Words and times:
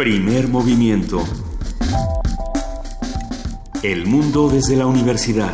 Primer 0.00 0.48
movimiento. 0.48 1.22
El 3.82 4.06
mundo 4.06 4.48
desde 4.48 4.74
la 4.74 4.86
universidad. 4.86 5.52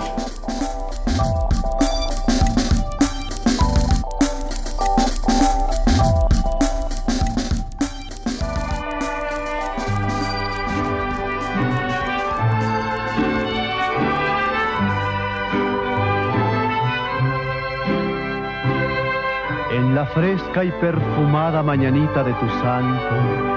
En 19.72 19.96
la 19.96 20.06
fresca 20.14 20.62
y 20.62 20.70
perfumada 20.70 21.64
mañanita 21.64 22.22
de 22.22 22.32
tu 22.34 22.48
santo, 22.60 23.56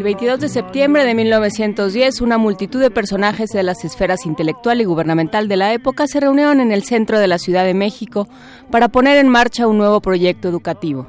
El 0.00 0.04
22 0.04 0.40
de 0.40 0.48
septiembre 0.48 1.04
de 1.04 1.14
1910, 1.14 2.22
una 2.22 2.38
multitud 2.38 2.80
de 2.80 2.90
personajes 2.90 3.50
de 3.50 3.62
las 3.62 3.84
esferas 3.84 4.24
intelectual 4.24 4.80
y 4.80 4.86
gubernamental 4.86 5.46
de 5.46 5.58
la 5.58 5.74
época 5.74 6.06
se 6.06 6.20
reunieron 6.20 6.60
en 6.60 6.72
el 6.72 6.84
centro 6.84 7.18
de 7.18 7.26
la 7.26 7.38
Ciudad 7.38 7.66
de 7.66 7.74
México 7.74 8.26
para 8.70 8.88
poner 8.88 9.18
en 9.18 9.28
marcha 9.28 9.66
un 9.66 9.76
nuevo 9.76 10.00
proyecto 10.00 10.48
educativo, 10.48 11.06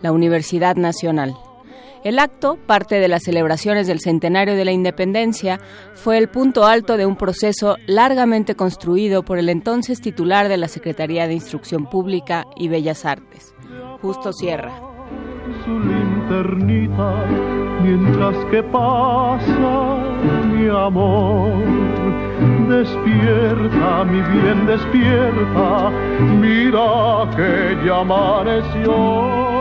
la 0.00 0.10
Universidad 0.10 0.74
Nacional. 0.74 1.36
El 2.02 2.18
acto, 2.18 2.58
parte 2.66 2.96
de 2.96 3.06
las 3.06 3.22
celebraciones 3.22 3.86
del 3.86 4.00
centenario 4.00 4.56
de 4.56 4.64
la 4.64 4.72
independencia, 4.72 5.60
fue 5.94 6.18
el 6.18 6.28
punto 6.28 6.66
alto 6.66 6.96
de 6.96 7.06
un 7.06 7.14
proceso 7.14 7.76
largamente 7.86 8.56
construido 8.56 9.22
por 9.22 9.38
el 9.38 9.50
entonces 9.50 10.00
titular 10.00 10.48
de 10.48 10.56
la 10.56 10.66
Secretaría 10.66 11.28
de 11.28 11.34
Instrucción 11.34 11.88
Pública 11.88 12.48
y 12.56 12.66
Bellas 12.66 13.04
Artes, 13.04 13.54
Justo 14.00 14.32
Sierra. 14.32 14.72
Mientras 17.82 18.36
que 18.50 18.62
pasa 18.62 19.98
mi 20.50 20.68
amor. 20.68 21.52
Despierta, 22.68 24.04
mi 24.04 24.20
bien, 24.32 24.66
despierta, 24.66 25.90
mira 26.40 27.28
que 27.36 27.76
ya 27.84 28.00
amaneció. 28.00 29.51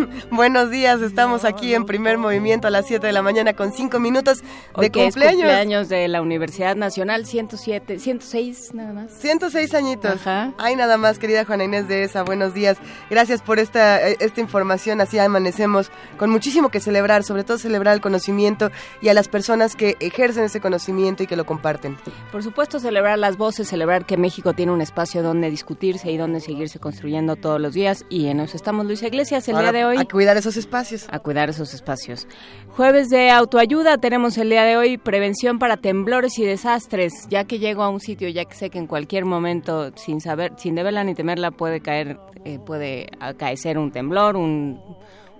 Buenos 0.30 0.70
días, 0.70 1.00
estamos 1.02 1.44
aquí 1.44 1.74
en 1.74 1.84
primer 1.84 2.18
movimiento 2.18 2.68
a 2.68 2.70
las 2.70 2.86
7 2.86 3.06
de 3.06 3.12
la 3.12 3.22
mañana 3.22 3.54
con 3.54 3.72
5 3.72 3.98
minutos 3.98 4.38
de 4.38 4.46
Hoy 4.74 4.90
que 4.90 5.02
cumpleaños. 5.02 5.40
Es 5.40 5.46
cumpleaños 5.46 5.88
de 5.88 6.08
la 6.08 6.22
Universidad 6.22 6.76
Nacional, 6.76 7.26
107, 7.26 7.98
106 7.98 8.74
nada 8.74 8.92
más. 8.92 9.12
106 9.12 9.74
añitos. 9.74 10.12
Ajá. 10.12 10.52
Ay, 10.58 10.76
nada 10.76 10.96
más, 10.96 11.18
querida 11.18 11.44
Juana 11.44 11.64
Inés 11.64 11.88
de 11.88 12.04
esa. 12.04 12.22
Buenos 12.22 12.54
días. 12.54 12.78
Gracias 13.10 13.42
por 13.42 13.58
esta, 13.58 14.08
eh, 14.08 14.16
esta 14.20 14.40
información. 14.40 15.00
Así 15.00 15.18
amanecemos 15.18 15.90
con 16.16 16.30
muchísimo 16.30 16.68
que 16.70 16.80
celebrar, 16.80 17.24
sobre 17.24 17.44
todo 17.44 17.58
celebrar 17.58 17.94
el 17.94 18.00
conocimiento 18.00 18.70
y 19.00 19.08
a 19.08 19.14
las 19.14 19.28
personas 19.28 19.76
que 19.76 19.96
ejercen 20.00 20.44
ese 20.44 20.60
conocimiento 20.60 21.22
y 21.22 21.26
que 21.26 21.36
lo 21.36 21.46
comparten. 21.46 21.96
Por 22.32 22.42
supuesto, 22.42 22.78
celebrar 22.80 23.18
las 23.18 23.36
voces, 23.36 23.68
celebrar 23.68 24.04
que 24.04 24.16
México 24.16 24.52
tiene 24.52 24.72
un 24.72 24.80
espacio 24.80 25.22
donde 25.22 25.50
discutirse 25.50 26.10
y 26.10 26.16
donde 26.16 26.40
seguirse 26.40 26.78
construyendo 26.78 27.36
todos 27.36 27.60
los 27.60 27.74
días. 27.74 28.04
Y 28.08 28.28
en 28.28 28.40
eso 28.40 28.56
estamos, 28.56 28.86
Luisa 28.86 29.06
Iglesias, 29.06 29.48
el 29.48 29.56
Ahora, 29.56 29.72
día 29.72 29.80
de 29.80 29.84
hoy. 29.86 29.89
A 29.98 30.04
cuidar 30.04 30.36
esos 30.36 30.56
espacios. 30.56 31.06
A 31.10 31.18
cuidar 31.18 31.50
esos 31.50 31.74
espacios. 31.74 32.26
Jueves 32.68 33.08
de 33.08 33.30
autoayuda, 33.30 33.98
tenemos 33.98 34.38
el 34.38 34.50
día 34.50 34.64
de 34.64 34.76
hoy 34.76 34.98
prevención 34.98 35.58
para 35.58 35.76
temblores 35.76 36.38
y 36.38 36.44
desastres. 36.44 37.26
Ya 37.28 37.44
que 37.44 37.58
llego 37.58 37.82
a 37.82 37.88
un 37.88 38.00
sitio, 38.00 38.28
ya 38.28 38.44
que 38.44 38.54
sé 38.54 38.70
que 38.70 38.78
en 38.78 38.86
cualquier 38.86 39.24
momento, 39.24 39.90
sin 39.96 40.20
saber, 40.20 40.52
sin 40.56 40.74
deberla 40.74 41.04
ni 41.04 41.14
temerla, 41.14 41.50
puede 41.50 41.80
caer, 41.80 42.18
eh, 42.44 42.58
puede 42.58 43.08
acaecer 43.20 43.78
un 43.78 43.90
temblor, 43.90 44.36
un, 44.36 44.80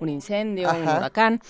un 0.01 0.09
incendio, 0.09 0.71
un 0.71 0.83
huracán. 0.83 1.41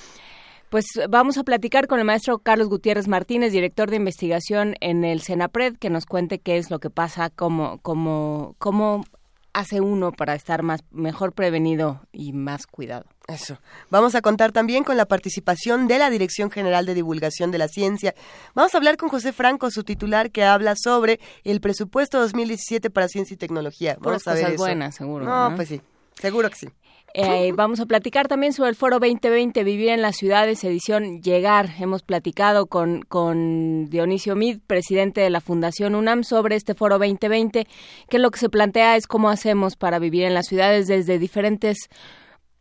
Pues 0.71 0.87
vamos 1.09 1.37
a 1.37 1.43
platicar 1.43 1.89
con 1.89 1.99
el 1.99 2.05
maestro 2.05 2.39
Carlos 2.39 2.69
Gutiérrez 2.69 3.09
Martínez, 3.09 3.51
director 3.51 3.91
de 3.91 3.97
investigación 3.97 4.77
en 4.81 5.05
el 5.05 5.21
CENAPRED, 5.21 5.77
que 5.79 5.91
nos 5.91 6.07
cuente 6.07 6.39
qué 6.39 6.59
es 6.59 6.71
lo 6.71 6.79
que 6.79 6.91
pasa, 6.91 7.29
cómo, 7.29 7.81
cómo, 7.83 8.55
cómo 8.59 9.05
hace 9.53 9.81
uno 9.81 10.13
para 10.13 10.35
estar 10.35 10.63
más 10.63 10.81
mejor 10.91 11.33
prevenido 11.33 12.01
y 12.13 12.33
más 12.33 12.67
cuidado. 12.67 13.05
Eso. 13.29 13.59
Vamos 13.91 14.15
a 14.15 14.23
contar 14.23 14.51
también 14.53 14.83
con 14.85 14.97
la 14.97 15.07
participación 15.07 15.87
de 15.89 15.99
la 15.99 16.11
Dirección 16.11 16.51
General 16.51 16.85
de 16.87 16.95
Divulgación 16.95 17.51
de 17.51 17.59
la 17.59 17.69
Ciencia. 17.69 18.15
Vamos 18.55 18.75
a 18.75 18.79
hablar 18.79 18.97
con 18.97 19.09
José 19.09 19.33
Franco, 19.33 19.71
su 19.71 19.85
titular, 19.85 20.31
que 20.31 20.45
habla 20.45 20.75
sobre 20.77 21.21
el 21.45 21.61
presupuesto 21.61 22.19
2017 22.21 22.91
para 22.91 23.09
ciencia 23.09 23.35
y 23.35 23.37
tecnología. 23.39 23.93
Vamos 24.01 24.23
Puras 24.23 24.27
a 24.29 24.33
ver 24.35 24.43
cosas 24.43 24.55
eso. 24.55 24.63
buenas, 24.65 24.95
seguro, 24.97 25.25
No, 25.25 25.51
¿no? 25.51 25.57
pues 25.57 25.69
sí. 25.69 25.81
Seguro 26.21 26.51
que 26.51 26.57
sí. 26.57 26.69
Eh, 27.13 27.53
vamos 27.57 27.81
a 27.81 27.87
platicar 27.87 28.29
también 28.29 28.53
sobre 28.53 28.71
el 28.71 28.77
Foro 28.77 29.01
2020, 29.01 29.65
Vivir 29.65 29.89
en 29.89 30.01
las 30.03 30.17
Ciudades, 30.17 30.63
edición 30.63 31.21
Llegar. 31.23 31.71
Hemos 31.81 32.03
platicado 32.03 32.67
con, 32.67 33.03
con 33.03 33.87
Dionisio 33.87 34.37
Mid, 34.37 34.61
presidente 34.67 35.21
de 35.21 35.31
la 35.31 35.41
Fundación 35.41 35.95
UNAM, 35.97 36.23
sobre 36.23 36.55
este 36.55 36.75
Foro 36.75 36.99
2020, 36.99 37.67
que 38.09 38.19
lo 38.21 38.31
que 38.31 38.39
se 38.39 38.49
plantea 38.49 38.97
es 38.97 39.07
cómo 39.09 39.29
hacemos 39.29 39.75
para 39.77 39.99
vivir 39.99 40.23
en 40.25 40.35
las 40.35 40.47
ciudades 40.47 40.87
desde 40.87 41.19
diferentes 41.19 41.89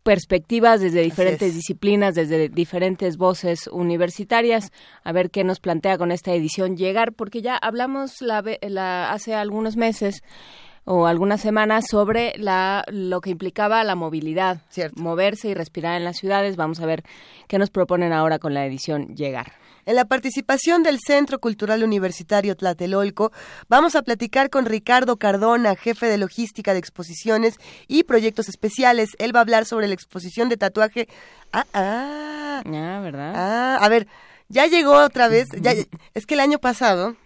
perspectivas, 0.02 0.80
desde 0.80 1.02
diferentes 1.02 1.48
es. 1.50 1.54
disciplinas, 1.54 2.14
desde 2.14 2.48
diferentes 2.48 3.18
voces 3.18 3.68
universitarias, 3.68 4.72
a 5.04 5.12
ver 5.12 5.30
qué 5.30 5.44
nos 5.44 5.60
plantea 5.60 5.98
con 5.98 6.10
esta 6.10 6.32
edición 6.34 6.76
Llegar, 6.76 7.12
porque 7.12 7.42
ya 7.42 7.56
hablamos 7.56 8.20
la, 8.20 8.42
la- 8.62 9.12
hace 9.12 9.34
algunos 9.34 9.76
meses 9.76 10.22
o 10.84 11.06
algunas 11.06 11.40
semanas 11.40 11.86
sobre 11.88 12.32
la, 12.36 12.84
lo 12.88 13.20
que 13.20 13.30
implicaba 13.30 13.84
la 13.84 13.94
movilidad, 13.94 14.62
Cierto. 14.70 15.00
moverse 15.00 15.48
y 15.48 15.54
respirar 15.54 15.96
en 15.96 16.04
las 16.04 16.16
ciudades. 16.16 16.56
Vamos 16.56 16.80
a 16.80 16.86
ver 16.86 17.04
qué 17.48 17.58
nos 17.58 17.70
proponen 17.70 18.12
ahora 18.12 18.38
con 18.38 18.54
la 18.54 18.64
edición 18.66 19.14
Llegar. 19.14 19.52
En 19.86 19.96
la 19.96 20.04
participación 20.04 20.82
del 20.82 20.98
Centro 21.04 21.38
Cultural 21.38 21.82
Universitario 21.82 22.54
Tlatelolco, 22.54 23.32
vamos 23.68 23.96
a 23.96 24.02
platicar 24.02 24.50
con 24.50 24.66
Ricardo 24.66 25.16
Cardona, 25.16 25.74
jefe 25.74 26.06
de 26.06 26.18
logística 26.18 26.72
de 26.74 26.78
exposiciones 26.78 27.54
y 27.88 28.04
proyectos 28.04 28.48
especiales. 28.48 29.10
Él 29.18 29.34
va 29.34 29.40
a 29.40 29.42
hablar 29.42 29.64
sobre 29.64 29.88
la 29.88 29.94
exposición 29.94 30.48
de 30.50 30.58
tatuaje. 30.58 31.08
Ah, 31.52 31.64
ah, 31.72 32.62
Ah, 32.66 33.00
¿verdad? 33.02 33.32
ah. 33.34 33.78
A 33.80 33.88
ver, 33.88 34.06
ya 34.48 34.66
llegó 34.66 34.92
otra 34.92 35.28
vez. 35.28 35.48
Ya, 35.60 35.72
es 36.14 36.26
que 36.26 36.34
el 36.34 36.40
año 36.40 36.58
pasado 36.58 37.16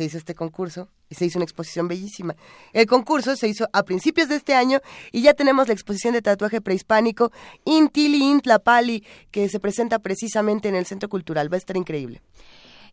se 0.00 0.06
hizo 0.06 0.16
este 0.16 0.34
concurso 0.34 0.88
y 1.10 1.14
se 1.14 1.26
hizo 1.26 1.38
una 1.38 1.44
exposición 1.44 1.86
bellísima. 1.86 2.34
El 2.72 2.86
concurso 2.86 3.36
se 3.36 3.48
hizo 3.48 3.68
a 3.74 3.82
principios 3.82 4.30
de 4.30 4.36
este 4.36 4.54
año 4.54 4.80
y 5.12 5.20
ya 5.20 5.34
tenemos 5.34 5.68
la 5.68 5.74
exposición 5.74 6.14
de 6.14 6.22
tatuaje 6.22 6.62
prehispánico 6.62 7.32
Intili 7.66 8.24
Intlapali 8.30 9.04
que 9.30 9.50
se 9.50 9.60
presenta 9.60 9.98
precisamente 9.98 10.70
en 10.70 10.74
el 10.74 10.86
Centro 10.86 11.10
Cultural. 11.10 11.52
Va 11.52 11.56
a 11.56 11.58
estar 11.58 11.76
increíble. 11.76 12.22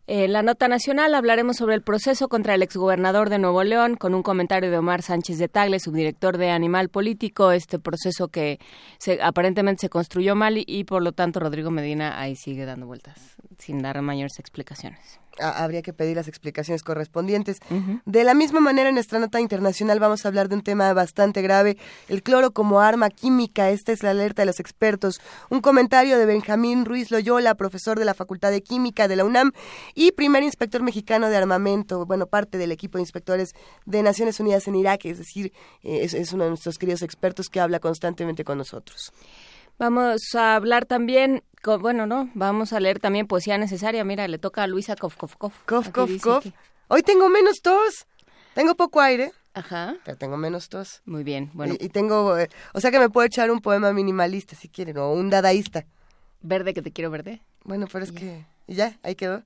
En 0.06 0.34
la 0.34 0.42
nota 0.42 0.68
nacional 0.68 1.14
hablaremos 1.14 1.56
sobre 1.56 1.76
el 1.76 1.82
proceso 1.82 2.28
contra 2.28 2.54
el 2.54 2.62
exgobernador 2.62 3.30
de 3.30 3.38
Nuevo 3.38 3.64
León 3.64 3.96
con 3.96 4.14
un 4.14 4.22
comentario 4.22 4.70
de 4.70 4.76
Omar 4.76 5.00
Sánchez 5.00 5.38
de 5.38 5.48
Tagle, 5.48 5.80
subdirector 5.80 6.36
de 6.36 6.50
Animal 6.50 6.90
Político, 6.90 7.52
este 7.52 7.78
proceso 7.78 8.28
que 8.28 8.58
se, 8.98 9.22
aparentemente 9.22 9.82
se 9.82 9.88
construyó 9.88 10.34
mal 10.34 10.62
y, 10.66 10.84
por 10.84 11.02
lo 11.02 11.12
tanto 11.12 11.40
Rodrigo 11.40 11.70
Medina 11.70 12.20
ahí 12.20 12.36
sigue 12.36 12.66
dando 12.66 12.86
vueltas 12.86 13.36
sin 13.58 13.80
dar 13.80 14.00
mayores 14.02 14.38
explicaciones. 14.38 15.20
Habría 15.40 15.82
que 15.82 15.92
pedir 15.92 16.16
las 16.16 16.28
explicaciones 16.28 16.82
correspondientes. 16.82 17.58
Uh 17.70 17.74
-huh. 17.74 18.02
De 18.04 18.24
la 18.24 18.34
misma 18.34 18.60
manera, 18.60 18.88
en 18.88 18.94
nuestra 18.94 19.18
nota 19.18 19.40
internacional 19.40 20.00
vamos 20.00 20.24
a 20.24 20.28
hablar 20.28 20.48
de 20.48 20.56
un 20.56 20.62
tema 20.62 20.92
bastante 20.92 21.42
grave, 21.42 21.76
el 22.08 22.22
cloro 22.22 22.52
como 22.52 22.80
arma 22.80 23.10
química. 23.10 23.70
Esta 23.70 23.92
es 23.92 24.02
la 24.02 24.10
alerta 24.10 24.42
de 24.42 24.46
los 24.46 24.60
expertos. 24.60 25.20
Un 25.50 25.60
comentario 25.60 26.18
de 26.18 26.26
Benjamín 26.26 26.84
Ruiz 26.84 27.10
Loyola, 27.10 27.54
profesor 27.54 27.98
de 27.98 28.04
la 28.04 28.14
Facultad 28.14 28.50
de 28.50 28.62
Química 28.62 29.08
de 29.08 29.16
la 29.16 29.24
UNAM 29.24 29.52
y 29.94 30.12
primer 30.12 30.42
inspector 30.42 30.82
mexicano 30.82 31.28
de 31.28 31.36
armamento, 31.36 32.06
bueno, 32.06 32.26
parte 32.26 32.58
del 32.58 32.72
equipo 32.72 32.98
de 32.98 33.02
inspectores 33.02 33.54
de 33.86 34.02
Naciones 34.02 34.40
Unidas 34.40 34.66
en 34.68 34.76
Irak, 34.76 35.04
es 35.04 35.18
decir, 35.18 35.52
eh, 35.82 36.00
es, 36.02 36.14
es 36.14 36.32
uno 36.32 36.44
de 36.44 36.50
nuestros 36.50 36.78
queridos 36.78 37.02
expertos 37.02 37.48
que 37.48 37.60
habla 37.60 37.80
constantemente 37.80 38.44
con 38.44 38.58
nosotros. 38.58 39.12
Vamos 39.78 40.34
a 40.34 40.56
hablar 40.56 40.86
también, 40.86 41.44
con, 41.62 41.80
bueno, 41.80 42.04
no, 42.06 42.30
vamos 42.34 42.72
a 42.72 42.80
leer 42.80 42.98
también 42.98 43.28
poesía 43.28 43.58
necesaria. 43.58 44.02
Mira, 44.04 44.26
le 44.26 44.38
toca 44.38 44.64
a 44.64 44.66
Luisa 44.66 44.96
Kof, 44.96 45.16
Kof, 45.16 45.36
Kof. 45.36 45.54
Kof, 45.66 45.90
Kof, 45.90 46.20
Kof. 46.20 46.42
Que... 46.42 46.52
Hoy 46.88 47.02
tengo 47.02 47.28
menos 47.28 47.60
tos. 47.62 48.06
Tengo 48.54 48.74
poco 48.74 49.00
aire. 49.00 49.32
Ajá. 49.54 49.94
Pero 50.04 50.16
tengo 50.16 50.36
menos 50.36 50.68
tos. 50.68 51.02
Muy 51.04 51.22
bien, 51.22 51.50
bueno. 51.54 51.74
Y, 51.78 51.86
y 51.86 51.88
tengo, 51.90 52.36
eh, 52.36 52.48
o 52.74 52.80
sea 52.80 52.90
que 52.90 52.98
me 52.98 53.08
puedo 53.08 53.26
echar 53.26 53.50
un 53.52 53.60
poema 53.60 53.92
minimalista 53.92 54.56
si 54.56 54.68
quieren, 54.68 54.98
o 54.98 55.12
un 55.12 55.30
dadaísta. 55.30 55.86
Verde 56.40 56.74
que 56.74 56.82
te 56.82 56.92
quiero 56.92 57.10
verde. 57.10 57.40
Bueno, 57.62 57.86
pero 57.90 58.04
es 58.04 58.10
yeah. 58.10 58.20
que, 58.20 58.46
y 58.66 58.74
ya, 58.74 58.98
ahí 59.04 59.14
quedó. 59.14 59.44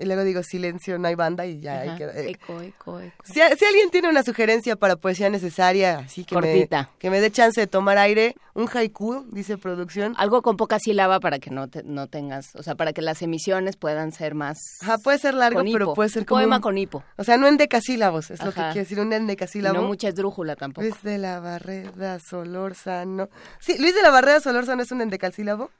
Y 0.00 0.06
luego 0.06 0.24
digo 0.24 0.42
silencio, 0.42 0.98
no 0.98 1.08
hay 1.08 1.14
banda 1.14 1.44
y 1.46 1.60
ya 1.60 1.80
hay 1.80 1.88
Ajá, 1.90 1.98
que... 1.98 2.04
eh, 2.04 2.30
Eco, 2.30 2.60
eco, 2.62 3.00
eco. 3.00 3.14
Si, 3.24 3.34
si 3.34 3.64
alguien 3.66 3.90
tiene 3.90 4.08
una 4.08 4.22
sugerencia 4.22 4.74
para 4.76 4.96
poesía 4.96 5.28
necesaria, 5.28 5.98
así 5.98 6.24
que 6.24 6.34
me, 6.36 6.40
Cortita. 6.40 6.90
que 6.98 7.10
me 7.10 7.20
dé 7.20 7.30
chance 7.30 7.60
de 7.60 7.66
tomar 7.66 7.98
aire, 7.98 8.34
un 8.54 8.66
haiku, 8.72 9.26
dice 9.30 9.58
producción. 9.58 10.14
Algo 10.16 10.40
con 10.42 10.56
poca 10.56 10.78
sílaba 10.78 11.20
para 11.20 11.38
que 11.38 11.50
no, 11.50 11.68
te- 11.68 11.82
no 11.82 12.06
tengas, 12.06 12.56
o 12.56 12.62
sea, 12.62 12.74
para 12.76 12.92
que 12.94 13.02
las 13.02 13.20
emisiones 13.22 13.76
puedan 13.76 14.12
ser 14.12 14.34
más... 14.34 14.58
Ajá, 14.80 14.96
puede 14.98 15.18
ser 15.18 15.34
largo, 15.34 15.62
pero 15.70 15.92
puede 15.94 16.08
ser 16.08 16.22
Un 16.22 16.26
como 16.26 16.40
Poema 16.40 16.56
un- 16.56 16.62
con 16.62 16.78
hipo. 16.78 17.04
O 17.16 17.24
sea, 17.24 17.36
no 17.36 17.46
en 17.46 17.58
decasílabos, 17.58 18.30
es 18.30 18.42
lo 18.42 18.52
que 18.52 18.60
Ajá. 18.60 18.70
quiere 18.72 18.84
decir, 18.84 18.98
un 19.00 19.12
Y 19.12 19.16
endecasílabo. 19.16 19.76
no 19.80 19.86
mucha 19.86 20.08
esdrújula 20.08 20.56
tampoco. 20.56 20.82
Luis 20.86 21.02
de 21.02 21.18
la 21.18 21.40
Barreda 21.40 22.18
Solórzano. 22.20 23.28
Sí, 23.58 23.76
Luis 23.78 23.94
de 23.94 24.02
la 24.02 24.10
Barreda 24.10 24.40
Solórzano 24.40 24.82
es 24.82 24.90
un 24.92 25.02
endecasílabo, 25.02 25.70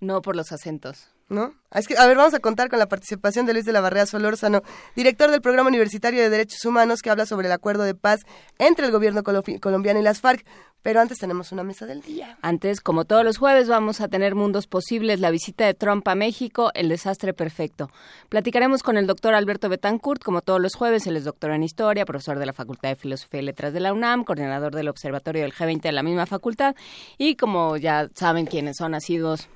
No 0.00 0.22
por 0.22 0.36
los 0.36 0.52
acentos. 0.52 1.08
¿no? 1.30 1.54
Ah, 1.70 1.78
Es 1.78 1.88
que, 1.88 1.96
a 1.96 2.06
ver, 2.06 2.18
vamos 2.18 2.34
a 2.34 2.38
contar 2.38 2.68
con 2.68 2.78
la 2.78 2.86
participación 2.86 3.46
de 3.46 3.54
Luis 3.54 3.64
de 3.64 3.72
la 3.72 3.80
Barreda 3.80 4.04
Solórzano, 4.04 4.60
director 4.94 5.30
del 5.30 5.40
Programa 5.40 5.70
Universitario 5.70 6.20
de 6.20 6.28
Derechos 6.28 6.62
Humanos, 6.66 7.00
que 7.00 7.08
habla 7.08 7.24
sobre 7.24 7.46
el 7.46 7.52
acuerdo 7.52 7.82
de 7.84 7.94
paz 7.94 8.20
entre 8.58 8.84
el 8.84 8.92
gobierno 8.92 9.22
colo- 9.22 9.42
colombiano 9.60 9.98
y 10.00 10.02
las 10.02 10.20
FARC. 10.20 10.44
Pero 10.82 11.00
antes 11.00 11.16
tenemos 11.16 11.50
una 11.50 11.62
mesa 11.64 11.86
del 11.86 12.02
día. 12.02 12.36
Antes, 12.42 12.82
como 12.82 13.06
todos 13.06 13.24
los 13.24 13.38
jueves, 13.38 13.68
vamos 13.70 14.02
a 14.02 14.08
tener 14.08 14.34
mundos 14.34 14.66
posibles, 14.66 15.18
la 15.18 15.30
visita 15.30 15.64
de 15.64 15.72
Trump 15.72 16.06
a 16.08 16.14
México, 16.14 16.70
el 16.74 16.90
desastre 16.90 17.32
perfecto. 17.32 17.88
Platicaremos 18.28 18.82
con 18.82 18.98
el 18.98 19.06
doctor 19.06 19.32
Alberto 19.32 19.70
Betancourt, 19.70 20.22
como 20.22 20.42
todos 20.42 20.60
los 20.60 20.74
jueves, 20.74 21.06
él 21.06 21.16
es 21.16 21.24
doctor 21.24 21.52
en 21.52 21.62
Historia, 21.62 22.04
profesor 22.04 22.38
de 22.38 22.44
la 22.44 22.52
Facultad 22.52 22.90
de 22.90 22.96
Filosofía 22.96 23.40
y 23.40 23.44
Letras 23.44 23.72
de 23.72 23.80
la 23.80 23.94
UNAM, 23.94 24.24
coordinador 24.24 24.74
del 24.74 24.88
Observatorio 24.88 25.40
del 25.40 25.54
G20 25.54 25.80
de 25.80 25.92
la 25.92 26.02
misma 26.02 26.26
facultad, 26.26 26.76
y 27.16 27.36
como 27.36 27.78
ya 27.78 28.10
saben 28.14 28.44
quienes 28.44 28.76
son 28.76 28.92
nacidos 28.92 29.48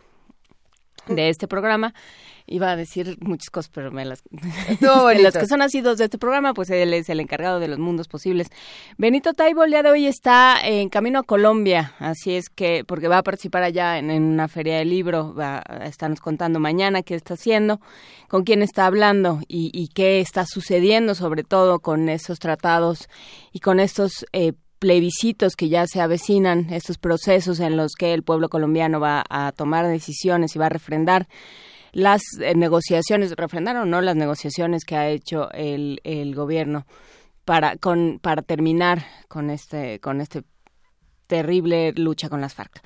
de 1.08 1.28
este 1.28 1.48
programa, 1.48 1.94
iba 2.46 2.70
a 2.70 2.76
decir 2.76 3.18
muchas 3.20 3.50
cosas, 3.50 3.70
pero 3.72 3.90
me 3.90 4.04
las... 4.04 4.22
De 4.80 5.22
los 5.22 5.34
que 5.34 5.46
son 5.46 5.58
nacidos 5.58 5.98
de 5.98 6.04
este 6.04 6.18
programa, 6.18 6.54
pues 6.54 6.70
él 6.70 6.94
es 6.94 7.08
el 7.08 7.20
encargado 7.20 7.60
de 7.60 7.68
los 7.68 7.78
mundos 7.78 8.08
posibles. 8.08 8.48
Benito 8.96 9.34
Taibo 9.34 9.64
el 9.64 9.70
día 9.70 9.82
de 9.82 9.90
hoy 9.90 10.06
está 10.06 10.56
en 10.62 10.88
camino 10.88 11.20
a 11.20 11.22
Colombia, 11.22 11.94
así 11.98 12.34
es 12.34 12.48
que, 12.48 12.84
porque 12.86 13.08
va 13.08 13.18
a 13.18 13.22
participar 13.22 13.62
allá 13.62 13.98
en, 13.98 14.10
en 14.10 14.22
una 14.22 14.48
feria 14.48 14.78
de 14.78 14.84
libro, 14.84 15.34
va 15.34 15.62
a 15.66 15.86
estarnos 15.86 16.20
contando 16.20 16.60
mañana 16.60 17.02
qué 17.02 17.14
está 17.14 17.34
haciendo, 17.34 17.80
con 18.28 18.44
quién 18.44 18.62
está 18.62 18.86
hablando 18.86 19.40
y, 19.48 19.70
y 19.74 19.88
qué 19.88 20.20
está 20.20 20.46
sucediendo, 20.46 21.14
sobre 21.14 21.44
todo 21.44 21.80
con 21.80 22.08
esos 22.08 22.38
tratados 22.38 23.08
y 23.52 23.60
con 23.60 23.80
estos 23.80 24.24
eh, 24.32 24.52
plebiscitos 24.78 25.56
que 25.56 25.68
ya 25.68 25.86
se 25.86 26.00
avecinan, 26.00 26.72
estos 26.72 26.98
procesos 26.98 27.60
en 27.60 27.76
los 27.76 27.92
que 27.94 28.14
el 28.14 28.22
pueblo 28.22 28.48
colombiano 28.48 29.00
va 29.00 29.24
a 29.28 29.52
tomar 29.52 29.86
decisiones 29.86 30.54
y 30.54 30.58
va 30.58 30.66
a 30.66 30.70
refrendar 30.70 31.28
las 31.92 32.22
eh, 32.40 32.54
negociaciones, 32.54 33.32
refrendaron 33.36 33.90
no 33.90 34.00
las 34.00 34.16
negociaciones 34.16 34.84
que 34.84 34.96
ha 34.96 35.08
hecho 35.08 35.50
el, 35.52 36.00
el 36.04 36.34
gobierno 36.34 36.86
para 37.44 37.76
con 37.76 38.18
para 38.20 38.42
terminar 38.42 39.06
con 39.26 39.48
este 39.48 40.00
con 40.00 40.20
este 40.20 40.42
terrible 41.26 41.92
lucha 41.92 42.28
con 42.28 42.40
las 42.40 42.54
FARC. 42.54 42.82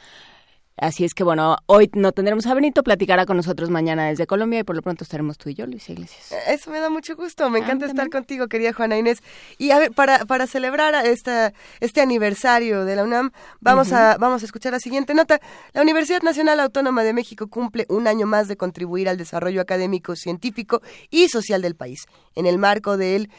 Así 0.77 1.05
es 1.05 1.13
que 1.13 1.23
bueno, 1.23 1.59
hoy 1.67 1.91
no 1.93 2.13
tendremos 2.13 2.47
a 2.47 2.55
Benito, 2.55 2.83
platicará 2.83 3.27
con 3.27 3.37
nosotros 3.37 3.69
mañana 3.69 4.09
desde 4.09 4.27
Colombia 4.27 4.61
y 4.61 4.65
por 4.65 4.75
lo 4.75 4.83
pronto 4.83 5.05
estaremos 5.05 5.37
tú 5.37 5.51
y 5.51 5.55
yo, 5.55 5.67
Luis 5.67 5.89
Iglesias. 5.89 6.35
Eso 6.49 6.71
me 6.71 6.81
da 6.81 6.89
mucho 6.89 7.15
gusto, 7.15 7.49
me 7.51 7.59
Ah, 7.61 7.63
encanta 7.63 7.87
estar 7.87 8.09
contigo, 8.09 8.49
querida 8.49 8.73
Juana 8.73 8.97
Inés. 8.97 9.23
Y 9.59 9.71
a 9.71 9.79
ver, 9.79 9.93
para, 9.93 10.25
para 10.25 10.47
celebrar 10.47 10.95
esta, 11.07 11.53
este 11.81 12.01
aniversario 12.01 12.85
de 12.85 12.97
la 12.97 13.05
UNAM, 13.05 13.33
vamos, 13.61 13.93
a, 13.93 14.17
vamos 14.19 14.43
a 14.43 14.47
escuchar 14.47 14.73
la 14.73 14.81
siguiente 14.81 15.15
nota. 15.15 15.41
La 15.75 15.83
Universidad 15.83 16.23
Nacional 16.23 16.59
Autónoma 16.59 17.05
de 17.05 17.13
México 17.13 17.49
cumple 17.49 17.85
un 17.89 18.07
año 18.09 18.27
más 18.27 18.49
de 18.49 18.57
contribuir 18.57 19.09
al 19.09 19.19
desarrollo 19.19 19.61
académico, 19.61 20.17
científico 20.17 20.81
y 21.11 21.29
social 21.29 21.61
del 21.61 21.77
país. 21.77 22.07
En 22.35 22.47
el 22.47 22.59
marco 22.59 22.97
del 22.97 23.31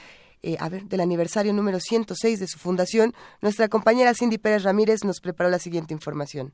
eh, 0.43 0.57
a 0.59 0.67
ver, 0.67 0.83
del 0.83 0.99
aniversario 0.99 1.53
número 1.53 1.79
106 1.79 2.39
de 2.39 2.47
su 2.47 2.59
fundación, 2.59 3.13
nuestra 3.41 3.69
compañera 3.69 4.13
Cindy 4.13 4.37
Pérez 4.37 4.63
Ramírez 4.63 5.05
nos 5.05 5.21
preparó 5.21 5.49
la 5.49 5.57
siguiente 5.57 5.93
información. 5.93 6.53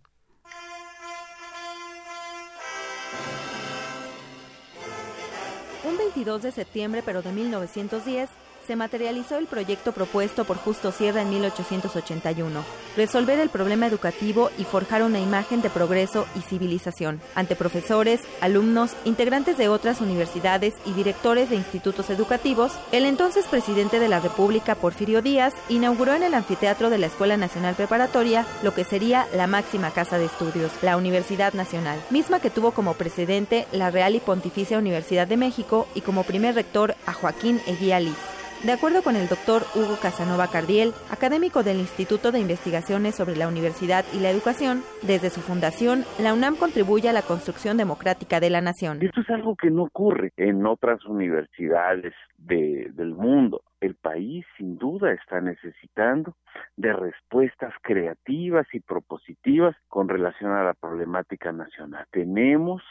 Un 5.90 5.98
22 5.98 6.44
de 6.44 6.52
septiembre, 6.52 7.02
pero 7.04 7.24
de 7.24 7.32
1910, 7.32 8.30
se 8.70 8.76
materializó 8.76 9.40
el 9.40 9.48
proyecto 9.48 9.94
propuesto 9.94 10.46
por 10.46 10.58
Justo 10.58 10.92
Sierra 10.92 11.24
en 11.24 11.32
1881, 11.32 12.64
resolver 12.96 13.40
el 13.40 13.50
problema 13.50 13.88
educativo 13.88 14.52
y 14.60 14.64
forjar 14.64 15.02
una 15.02 15.20
imagen 15.20 15.64
de 15.64 15.72
progreso 15.72 16.28
y 16.36 16.42
civilización 16.42 17.20
ante 17.34 17.56
profesores, 17.56 18.22
alumnos, 18.42 18.92
integrantes 19.06 19.58
de 19.58 19.70
otras 19.70 20.02
universidades 20.02 20.76
y 20.86 20.92
directores 20.94 21.50
de 21.50 21.56
institutos 21.56 22.12
educativos. 22.12 22.74
El 22.92 23.06
entonces 23.06 23.48
presidente 23.48 23.98
de 23.98 24.08
la 24.08 24.20
República, 24.20 24.76
Porfirio 24.76 25.24
Díaz, 25.24 25.56
inauguró 25.68 26.14
en 26.14 26.22
el 26.22 26.36
anfiteatro 26.36 26.92
de 26.92 27.00
la 27.00 27.08
Escuela 27.08 27.38
Nacional 27.38 27.74
Preparatoria 27.74 28.46
lo 28.62 28.76
que 28.76 28.84
sería 28.84 29.26
la 29.34 29.48
máxima 29.48 29.90
casa 29.90 30.20
de 30.20 30.26
estudios, 30.26 30.72
la 30.84 30.96
Universidad 30.96 31.54
Nacional, 31.54 32.00
misma 32.12 32.40
que 32.40 32.52
tuvo 32.52 32.70
como 32.70 32.94
precedente 32.94 33.66
la 33.72 33.90
Real 33.90 34.14
y 34.14 34.20
Pontificia 34.20 34.78
Universidad 34.78 35.26
de 35.26 35.38
México 35.38 35.88
y 35.96 36.02
como 36.02 36.22
primer 36.22 36.54
rector 36.54 36.94
a 37.08 37.14
Joaquín 37.14 37.60
Eguía 37.66 38.00
Liz. 38.00 38.39
De 38.66 38.74
acuerdo 38.74 39.02
con 39.04 39.16
el 39.16 39.30
doctor 39.30 39.62
Hugo 39.74 39.98
Casanova 40.02 40.48
Cardiel, 40.52 40.92
académico 41.10 41.64
del 41.64 41.78
Instituto 41.78 42.32
de 42.34 42.42
Investigaciones 42.42 43.16
sobre 43.16 43.38
la 43.38 43.48
Universidad 43.48 44.04
y 44.14 44.20
la 44.20 44.30
Educación, 44.30 44.84
desde 45.02 45.30
su 45.30 45.40
fundación, 45.40 46.04
la 46.22 46.34
UNAM 46.34 46.58
contribuye 46.58 47.08
a 47.08 47.14
la 47.14 47.22
construcción 47.22 47.78
democrática 47.78 48.42
de 48.42 48.50
la 48.50 48.60
nación. 48.60 49.00
Esto 49.02 49.22
es 49.22 49.30
algo 49.30 49.56
que 49.56 49.72
no 49.72 49.84
ocurre 49.84 50.34
en 50.36 50.66
otras 50.66 51.06
universidades 51.06 52.14
de- 52.38 52.92
del 52.94 53.14
mundo. 53.16 53.62
El 53.80 53.96
país 53.96 54.46
sin 54.58 54.78
duda 54.78 55.14
está 55.14 55.40
necesitando 55.40 56.36
de 56.76 56.92
respuestas 56.92 57.74
creativas 57.82 58.68
y 58.74 58.82
propositivas 58.82 59.74
con 59.88 60.10
relación 60.10 60.52
a 60.52 60.64
la 60.66 60.74
problemática 60.74 61.54
nacional. 61.54 62.06
Tenemos 62.12 62.82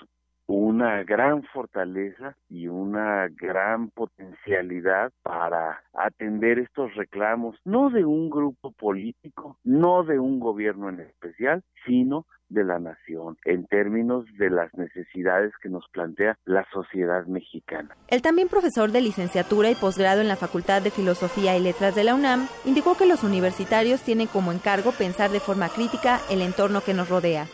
una 0.49 1.05
gran 1.05 1.43
fortaleza 1.43 2.35
y 2.49 2.69
una 2.69 3.29
gran 3.29 3.91
potencialidad 3.91 5.13
para 5.23 5.83
atender 5.93 6.59
estos 6.59 6.95
reclamos, 6.95 7.57
no 7.65 7.91
de 7.91 8.07
un 8.07 8.31
grupo 8.31 8.73
político, 8.73 9.59
no 9.63 10.05
de 10.05 10.19
un 10.19 10.41
gobierno 10.41 10.89
en 10.89 11.01
especial, 11.01 11.63
sino 11.87 12.27
de 12.49 12.65
la 12.65 12.79
nación, 12.79 13.37
en 13.45 13.67
términos 13.67 14.25
de 14.39 14.49
las 14.49 14.73
necesidades 14.73 15.53
que 15.63 15.69
nos 15.69 15.87
plantea 15.93 16.39
la 16.47 16.67
sociedad 16.73 17.27
mexicana. 17.27 17.95
El 18.09 18.23
también 18.23 18.49
profesor 18.49 18.91
de 18.91 19.03
licenciatura 19.03 19.71
y 19.71 19.75
posgrado 19.75 20.23
en 20.23 20.29
la 20.29 20.37
Facultad 20.37 20.81
de 20.81 20.91
Filosofía 20.91 21.59
y 21.59 21.63
Letras 21.63 21.95
de 21.95 22.05
la 22.05 22.15
UNAM 22.15 22.49
indicó 22.65 22.97
que 22.97 23.05
los 23.05 23.23
universitarios 23.23 24.03
tienen 24.03 24.29
como 24.29 24.51
encargo 24.53 24.93
pensar 24.93 25.31
de 25.31 25.41
forma 25.41 25.69
crítica 25.69 26.21
el 26.31 26.41
entorno 26.41 26.81
que 26.81 26.95
nos 26.95 27.11
rodea. 27.11 27.45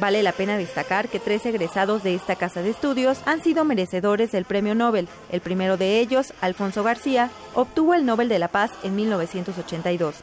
Vale 0.00 0.22
la 0.22 0.30
pena 0.30 0.56
destacar 0.56 1.08
que 1.08 1.18
tres 1.18 1.44
egresados 1.44 2.04
de 2.04 2.14
esta 2.14 2.36
casa 2.36 2.62
de 2.62 2.70
estudios 2.70 3.20
han 3.26 3.40
sido 3.40 3.64
merecedores 3.64 4.30
del 4.30 4.44
Premio 4.44 4.76
Nobel. 4.76 5.08
El 5.32 5.40
primero 5.40 5.76
de 5.76 5.98
ellos, 5.98 6.32
Alfonso 6.40 6.84
García, 6.84 7.30
obtuvo 7.54 7.94
el 7.94 8.06
Nobel 8.06 8.28
de 8.28 8.38
la 8.38 8.46
Paz 8.46 8.70
en 8.84 8.94
1982. 8.94 10.22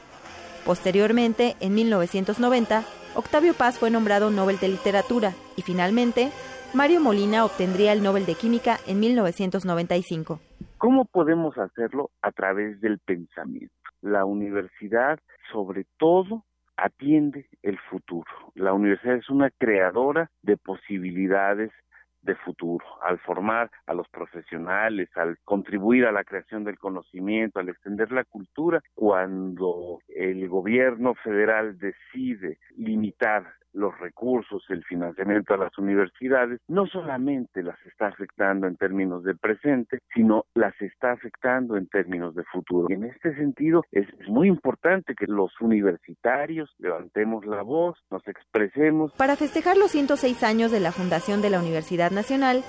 Posteriormente, 0.63 1.57
en 1.59 1.73
1990, 1.75 2.85
Octavio 3.15 3.53
Paz 3.53 3.77
fue 3.77 3.91
nombrado 3.91 4.31
Nobel 4.31 4.59
de 4.59 4.69
Literatura 4.69 5.33
y 5.57 5.61
finalmente, 5.61 6.31
Mario 6.73 7.01
Molina 7.01 7.43
obtendría 7.43 7.91
el 7.91 8.01
Nobel 8.01 8.25
de 8.25 8.35
Química 8.35 8.77
en 8.87 9.01
1995. 9.01 10.39
¿Cómo 10.77 11.03
podemos 11.03 11.57
hacerlo? 11.57 12.11
A 12.21 12.31
través 12.31 12.79
del 12.79 12.99
pensamiento. 12.99 13.73
La 14.01 14.23
universidad, 14.23 15.19
sobre 15.51 15.85
todo, 15.97 16.45
atiende 16.77 17.47
el 17.61 17.79
futuro. 17.79 18.29
La 18.55 18.73
universidad 18.73 19.15
es 19.15 19.29
una 19.29 19.49
creadora 19.51 20.29
de 20.41 20.57
posibilidades 20.57 21.71
de 22.21 22.35
futuro. 22.35 22.85
Al 23.03 23.19
formar 23.19 23.71
a 23.85 23.93
los 23.93 24.09
profesionales, 24.09 25.09
al 25.15 25.37
contribuir 25.43 26.05
a 26.05 26.11
la 26.11 26.23
creación 26.23 26.63
del 26.63 26.79
conocimiento, 26.79 27.59
al 27.59 27.69
extender 27.69 28.11
la 28.11 28.23
cultura, 28.23 28.81
cuando 28.95 29.99
el 30.07 30.47
gobierno 30.49 31.13
federal 31.15 31.77
decide 31.77 32.57
limitar 32.75 33.45
los 33.75 33.97
recursos, 33.99 34.63
el 34.69 34.83
financiamiento 34.83 35.53
a 35.53 35.57
las 35.57 35.77
universidades, 35.77 36.59
no 36.67 36.87
solamente 36.87 37.61
las 37.61 37.77
está 37.85 38.07
afectando 38.07 38.67
en 38.67 38.77
términos 38.77 39.23
de 39.23 39.35
presente, 39.35 39.99
sino 40.13 40.45
las 40.55 40.73
está 40.81 41.11
afectando 41.11 41.77
en 41.77 41.87
términos 41.87 42.35
de 42.35 42.43
futuro. 42.45 42.87
Y 42.89 42.93
en 42.93 43.05
este 43.05 43.35
sentido 43.35 43.83
es, 43.91 44.07
muy 44.27 44.47
importante 44.47 45.13
que 45.15 45.27
los 45.27 45.51
universitarios 45.61 46.73
levantemos 46.79 47.45
la 47.45 47.61
voz, 47.61 47.97
nos 48.09 48.27
expresemos. 48.27 49.11
Para 49.13 49.35
festejar 49.35 49.77
los 49.77 49.91
106 49.91 50.43
años 50.43 50.71
de 50.71 50.79
la 50.79 50.91
fundación 50.91 51.41
de 51.41 51.49
la 51.49 51.59
Universidad 51.59 52.11
Nacional, 52.11 52.63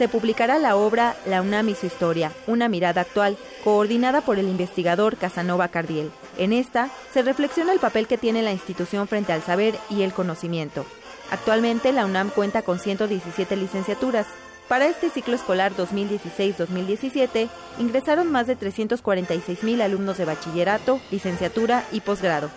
se 0.00 0.08
publicará 0.08 0.58
la 0.58 0.76
obra 0.76 1.14
La 1.26 1.42
UNAM 1.42 1.68
y 1.68 1.74
su 1.74 1.84
historia, 1.84 2.32
una 2.46 2.70
mirada 2.70 3.02
actual, 3.02 3.36
coordinada 3.62 4.22
por 4.22 4.38
el 4.38 4.48
investigador 4.48 5.18
Casanova 5.18 5.68
Cardiel. 5.68 6.10
En 6.38 6.54
esta 6.54 6.88
se 7.12 7.20
reflexiona 7.20 7.74
el 7.74 7.80
papel 7.80 8.06
que 8.06 8.16
tiene 8.16 8.40
la 8.40 8.50
institución 8.50 9.06
frente 9.08 9.34
al 9.34 9.42
saber 9.42 9.74
y 9.90 10.00
el 10.00 10.14
conocimiento. 10.14 10.86
Actualmente 11.30 11.92
la 11.92 12.06
UNAM 12.06 12.30
cuenta 12.30 12.62
con 12.62 12.78
117 12.78 13.56
licenciaturas, 13.56 14.26
Para 14.68 14.86
este 14.86 15.10
ciclo 15.10 15.34
escolar 15.34 15.72
2016-2017 15.76 17.50
ingresaron 17.78 18.32
más 18.32 18.46
de 18.46 18.56
346 18.56 19.64
mil 19.64 19.82
alumnos 19.82 20.16
de 20.16 20.24
bachillerato, 20.24 20.98
licenciatura 21.10 21.84
y 21.92 22.00
posgrado. 22.00 22.48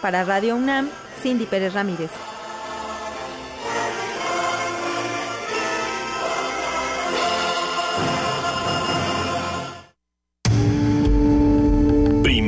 Para 0.00 0.24
Radio 0.24 0.56
UNAM, 0.56 0.88
Cindy 1.22 1.44
Pérez 1.44 1.74
Ramírez. 1.74 2.10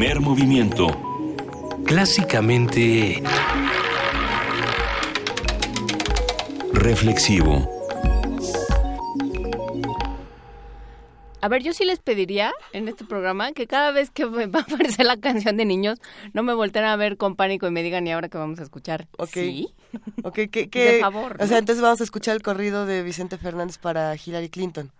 Primer 0.01 0.21
movimiento. 0.21 0.87
Clásicamente... 1.85 3.23
Reflexivo. 6.73 7.69
A 11.43 11.49
ver, 11.49 11.63
yo 11.63 11.75
sí 11.75 11.85
les 11.85 11.99
pediría 11.99 12.51
en 12.73 12.89
este 12.89 13.05
programa 13.05 13.53
que 13.53 13.67
cada 13.67 13.91
vez 13.91 14.09
que 14.09 14.25
va 14.47 14.61
a 14.61 14.63
aparecer 14.63 15.05
la 15.05 15.19
canción 15.19 15.59
de 15.59 15.67
niños, 15.67 15.99
no 16.33 16.43
me 16.43 16.55
volteen 16.55 16.87
a 16.87 16.97
ver 16.97 17.19
con 17.19 17.37
pánico 17.37 17.67
y 17.67 17.71
me 17.71 17.83
digan, 17.83 18.07
¿y 18.07 18.13
ahora 18.13 18.31
qué 18.31 18.39
vamos 18.39 18.59
a 18.59 18.63
escuchar? 18.63 19.07
Ok. 19.19 19.35
¿Sí? 19.35 19.69
Ok, 20.23 20.49
que, 20.51 20.67
De 20.73 21.01
favor, 21.01 21.37
O 21.41 21.47
sea, 21.47 21.59
entonces 21.59 21.83
vamos 21.83 22.01
a 22.01 22.05
escuchar 22.05 22.37
el 22.37 22.43
corrido 22.43 22.87
de 22.87 23.03
Vicente 23.03 23.37
Fernández 23.37 23.77
para 23.77 24.17
Hillary 24.17 24.49
Clinton, 24.49 24.93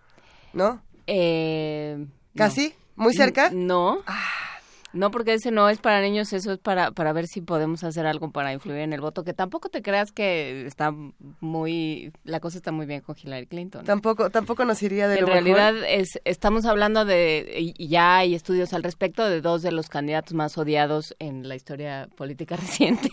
¿no? 0.53 0.83
Eh, 1.07 1.97
no. 1.97 2.09
¿Casi? 2.35 2.75
¿Muy 2.97 3.15
cerca? 3.15 3.47
Ah. 3.47 3.51
No. 3.55 4.03
No, 4.93 5.11
porque 5.11 5.35
ese 5.35 5.51
no 5.53 5.69
es 5.69 5.79
para 5.79 6.01
niños, 6.01 6.33
eso 6.33 6.53
es 6.53 6.59
para, 6.59 6.91
para 6.91 7.13
ver 7.13 7.27
si 7.29 7.41
podemos 7.41 7.85
hacer 7.85 8.07
algo 8.07 8.31
para 8.33 8.53
influir 8.53 8.81
en 8.81 8.93
el 8.93 9.01
voto, 9.01 9.23
que 9.23 9.33
tampoco 9.35 9.69
te 9.69 9.83
creas 9.83 10.11
que 10.11 10.67
está 10.67 10.93
muy, 11.41 12.13
la 12.25 12.41
cosa 12.41 12.59
está 12.59 12.73
muy 12.73 12.87
bien 12.87 13.01
con 13.01 13.17
Hillary 13.23 13.47
Clinton. 13.47 13.85
Tampoco, 13.85 14.31
tampoco 14.31 14.65
nos 14.65 14.83
iría 14.83 15.09
de 15.09 15.15
en 15.15 15.21
lo 15.23 15.27
mejor. 15.29 15.43
realidad 15.45 15.75
es, 15.89 16.21
estamos 16.25 16.65
hablando 16.67 17.05
de, 17.05 17.55
y 17.79 17.89
ya 17.89 18.17
hay 18.19 18.35
estudios 18.35 18.73
al 18.75 18.83
respecto, 18.83 19.29
de 19.29 19.41
dos 19.41 19.63
de 19.63 19.73
los 19.73 19.89
candidatos 19.89 20.35
más 20.35 20.59
odiados 20.59 21.15
en 21.19 21.49
la 21.49 21.55
historia 21.55 22.09
política 22.17 22.57
reciente 22.61 23.11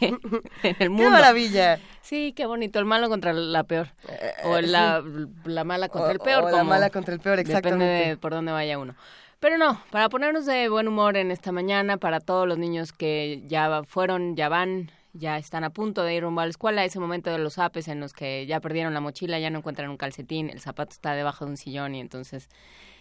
en 0.64 0.76
el 0.80 0.90
mundo. 0.90 1.06
¡Qué 1.06 1.10
maravilla! 1.12 1.80
Sí, 2.02 2.34
qué 2.36 2.46
bonito, 2.46 2.80
el 2.80 2.86
malo 2.86 3.10
contra 3.10 3.34
la 3.34 3.64
peor. 3.66 3.90
Eh, 4.10 4.32
O 4.46 4.60
la, 4.62 5.04
la 5.46 5.64
mala 5.64 5.90
contra 5.90 6.10
O- 6.10 6.12
el 6.14 6.20
peor. 6.20 6.44
o 6.44 6.46
la 6.48 6.52
como 6.52 6.64
mala 6.66 6.90
contra 6.90 7.14
el 7.14 7.20
peor, 7.20 7.38
Depende 7.38 7.54
exactamente. 7.58 8.10
de 8.10 8.18
por 8.18 8.32
dónde 8.32 8.52
vaya 8.52 8.80
uno. 8.80 8.96
Pero 9.40 9.58
no, 9.58 9.80
para 9.92 10.10
ponernos 10.10 10.46
de 10.46 10.68
buen 10.70 10.88
humor 10.88 11.16
en 11.16 11.30
esta 11.32 11.52
mañana, 11.52 11.98
para 11.98 12.20
todos 12.20 12.48
los 12.48 12.58
niños 12.58 12.92
que 12.92 13.44
ya 13.46 13.84
fueron, 13.84 14.36
ya 14.36 14.50
van, 14.50 14.92
ya 15.14 15.38
están 15.38 15.64
a 15.64 15.70
punto 15.70 16.04
de 16.04 16.16
ir 16.16 16.24
rumbo 16.24 16.42
a 16.42 16.46
la 16.46 16.50
escuela, 16.50 16.84
ese 16.84 17.00
momento 17.00 17.30
de 17.30 17.38
los 17.38 17.60
apes 17.60 17.88
en 17.88 18.00
los 18.00 18.14
que 18.14 18.48
ya 18.48 18.60
perdieron 18.60 18.96
la 18.96 19.00
mochila, 19.00 19.38
ya 19.40 19.52
no 19.52 19.60
encuentran 19.60 19.90
un 19.92 19.98
calcetín, 19.98 20.50
el 20.50 20.60
zapato 20.60 20.92
está 20.94 21.14
debajo 21.14 21.46
de 21.46 21.52
un 21.52 21.58
sillón 21.58 21.94
y 21.94 22.00
entonces 22.00 22.50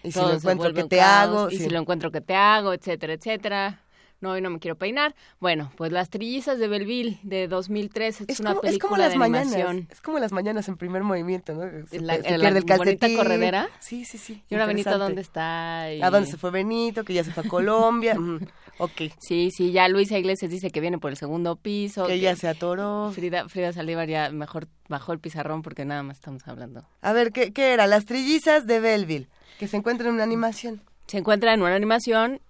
Y 0.03 0.13
si 0.13 0.21
lo 0.21 0.33
encuentro, 0.35 0.65
vuelve 0.65 0.75
¿qué 0.81 0.83
un 0.85 0.89
te 0.91 0.99
caos, 0.99 1.29
hago? 1.37 1.51
Y 1.51 1.57
Sí. 1.57 1.65
si 1.65 1.71
lo 1.71 1.79
encuentro, 1.81 2.11
¿qué 2.11 2.21
te 2.21 2.35
hago? 2.35 2.75
Etcétera, 2.75 3.15
etcétera. 3.15 3.81
No, 4.21 4.31
hoy 4.31 4.41
no 4.41 4.49
me 4.49 4.59
quiero 4.59 4.77
peinar. 4.77 5.15
Bueno, 5.41 5.71
pues 5.77 5.93
Las 5.93 6.09
Trillizas 6.09 6.59
de 6.59 6.69
Belleville 6.69 7.19
de 7.23 7.49
2003 7.49 8.23
es, 8.23 8.29
Es 8.29 8.41
una 8.41 8.55
como, 8.55 8.63
es 8.63 8.79
como 8.79 8.95
película 8.95 8.99
las 9.05 9.13
de 9.13 9.19
mañanas. 9.19 9.53
animación. 9.53 9.89
Es 9.91 10.01
como 10.01 10.19
las 10.19 10.33
mañanas 10.33 10.69
en 10.69 10.77
primer 10.79 11.03
movimiento, 11.03 11.53
¿no? 11.55 11.87
Se, 11.87 12.01
La- 12.01 12.17
se 12.17 12.23
la 12.39 12.51
pierde 12.51 12.59
el 12.61 12.65
bonita 12.65 12.77
calcetín. 12.79 13.17
corredera. 13.17 13.69
Sí, 13.79 14.05
sí, 14.07 14.17
sí. 14.17 14.43
Y 14.49 14.55
ahora 14.55 14.67
Benito. 14.67 14.99
¿dónde 14.99 15.21
está? 15.21 15.93
Y- 15.93 16.01
¿A 16.03 16.09
dónde 16.11 16.31
se 16.31 16.39
fue 16.39 16.51
Benito? 16.51 17.05
Que 17.05 17.13
ya 17.13 17.25
se 17.25 17.31
fue 17.31 17.45
a 17.45 17.49
Colombia. 17.49 18.15
Ujú, 18.19 18.39
ok. 18.79 19.13
Sí, 19.19 19.51
sí, 19.55 19.73
ya 19.73 19.87
Luisa 19.89 20.19
Iglesias 20.19 20.51
dice 20.51 20.71
que 20.71 20.81
viene 20.81 20.97
por 20.99 21.11
el 21.11 21.19
segundo 21.19 21.57
piso. 21.57 22.07
Que 22.07 22.19
ya 22.19 22.35
se 22.37 22.49
atoró. 22.49 23.11
Frida, 23.15 23.49
Frida 23.51 23.75
Saldívar 23.75 24.09
ya 24.09 24.31
mejor 24.31 24.67
bajó 24.89 25.13
el 25.13 25.19
pizarrón 25.21 25.61
porque 25.61 25.85
nada 25.85 26.03
más 26.03 26.17
estamos 26.17 26.49
hablando. 26.49 26.89
A 27.03 27.13
ver, 27.13 27.33
¿qué, 27.33 27.53
qué 27.53 27.75
era? 27.75 27.87
Las 27.87 28.07
trillizas 28.07 28.67
de 28.67 28.81
Belleville, 28.81 29.29
que 29.59 29.69
se 29.69 29.77
encuentran 29.77 30.09
en 30.09 30.15
una 30.15 30.25
animación. 30.25 30.81
Se 31.07 31.19
encuentra 31.19 31.53
en 31.53 31.61
una 31.61 31.75
animación 31.75 32.41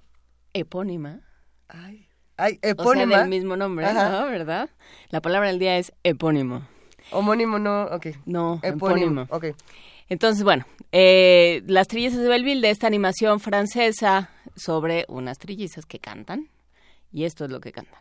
epónima, 0.53 1.21
Ay, 1.69 2.07
ay 2.37 2.55
o 2.55 2.59
sea, 2.63 2.71
epónima. 2.73 3.19
del 3.21 3.29
mismo 3.29 3.57
nombre, 3.57 3.87
Ajá. 3.87 4.09
¿no? 4.11 4.27
¿Verdad? 4.27 4.71
La 5.11 5.21
palabra 5.21 5.49
del 5.49 5.59
día 5.59 5.79
es 5.79 5.93
epónimo. 6.03 6.67
Homónimo 7.13 7.59
no, 7.59 7.85
ok. 7.85 8.07
No, 8.25 8.61
Epónimo, 8.63 9.23
epónimo. 9.23 9.27
ok. 9.31 9.45
Entonces, 10.09 10.45
bueno, 10.45 10.65
eh, 10.93 11.63
las 11.67 11.89
trillizas 11.89 12.21
de 12.21 12.29
Belleville 12.29 12.61
de 12.61 12.71
esta 12.71 12.87
animación 12.87 13.41
francesa 13.41 14.31
sobre 14.55 15.05
unas 15.09 15.39
trillizas 15.39 15.85
que 15.87 15.99
cantan. 15.99 16.49
Y 17.13 17.25
esto 17.25 17.45
es 17.45 17.51
lo 17.51 17.61
que 17.61 17.73
cantan. 17.73 18.01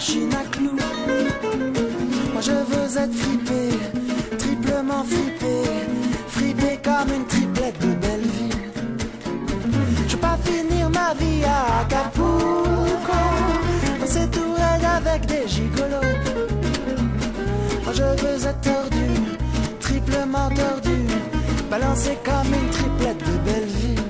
Machines 0.00 0.34
à 0.34 0.44
clous. 0.50 0.78
Moi 2.32 2.40
je 2.40 2.52
veux 2.52 2.88
être 3.02 3.14
fripé, 3.22 3.62
triplement 4.38 5.04
fripé 5.04 5.56
Fripé 6.28 6.78
comme 6.82 7.14
une 7.14 7.26
triplette 7.26 7.78
de 7.80 7.92
Belleville 8.02 8.62
Je 10.08 10.12
veux 10.12 10.20
pas 10.20 10.38
finir 10.42 10.88
ma 10.88 11.12
vie 11.20 11.44
à 11.44 11.80
Acapulco 11.82 13.18
Danser 14.00 14.26
tout 14.32 14.52
raide 14.54 14.86
avec 14.96 15.26
des 15.26 15.46
gigolos. 15.46 16.16
Moi 17.84 17.92
je 17.92 18.02
veux 18.22 18.46
être 18.46 18.60
tordu, 18.62 19.06
triplement 19.80 20.48
tordu 20.48 20.96
Balancé 21.70 22.16
comme 22.24 22.54
une 22.54 22.70
triplette 22.70 23.18
de 23.18 23.36
Belleville 23.44 24.04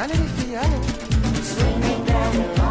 Allez 0.00 0.12
les 0.12 0.42
filles, 0.44 0.56
allez. 0.56 0.95
swinging 1.56 2.04
down 2.04 2.32
the 2.36 2.46
line. 2.54 2.65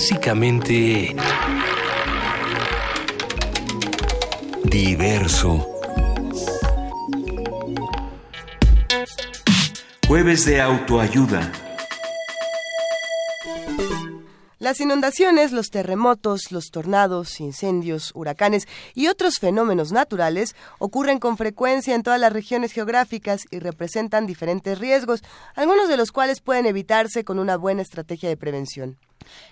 Clásicamente... 0.00 1.14
Diverso. 4.64 5.68
Jueves 10.08 10.46
de 10.46 10.58
autoayuda. 10.58 11.52
Las 14.70 14.80
inundaciones, 14.80 15.50
los 15.50 15.70
terremotos, 15.70 16.52
los 16.52 16.70
tornados, 16.70 17.40
incendios, 17.40 18.12
huracanes 18.14 18.68
y 18.94 19.08
otros 19.08 19.40
fenómenos 19.40 19.90
naturales 19.90 20.54
ocurren 20.78 21.18
con 21.18 21.36
frecuencia 21.36 21.96
en 21.96 22.04
todas 22.04 22.20
las 22.20 22.32
regiones 22.32 22.70
geográficas 22.70 23.48
y 23.50 23.58
representan 23.58 24.28
diferentes 24.28 24.78
riesgos, 24.78 25.24
algunos 25.56 25.88
de 25.88 25.96
los 25.96 26.12
cuales 26.12 26.40
pueden 26.40 26.66
evitarse 26.66 27.24
con 27.24 27.40
una 27.40 27.56
buena 27.56 27.82
estrategia 27.82 28.28
de 28.28 28.36
prevención. 28.36 28.96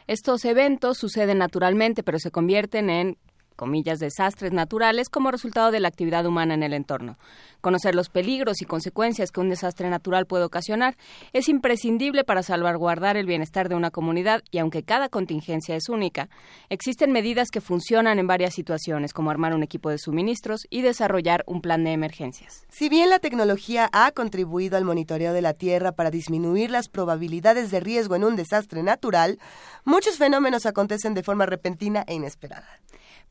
Estos 0.06 0.44
eventos 0.44 0.98
suceden 0.98 1.38
naturalmente, 1.38 2.04
pero 2.04 2.20
se 2.20 2.30
convierten 2.30 2.88
en 2.88 3.18
comillas, 3.58 3.98
desastres 3.98 4.52
naturales 4.52 5.10
como 5.10 5.30
resultado 5.30 5.70
de 5.70 5.80
la 5.80 5.88
actividad 5.88 6.24
humana 6.24 6.54
en 6.54 6.62
el 6.62 6.72
entorno. 6.72 7.18
Conocer 7.60 7.94
los 7.94 8.08
peligros 8.08 8.62
y 8.62 8.64
consecuencias 8.64 9.32
que 9.32 9.40
un 9.40 9.50
desastre 9.50 9.90
natural 9.90 10.24
puede 10.26 10.44
ocasionar 10.44 10.96
es 11.32 11.48
imprescindible 11.48 12.24
para 12.24 12.42
salvaguardar 12.42 13.16
el 13.16 13.26
bienestar 13.26 13.68
de 13.68 13.74
una 13.74 13.90
comunidad 13.90 14.42
y 14.50 14.58
aunque 14.58 14.84
cada 14.84 15.08
contingencia 15.08 15.74
es 15.74 15.88
única, 15.88 16.30
existen 16.70 17.10
medidas 17.12 17.48
que 17.50 17.60
funcionan 17.60 18.18
en 18.18 18.28
varias 18.28 18.54
situaciones, 18.54 19.12
como 19.12 19.30
armar 19.30 19.54
un 19.54 19.64
equipo 19.64 19.90
de 19.90 19.98
suministros 19.98 20.62
y 20.70 20.82
desarrollar 20.82 21.42
un 21.46 21.60
plan 21.60 21.82
de 21.82 21.92
emergencias. 21.92 22.64
Si 22.70 22.88
bien 22.88 23.10
la 23.10 23.18
tecnología 23.18 23.90
ha 23.92 24.12
contribuido 24.12 24.76
al 24.76 24.84
monitoreo 24.84 25.32
de 25.32 25.42
la 25.42 25.52
Tierra 25.52 25.92
para 25.92 26.12
disminuir 26.12 26.70
las 26.70 26.88
probabilidades 26.88 27.72
de 27.72 27.80
riesgo 27.80 28.14
en 28.14 28.22
un 28.22 28.36
desastre 28.36 28.84
natural, 28.84 29.40
muchos 29.84 30.16
fenómenos 30.16 30.64
acontecen 30.64 31.14
de 31.14 31.24
forma 31.24 31.44
repentina 31.44 32.04
e 32.06 32.14
inesperada. 32.14 32.68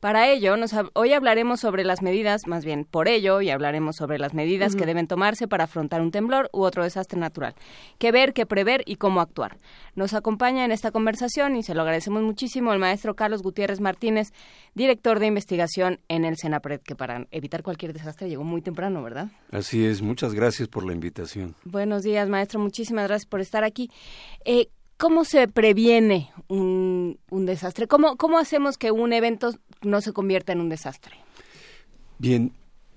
Para 0.00 0.30
ello, 0.30 0.54
hoy 0.92 1.12
hablaremos 1.12 1.58
sobre 1.58 1.82
las 1.82 2.02
medidas, 2.02 2.46
más 2.46 2.64
bien 2.64 2.84
por 2.84 3.08
ello, 3.08 3.40
y 3.40 3.50
hablaremos 3.50 3.96
sobre 3.96 4.18
las 4.18 4.32
medidas 4.32 4.76
que 4.76 4.86
deben 4.86 5.08
tomarse 5.08 5.48
para 5.48 5.64
afrontar 5.64 6.00
un 6.00 6.12
temblor 6.12 6.48
u 6.52 6.62
otro 6.62 6.84
desastre 6.84 7.18
natural. 7.18 7.56
Qué 7.98 8.12
ver, 8.12 8.32
qué 8.32 8.46
prever 8.46 8.84
y 8.86 8.94
cómo 8.94 9.20
actuar. 9.20 9.58
Nos 9.96 10.14
acompaña 10.14 10.64
en 10.64 10.70
esta 10.70 10.92
conversación 10.92 11.56
y 11.56 11.64
se 11.64 11.74
lo 11.74 11.82
agradecemos 11.82 12.22
muchísimo 12.22 12.72
el 12.72 12.78
maestro 12.78 13.16
Carlos 13.16 13.42
Gutiérrez 13.42 13.80
Martínez, 13.80 14.28
director 14.74 15.18
de 15.18 15.26
investigación 15.26 15.98
en 16.06 16.24
el 16.24 16.36
Senapred, 16.36 16.80
que 16.80 16.94
para 16.94 17.26
evitar 17.32 17.64
cualquier 17.64 17.92
desastre 17.92 18.28
llegó 18.28 18.44
muy 18.44 18.62
temprano, 18.62 19.02
¿verdad? 19.02 19.32
Así 19.50 19.84
es, 19.84 20.00
muchas 20.00 20.32
gracias 20.32 20.68
por 20.68 20.86
la 20.86 20.92
invitación. 20.92 21.56
Buenos 21.64 22.04
días, 22.04 22.28
maestro, 22.28 22.60
muchísimas 22.60 23.08
gracias 23.08 23.26
por 23.26 23.40
estar 23.40 23.64
aquí. 23.64 23.90
Eh, 24.44 24.68
¿Cómo 24.98 25.24
se 25.24 25.46
previene 25.46 26.32
un, 26.48 27.18
desastre? 27.30 27.86
¿Cómo, 27.86 28.16
¿Cómo 28.16 28.36
hacemos 28.36 28.76
que 28.76 28.90
un 28.90 29.12
evento 29.12 29.54
no 29.80 30.00
se 30.00 30.12
convierta 30.12 30.52
en 30.52 30.60
un 30.60 30.68
desastre? 30.68 31.14
Bien, 32.18 32.52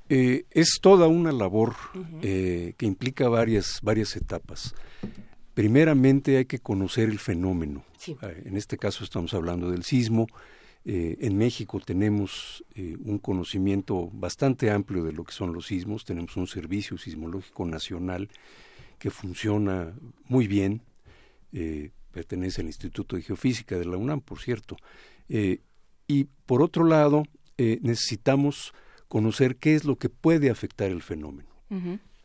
eh, 0.09 0.45
es 0.49 0.79
toda 0.81 1.07
una 1.07 1.31
labor 1.31 1.75
eh, 2.23 2.73
que 2.77 2.87
implica 2.87 3.29
varias, 3.29 3.81
varias 3.83 4.15
etapas. 4.15 4.73
Primeramente 5.53 6.37
hay 6.37 6.45
que 6.45 6.57
conocer 6.57 7.07
el 7.07 7.19
fenómeno. 7.19 7.85
Eh, 8.07 8.15
en 8.45 8.57
este 8.57 8.79
caso 8.79 9.03
estamos 9.03 9.35
hablando 9.35 9.69
del 9.69 9.83
sismo. 9.83 10.25
en 10.83 11.37
México 11.37 11.79
tenemos 11.79 12.63
un 13.05 13.19
conocimiento 13.19 14.09
bastante 14.11 14.71
amplio 14.71 15.03
de 15.03 15.13
lo 15.13 15.23
que 15.23 15.33
son 15.33 15.53
los 15.53 15.67
sismos. 15.67 16.03
Tenemos 16.03 16.35
un 16.35 16.47
servicio 16.47 16.97
sismológico 16.97 17.63
nacional 17.67 18.27
que 18.97 19.11
funciona 19.11 19.93
muy 20.27 20.47
bien 20.47 20.81
eh, 21.53 21.91
pertenece 22.11 22.61
al 22.61 22.67
Instituto 22.67 23.15
de 23.15 23.23
Geofísica 23.23 23.77
de 23.77 23.85
la 23.85 23.97
UNAM, 23.97 24.21
por 24.21 24.39
cierto. 24.39 24.75
Eh, 25.29 25.59
y 26.07 26.25
por 26.45 26.61
otro 26.61 26.83
lado, 26.83 27.23
eh, 27.57 27.79
necesitamos 27.81 28.73
conocer 29.07 29.57
qué 29.57 29.75
es 29.75 29.85
lo 29.85 29.97
que 29.97 30.09
puede 30.09 30.49
afectar 30.49 30.91
el 30.91 31.01
fenómeno. 31.01 31.49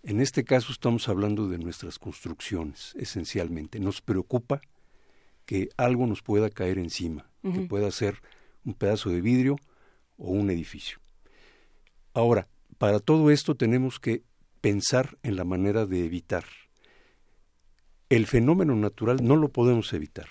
En 0.03 0.21
este 0.21 0.43
caso 0.43 0.73
estamos 0.73 1.09
hablando 1.09 1.49
de 1.49 1.59
nuestras 1.59 2.01
construcciones, 2.01 2.95
esencialmente. 2.97 3.79
Nos 3.79 4.01
preocupa 4.01 4.61
que 5.45 5.69
algo 5.77 6.07
nos 6.07 6.23
pueda 6.23 6.51
caer 6.51 6.79
encima, 6.79 7.31
que 7.43 7.61
pueda 7.61 7.91
ser 7.93 8.21
un 8.65 8.75
pedazo 8.75 9.11
de 9.11 9.21
vidrio 9.21 9.57
o 10.17 10.33
un 10.33 10.51
edificio. 10.51 10.99
Ahora, 12.13 12.49
para 12.79 12.99
todo 12.99 13.31
esto 13.31 13.55
tenemos 13.55 14.01
que 14.01 14.25
pensar 14.61 15.17
en 15.23 15.37
la 15.37 15.45
manera 15.45 15.87
de 15.87 16.05
evitar 16.05 16.45
el 18.09 18.27
fenómeno 18.27 18.77
natural 18.77 19.19
no 19.23 19.37
lo 19.37 19.49
podemos 19.49 19.93
evitar. 19.93 20.29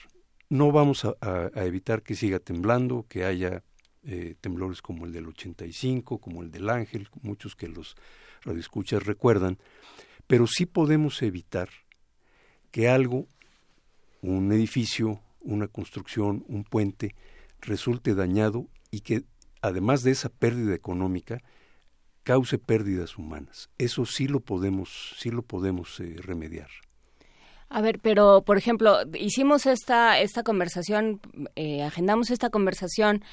No 0.50 0.72
vamos 0.72 1.06
a, 1.06 1.16
evitar 1.56 2.04
que 2.04 2.16
siga 2.16 2.40
temblando, 2.40 3.06
que 3.10 3.26
haya 3.26 3.64
eh, 4.04 4.36
temblores 4.40 4.82
como 4.82 5.06
el 5.06 5.12
del 5.12 5.28
85, 5.28 6.20
como 6.20 6.44
el 6.44 6.52
del 6.52 6.70
Ángel, 6.70 7.10
muchos 7.22 7.56
que 7.56 7.68
los 7.68 7.96
radioescuchas 8.44 9.06
recuerdan, 9.06 9.58
pero 10.28 10.48
sí 10.48 10.66
podemos 10.66 11.22
evitar 11.22 11.70
que 12.72 12.88
algo, 12.88 13.28
un 14.22 14.52
edificio, 14.52 15.22
una 15.42 15.68
construcción, 15.68 16.46
un 16.48 16.64
puente, 16.64 17.16
resulte 17.62 18.14
dañado 18.14 18.68
y 18.92 19.02
que, 19.02 19.24
además 19.62 20.04
de 20.04 20.12
esa 20.12 20.30
pérdida 20.30 20.76
económica, 20.76 21.42
cause 22.24 22.58
pérdidas 22.58 23.18
humanas. 23.18 23.70
Eso 23.78 24.06
sí 24.06 24.28
lo 24.28 24.40
podemos, 24.40 25.16
sí 25.18 25.32
lo 25.32 25.42
podemos 25.42 26.00
eh, 26.00 26.16
remediar. 26.20 26.70
A 27.70 27.82
ver, 27.82 28.00
pero 28.00 28.44
por 28.44 28.58
ejemplo, 28.58 29.00
hicimos 29.18 29.66
esta, 29.66 30.20
esta 30.20 30.44
conversación, 30.44 31.20
eh, 31.56 31.84
agendamos 31.84 32.30
esta 32.30 32.50
conversación 32.50 33.24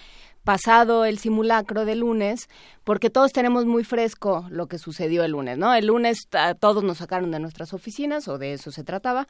pasado 0.44 1.04
el 1.04 1.18
simulacro 1.18 1.84
de 1.84 1.94
lunes, 1.94 2.48
porque 2.84 3.10
todos 3.10 3.32
tenemos 3.32 3.64
muy 3.64 3.84
fresco 3.84 4.46
lo 4.50 4.66
que 4.66 4.78
sucedió 4.78 5.22
el 5.24 5.32
lunes, 5.32 5.58
¿no? 5.58 5.74
El 5.74 5.86
lunes 5.86 6.28
todos 6.58 6.82
nos 6.82 6.98
sacaron 6.98 7.30
de 7.30 7.38
nuestras 7.38 7.72
oficinas, 7.72 8.26
o 8.28 8.38
de 8.38 8.54
eso 8.54 8.70
se 8.70 8.82
trataba, 8.82 9.28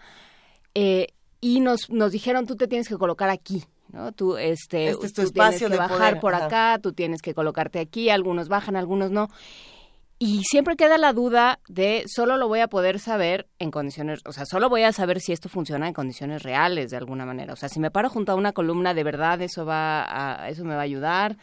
eh, 0.74 1.08
y 1.40 1.60
nos, 1.60 1.90
nos 1.90 2.12
dijeron, 2.12 2.46
tú 2.46 2.56
te 2.56 2.68
tienes 2.68 2.88
que 2.88 2.96
colocar 2.96 3.28
aquí, 3.28 3.64
¿no? 3.90 4.12
Tú, 4.12 4.36
este, 4.36 4.88
este 4.88 5.06
es 5.06 5.12
tu 5.12 5.22
espacio 5.22 5.68
tienes 5.68 5.78
que 5.78 5.82
de 5.82 5.88
bajar 5.88 6.20
por 6.20 6.34
acá, 6.34 6.78
tú 6.82 6.92
tienes 6.92 7.20
que 7.20 7.34
colocarte 7.34 7.80
aquí, 7.80 8.08
algunos 8.08 8.48
bajan, 8.48 8.76
algunos 8.76 9.10
no. 9.10 9.28
Y 10.24 10.44
siempre 10.44 10.76
queda 10.76 10.98
la 10.98 11.12
duda 11.12 11.58
de 11.66 12.04
solo 12.06 12.36
lo 12.36 12.46
voy 12.46 12.60
a 12.60 12.68
poder 12.68 13.00
saber 13.00 13.48
en 13.58 13.72
condiciones, 13.72 14.20
o 14.24 14.30
sea, 14.30 14.46
solo 14.46 14.68
voy 14.68 14.84
a 14.84 14.92
saber 14.92 15.18
si 15.18 15.32
esto 15.32 15.48
funciona 15.48 15.88
en 15.88 15.94
condiciones 15.94 16.44
reales 16.44 16.92
de 16.92 16.96
alguna 16.96 17.26
manera. 17.26 17.54
O 17.54 17.56
sea, 17.56 17.68
si 17.68 17.80
me 17.80 17.90
paro 17.90 18.08
junto 18.08 18.30
a 18.30 18.36
una 18.36 18.52
columna, 18.52 18.94
de 18.94 19.02
verdad 19.02 19.42
eso 19.42 19.66
va 19.66 20.04
a, 20.04 20.48
eso 20.48 20.64
me 20.64 20.76
va 20.76 20.82
a 20.82 20.84
ayudar, 20.84 21.38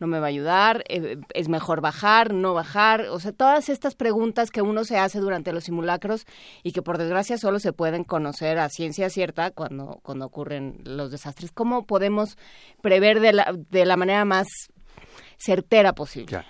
no 0.00 0.08
me 0.08 0.18
va 0.18 0.26
a 0.26 0.30
ayudar, 0.30 0.82
eh, 0.88 1.18
es 1.32 1.48
mejor 1.48 1.80
bajar, 1.80 2.34
no 2.34 2.54
bajar, 2.54 3.02
o 3.02 3.20
sea, 3.20 3.30
todas 3.30 3.68
estas 3.68 3.94
preguntas 3.94 4.50
que 4.50 4.62
uno 4.62 4.82
se 4.82 4.98
hace 4.98 5.20
durante 5.20 5.52
los 5.52 5.62
simulacros 5.62 6.26
y 6.64 6.72
que 6.72 6.82
por 6.82 6.98
desgracia 6.98 7.38
solo 7.38 7.60
se 7.60 7.72
pueden 7.72 8.02
conocer 8.02 8.58
a 8.58 8.68
ciencia 8.68 9.10
cierta 9.10 9.52
cuando 9.52 10.00
cuando 10.02 10.26
ocurren 10.26 10.80
los 10.82 11.12
desastres. 11.12 11.52
¿Cómo 11.52 11.86
podemos 11.86 12.36
prever 12.82 13.20
de 13.20 13.32
la 13.32 13.54
de 13.70 13.86
la 13.86 13.96
manera 13.96 14.24
más 14.24 14.48
certera 15.38 15.92
posible? 15.92 16.44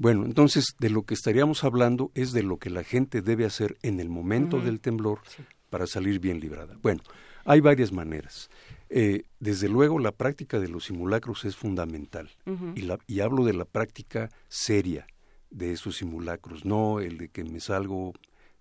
Bueno, 0.00 0.24
entonces 0.24 0.76
de 0.78 0.88
lo 0.88 1.02
que 1.02 1.12
estaríamos 1.12 1.62
hablando 1.62 2.10
es 2.14 2.32
de 2.32 2.42
lo 2.42 2.56
que 2.56 2.70
la 2.70 2.84
gente 2.84 3.20
debe 3.20 3.44
hacer 3.44 3.76
en 3.82 4.00
el 4.00 4.08
momento 4.08 4.58
del 4.58 4.80
temblor 4.80 5.20
para 5.68 5.86
salir 5.86 6.20
bien 6.20 6.40
librada. 6.40 6.78
Bueno, 6.80 7.02
hay 7.44 7.60
varias 7.60 7.92
maneras. 7.92 8.48
Eh, 8.88 9.24
desde 9.40 9.68
luego 9.68 9.98
la 9.98 10.12
práctica 10.12 10.58
de 10.58 10.68
los 10.68 10.84
simulacros 10.84 11.44
es 11.44 11.54
fundamental 11.54 12.30
y, 12.74 12.80
la, 12.80 12.98
y 13.06 13.20
hablo 13.20 13.44
de 13.44 13.52
la 13.52 13.66
práctica 13.66 14.30
seria 14.48 15.06
de 15.50 15.72
esos 15.72 15.98
simulacros, 15.98 16.64
no 16.64 17.00
el 17.00 17.18
de 17.18 17.28
que 17.28 17.44
me 17.44 17.60
salgo 17.60 18.14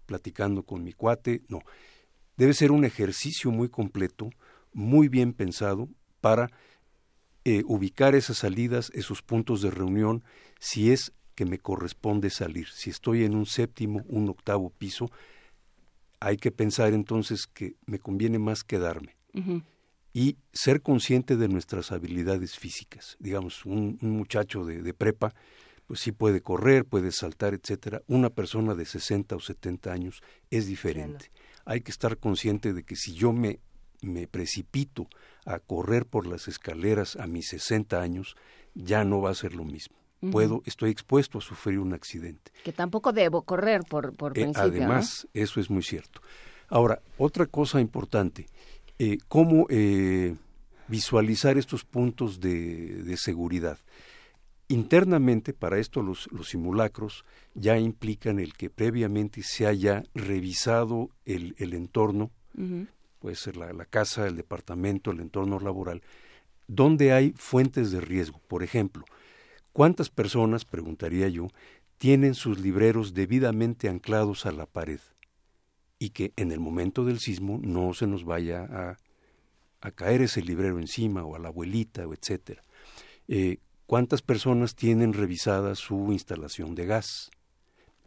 platicando 0.07 0.63
con 0.63 0.83
mi 0.83 0.91
cuate, 0.91 1.41
no. 1.47 1.61
Debe 2.35 2.53
ser 2.53 2.73
un 2.73 2.83
ejercicio 2.83 3.49
muy 3.49 3.69
completo, 3.69 4.29
muy 4.73 5.07
bien 5.07 5.31
pensado 5.31 5.87
para 6.19 6.51
eh, 7.45 7.63
ubicar 7.65 8.13
esas 8.13 8.39
salidas, 8.39 8.91
esos 8.93 9.21
puntos 9.21 9.61
de 9.61 9.71
reunión, 9.71 10.21
si 10.59 10.91
es 10.91 11.13
que 11.39 11.45
me 11.45 11.57
corresponde 11.57 12.29
salir. 12.29 12.67
Si 12.67 12.89
estoy 12.89 13.23
en 13.23 13.33
un 13.33 13.45
séptimo, 13.45 14.03
un 14.09 14.27
octavo 14.27 14.71
piso, 14.71 15.09
hay 16.19 16.35
que 16.35 16.51
pensar 16.51 16.91
entonces 16.91 17.47
que 17.47 17.77
me 17.85 17.97
conviene 17.97 18.39
más 18.39 18.65
quedarme 18.65 19.15
y 20.11 20.35
ser 20.51 20.81
consciente 20.81 21.37
de 21.37 21.47
nuestras 21.47 21.93
habilidades 21.93 22.59
físicas. 22.59 23.15
Digamos, 23.21 23.65
un, 23.65 23.97
muchacho 24.01 24.65
de, 24.65 24.93
prepa, 24.93 25.33
pues 25.87 26.01
sí 26.01 26.11
puede 26.11 26.41
correr, 26.41 26.83
puede 26.83 27.13
saltar, 27.13 27.53
etcétera. 27.53 28.01
Una 28.07 28.29
persona 28.29 28.75
de 28.75 28.83
60 28.83 29.37
o 29.37 29.39
70 29.39 29.93
años 29.93 30.21
es 30.49 30.67
diferente. 30.67 31.31
Hay 31.63 31.79
que 31.79 31.91
estar 31.91 32.17
consciente 32.17 32.73
de 32.73 32.83
que 32.83 32.97
si 32.97 33.13
yo 33.13 33.31
me, 33.31 33.61
me 34.01 34.27
precipito 34.27 35.07
a 35.45 35.59
correr 35.59 36.05
por 36.05 36.27
las 36.27 36.49
escaleras 36.49 37.15
a 37.15 37.27
mis 37.27 37.47
60 37.47 38.01
años, 38.01 38.35
ya 38.75 39.05
no 39.05 39.21
va 39.21 39.29
a 39.29 39.35
ser 39.35 39.55
lo 39.55 39.63
mismo 39.63 39.98
puedo, 40.31 40.61
estoy 40.65 40.91
expuesto 40.91 41.37
a 41.37 41.41
sufrir 41.41 41.79
un 41.79 41.93
accidente. 41.93 42.51
Que 42.63 42.73
tampoco 42.73 43.13
debo 43.13 43.43
correr 43.43 43.81
por, 43.83 44.13
por 44.13 44.31
eh, 44.31 44.41
principio. 44.41 44.63
Además, 44.63 45.27
eso 45.33 45.59
es 45.59 45.69
muy 45.69 45.83
cierto. 45.83 46.21
Ahora, 46.67 47.01
otra 47.17 47.45
cosa 47.45 47.81
importante, 47.81 48.47
eh, 48.99 49.17
cómo 49.27 49.65
eh, 49.69 50.35
visualizar 50.87 51.57
estos 51.57 51.83
puntos 51.83 52.39
de, 52.39 53.15
seguridad. 53.17 53.79
Internamente, 54.67 55.53
para 55.53 55.79
esto 55.79 56.03
los, 56.03 56.29
simulacros 56.43 57.25
ya 57.55 57.79
implican 57.79 58.39
el 58.39 58.53
que 58.53 58.69
previamente 58.69 59.41
se 59.41 59.65
haya 59.65 60.03
revisado 60.13 61.09
el, 61.25 61.55
entorno, 61.57 62.29
puede 63.19 63.35
ser 63.35 63.57
la, 63.57 63.73
la, 63.73 63.85
casa, 63.85 64.27
el 64.27 64.35
departamento, 64.35 65.09
el 65.09 65.21
entorno 65.21 65.59
laboral, 65.59 66.03
donde 66.67 67.13
hay 67.13 67.33
fuentes 67.35 67.89
de 67.91 67.99
riesgo. 67.99 68.39
Por 68.47 68.61
ejemplo, 68.61 69.05
¿cuántas 69.73 70.09
personas, 70.09 70.65
preguntaría 70.65 71.27
yo, 71.29 71.47
tienen 71.97 72.33
sus 72.33 72.59
libreros 72.59 73.13
debidamente 73.13 73.89
anclados 73.89 74.45
a 74.45 74.51
la 74.51 74.65
pared? 74.65 74.99
y 75.99 76.11
que 76.11 76.31
en 76.37 76.51
el 76.51 76.61
momento 76.61 77.03
del 77.03 77.19
sismo 77.19 77.59
no 77.61 77.93
se 77.93 78.07
nos 78.07 78.23
vaya 78.23 78.63
a, 79.81 79.91
caer 79.91 80.21
ese 80.21 80.41
librero 80.41 80.79
encima 80.79 81.23
o 81.23 81.35
a 81.35 81.39
la 81.39 81.49
abuelita 81.49 82.07
o 82.07 82.13
etcétera. 82.13 82.63
Eh, 83.27 83.57
¿Cuántas 83.85 84.21
personas 84.21 84.75
tienen 84.75 85.13
revisada 85.13 85.75
su 85.75 86.11
instalación 86.11 86.75
de 86.75 86.85
gas? 86.85 87.31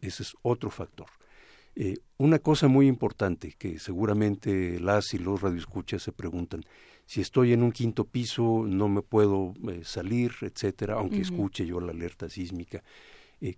Ese 0.01 0.23
es 0.23 0.35
otro 0.43 0.71
factor. 0.71 1.09
Eh, 1.75 1.97
una 2.19 2.39
cosa 2.39 2.69
muy 2.69 2.87
importante 2.87 3.55
que 3.59 3.79
seguramente 3.79 4.79
las 4.81 5.15
y 5.15 5.19
los 5.19 5.41
radioescuchas 5.41 6.03
se 6.03 6.13
preguntan, 6.13 6.63
si 7.07 7.21
estoy 7.21 7.53
en 7.53 7.63
un 7.63 7.73
quinto 7.73 8.05
piso 8.05 8.65
no 8.67 8.89
me 8.89 9.03
puedo 9.03 9.55
eh, 9.69 9.83
salir, 9.85 10.33
etcétera, 10.41 10.95
aunque 10.95 11.21
escuche 11.21 11.67
yo 11.67 11.81
la 11.81 11.93
alerta 11.93 12.29
sísmica. 12.29 12.83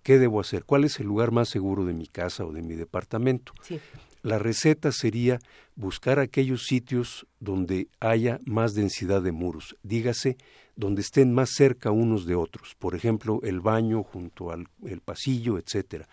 ¿Qué 0.03 0.19
debo 0.19 0.41
hacer? 0.41 0.65
¿Cuál 0.65 0.85
es 0.85 0.99
el 0.99 1.07
lugar 1.07 1.31
más 1.31 1.51
seguro 1.51 1.85
de 1.85 1.93
mi 1.93 2.07
casa 2.07 2.47
o 2.47 2.53
de 2.53 2.63
mi 2.63 2.75
departamento? 2.75 3.53
Sí. 3.63 3.79
La 4.23 4.39
receta 4.39 4.91
sería 4.91 5.39
buscar 5.77 6.19
aquellos 6.19 6.63
sitios 6.63 7.27
donde 7.41 7.89
haya 8.01 8.41
más 8.47 8.73
densidad 8.73 9.21
de 9.21 9.33
muros, 9.33 9.77
dígase, 9.83 10.39
donde 10.77 11.03
estén 11.03 11.35
más 11.35 11.51
cerca 11.51 11.91
unos 11.91 12.25
de 12.25 12.35
otros, 12.35 12.75
por 12.79 12.95
ejemplo, 12.95 13.41
el 13.43 13.61
baño 13.61 14.03
junto 14.03 14.51
al 14.51 14.69
el 14.87 15.03
pasillo, 15.03 15.59
etcétera. 15.59 16.09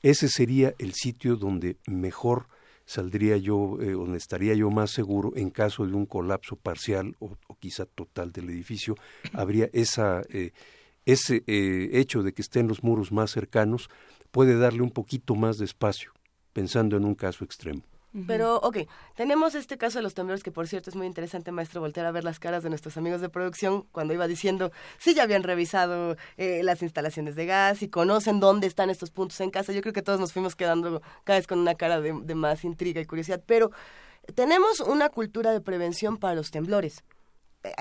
Ese 0.00 0.28
sería 0.28 0.74
el 0.78 0.94
sitio 0.94 1.34
donde 1.34 1.76
mejor 1.88 2.46
saldría 2.90 3.36
yo, 3.36 3.78
eh, 3.80 3.94
estaría 4.16 4.52
yo 4.54 4.68
más 4.68 4.90
seguro 4.90 5.32
en 5.36 5.50
caso 5.50 5.86
de 5.86 5.94
un 5.94 6.06
colapso 6.06 6.56
parcial 6.56 7.14
o, 7.20 7.36
quizá 7.60 7.86
total 7.86 8.32
del 8.32 8.50
edificio. 8.50 8.96
Habría 9.32 9.70
esa, 9.72 10.22
eh, 10.28 10.50
ese 11.06 11.44
eh, 11.46 11.90
hecho 11.92 12.24
de 12.24 12.32
que 12.32 12.42
estén 12.42 12.66
los 12.66 12.82
muros 12.82 13.12
más 13.12 13.30
cercanos 13.30 13.88
puede 14.32 14.58
darle 14.58 14.82
un 14.82 14.90
poquito 14.90 15.36
más 15.36 15.58
de 15.58 15.66
espacio 15.66 16.10
pensando 16.52 16.96
en 16.96 17.04
un 17.04 17.14
caso 17.14 17.44
extremo. 17.44 17.84
Pero, 18.26 18.56
ok, 18.56 18.78
tenemos 19.14 19.54
este 19.54 19.78
caso 19.78 20.00
de 20.00 20.02
los 20.02 20.14
temblores 20.14 20.42
que, 20.42 20.50
por 20.50 20.66
cierto, 20.66 20.90
es 20.90 20.96
muy 20.96 21.06
interesante, 21.06 21.52
maestro, 21.52 21.80
voltear 21.80 22.06
a 22.06 22.10
ver 22.10 22.24
las 22.24 22.40
caras 22.40 22.64
de 22.64 22.68
nuestros 22.68 22.96
amigos 22.96 23.20
de 23.20 23.28
producción 23.28 23.86
cuando 23.92 24.12
iba 24.12 24.26
diciendo 24.26 24.72
si 24.98 25.14
ya 25.14 25.22
habían 25.22 25.44
revisado 25.44 26.16
eh, 26.36 26.62
las 26.64 26.82
instalaciones 26.82 27.36
de 27.36 27.46
gas 27.46 27.82
y 27.82 27.88
conocen 27.88 28.40
dónde 28.40 28.66
están 28.66 28.90
estos 28.90 29.12
puntos 29.12 29.40
en 29.40 29.50
casa. 29.50 29.72
Yo 29.72 29.80
creo 29.80 29.92
que 29.92 30.02
todos 30.02 30.18
nos 30.18 30.32
fuimos 30.32 30.56
quedando 30.56 31.02
cada 31.22 31.38
vez 31.38 31.46
con 31.46 31.60
una 31.60 31.76
cara 31.76 32.00
de, 32.00 32.34
más 32.34 32.64
intriga 32.64 33.00
y 33.00 33.06
curiosidad. 33.06 33.42
Pero 33.46 33.70
tenemos 34.34 34.80
una 34.80 35.08
cultura 35.08 35.52
de 35.52 35.60
prevención 35.60 36.16
para 36.16 36.34
los 36.34 36.50
temblores. 36.50 37.04
Eh, 37.62 37.74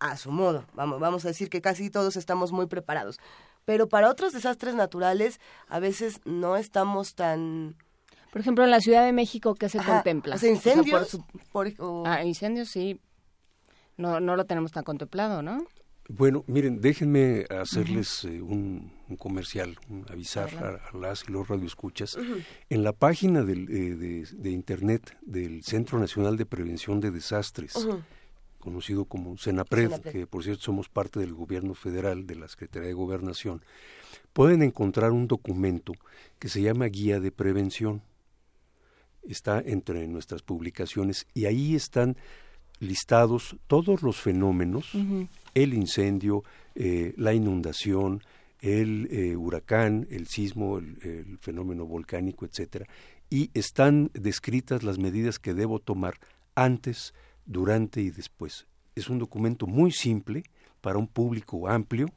a 0.00 0.16
su 0.16 0.30
modo, 0.30 0.66
vamos, 0.74 1.00
vamos 1.00 1.24
a 1.24 1.28
decir 1.28 1.48
que 1.48 1.62
casi 1.62 1.90
todos 1.90 2.16
estamos 2.16 2.50
muy 2.50 2.66
preparados. 2.66 3.18
Pero 3.64 3.88
para 3.88 4.10
otros 4.10 4.32
desastres 4.32 4.74
naturales, 4.74 5.40
a 5.68 5.78
veces 5.78 6.20
no 6.24 6.56
estamos 6.56 7.14
tan 7.14 7.76
por 8.36 8.42
ejemplo, 8.42 8.64
en 8.64 8.70
la 8.70 8.80
Ciudad 8.80 9.06
de 9.06 9.14
México, 9.14 9.54
¿qué 9.54 9.70
se 9.70 9.78
contempla? 9.78 10.36
O 10.36 10.46
incendios. 10.46 11.18
Ah, 12.04 12.22
incendios 12.22 12.68
sí. 12.68 13.00
No, 13.96 14.20
no 14.20 14.36
lo 14.36 14.44
tenemos 14.44 14.72
tan 14.72 14.84
contemplado, 14.84 15.40
¿no? 15.40 15.64
Bueno, 16.10 16.44
miren, 16.46 16.82
déjenme 16.82 17.46
hacerles 17.48 18.26
eh, 18.26 18.42
un, 18.42 18.92
comercial, 19.18 19.78
avisar 20.10 20.50
a, 20.62 20.94
las 20.98 21.24
y 21.26 21.32
los 21.32 21.48
radioescuchas. 21.48 22.18
En 22.68 22.84
la 22.84 22.92
página 22.92 23.42
del, 23.42 23.70
eh, 23.70 24.26
de, 24.36 24.50
Internet 24.50 25.16
del 25.22 25.64
Centro 25.64 25.98
Nacional 25.98 26.36
de 26.36 26.44
Prevención 26.44 27.00
de 27.00 27.12
Desastres, 27.12 27.88
conocido 28.58 29.06
como 29.06 29.38
CENAPRED, 29.38 30.02
que 30.12 30.26
por 30.26 30.44
cierto 30.44 30.62
somos 30.62 30.90
parte 30.90 31.20
del 31.20 31.32
gobierno 31.32 31.72
federal, 31.72 32.26
de 32.26 32.36
la 32.36 32.48
Secretaría 32.48 32.88
de 32.88 32.94
Gobernación, 32.94 33.64
pueden 34.34 34.62
encontrar 34.62 35.12
un 35.12 35.26
documento 35.26 35.94
que 36.38 36.50
se 36.50 36.60
llama 36.60 36.84
Guía 36.84 37.18
de 37.18 37.32
Prevención 37.32 38.02
está 39.28 39.60
entre 39.60 40.06
nuestras 40.08 40.42
publicaciones 40.42 41.26
y 41.34 41.46
ahí 41.46 41.74
están 41.74 42.16
listados 42.78 43.56
todos 43.66 44.02
los 44.02 44.16
fenómenos, 44.16 44.92
el 45.54 45.74
incendio, 45.74 46.44
eh, 46.74 47.14
la 47.16 47.32
inundación, 47.32 48.22
el 48.60 49.08
eh, 49.10 49.36
huracán, 49.36 50.06
el 50.10 50.26
sismo, 50.26 50.78
el, 50.78 51.38
fenómeno 51.40 51.86
volcánico, 51.86 52.44
etcétera, 52.44 52.86
y 53.30 53.50
están 53.54 54.10
descritas 54.14 54.82
las 54.82 54.98
medidas 54.98 55.38
que 55.38 55.54
debo 55.54 55.78
tomar 55.78 56.14
antes, 56.54 57.14
durante 57.44 58.00
y 58.00 58.10
después. 58.10 58.66
Es 58.94 59.08
un 59.08 59.18
documento 59.18 59.66
muy 59.66 59.92
simple 59.92 60.42
para 60.80 60.98
un 60.98 61.06
público 61.06 61.68
amplio 61.68 62.08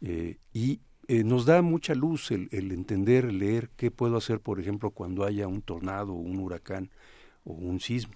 eh, 0.00 0.36
y 0.52 0.80
eh, 1.08 1.24
nos 1.24 1.46
da 1.46 1.62
mucha 1.62 1.94
luz 1.94 2.30
el, 2.30 2.48
entender, 2.52 3.24
el 3.24 3.38
leer 3.38 3.70
qué 3.76 3.90
puedo 3.90 4.18
hacer, 4.18 4.40
por 4.40 4.60
ejemplo, 4.60 4.90
cuando 4.90 5.24
haya 5.24 5.48
un 5.48 5.62
tornado, 5.62 6.12
un 6.12 6.38
huracán 6.38 6.90
o 7.44 7.52
un 7.54 7.80
sismo. 7.80 8.14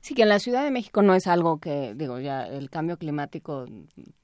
Sí, 0.00 0.14
que 0.14 0.22
en 0.22 0.28
la 0.28 0.40
Ciudad 0.40 0.64
de 0.64 0.72
México 0.72 1.02
no 1.02 1.14
es 1.14 1.28
algo 1.28 1.58
que, 1.58 1.94
digo, 1.94 2.18
ya 2.18 2.44
el 2.46 2.68
cambio 2.68 2.96
climático 2.98 3.66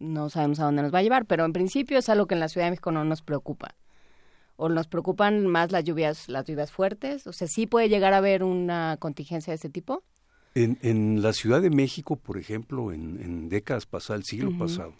no 0.00 0.30
sabemos 0.30 0.58
a 0.58 0.64
dónde 0.64 0.82
nos 0.82 0.92
va 0.92 0.98
a 0.98 1.02
llevar, 1.02 1.26
pero 1.26 1.44
en 1.44 1.52
principio 1.52 1.98
es 1.98 2.08
algo 2.08 2.26
que 2.26 2.34
en 2.34 2.40
la 2.40 2.48
Ciudad 2.48 2.66
de 2.66 2.72
México 2.72 2.90
no 2.90 3.04
nos 3.04 3.22
preocupa. 3.22 3.76
¿O 4.56 4.68
nos 4.68 4.88
preocupan 4.88 5.46
más 5.46 5.70
las 5.70 5.84
lluvias, 5.84 6.28
las 6.28 6.44
lluvias 6.44 6.72
fuertes? 6.72 7.24
O 7.28 7.32
sea, 7.32 7.46
¿sí 7.46 7.68
puede 7.68 7.88
llegar 7.88 8.14
a 8.14 8.16
haber 8.16 8.42
una 8.42 8.96
contingencia 8.98 9.52
de 9.52 9.56
este 9.56 9.70
tipo? 9.70 10.02
En, 10.56 10.78
en 10.82 11.22
la 11.22 11.32
Ciudad 11.32 11.62
de 11.62 11.70
México, 11.70 12.16
por 12.16 12.36
ejemplo, 12.36 12.92
en, 12.92 13.48
décadas 13.48 13.86
pasadas, 13.86 14.22
el 14.22 14.24
siglo 14.24 14.58
pasado, 14.58 14.94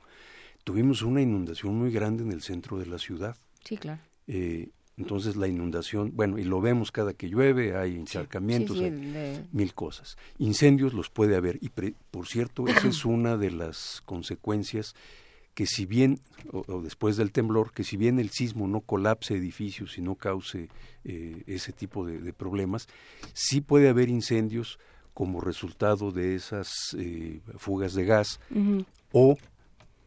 tuvimos 0.68 1.00
una 1.00 1.22
inundación 1.22 1.78
muy 1.78 1.90
grande 1.90 2.22
en 2.22 2.30
el 2.30 2.42
centro 2.42 2.78
de 2.78 2.84
la 2.84 2.98
ciudad. 2.98 3.34
Sí, 3.64 3.78
claro. 3.78 4.02
Eh, 4.26 4.68
entonces 4.98 5.34
la 5.34 5.48
inundación, 5.48 6.12
bueno, 6.14 6.36
y 6.36 6.44
lo 6.44 6.60
vemos 6.60 6.92
cada 6.92 7.14
que 7.14 7.30
llueve, 7.30 7.74
hay 7.74 7.96
encharcamientos, 7.96 8.76
mil 9.50 9.72
cosas. 9.72 10.18
Incendios 10.36 10.92
los 10.92 11.08
puede 11.08 11.36
haber, 11.36 11.58
y 11.62 11.70
por 11.70 12.26
cierto, 12.26 12.68
esa 12.68 12.86
es 12.86 13.02
una 13.06 13.38
de 13.38 13.50
las 13.50 14.02
consecuencias 14.04 14.94
que 15.54 15.64
si 15.64 15.86
bien, 15.86 16.20
o, 16.52 16.82
después 16.82 17.16
del 17.16 17.32
temblor, 17.32 17.72
que 17.72 17.82
si 17.82 17.96
bien 17.96 18.18
el 18.18 18.28
sismo 18.28 18.68
no 18.68 18.82
colapse 18.82 19.36
edificios 19.36 19.96
y 19.96 20.02
no 20.02 20.16
cause 20.16 20.68
eh, 21.02 21.44
ese 21.46 21.72
tipo 21.72 22.04
de, 22.04 22.34
problemas, 22.34 22.88
sí 23.32 23.62
puede 23.62 23.88
haber 23.88 24.10
incendios 24.10 24.78
como 25.14 25.40
resultado 25.40 26.12
de 26.12 26.34
esas 26.34 26.68
eh, 26.98 27.40
fugas 27.56 27.94
de 27.94 28.04
gas 28.04 28.38
o 29.12 29.38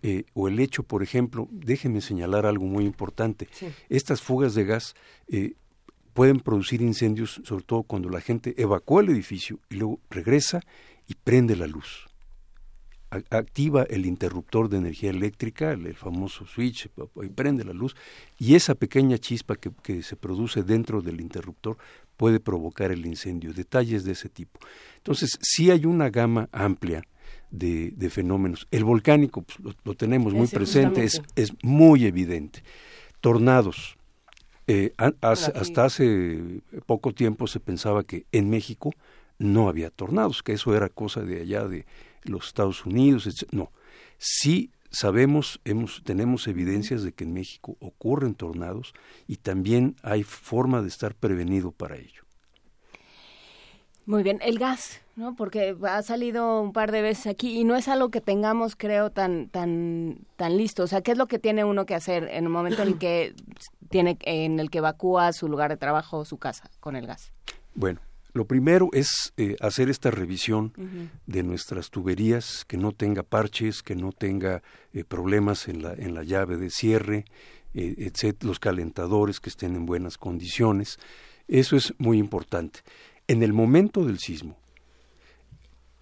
eh, 0.03 0.23
o 0.33 0.47
el 0.47 0.59
hecho, 0.59 0.83
por 0.83 1.03
ejemplo, 1.03 1.47
déjenme 1.51 2.01
señalar 2.01 2.45
algo 2.45 2.65
muy 2.65 2.85
importante, 2.85 3.47
estas 3.87 4.21
fugas 4.21 4.55
de 4.55 4.65
gas 4.65 4.95
eh, 5.27 5.53
pueden 6.13 6.39
producir 6.39 6.81
incendios, 6.81 7.39
sobre 7.43 7.63
todo 7.63 7.83
cuando 7.83 8.09
la 8.09 8.19
gente 8.19 8.55
evacúa 8.57 9.01
el 9.01 9.09
edificio 9.09 9.59
y 9.69 9.75
luego 9.75 9.99
regresa 10.09 10.61
y 11.07 11.13
prende 11.13 11.55
la 11.55 11.67
luz. 11.67 12.07
activa 13.29 13.83
el 13.83 14.05
interruptor 14.05 14.69
de 14.69 14.77
energía 14.77 15.09
eléctrica, 15.09 15.73
el, 15.73 15.93
famoso 15.95 16.45
switch, 16.45 16.89
y 17.21 17.27
prende 17.27 17.65
la 17.65 17.73
luz, 17.73 17.95
y 18.39 18.55
esa 18.55 18.73
pequeña 18.73 19.17
chispa 19.17 19.57
que, 19.57 19.69
que 19.83 20.01
se 20.01 20.15
produce 20.15 20.63
dentro 20.63 21.01
del 21.01 21.19
interruptor 21.19 21.77
puede 22.15 22.39
provocar 22.39 22.91
el 22.91 23.05
incendio. 23.05 23.53
Detalles 23.53 24.05
de 24.05 24.13
ese 24.13 24.29
tipo. 24.29 24.59
Entonces, 24.97 25.37
sí 25.41 25.71
hay 25.71 25.85
una 25.85 26.09
gama 26.09 26.47
amplia 26.53 27.03
de, 27.51 28.09
fenómenos. 28.09 28.67
El 28.71 28.83
volcánico 28.83 29.43
pues, 29.43 29.75
lo, 29.83 29.93
tenemos 29.93 30.33
muy 30.33 30.47
presente, 30.47 31.03
es, 31.03 31.21
es, 31.35 31.51
muy 31.61 32.05
evidente. 32.05 32.63
Tornados. 33.19 33.97
Eh, 34.67 34.93
hasta 34.97 35.85
hace 35.85 36.61
poco 36.85 37.13
tiempo 37.13 37.47
se 37.47 37.59
pensaba 37.59 38.03
que 38.03 38.25
en 38.31 38.49
México 38.49 38.91
no 39.37 39.67
había 39.67 39.89
tornados, 39.89 40.43
que 40.43 40.53
eso 40.53 40.75
era 40.75 40.87
cosa 40.87 41.21
de 41.21 41.41
allá 41.41 41.67
de 41.67 41.85
los 42.23 42.47
Estados 42.47 42.85
Unidos. 42.85 43.45
No, 43.51 43.71
sí 44.17 44.71
sabemos, 44.91 45.59
hemos, 45.65 46.01
tenemos 46.03 46.47
evidencias 46.47 47.03
de 47.03 47.13
que 47.13 47.23
en 47.23 47.33
México 47.33 47.75
ocurren 47.79 48.35
tornados 48.35 48.93
y 49.27 49.37
también 49.37 49.95
hay 50.03 50.23
forma 50.23 50.81
de 50.81 50.89
estar 50.89 51.15
prevenido 51.15 51.71
para 51.71 51.97
ello. 51.97 52.23
Muy 54.05 54.23
bien, 54.23 54.39
el 54.41 54.59
gas, 54.59 55.01
¿no? 55.21 55.35
Porque 55.35 55.77
ha 55.83 56.01
salido 56.01 56.61
un 56.61 56.73
par 56.73 56.91
de 56.91 57.01
veces 57.01 57.27
aquí 57.27 57.59
y 57.59 57.63
no 57.63 57.75
es 57.75 57.87
algo 57.87 58.09
que 58.09 58.19
tengamos, 58.19 58.75
creo, 58.75 59.11
tan 59.11 59.47
tan 59.49 60.25
tan 60.35 60.57
listo. 60.57 60.83
O 60.83 60.87
sea, 60.87 61.01
¿qué 61.01 61.11
es 61.11 61.17
lo 61.17 61.27
que 61.27 61.39
tiene 61.39 61.63
uno 61.63 61.85
que 61.85 61.95
hacer 61.95 62.23
en 62.23 62.43
el 62.43 62.49
momento 62.49 62.81
en 62.81 62.89
el 62.89 62.97
que 62.97 63.33
tiene 63.89 64.17
en 64.21 64.59
el 64.59 64.69
que 64.69 64.79
evacúa 64.79 65.31
su 65.31 65.47
lugar 65.47 65.69
de 65.69 65.77
trabajo 65.77 66.17
o 66.17 66.25
su 66.25 66.37
casa 66.37 66.69
con 66.79 66.95
el 66.95 67.05
gas? 67.05 67.31
Bueno, 67.75 68.01
lo 68.33 68.45
primero 68.45 68.89
es 68.93 69.33
eh, 69.37 69.55
hacer 69.61 69.89
esta 69.89 70.09
revisión 70.09 70.73
de 71.27 71.43
nuestras 71.43 71.91
tuberías, 71.91 72.65
que 72.65 72.77
no 72.77 72.91
tenga 72.91 73.23
parches, 73.23 73.83
que 73.83 73.95
no 73.95 74.11
tenga 74.11 74.63
eh, 74.93 75.03
problemas 75.03 75.67
en 75.67 75.83
la, 75.83 75.93
en 75.93 76.15
la 76.15 76.23
llave 76.23 76.57
de 76.57 76.69
cierre, 76.69 77.25
eh, 77.73 78.11
los 78.41 78.59
calentadores 78.59 79.39
que 79.39 79.49
estén 79.49 79.75
en 79.75 79.85
buenas 79.85 80.17
condiciones. 80.17 80.97
Eso 81.47 81.75
es 81.75 81.93
muy 81.99 82.17
importante. 82.17 82.79
En 83.27 83.43
el 83.43 83.53
momento 83.53 84.05
del 84.05 84.17
sismo, 84.19 84.60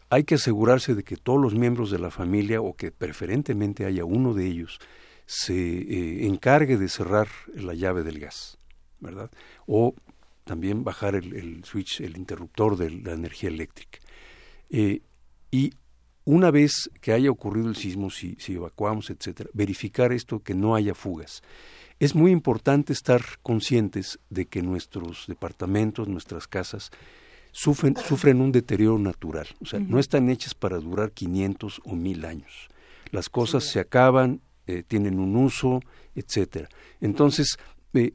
hay 0.09 0.23
que 0.23 0.35
asegurarse 0.35 0.95
de 0.95 1.03
que 1.03 1.17
todos 1.17 1.39
los 1.39 1.55
miembros 1.55 1.91
de 1.91 1.99
la 1.99 2.11
familia, 2.11 2.61
o 2.61 2.75
que 2.75 2.91
preferentemente 2.91 3.85
haya 3.85 4.05
uno 4.05 4.33
de 4.33 4.47
ellos, 4.47 4.79
se 5.25 6.25
encargue 6.25 6.77
de 6.77 6.89
cerrar 6.89 7.27
la 7.53 7.75
llave 7.75 8.03
del 8.03 8.19
gas, 8.19 8.57
¿verdad? 8.99 9.29
O 9.67 9.93
también 10.43 10.83
bajar 10.83 11.13
el, 11.13 11.63
switch, 11.63 12.01
el 12.01 12.17
interruptor 12.17 12.75
de 12.75 12.89
la 12.89 13.13
energía 13.13 13.49
eléctrica. 13.49 13.99
Eh, 14.71 15.01
y 15.51 15.73
una 16.25 16.49
vez 16.49 16.89
que 17.01 17.13
haya 17.13 17.29
ocurrido 17.29 17.69
el 17.69 17.75
sismo, 17.75 18.09
si, 18.09 18.35
si 18.39 18.55
evacuamos, 18.55 19.11
etcétera, 19.11 19.51
verificar 19.53 20.11
esto, 20.11 20.41
que 20.41 20.55
no 20.55 20.73
haya 20.73 20.95
fugas. 20.95 21.43
Es 21.99 22.15
muy 22.15 22.31
importante 22.31 22.93
estar 22.93 23.21
conscientes 23.43 24.19
de 24.31 24.47
que 24.47 24.63
nuestros 24.63 25.25
departamentos, 25.27 26.07
nuestras 26.07 26.47
casas, 26.47 26.89
sufren, 27.59 27.95
sufren 27.97 28.39
un 28.39 28.53
deterioro 28.53 28.97
natural. 28.97 29.47
O 29.61 29.65
sea, 29.65 29.79
no 29.79 29.99
están 29.99 30.29
hechas 30.29 30.53
para 30.55 30.77
durar 30.77 31.11
500 31.11 31.81
o 31.83 31.95
1000 31.95 32.25
años. 32.25 32.69
Las 33.11 33.27
cosas 33.27 33.65
se 33.65 33.81
acaban, 33.81 34.39
eh, 34.65 34.83
tienen 34.87 35.19
un 35.19 35.35
uso, 35.35 35.81
etcétera. 36.15 36.69
Entonces, 37.01 37.57
eh, 37.93 38.13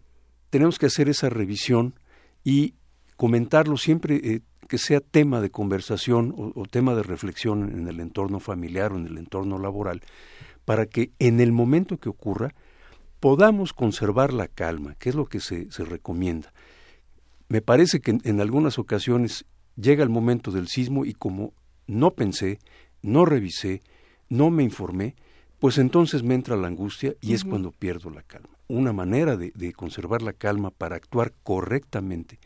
tenemos 0.49 0.79
que 0.79 0.87
hacer 0.87 1.11
esa 1.11 1.29
revisión 1.29 1.95
y 2.43 2.75
comentarlo 3.17 3.77
siempre 3.77 4.17
eh, 4.17 4.41
que 4.67 4.79
sea 4.79 5.01
tema 5.01 5.43
de 5.43 5.51
conversación 5.51 6.33
o, 6.37 6.65
tema 6.65 6.95
de 6.95 7.03
reflexión 7.03 7.71
en 7.71 7.87
el 7.87 8.01
entorno 8.01 8.41
familiar 8.41 8.93
o 8.93 8.97
en 8.97 9.07
el 9.07 9.19
entorno 9.19 9.59
laboral, 9.59 10.01
para 10.65 10.87
que 10.87 11.11
en 11.19 11.41
el 11.41 11.53
momento 11.53 11.99
que 11.99 12.09
ocurra 12.09 12.55
podamos 13.21 13.75
conservar 13.75 14.33
la 14.33 14.49
calma, 14.49 14.95
que 14.95 15.11
es 15.11 15.15
lo 15.15 15.27
que 15.27 15.41
se, 15.41 15.71
se 15.71 15.85
recomienda. 15.85 16.55
Me 17.49 17.61
parece 17.61 18.01
que 18.01 18.19
en, 18.23 18.41
algunas 18.41 18.79
ocasiones 18.79 19.45
llega 19.77 20.03
el 20.03 20.09
momento 20.09 20.51
del 20.51 20.69
sismo 20.69 21.05
y 21.05 21.15
como 21.15 21.53
no 21.87 22.13
pensé, 22.13 22.59
no 23.03 23.25
revisé, 23.25 23.83
no 24.29 24.51
me 24.51 24.63
informé, 24.63 25.15
pues 25.59 25.79
entonces 25.79 26.23
me 26.23 26.35
entra 26.35 26.57
la 26.57 26.69
angustia 26.69 27.15
y 27.21 27.35
es 27.35 27.45
cuando 27.45 27.71
pierdo 27.71 28.11
la 28.11 28.23
calma. 28.23 28.49
Una 28.67 28.93
manera 28.93 29.37
de, 29.37 29.73
conservar 29.73 30.23
la 30.23 30.33
calma 30.33 30.71
para 30.71 30.97
actuar 30.97 31.33
correctamente 31.43 32.39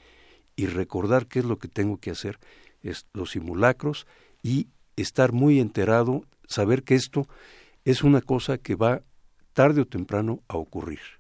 y 0.57 0.67
recordar 0.67 1.27
qué 1.27 1.41
es 1.41 1.45
lo 1.45 1.59
que 1.59 1.69
tengo 1.69 1.99
que 1.99 2.11
hacer 2.11 2.39
es 2.83 3.07
los 3.13 3.31
simulacros 3.31 4.07
y 4.43 4.69
estar 4.97 5.33
muy 5.33 5.61
enterado, 5.61 6.25
saber 6.47 6.83
que 6.83 6.97
esto 6.97 7.29
es 7.85 8.03
una 8.03 8.21
cosa 8.21 8.59
que 8.59 8.75
va 8.75 9.03
tarde 9.53 9.81
o 9.81 9.87
temprano 9.87 10.43
a 10.49 10.57
ocurrir 10.57 11.18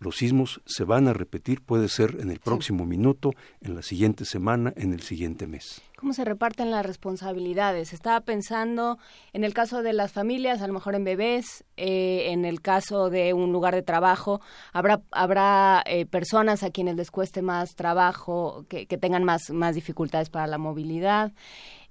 los 0.00 0.16
sismos 0.16 0.60
se 0.64 0.84
van 0.84 1.08
a 1.08 1.12
repetir, 1.12 1.60
puede 1.62 1.88
ser 1.88 2.16
en 2.20 2.30
el 2.30 2.38
próximo 2.38 2.86
minuto, 2.86 3.32
en 3.60 3.74
la 3.74 3.82
siguiente 3.82 4.24
semana, 4.24 4.72
en 4.76 4.92
el 4.92 5.00
siguiente 5.00 5.46
mes. 5.46 5.82
¿Cómo 5.96 6.12
se 6.12 6.24
reparten 6.24 6.70
las 6.70 6.86
responsabilidades? 6.86 7.92
Estaba 7.92 8.20
pensando 8.20 8.98
en 9.32 9.42
el 9.42 9.54
caso 9.54 9.82
de 9.82 9.92
las 9.92 10.12
familias, 10.12 10.62
a 10.62 10.68
lo 10.68 10.72
mejor 10.72 10.94
en 10.94 11.02
bebés, 11.02 11.64
eh, 11.76 12.30
en 12.30 12.44
el 12.44 12.60
caso 12.60 13.10
de 13.10 13.34
un 13.34 13.50
lugar 13.50 13.74
de 13.74 13.82
trabajo, 13.82 14.40
habrá, 14.72 15.02
habrá 15.10 15.82
eh, 15.86 16.06
personas 16.06 16.62
a 16.62 16.70
quienes 16.70 16.94
les 16.94 17.10
cueste 17.10 17.42
más 17.42 17.74
trabajo, 17.74 18.64
que, 18.68 18.86
que 18.86 18.98
tengan 18.98 19.24
más, 19.24 19.50
más 19.50 19.74
dificultades 19.74 20.30
para 20.30 20.46
la 20.46 20.58
movilidad 20.58 21.32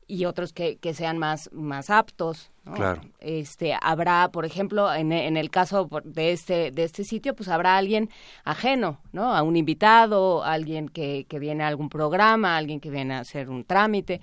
y 0.07 0.25
otros 0.25 0.53
que, 0.53 0.77
que 0.77 0.93
sean 0.93 1.17
más, 1.17 1.49
más 1.51 1.89
aptos. 1.89 2.51
Claro. 2.75 3.01
Este, 3.19 3.75
habrá, 3.81 4.29
por 4.31 4.45
ejemplo, 4.45 4.93
en, 4.93 5.11
en, 5.11 5.37
el 5.37 5.49
caso 5.49 5.89
de 6.03 6.31
este, 6.31 6.71
de 6.71 6.83
este 6.83 7.03
sitio, 7.03 7.35
pues 7.35 7.49
habrá 7.49 7.77
alguien 7.77 8.09
ajeno, 8.43 8.99
¿no? 9.11 9.33
A 9.33 9.43
un 9.43 9.55
invitado, 9.55 10.43
alguien 10.43 10.89
que, 10.89 11.25
que 11.27 11.39
viene 11.39 11.63
a 11.63 11.67
algún 11.67 11.89
programa, 11.89 12.57
alguien 12.57 12.79
que 12.79 12.89
viene 12.89 13.15
a 13.15 13.19
hacer 13.19 13.49
un 13.49 13.63
trámite. 13.63 14.21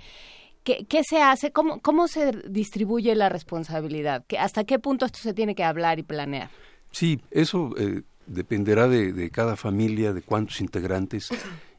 ¿Qué, 0.63 0.87
qué 0.89 1.03
se 1.05 1.21
hace? 1.21 1.53
¿Cómo, 1.53 1.81
¿Cómo 1.81 2.09
se 2.09 2.33
distribuye 2.49 3.15
la 3.15 3.29
responsabilidad? 3.29 4.25
¿Hasta 4.39 4.65
qué 4.65 4.79
punto 4.79 5.05
esto 5.07 5.19
se 5.19 5.35
tiene 5.35 5.55
que 5.55 5.65
hablar 5.65 5.99
y 5.99 6.03
planear? 6.03 6.51
Sí, 6.91 7.21
eso 7.31 7.75
eh, 7.77 8.03
dependerá 8.27 8.89
de, 8.89 9.13
de, 9.13 9.31
cada 9.31 9.57
familia, 9.57 10.13
de 10.13 10.23
cuántos 10.23 10.61
integrantes 10.61 11.29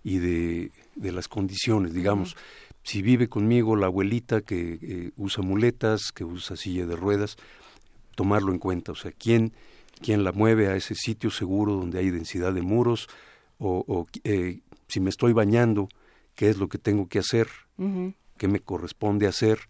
y 0.03 0.19
de, 0.19 0.71
de 0.95 1.11
las 1.11 1.27
condiciones, 1.27 1.93
digamos 1.93 2.35
si 2.85 3.01
vive 3.01 3.27
conmigo 3.27 3.75
la 3.75 3.87
abuelita 3.87 4.41
que 4.41 4.77
eh, 4.79 5.11
usa 5.17 5.43
muletas, 5.43 6.11
que 6.13 6.23
usa 6.23 6.55
silla 6.55 6.85
de 6.85 6.95
ruedas, 6.95 7.35
tomarlo 8.15 8.51
en 8.51 8.59
cuenta, 8.59 8.91
o 8.91 8.95
sea, 8.95 9.11
quién, 9.11 9.53
quién 10.01 10.23
la 10.23 10.31
mueve 10.31 10.67
a 10.67 10.75
ese 10.75 10.93
sitio 10.93 11.31
seguro 11.31 11.73
donde 11.73 11.97
hay 11.97 12.11
densidad 12.11 12.53
de 12.53 12.61
muros, 12.61 13.09
o, 13.57 14.05
eh, 14.23 14.59
si 14.87 14.99
me 14.99 15.09
estoy 15.09 15.33
bañando, 15.33 15.89
qué 16.35 16.49
es 16.49 16.57
lo 16.57 16.67
que 16.67 16.77
tengo 16.77 17.07
que 17.07 17.17
hacer, 17.17 17.47
qué 18.37 18.47
me 18.47 18.59
corresponde 18.59 19.25
hacer, 19.25 19.61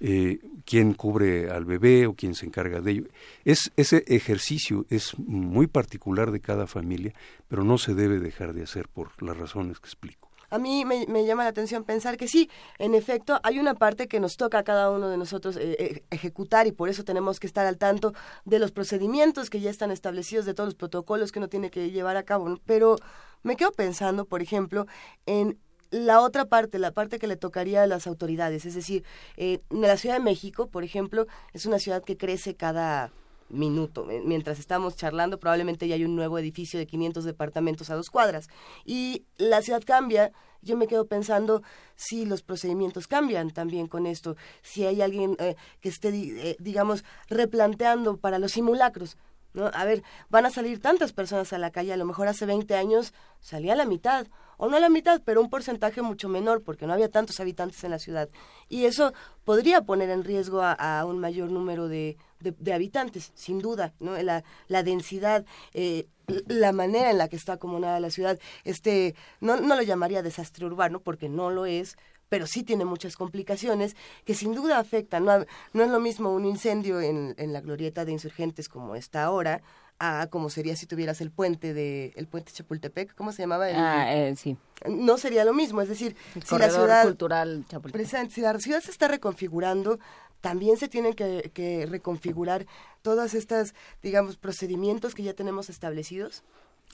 eh, 0.00 0.38
quién 0.64 0.94
cubre 0.94 1.50
al 1.50 1.66
bebé 1.66 2.06
o 2.06 2.14
quién 2.14 2.34
se 2.34 2.46
encarga 2.46 2.80
de 2.80 2.90
ello. 2.92 3.04
Es, 3.44 3.70
ese 3.76 4.02
ejercicio 4.06 4.86
es 4.88 5.18
muy 5.18 5.66
particular 5.66 6.30
de 6.30 6.40
cada 6.40 6.66
familia, 6.66 7.12
pero 7.48 7.64
no 7.64 7.76
se 7.76 7.94
debe 7.94 8.18
dejar 8.18 8.54
de 8.54 8.62
hacer 8.62 8.88
por 8.88 9.22
las 9.22 9.36
razones 9.36 9.78
que 9.78 9.88
explico 9.88 10.31
a 10.52 10.58
mí 10.58 10.84
me, 10.84 11.24
llama 11.24 11.44
la 11.44 11.48
atención 11.48 11.82
pensar 11.82 12.18
que 12.18 12.28
sí, 12.28 12.50
en 12.78 12.94
efecto, 12.94 13.40
hay 13.42 13.58
una 13.58 13.74
parte 13.74 14.06
que 14.06 14.20
nos 14.20 14.36
toca 14.36 14.58
a 14.58 14.62
cada 14.62 14.90
uno 14.90 15.08
de 15.08 15.16
nosotros 15.16 15.56
eh, 15.56 15.76
eh, 15.78 16.04
ejecutar 16.10 16.66
y 16.66 16.72
por 16.72 16.90
eso 16.90 17.04
tenemos 17.04 17.40
que 17.40 17.46
estar 17.46 17.64
al 17.64 17.78
tanto 17.78 18.12
de 18.44 18.58
los 18.58 18.70
procedimientos 18.70 19.48
que 19.48 19.60
ya 19.60 19.70
están 19.70 19.90
establecidos, 19.90 20.44
de 20.44 20.52
todos 20.52 20.66
los 20.66 20.74
protocolos 20.74 21.32
que 21.32 21.38
uno 21.38 21.48
tiene 21.48 21.70
que 21.70 21.90
llevar 21.90 22.18
a 22.18 22.24
cabo. 22.24 22.58
Pero 22.66 22.96
me 23.42 23.56
quedo 23.56 23.72
pensando, 23.72 24.26
por 24.26 24.42
ejemplo, 24.42 24.86
en 25.24 25.58
la 25.90 26.20
otra 26.20 26.44
parte, 26.44 26.78
la 26.78 26.92
parte 26.92 27.18
que 27.18 27.26
le 27.26 27.36
tocaría 27.36 27.82
a 27.82 27.86
las 27.86 28.06
autoridades, 28.06 28.66
es 28.66 28.74
decir, 28.74 29.04
eh, 29.38 29.60
la 29.70 29.96
Ciudad 29.96 30.16
de 30.16 30.22
México, 30.22 30.66
por 30.66 30.84
ejemplo, 30.84 31.26
es 31.54 31.64
una 31.64 31.78
ciudad 31.78 32.04
que 32.04 32.18
crece 32.18 32.56
cada 32.56 33.10
minuto. 33.52 34.06
Mientras 34.24 34.58
estamos 34.58 34.96
charlando, 34.96 35.38
probablemente 35.38 35.86
ya 35.86 35.94
hay 35.94 36.04
un 36.04 36.16
nuevo 36.16 36.38
edificio 36.38 36.78
de 36.78 36.86
500 36.86 37.24
departamentos 37.24 37.90
a 37.90 37.94
dos 37.94 38.10
cuadras. 38.10 38.48
Y 38.84 39.24
la 39.36 39.62
ciudad 39.62 39.82
cambia. 39.84 40.32
Yo 40.62 40.76
me 40.76 40.86
quedo 40.86 41.06
pensando 41.06 41.62
si 41.96 42.24
los 42.24 42.42
procedimientos 42.42 43.08
cambian 43.08 43.50
también 43.50 43.88
con 43.88 44.06
esto, 44.06 44.36
si 44.62 44.86
hay 44.86 45.02
alguien 45.02 45.36
eh, 45.40 45.56
que 45.80 45.88
esté, 45.88 46.10
eh, 46.10 46.56
digamos, 46.60 47.04
replanteando 47.28 48.16
para 48.16 48.38
los 48.38 48.52
simulacros. 48.52 49.16
¿No? 49.54 49.70
A 49.72 49.84
ver, 49.84 50.02
van 50.28 50.46
a 50.46 50.50
salir 50.50 50.80
tantas 50.80 51.12
personas 51.12 51.52
a 51.52 51.58
la 51.58 51.70
calle, 51.70 51.92
a 51.92 51.96
lo 51.96 52.04
mejor 52.04 52.28
hace 52.28 52.46
20 52.46 52.74
años 52.74 53.12
salía 53.40 53.74
la 53.74 53.84
mitad, 53.84 54.26
o 54.56 54.68
no 54.68 54.78
la 54.78 54.88
mitad, 54.88 55.22
pero 55.24 55.40
un 55.40 55.50
porcentaje 55.50 56.02
mucho 56.02 56.28
menor, 56.28 56.62
porque 56.62 56.86
no 56.86 56.92
había 56.92 57.10
tantos 57.10 57.40
habitantes 57.40 57.82
en 57.84 57.90
la 57.90 57.98
ciudad. 57.98 58.28
Y 58.68 58.84
eso 58.84 59.12
podría 59.44 59.82
poner 59.82 60.10
en 60.10 60.22
riesgo 60.24 60.62
a 60.62 61.04
un 61.04 61.18
mayor 61.18 61.50
número 61.50 61.88
de, 61.88 62.16
de, 62.42 62.72
habitantes, 62.72 63.32
sin 63.34 63.60
duda, 63.60 63.94
¿no? 64.00 64.20
La, 64.22 64.44
la 64.68 64.82
densidad, 64.82 65.44
eh, 65.72 66.06
la 66.46 66.72
manera 66.72 67.10
en 67.10 67.18
la 67.18 67.28
que 67.28 67.36
está 67.36 67.54
acomodada 67.54 68.00
la 68.00 68.10
ciudad, 68.10 68.38
este, 68.64 69.14
no, 69.40 69.56
no 69.56 69.76
lo 69.76 69.82
llamaría 69.82 70.22
desastre 70.22 70.66
urbano, 70.66 71.00
porque 71.00 71.28
no 71.28 71.50
lo 71.50 71.66
es, 71.66 71.96
pero 72.32 72.46
sí 72.46 72.62
tiene 72.62 72.86
muchas 72.86 73.14
complicaciones 73.14 73.94
que 74.24 74.32
sin 74.32 74.54
duda 74.54 74.78
afectan. 74.78 75.26
No, 75.26 75.44
no 75.74 75.84
es 75.84 75.90
lo 75.90 76.00
mismo 76.00 76.32
un 76.32 76.46
incendio 76.46 76.98
en, 76.98 77.34
en 77.36 77.52
la 77.52 77.60
glorieta 77.60 78.06
de 78.06 78.12
insurgentes 78.12 78.70
como 78.70 78.96
está 78.96 79.24
ahora, 79.24 79.60
a 79.98 80.28
como 80.30 80.48
sería 80.48 80.74
si 80.74 80.86
tuvieras 80.86 81.20
el 81.20 81.30
puente 81.30 81.74
de 81.74 82.14
el 82.16 82.26
puente 82.28 82.50
Chapultepec, 82.50 83.14
¿cómo 83.14 83.32
se 83.32 83.42
llamaba? 83.42 83.66
ah, 83.66 84.16
eh, 84.16 84.34
sí. 84.34 84.56
No 84.88 85.18
sería 85.18 85.44
lo 85.44 85.52
mismo, 85.52 85.82
es 85.82 85.90
decir, 85.90 86.16
si 86.42 86.56
la 86.56 86.70
ciudad 86.70 87.02
cultural 87.02 87.66
Chapultepec. 87.68 88.30
si 88.30 88.40
la 88.40 88.58
ciudad 88.58 88.80
se 88.80 88.92
está 88.92 89.08
reconfigurando, 89.08 89.98
también 90.40 90.78
se 90.78 90.88
tienen 90.88 91.12
que, 91.12 91.86
reconfigurar 91.86 92.64
todas 93.02 93.34
estas, 93.34 93.74
digamos, 94.02 94.38
procedimientos 94.38 95.14
que 95.14 95.22
ya 95.22 95.34
tenemos 95.34 95.68
establecidos. 95.68 96.44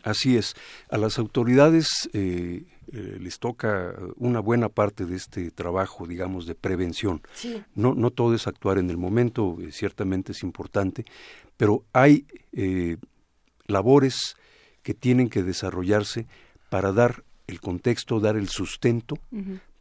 Así 0.02 0.36
es. 0.36 0.54
A 0.90 0.96
las 0.96 1.18
autoridades 1.18 2.08
eh, 2.12 2.64
eh, 2.92 3.18
les 3.20 3.38
toca 3.38 3.94
una 4.16 4.40
buena 4.40 4.68
parte 4.68 5.04
de 5.04 5.16
este 5.16 5.50
trabajo, 5.50 6.06
digamos, 6.06 6.46
de 6.46 6.54
prevención. 6.54 7.22
Sí. 7.34 7.62
No, 7.74 7.94
no 7.94 8.10
todo 8.10 8.34
es 8.34 8.46
actuar 8.46 8.78
en 8.78 8.90
el 8.90 8.96
momento, 8.96 9.56
eh, 9.60 9.72
ciertamente 9.72 10.32
es 10.32 10.42
importante, 10.42 11.04
pero 11.56 11.84
hay 11.92 12.26
labores 13.66 14.36
que 14.82 14.94
tienen 14.94 15.28
que 15.28 15.42
desarrollarse 15.42 16.26
para 16.70 16.92
dar 16.92 17.24
el 17.46 17.60
contexto, 17.60 18.20
dar 18.20 18.36
el 18.36 18.48
sustento, 18.48 19.18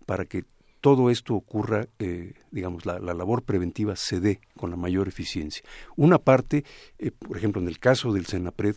para 0.05 0.25
que 0.25 0.45
todo 0.81 1.09
esto 1.09 1.33
ocurra, 1.33 1.87
eh, 1.99 2.33
digamos, 2.51 2.85
la, 2.85 2.99
labor 2.99 3.43
preventiva 3.43 3.95
se 3.95 4.19
dé 4.19 4.39
con 4.55 4.69
la 4.69 4.77
mayor 4.77 5.07
eficiencia. 5.07 5.63
Una 5.95 6.17
parte, 6.19 6.63
eh, 6.99 7.11
por 7.11 7.37
ejemplo, 7.37 7.61
en 7.61 7.67
el 7.67 7.79
caso 7.79 8.13
del 8.13 8.25
Senapred, 8.25 8.75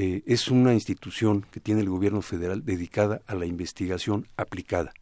eh, 0.00 0.22
es 0.26 0.46
una 0.46 0.74
institución 0.74 1.44
que 1.50 1.58
tiene 1.58 1.80
el 1.80 1.88
gobierno 1.88 2.22
federal 2.22 2.64
dedicada 2.64 3.20
a 3.26 3.34
la 3.34 3.46
investigación 3.46 4.28
aplicada, 4.36 4.92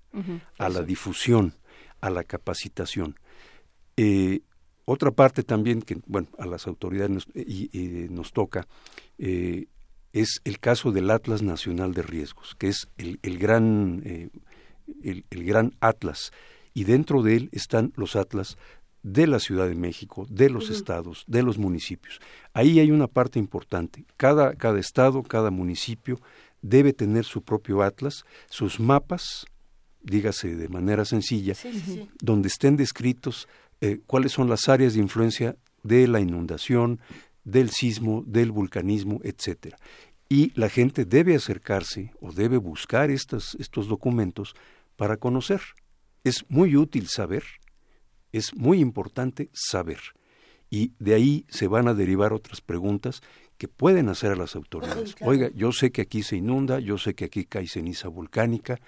a 0.56 0.70
la 0.70 0.80
difusión, 0.80 1.52
a 2.00 2.08
la 2.08 2.24
capacitación. 2.24 3.14
Eh, 3.98 4.40
otra 4.86 5.10
parte 5.10 5.42
también 5.42 5.82
que, 5.82 5.98
bueno, 6.06 6.28
a 6.38 6.46
las 6.46 6.66
autoridades 6.66 7.10
nos, 7.10 7.26
y, 7.34 8.06
nos 8.08 8.32
toca 8.32 8.66
eh, 9.18 9.66
es 10.14 10.40
el 10.44 10.60
caso 10.60 10.92
del 10.92 11.10
Atlas 11.10 11.42
Nacional 11.42 11.92
de 11.92 12.00
Riesgos, 12.00 12.54
que 12.54 12.68
es 12.68 12.88
el, 12.96 13.18
gran, 13.38 14.02
el, 15.02 15.24
gran 15.30 15.74
atlas, 15.80 16.32
y 16.72 16.84
dentro 16.84 17.22
de 17.22 17.36
él 17.36 17.48
están 17.52 17.92
los 17.96 18.16
atlas 18.16 18.56
de 19.06 19.28
la 19.28 19.38
Ciudad 19.38 19.68
de 19.68 19.76
México, 19.76 20.26
de 20.28 20.50
los 20.50 20.68
estados, 20.68 21.22
de 21.28 21.44
los 21.44 21.58
municipios. 21.58 22.18
Ahí 22.52 22.80
hay 22.80 22.90
una 22.90 23.06
parte 23.06 23.38
importante. 23.38 24.04
Cada, 24.16 24.54
cada 24.54 24.80
estado, 24.80 25.22
cada 25.22 25.52
municipio 25.52 26.20
debe 26.60 26.92
tener 26.92 27.24
su 27.24 27.42
propio 27.42 27.82
atlas, 27.82 28.24
sus 28.50 28.80
mapas, 28.80 29.46
dígase 30.02 30.56
de 30.56 30.68
manera 30.68 31.04
sencilla, 31.04 31.54
donde 32.20 32.48
estén 32.48 32.76
descritos 32.76 33.46
eh, 33.80 34.00
cuáles 34.08 34.32
son 34.32 34.48
las 34.48 34.68
áreas 34.68 34.94
de 34.94 35.00
influencia 35.02 35.56
de 35.84 36.08
la 36.08 36.18
inundación, 36.18 36.98
del 37.44 37.70
sismo, 37.70 38.24
del 38.26 38.50
vulcanismo, 38.50 39.20
etcétera. 39.22 39.78
Y 40.28 40.50
la 40.58 40.68
gente 40.68 41.04
debe 41.04 41.36
acercarse 41.36 42.12
o 42.20 42.32
debe 42.32 42.56
buscar 42.56 43.10
estos, 43.10 43.56
estos 43.60 43.86
documentos 43.86 44.56
para 44.96 45.16
conocer. 45.16 45.60
Es 46.24 46.44
muy 46.48 46.74
útil 46.74 47.06
saber 47.06 47.44
es 48.36 48.54
muy 48.54 48.80
importante 48.80 49.48
saber. 49.52 50.00
Y 50.70 50.92
de 50.98 51.14
ahí 51.14 51.44
se 51.48 51.68
van 51.68 51.88
a 51.88 51.94
derivar 51.94 52.32
otras 52.32 52.60
preguntas 52.60 53.22
que 53.56 53.68
pueden 53.68 54.08
hacer 54.08 54.32
a 54.32 54.36
las 54.36 54.56
autoridades. 54.56 55.14
Oiga, 55.22 55.50
yo 55.54 55.72
sé 55.72 55.90
que 55.90 56.02
aquí 56.02 56.22
se 56.22 56.36
inunda, 56.36 56.78
yo 56.80 56.98
sé 56.98 57.14
que 57.14 57.26
aquí 57.26 57.44
cae 57.44 57.66
ceniza 57.66 58.08
volcánica, 58.08 58.78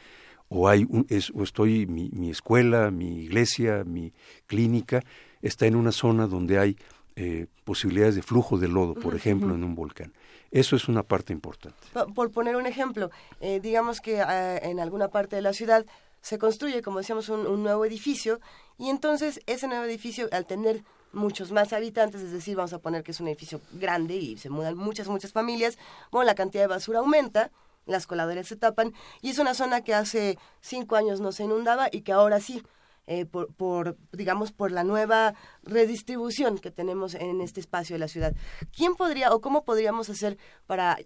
o 0.48 0.68
hay 0.68 0.86
un, 0.88 1.06
o 1.34 1.42
estoy 1.42 1.86
mi, 1.86 2.10
mi, 2.10 2.30
escuela, 2.30 2.90
mi 2.90 3.20
iglesia, 3.20 3.84
mi 3.84 4.12
clínica 4.46 5.02
está 5.42 5.66
en 5.66 5.76
una 5.76 5.92
zona 5.92 6.26
donde 6.26 6.58
hay 6.58 6.76
eh, 7.16 7.46
posibilidades 7.64 8.14
de 8.14 8.22
flujo 8.22 8.58
de 8.58 8.68
lodo, 8.68 8.94
por 8.94 9.14
ejemplo, 9.14 9.54
en 9.54 9.64
un 9.64 9.74
volcán. 9.74 10.12
Eso 10.50 10.76
es 10.76 10.88
una 10.88 11.02
parte 11.02 11.32
importante. 11.32 11.76
Por, 12.14 12.30
poner 12.30 12.56
un 12.56 12.66
ejemplo, 12.66 13.10
eh, 13.40 13.60
digamos 13.60 14.00
que 14.00 14.20
eh, 14.20 14.60
en 14.62 14.80
alguna 14.80 15.08
parte 15.08 15.36
de 15.36 15.42
la 15.42 15.52
ciudad 15.52 15.84
se 16.20 16.38
construye, 16.38 16.82
como 16.82 16.98
decíamos, 16.98 17.28
un, 17.28 17.62
nuevo 17.62 17.84
edificio 17.84 18.40
y 18.78 18.90
entonces 18.90 19.40
ese 19.46 19.68
nuevo 19.68 19.84
edificio, 19.84 20.28
al 20.32 20.46
tener 20.46 20.84
muchos 21.12 21.52
más 21.52 21.72
habitantes, 21.72 22.20
es 22.20 22.32
decir, 22.32 22.56
vamos 22.56 22.72
a 22.72 22.78
poner 22.78 23.02
que 23.02 23.12
es 23.12 23.20
un 23.20 23.28
edificio 23.28 23.60
grande 23.72 24.16
y 24.16 24.36
se 24.36 24.50
mudan 24.50 24.76
muchas, 24.76 25.08
muchas 25.08 25.32
familias, 25.32 25.78
bueno, 26.10 26.26
la 26.26 26.34
cantidad 26.34 26.64
de 26.64 26.68
basura 26.68 27.00
aumenta, 27.00 27.50
las 27.86 28.06
coladeras 28.06 28.46
se 28.46 28.56
tapan 28.56 28.92
y 29.22 29.30
es 29.30 29.38
una 29.38 29.54
zona 29.54 29.82
que 29.82 29.94
hace 29.94 30.38
cinco 30.60 30.96
años 30.96 31.20
no 31.20 31.32
se 31.32 31.44
inundaba 31.44 31.88
y 31.90 32.02
que 32.02 32.12
ahora 32.12 32.40
sí. 32.40 32.62
Eh, 33.10 33.24
por, 33.24 33.54
por, 33.54 33.96
digamos, 34.12 34.52
por 34.52 34.70
la 34.70 34.84
nueva 34.84 35.34
redistribución 35.62 36.58
que 36.58 36.70
tenemos 36.70 37.14
en 37.14 37.40
este 37.40 37.58
espacio 37.58 37.94
de 37.94 38.00
la 38.00 38.06
ciudad. 38.06 38.34
¿Quién 38.76 38.96
podría 38.96 39.32
o 39.32 39.40
cómo 39.40 39.64
podríamos 39.64 40.10
hacer 40.10 40.36
para 40.66 40.98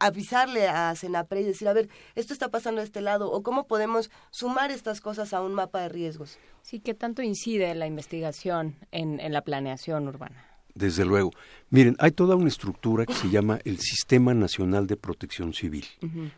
avisarle 0.00 0.68
a 0.68 0.94
Senapre 0.94 1.42
y 1.42 1.44
decir, 1.44 1.68
a 1.68 1.74
ver, 1.74 1.90
esto 2.14 2.32
está 2.32 2.48
pasando 2.48 2.80
de 2.80 2.86
este 2.86 3.02
lado, 3.02 3.30
o 3.30 3.42
cómo 3.42 3.66
podemos 3.66 4.10
sumar 4.30 4.70
estas 4.70 5.02
cosas 5.02 5.34
a 5.34 5.42
un 5.42 5.52
mapa 5.52 5.82
de 5.82 5.90
riesgos? 5.90 6.38
Sí, 6.62 6.80
¿qué 6.80 6.94
tanto 6.94 7.20
incide 7.20 7.74
la 7.74 7.86
investigación 7.86 8.76
en, 8.90 9.20
en 9.20 9.34
la 9.34 9.42
planeación 9.42 10.08
urbana? 10.08 10.46
Desde 10.74 11.04
luego. 11.04 11.32
Miren, 11.68 11.94
hay 11.98 12.12
toda 12.12 12.36
una 12.36 12.48
estructura 12.48 13.04
que 13.04 13.12
se 13.12 13.28
llama 13.28 13.58
el 13.64 13.78
Sistema 13.80 14.32
Nacional 14.32 14.86
de 14.86 14.96
Protección 14.96 15.52
Civil. 15.52 15.84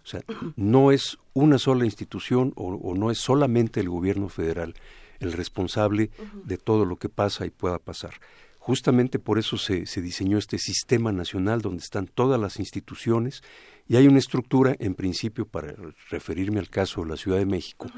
O 0.03 0.07
sea, 0.07 0.21
no 0.57 0.91
es 0.91 1.17
una 1.33 1.59
sola 1.59 1.85
institución 1.85 2.53
o, 2.57 2.75
o, 2.75 2.95
no 2.97 3.13
es 3.13 3.19
solamente 3.19 3.79
el 3.79 3.89
gobierno 3.89 4.29
federal 4.29 4.75
el 5.23 5.33
responsable 5.33 6.11
de 6.45 6.59
todo 6.59 6.85
lo 6.85 6.97
que 6.97 7.09
pasa 7.09 7.47
y 7.47 7.51
pueda 7.51 7.79
pasar. 7.79 8.15
Justamente 8.59 9.19
por 9.19 9.39
eso 9.39 9.57
se, 9.57 9.85
diseñó 10.01 10.39
este 10.39 10.59
sistema 10.59 11.11
nacional 11.11 11.63
donde 11.63 11.83
están 11.83 12.07
todas 12.07 12.41
las 12.41 12.59
instituciones 12.59 13.43
y 13.89 13.97
hay 13.97 14.07
una 14.07 14.19
estructura, 14.19 14.77
en 14.79 14.95
principio, 14.95 15.47
para 15.47 15.75
referirme 16.11 16.61
al 16.61 16.69
caso 16.69 17.03
de 17.03 17.09
la 17.09 17.17
Ciudad 17.17 17.39
de 17.39 17.47
México, 17.47 17.89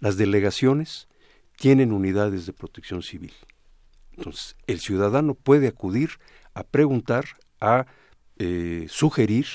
las 0.00 0.16
delegaciones 0.16 1.08
tienen 1.56 1.92
unidades 1.92 2.46
de 2.46 2.52
protección 2.52 3.02
civil. 3.02 3.32
Entonces, 4.16 4.56
el 4.66 4.80
ciudadano 4.80 5.34
puede 5.34 5.68
acudir 5.68 6.10
a 6.54 6.64
preguntar, 6.64 7.24
a 7.60 7.86
eh, 8.38 8.86
sugerir, 8.88 9.46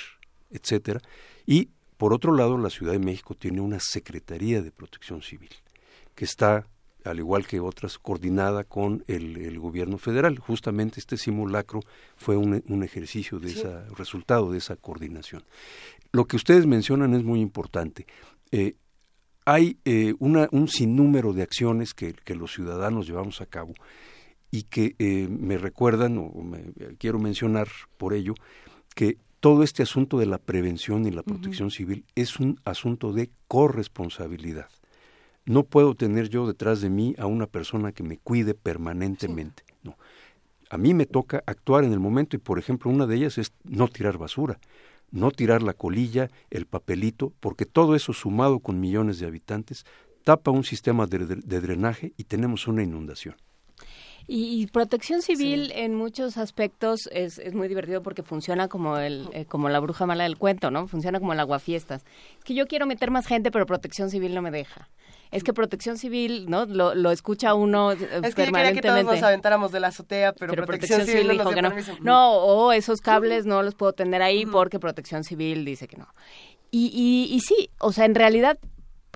etcétera, 0.49 1.01
y 1.45 1.71
por 1.97 2.13
otro 2.13 2.33
lado, 2.33 2.57
la 2.57 2.69
Ciudad 2.69 2.93
de 2.93 2.99
México 2.99 3.35
tiene 3.35 3.61
una 3.61 3.79
Secretaría 3.79 4.61
de 4.61 4.71
Protección 4.71 5.21
Civil 5.21 5.51
que 6.15 6.25
está 6.25 6.67
al 7.03 7.19
igual 7.19 7.45
que 7.45 7.59
otras, 7.59 7.97
coordinada 7.97 8.63
con 8.63 9.03
el, 9.07 9.59
gobierno 9.59 9.97
federal. 9.97 10.39
Justamente 10.39 10.99
este 10.99 11.17
simulacro 11.17 11.81
fue 12.15 12.37
un, 12.37 12.83
ejercicio 12.83 13.39
de 13.39 13.51
ese 13.51 13.79
resultado 13.97 14.51
de 14.51 14.57
esa 14.57 14.75
coordinación. 14.75 15.43
Lo 16.11 16.25
que 16.25 16.35
ustedes 16.35 16.65
mencionan 16.65 17.13
es 17.13 17.23
muy 17.23 17.41
importante. 17.41 18.05
Eh, 18.51 18.75
hay 19.45 19.77
eh, 19.85 20.13
un 20.19 20.67
sinnúmero 20.67 21.33
de 21.33 21.43
acciones 21.43 21.93
que, 21.93 22.15
los 22.35 22.53
ciudadanos 22.53 23.07
llevamos 23.07 23.41
a 23.41 23.45
cabo 23.45 23.73
y 24.51 24.63
que 24.63 24.95
eh, 24.99 25.27
me 25.29 25.57
recuerdan, 25.57 26.17
o 26.17 26.29
me, 26.43 26.73
quiero 26.97 27.19
mencionar 27.19 27.67
por 27.97 28.13
ello, 28.13 28.35
que 28.95 29.17
todo 29.39 29.63
este 29.63 29.83
asunto 29.83 30.19
de 30.19 30.25
la 30.27 30.37
prevención 30.37 31.05
y 31.05 31.11
la 31.11 31.23
protección 31.23 31.71
civil 31.71 32.05
es 32.15 32.39
un 32.39 32.59
asunto 32.63 33.11
de 33.11 33.29
corresponsabilidad. 33.47 34.69
No 35.45 35.63
puedo 35.63 35.93
tener 35.93 36.29
yo 36.29 36.47
detrás 36.47 36.81
de 36.81 36.89
mí 36.89 37.15
a 37.17 37.25
una 37.25 37.47
persona 37.47 37.91
que 37.91 38.03
me 38.03 38.17
cuide 38.17 38.53
permanentemente. 38.53 39.63
No. 39.83 39.97
A 40.69 40.77
mí 40.77 40.93
me 40.93 41.05
toca 41.05 41.43
actuar 41.45 41.83
en 41.83 41.91
el 41.91 41.99
momento 41.99 42.35
y, 42.35 42.39
por 42.39 42.59
ejemplo, 42.59 42.89
una 42.89 43.05
de 43.05 43.15
ellas 43.17 43.37
es 43.37 43.51
no 43.63 43.87
tirar 43.87 44.17
basura, 44.17 44.59
no 45.11 45.31
tirar 45.31 45.61
la 45.61 45.73
colilla, 45.73 46.29
el 46.49 46.65
papelito, 46.65 47.33
porque 47.39 47.65
todo 47.65 47.95
eso 47.95 48.13
sumado 48.13 48.59
con 48.59 48.79
millones 48.79 49.19
de 49.19 49.27
habitantes 49.27 49.85
tapa 50.23 50.51
un 50.51 50.63
sistema 50.63 51.05
de, 51.05 51.19
drenaje 51.59 52.13
y 52.17 52.23
tenemos 52.23 52.67
una 52.67 52.81
inundación. 52.81 53.35
Y, 54.25 54.67
protección 54.67 55.21
civil 55.21 55.73
en 55.75 55.95
muchos 55.95 56.37
aspectos 56.37 57.09
es, 57.11 57.39
es, 57.39 57.53
muy 57.53 57.67
divertido 57.67 58.01
porque 58.01 58.23
funciona 58.23 58.69
como 58.69 58.97
el 58.97 59.27
eh, 59.33 59.43
como 59.43 59.67
la 59.67 59.81
bruja 59.81 60.05
mala 60.05 60.23
del 60.23 60.37
cuento, 60.37 60.71
¿no? 60.71 60.87
Funciona 60.87 61.19
como 61.19 61.33
el 61.33 61.41
aguafiestas. 61.41 62.05
Es 62.37 62.43
que 62.45 62.53
yo 62.53 62.65
quiero 62.65 62.85
meter 62.85 63.11
más 63.11 63.27
gente, 63.27 63.51
pero 63.51 63.65
protección 63.65 64.09
civil 64.09 64.33
no 64.33 64.41
me 64.41 64.49
deja 64.49 64.89
es 65.33 65.43
que 65.43 65.53
protección 65.53 65.97
civil, 65.97 66.45
¿no? 66.49 66.65
Lo, 66.65 66.95
lo 66.95 67.11
escucha 67.11 67.53
uno 67.53 67.91
es 67.91 67.99
que 67.99 68.43
permanentemente. 68.43 68.81
que 68.81 68.87
todos 68.87 69.03
nos 69.03 69.23
aventáramos 69.23 69.71
de 69.71 69.79
la 69.79 69.87
azotea, 69.87 70.33
pero, 70.33 70.53
protección, 70.53 71.05
civil, 71.05 71.29
dijo 71.29 71.49
que 71.49 71.61
no. 71.61 71.71
No, 72.01 72.33
o 72.33 72.71
esos 72.71 73.01
cables 73.01 73.45
no 73.45 73.63
los 73.63 73.75
puedo 73.75 73.93
tener 73.93 74.21
ahí 74.21 74.45
porque 74.45 74.79
protección 74.79 75.23
civil 75.23 75.65
dice 75.65 75.87
que 75.87 75.97
no. 75.97 76.07
Y, 76.71 76.87
y, 76.93 77.33
y 77.35 77.39
sí, 77.41 77.69
o 77.79 77.91
sea, 77.91 78.05
en 78.05 78.15
realidad 78.15 78.57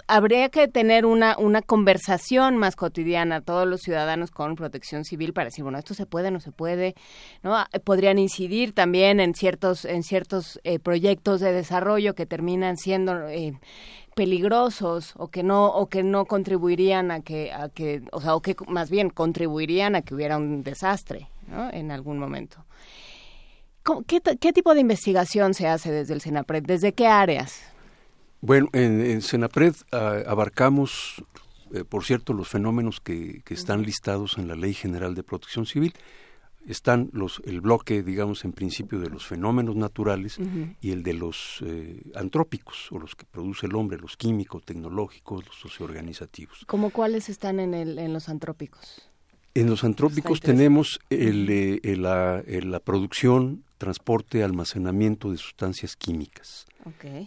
habría 0.07 0.49
que 0.49 0.67
tener 0.67 1.05
una, 1.05 1.37
una 1.37 1.61
conversación 1.61 2.57
más 2.57 2.75
cotidiana, 2.75 3.41
todos 3.41 3.67
los 3.67 3.81
ciudadanos 3.81 4.31
con 4.31 4.55
protección 4.55 5.03
civil, 5.03 5.33
para 5.33 5.45
decir, 5.45 5.63
bueno, 5.63 5.79
esto 5.79 5.93
se 5.93 6.05
puede, 6.05 6.31
no 6.31 6.39
se 6.39 6.51
puede, 6.51 6.95
¿no? 7.43 7.55
Ah, 7.55 7.67
podrían 7.83 8.19
incidir 8.19 8.73
también 8.73 9.19
en 9.19 9.33
ciertos, 9.33 9.85
en 9.85 10.03
ciertos 10.03 10.59
eh, 10.63 10.79
proyectos 10.79 11.41
de 11.41 11.51
desarrollo 11.51 12.15
que 12.15 12.25
terminan 12.25 12.77
siendo 12.77 13.27
eh, 13.27 13.59
peligrosos 14.17 15.13
o 15.15 15.27
que 15.27 15.43
no 15.43 15.67
o 15.67 15.87
que 15.87 16.01
no 16.01 16.25
contribuirían 16.25 17.11
a 17.11 17.21
que 17.21 17.53
a 17.53 17.69
que 17.69 18.01
o 18.11 18.19
sea 18.19 18.33
o 18.33 18.41
que 18.41 18.55
más 18.67 18.89
bien 18.89 19.11
contribuirían 19.11 19.95
a 19.95 20.01
que 20.01 20.15
hubiera 20.15 20.37
un 20.37 20.63
desastre 20.63 21.29
en 21.71 21.91
algún 21.91 22.17
momento 22.17 22.65
¿Qué, 24.05 24.19
¿Qué, 24.19 24.51
tipo 24.51 24.73
de 24.73 24.81
investigación 24.81 25.53
se 25.53 25.67
hace 25.69 25.91
desde 25.91 26.13
el 26.13 26.19
Senapred? 26.19 26.61
¿Desde 26.61 26.91
qué 26.91 27.07
áreas? 27.07 27.61
Bueno, 28.41 28.67
en, 28.73 28.99
en 28.99 29.21
Senapred 29.21 29.75
ah, 29.93 30.17
abarcamos, 30.27 31.23
eh, 31.73 31.85
por 31.85 32.03
cierto, 32.03 32.33
los 32.33 32.49
fenómenos 32.49 32.99
que, 32.99 33.41
que, 33.45 33.53
están 33.53 33.83
listados 33.83 34.37
en 34.37 34.49
la 34.49 34.55
Ley 34.55 34.73
General 34.73 35.15
de 35.15 35.23
Protección 35.23 35.65
Civil, 35.65 35.93
están 36.67 37.09
los 37.13 37.41
el 37.45 37.61
bloque 37.61 38.03
digamos 38.03 38.45
en 38.45 38.51
principio 38.51 38.99
de 38.99 39.09
los 39.09 39.25
fenómenos 39.25 39.75
naturales 39.75 40.37
y 40.81 40.91
el 40.91 41.01
de 41.01 41.13
los 41.13 41.63
eh, 41.65 42.03
antrópicos 42.15 42.91
o 42.91 42.99
los 42.99 43.15
que 43.15 43.25
produce 43.25 43.67
el 43.67 43.75
hombre 43.75 43.97
los 43.97 44.17
químicos 44.17 44.63
tecnológicos 44.63 45.45
los 45.45 45.55
socioorganizativos. 45.55 46.65
¿Cómo 46.67 46.89
cuáles 46.89 47.29
están 47.29 47.59
en 47.59 47.73
el 47.73 47.97
en 47.97 48.13
los 48.13 48.29
antrópicos 48.29 49.06
en 49.61 49.69
los 49.69 49.83
antrópicos 49.83 50.39
tenemos 50.39 50.99
el, 51.09 51.49
eh, 51.49 51.95
la, 51.97 52.43
la, 52.45 52.79
producción 52.79 53.63
transporte 53.77 54.43
almacenamiento 54.43 55.31
de 55.31 55.37
sustancias 55.37 55.95
químicas. 55.95 56.65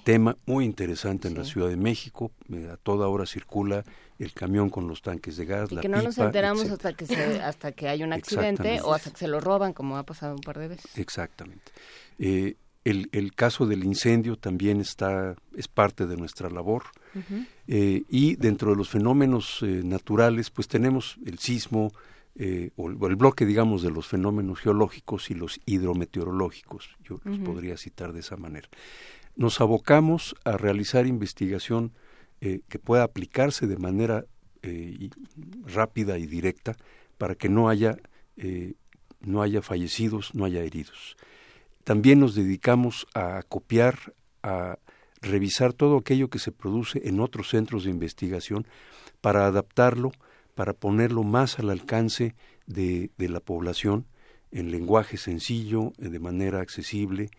Tema 0.05 0.39
muy 0.47 0.65
interesante 0.65 1.29
en 1.29 1.35
la 1.35 1.45
Ciudad 1.45 1.69
de 1.69 1.77
México. 1.77 2.33
Eh, 2.51 2.71
a 2.73 2.79
toda 2.79 3.09
hora 3.09 3.27
circula 3.27 3.85
el 4.19 4.33
camión 4.33 4.71
con 4.71 4.89
los 4.89 5.03
tanques 5.03 5.37
de 5.37 5.45
gas, 5.45 5.71
y 5.71 5.75
la 5.75 5.81
que 5.83 5.89
no 5.89 6.01
nos 6.01 6.17
enteramos 6.17 6.71
hasta 6.71 6.95
que 6.95 7.05
hasta 7.43 7.73
que 7.73 7.89
hay 7.89 8.03
un 8.03 8.13
accidente 8.13 8.81
o 8.81 8.95
hasta 8.95 9.11
que 9.11 9.19
se 9.19 9.29
lo 9.29 9.41
roban, 9.41 9.75
como 9.75 9.99
ha 9.99 10.05
pasado 10.05 10.35
un 10.35 10.41
par 10.41 10.59
de 10.59 10.69
veces. 10.69 10.97
Exactamente. 10.97 11.73
Eh, 12.19 12.57
el, 12.85 13.09
el, 13.13 13.35
caso 13.35 13.67
del 13.67 13.85
incendio 13.85 14.37
también 14.37 14.81
está, 14.81 15.37
es 15.55 15.69
parte 15.69 16.07
de 16.07 16.17
nuestra 16.17 16.49
labor. 16.49 16.85
Eh, 17.67 18.03
y 18.09 18.37
dentro 18.37 18.71
de 18.71 18.77
los 18.77 18.89
fenómenos 18.89 19.59
eh, 19.63 19.83
naturales, 19.85 20.51
pues 20.51 20.69
tenemos 20.69 21.17
el 21.27 21.39
sismo, 21.39 21.93
eh, 22.37 22.71
o, 22.77 22.89
el, 22.89 23.17
bloque, 23.17 23.45
digamos, 23.45 23.83
de 23.83 23.91
los 23.91 24.07
fenómenos 24.07 24.61
geológicos 24.61 25.31
y 25.31 25.35
los 25.35 25.61
hidrometeorológicos. 25.67 26.97
Yo 27.05 27.21
los 27.25 27.39
podría 27.39 27.77
citar 27.77 28.13
de 28.13 28.21
esa 28.21 28.37
manera. 28.37 28.69
Nos 29.37 29.61
abocamos 29.61 30.35
a 30.45 30.57
realizar 30.57 31.07
investigación 31.07 31.93
que 32.41 32.79
pueda 32.79 33.03
aplicarse 33.03 33.67
de 33.67 33.77
manera 33.77 34.25
rápida 35.67 36.17
y 36.19 36.27
directa 36.27 36.75
para 37.19 37.35
que 37.35 37.51
no 37.51 37.69
haya, 37.69 37.99
no 39.21 39.43
haya 39.43 39.61
fallecidos, 39.61 40.35
no 40.35 40.47
haya 40.47 40.63
heridos. 40.63 41.17
También 41.85 42.21
nos 42.21 42.35
dedicamos 42.35 43.07
a 43.15 43.43
copiar, 43.49 44.15
a 44.43 44.79
revisar 45.23 45.73
todo 45.73 45.99
aquello 45.99 46.29
que 46.29 46.39
se 46.39 46.53
produce 46.53 47.09
en 47.09 47.21
otros 47.21 47.49
centros 47.49 47.85
de 47.85 47.91
investigación 47.91 48.67
para 49.21 49.47
adaptarlo, 49.47 50.13
para 50.61 50.75
ponerlo 50.75 51.23
más 51.23 51.59
al 51.59 51.71
alcance 51.71 52.35
de, 52.67 53.11
la 53.17 53.41
población 53.41 54.05
en 54.51 54.71
lenguaje 54.71 55.17
sencillo, 55.17 55.95
de 55.97 56.19
manera 56.19 56.61
accesible, 56.61 57.31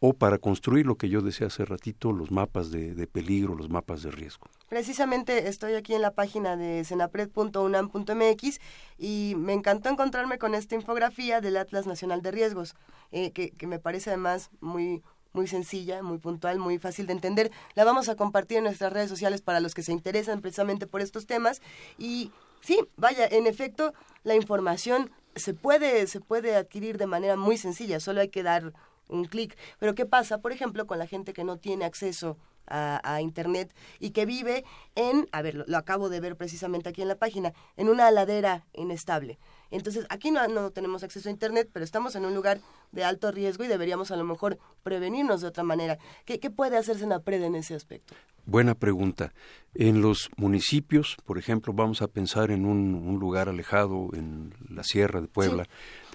o 0.00 0.14
para 0.14 0.38
construir 0.38 0.86
lo 0.86 0.96
que 0.96 1.10
yo 1.10 1.20
decía 1.20 1.48
hace 1.48 1.66
ratito, 1.66 2.10
los 2.10 2.30
mapas 2.30 2.70
de, 2.70 2.94
de, 2.94 3.06
peligro, 3.06 3.54
los 3.54 3.68
mapas 3.68 4.02
de 4.02 4.12
riesgo. 4.12 4.46
Precisamente 4.70 5.48
estoy 5.48 5.74
aquí 5.74 5.92
en 5.92 6.00
la 6.00 6.12
página 6.12 6.56
de 6.56 6.84
senapred.unam.mx 6.84 8.60
y 8.96 9.34
me 9.36 9.52
encantó 9.52 9.90
encontrarme 9.90 10.38
con 10.38 10.54
esta 10.54 10.74
infografía 10.74 11.42
del 11.42 11.58
Atlas 11.58 11.86
Nacional 11.86 12.22
de 12.22 12.30
Riesgos, 12.30 12.76
eh, 13.12 13.30
que, 13.32 13.50
que, 13.50 13.66
me 13.66 13.78
parece 13.78 14.08
además 14.08 14.48
muy, 14.62 15.02
muy 15.34 15.48
sencilla, 15.48 16.02
muy 16.02 16.16
puntual, 16.16 16.58
muy 16.58 16.78
fácil 16.78 17.06
de 17.06 17.12
entender. 17.12 17.50
La 17.74 17.84
vamos 17.84 18.08
a 18.08 18.14
compartir 18.14 18.58
en 18.58 18.64
nuestras 18.64 18.92
redes 18.92 19.10
sociales 19.10 19.42
para 19.42 19.60
los 19.60 19.74
que 19.74 19.82
se 19.82 19.92
interesan 19.92 20.40
precisamente 20.40 20.86
por 20.86 21.02
estos 21.02 21.26
temas. 21.26 21.60
Y 21.98 22.30
sí, 22.64 22.80
vaya, 22.96 23.26
en 23.26 23.46
efecto, 23.46 23.92
la 24.22 24.34
información 24.34 25.10
se 25.36 25.54
puede, 25.54 26.06
se 26.06 26.20
puede 26.20 26.56
adquirir 26.56 26.98
de 26.98 27.06
manera 27.06 27.36
muy 27.36 27.56
sencilla, 27.58 28.00
solo 28.00 28.20
hay 28.20 28.28
que 28.28 28.42
dar 28.42 28.72
un 29.08 29.26
clic. 29.26 29.56
Pero 29.78 29.94
¿qué 29.94 30.06
pasa, 30.06 30.38
por 30.38 30.52
ejemplo, 30.52 30.86
con 30.86 30.98
la 30.98 31.06
gente 31.06 31.32
que 31.32 31.44
no 31.44 31.58
tiene 31.58 31.84
acceso 31.84 32.38
a, 32.66 33.20
Internet 33.20 33.74
y 34.00 34.10
que 34.10 34.24
vive 34.24 34.64
en, 34.94 35.28
a 35.32 35.42
ver, 35.42 35.54
lo, 35.66 35.76
acabo 35.76 36.08
de 36.08 36.20
ver 36.20 36.34
precisamente 36.36 36.88
aquí 36.88 37.02
en 37.02 37.08
la 37.08 37.16
página, 37.16 37.52
en 37.76 37.90
una 37.90 38.10
ladera 38.10 38.64
inestable. 38.72 39.38
Entonces, 39.74 40.06
aquí 40.08 40.30
no, 40.30 40.46
no 40.48 40.70
tenemos 40.70 41.02
acceso 41.02 41.28
a 41.28 41.32
Internet, 41.32 41.68
pero 41.72 41.84
estamos 41.84 42.14
en 42.16 42.24
un 42.24 42.34
lugar 42.34 42.60
de 42.92 43.04
alto 43.04 43.30
riesgo 43.30 43.64
y 43.64 43.68
deberíamos 43.68 44.10
a 44.10 44.16
lo 44.16 44.24
mejor 44.24 44.58
prevenirnos 44.82 45.40
de 45.40 45.48
otra 45.48 45.64
manera. 45.64 45.98
¿Qué, 46.24 46.40
qué 46.40 46.50
puede 46.50 46.76
hacerse 46.76 47.04
en 47.04 47.12
en 47.12 47.54
ese 47.54 47.74
aspecto? 47.74 48.14
Buena 48.46 48.74
pregunta. 48.74 49.32
En 49.74 50.00
los 50.00 50.30
municipios, 50.36 51.16
por 51.24 51.38
ejemplo, 51.38 51.72
vamos 51.72 52.02
a 52.02 52.08
pensar 52.08 52.50
en 52.50 52.66
un, 52.66 53.18
lugar 53.18 53.48
alejado, 53.48 54.10
en 54.12 54.54
la 54.68 54.84
Sierra 54.84 55.20
de 55.20 55.28
Puebla, 55.28 55.66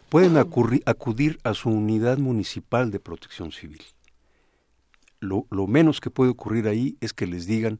pueden 0.10 0.38
acudir 0.38 1.40
a 1.44 1.54
su 1.54 1.70
unidad 1.70 2.18
municipal 2.18 2.92
de 2.92 3.00
protección 3.00 3.52
civil 3.52 3.82
lo, 5.20 5.68
menos 5.68 6.00
que 6.00 6.10
puede 6.10 6.32
ocurrir 6.32 6.68
ahí 6.68 6.98
es 7.02 7.14
que 7.14 7.28
les 7.28 7.46
digan 7.46 7.80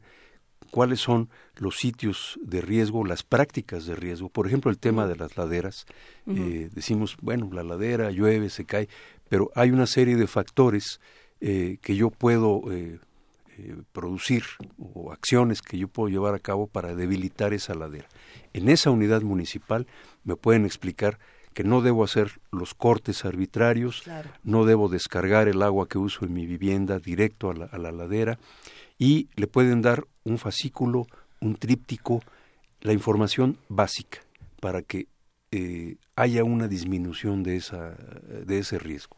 cuáles 0.70 1.00
son 1.00 1.28
los 1.56 1.76
sitios 1.76 2.38
de 2.42 2.60
riesgo, 2.60 3.04
las 3.04 3.22
prácticas 3.22 3.86
de 3.86 3.94
riesgo. 3.94 4.28
Por 4.28 4.46
ejemplo, 4.46 4.70
el 4.70 4.78
tema 4.78 5.06
de 5.06 5.16
las 5.16 5.36
laderas. 5.36 5.86
Eh, 6.26 6.70
decimos, 6.72 7.16
bueno, 7.20 7.50
la 7.52 7.62
ladera 7.62 8.10
llueve, 8.10 8.50
se 8.50 8.64
cae, 8.64 8.88
pero 9.28 9.50
hay 9.54 9.70
una 9.70 9.86
serie 9.86 10.16
de 10.16 10.26
factores 10.26 11.00
eh, 11.40 11.78
que 11.82 11.96
yo 11.96 12.10
puedo 12.10 12.62
eh, 12.70 12.98
producir 13.92 14.44
o 14.78 15.12
acciones 15.12 15.60
que 15.60 15.76
yo 15.76 15.88
puedo 15.88 16.08
llevar 16.08 16.34
a 16.34 16.38
cabo 16.38 16.66
para 16.66 16.94
debilitar 16.94 17.52
esa 17.52 17.74
ladera. 17.74 18.08
En 18.52 18.68
esa 18.68 18.90
unidad 18.90 19.22
municipal 19.22 19.86
me 20.24 20.36
pueden 20.36 20.64
explicar 20.64 21.18
que 21.54 21.64
no 21.64 21.82
debo 21.82 22.04
hacer 22.04 22.40
los 22.52 22.74
cortes 22.74 23.24
arbitrarios, 23.24 24.04
no 24.44 24.64
debo 24.64 24.88
descargar 24.88 25.48
el 25.48 25.62
agua 25.62 25.88
que 25.88 25.98
uso 25.98 26.24
en 26.24 26.32
mi 26.32 26.46
vivienda 26.46 26.98
directo 26.98 27.50
a 27.50 27.78
la, 27.78 27.92
ladera 27.92 28.38
y 28.98 29.28
le 29.34 29.46
pueden 29.46 29.82
dar 29.82 30.06
un 30.30 30.38
fascículo, 30.38 31.06
un 31.40 31.56
tríptico, 31.56 32.20
la 32.80 32.92
información 32.92 33.58
básica 33.68 34.20
para 34.60 34.82
que 34.82 35.08
eh, 35.50 35.96
haya 36.16 36.44
una 36.44 36.68
disminución 36.68 37.42
de, 37.42 37.56
esa, 37.56 37.90
de 37.90 38.58
ese 38.58 38.78
riesgo. 38.78 39.16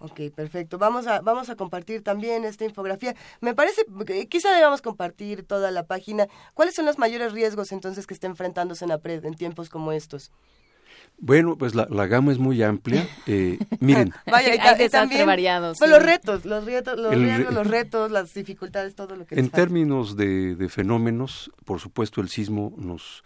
Ok, 0.00 0.18
perfecto. 0.34 0.78
Vamos 0.78 1.06
a, 1.06 1.20
vamos 1.20 1.50
a 1.50 1.56
compartir 1.56 2.02
también 2.02 2.46
esta 2.46 2.64
infografía. 2.64 3.14
Me 3.42 3.54
parece, 3.54 3.84
quizá 4.30 4.50
debamos 4.54 4.80
compartir 4.80 5.46
toda 5.46 5.70
la 5.70 5.86
página. 5.86 6.26
¿Cuáles 6.54 6.74
son 6.74 6.86
los 6.86 6.98
mayores 6.98 7.32
riesgos 7.32 7.70
entonces 7.70 8.06
que 8.06 8.14
está 8.14 8.26
enfrentando 8.26 8.74
Senapred 8.74 9.22
en 9.26 9.34
tiempos 9.34 9.68
como 9.68 9.92
estos? 9.92 10.32
Bueno, 11.20 11.56
pues 11.56 11.74
la, 11.74 12.06
gama 12.06 12.32
es 12.32 12.38
muy 12.38 12.62
amplia. 12.62 13.06
Eh, 13.26 13.58
miren. 13.80 14.12
Vaya, 14.26 14.52
hay 14.52 14.88
también, 14.88 15.26
variados. 15.26 15.78
Pues 15.78 15.90
los 15.90 16.02
retos, 16.02 16.46
los 16.46 16.64
retos, 16.64 16.98
los, 16.98 17.14
los 17.14 17.66
retos, 17.66 18.10
las 18.10 18.32
dificultades, 18.32 18.94
todo 18.94 19.16
lo 19.16 19.26
que. 19.26 19.38
En 19.38 19.50
términos 19.50 20.16
de, 20.16 20.66
fenómenos, 20.70 21.50
por 21.64 21.78
supuesto, 21.78 22.20
el 22.20 22.28
sismo 22.28 22.74
nos 22.78 23.22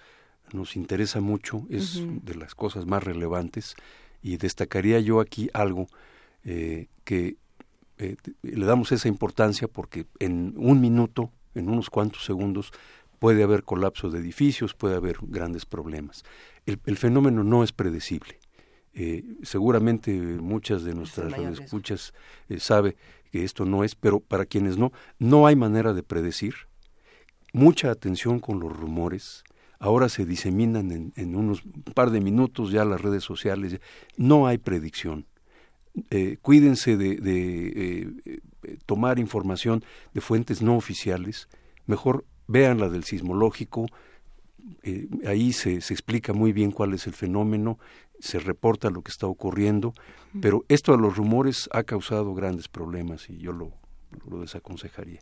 nos 0.53 0.77
interesa 0.77 1.21
mucho, 1.21 1.67
es 1.69 2.01
de 2.23 2.35
las 2.37 2.55
cosas 2.55 2.87
más 2.87 3.03
relevantes 3.03 3.75
y 4.23 4.37
destacaría 4.37 5.01
yo 5.01 5.21
aquí 5.21 5.51
algo 5.53 5.89
eh, 6.45 6.87
que 7.03 7.37
eh, 7.99 8.17
le 8.43 8.67
damos 8.67 8.93
esa 8.93 9.09
importancia 9.09 9.67
porque 9.69 10.07
en 10.19 10.55
un 10.57 10.81
minuto, 10.81 11.31
en 11.55 11.69
unos 11.69 11.91
cuantos 11.91 12.25
segundos, 12.25 12.73
puede 13.19 13.43
haber 13.43 13.65
colapso 13.65 14.11
de 14.11 14.19
edificios, 14.21 14.75
puede 14.75 14.97
haber 14.97 15.17
grandes 15.23 15.65
problemas 15.65 16.25
el, 16.67 16.97
fenómeno 16.97 17.45
no 17.45 17.63
es 17.63 17.73
predecible. 17.73 18.39
Eh, 18.95 19.25
seguramente 19.43 20.13
muchas 20.13 20.85
de 20.85 20.95
nuestras 20.95 21.33
escuchas 21.59 22.15
eh, 22.49 22.61
sabe 22.61 22.97
que 23.33 23.45
esto 23.45 23.65
no 23.65 23.83
es, 23.83 23.95
pero 23.95 24.21
para 24.21 24.47
quienes 24.47 24.79
no, 24.79 24.93
no 25.19 25.47
hay 25.47 25.57
manera 25.57 25.93
de 25.93 26.03
predecir. 26.03 26.55
Mucha 27.53 27.91
atención 27.91 28.41
con 28.41 28.61
los 28.61 28.75
rumores. 28.75 29.45
Ahora 29.79 30.09
se 30.09 30.25
diseminan 30.25 30.91
en, 30.93 31.13
en 31.17 31.37
unos 31.37 31.63
par 31.95 32.11
de 32.11 32.21
minutos 32.21 32.71
ya 32.71 32.85
las 32.85 33.01
redes 33.01 33.25
sociales. 33.25 33.81
No 34.17 34.47
hay 34.47 34.59
predicción. 34.59 35.27
Eh, 36.11 36.39
cuídense 36.43 36.97
de, 36.97 37.17
de 37.17 38.41
tomar 38.87 39.19
información 39.19 39.85
de 40.13 40.21
fuentes 40.21 40.63
no 40.63 40.77
oficiales. 40.77 41.49
Mejor 41.87 42.25
vean 42.47 42.79
la 42.79 42.89
del 42.89 43.05
sismológico, 43.05 43.87
eh, 44.83 45.09
ahí 45.27 45.53
se, 45.53 45.81
se, 45.81 45.93
explica 45.93 46.33
muy 46.33 46.53
bien 46.53 46.71
cuál 46.71 46.95
es 46.95 47.07
el 47.07 47.13
fenómeno, 47.13 47.79
se 48.19 48.39
reporta 48.39 48.91
lo 48.91 49.03
que 49.03 49.11
está 49.11 49.27
ocurriendo, 49.27 49.93
pero 50.41 50.65
esto 50.69 50.93
de 50.93 50.99
los 50.99 51.17
rumores 51.17 51.69
ha 51.73 51.83
causado 51.83 52.35
grandes 52.35 52.69
problemas 52.69 53.29
y 53.29 53.39
yo 53.39 53.53
lo, 53.53 53.73
lo 54.29 54.41
desaconsejaría. 54.41 55.21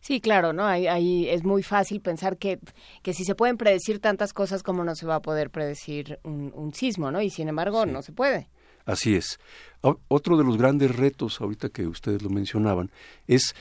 Sí, 0.00 0.20
claro, 0.20 0.54
¿no? 0.54 0.64
Ahí, 0.64 0.86
ahí, 0.86 1.28
es 1.28 1.44
muy 1.44 1.62
fácil 1.62 2.00
pensar 2.00 2.38
que, 2.38 2.58
que 3.02 3.12
si 3.12 3.24
se 3.24 3.34
pueden 3.34 3.58
predecir 3.58 4.00
tantas 4.00 4.32
cosas, 4.32 4.62
como 4.62 4.82
no 4.82 4.94
se 4.94 5.04
va 5.04 5.16
a 5.16 5.22
poder 5.22 5.50
predecir 5.50 6.18
un, 6.22 6.72
sismo, 6.72 7.10
¿no? 7.10 7.20
Y 7.20 7.28
sin 7.28 7.48
embargo, 7.48 7.84
no 7.84 8.00
se 8.00 8.12
puede. 8.12 8.48
Así 8.86 9.14
es. 9.14 9.38
otro 9.82 10.38
de 10.38 10.44
los 10.44 10.56
grandes 10.56 10.96
retos, 10.96 11.40
ahorita 11.40 11.68
que 11.68 11.86
ustedes 11.86 12.22
lo 12.22 12.30
mencionaban, 12.30 12.90
es 13.26 13.54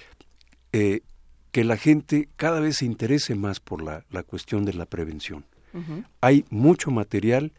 eh, 0.71 1.01
que 1.51 1.63
la 1.63 1.77
gente 1.77 2.29
cada 2.35 2.59
vez 2.59 2.77
se 2.77 2.85
interese 2.85 3.35
más 3.35 3.59
por 3.59 3.81
la, 3.81 4.05
la 4.11 4.23
cuestión 4.23 4.65
de 4.65 4.73
la 4.73 4.85
prevención. 4.85 5.45
Hay 6.19 6.45
mucho 6.49 6.89
material, 6.89 7.51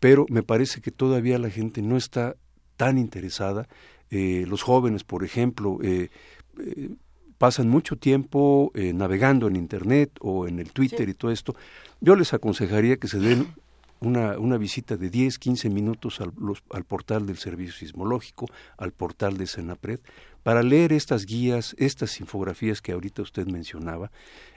pero 0.00 0.26
me 0.28 0.42
parece 0.42 0.80
que 0.80 0.90
todavía 0.90 1.38
la 1.38 1.48
gente 1.48 1.80
no 1.80 1.96
está 1.96 2.34
tan 2.76 2.98
interesada. 2.98 3.68
Eh, 4.10 4.44
los 4.48 4.62
jóvenes, 4.62 5.04
por 5.04 5.22
ejemplo, 5.22 5.78
eh, 5.80 6.08
eh, 6.58 6.90
pasan 7.38 7.68
mucho 7.68 7.96
tiempo 7.96 8.72
navegando 8.74 9.46
en 9.46 9.56
Internet 9.56 10.10
o 10.20 10.48
en 10.48 10.58
el 10.58 10.72
Twitter 10.72 11.08
y 11.08 11.14
todo 11.14 11.30
esto. 11.30 11.54
Yo 12.00 12.16
les 12.16 12.34
aconsejaría 12.34 12.96
que 12.96 13.08
se 13.08 13.20
den 13.20 13.46
una, 14.00 14.38
una 14.38 14.58
visita 14.58 14.96
de 14.96 15.08
10, 15.08 15.38
15 15.38 15.70
minutos 15.70 16.20
al, 16.20 16.32
al 16.70 16.84
portal 16.84 17.26
del 17.26 17.38
Servicio 17.38 17.74
Sismológico, 17.74 18.46
al 18.76 18.92
portal 18.92 19.36
de 19.36 19.46
Senapred, 19.46 20.00
para 20.42 20.62
leer 20.62 20.92
estas 20.92 21.26
guías, 21.26 21.74
estas 21.78 22.20
infografías 22.20 22.80
que 22.80 22.92
ahorita 22.92 23.22
usted 23.22 23.46
mencionaba, 23.46 24.10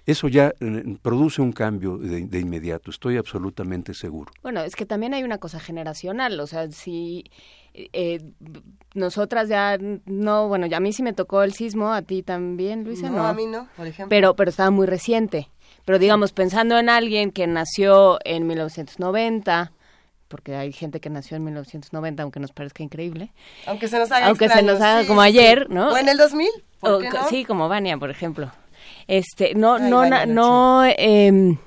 eso 0.05 0.27
ya 0.27 0.53
eh, 0.59 0.97
produce 1.01 1.41
un 1.41 1.51
cambio 1.51 1.97
de, 1.97 2.39
inmediato, 2.39 2.91
estoy 2.91 3.17
absolutamente 3.17 3.93
seguro. 3.93 4.31
Bueno, 4.43 4.61
es 4.61 4.75
que 4.75 4.86
también 4.86 5.13
hay 5.13 5.23
una 5.23 5.38
cosa 5.38 5.59
generacional, 5.59 6.39
o 6.39 6.47
sea, 6.47 6.71
si 6.71 7.25
eh, 7.73 8.21
nosotras 8.93 9.49
ya 9.49 9.77
no, 10.05 10.47
bueno, 10.47 10.67
ya 10.67 10.77
a 10.77 10.79
mí 10.79 10.93
sí 10.93 11.03
me 11.03 11.13
tocó 11.13 11.43
el 11.43 11.53
sismo, 11.53 11.93
a 11.93 12.01
ti 12.01 12.23
también, 12.23 12.83
Luisa, 12.83 13.09
no. 13.09 13.25
a 13.25 13.33
mí 13.33 13.45
no, 13.45 13.67
por 13.75 13.88
ejemplo. 13.88 14.09
Pero, 14.09 14.36
pero 14.36 14.49
estaba 14.49 14.71
muy 14.71 14.88
reciente. 14.88 15.49
Pero 15.86 15.99
digamos, 15.99 16.31
pensando 16.31 16.77
en 16.79 16.89
alguien 16.89 17.31
que 17.31 17.45
nació 17.47 18.17
en 18.23 18.47
1990, 18.47 19.71
porque 20.36 20.53
hay 20.53 20.73
gente 20.73 20.99
que 20.99 21.09
nació 21.09 21.38
en 21.38 21.45
1990, 21.45 22.21
aunque 22.21 22.41
nos 22.41 22.51
parezca 22.51 22.83
increíble. 22.83 23.31
Aunque 23.67 23.88
se 23.88 23.97
nos 23.97 24.11
haga 24.11 24.27
Aunque 24.27 24.49
se 24.49 24.63
nos 24.63 24.81
haga 24.81 25.07
como 25.07 25.21
ayer, 25.21 25.69
¿no? 25.69 25.93
O 25.93 25.97
en 25.97 26.09
el 26.09 26.17
2000, 26.17 26.49
¿por 26.81 27.01
qué 27.01 27.09
no? 27.09 27.29
Sí, 27.29 27.45
como 27.45 27.69
Vania, 27.69 27.97
por 27.97 28.09
ejemplo. 28.09 28.51
Este, 29.07 29.55
no, 29.55 29.79
no, 29.79 30.03
no, 30.25 30.83
eh, 30.83 31.57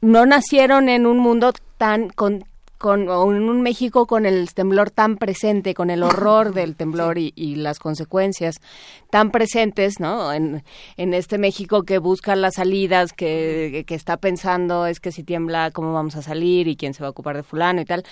no 0.00 0.24
nacieron 0.24 0.88
en 0.88 1.04
un 1.04 1.18
mundo 1.18 1.52
tan 1.76 2.08
con 2.08 2.46
con 2.78 3.02
en 3.02 3.48
un 3.48 3.62
México 3.62 4.06
con 4.06 4.26
el 4.26 4.52
temblor 4.54 4.90
tan 4.90 5.16
presente, 5.16 5.74
con 5.74 5.90
el 5.90 6.02
horror 6.02 6.52
del 6.52 6.76
temblor 6.76 7.18
y, 7.18 7.32
y, 7.34 7.56
las 7.56 7.78
consecuencias 7.78 8.60
tan 9.10 9.30
presentes, 9.30 10.00
¿no? 10.00 10.32
En, 10.32 10.64
en, 10.96 11.14
este 11.14 11.38
México 11.38 11.84
que 11.84 11.98
busca 11.98 12.36
las 12.36 12.54
salidas, 12.54 13.12
que, 13.12 13.84
que 13.86 13.94
está 13.94 14.16
pensando 14.16 14.86
es 14.86 15.00
que 15.00 15.12
si 15.12 15.22
tiembla, 15.22 15.70
¿cómo 15.70 15.92
vamos 15.92 16.16
a 16.16 16.22
salir? 16.22 16.54
y 16.68 16.76
quién 16.76 16.94
se 16.94 17.02
va 17.02 17.08
a 17.08 17.10
ocupar 17.10 17.36
de 17.36 17.42
fulano 17.42 17.80
y 17.80 17.84
tal. 17.84 18.04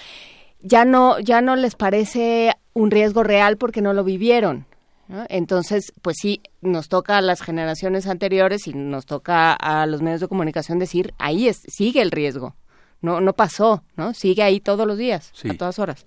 Ya 0.60 0.84
no, 0.84 1.18
ya 1.18 1.40
no 1.40 1.56
les 1.56 1.74
parece 1.74 2.54
un 2.72 2.90
riesgo 2.90 3.22
real 3.22 3.56
porque 3.56 3.82
no 3.82 3.92
lo 3.92 4.04
vivieron. 4.04 4.66
¿no? 5.08 5.24
Entonces, 5.28 5.92
pues 6.02 6.16
sí, 6.20 6.40
nos 6.60 6.88
toca 6.88 7.18
a 7.18 7.22
las 7.22 7.42
generaciones 7.42 8.06
anteriores 8.06 8.66
y 8.66 8.74
nos 8.74 9.06
toca 9.06 9.52
a 9.52 9.86
los 9.86 10.02
medios 10.02 10.20
de 10.20 10.28
comunicación 10.28 10.78
decir, 10.78 11.14
ahí 11.18 11.48
es, 11.48 11.62
sigue 11.68 12.00
el 12.00 12.10
riesgo 12.10 12.54
no, 13.02 13.20
no 13.20 13.34
pasó, 13.34 13.82
¿no? 13.96 14.14
Sigue 14.14 14.42
ahí 14.42 14.60
todos 14.60 14.86
los 14.86 14.96
días, 14.96 15.30
sí. 15.34 15.50
a 15.50 15.56
todas 15.56 15.78
horas. 15.78 16.06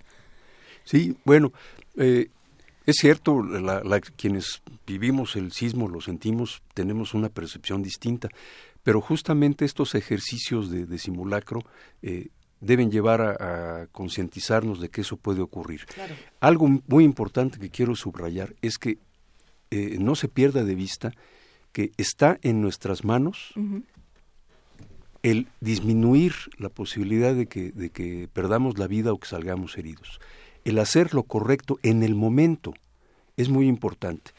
Sí, 0.83 1.15
bueno, 1.25 1.51
eh, 1.97 2.29
es 2.85 2.95
cierto, 2.97 3.43
la, 3.43 3.83
la, 3.83 3.99
quienes 3.99 4.61
vivimos 4.87 5.35
el 5.35 5.51
sismo, 5.51 5.89
lo 5.89 6.01
sentimos, 6.01 6.61
tenemos 6.73 7.13
una 7.13 7.29
percepción 7.29 7.83
distinta, 7.83 8.29
pero 8.83 9.01
justamente 9.01 9.65
estos 9.65 9.95
ejercicios 9.95 10.69
de, 10.69 10.85
de 10.85 10.97
simulacro 10.97 11.61
eh, 12.01 12.29
deben 12.61 12.91
llevar 12.91 13.21
a, 13.21 13.81
a 13.81 13.87
concientizarnos 13.87 14.79
de 14.79 14.89
que 14.89 15.01
eso 15.01 15.17
puede 15.17 15.41
ocurrir. 15.41 15.85
Claro. 15.87 16.15
Algo 16.39 16.67
muy 16.87 17.03
importante 17.03 17.59
que 17.59 17.69
quiero 17.69 17.95
subrayar 17.95 18.55
es 18.61 18.77
que 18.77 18.99
eh, 19.71 19.97
no 19.99 20.15
se 20.15 20.27
pierda 20.27 20.63
de 20.63 20.75
vista 20.75 21.11
que 21.71 21.91
está 21.97 22.39
en 22.41 22.61
nuestras 22.61 23.03
manos 23.03 23.51
uh 23.55 23.59
-huh 23.59 23.83
el 25.25 25.47
disminuir 25.59 26.35
la 26.59 26.69
posibilidad 26.69 27.33
de 27.33 27.47
que, 27.47 28.29
perdamos 28.31 28.77
la 28.77 28.85
vida 28.85 29.11
o 29.11 29.17
que 29.17 29.27
salgamos 29.27 29.75
heridos. 29.75 30.19
El 30.65 30.77
hacer 30.77 31.15
lo 31.15 31.23
correcto 31.23 31.79
en 31.81 32.03
el 32.03 32.13
momento 32.13 32.75
es 33.35 33.49
muy 33.49 33.67
importante. 33.67 34.31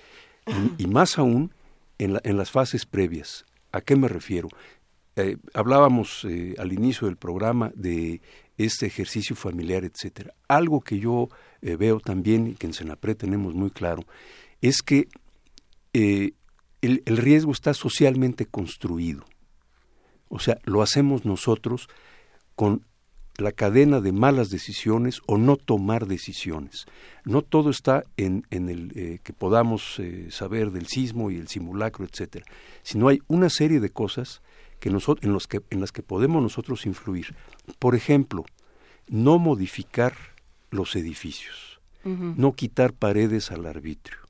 Y, 0.78 0.87
más 0.87 1.18
aún 1.18 1.53
en, 1.99 2.12
la, 2.12 2.20
en, 2.22 2.37
las 2.37 2.53
fases 2.53 2.87
previas. 2.87 3.45
¿A 3.72 3.80
qué 3.80 3.97
me 3.97 4.07
refiero? 4.07 4.49
Eh, 5.16 5.39
hablábamos 5.55 6.24
eh, 6.24 6.55
al 6.57 6.72
inicio 6.72 7.09
del 7.09 7.16
programa 7.16 7.72
de 7.74 8.20
este 8.57 8.87
ejercicio 8.87 9.34
familiar, 9.34 9.82
etcétera. 9.82 10.34
Algo 10.47 10.82
que 10.82 11.01
yo 11.01 11.30
eh, 11.62 11.74
veo 11.74 11.99
también 11.99 12.47
y 12.47 12.55
que 12.55 12.68
en 12.68 12.74
Senapre 12.74 13.16
tenemos 13.16 13.55
muy 13.55 13.70
claro 13.70 14.05
es 14.61 14.82
que 14.82 15.09
el 15.93 17.16
riesgo 17.16 17.51
está 17.51 17.74
socialmente 17.74 18.47
construido 18.47 19.24
o 20.29 20.39
sea, 20.39 20.59
lo 20.64 20.83
hacemos 20.83 21.24
nosotros 21.24 21.89
con 22.55 22.85
la 23.39 23.53
cadena 23.53 24.01
de 24.01 24.12
malas 24.12 24.51
decisiones 24.51 25.20
o 25.27 25.37
no 25.39 25.57
tomar 25.57 26.07
decisiones. 26.07 26.87
No 27.24 27.43
todo 27.43 27.70
está 27.70 28.03
en, 28.16 28.47
en 28.51 28.68
el 28.68 28.93
eh, 28.97 29.18
que 29.22 29.33
podamos 29.33 29.99
eh, 29.99 30.29
saber 30.31 30.70
del 30.70 30.87
sismo 30.87 31.31
y 31.31 31.37
el 31.37 31.49
simulacro, 31.49 32.05
etcétera, 32.05 32.47
sino 32.83 33.09
hay 33.09 33.20
una 33.29 33.51
serie 33.51 33.81
de 33.81 33.91
cosas 33.91 34.43
que 34.81 34.91
nosotros, 34.91 35.24
en, 35.24 35.33
los 35.33 35.47
que, 35.47 35.61
en 35.70 35.81
las 35.81 35.93
que 35.93 36.03
podemos 36.03 36.43
nosotros 36.43 36.87
influir. 36.87 37.35
Por 37.79 37.95
ejemplo, 37.95 38.45
no 39.09 39.39
modificar 39.39 40.14
los 40.70 40.97
edificios, 40.97 41.81
uh 42.05 42.11
-huh. 42.11 42.35
no 42.37 42.53
quitar 42.53 42.93
paredes 42.93 43.51
al 43.51 43.66
arbitrio. 43.66 44.26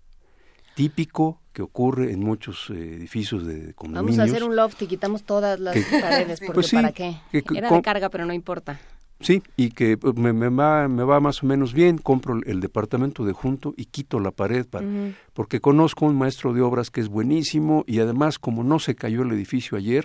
Típico 0.77 1.41
que 1.55 1.63
ocurre 1.63 2.13
en 2.13 2.21
muchos 2.21 2.69
eh, 2.69 2.75
edificios 2.75 3.47
de 3.47 3.73
condominios. 3.73 4.19
Vamos 4.19 4.19
a 4.19 4.23
hacer 4.25 4.45
un 4.47 4.55
loft 4.55 4.83
y 4.83 4.87
quitamos 4.87 5.23
todas 5.23 5.59
las 5.59 5.75
que, 5.75 6.01
paredes, 6.01 6.39
porque 6.41 6.53
pues 6.53 6.67
sí, 6.67 6.77
¿para 6.77 6.93
qué? 6.93 7.17
Que, 7.33 7.43
Era 7.55 7.71
de 7.71 7.81
carga, 7.81 8.11
pero 8.11 8.27
no 8.27 8.35
importa. 8.35 8.79
Sí, 9.21 9.43
y 9.57 9.71
que 9.71 9.97
pues, 9.97 10.15
me, 10.17 10.35
me, 10.35 10.51
va, 10.51 10.87
me 10.87 11.03
va 11.03 11.19
más 11.19 11.43
o 11.43 11.47
menos 11.47 11.73
bien, 11.73 11.97
compro 11.97 12.39
el 12.45 12.61
departamento 12.61 13.25
de 13.25 13.33
junto 13.33 13.73
y 13.75 13.87
quito 13.87 14.21
la 14.21 14.33
pared, 14.33 14.67
para, 14.67 14.85
uh 14.87 14.91
-huh. 14.91 15.15
porque 15.33 15.61
conozco 15.61 16.05
un 16.05 16.15
maestro 16.19 16.53
de 16.53 16.61
obras 16.61 16.91
que 16.91 17.01
es 17.01 17.09
buenísimo 17.09 17.83
y 17.87 18.01
además 18.01 18.39
como 18.39 18.63
no 18.63 18.79
se 18.79 18.95
cayó 18.95 19.23
el 19.23 19.33
edificio 19.33 19.79
ayer, 19.79 20.05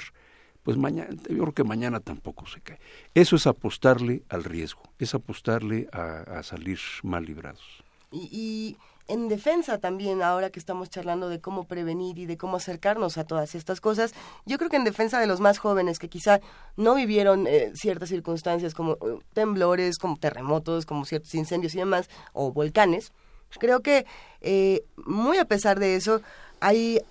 pues 0.64 0.78
mañana, 0.78 1.10
yo 1.30 1.40
creo 1.44 1.54
que 1.54 1.66
mañana 1.66 2.00
tampoco 2.00 2.46
se 2.48 2.62
cae. 2.62 2.80
Eso 3.14 3.36
es 3.36 3.46
apostarle 3.46 4.24
al 4.30 4.46
riesgo, 4.46 4.84
es 4.98 5.14
apostarle 5.14 5.90
a, 5.92 6.40
a 6.40 6.44
salir 6.44 6.80
mal 7.04 7.26
librados. 7.26 7.84
y, 8.14 8.30
y 8.32 8.78
en 9.08 9.28
defensa 9.28 9.78
también, 9.78 10.22
ahora 10.22 10.50
que 10.50 10.60
estamos 10.60 10.90
charlando 10.90 11.30
de 11.30 11.40
cómo 11.40 11.66
prevenir 11.66 12.18
y 12.20 12.26
de 12.26 12.38
cómo 12.38 12.58
acercarnos 12.58 13.18
a 13.18 13.24
todas 13.24 13.56
estas 13.56 13.82
cosas, 13.82 14.14
yo 14.46 14.58
creo 14.58 14.70
que 14.70 14.78
en 14.78 14.84
defensa 14.84 15.20
de 15.20 15.28
los 15.28 15.40
más 15.40 15.58
jóvenes 15.58 16.00
que 16.00 16.10
quizá 16.10 16.40
no 16.78 16.96
vivieron 16.96 17.48
eh, 17.48 17.72
ciertas 17.76 18.10
circunstancias 18.10 18.74
como 18.74 18.94
eh, 18.94 19.20
temblores, 19.34 19.98
como 19.98 20.18
terremotos, 20.18 20.86
como 20.86 21.06
ciertos 21.06 21.34
incendios 21.36 21.76
y 21.76 21.80
demás, 21.80 22.10
o 22.34 22.52
volcanes, 22.52 23.12
creo 23.60 23.82
que 23.82 24.06
eh, 24.42 24.84
muy 25.06 25.38
a 25.38 25.46
pesar 25.46 25.80
de 25.80 25.96
eso, 25.96 26.22
hay 26.60 27.02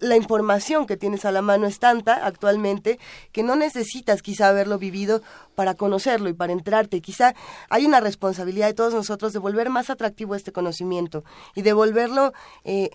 la 0.00 0.16
información 0.16 0.86
que 0.86 0.96
tienes 0.96 1.24
a 1.24 1.32
la 1.32 1.42
mano 1.42 1.66
es 1.66 1.78
tanta 1.78 2.26
actualmente 2.26 2.98
que 3.32 3.42
no 3.42 3.56
necesitas 3.56 4.22
quizá 4.22 4.48
haberlo 4.48 4.78
vivido 4.78 5.22
para 5.54 5.74
conocerlo 5.74 6.28
y 6.28 6.32
para 6.32 6.52
entrarte. 6.52 7.00
Quizá 7.00 7.34
hay 7.68 7.86
una 7.86 8.00
responsabilidad 8.00 8.66
de 8.68 8.74
todos 8.74 8.94
nosotros 8.94 9.32
de 9.32 9.38
volver 9.38 9.70
más 9.70 9.90
atractivo 9.90 10.34
este 10.34 10.52
conocimiento 10.52 11.24
y 11.54 11.62
de 11.62 11.72
volverlo, 11.72 12.32
eh, 12.64 12.90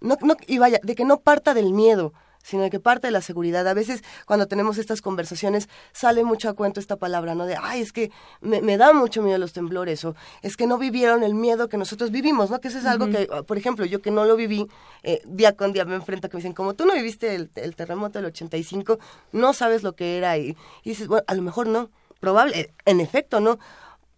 no, 0.00 0.16
y 0.46 0.58
vaya, 0.58 0.80
de 0.82 0.94
que 0.94 1.04
no 1.04 1.20
parta 1.20 1.54
del 1.54 1.72
miedo, 1.72 2.12
sino 2.46 2.62
de 2.62 2.70
que 2.70 2.78
parte 2.78 3.08
de 3.08 3.10
la 3.10 3.20
seguridad. 3.20 3.66
A 3.66 3.74
veces 3.74 4.04
cuando 4.24 4.46
tenemos 4.46 4.78
estas 4.78 5.02
conversaciones 5.02 5.68
sale 5.92 6.22
mucho 6.22 6.48
a 6.48 6.52
cuento 6.52 6.78
esta 6.78 6.96
palabra, 6.96 7.34
¿no? 7.34 7.44
De, 7.44 7.56
ay, 7.60 7.80
es 7.80 7.92
que 7.92 8.12
me, 8.40 8.62
me 8.62 8.76
da 8.76 8.92
mucho 8.92 9.20
miedo 9.20 9.36
los 9.38 9.52
temblores, 9.52 10.04
o 10.04 10.14
es 10.42 10.56
que 10.56 10.68
no 10.68 10.78
vivieron 10.78 11.24
el 11.24 11.34
miedo 11.34 11.68
que 11.68 11.76
nosotros 11.76 12.12
vivimos, 12.12 12.50
¿no? 12.50 12.60
Que 12.60 12.68
eso 12.68 12.78
es 12.78 12.84
uh 12.84 12.86
-huh. 12.86 12.90
algo 12.92 13.08
que, 13.08 13.26
por 13.42 13.58
ejemplo, 13.58 13.84
yo 13.84 14.00
que 14.00 14.12
no 14.12 14.24
lo 14.24 14.36
viví, 14.36 14.68
eh, 15.02 15.20
día 15.26 15.56
con 15.56 15.72
día 15.72 15.84
me 15.84 15.96
enfrento 15.96 16.28
que 16.28 16.36
me 16.36 16.40
dicen, 16.40 16.52
como 16.52 16.74
tú 16.74 16.86
no 16.86 16.94
viviste 16.94 17.34
el, 17.34 17.50
el 17.56 17.74
terremoto 17.74 18.20
del 18.20 18.26
85, 18.26 18.98
no 19.32 19.52
sabes 19.52 19.82
lo 19.82 19.94
que 19.96 20.16
era, 20.16 20.38
y, 20.38 20.56
y 20.84 20.90
dices, 20.90 21.08
bueno, 21.08 21.24
a 21.26 21.34
lo 21.34 21.42
mejor 21.42 21.66
no, 21.66 21.90
probable, 22.20 22.72
en 22.84 23.00
efecto 23.00 23.40
no, 23.40 23.58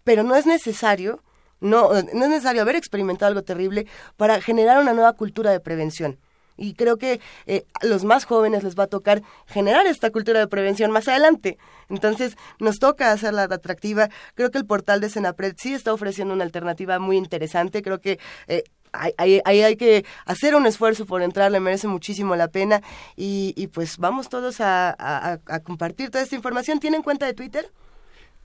pero 0.04 0.22
no 0.22 0.36
es 0.36 0.44
necesario 0.46 1.22
no, 1.60 1.90
no 1.90 2.24
es 2.24 2.30
necesario 2.30 2.62
haber 2.62 2.76
experimentado 2.76 3.28
algo 3.30 3.42
terrible 3.42 3.86
para 4.16 4.40
generar 4.40 4.78
una 4.78 4.92
nueva 4.92 5.14
cultura 5.14 5.50
de 5.50 5.58
prevención 5.58 6.18
y 6.58 6.74
creo 6.74 6.98
que 6.98 7.20
eh, 7.46 7.64
a 7.80 7.86
los 7.86 8.04
más 8.04 8.24
jóvenes 8.24 8.64
les 8.64 8.76
va 8.76 8.84
a 8.84 8.88
tocar 8.88 9.22
generar 9.46 9.86
esta 9.86 10.10
cultura 10.10 10.40
de 10.40 10.48
prevención 10.48 10.90
más 10.90 11.08
adelante. 11.08 11.56
Entonces, 11.88 12.36
nos 12.58 12.78
toca 12.78 13.12
hacerla 13.12 13.44
atractiva. 13.44 14.10
Creo 14.34 14.50
que 14.50 14.58
el 14.58 14.66
portal 14.66 15.00
de 15.00 15.08
Senapred 15.08 15.54
sí 15.56 15.72
está 15.72 15.92
ofreciendo 15.92 16.34
una 16.34 16.44
alternativa 16.44 16.98
muy 16.98 17.16
interesante. 17.16 17.80
Creo 17.80 18.00
que 18.00 18.18
eh, 18.48 18.64
ahí 18.92 19.12
hay, 19.16 19.40
hay, 19.44 19.62
hay, 19.62 19.76
que 19.76 20.04
hacer 20.26 20.54
un 20.54 20.66
esfuerzo 20.66 21.06
por 21.06 21.22
entrar, 21.22 21.50
le 21.52 21.60
merece 21.60 21.86
muchísimo 21.86 22.36
la 22.36 22.48
pena. 22.48 22.82
Y, 23.16 23.54
y 23.56 23.68
pues 23.68 23.96
vamos 23.98 24.28
todos 24.28 24.60
a, 24.60 24.90
a, 24.98 25.38
a, 25.46 25.60
compartir 25.60 26.10
toda 26.10 26.24
esta 26.24 26.36
información. 26.36 26.80
¿Tienen 26.80 27.02
cuenta 27.02 27.24
de 27.24 27.34
Twitter? 27.34 27.70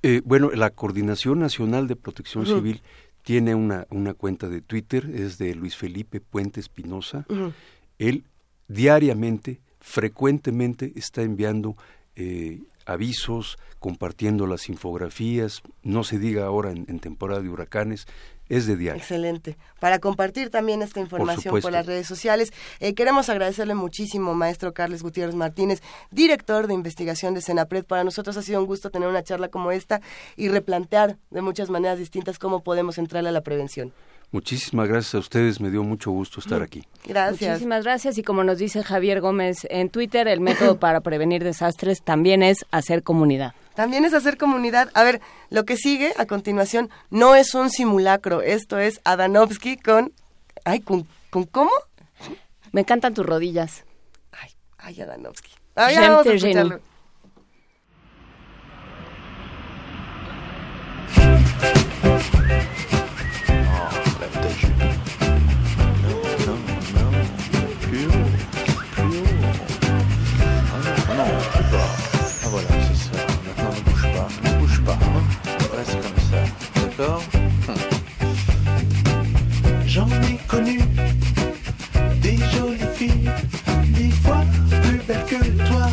Eh, 0.04 0.22
bueno, 0.24 0.52
la 0.52 0.70
Coordinación 0.70 1.40
Nacional 1.40 1.88
de 1.88 1.96
Protección 1.96 2.44
uh 2.44 2.48
-huh. 2.48 2.56
Civil 2.56 2.84
tiene 3.24 3.56
una, 3.56 3.88
una 3.90 4.14
cuenta 4.14 4.50
de 4.50 4.60
Twitter, 4.62 5.10
es 5.14 5.38
de 5.38 5.56
Luis 5.56 5.78
Felipe 5.78 6.20
Puente 6.20 6.60
Espinosa. 6.60 7.26
Uh 7.30 7.36
-huh 7.36 7.54
él 8.00 8.26
diariamente, 8.68 9.62
frecuentemente 9.80 10.94
está 10.96 11.22
enviando 11.22 11.76
eh, 12.16 12.62
avisos, 12.86 13.58
compartiendo 13.80 14.48
las 14.48 14.70
infografías, 14.70 15.62
no 15.84 16.04
se 16.04 16.20
diga 16.20 16.46
ahora 16.46 16.72
en, 16.72 16.86
en, 16.88 17.00
temporada 17.00 17.42
de 17.42 17.50
huracanes, 17.50 18.08
es 18.50 18.68
de 18.68 18.76
diario. 18.76 19.02
Excelente. 19.02 19.58
Para 19.80 20.00
compartir 20.00 20.50
también 20.50 20.82
esta 20.82 21.00
información 21.00 21.54
por, 21.54 21.62
por 21.62 21.72
las 21.72 21.86
redes 21.86 22.08
sociales, 22.08 22.52
eh, 22.80 22.94
queremos 22.94 23.30
agradecerle 23.30 23.76
muchísimo, 23.76 24.34
maestro 24.34 24.74
Carles 24.74 25.02
Gutiérrez 25.02 25.36
Martínez, 25.36 25.82
director 26.12 26.68
de 26.68 26.74
investigación 26.74 27.34
de 27.34 27.42
Senapred. 27.42 27.86
Para 27.86 28.04
nosotros 28.04 28.38
ha 28.38 28.42
sido 28.42 28.60
un 28.60 28.68
gusto 28.68 28.90
tener 28.90 29.08
una 29.08 29.24
charla 29.24 29.48
como 29.48 29.72
esta 29.72 30.02
y 30.36 30.50
replantear 30.50 31.18
de 31.32 31.42
muchas 31.42 31.70
maneras 31.70 32.00
distintas 32.00 32.40
cómo 32.40 32.64
podemos 32.64 32.98
entrar 32.98 33.26
a 33.26 33.32
la 33.32 33.42
prevención. 33.42 33.94
Muchísimas 34.34 34.90
gracias 34.90 35.14
a 35.14 35.20
ustedes, 35.20 35.62
me 35.62 35.70
dio 35.70 35.84
mucho 35.84 36.10
gusto 36.10 36.40
estar 36.40 36.64
aquí. 36.64 36.84
Gracias. 37.06 37.52
Muchísimas 37.52 37.84
gracias 37.84 38.18
y 38.18 38.24
como 38.24 38.44
nos 38.44 38.58
dice 38.58 38.82
Javier 38.82 39.22
Gómez 39.22 39.68
en 39.70 39.92
Twitter, 39.92 40.28
el 40.28 40.42
método 40.42 40.80
para 40.80 41.02
prevenir 41.02 41.44
desastres 41.44 42.02
también 42.02 42.42
es 42.42 42.66
hacer 42.72 43.04
comunidad. 43.04 43.54
También 43.76 44.06
es 44.06 44.16
hacer 44.16 44.38
comunidad. 44.38 44.90
A 44.96 45.04
ver, 45.04 45.22
lo 45.52 45.66
que 45.66 45.78
sigue 45.78 46.14
a 46.18 46.26
continuación 46.26 46.90
no 47.12 47.36
es 47.36 47.54
un 47.54 47.70
simulacro, 47.70 48.42
esto 48.42 48.80
es 48.80 49.02
Adanovsky 49.04 49.78
con... 49.78 50.12
Ay, 50.66 50.80
¿con, 50.80 51.08
con 51.30 51.44
cómo? 51.44 51.72
Me 52.72 52.82
encantan 52.82 53.14
tus 53.14 53.28
rodillas. 53.28 53.86
Ay, 54.32 54.50
ay 54.80 55.00
Adanovsky. 55.00 55.52
Ay, 55.76 55.96
vamos 55.98 56.26
a 56.26 56.34
escucharlo. 56.34 56.80
Hmm. 76.96 77.74
J'en 79.88 80.08
ai 80.08 80.38
connu 80.48 80.80
des 82.22 82.38
jolies 82.38 82.86
filles, 82.96 83.32
des 83.96 84.12
fois 84.12 84.44
plus 84.84 85.02
belles 85.08 85.26
que 85.28 85.44
toi. 85.68 85.88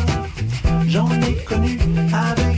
J'en 0.87 1.09
ai 1.21 1.33
connu 1.43 1.79
avec 2.13 2.50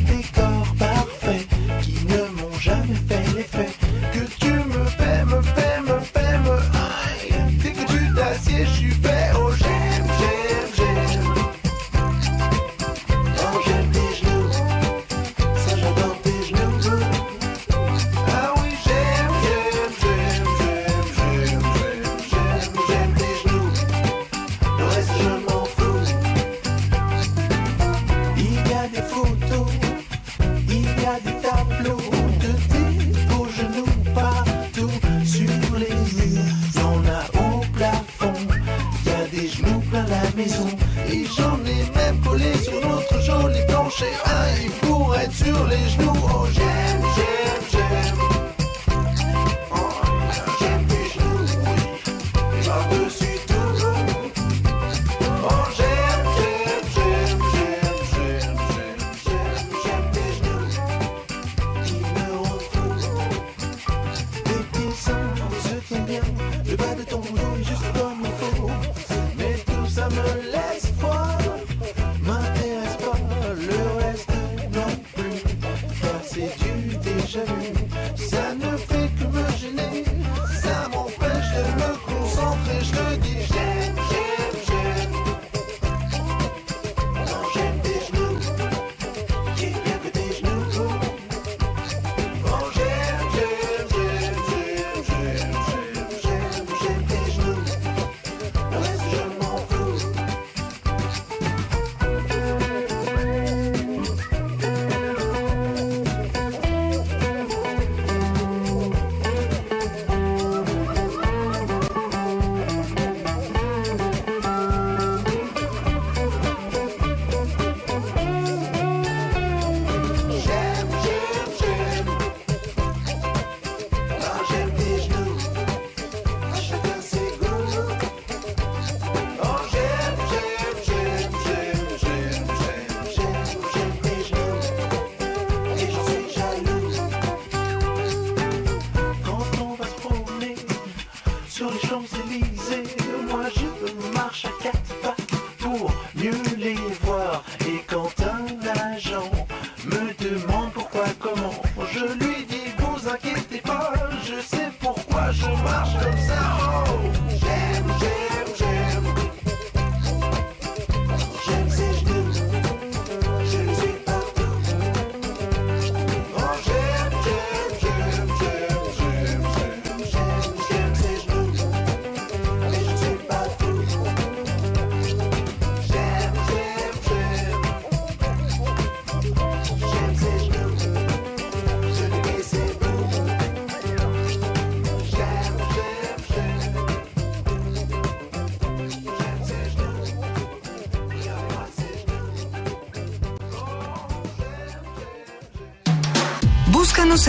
maison. 40.36 40.67
Et 41.09 41.25
j'en 41.25 41.57
ai 41.65 41.84
même 41.95 42.19
collé 42.21 42.53
sur 42.63 42.79
notre 42.88 43.21
joli 43.21 43.59
plancher. 43.67 44.13
Un, 44.25 44.63
il 44.63 44.71
pour 44.88 45.15
être 45.15 45.34
sur 45.34 45.67
les 45.67 45.89
genoux. 45.89 46.13
Oh 46.34 46.47
yeah! 46.55 46.93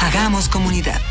Hagamos 0.00 0.48
comunidad. 0.48 1.02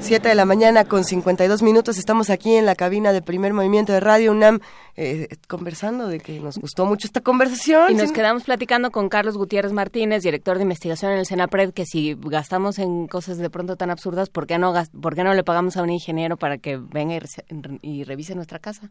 7 0.00 0.28
de 0.28 0.34
la 0.34 0.44
mañana 0.44 0.84
con 0.84 1.04
52 1.04 1.62
minutos. 1.62 1.96
Estamos 1.96 2.28
aquí 2.30 2.56
en 2.56 2.66
la 2.66 2.74
cabina 2.74 3.12
de 3.12 3.22
primer 3.22 3.54
movimiento 3.54 3.94
de 3.94 4.00
Radio 4.00 4.32
UNAM 4.32 4.60
eh, 4.96 5.28
conversando 5.50 6.06
de 6.06 6.20
que 6.20 6.40
nos 6.40 6.56
gustó 6.56 6.86
mucho 6.86 7.06
esta 7.06 7.20
conversación. 7.20 7.90
Y 7.90 7.94
nos 7.94 8.12
quedamos 8.12 8.44
platicando 8.44 8.90
con 8.90 9.08
Carlos 9.10 9.36
Gutiérrez 9.36 9.72
Martínez, 9.72 10.22
director 10.22 10.56
de 10.56 10.62
investigación 10.62 11.12
en 11.12 11.18
el 11.18 11.26
Senapred, 11.26 11.72
que 11.74 11.84
si 11.84 12.16
gastamos 12.18 12.78
en 12.78 13.08
cosas 13.08 13.36
de 13.36 13.50
pronto 13.50 13.76
tan 13.76 13.90
absurdas, 13.90 14.30
¿por 14.30 14.46
qué 14.46 14.58
no, 14.58 14.72
por 15.02 15.14
qué 15.14 15.24
no 15.24 15.34
le 15.34 15.42
pagamos 15.42 15.76
a 15.76 15.82
un 15.82 15.90
ingeniero 15.90 16.36
para 16.36 16.56
que 16.56 16.78
venga 16.78 17.18
y, 17.82 18.04
revise 18.04 18.34
nuestra 18.34 18.58
casa? 18.58 18.88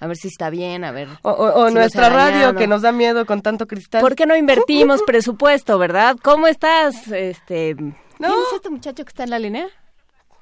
a 0.00 0.06
ver 0.06 0.16
si 0.16 0.28
está 0.28 0.50
bien, 0.50 0.84
a 0.84 0.90
ver. 0.90 1.08
O, 1.22 1.70
nuestra 1.70 2.10
radio 2.10 2.54
que 2.54 2.66
nos 2.66 2.82
da 2.82 2.92
miedo 2.92 3.24
con 3.24 3.40
tanto 3.40 3.66
cristal. 3.66 4.02
¿Por 4.02 4.14
qué 4.14 4.26
no 4.26 4.36
invertimos 4.36 5.02
presupuesto, 5.06 5.78
verdad? 5.78 6.16
¿Cómo 6.22 6.46
estás? 6.46 7.08
Este, 7.08 7.74
¿no? 7.74 7.94
¿Quién 8.18 8.30
es 8.30 8.52
este 8.54 8.70
muchacho 8.70 9.04
que 9.04 9.08
está 9.08 9.24
en 9.24 9.30
la 9.30 9.38
línea? 9.38 9.68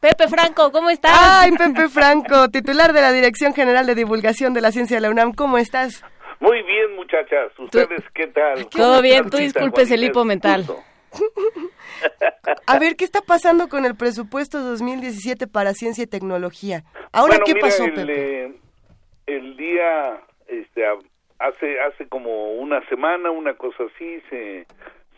Pepe 0.03 0.27
Franco, 0.27 0.73
¿cómo 0.73 0.91
estás? 0.91 1.13
Ay, 1.15 1.53
Pepe 1.53 1.89
Franco, 1.89 2.49
titular 2.49 2.93
de 2.93 3.01
la 3.01 3.13
Dirección 3.13 3.55
General 3.55 3.87
de 3.87 3.95
Divulgación 3.95 4.53
de 4.53 4.61
la 4.61 4.73
Ciencia 4.73 4.97
de 4.97 5.01
la 5.01 5.11
UNAM, 5.11 5.33
¿cómo 5.33 5.59
estás? 5.59 6.05
Muy 6.41 6.61
bien, 6.65 6.97
muchachas. 6.97 7.57
¿Ustedes 7.57 8.03
qué 8.13 8.27
tal? 8.27 8.69
Todo 8.69 9.01
bien, 9.01 9.31
tú 9.31 9.37
disculpes 9.37 9.93
el 9.93 10.03
hipo 10.03 10.25
mental. 10.25 10.65
A 12.67 12.81
ver, 12.81 12.97
¿qué 12.97 13.05
está 13.05 13.21
pasando 13.21 13.69
con 13.69 13.85
el 13.85 13.95
presupuesto 13.95 14.59
2017 14.59 15.47
para 15.47 15.73
ciencia 15.73 16.03
y 16.03 16.09
tecnología? 16.09 16.83
Ahora, 17.13 17.39
¿qué 17.47 17.55
pasó, 17.55 17.85
Pepe? 17.85 18.47
Eh, 18.47 18.55
el 19.27 19.57
día, 19.57 20.21
este, 20.49 20.85
hace, 21.39 21.81
hace 21.81 22.09
como 22.09 22.55
una 22.55 22.85
semana, 22.89 23.31
una 23.31 23.55
cosa 23.55 23.85
así, 23.95 24.21
se, 24.31 24.67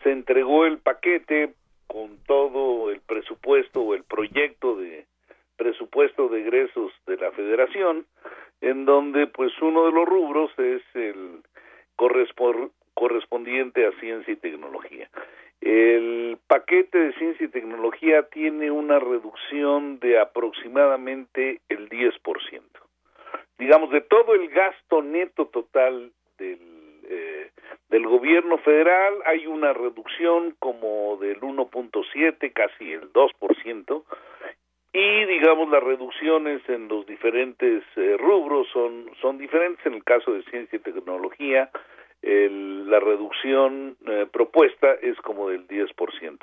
se 0.03 0.11
entregó 0.11 0.67
el 0.67 0.77
paquete 0.77 1.55
con 1.87 2.17
todo 2.25 2.91
el 2.91 3.01
presupuesto 3.01 3.81
o 3.81 3.93
el 3.93 4.03
proyecto 4.03 4.75
de 4.75 5.05
presupuesto 5.57 6.27
de 6.27 6.41
egresos 6.41 6.91
de 7.07 7.17
la 7.17 7.31
federación, 7.31 8.05
en 8.61 8.85
donde 8.85 9.27
pues 9.27 9.51
uno 9.61 9.85
de 9.85 9.91
los 9.91 10.05
rubros 10.05 10.51
es 10.57 10.81
el 10.93 11.41
correspondiente 12.93 13.85
a 13.85 13.91
ciencia 13.99 14.33
y 14.33 14.37
tecnología. 14.37 15.09
El 15.61 16.37
paquete 16.47 16.97
de 16.97 17.13
ciencia 17.13 17.45
y 17.45 17.49
tecnología 17.49 18.23
tiene 18.23 18.71
una 18.71 18.99
reducción 18.99 19.99
de 19.99 20.19
aproximadamente 20.19 21.61
el 21.69 21.89
10%. 21.89 22.61
Digamos, 23.57 23.89
de 23.91 24.01
todo 24.01 24.35
el 24.35 24.49
gasto 24.49 25.01
neto 25.01 25.47
total 25.47 26.11
del, 26.37 26.74
eh, 27.09 27.51
del 27.89 28.05
gobierno 28.07 28.57
federal 28.59 29.15
hay 29.25 29.47
una 29.47 29.73
reducción 29.73 30.55
como 30.59 31.17
del 31.17 31.39
1.7, 31.39 32.51
casi 32.53 32.93
el 32.93 33.11
2%, 33.13 34.03
y 34.93 35.25
digamos 35.25 35.69
las 35.69 35.83
reducciones 35.83 36.61
en 36.69 36.87
los 36.87 37.05
diferentes 37.05 37.83
eh, 37.95 38.15
rubros 38.17 38.67
son, 38.71 39.11
son 39.21 39.37
diferentes. 39.37 39.85
En 39.85 39.93
el 39.93 40.03
caso 40.03 40.33
de 40.33 40.43
ciencia 40.43 40.77
y 40.77 40.79
tecnología, 40.79 41.69
el, 42.21 42.89
la 42.89 42.99
reducción 42.99 43.97
eh, 44.07 44.25
propuesta 44.31 44.93
es 45.01 45.17
como 45.17 45.49
del 45.49 45.67
10%, 45.67 46.37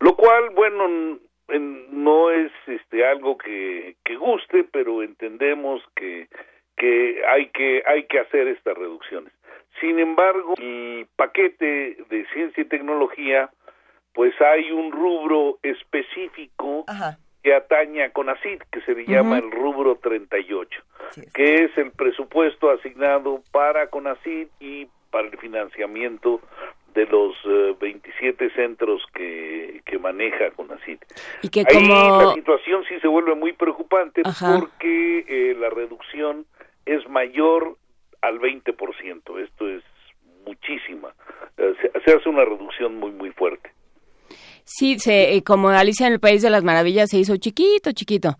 lo 0.00 0.16
cual, 0.16 0.50
bueno, 0.50 1.18
no 1.58 2.30
es 2.30 2.52
este 2.66 3.04
algo 3.04 3.36
que, 3.36 3.96
que 4.04 4.16
guste, 4.16 4.64
pero 4.64 5.02
entendemos 5.02 5.82
que, 5.94 6.28
que 6.76 7.22
hay 7.26 7.48
que 7.48 7.82
hay 7.86 8.04
que 8.04 8.20
hacer 8.20 8.48
estas 8.48 8.76
reducciones. 8.76 9.32
Sin 9.80 9.98
embargo, 9.98 10.54
el 10.58 11.06
paquete 11.16 11.96
de 12.08 12.26
ciencia 12.32 12.62
y 12.62 12.66
tecnología, 12.66 13.50
pues 14.12 14.34
hay 14.40 14.70
un 14.70 14.92
rubro 14.92 15.58
específico 15.62 16.84
que 17.42 17.54
atañe 17.54 18.04
a 18.04 18.12
CONACID, 18.12 18.62
que 18.70 18.80
se 18.82 18.94
le 18.94 19.06
llama 19.06 19.38
el 19.38 19.50
rubro 19.50 19.96
38, 19.96 20.82
que 21.32 21.64
es 21.64 21.78
el 21.78 21.90
presupuesto 21.92 22.70
asignado 22.70 23.42
para 23.50 23.88
CONACID 23.88 24.48
y 24.60 24.86
para 25.10 25.28
el 25.28 25.38
financiamiento 25.38 26.40
de 26.94 27.06
los 27.06 27.36
27 27.80 28.44
eh, 28.44 28.50
centros 28.54 29.02
que, 29.14 29.80
que 29.86 29.98
maneja 29.98 30.50
CONACID. 30.50 30.98
Y 31.42 31.48
que 31.48 31.64
Ahí 31.66 31.86
la 31.86 32.32
situación 32.34 32.84
sí 32.88 32.98
se 33.00 33.08
vuelve 33.08 33.34
muy 33.34 33.52
preocupante 33.52 34.22
porque 34.22 35.24
eh, 35.26 35.56
la 35.58 35.70
reducción 35.70 36.46
es 36.84 37.08
mayor 37.08 37.76
al 38.22 38.38
20%. 38.38 39.44
Esto 39.44 39.68
es 39.68 39.82
muchísima. 40.44 41.14
Eh, 41.56 41.74
se, 42.04 42.12
hace 42.12 42.28
una 42.28 42.44
reducción 42.44 42.96
muy, 42.96 43.10
muy 43.12 43.30
fuerte. 43.30 43.70
Sí, 44.64 44.98
se, 44.98 45.42
como 45.44 45.70
Alicia 45.70 46.06
en 46.06 46.12
el 46.14 46.20
País 46.20 46.42
de 46.42 46.50
las 46.50 46.62
Maravillas 46.62 47.10
se 47.10 47.18
hizo 47.18 47.36
chiquito, 47.36 47.92
chiquito. 47.92 48.36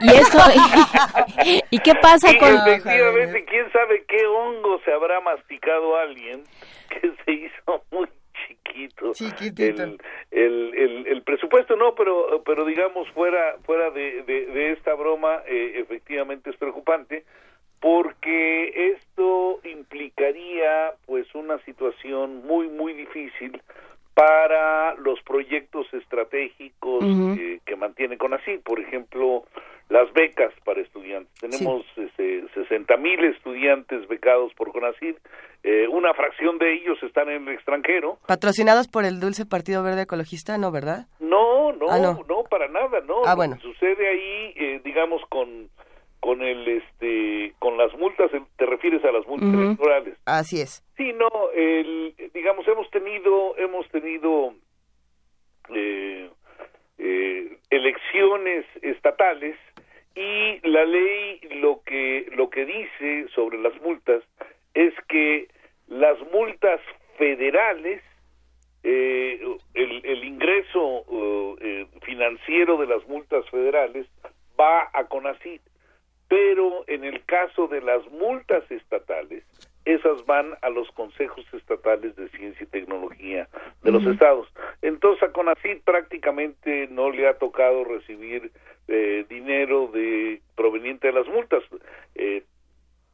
Y 0.00 0.08
eso, 0.08 0.38
y, 1.70 1.78
qué 1.80 1.92
pasa 2.00 2.36
con... 2.38 2.48
Efectivamente, 2.48 3.44
quién 3.44 3.70
sabe 3.72 4.04
qué 4.08 4.26
hongo 4.26 4.80
se 4.84 4.92
habrá 4.92 5.20
masticado 5.20 5.96
alguien 5.96 6.44
que 6.88 7.12
se 7.24 7.32
hizo 7.32 7.84
muy 7.90 8.08
chiquito. 8.46 9.12
Chiquitito. 9.12 9.82
El, 10.30 10.74
el, 10.74 11.06
el, 11.06 11.22
presupuesto 11.22 11.76
no, 11.76 11.94
pero, 11.94 12.42
pero 12.44 12.64
digamos, 12.64 13.08
fuera, 13.10 13.56
fuera 13.64 13.90
de, 13.90 14.22
de, 14.22 14.72
esta 14.72 14.94
broma, 14.94 15.42
eh, 15.46 15.74
efectivamente 15.76 16.50
es 16.50 16.56
preocupante 16.56 17.24
porque 17.80 18.94
esto 18.94 19.60
implicaría 19.64 20.92
pues 21.06 21.26
una 21.34 21.58
situación 21.64 22.46
muy 22.46 22.68
muy 22.68 22.92
difícil 22.94 23.60
para 24.14 24.94
los 24.94 25.20
proyectos 25.22 25.86
estratégicos 25.92 27.04
que 27.66 27.76
mantiene 27.76 28.16
CONACYT, 28.16 28.62
por 28.62 28.80
ejemplo, 28.80 29.44
las 29.90 30.10
becas 30.14 30.54
para 30.64 30.80
estudiantes. 30.80 31.32
Tenemos 31.38 31.84
este, 31.96 32.44
60 32.54 32.96
mil 32.96 33.22
estudiantes 33.24 34.08
becados 34.08 34.54
por 34.54 34.72
CONACYT, 34.72 35.18
eh, 35.62 35.86
una 35.88 36.14
fracción 36.14 36.58
de 36.58 36.74
ellos 36.74 36.96
están 37.02 37.28
en 37.28 37.46
el 37.46 37.54
extranjero. 37.54 38.18
¿Patrocinados 38.26 38.88
por 38.88 39.04
el 39.04 39.20
Dulce 39.20 39.44
Partido 39.46 39.82
Verde 39.82 40.02
Ecologista, 40.02 40.56
no, 40.58 40.70
verdad? 40.70 41.06
No, 41.20 41.72
no, 41.72 41.86
ah, 41.90 41.98
no. 41.98 42.44
para 42.44 42.68
nada, 42.68 43.00
no. 43.06 43.16
Ah, 43.26 43.34
bueno. 43.34 43.58
sucede 43.60 44.08
ahí, 44.08 44.52
eh, 44.56 44.80
digamos, 44.84 45.20
con 45.28 45.68
con 46.26 46.42
el 46.42 46.66
este 46.66 47.54
con 47.60 47.78
las 47.78 47.96
multas 47.96 48.32
te 48.56 48.66
refieres 48.66 49.04
a 49.04 49.12
las 49.12 49.24
multas 49.28 49.48
electorales. 49.48 50.18
Así 50.24 50.60
es. 50.60 50.82
Sí 50.96 51.12
no 51.12 51.28
el 51.54 52.16
digamos 52.34 52.66
hemos 52.66 52.90
tenido 52.90 53.56
hemos 53.56 53.88
tenido 53.90 54.52
eh, 55.72 56.28
eh, 56.98 57.58
elecciones 57.70 58.66
estatales 58.82 59.56
y 60.16 60.68
la 60.68 60.84
ley 60.84 61.42
lo 61.60 61.82
que 61.86 62.26
lo 62.34 62.50
que 62.50 62.66
dice 62.66 63.28
sobre 63.32 63.58
las 63.58 63.80
multas 63.80 64.24
es 64.74 64.94
que 65.08 65.46
las 65.86 66.18
multas 66.32 66.80
federales 67.18 68.02
eh, 68.82 69.40
el, 69.74 70.04
el, 70.04 70.24
ingreso 70.24 71.04
financiero 72.02 72.78
de 72.78 72.86
las 72.86 73.06
multas 73.06 73.48
federales 73.48 74.08
va 74.58 74.90
a 74.92 75.04
CONACYT 75.04 75.62
pero 76.28 76.84
en 76.86 77.04
el 77.04 77.24
caso 77.24 77.68
de 77.68 77.80
las 77.80 78.06
multas 78.10 78.68
estatales, 78.70 79.44
esas 79.84 80.26
van 80.26 80.54
a 80.62 80.68
los 80.68 80.90
consejos 80.90 81.46
estatales 81.52 82.16
de 82.16 82.28
ciencia 82.30 82.64
y 82.64 82.66
tecnología 82.66 83.48
de 83.82 83.92
los 83.92 84.04
estados. 84.04 84.48
Entonces 84.82 85.22
a 85.22 85.32
CONACYT 85.32 85.84
prácticamente 85.84 86.88
no 86.90 87.10
le 87.10 87.28
ha 87.28 87.38
tocado 87.38 87.84
recibir 87.84 88.50
eh, 88.88 89.24
dinero 89.28 89.88
de 89.92 90.40
proveniente 90.56 91.06
de 91.06 91.12
las 91.12 91.28
multas. 91.28 91.62
Eh, 92.16 92.42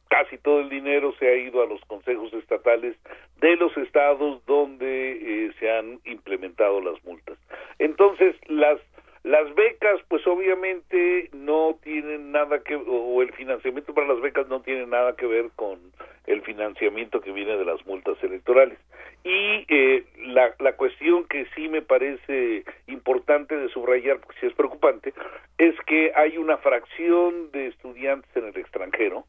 casi 0.09 0.39
todo 0.39 0.61
el 0.61 0.69
dinero 0.69 1.13
se 1.19 1.27
ha 1.27 1.35
ido 1.35 1.61
a 1.61 1.67
los 1.67 1.81
consejos 1.85 2.33
estatales 2.33 2.95
de 3.39 3.55
los 3.55 3.75
estados 3.77 4.43
donde 4.47 5.45
eh, 5.45 5.51
se 5.59 5.71
han 5.71 5.99
implementado 6.05 6.81
las 6.81 7.03
multas. 7.03 7.37
Entonces 7.77 8.35
las 8.47 8.79
las 9.23 9.55
becas, 9.55 10.01
pues 10.09 10.25
obviamente 10.27 11.29
no 11.33 11.77
tienen 11.81 12.31
nada 12.31 12.59
que, 12.59 12.75
o 12.75 13.21
el 13.21 13.31
financiamiento 13.33 13.93
para 13.93 14.07
las 14.07 14.21
becas 14.21 14.47
no 14.49 14.61
tiene 14.61 14.85
nada 14.85 15.15
que 15.15 15.25
ver 15.25 15.49
con 15.55 15.79
el 16.27 16.41
financiamiento 16.41 17.21
que 17.21 17.31
viene 17.31 17.55
de 17.57 17.65
las 17.65 17.85
multas 17.85 18.21
electorales. 18.21 18.77
Y 19.23 19.65
eh, 19.69 20.03
la, 20.17 20.53
la 20.59 20.75
cuestión 20.75 21.25
que 21.25 21.45
sí 21.55 21.69
me 21.69 21.81
parece 21.81 22.65
importante 22.87 23.55
de 23.55 23.69
subrayar, 23.69 24.19
porque 24.19 24.39
sí 24.41 24.47
es 24.47 24.53
preocupante, 24.53 25.13
es 25.57 25.75
que 25.87 26.11
hay 26.15 26.37
una 26.37 26.57
fracción 26.57 27.51
de 27.51 27.67
estudiantes 27.67 28.29
en 28.35 28.47
el 28.47 28.57
extranjero 28.57 29.25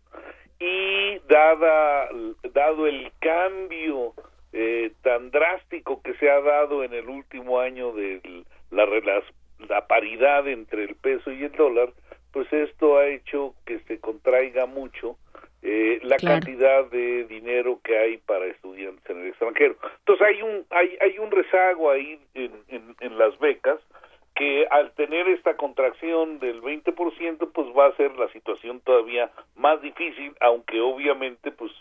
y 0.58 1.18
dada, 1.28 2.08
dado 2.52 2.86
el 2.86 3.12
cambio 3.20 4.14
eh, 4.52 4.92
tan 5.02 5.30
drástico 5.30 6.00
que 6.02 6.14
se 6.14 6.30
ha 6.30 6.40
dado 6.40 6.84
en 6.84 6.94
el 6.94 7.08
último 7.08 7.60
año 7.60 7.92
de 7.92 8.44
la, 8.70 8.86
relación 8.86 9.34
la 9.68 9.86
paridad 9.86 10.46
entre 10.48 10.84
el 10.84 10.94
peso 10.94 11.30
y 11.30 11.44
el 11.44 11.52
dólar, 11.52 11.92
pues 12.32 12.52
esto 12.52 12.98
ha 12.98 13.06
hecho 13.06 13.54
que 13.64 13.78
se 13.80 14.00
contraiga 14.00 14.66
mucho 14.66 15.16
eh, 15.62 15.98
la 16.02 16.16
cantidad 16.18 16.84
de 16.90 17.24
dinero 17.24 17.80
que 17.82 17.96
hay 17.96 18.18
para 18.18 18.44
estudiantes 18.46 19.08
en 19.08 19.22
el 19.22 19.28
extranjero. 19.28 19.76
Entonces 20.00 20.26
hay 20.26 20.42
un 20.42 20.66
hay 20.68 20.98
hay 21.00 21.18
un 21.18 21.30
rezago 21.30 21.90
ahí 21.90 22.20
en, 22.34 22.52
en, 23.00 23.18
las 23.18 23.38
becas 23.38 23.78
que 24.34 24.66
al 24.70 24.92
tener 24.92 25.26
esta 25.28 25.56
contracción 25.56 26.38
del 26.38 26.60
20% 26.60 27.50
pues 27.52 27.68
va 27.68 27.86
a 27.86 27.96
ser 27.96 28.14
la 28.16 28.28
situación 28.32 28.80
todavía 28.80 29.30
más 29.56 29.80
difícil, 29.80 30.34
aunque 30.40 30.80
obviamente 30.80 31.50
pues 31.50 31.72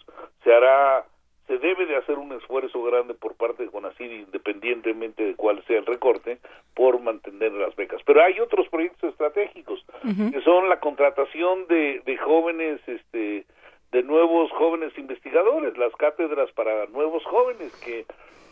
se 0.43 0.53
hará 0.53 1.05
se 1.47 1.57
debe 1.57 1.85
de 1.85 1.97
hacer 1.97 2.17
un 2.17 2.31
esfuerzo 2.31 2.81
grande 2.83 3.13
por 3.13 3.35
parte 3.35 3.63
de 3.63 3.69
CONACYT, 3.69 4.11
independientemente 4.11 5.25
de 5.25 5.35
cuál 5.35 5.63
sea 5.65 5.79
el 5.79 5.85
recorte, 5.85 6.37
por 6.73 6.99
mantener 7.01 7.51
las 7.51 7.75
becas. 7.75 8.01
Pero 8.05 8.23
hay 8.23 8.39
otros 8.39 8.67
proyectos 8.69 9.11
estratégicos, 9.11 9.85
que 10.31 10.41
son 10.41 10.69
la 10.69 10.79
contratación 10.79 11.67
de, 11.67 12.01
de 12.05 12.17
jóvenes, 12.17 12.79
este, 12.87 13.45
de 13.91 14.03
nuevos 14.03 14.51
jóvenes 14.51 14.97
investigadores, 14.97 15.77
las 15.77 15.93
cátedras 15.95 16.49
para 16.53 16.85
nuevos 16.87 17.23
jóvenes, 17.25 17.75
que, 17.83 18.05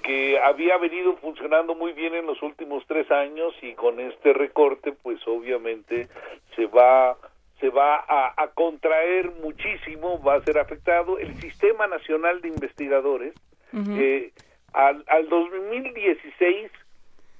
que 0.04 0.38
había 0.40 0.78
venido 0.78 1.16
funcionando 1.16 1.76
muy 1.76 1.94
bien 1.94 2.14
en 2.14 2.26
los 2.26 2.42
últimos 2.42 2.86
tres 2.88 3.10
años 3.10 3.54
y 3.62 3.74
con 3.74 4.00
este 4.02 4.34
recorte, 4.34 4.92
pues 4.92 5.26
obviamente 5.28 6.10
se 6.56 6.66
va 6.66 7.18
se 7.62 7.70
va 7.70 8.04
a, 8.08 8.48
contraer 8.56 9.32
muchísimo, 9.42 10.22
va 10.22 10.36
a 10.36 10.42
ser 10.42 10.58
afectado. 10.58 11.20
El 11.20 11.40
Sistema 11.40 11.88
Nacional 11.88 12.42
de 12.42 12.50
Investigadores, 12.50 13.34
eh, 13.74 14.34
al, 14.74 15.06
al 15.08 15.30
2016 15.30 16.72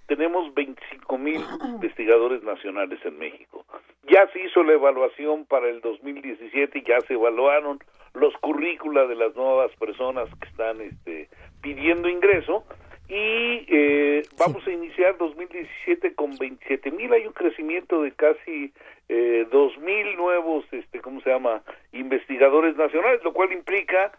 tenemos 0.06 0.54
25 0.54 1.18
mil 1.18 1.42
investigadores 1.66 2.44
nacionales 2.44 3.00
en 3.04 3.18
México. 3.18 3.66
Ya 4.04 4.28
se 4.32 4.44
hizo 4.44 4.64
la 4.64 4.74
evaluación 4.74 5.46
para 5.46 5.68
el 5.70 5.82
2017 5.82 6.80
y 6.80 6.84
ya 6.84 7.00
se 7.02 7.16
evaluaron 7.16 7.80
los 8.14 8.36
currícula 8.38 9.08
de 9.08 9.16
las 9.16 9.36
nuevas 9.36 9.72
personas 9.78 10.28
que 10.40 10.50
están 10.50 10.82
este, 10.82 11.30
pidiendo 11.62 12.10
ingreso 12.10 12.64
y 13.12 13.66
eh, 13.68 14.24
vamos 14.38 14.66
a 14.66 14.72
iniciar 14.72 15.18
2017 15.18 16.16
con 16.16 16.38
27 16.38 16.92
mil, 16.92 17.12
hay 17.12 17.28
un 17.28 17.34
crecimiento 17.34 18.02
de 18.04 18.14
casi 18.14 18.72
eh, 19.10 19.46
2 19.52 19.78
mil 19.80 20.16
nuevos, 20.16 20.64
este, 20.72 21.02
¿cómo 21.02 21.20
se 21.20 21.30
llama?, 21.30 21.62
investigadores 21.92 22.78
nacionales, 22.78 23.22
lo 23.26 23.34
cual 23.34 23.52
implica 23.52 24.14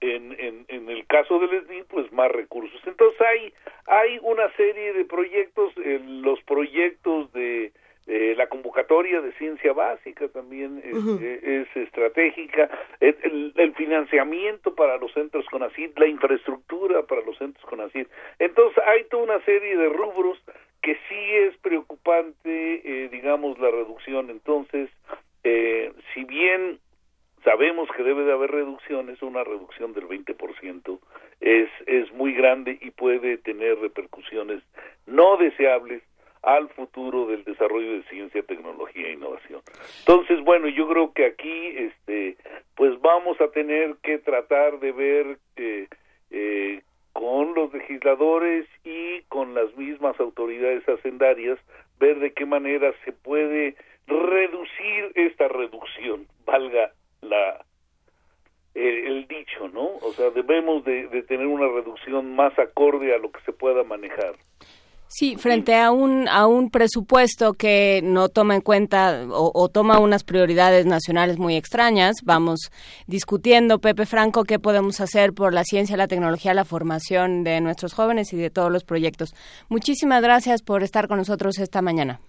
en, 0.00 0.36
en, 0.38 0.64
en, 0.68 0.88
el 0.88 1.04
caso 1.08 1.40
del 1.40 1.64
SNI, 1.64 1.82
pues 1.88 2.12
más 2.12 2.30
recursos. 2.30 2.80
Entonces 2.86 3.20
hay, 3.22 3.52
hay 3.86 4.20
una 4.22 4.52
serie 4.52 4.92
de 4.92 5.04
proyectos, 5.04 5.72
eh, 5.84 6.00
los 6.04 6.40
proyectos 6.44 7.32
de 7.32 7.72
eh, 8.06 8.34
la 8.36 8.48
convocatoria 8.48 9.20
de 9.20 9.32
ciencia 9.32 9.72
básica 9.72 10.28
también 10.28 10.80
es, 10.84 11.22
eh, 11.22 11.66
estratégica, 11.74 12.70
el, 13.00 13.52
el, 13.56 13.74
financiamiento 13.74 14.74
para 14.74 14.96
los 14.96 15.12
centros 15.12 15.44
CONACYT, 15.46 15.98
la 15.98 16.06
infraestructura 16.06 17.02
para 17.02 17.22
los 17.22 17.36
centros 17.36 17.64
CONACYT. 17.66 18.08
Entonces 18.38 18.82
hay 18.86 19.04
toda 19.04 19.24
una 19.24 19.40
serie 19.44 19.76
de 19.76 19.88
rubros 19.88 20.38
que 20.82 20.94
sí 21.08 21.34
es 21.34 21.56
preocupante, 21.58 23.08
digamos, 23.10 23.58
la 23.58 23.70
reducción. 23.72 24.30
Entonces, 24.30 24.88
si 25.42 26.24
bien 26.24 26.78
sabemos 27.42 27.88
que 27.96 28.02
debe 28.02 28.24
de 28.24 28.32
haber 28.32 28.50
reducciones, 28.50 29.20
una 29.22 29.42
reducción 29.42 29.92
del 29.94 30.06
20% 30.06 30.98
es, 31.40 31.68
es 31.86 32.12
muy 32.12 32.34
grande 32.34 32.78
y 32.80 32.90
puede 32.90 33.38
tener 33.38 33.78
repercusiones 33.78 34.62
no 35.06 35.36
deseables 35.36 36.02
al 36.46 36.68
futuro 36.68 37.26
del 37.26 37.42
desarrollo 37.42 37.92
de 37.94 38.02
ciencia, 38.04 38.42
tecnología 38.44 39.08
e 39.08 39.14
innovación. 39.14 39.60
Entonces, 39.98 40.40
bueno, 40.44 40.68
yo 40.68 40.88
creo 40.88 41.12
que 41.12 41.26
aquí, 41.26 41.68
este, 41.76 42.36
pues 42.76 43.00
vamos 43.00 43.40
a 43.40 43.48
tener 43.48 43.96
que 44.02 44.18
tratar 44.18 44.78
de 44.78 44.92
ver 44.92 45.38
eh, 45.56 45.88
eh, 46.30 46.82
con 47.12 47.52
los 47.54 47.74
legisladores 47.74 48.66
y 48.84 49.22
con 49.22 49.54
las 49.54 49.76
mismas 49.76 50.18
autoridades 50.20 50.88
hacendarias, 50.88 51.58
ver 51.98 52.20
de 52.20 52.32
qué 52.32 52.46
manera 52.46 52.94
se 53.04 53.10
puede 53.12 53.74
reducir 54.06 55.10
esta 55.16 55.48
reducción, 55.48 56.28
valga 56.44 56.92
la 57.22 57.64
el 58.76 59.26
dicho, 59.26 59.68
¿no? 59.68 59.96
O 60.02 60.12
sea, 60.12 60.30
debemos 60.30 60.84
de, 60.84 61.24
tener 61.26 61.46
una 61.46 61.66
reducción 61.66 62.36
más 62.36 62.56
acorde 62.58 63.14
a 63.14 63.18
lo 63.18 63.32
que 63.32 63.40
se 63.40 63.52
pueda 63.52 63.82
manejar. 63.84 64.34
Sí, 65.08 65.36
frente 65.36 65.74
a 65.76 65.92
un, 65.92 66.28
a 66.28 66.46
un 66.46 66.70
presupuesto 66.70 67.52
que 67.52 68.00
no 68.02 68.28
toma 68.28 68.56
en 68.56 68.60
cuenta 68.60 69.24
o, 69.30 69.52
o, 69.54 69.68
toma 69.68 70.00
unas 70.00 70.24
prioridades 70.24 70.84
nacionales 70.84 71.38
muy 71.38 71.56
extrañas, 71.56 72.16
vamos 72.24 72.70
discutiendo, 73.06 73.78
Pepe 73.78 74.04
Franco, 74.04 74.42
qué 74.44 74.58
podemos 74.58 75.00
hacer 75.00 75.32
por 75.32 75.54
la 75.54 75.62
ciencia, 75.62 75.96
la 75.96 76.08
tecnología, 76.08 76.54
la 76.54 76.64
formación 76.64 77.44
de 77.44 77.60
nuestros 77.60 77.94
jóvenes 77.94 78.32
y 78.32 78.36
de 78.36 78.50
todos 78.50 78.72
los 78.72 78.84
proyectos. 78.84 79.30
Muchísimas 79.68 80.22
gracias 80.22 80.62
por 80.62 80.82
estar 80.82 81.06
con 81.06 81.18
nosotros 81.18 81.58
esta 81.58 81.82
mañana. 81.82 82.20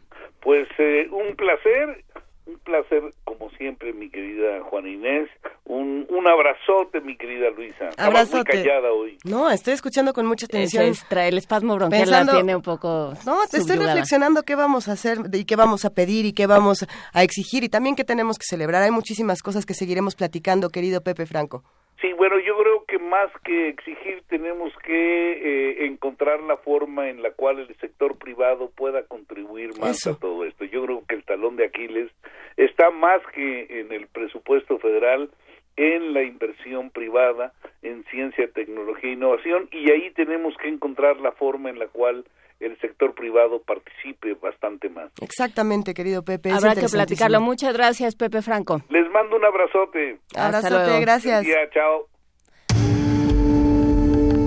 Pues 0.41 0.67
eh, 0.78 1.07
un 1.11 1.36
placer 1.36 2.03
un 2.47 2.59
placer, 2.59 3.03
como 3.25 3.49
siempre, 3.51 3.93
mi 3.93 4.09
querida 4.09 4.61
Juana 4.63 4.89
Inés. 4.89 5.29
Un, 5.65 6.07
un 6.09 6.27
abrazote, 6.27 7.01
mi 7.01 7.17
querida 7.17 7.49
Luisa. 7.49 7.89
Abrazote. 7.97 8.37
muy 8.37 8.63
callada 8.63 8.91
hoy. 8.91 9.17
No, 9.25 9.49
estoy 9.49 9.73
escuchando 9.73 10.13
con 10.13 10.25
mucha 10.25 10.45
atención. 10.45 10.85
el 11.11 11.37
espasmo 11.37 11.75
bronquial 11.75 12.09
la 12.09 12.25
tiene 12.25 12.55
un 12.55 12.61
poco 12.61 13.13
No, 13.25 13.39
te 13.51 13.57
estoy 13.57 13.77
reflexionando 13.77 14.43
qué 14.43 14.55
vamos 14.55 14.87
a 14.87 14.93
hacer 14.93 15.19
y 15.33 15.45
qué 15.45 15.55
vamos 15.55 15.83
a 15.83 15.93
pedir 15.93 16.25
y 16.25 16.33
qué 16.33 16.47
vamos 16.47 16.85
a 17.13 17.23
exigir 17.23 17.63
y 17.63 17.69
también 17.69 17.95
qué 17.95 18.05
tenemos 18.05 18.37
que 18.37 18.45
celebrar. 18.45 18.83
Hay 18.83 18.91
muchísimas 18.91 19.41
cosas 19.41 19.65
que 19.65 19.73
seguiremos 19.73 20.15
platicando, 20.15 20.69
querido 20.69 21.01
Pepe 21.01 21.25
Franco. 21.25 21.63
Sí, 22.01 22.13
bueno, 22.13 22.39
yo 22.39 22.55
creo 22.59 22.85
que 22.85 22.99
más 22.99 23.31
que 23.43 23.69
exigir 23.69 24.21
tenemos 24.27 24.71
que 24.83 25.31
eh, 25.31 25.85
encontrar 25.87 26.43
la 26.43 26.57
forma 26.57 27.09
en 27.09 27.23
la 27.23 27.31
cual 27.31 27.59
el 27.59 27.75
sector 27.77 28.17
privado 28.17 28.69
pueda 28.69 29.03
contribuir 29.03 29.77
más 29.79 30.05
a 30.05 30.15
todo 30.17 30.45
esto. 30.45 30.63
Yo 30.65 30.85
creo 30.85 31.03
que 31.07 31.15
el 31.15 31.23
talón 31.23 31.55
de 31.55 31.65
Aquiles 31.65 32.11
está 32.55 32.91
más 32.91 33.21
que 33.33 33.79
en 33.79 33.91
el 33.91 34.05
presupuesto 34.07 34.77
federal, 34.77 35.31
en 35.75 36.13
la 36.13 36.21
inversión 36.21 36.91
privada, 36.91 37.53
en 37.81 38.03
ciencia, 38.05 38.47
tecnología 38.51 39.09
e 39.09 39.13
innovación, 39.13 39.67
y 39.71 39.89
ahí 39.89 40.11
tenemos 40.11 40.55
que 40.57 40.67
encontrar 40.67 41.17
la 41.19 41.31
forma 41.31 41.71
en 41.71 41.79
la 41.79 41.87
cual 41.87 42.25
el 42.60 42.80
sector 42.80 43.14
privado 43.14 43.62
participe 43.62 44.34
bastante 44.36 44.89
más. 44.89 45.12
Exactamente, 45.22 45.93
querido 45.93 46.24
Pepe. 46.24 46.51
Habrá 46.51 46.76
que 46.76 46.88
platicarlo. 46.88 47.41
Muchas 47.41 47.74
gracias, 47.74 48.16
Pepe 48.16 48.41
Franco. 48.41 48.82
Les 48.89 49.10
mando 49.12 49.36
un 49.36 49.45
abrazote. 49.45 50.20
Abrazote, 50.36 50.99
gracias. 51.01 51.45
chao. 51.74 52.08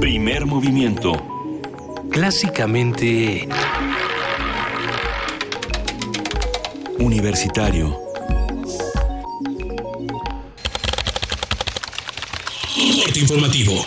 Primer 0.01 0.47
movimiento. 0.47 1.13
Clásicamente... 2.11 3.49
Universitario. 6.99 8.11
informativo. 13.21 13.85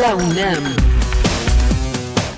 La 0.00 0.14
UNAM. 0.14 0.97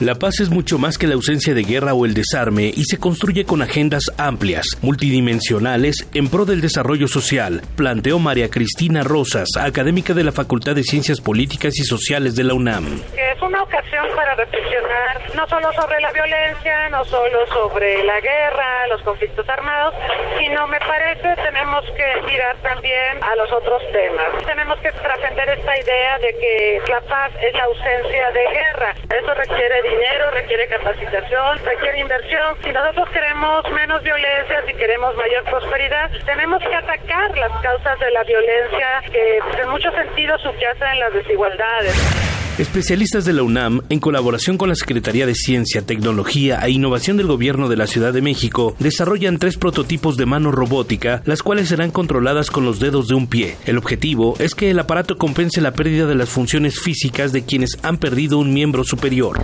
La 0.01 0.15
paz 0.15 0.41
es 0.41 0.49
mucho 0.49 0.79
más 0.79 0.97
que 0.97 1.07
la 1.07 1.13
ausencia 1.13 1.53
de 1.53 1.63
guerra 1.63 1.93
o 1.93 2.07
el 2.07 2.15
desarme 2.15 2.73
y 2.75 2.85
se 2.85 2.97
construye 2.97 3.45
con 3.45 3.61
agendas 3.61 4.05
amplias, 4.17 4.65
multidimensionales, 4.81 6.09
en 6.15 6.31
pro 6.31 6.47
del 6.47 6.63
desarrollo 6.63 7.07
social, 7.07 7.61
planteó 7.77 8.19
María 8.19 8.49
Cristina 8.49 9.03
Rosas, 9.03 9.49
académica 9.61 10.15
de 10.15 10.25
la 10.25 10.33
Facultad 10.33 10.75
de 10.75 10.85
Ciencias 10.85 11.21
Políticas 11.21 11.79
y 11.79 11.85
Sociales 11.85 12.35
de 12.35 12.45
la 12.45 12.55
UNAM. 12.55 13.03
Es 13.15 13.43
una 13.43 13.63
ocasión 13.63 14.07
para 14.17 14.35
reflexionar 14.37 15.35
no 15.35 15.47
solo 15.49 15.71
sobre 15.75 16.01
la 16.01 16.13
violencia, 16.13 16.89
no 16.89 17.05
solo 17.05 17.47
sobre 17.49 18.03
la 18.05 18.21
guerra, 18.21 18.87
los 18.89 19.03
conflictos 19.03 19.47
armados, 19.51 19.95
sino 20.39 20.67
me 20.69 20.79
parece 20.81 21.37
tenemos 21.43 21.85
que 21.95 22.23
mirar 22.27 22.57
también 22.63 23.23
a 23.23 23.37
los 23.37 23.53
otros 23.53 23.83
temas. 23.93 24.47
Tenemos 24.47 24.79
que 24.81 24.93
trascender 24.93 25.49
esta 25.51 25.79
idea 25.79 26.19
de 26.21 26.33
que 26.39 26.83
la 26.89 27.01
paz 27.03 27.33
es 27.43 27.53
la 27.55 27.65
ausencia 27.65 28.31
de 28.31 28.45
guerra. 28.49 28.95
Eso 29.11 29.35
requiere 29.35 29.90
dinero, 29.91 30.31
requiere 30.31 30.69
capacitación, 30.69 31.59
requiere 31.65 31.99
inversión. 32.01 32.57
Si 32.63 32.71
nosotros 32.71 33.09
queremos 33.11 33.71
menos 33.73 34.03
violencia, 34.03 34.63
si 34.67 34.75
queremos 34.75 35.15
mayor 35.17 35.45
prosperidad, 35.45 36.11
tenemos 36.25 36.63
que 36.63 36.75
atacar 36.75 37.37
las 37.37 37.53
causas 37.63 37.99
de 37.99 38.11
la 38.11 38.23
violencia 38.25 39.03
que 39.11 39.41
en 39.61 39.69
muchos 39.69 39.93
sentidos 39.95 40.41
subyacen 40.43 40.89
en 40.89 41.01
las 41.01 41.13
desigualdades. 41.13 42.40
Especialistas 42.61 43.25
de 43.25 43.33
la 43.33 43.43
UNAM, 43.43 43.81
en 43.89 44.01
colaboración 44.01 44.59
con 44.59 44.69
la 44.69 44.75
Secretaría 44.75 45.25
de 45.25 45.35
Ciencia, 45.35 45.81
Tecnología 45.81 46.61
e 46.63 46.71
Innovación 46.71 47.17
del 47.17 47.27
Gobierno 47.27 47.71
de 47.71 47.77
la 47.79 47.87
Ciudad 47.87 48.13
de 48.13 48.21
México, 48.21 48.77
desarrollan 48.79 49.39
tres 49.39 49.57
prototipos 49.57 50.19
de 50.19 50.27
mano 50.27 50.53
robótica, 50.53 51.23
las 51.25 51.43
cuales 51.43 51.69
serán 51.69 51.91
controladas 51.91 52.51
con 52.51 52.67
los 52.67 52.79
dedos 52.79 53.09
de 53.09 53.15
un 53.15 53.29
pie. 53.29 53.57
El 53.65 53.79
objetivo 53.79 54.37
es 54.39 54.55
que 54.55 54.71
el 54.71 54.79
aparato 54.79 55.17
compense 55.17 55.63
la 55.63 55.73
pérdida 55.73 56.05
de 56.05 56.17
las 56.17 56.29
funciones 56.29 56.79
físicas 56.79 57.33
de 57.33 57.47
quienes 57.47 57.79
han 57.81 57.97
perdido 57.97 58.37
un 58.37 58.53
miembro 58.53 58.85
superior. 58.85 59.41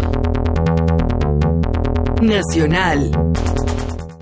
Nacional. 2.20 3.10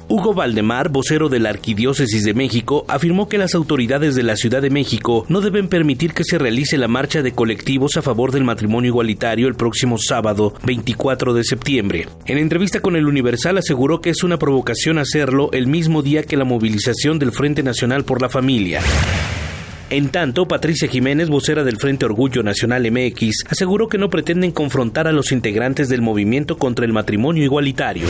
Hugo 0.07 0.35
Valdemar, 0.35 0.91
vocero 0.91 1.31
de 1.31 1.41
la 1.41 1.49
Arquidiócesis 1.49 2.25
de 2.25 2.35
México, 2.35 2.85
afirmó 2.89 3.27
que 3.29 3.39
las 3.39 3.55
autoridades 3.55 4.15
de 4.15 4.23
la 4.23 4.37
Ciudad 4.37 4.61
de 4.61 4.69
México 4.69 5.25
no 5.31 5.41
deben 5.41 5.69
permitir 5.69 6.13
que 6.13 6.25
se 6.25 6.39
realice 6.39 6.77
la 6.77 6.89
marcha 6.89 7.23
de 7.23 7.33
colectivos 7.33 7.97
a 7.97 8.03
favor 8.03 8.31
del 8.31 8.45
matrimonio 8.45 8.89
igualitario 8.89 9.49
el 9.49 9.55
próximo 9.55 9.97
sábado 9.99 10.53
24 10.65 11.33
de 11.33 11.45
septiembre. 11.45 12.07
En 12.27 12.37
entrevista 12.37 12.81
con 12.81 12.97
el 12.97 13.07
Universal 13.07 13.57
aseguró 13.57 14.03
que 14.03 14.11
es 14.11 14.23
una 14.23 14.39
provocación 14.39 14.99
hacerlo 14.99 15.49
el 15.53 15.67
mismo 15.69 16.03
día 16.03 16.23
que 16.23 16.37
la 16.37 16.45
movilización 16.45 17.19
del 17.19 17.33
Frente 17.33 17.63
Nacional 17.63 18.05
por 18.05 18.21
la 18.21 18.29
Familia. 18.29 18.83
En 19.89 20.11
tanto, 20.11 20.47
Patricia 20.47 20.89
Jiménez, 20.89 21.29
vocera 21.31 21.65
del 21.65 21.79
Frente 21.79 22.05
Orgullo 22.05 22.43
Nacional 22.43 22.91
MX, 22.91 23.45
aseguró 23.49 23.89
que 23.89 23.99
no 23.99 24.11
pretenden 24.11 24.51
confrontar 24.51 25.07
a 25.07 25.13
los 25.13 25.33
integrantes 25.33 25.89
del 25.89 26.03
movimiento 26.03 26.59
contra 26.59 26.85
el 26.85 26.93
matrimonio 26.93 27.45
igualitario. 27.45 28.09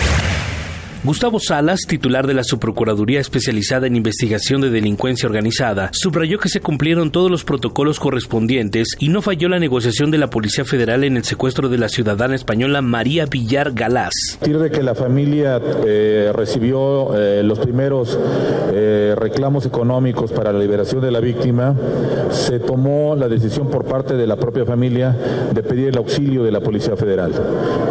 Gustavo 1.05 1.39
Salas, 1.39 1.81
titular 1.87 2.27
de 2.27 2.33
la 2.33 2.45
Subprocuraduría 2.45 3.21
especializada 3.21 3.87
en 3.87 3.95
investigación 3.95 4.63
de 4.63 4.71
delincuencia 4.71 5.29
organizada, 5.29 5.91
subrayó 5.93 6.39
que 6.39 6.49
se 6.49 6.63
cumplieron 6.63 7.11
todos 7.11 7.31
los 7.31 7.45
protocolos 7.45 8.01
correspondientes 8.01 8.89
y 8.99 9.11
no 9.11 9.21
falló 9.21 9.51
la 9.51 9.59
negociación 9.59 10.11
de 10.11 10.17
la 10.17 10.31
Policía 10.31 10.65
Federal 10.65 11.05
en 11.05 11.19
el 11.19 11.25
secuestro 11.25 11.69
de 11.69 11.77
la 11.77 11.91
ciudadana 11.91 12.35
española 12.35 12.81
María 12.81 13.27
Villar 13.27 13.73
Galás. 13.73 14.15
A 14.37 14.39
partir 14.39 14.59
de 14.59 14.71
que 14.71 14.83
la 14.83 14.95
familia 14.95 15.61
eh, 15.87 16.33
recibió 16.35 17.15
eh, 17.15 17.43
los 17.43 17.59
primeros 17.59 18.19
eh, 18.73 19.15
reclamos 19.15 19.67
económicos 19.67 20.33
para 20.33 20.55
la 20.55 20.59
liberación 20.59 21.03
de 21.03 21.11
la 21.11 21.21
víctima, 21.21 21.77
se 22.31 22.61
tomó 22.61 23.15
la 23.15 23.29
decisión 23.29 23.69
por 23.69 23.85
parte 23.85 24.15
de 24.15 24.27
la 24.27 24.37
propia 24.37 24.65
familia 24.65 25.15
de 25.53 25.63
pedir 25.63 25.89
el 25.89 25.99
auxilio 25.99 26.45
de 26.45 26.51
la 26.51 26.61
Policía 26.61 26.97
Federal. 26.97 27.33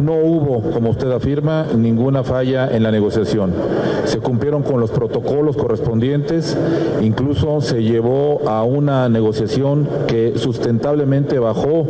No 0.01 0.15
hubo, 0.15 0.71
como 0.71 0.89
usted 0.89 1.11
afirma, 1.11 1.67
ninguna 1.77 2.23
falla 2.23 2.75
en 2.75 2.81
la 2.81 2.89
negociación 2.89 3.02
Se 3.11 4.19
cumplieron 4.19 4.63
con 4.63 4.79
los 4.79 4.91
protocolos 4.91 5.57
correspondientes, 5.57 6.57
incluso 7.01 7.61
se 7.61 7.83
llevó 7.83 8.47
a 8.47 8.63
una 8.63 9.09
negociación 9.09 9.87
que 10.07 10.33
sustentablemente 10.35 11.39
bajó 11.39 11.87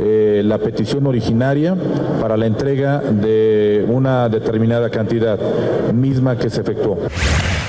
eh, 0.00 0.42
la 0.44 0.58
petición 0.58 1.06
originaria 1.06 1.76
para 2.20 2.36
la 2.36 2.46
entrega 2.46 3.00
de 3.00 3.84
una 3.88 4.28
determinada 4.28 4.90
cantidad 4.90 5.38
misma 5.92 6.36
que 6.36 6.50
se 6.50 6.60
efectuó. 6.60 6.98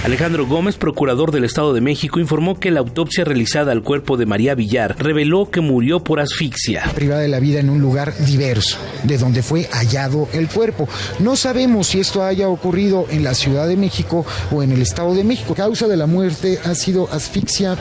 Alejandro 0.03 0.45
Gómez, 0.45 0.75
procurador 0.75 1.31
del 1.31 1.45
Estado 1.45 1.73
de 1.73 1.79
México, 1.79 2.19
informó 2.19 2.59
que 2.59 2.71
la 2.71 2.81
autopsia 2.81 3.23
realizada 3.23 3.71
al 3.71 3.83
cuerpo 3.83 4.17
de 4.17 4.25
María 4.25 4.53
Villar 4.53 4.97
reveló 4.99 5.49
que 5.49 5.61
murió 5.61 6.03
por 6.03 6.19
asfixia. 6.19 6.83
Privada 6.93 7.21
de 7.21 7.29
la 7.29 7.39
vida 7.39 7.61
en 7.61 7.69
un 7.69 7.79
lugar 7.79 8.13
diverso, 8.25 8.77
de 9.03 9.17
donde 9.17 9.41
fue 9.41 9.63
hallado 9.71 10.27
el 10.33 10.49
cuerpo. 10.49 10.89
No 11.19 11.37
sabemos 11.37 11.87
si 11.87 12.01
esto 12.01 12.21
haya 12.21 12.49
ocurrido 12.49 13.07
en 13.11 13.23
la 13.23 13.33
Ciudad 13.33 13.65
de 13.65 13.77
México 13.77 14.25
o 14.51 14.61
en 14.61 14.73
el 14.73 14.81
Estado 14.81 15.15
de 15.15 15.23
México. 15.23 15.55
La 15.57 15.63
causa 15.63 15.87
de 15.87 15.95
la 15.95 16.05
muerte 16.05 16.59
ha 16.65 16.75
sido 16.75 17.07
asfixia. 17.09 17.77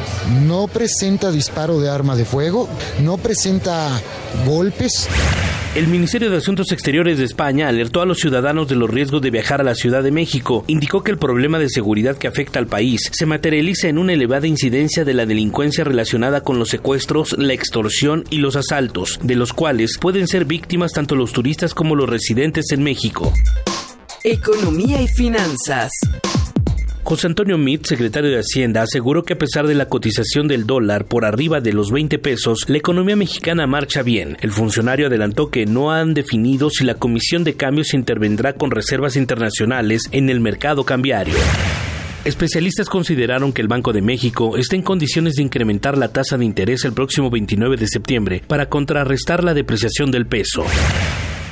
No 0.47 0.69
presenta 0.69 1.33
disparo 1.33 1.81
de 1.81 1.91
arma 1.91 2.15
de 2.15 2.25
fuego, 2.25 2.69
no 3.01 3.19
presenta 3.19 4.01
golpes. 4.47 5.09
El 5.75 5.89
Ministerio 5.89 6.31
de 6.31 6.37
Asuntos 6.37 6.71
Exteriores 6.71 7.17
de 7.17 7.25
España 7.25 7.67
alertó 7.67 8.03
a 8.03 8.05
los 8.05 8.19
ciudadanos 8.19 8.69
de 8.69 8.77
los 8.77 8.91
riesgos 8.91 9.23
de 9.23 9.31
viajar 9.31 9.63
a 9.63 9.65
la 9.65 9.75
Ciudad 9.75 10.03
de 10.03 10.11
México. 10.11 10.65
Indicó 10.67 11.03
que 11.03 11.11
el 11.11 11.17
problema 11.17 11.59
de 11.59 11.71
seguridad 11.71 12.12
que 12.17 12.29
afecta 12.29 12.59
al 12.59 12.67
país 12.67 13.01
se 13.13 13.27
materializa 13.27 13.89
en 13.89 13.99
una 13.99 14.13
elevada 14.13 14.47
incidencia 14.47 15.05
de 15.05 15.15
la 15.15 15.27
delincuencia 15.27 15.85
relacionada 15.85 16.43
con 16.43 16.59
los 16.59 16.69
secuestros, 16.69 17.37
la 17.39 17.53
extorsión 17.53 18.25
y 18.31 18.39
los 18.39 18.57
asaltos, 18.57 19.19
de 19.23 19.37
los 19.37 19.53
cuales 19.53 19.99
pueden 19.99 20.29
ser 20.29 20.45
víctimas 20.45 20.93
tanto 20.93 21.17
los 21.17 21.33
turistas 21.33 21.75
como 21.75 21.97
los 21.97 22.09
residentes 22.09 22.73
en 22.73 22.83
México. 22.83 23.33
Economía 24.25 25.03
y 25.03 25.09
finanzas. 25.09 25.91
José 27.05 27.27
Antonio 27.27 27.59
Meade, 27.59 27.85
secretario 27.85 28.31
de 28.31 28.39
Hacienda, 28.39 28.83
aseguró 28.83 29.25
que 29.25 29.33
a 29.35 29.39
pesar 29.39 29.67
de 29.67 29.75
la 29.75 29.87
cotización 29.87 30.47
del 30.47 30.67
dólar 30.67 31.07
por 31.07 31.25
arriba 31.25 31.61
de 31.61 31.73
los 31.73 31.91
20 31.91 32.19
pesos, 32.21 32.69
la 32.69 32.79
economía 32.79 33.17
mexicana 33.17 33.67
marcha 33.67 34.03
bien. 34.03 34.37
El 34.41 34.53
funcionario 34.53 35.09
adelantó 35.09 35.51
que 35.51 35.67
no 35.67 35.91
han 35.91 36.15
definido 36.15 36.71
si 36.71 36.85
la 36.85 36.95
Comisión 36.95 37.43
de 37.43 37.55
Cambios 37.55 37.93
intervendrá 37.93 38.53
con 38.53 38.71
reservas 38.71 39.17
internacionales 39.17 40.03
en 40.13 40.31
el 40.31 40.41
mercado 40.41 40.85
cambiario. 40.85 41.35
Especialistas 42.25 42.89
consideraron 42.89 43.53
que 43.53 43.63
el 43.63 43.67
Banco 43.67 43.93
de 43.93 44.01
México 44.01 44.57
está 44.57 44.77
en 44.77 44.83
condiciones 44.83 45.35
de 45.35 45.43
incrementar 45.43 45.99
la 45.99 46.13
tasa 46.13 46.39
de 46.39 46.45
interés 46.45 46.85
el 46.85 46.93
próximo 46.93 47.31
29 47.31 47.77
de 47.77 47.89
septiembre 47.89 48.45
para 48.47 48.67
contrarrestar 48.67 49.43
la 49.43 49.55
depreciación 49.55 50.13
del 50.13 50.27
peso. 50.27 50.65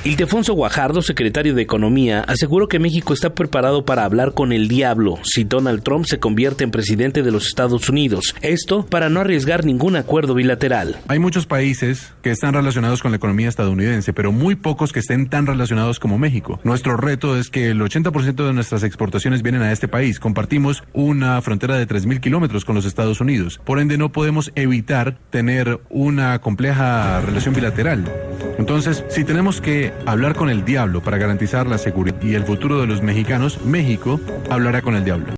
Ildefonso 0.03 0.55
Guajardo, 0.55 1.03
secretario 1.03 1.53
de 1.53 1.61
Economía, 1.61 2.21
aseguró 2.21 2.67
que 2.67 2.79
México 2.79 3.13
está 3.13 3.35
preparado 3.35 3.85
para 3.85 4.03
hablar 4.03 4.33
con 4.33 4.51
el 4.51 4.67
diablo 4.67 5.19
si 5.21 5.43
Donald 5.43 5.83
Trump 5.83 6.05
se 6.07 6.17
convierte 6.17 6.63
en 6.63 6.71
presidente 6.71 7.21
de 7.21 7.29
los 7.29 7.45
Estados 7.45 7.87
Unidos. 7.87 8.35
Esto 8.41 8.83
para 8.83 9.09
no 9.09 9.19
arriesgar 9.19 9.63
ningún 9.63 9.95
acuerdo 9.95 10.33
bilateral. 10.33 10.97
Hay 11.07 11.19
muchos 11.19 11.45
países 11.45 12.15
que 12.23 12.31
están 12.31 12.55
relacionados 12.55 13.03
con 13.03 13.11
la 13.11 13.17
economía 13.17 13.47
estadounidense, 13.47 14.11
pero 14.11 14.31
muy 14.31 14.55
pocos 14.55 14.91
que 14.91 15.01
estén 15.01 15.29
tan 15.29 15.45
relacionados 15.45 15.99
como 15.99 16.17
México. 16.17 16.59
Nuestro 16.63 16.97
reto 16.97 17.37
es 17.37 17.51
que 17.51 17.69
el 17.69 17.79
80% 17.79 18.47
de 18.47 18.53
nuestras 18.53 18.81
exportaciones 18.81 19.43
vienen 19.43 19.61
a 19.61 19.71
este 19.71 19.87
país. 19.87 20.19
Compartimos 20.19 20.83
una 20.93 21.39
frontera 21.43 21.77
de 21.77 21.87
3.000 21.87 22.21
kilómetros 22.21 22.65
con 22.65 22.73
los 22.73 22.85
Estados 22.85 23.21
Unidos. 23.21 23.61
Por 23.63 23.79
ende, 23.79 23.99
no 23.99 24.11
podemos 24.11 24.51
evitar 24.55 25.19
tener 25.29 25.79
una 25.91 26.39
compleja 26.41 27.21
relación 27.21 27.53
bilateral. 27.53 28.11
Entonces, 28.57 29.03
si 29.09 29.23
tenemos 29.23 29.61
que 29.61 29.90
hablar 30.05 30.35
con 30.35 30.49
el 30.49 30.65
diablo 30.65 31.01
para 31.01 31.17
garantizar 31.17 31.67
la 31.67 31.77
seguridad 31.77 32.21
y 32.21 32.35
el 32.35 32.43
futuro 32.43 32.79
de 32.81 32.87
los 32.87 33.01
mexicanos, 33.01 33.61
México 33.63 34.19
hablará 34.49 34.81
con 34.81 34.95
el 34.95 35.03
diablo. 35.03 35.33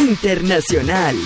Internacional. 0.00 1.16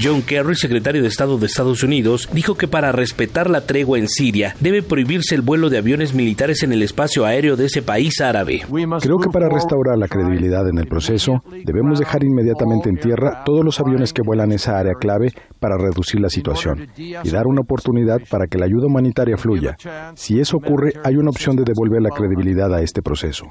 John 0.00 0.22
Kerry, 0.22 0.54
secretario 0.54 1.02
de 1.02 1.08
Estado 1.08 1.38
de 1.38 1.46
Estados 1.46 1.82
Unidos, 1.82 2.28
dijo 2.32 2.54
que 2.54 2.68
para 2.68 2.92
respetar 2.92 3.50
la 3.50 3.62
tregua 3.62 3.98
en 3.98 4.06
Siria 4.06 4.54
debe 4.60 4.82
prohibirse 4.82 5.34
el 5.34 5.42
vuelo 5.42 5.70
de 5.70 5.78
aviones 5.78 6.14
militares 6.14 6.62
en 6.62 6.72
el 6.72 6.82
espacio 6.82 7.24
aéreo 7.26 7.56
de 7.56 7.66
ese 7.66 7.82
país 7.82 8.20
árabe. 8.20 8.62
Creo 9.00 9.18
que 9.18 9.30
para 9.30 9.48
restaurar 9.48 9.98
la 9.98 10.06
credibilidad 10.06 10.68
en 10.68 10.78
el 10.78 10.86
proceso, 10.86 11.42
debemos 11.64 11.98
dejar 11.98 12.22
inmediatamente 12.22 12.88
en 12.88 12.96
tierra 12.96 13.42
todos 13.44 13.64
los 13.64 13.80
aviones 13.80 14.12
que 14.12 14.22
vuelan 14.24 14.52
esa 14.52 14.78
área 14.78 14.94
clave 14.94 15.32
para 15.58 15.76
reducir 15.76 16.20
la 16.20 16.28
situación 16.28 16.88
y 16.96 17.30
dar 17.30 17.46
una 17.46 17.62
oportunidad 17.62 18.18
para 18.30 18.46
que 18.46 18.58
la 18.58 18.66
ayuda 18.66 18.86
humanitaria 18.86 19.36
fluya. 19.36 19.76
Si 20.14 20.38
eso 20.38 20.58
ocurre, 20.58 20.92
hay 21.02 21.16
una 21.16 21.30
opción 21.30 21.56
de 21.56 21.64
devolver 21.64 22.02
la 22.02 22.10
credibilidad 22.10 22.72
a 22.72 22.82
este 22.82 23.02
proceso. 23.02 23.46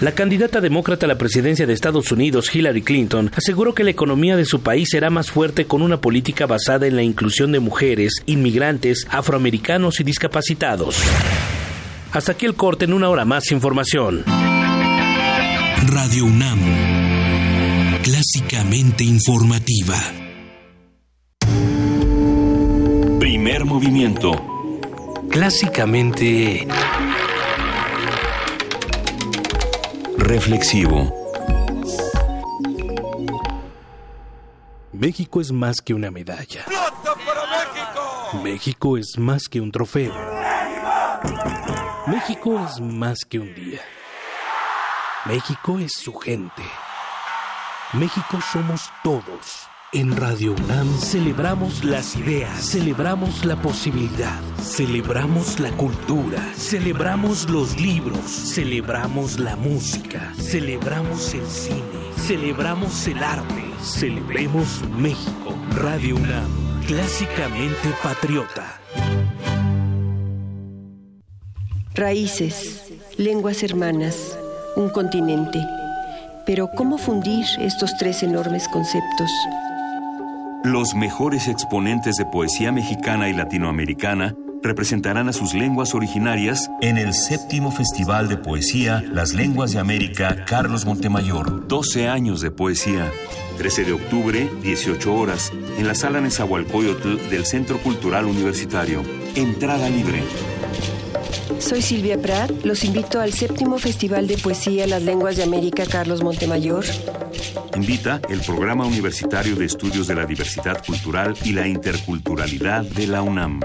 La 0.00 0.12
candidata 0.12 0.60
demócrata 0.60 1.06
a 1.06 1.08
la 1.08 1.16
presidencia 1.16 1.66
de 1.66 1.72
Estados 1.72 2.12
Unidos, 2.12 2.54
Hillary 2.54 2.82
Clinton, 2.82 3.30
aseguró 3.34 3.74
que 3.74 3.82
la 3.82 3.90
economía 3.90 4.36
de 4.36 4.44
su 4.44 4.60
país 4.60 4.88
será 4.90 5.08
más 5.08 5.30
fuerte 5.30 5.64
con 5.64 5.80
una 5.80 6.02
política 6.02 6.44
basada 6.44 6.86
en 6.86 6.96
la 6.96 7.02
inclusión 7.02 7.50
de 7.50 7.60
mujeres, 7.60 8.22
inmigrantes, 8.26 9.06
afroamericanos 9.10 9.98
y 10.00 10.04
discapacitados. 10.04 11.02
Hasta 12.12 12.32
aquí 12.32 12.44
el 12.44 12.54
corte 12.54 12.84
en 12.84 12.92
una 12.92 13.08
hora 13.08 13.24
más 13.24 13.50
información. 13.52 14.22
Radio 15.86 16.26
UNAM, 16.26 16.60
clásicamente 18.02 19.02
informativa. 19.02 19.96
Primer 23.18 23.64
movimiento. 23.64 24.32
Clásicamente 25.30 26.66
reflexivo. 30.26 31.14
México 34.92 35.40
es 35.40 35.52
más 35.52 35.80
que 35.80 35.94
una 35.94 36.10
medalla. 36.10 36.64
México! 36.66 38.42
México 38.42 38.98
es 38.98 39.18
más 39.18 39.44
que 39.48 39.60
un 39.60 39.70
trofeo. 39.70 40.12
México 42.08 42.60
es 42.66 42.80
más 42.80 43.18
que 43.28 43.38
un 43.38 43.54
día. 43.54 43.80
México 45.26 45.78
es 45.78 45.92
su 45.92 46.12
gente. 46.14 46.62
México 47.92 48.40
somos 48.52 48.90
todos. 49.04 49.68
En 49.92 50.16
Radio 50.16 50.52
UNAM 50.52 50.98
celebramos 50.98 51.84
las 51.84 52.16
ideas, 52.16 52.60
celebramos 52.60 53.44
la 53.44 53.54
posibilidad, 53.54 54.40
celebramos 54.60 55.60
la 55.60 55.70
cultura, 55.70 56.42
celebramos 56.56 57.48
los 57.48 57.80
libros, 57.80 58.24
celebramos 58.24 59.38
la 59.38 59.54
música, 59.54 60.34
celebramos 60.38 61.32
el 61.34 61.46
cine, 61.46 61.80
celebramos 62.16 63.06
el 63.06 63.22
arte, 63.22 63.62
celebremos 63.80 64.82
México. 64.98 65.54
Radio 65.76 66.16
UNAM, 66.16 66.82
clásicamente 66.88 67.94
patriota. 68.02 68.80
Raíces, 71.94 72.92
lenguas 73.18 73.62
hermanas, 73.62 74.36
un 74.74 74.90
continente. 74.90 75.64
Pero 76.44 76.70
¿cómo 76.76 76.98
fundir 76.98 77.46
estos 77.60 77.96
tres 77.98 78.24
enormes 78.24 78.68
conceptos? 78.68 79.30
Los 80.66 80.96
mejores 80.96 81.46
exponentes 81.46 82.16
de 82.16 82.24
poesía 82.24 82.72
mexicana 82.72 83.28
y 83.28 83.32
latinoamericana 83.32 84.34
representarán 84.64 85.28
a 85.28 85.32
sus 85.32 85.54
lenguas 85.54 85.94
originarias 85.94 86.68
en 86.80 86.98
el 86.98 87.14
séptimo 87.14 87.70
Festival 87.70 88.28
de 88.28 88.36
Poesía 88.36 89.00
Las 89.12 89.32
Lenguas 89.32 89.74
de 89.74 89.78
América 89.78 90.44
Carlos 90.44 90.84
Montemayor. 90.84 91.68
12 91.68 92.08
años 92.08 92.40
de 92.40 92.50
poesía. 92.50 93.12
13 93.58 93.84
de 93.84 93.92
octubre, 93.92 94.50
18 94.60 95.14
horas, 95.14 95.52
en 95.78 95.86
la 95.86 95.94
sala 95.94 96.20
Nezahualcóyotl 96.20 97.30
del 97.30 97.46
Centro 97.46 97.78
Cultural 97.78 98.24
Universitario. 98.24 99.04
Entrada 99.36 99.88
libre. 99.88 100.24
Soy 101.58 101.80
Silvia 101.80 102.20
Prat. 102.20 102.50
Los 102.64 102.84
invito 102.84 103.20
al 103.20 103.32
séptimo 103.32 103.78
Festival 103.78 104.26
de 104.26 104.36
Poesía 104.36 104.86
Las 104.86 105.02
Lenguas 105.02 105.36
de 105.36 105.44
América 105.44 105.84
Carlos 105.86 106.22
Montemayor. 106.22 106.84
Invita 107.74 108.20
el 108.28 108.40
Programa 108.40 108.84
Universitario 108.84 109.54
de 109.56 109.64
Estudios 109.64 110.06
de 110.06 110.14
la 110.14 110.26
Diversidad 110.26 110.84
Cultural 110.84 111.34
y 111.44 111.52
la 111.52 111.66
Interculturalidad 111.66 112.82
de 112.82 113.06
la 113.06 113.22
UNAM. 113.22 113.60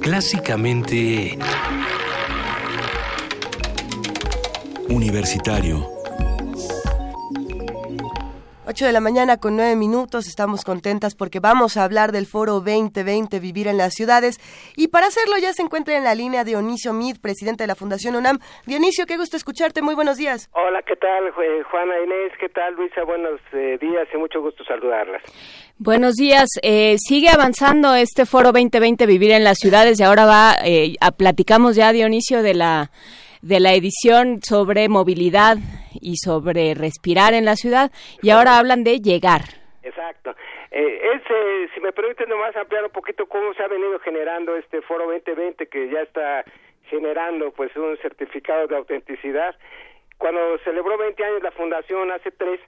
Clásicamente... 0.00 1.38
Universitario. 4.88 5.97
8 8.70 8.84
de 8.84 8.92
la 8.92 9.00
mañana 9.00 9.38
con 9.38 9.56
9 9.56 9.76
minutos, 9.76 10.26
estamos 10.26 10.62
contentas 10.62 11.14
porque 11.14 11.40
vamos 11.40 11.78
a 11.78 11.84
hablar 11.84 12.12
del 12.12 12.26
foro 12.26 12.60
2020 12.60 13.40
Vivir 13.40 13.66
en 13.66 13.78
las 13.78 13.94
Ciudades 13.94 14.38
y 14.76 14.88
para 14.88 15.06
hacerlo 15.06 15.38
ya 15.38 15.54
se 15.54 15.62
encuentra 15.62 15.96
en 15.96 16.04
la 16.04 16.14
línea 16.14 16.44
Dionisio 16.44 16.92
Mid, 16.92 17.16
presidente 17.18 17.62
de 17.62 17.66
la 17.66 17.76
Fundación 17.76 18.14
UNAM. 18.14 18.40
Dionisio, 18.66 19.06
qué 19.06 19.16
gusto 19.16 19.38
escucharte, 19.38 19.80
muy 19.80 19.94
buenos 19.94 20.18
días. 20.18 20.50
Hola, 20.52 20.82
¿qué 20.82 20.96
tal 20.96 21.30
Juana 21.30 21.94
Inés? 22.04 22.32
¿Qué 22.38 22.50
tal 22.50 22.74
Luisa? 22.74 23.04
Buenos 23.04 23.40
eh, 23.54 23.78
días 23.80 24.06
y 24.12 24.18
mucho 24.18 24.42
gusto 24.42 24.62
saludarlas. 24.64 25.22
Buenos 25.78 26.16
días. 26.16 26.50
Eh, 26.60 26.96
sigue 26.98 27.30
avanzando 27.30 27.94
este 27.94 28.26
foro 28.26 28.52
2020 28.52 29.06
Vivir 29.06 29.30
en 29.30 29.44
las 29.44 29.56
Ciudades 29.56 29.98
y 29.98 30.02
ahora 30.02 30.26
va, 30.26 30.56
eh, 30.62 30.94
a, 31.00 31.12
platicamos 31.12 31.74
ya 31.74 31.90
Dionisio 31.92 32.42
de 32.42 32.52
la 32.52 32.90
de 33.42 33.60
la 33.60 33.72
edición 33.74 34.40
sobre 34.42 34.88
movilidad 34.88 35.56
y 36.00 36.16
sobre 36.16 36.74
respirar 36.74 37.34
en 37.34 37.44
la 37.44 37.56
ciudad 37.56 37.90
y 38.22 38.30
ahora 38.30 38.58
hablan 38.58 38.84
de 38.84 38.98
llegar. 39.00 39.42
Exacto. 39.82 40.34
Eh, 40.70 40.98
si 41.74 41.80
me 41.80 41.92
permiten 41.92 42.28
nomás 42.28 42.56
ampliar 42.56 42.84
un 42.84 42.90
poquito 42.90 43.26
cómo 43.26 43.54
se 43.54 43.62
ha 43.62 43.68
venido 43.68 43.98
generando 44.00 44.56
este 44.56 44.82
Foro 44.82 45.06
2020 45.06 45.66
que 45.68 45.88
ya 45.90 46.02
está 46.02 46.44
generando 46.84 47.50
pues 47.52 47.74
un 47.76 47.96
certificado 47.98 48.66
de 48.66 48.76
autenticidad. 48.76 49.56
Cuando 50.16 50.58
celebró 50.64 50.98
20 50.98 51.24
años 51.24 51.42
la 51.42 51.52
fundación 51.52 52.10
hace 52.10 52.30
tres, 52.30 52.60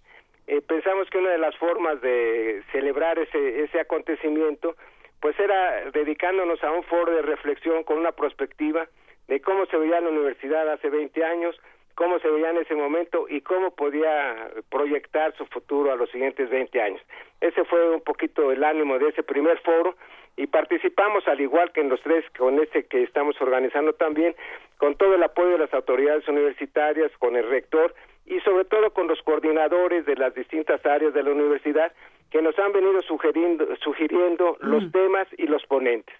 eh, 0.46 0.60
pensamos 0.60 1.08
que 1.10 1.18
una 1.18 1.30
de 1.30 1.38
las 1.38 1.56
formas 1.56 2.00
de 2.00 2.62
celebrar 2.72 3.18
ese, 3.18 3.64
ese 3.64 3.80
acontecimiento 3.80 4.76
pues 5.20 5.38
era 5.38 5.90
dedicándonos 5.90 6.62
a 6.62 6.70
un 6.70 6.82
foro 6.84 7.12
de 7.12 7.22
reflexión 7.22 7.84
con 7.84 7.98
una 7.98 8.12
perspectiva 8.12 8.88
de 9.30 9.40
cómo 9.40 9.64
se 9.66 9.76
veía 9.76 10.00
la 10.00 10.08
universidad 10.08 10.68
hace 10.68 10.90
20 10.90 11.24
años, 11.24 11.56
cómo 11.94 12.18
se 12.18 12.28
veía 12.28 12.50
en 12.50 12.56
ese 12.56 12.74
momento 12.74 13.26
y 13.28 13.42
cómo 13.42 13.70
podía 13.70 14.50
proyectar 14.70 15.32
su 15.36 15.46
futuro 15.46 15.92
a 15.92 15.96
los 15.96 16.10
siguientes 16.10 16.50
20 16.50 16.82
años. 16.82 17.00
Ese 17.40 17.64
fue 17.64 17.90
un 17.90 18.00
poquito 18.00 18.50
el 18.50 18.64
ánimo 18.64 18.98
de 18.98 19.10
ese 19.10 19.22
primer 19.22 19.60
foro 19.60 19.94
y 20.36 20.48
participamos 20.48 21.28
al 21.28 21.40
igual 21.40 21.70
que 21.70 21.80
en 21.80 21.90
los 21.90 22.00
tres 22.02 22.24
con 22.36 22.58
este 22.58 22.86
que 22.86 23.04
estamos 23.04 23.40
organizando 23.40 23.92
también 23.92 24.34
con 24.78 24.96
todo 24.96 25.14
el 25.14 25.22
apoyo 25.22 25.50
de 25.52 25.58
las 25.58 25.74
autoridades 25.74 26.26
universitarias, 26.26 27.12
con 27.18 27.36
el 27.36 27.48
rector 27.48 27.94
y 28.26 28.40
sobre 28.40 28.64
todo 28.64 28.90
con 28.92 29.06
los 29.06 29.22
coordinadores 29.22 30.06
de 30.06 30.16
las 30.16 30.34
distintas 30.34 30.84
áreas 30.84 31.14
de 31.14 31.22
la 31.22 31.30
universidad 31.30 31.92
que 32.32 32.42
nos 32.42 32.58
han 32.58 32.72
venido 32.72 33.00
sugiriendo, 33.02 33.64
sugiriendo 33.76 34.56
los 34.58 34.84
mm. 34.86 34.90
temas 34.90 35.28
y 35.38 35.46
los 35.46 35.64
ponentes. 35.66 36.16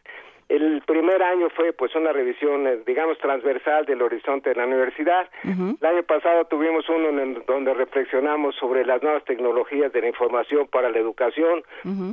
El 0.51 0.83
primer 0.85 1.23
año 1.23 1.49
fue 1.51 1.73
pues 1.73 1.95
una 1.95 2.13
revisión, 2.13 2.67
eh, 2.67 2.81
digamos, 2.85 3.17
transversal 3.19 3.87
del 3.87 4.03
horizonte 4.03 4.49
de 4.51 4.57
la 4.57 4.67
universidad. 4.67 5.29
El 5.45 5.87
año 5.87 6.03
pasado 6.03 6.45
tuvimos 6.47 6.89
uno 6.89 7.09
en 7.09 7.45
donde 7.47 7.73
reflexionamos 7.73 8.57
sobre 8.57 8.85
las 8.85 9.01
nuevas 9.01 9.25
tecnologías 9.25 9.93
de 9.93 10.01
la 10.01 10.09
información 10.09 10.67
para 10.67 10.91
la 10.91 10.99
educación, 10.99 11.63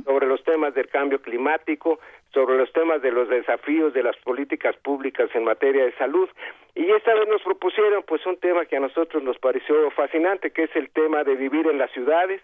sobre 0.04 0.28
los 0.28 0.44
temas 0.44 0.72
del 0.74 0.86
cambio 0.86 1.20
climático, 1.20 1.98
sobre 2.32 2.56
los 2.56 2.72
temas 2.72 3.02
de 3.02 3.10
los 3.10 3.28
desafíos 3.28 3.92
de 3.92 4.04
las 4.04 4.16
políticas 4.18 4.76
públicas 4.76 5.28
en 5.34 5.42
materia 5.42 5.84
de 5.84 5.92
salud. 5.96 6.28
Y 6.76 6.88
esta 6.92 7.14
vez 7.14 7.26
nos 7.26 7.42
propusieron 7.42 8.04
pues 8.06 8.24
un 8.24 8.36
tema 8.36 8.66
que 8.66 8.76
a 8.76 8.80
nosotros 8.80 9.20
nos 9.20 9.36
pareció 9.38 9.90
fascinante, 9.90 10.52
que 10.52 10.62
es 10.62 10.76
el 10.76 10.90
tema 10.90 11.24
de 11.24 11.34
vivir 11.34 11.66
en 11.66 11.78
las 11.78 11.90
ciudades. 11.90 12.40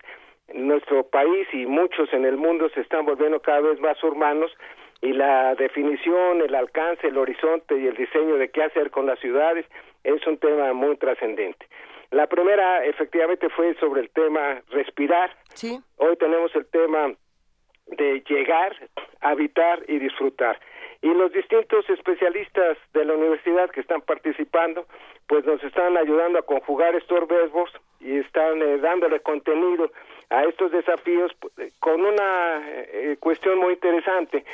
Nuestro 0.53 1.05
país 1.05 1.47
y 1.53 1.67
muchos 1.67 2.13
en 2.13 2.25
el 2.25 2.37
mundo 2.37 2.69
se 2.75 2.81
están 2.81 3.07
volviendo 3.07 3.41
cada 3.41 3.61
vez 3.61 3.79
más 3.79 4.03
urbanos 4.03 4.51
y 5.01 5.13
la 5.13 5.55
definición, 5.55 6.41
el 6.41 6.55
alcance, 6.55 7.09
el 7.09 7.19
horizonte 7.19 7.79
y 7.79 7.87
el 7.87 7.97
diseño 7.97 8.37
de 8.37 8.51
qué 8.51 8.63
hacer 8.63 8.91
con 8.91 9.07
las 9.07 9.19
ciudades 9.19 9.67
es 10.03 10.27
un 10.27 10.39
tema 10.39 10.73
muy 10.73 10.97
trascendente. 10.97 11.67
La 12.11 12.27
primera 12.27 12.85
efectivamente 12.85 13.49
fue 13.51 13.75
sobre 13.81 14.03
el 14.03 14.11
tema 14.11 14.63
respirar. 14.71 15.37
Sí. 15.55 15.81
Hoy 15.97 16.17
tenemos 16.17 16.55
el 16.55 16.67
tema 16.67 17.13
de 17.87 18.23
llegar, 18.29 18.77
habitar 19.21 19.83
y 19.89 19.99
disfrutar. 19.99 20.61
Y 21.03 21.13
los 21.13 21.33
distintos 21.33 21.89
especialistas 21.91 22.79
de 22.95 23.05
la 23.05 23.15
universidad 23.15 23.71
que 23.71 23.81
están 23.81 24.01
participando, 24.01 24.87
pues 25.27 25.45
nos 25.45 25.63
están 25.63 25.97
ayudando 25.97 26.39
a 26.39 26.43
conjugar 26.43 26.95
estos 26.95 27.29
verbos 27.29 27.71
y 28.01 28.19
están 28.19 28.63
eh, 28.63 28.79
dándole 28.79 29.21
contenido 29.21 29.91
a 30.35 30.45
estos 30.45 30.73
desafíos 30.73 31.33
eh, 31.59 31.71
con 31.79 32.05
una 32.05 32.63
eh, 32.69 33.17
cuestión 33.21 33.59
muy 33.59 33.75
interesante. 33.75 34.45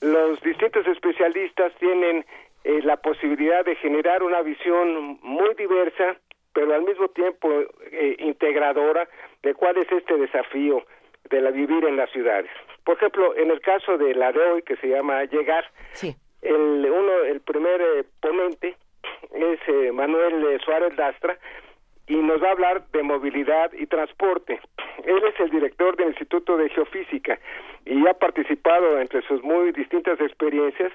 Los 0.00 0.40
distintos 0.42 0.86
especialistas 0.86 1.72
tienen 1.78 2.24
eh, 2.64 2.80
la 2.82 2.96
posibilidad 2.98 3.64
de 3.64 3.76
generar 3.76 4.22
una 4.22 4.42
visión 4.42 5.18
muy 5.22 5.54
diversa, 5.54 6.16
pero 6.52 6.74
al 6.74 6.82
mismo 6.82 7.08
tiempo 7.08 7.48
integradora 8.18 9.08
de 9.42 9.54
cuál 9.54 9.76
es 9.78 9.90
este 9.90 10.16
desafío 10.16 10.84
de 11.30 11.40
la 11.40 11.50
vivir 11.50 11.84
en 11.84 11.96
las 11.96 12.10
ciudades. 12.10 12.50
Por 12.84 12.96
ejemplo, 12.96 13.36
en 13.36 13.50
el 13.50 13.60
caso 13.60 13.96
de 13.96 14.14
la 14.14 14.32
de 14.32 14.40
hoy, 14.40 14.62
que 14.62 14.76
se 14.76 14.88
llama 14.88 15.24
Llegar, 15.24 15.64
el, 16.42 16.90
uno, 16.90 17.24
el 17.24 17.40
primer 17.40 18.04
ponente 18.20 18.76
es 19.32 19.92
Manuel 19.92 20.60
Suárez 20.64 20.96
Lastra, 20.96 21.38
y 22.10 22.16
nos 22.16 22.42
va 22.42 22.48
a 22.48 22.52
hablar 22.52 22.82
de 22.90 23.04
movilidad 23.04 23.72
y 23.72 23.86
transporte. 23.86 24.58
Él 25.04 25.22
es 25.32 25.38
el 25.38 25.48
director 25.50 25.96
del 25.96 26.08
Instituto 26.08 26.56
de 26.56 26.68
Geofísica 26.68 27.38
y 27.86 28.04
ha 28.08 28.14
participado 28.14 28.98
entre 28.98 29.22
sus 29.22 29.40
muy 29.44 29.70
distintas 29.70 30.20
experiencias 30.20 30.92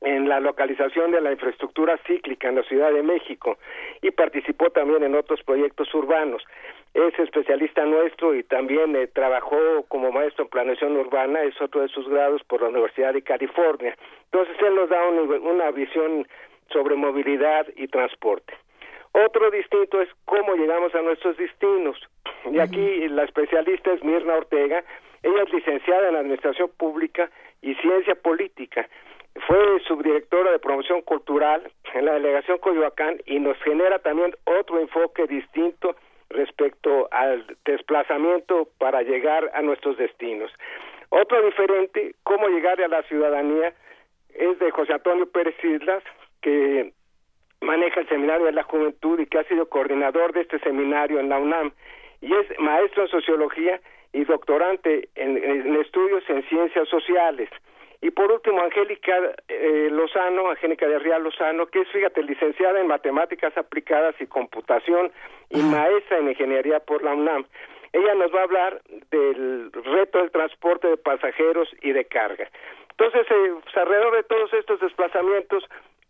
en 0.00 0.28
la 0.28 0.38
localización 0.38 1.10
de 1.10 1.20
la 1.20 1.32
infraestructura 1.32 1.98
cíclica 2.06 2.48
en 2.48 2.54
la 2.54 2.62
Ciudad 2.62 2.92
de 2.92 3.02
México 3.02 3.58
y 4.00 4.12
participó 4.12 4.70
también 4.70 5.02
en 5.02 5.16
otros 5.16 5.42
proyectos 5.42 5.92
urbanos. 5.92 6.44
Es 6.94 7.18
especialista 7.18 7.84
nuestro 7.84 8.32
y 8.32 8.44
también 8.44 8.94
eh, 8.94 9.08
trabajó 9.08 9.58
como 9.88 10.12
maestro 10.12 10.44
en 10.44 10.50
planeación 10.50 10.96
urbana, 10.96 11.42
es 11.42 11.60
otro 11.60 11.80
de 11.80 11.88
sus 11.88 12.08
grados 12.08 12.44
por 12.44 12.62
la 12.62 12.68
Universidad 12.68 13.12
de 13.12 13.22
California. 13.22 13.96
Entonces 14.30 14.56
él 14.62 14.76
nos 14.76 14.88
da 14.88 15.04
una 15.08 15.72
visión 15.72 16.28
sobre 16.72 16.94
movilidad 16.94 17.66
y 17.74 17.88
transporte. 17.88 18.54
Otro 19.12 19.50
distinto 19.50 20.00
es 20.00 20.08
cómo 20.24 20.54
llegamos 20.54 20.94
a 20.94 21.02
nuestros 21.02 21.36
destinos. 21.36 21.98
Y 22.50 22.58
aquí 22.60 23.08
la 23.08 23.24
especialista 23.24 23.92
es 23.92 24.02
Mirna 24.02 24.34
Ortega. 24.34 24.84
Ella 25.22 25.42
es 25.42 25.52
licenciada 25.52 26.08
en 26.08 26.16
Administración 26.16 26.70
Pública 26.76 27.30
y 27.62 27.74
Ciencia 27.76 28.14
Política. 28.14 28.88
Fue 29.46 29.80
subdirectora 29.86 30.50
de 30.50 30.58
promoción 30.58 31.02
cultural 31.02 31.70
en 31.94 32.04
la 32.04 32.14
delegación 32.14 32.58
Coyoacán 32.58 33.20
y 33.26 33.38
nos 33.38 33.56
genera 33.58 33.98
también 34.00 34.34
otro 34.44 34.80
enfoque 34.80 35.26
distinto 35.26 35.96
respecto 36.30 37.08
al 37.10 37.46
desplazamiento 37.64 38.68
para 38.78 39.02
llegar 39.02 39.50
a 39.54 39.62
nuestros 39.62 39.96
destinos. 39.96 40.52
Otro 41.10 41.42
diferente, 41.42 42.14
cómo 42.22 42.48
llegar 42.48 42.80
a 42.82 42.88
la 42.88 43.02
ciudadanía, 43.04 43.72
es 44.34 44.58
de 44.58 44.70
José 44.70 44.92
Antonio 44.92 45.26
Pérez 45.30 45.54
Islas, 45.64 46.02
que 46.42 46.92
maneja 47.60 48.00
el 48.00 48.08
Seminario 48.08 48.46
de 48.46 48.52
la 48.52 48.62
Juventud 48.62 49.18
y 49.20 49.26
que 49.26 49.38
ha 49.38 49.44
sido 49.44 49.68
coordinador 49.68 50.32
de 50.32 50.42
este 50.42 50.58
seminario 50.60 51.20
en 51.20 51.28
la 51.28 51.38
UNAM 51.38 51.72
y 52.20 52.32
es 52.34 52.46
maestro 52.58 53.02
en 53.02 53.08
sociología 53.08 53.80
y 54.12 54.24
doctorante 54.24 55.08
en, 55.14 55.76
estudios 55.76 56.24
en 56.28 56.42
ciencias 56.48 56.88
sociales. 56.88 57.48
Y 58.00 58.10
por 58.10 58.30
último, 58.30 58.62
Angélica 58.62 59.16
eh, 59.48 59.88
Lozano, 59.90 60.50
Angélica 60.50 60.86
de 60.86 61.00
Real 61.00 61.22
Lozano, 61.22 61.66
que 61.66 61.80
es, 61.80 61.88
fíjate, 61.88 62.22
licenciada 62.22 62.80
en 62.80 62.86
matemáticas 62.86 63.56
aplicadas 63.58 64.14
y 64.20 64.26
computación 64.26 65.10
y 65.50 65.60
maestra 65.62 66.18
en 66.18 66.28
ingeniería 66.28 66.78
por 66.80 67.02
la 67.02 67.14
UNAM. 67.14 67.44
Ella 67.92 68.14
nos 68.14 68.32
va 68.32 68.40
a 68.40 68.44
hablar 68.44 68.82
del 69.10 69.72
reto 69.72 70.18
del 70.18 70.30
transporte 70.30 70.88
de 70.88 70.96
pasajeros 70.96 71.68
y 71.82 71.92
de 71.92 72.04
carga. 72.04 72.48
Entonces, 72.90 73.26
eh, 73.30 73.54
pues, 73.62 73.76
alrededor 73.76 74.16
de 74.16 74.22
todos 74.24 74.52
estos 74.54 74.80
desplazamientos, 74.80 75.64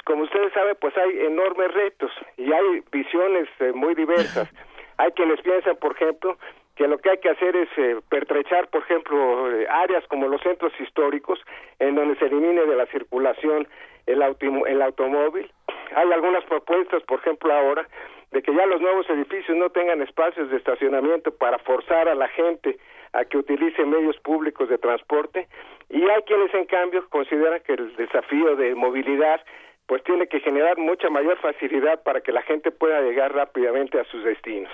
como 0.09 0.23
ustedes 0.23 0.51
saben, 0.55 0.75
pues 0.81 0.97
hay 0.97 1.27
enormes 1.27 1.71
retos 1.75 2.11
y 2.39 2.51
hay 2.51 2.83
visiones 2.91 3.47
eh, 3.61 3.73
muy 3.75 3.95
diversas. 3.95 4.49
hay 4.97 5.13
quienes 5.13 5.39
piensan, 5.43 5.77
por 5.77 5.93
ejemplo, 5.93 6.39
que 6.77 6.89
lo 6.89 6.97
que 6.97 7.11
hay 7.11 7.19
que 7.19 7.29
hacer 7.29 7.55
es 7.55 7.69
eh, 7.77 8.01
pertrechar, 8.09 8.69
por 8.69 8.85
ejemplo, 8.85 9.53
eh, 9.53 9.67
áreas 9.69 10.03
como 10.09 10.27
los 10.27 10.41
centros 10.41 10.73
históricos, 10.81 11.39
en 11.79 11.95
donde 11.95 12.17
se 12.17 12.25
elimine 12.25 12.65
de 12.65 12.75
la 12.75 12.87
circulación 12.87 13.69
el, 14.07 14.23
el 14.67 14.81
automóvil. 14.81 15.53
Hay 15.95 16.11
algunas 16.11 16.43
propuestas, 16.45 17.03
por 17.03 17.19
ejemplo, 17.19 17.53
ahora, 17.53 17.87
de 18.31 18.41
que 18.41 18.55
ya 18.55 18.65
los 18.65 18.81
nuevos 18.81 19.11
edificios 19.11 19.59
no 19.59 19.69
tengan 19.69 20.01
espacios 20.01 20.49
de 20.49 20.57
estacionamiento 20.57 21.33
para 21.37 21.59
forzar 21.59 22.09
a 22.09 22.15
la 22.15 22.29
gente 22.29 22.79
a 23.13 23.27
que 23.27 23.37
utilice 23.37 23.85
medios 23.85 24.17
públicos 24.21 24.71
de 24.71 24.79
transporte 24.79 25.49
y 25.91 26.03
hay 26.03 26.23
quienes 26.23 26.53
en 26.55 26.67
cambio 26.67 27.07
consideran 27.09 27.61
que 27.61 27.75
el 27.75 27.95
desafío 27.97 28.57
de 28.57 28.75
movilidad 28.75 29.41
pues 29.89 30.05
tiene 30.05 30.27
que 30.27 30.41
generar 30.41 30.77
mucha 30.77 31.09
mayor 31.09 31.39
facilidad 31.39 32.03
para 32.03 32.21
que 32.21 32.31
la 32.31 32.43
gente 32.43 32.71
pueda 32.71 33.01
llegar 33.01 33.35
rápidamente 33.35 33.99
a 33.99 34.05
sus 34.05 34.23
destinos. 34.23 34.71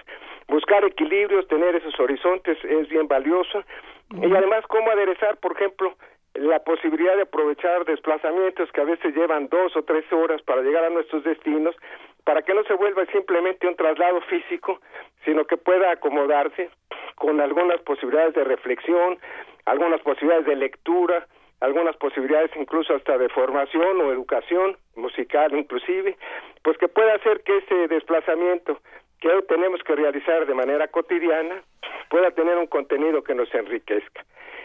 Buscar 0.48 0.84
equilibrios, 0.84 1.46
tener 1.46 1.76
esos 1.76 1.98
horizontes 2.00 2.58
es 2.64 2.88
bien 2.88 3.06
valioso 3.06 3.62
y 4.10 4.34
además 4.34 4.66
cómo 4.66 4.90
aderezar, 4.90 5.36
por 5.36 5.52
ejemplo, 5.52 5.94
la 6.34 6.58
posibilidad 6.64 7.14
de 7.14 7.22
aprovechar 7.22 7.84
desplazamientos 7.84 8.72
que 8.72 8.80
a 8.80 8.84
veces 8.84 9.14
llevan 9.14 9.48
dos 9.48 9.76
o 9.76 9.84
tres 9.84 10.04
horas 10.12 10.42
para 10.42 10.62
llegar 10.62 10.82
a 10.82 10.90
nuestros 10.90 11.22
destinos, 11.22 11.76
para 12.24 12.42
que 12.42 12.52
no 12.52 12.64
se 12.64 12.74
vuelva 12.74 13.06
simplemente 13.06 13.68
un 13.68 13.76
traslado 13.76 14.20
físico, 14.22 14.80
sino 15.24 15.44
que 15.44 15.56
pueda 15.56 15.92
acomodarse 15.92 16.70
con 17.14 17.40
algunas 17.40 17.80
posibilidades 17.82 18.34
de 18.34 18.42
reflexión, 18.42 19.18
algunas 19.64 20.00
posibilidades 20.00 20.46
de 20.46 20.56
lectura, 20.56 21.28
algunas 21.64 21.96
posibilidades 21.96 22.50
incluso 22.56 22.94
hasta 22.94 23.18
de 23.18 23.28
formación 23.28 24.00
o 24.00 24.12
educación 24.12 24.76
musical 24.96 25.54
inclusive, 25.56 26.16
pues 26.62 26.78
que 26.78 26.88
pueda 26.88 27.14
hacer 27.14 27.42
que 27.42 27.58
ese 27.58 27.88
desplazamiento 27.88 28.78
que 29.20 29.28
hoy 29.28 29.42
tenemos 29.48 29.82
que 29.82 29.96
realizar 29.96 30.46
de 30.46 30.54
manera 30.54 30.88
cotidiana 30.88 31.62
pueda 32.10 32.30
tener 32.32 32.58
un 32.58 32.66
contenido 32.66 33.22
que 33.24 33.34
nos 33.34 33.52
enriquezca. 33.54 34.24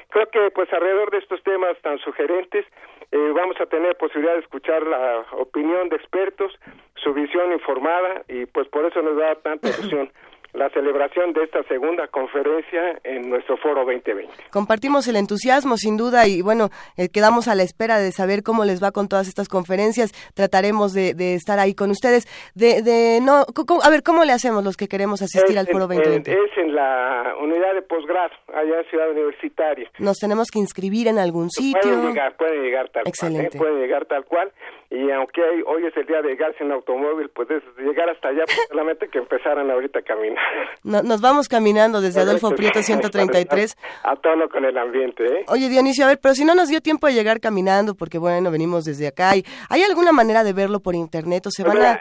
Creo 0.10 0.28
que 0.30 0.52
pues 0.52 0.72
alrededor 0.74 1.12
de 1.12 1.20
estos 1.20 1.42
temas 1.44 1.80
tan 1.82 2.00
sugerentes 2.00 2.66
eh, 3.12 3.32
vamos 3.34 3.60
a 3.62 3.68
tener 3.68 3.96
posibilidad 3.98 4.34
de 4.34 4.42
escuchar 4.42 4.86
la 4.86 5.26
opinión 5.32 5.90
de 5.90 5.96
expertos, 5.96 6.52
su 6.96 7.14
visión 7.14 7.54
informada 7.54 8.24
y 8.28 8.46
pues 8.48 8.68
por 8.68 8.86
eso 8.86 9.02
nos 9.02 9.18
da 9.18 9.36
tanta 9.36 9.70
ilusión 9.80 10.12
la 10.54 10.70
celebración 10.70 11.34
de 11.34 11.44
esta 11.44 11.64
segunda 11.64 12.08
conferencia 12.08 13.00
en 13.04 13.30
nuestro 13.30 13.58
foro 13.58 13.86
2020. 13.86 14.32
Compartimos 14.52 15.08
el 15.08 15.16
entusiasmo, 15.16 15.78
sin 15.78 15.98
duda, 15.98 16.28
y 16.28 16.42
bueno, 16.42 16.70
eh, 16.98 17.10
quedamos 17.10 17.48
a 17.48 17.56
la 17.56 17.64
espera 17.64 18.00
de 18.00 18.12
saber 18.12 18.44
cómo 18.44 18.66
les 18.66 18.82
va 18.84 18.92
con 18.92 19.08
todas 19.08 19.28
estas 19.28 19.48
conferencias. 19.48 20.12
Trataremos 20.34 20.94
de, 20.94 21.14
estar 21.36 21.60
ahí 21.60 21.76
con 21.76 21.92
ustedes. 21.92 22.26
De, 22.56 22.82
de 22.82 23.20
no, 23.22 23.46
a 23.84 23.90
ver, 23.90 24.04
¿cómo 24.04 24.26
le 24.26 24.34
hacemos 24.34 24.64
los 24.64 24.76
que 24.78 24.88
queremos 24.88 25.22
asistir 25.22 25.58
al 25.58 25.68
foro 25.68 25.88
2020? 25.88 26.32
es 26.32 26.58
en 26.58 26.76
la 26.76 27.36
unidad 27.40 27.74
de 27.74 27.82
posgrado, 27.82 28.32
allá 28.54 28.80
en 28.80 28.86
Ciudad 28.90 29.12
Universitaria. 29.12 29.90
¿Nos 30.00 30.18
tenemos 30.18 30.50
que 30.52 30.60
inscribir 30.60 31.08
en 31.08 31.20
algún 31.20 31.50
sitio? 31.50 31.82
Pueden 31.82 32.08
llegar, 32.08 32.36
pueden 32.36 32.64
llegar 32.64 32.90
tal 32.90 33.08
Excelente. 33.08 33.58
cual. 33.58 33.70
¿eh? 33.70 33.72
Pueden 33.72 33.82
llegar 33.82 34.06
tal 34.06 34.26
cual. 34.26 34.52
Y 34.90 35.12
aunque 35.12 35.42
hoy 35.66 35.86
es 35.86 35.96
el 35.98 36.06
día 36.06 36.22
de 36.22 36.30
llegarse 36.30 36.64
en 36.64 36.72
automóvil, 36.72 37.30
pues 37.30 37.50
es 37.52 37.64
llegar 37.78 38.10
hasta 38.10 38.30
allá, 38.30 38.44
pues 38.46 38.60
solamente 38.70 39.08
que 39.08 39.20
empezaran 39.20 39.70
ahorita 39.70 40.00
a 40.00 40.02
caminar. 40.02 40.39
Nos 40.84 41.22
vamos 41.22 41.48
caminando 41.48 42.02
desde 42.02 42.22
Adolfo 42.22 42.52
Prieto 42.52 42.82
133. 42.82 43.76
A 44.04 44.16
tono 44.16 44.50
con 44.50 44.66
el 44.66 44.78
ambiente, 44.78 45.26
¿eh? 45.26 45.46
Oye, 45.48 45.70
Dionisio, 45.70 46.06
a 46.06 46.10
ver, 46.10 46.20
pero 46.22 46.34
si 46.36 46.46
no 46.46 46.56
nos 46.56 46.70
dio 46.70 46.82
tiempo 46.82 47.08
de 47.08 47.14
llegar 47.14 47.40
caminando, 47.40 47.96
porque 47.96 48.18
bueno, 48.18 48.52
venimos 48.52 48.86
desde 48.86 49.08
acá, 49.08 49.32
¿hay 49.32 49.84
alguna 49.84 50.12
manera 50.12 50.44
de 50.44 50.54
verlo 50.54 50.80
por 50.80 50.96
internet 50.96 51.46
o 51.48 51.52
se 51.52 51.64
van 51.64 51.82
a...? 51.82 52.00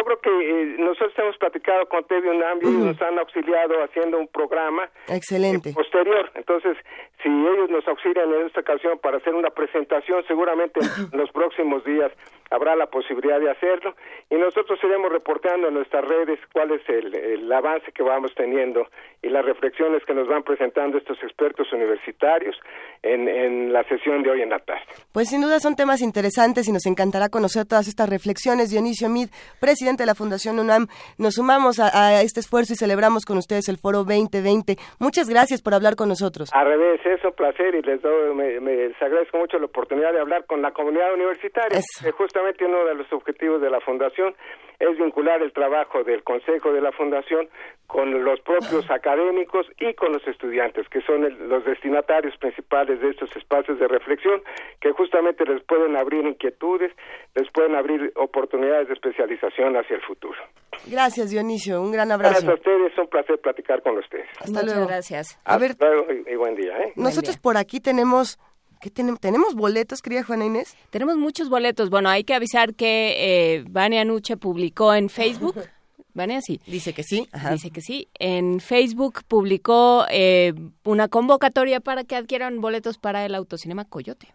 yo 0.00 0.04
creo 0.04 0.20
que 0.20 0.30
eh, 0.30 0.76
nosotros 0.78 1.12
hemos 1.18 1.36
platicado 1.36 1.86
con 1.88 2.04
TV 2.04 2.30
UNAM 2.30 2.58
y 2.62 2.70
nos 2.70 3.00
han 3.02 3.18
auxiliado 3.18 3.82
haciendo 3.84 4.18
un 4.18 4.28
programa 4.28 4.88
Excelente. 5.08 5.72
posterior. 5.72 6.30
Entonces, 6.34 6.76
si 7.22 7.28
ellos 7.28 7.70
nos 7.70 7.86
auxilian 7.86 8.32
en 8.32 8.46
esta 8.46 8.60
ocasión 8.60 8.98
para 8.98 9.18
hacer 9.18 9.34
una 9.34 9.50
presentación, 9.50 10.24
seguramente 10.26 10.80
en 10.80 11.18
los 11.18 11.30
próximos 11.30 11.84
días 11.84 12.12
habrá 12.50 12.74
la 12.74 12.86
posibilidad 12.86 13.38
de 13.40 13.50
hacerlo 13.50 13.94
y 14.28 14.34
nosotros 14.34 14.78
iremos 14.82 15.12
reporteando 15.12 15.68
en 15.68 15.74
nuestras 15.74 16.04
redes 16.04 16.38
cuál 16.52 16.72
es 16.72 16.82
el, 16.88 17.50
avance 17.52 17.92
que 17.92 18.02
vamos 18.02 18.32
teniendo 18.34 18.86
y 19.22 19.28
las 19.28 19.44
reflexiones 19.44 20.04
que 20.04 20.14
nos 20.14 20.28
van 20.28 20.42
presentando 20.42 20.98
estos 20.98 21.22
expertos 21.22 21.72
universitarios 21.72 22.56
en, 23.02 23.28
en 23.28 23.72
la 23.72 23.84
sesión 23.84 24.22
de 24.22 24.30
hoy 24.30 24.42
en 24.42 24.50
la 24.50 24.58
tarde. 24.60 24.82
Pues 25.12 25.28
sin 25.28 25.42
duda 25.42 25.60
son 25.60 25.76
temas 25.76 26.00
interesantes 26.00 26.68
y 26.68 26.72
nos 26.72 26.86
encantará 26.86 27.28
conocer 27.28 27.66
todas 27.66 27.88
estas 27.88 28.08
reflexiones. 28.08 28.70
Dionisio 28.70 29.08
Mid, 29.08 29.28
presidente 29.60 30.02
de 30.02 30.06
la 30.06 30.14
Fundación 30.14 30.58
UNAM, 30.58 30.86
nos 31.18 31.34
sumamos 31.34 31.78
a, 31.80 32.22
este 32.22 32.40
esfuerzo 32.40 32.72
y 32.72 32.76
celebramos 32.76 33.24
con 33.24 33.36
ustedes 33.38 33.68
el 33.68 33.78
Foro 33.78 33.98
2020. 34.04 34.76
Muchas 34.98 35.28
gracias 35.28 35.62
por 35.62 35.74
hablar 35.74 35.96
con 35.96 36.08
nosotros. 36.08 36.50
Al 36.52 36.66
revés, 36.66 37.00
es 37.14 37.24
un 37.24 37.32
placer 37.32 37.74
y 37.74 37.82
les, 37.82 38.00
doy, 38.02 38.34
me, 38.34 38.60
les 38.60 39.02
agradezco 39.02 39.38
mucho 39.38 39.58
la 39.58 39.66
oportunidad 39.66 40.12
de 40.12 40.20
hablar 40.20 40.46
con 40.46 40.62
la 40.62 40.72
comunidad 40.72 41.12
universitaria. 41.14 41.78
Es 41.78 42.12
justamente 42.16 42.64
uno 42.64 42.84
de 42.84 42.94
los 42.94 43.12
objetivos 43.12 43.60
de 43.60 43.70
la 43.70 43.80
Fundación 43.80 44.34
es 44.80 44.98
vincular 44.98 45.42
el 45.42 45.52
trabajo 45.52 46.02
del 46.02 46.24
Consejo 46.24 46.72
de 46.72 46.80
la 46.80 46.90
Fundación 46.92 47.48
con 47.86 48.24
los 48.24 48.40
propios 48.40 48.90
académicos 48.90 49.66
y 49.78 49.94
con 49.94 50.12
los 50.12 50.26
estudiantes, 50.26 50.88
que 50.88 51.02
son 51.02 51.22
los 51.48 51.64
destinatarios 51.64 52.36
principales 52.38 53.00
de 53.00 53.10
estos 53.10 53.34
espacios 53.36 53.78
de 53.78 53.88
reflexión, 53.88 54.40
que 54.80 54.92
justamente 54.92 55.44
les 55.44 55.62
pueden 55.64 55.96
abrir 55.96 56.24
inquietudes, 56.24 56.92
les 57.34 57.50
pueden 57.50 57.74
abrir 57.74 58.12
oportunidades 58.16 58.88
de 58.88 58.94
especialización 58.94 59.76
hacia 59.76 59.96
el 59.96 60.02
futuro. 60.02 60.38
Gracias, 60.86 61.30
Dionisio. 61.30 61.82
Un 61.82 61.92
gran 61.92 62.10
abrazo. 62.12 62.32
Gracias 62.32 62.50
a 62.50 62.54
ustedes. 62.54 62.92
Es 62.92 62.98
un 62.98 63.08
placer 63.08 63.38
platicar 63.40 63.82
con 63.82 63.98
ustedes. 63.98 64.28
Hasta 64.40 64.62
luego. 64.62 64.86
gracias. 64.86 65.38
A 65.44 65.58
ver, 65.58 65.72
luego 65.78 66.06
y, 66.26 66.34
buen 66.36 66.54
día. 66.54 66.78
¿eh? 66.78 66.92
Nosotros 66.96 67.36
por 67.38 67.56
aquí 67.56 67.80
tenemos 67.80 68.38
¿Qué 68.80 68.90
tenemos? 68.90 69.20
¿Tenemos 69.20 69.54
boletos, 69.54 70.00
querida 70.00 70.24
Juana 70.24 70.46
Inés? 70.46 70.74
Tenemos 70.88 71.16
muchos 71.18 71.50
boletos. 71.50 71.90
Bueno, 71.90 72.08
hay 72.08 72.24
que 72.24 72.34
avisar 72.34 72.74
que 72.74 73.14
eh, 73.18 73.64
Vania 73.68 74.06
Nuche 74.06 74.38
publicó 74.38 74.94
en 74.94 75.10
Facebook. 75.10 75.54
Vania, 76.14 76.40
sí. 76.40 76.60
Dice 76.66 76.94
que 76.94 77.02
sí. 77.02 77.28
Dice 77.52 77.70
que 77.70 77.82
sí. 77.82 78.08
En 78.18 78.58
Facebook 78.58 79.22
publicó 79.28 80.06
eh, 80.10 80.54
una 80.84 81.08
convocatoria 81.08 81.80
para 81.80 82.04
que 82.04 82.16
adquieran 82.16 82.60
boletos 82.60 82.96
para 82.96 83.24
el 83.26 83.34
autocinema 83.34 83.84
Coyote. 83.84 84.32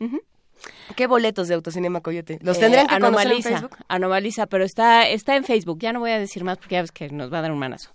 ¿Mm? 0.00 0.16
¿Qué 0.96 1.06
boletos 1.06 1.48
de 1.48 1.54
Autocinema 1.54 2.00
Coyote? 2.00 2.38
¿Los 2.42 2.58
tendrían 2.58 2.86
que 2.86 2.94
anomaliza, 2.94 3.28
conocer 3.28 3.52
en 3.52 3.58
Facebook? 3.58 3.84
Anomaliza, 3.88 4.46
pero 4.46 4.64
está, 4.64 5.08
está 5.08 5.36
en 5.36 5.44
Facebook. 5.44 5.78
Ya 5.80 5.92
no 5.92 6.00
voy 6.00 6.10
a 6.10 6.18
decir 6.18 6.44
más 6.44 6.58
porque 6.58 6.76
ya 6.76 6.82
ves 6.82 6.92
que 6.92 7.08
nos 7.10 7.32
va 7.32 7.38
a 7.38 7.42
dar 7.42 7.52
un 7.52 7.58
manazo. 7.58 7.90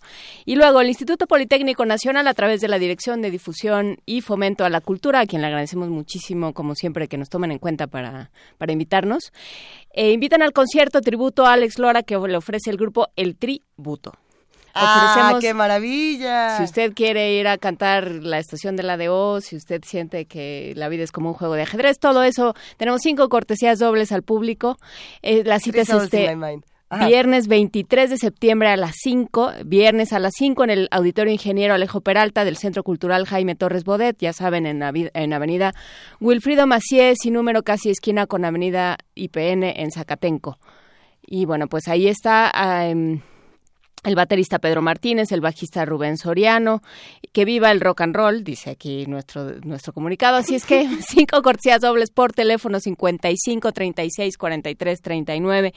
Y 0.45 0.55
luego, 0.55 0.81
el 0.81 0.87
Instituto 0.87 1.27
Politécnico 1.27 1.85
Nacional, 1.85 2.27
a 2.27 2.33
través 2.33 2.61
de 2.61 2.67
la 2.67 2.79
Dirección 2.79 3.21
de 3.21 3.31
Difusión 3.31 3.97
y 4.05 4.21
Fomento 4.21 4.65
a 4.65 4.69
la 4.69 4.81
Cultura, 4.81 5.21
a 5.21 5.25
quien 5.25 5.41
le 5.41 5.47
agradecemos 5.47 5.89
muchísimo, 5.89 6.53
como 6.53 6.75
siempre, 6.75 7.07
que 7.07 7.17
nos 7.17 7.29
tomen 7.29 7.51
en 7.51 7.59
cuenta 7.59 7.87
para, 7.87 8.31
para 8.57 8.71
invitarnos, 8.71 9.31
eh, 9.93 10.11
invitan 10.11 10.41
al 10.41 10.53
concierto 10.53 11.01
tributo 11.01 11.45
a 11.45 11.53
Alex 11.53 11.79
Lora 11.79 12.03
que 12.03 12.17
le 12.17 12.37
ofrece 12.37 12.69
el 12.69 12.77
grupo 12.77 13.07
El 13.15 13.35
Tributo. 13.35 14.13
¡Ah, 14.81 15.37
qué 15.41 15.53
maravilla! 15.53 16.57
Si 16.57 16.63
usted 16.63 16.93
quiere 16.93 17.33
ir 17.33 17.47
a 17.47 17.57
cantar 17.57 18.09
la 18.09 18.39
estación 18.39 18.75
de 18.75 18.83
la 18.83 18.97
DO, 18.97 19.41
si 19.41 19.55
usted 19.55 19.81
siente 19.85 20.25
que 20.25 20.73
la 20.75 20.89
vida 20.89 21.03
es 21.03 21.11
como 21.11 21.29
un 21.29 21.35
juego 21.35 21.55
de 21.55 21.63
ajedrez, 21.63 21.99
todo 21.99 22.23
eso, 22.23 22.55
tenemos 22.77 23.01
cinco 23.01 23.29
cortesías 23.29 23.79
dobles 23.79 24.11
al 24.11 24.23
público. 24.23 24.77
Eh, 25.21 25.43
la 25.43 25.59
cita 25.59 25.81
es 25.81 25.89
este 25.89 26.35
viernes 27.05 27.47
23 27.47 28.09
de 28.09 28.17
septiembre 28.17 28.69
a 28.69 28.77
las 28.77 28.95
5, 29.03 29.51
viernes 29.65 30.11
a 30.11 30.19
las 30.19 30.33
5 30.35 30.63
en 30.63 30.69
el 30.71 30.87
Auditorio 30.91 31.31
Ingeniero 31.31 31.75
Alejo 31.75 32.01
Peralta 32.01 32.43
del 32.43 32.57
Centro 32.57 32.83
Cultural 32.83 33.27
Jaime 33.27 33.55
Torres 33.55 33.83
Bodet, 33.83 34.17
ya 34.19 34.33
saben, 34.33 34.65
en, 34.65 34.81
en 34.81 35.33
Avenida 35.33 35.73
Wilfrido 36.19 36.65
Maciés 36.65 37.25
y 37.25 37.31
número 37.31 37.63
casi 37.63 37.91
esquina 37.91 38.25
con 38.25 38.43
Avenida 38.43 38.97
IPN 39.13 39.63
en 39.63 39.91
Zacatenco. 39.91 40.57
Y 41.21 41.45
bueno, 41.45 41.67
pues 41.67 41.87
ahí 41.87 42.07
está 42.07 42.51
el 44.03 44.15
baterista 44.15 44.59
Pedro 44.59 44.81
Martínez, 44.81 45.31
el 45.31 45.41
bajista 45.41 45.85
Rubén 45.85 46.17
Soriano, 46.17 46.81
que 47.33 47.45
viva 47.45 47.71
el 47.71 47.81
rock 47.81 48.01
and 48.01 48.15
roll, 48.15 48.43
dice 48.43 48.69
aquí 48.69 49.05
nuestro, 49.07 49.59
nuestro 49.61 49.93
comunicado. 49.93 50.37
Así 50.37 50.55
es 50.55 50.65
que 50.65 50.87
cinco 51.07 51.41
cortesías 51.41 51.81
dobles 51.81 52.09
por 52.09 52.33
teléfono 52.33 52.79
55 52.79 53.71
36 53.71 54.37
43 54.37 55.01
39, 55.01 55.73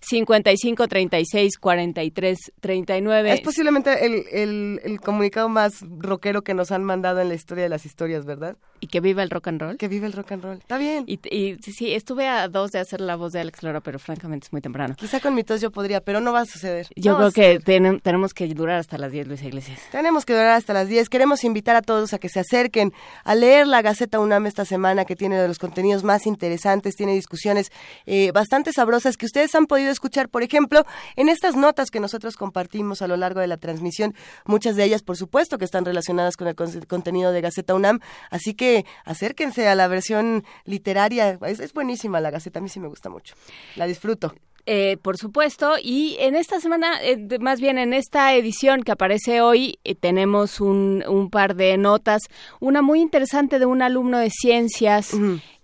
55 0.00 0.88
36 0.88 1.58
43 1.58 2.38
39. 2.60 3.32
Es 3.32 3.40
posiblemente 3.42 4.06
el, 4.06 4.24
el, 4.32 4.80
el 4.82 5.00
comunicado 5.00 5.48
más 5.48 5.84
rockero 5.98 6.42
que 6.42 6.54
nos 6.54 6.72
han 6.72 6.84
mandado 6.84 7.20
en 7.20 7.28
la 7.28 7.34
historia 7.34 7.64
de 7.64 7.70
las 7.70 7.84
historias, 7.84 8.24
¿verdad? 8.24 8.56
Y 8.80 8.86
que 8.86 9.00
viva 9.00 9.22
el 9.22 9.30
rock 9.30 9.48
and 9.48 9.60
roll. 9.60 9.76
Que 9.76 9.88
viva 9.88 10.06
el 10.06 10.12
rock 10.12 10.32
and 10.32 10.44
roll. 10.44 10.58
Está 10.58 10.78
bien. 10.78 11.04
Y, 11.06 11.18
y 11.28 11.56
sí, 11.62 11.92
estuve 11.92 12.28
a 12.28 12.48
dos 12.48 12.70
de 12.70 12.78
hacer 12.78 13.00
la 13.00 13.16
voz 13.16 13.32
de 13.32 13.40
Alex 13.40 13.62
Lora, 13.62 13.80
pero 13.80 13.98
francamente 13.98 14.46
es 14.46 14.52
muy 14.52 14.62
temprano. 14.62 14.94
Quizá 14.96 15.20
con 15.20 15.34
mi 15.34 15.42
tos 15.42 15.60
yo 15.60 15.70
podría, 15.70 16.00
pero 16.00 16.20
no 16.20 16.32
va 16.32 16.40
a 16.40 16.46
suceder. 16.46 16.86
Yo 16.94 17.16
creo 17.16 17.32
que 17.32 17.57
que 17.64 18.00
tenemos 18.02 18.34
que 18.34 18.46
durar 18.48 18.78
hasta 18.78 18.98
las 18.98 19.12
10, 19.12 19.28
Luis 19.28 19.42
Iglesias. 19.42 19.80
Tenemos 19.90 20.24
que 20.24 20.32
durar 20.32 20.50
hasta 20.50 20.72
las 20.72 20.88
10. 20.88 21.08
Queremos 21.08 21.44
invitar 21.44 21.76
a 21.76 21.82
todos 21.82 22.12
a 22.14 22.18
que 22.18 22.28
se 22.28 22.40
acerquen 22.40 22.92
a 23.24 23.34
leer 23.34 23.66
la 23.66 23.82
Gaceta 23.82 24.20
UNAM 24.20 24.46
esta 24.46 24.64
semana, 24.64 25.04
que 25.04 25.16
tiene 25.16 25.40
de 25.40 25.48
los 25.48 25.58
contenidos 25.58 26.04
más 26.04 26.26
interesantes, 26.26 26.96
tiene 26.96 27.14
discusiones 27.14 27.70
eh, 28.06 28.32
bastante 28.32 28.72
sabrosas 28.72 29.16
que 29.16 29.26
ustedes 29.26 29.54
han 29.54 29.66
podido 29.66 29.90
escuchar, 29.90 30.28
por 30.28 30.42
ejemplo, 30.42 30.84
en 31.16 31.28
estas 31.28 31.56
notas 31.56 31.90
que 31.90 32.00
nosotros 32.00 32.36
compartimos 32.36 33.02
a 33.02 33.08
lo 33.08 33.16
largo 33.16 33.40
de 33.40 33.46
la 33.46 33.56
transmisión, 33.56 34.14
muchas 34.44 34.76
de 34.76 34.84
ellas, 34.84 35.02
por 35.02 35.16
supuesto, 35.16 35.58
que 35.58 35.64
están 35.64 35.84
relacionadas 35.84 36.36
con 36.36 36.48
el 36.48 36.56
contenido 36.86 37.32
de 37.32 37.40
Gaceta 37.40 37.74
UNAM. 37.74 38.00
Así 38.30 38.54
que 38.54 38.84
acérquense 39.04 39.68
a 39.68 39.74
la 39.74 39.88
versión 39.88 40.44
literaria. 40.64 41.38
Es, 41.46 41.60
es 41.60 41.72
buenísima 41.72 42.20
la 42.20 42.30
Gaceta, 42.30 42.58
a 42.58 42.62
mí 42.62 42.68
sí 42.68 42.80
me 42.80 42.88
gusta 42.88 43.10
mucho. 43.10 43.34
La 43.76 43.86
disfruto. 43.86 44.34
Eh, 44.70 44.98
por 45.00 45.16
supuesto, 45.16 45.76
y 45.82 46.18
en 46.20 46.34
esta 46.34 46.60
semana, 46.60 47.02
eh, 47.02 47.38
más 47.40 47.58
bien 47.58 47.78
en 47.78 47.94
esta 47.94 48.34
edición 48.34 48.82
que 48.82 48.92
aparece 48.92 49.40
hoy, 49.40 49.78
eh, 49.82 49.94
tenemos 49.94 50.60
un, 50.60 51.02
un, 51.08 51.30
par 51.30 51.56
de 51.56 51.78
notas, 51.78 52.24
una 52.60 52.82
muy 52.82 53.00
interesante 53.00 53.58
de 53.58 53.64
un 53.64 53.80
alumno 53.80 54.18
de 54.18 54.28
ciencias 54.28 55.12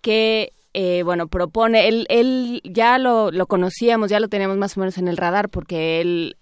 que 0.00 0.52
bueno, 1.04 1.28
propone, 1.28 1.86
él, 1.86 2.06
él 2.08 2.62
ya 2.64 2.96
lo, 2.96 3.30
lo, 3.30 3.46
conocíamos, 3.46 4.08
ya 4.08 4.20
lo 4.20 4.28
teníamos 4.28 4.56
más 4.56 4.74
o 4.78 4.80
menos 4.80 4.96
en 4.96 5.06
el 5.06 5.18
radar 5.18 5.50
porque 5.50 6.00
él 6.00 6.38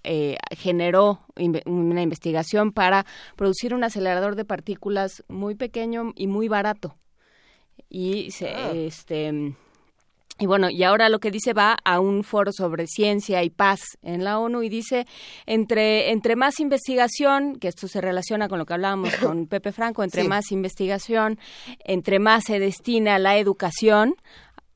generó 0.57 1.19
una 1.67 2.01
investigación 2.01 2.71
para 2.71 3.07
producir 3.35 3.75
un 3.75 3.83
acelerador 3.83 4.37
de 4.37 4.45
partículas 4.45 5.25
muy 5.27 5.57
pequeño 5.57 6.13
y 6.15 6.29
muy 6.29 6.47
barato. 6.47 6.95
Y 7.91 8.31
se, 8.31 8.51
ah. 8.51 8.71
este 8.73 9.53
y 10.43 10.47
bueno, 10.47 10.71
y 10.71 10.83
ahora 10.83 11.09
lo 11.09 11.21
que 11.21 11.31
dice 11.31 11.53
va 11.53 11.77
a 11.85 12.01
un 12.01 12.25
foro 12.25 12.51
sobre 12.53 12.89
ciencia 12.89 13.45
y 13.45 13.51
paz 13.51 13.79
en 14.03 14.25
la 14.25 14.41
ONU 14.41 14.65
y 14.65 14.69
dice, 14.69 15.07
entre, 15.47 16.11
entre 16.11 16.35
más 16.35 16.59
investigación, 16.59 17.61
que 17.61 17.69
esto 17.69 17.87
se 17.87 18.01
relaciona 18.01 18.49
con 18.49 18.59
lo 18.59 18.67
que 18.67 18.75
hablábamos 18.75 19.15
con 19.19 19.47
Pepe 19.49 19.71
Franco, 19.71 20.03
entre 20.03 20.25
más 20.25 20.51
investigación, 20.51 21.39
entre 21.85 22.19
más 22.19 22.43
se 22.43 22.59
destina 22.59 23.15
a 23.15 23.19
la 23.21 23.37
educación, 23.39 24.17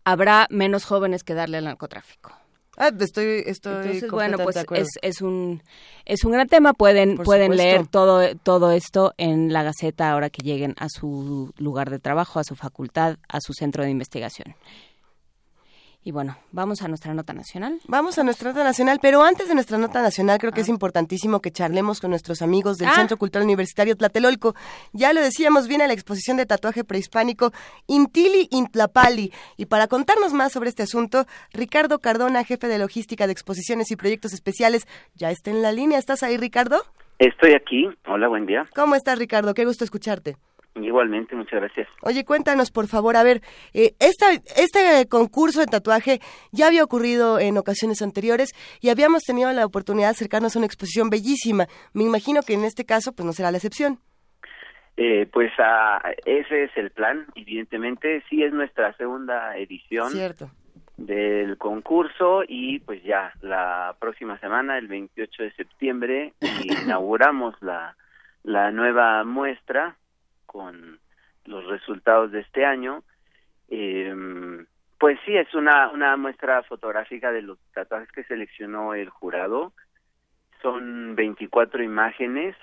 habrá 0.05 0.47
menos 0.51 0.85
jóvenes 0.85 1.25
que 1.25 1.35
darle 1.35 1.57
al 1.57 1.65
narcotráfico. 1.65 2.31
Ah, 2.77 2.93
estoy, 3.01 3.43
estoy 3.47 3.75
Entonces, 3.75 4.11
bueno, 4.11 4.39
pues 4.39 4.57
es, 4.71 4.89
es, 5.03 5.21
un 5.21 5.63
es 6.05 6.25
un 6.25 6.33
gran 6.33 6.47
tema. 6.47 6.75
Pueden 6.75 7.17
pueden 7.17 7.57
leer 7.57 7.87
todo 7.87 8.37
todo 8.37 8.71
esto 8.71 9.15
en 9.17 9.53
la 9.53 9.63
Gaceta 9.63 10.13
ahora 10.13 10.29
que 10.29 10.45
lleguen 10.45 10.75
a 10.79 10.89
su 10.91 11.53
lugar 11.57 11.91
de 11.91 11.99
trabajo, 11.99 12.39
a 12.39 12.45
su 12.45 12.55
facultad, 12.55 13.17
a 13.29 13.41
su 13.41 13.55
centro 13.55 13.83
de 13.83 13.91
investigación. 13.91 14.55
Y 16.07 16.13
bueno, 16.13 16.37
vamos 16.53 16.83
a 16.83 16.89
nuestra 16.89 17.15
nota 17.15 17.33
nacional. 17.33 17.81
Vamos 17.89 18.17
a 18.17 18.23
nuestra 18.23 18.53
nota 18.53 18.63
nacional, 18.63 19.01
pero 19.03 19.25
antes 19.25 19.49
de 19.49 19.55
nuestra 19.55 19.77
nota 19.77 20.01
nacional 20.01 20.39
creo 20.39 20.53
que 20.53 20.61
es 20.61 20.69
ah. 20.69 20.71
importantísimo 20.71 21.41
que 21.41 21.51
charlemos 21.51 22.01
con 22.01 22.11
nuestros 22.11 22.43
amigos 22.43 22.79
del 22.79 22.91
ah. 22.91 22.95
Centro 22.95 23.17
Cultural 23.17 23.43
Universitario 23.43 23.97
Tlatelolco. 23.97 24.55
Ya 24.93 25.13
lo 25.13 25.21
decíamos, 25.21 25.67
viene 25.67 25.89
la 25.89 25.95
exposición 25.95 26.37
de 26.37 26.47
tatuaje 26.47 26.85
prehispánico 26.85 27.51
Intili 27.89 28.47
Intlapali. 28.53 29.33
Y 29.57 29.67
para 29.67 29.89
contarnos 29.89 30.33
más 30.33 30.53
sobre 30.53 30.69
este 30.69 30.85
asunto, 30.85 31.27
Ricardo 31.53 31.99
Cardona, 31.99 32.45
jefe 32.45 32.69
de 32.69 32.79
logística 32.79 33.27
de 33.27 33.33
exposiciones 33.33 33.91
y 33.91 33.97
proyectos 33.97 34.33
especiales, 34.33 34.87
ya 35.17 35.33
está 35.33 35.51
en 35.51 35.61
la 35.61 35.73
línea. 35.73 35.99
¿Estás 35.99 36.23
ahí, 36.23 36.37
Ricardo? 36.37 36.85
Estoy 37.19 37.55
aquí. 37.55 37.89
Hola, 38.07 38.29
buen 38.29 38.47
día. 38.47 38.65
¿Cómo 38.77 38.95
estás, 38.95 39.19
Ricardo? 39.19 39.55
Qué 39.55 39.65
gusto 39.65 39.83
escucharte. 39.83 40.37
Igualmente, 40.77 41.35
muchas 41.35 41.61
gracias. 41.61 41.89
Oye, 42.03 42.25
cuéntanos, 42.25 42.71
por 42.71 42.87
favor, 42.87 43.17
a 43.17 43.23
ver, 43.23 43.41
eh, 43.73 43.95
esta, 43.99 44.33
este 44.33 45.09
concurso 45.09 45.61
de 45.61 45.67
tatuaje 45.67 46.21
ya 46.53 46.67
había 46.67 46.85
ocurrido 46.85 47.39
en 47.39 47.57
ocasiones 47.57 48.03
anteriores 48.03 48.53
y 48.81 48.91
habíamos 48.91 49.23
tenido 49.23 49.51
la 49.53 49.65
oportunidad 49.65 50.09
de 50.09 50.13
acercarnos 50.13 50.55
a 50.55 50.59
una 50.59 50.67
exposición 50.67 51.09
bellísima. 51.09 51.67
Me 51.95 52.05
imagino 52.05 52.43
que 52.43 52.55
en 52.55 52.65
este 52.65 52.85
caso, 52.85 53.13
pues 53.13 53.25
no 53.25 53.33
será 53.33 53.51
la 53.51 53.57
excepción. 53.57 53.99
Eh, 54.99 55.27
pues 55.33 55.53
ah, 55.59 56.01
ese 56.25 56.65
es 56.65 56.71
el 56.77 56.91
plan, 56.91 57.27
evidentemente, 57.35 58.23
sí 58.29 58.43
es 58.43 58.53
nuestra 58.53 58.95
segunda 58.97 59.57
edición. 59.57 60.11
Cierto 60.11 60.51
del 60.97 61.59
concurso 61.59 62.43
y 62.49 62.79
pues 62.79 63.03
ya 63.03 63.33
la 63.43 63.95
próxima 64.01 64.39
semana, 64.39 64.79
el 64.79 64.89
28 64.89 65.43
de 65.43 65.53
septiembre, 65.53 66.33
inauguramos 66.85 67.55
la, 67.61 67.97
la 68.45 68.71
nueva 68.71 69.25
muestra 69.25 69.97
con 70.57 70.99
los 71.45 71.67
resultados 71.67 72.33
de 72.33 72.41
este 72.41 72.65
año. 72.65 73.03
Eh, 73.69 74.65
pues 74.99 75.19
sí, 75.27 75.37
es 75.37 75.53
una, 75.55 75.91
una 75.91 76.17
muestra 76.17 76.63
fotográfica 76.63 77.31
de 77.31 77.43
los 77.43 77.59
tatuajes 77.75 78.11
que 78.11 78.25
seleccionó 78.25 78.95
el 78.95 79.11
jurado. 79.11 79.75
Son 80.63 81.15
24 81.15 81.83
imágenes. 81.83 82.57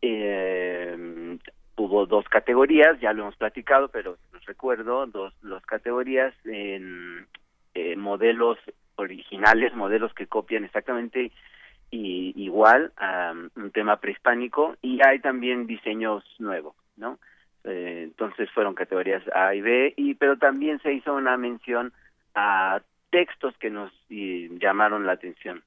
Eh, 0.00 1.36
hubo 1.76 2.06
dos 2.06 2.26
categorías, 2.30 2.98
ya 2.98 3.12
lo 3.12 3.24
hemos 3.24 3.36
platicado, 3.36 3.88
pero 3.88 4.16
recuerdo, 4.46 5.06
dos 5.06 5.34
categorías 5.66 6.34
en 6.46 7.26
eh, 7.74 7.94
modelos 7.96 8.56
originales, 8.96 9.74
modelos 9.74 10.14
que 10.14 10.26
copian 10.26 10.64
exactamente 10.64 11.30
igual 11.90 12.90
a 12.96 13.34
un 13.54 13.70
tema 13.70 13.98
prehispánico 13.98 14.76
y 14.80 15.06
hay 15.06 15.18
también 15.20 15.66
diseños 15.66 16.24
nuevos. 16.38 16.74
¿No? 17.02 17.18
Eh, 17.64 18.00
entonces 18.04 18.50
fueron 18.52 18.74
categorías 18.74 19.22
A 19.34 19.54
y 19.54 19.60
B, 19.60 19.92
y 19.96 20.14
pero 20.14 20.38
también 20.38 20.80
se 20.80 20.92
hizo 20.94 21.14
una 21.14 21.36
mención 21.36 21.92
a 22.34 22.80
textos 23.10 23.54
que 23.58 23.68
nos 23.68 23.92
llamaron 24.08 25.04
la 25.06 25.12
atención. 25.12 25.62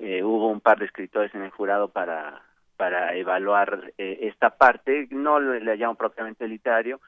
Eh, 0.00 0.24
hubo 0.24 0.48
un 0.48 0.60
par 0.60 0.78
de 0.78 0.86
escritores 0.86 1.32
en 1.34 1.42
el 1.42 1.50
jurado 1.50 1.88
para 1.88 2.42
para 2.76 3.14
evaluar 3.14 3.92
eh, 3.98 4.18
esta 4.22 4.48
parte, 4.56 5.06
no 5.10 5.38
le, 5.38 5.60
le 5.60 5.76
llamo 5.76 5.96
propiamente 5.96 6.48
literario, 6.48 6.98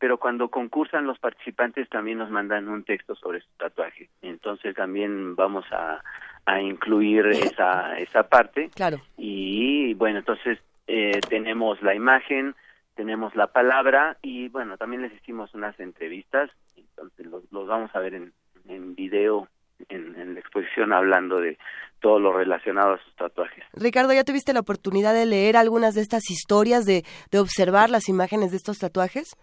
pero 0.00 0.18
cuando 0.18 0.48
concursan 0.48 1.06
los 1.06 1.20
participantes 1.20 1.88
también 1.88 2.18
nos 2.18 2.30
mandan 2.30 2.68
un 2.68 2.82
texto 2.82 3.14
sobre 3.14 3.40
su 3.40 3.48
tatuaje. 3.56 4.08
Entonces 4.22 4.74
también 4.74 5.36
vamos 5.36 5.64
a, 5.70 6.02
a 6.46 6.60
incluir 6.60 7.26
esa, 7.26 7.96
esa 7.98 8.24
parte. 8.24 8.70
Claro. 8.74 8.96
Y 9.16 9.94
bueno, 9.94 10.18
entonces 10.18 10.58
eh, 10.88 11.20
tenemos 11.28 11.80
la 11.82 11.94
imagen, 11.94 12.56
tenemos 12.94 13.34
la 13.34 13.48
palabra 13.48 14.18
y 14.22 14.48
bueno, 14.48 14.76
también 14.76 15.02
les 15.02 15.12
hicimos 15.12 15.54
unas 15.54 15.78
entrevistas, 15.80 16.50
entonces 16.76 17.26
los, 17.26 17.66
vamos 17.66 17.90
a 17.94 18.00
ver 18.00 18.14
en, 18.14 18.32
en 18.68 18.94
video 18.94 19.48
en, 19.88 20.34
la 20.34 20.40
exposición 20.40 20.92
hablando 20.92 21.40
de 21.40 21.58
todo 22.00 22.18
lo 22.18 22.32
relacionado 22.32 22.94
a 22.94 22.98
sus 22.98 23.14
tatuajes. 23.16 23.64
Ricardo, 23.72 24.12
¿ya 24.12 24.24
tuviste 24.24 24.52
la 24.52 24.60
oportunidad 24.60 25.14
de 25.14 25.26
leer 25.26 25.56
algunas 25.56 25.94
de 25.94 26.02
estas 26.02 26.30
historias, 26.30 26.86
de, 26.86 27.04
de 27.30 27.38
observar 27.38 27.90
las 27.90 28.08
imágenes 28.08 28.50
de 28.50 28.56
estos 28.56 28.78
tatuajes? 28.78 29.36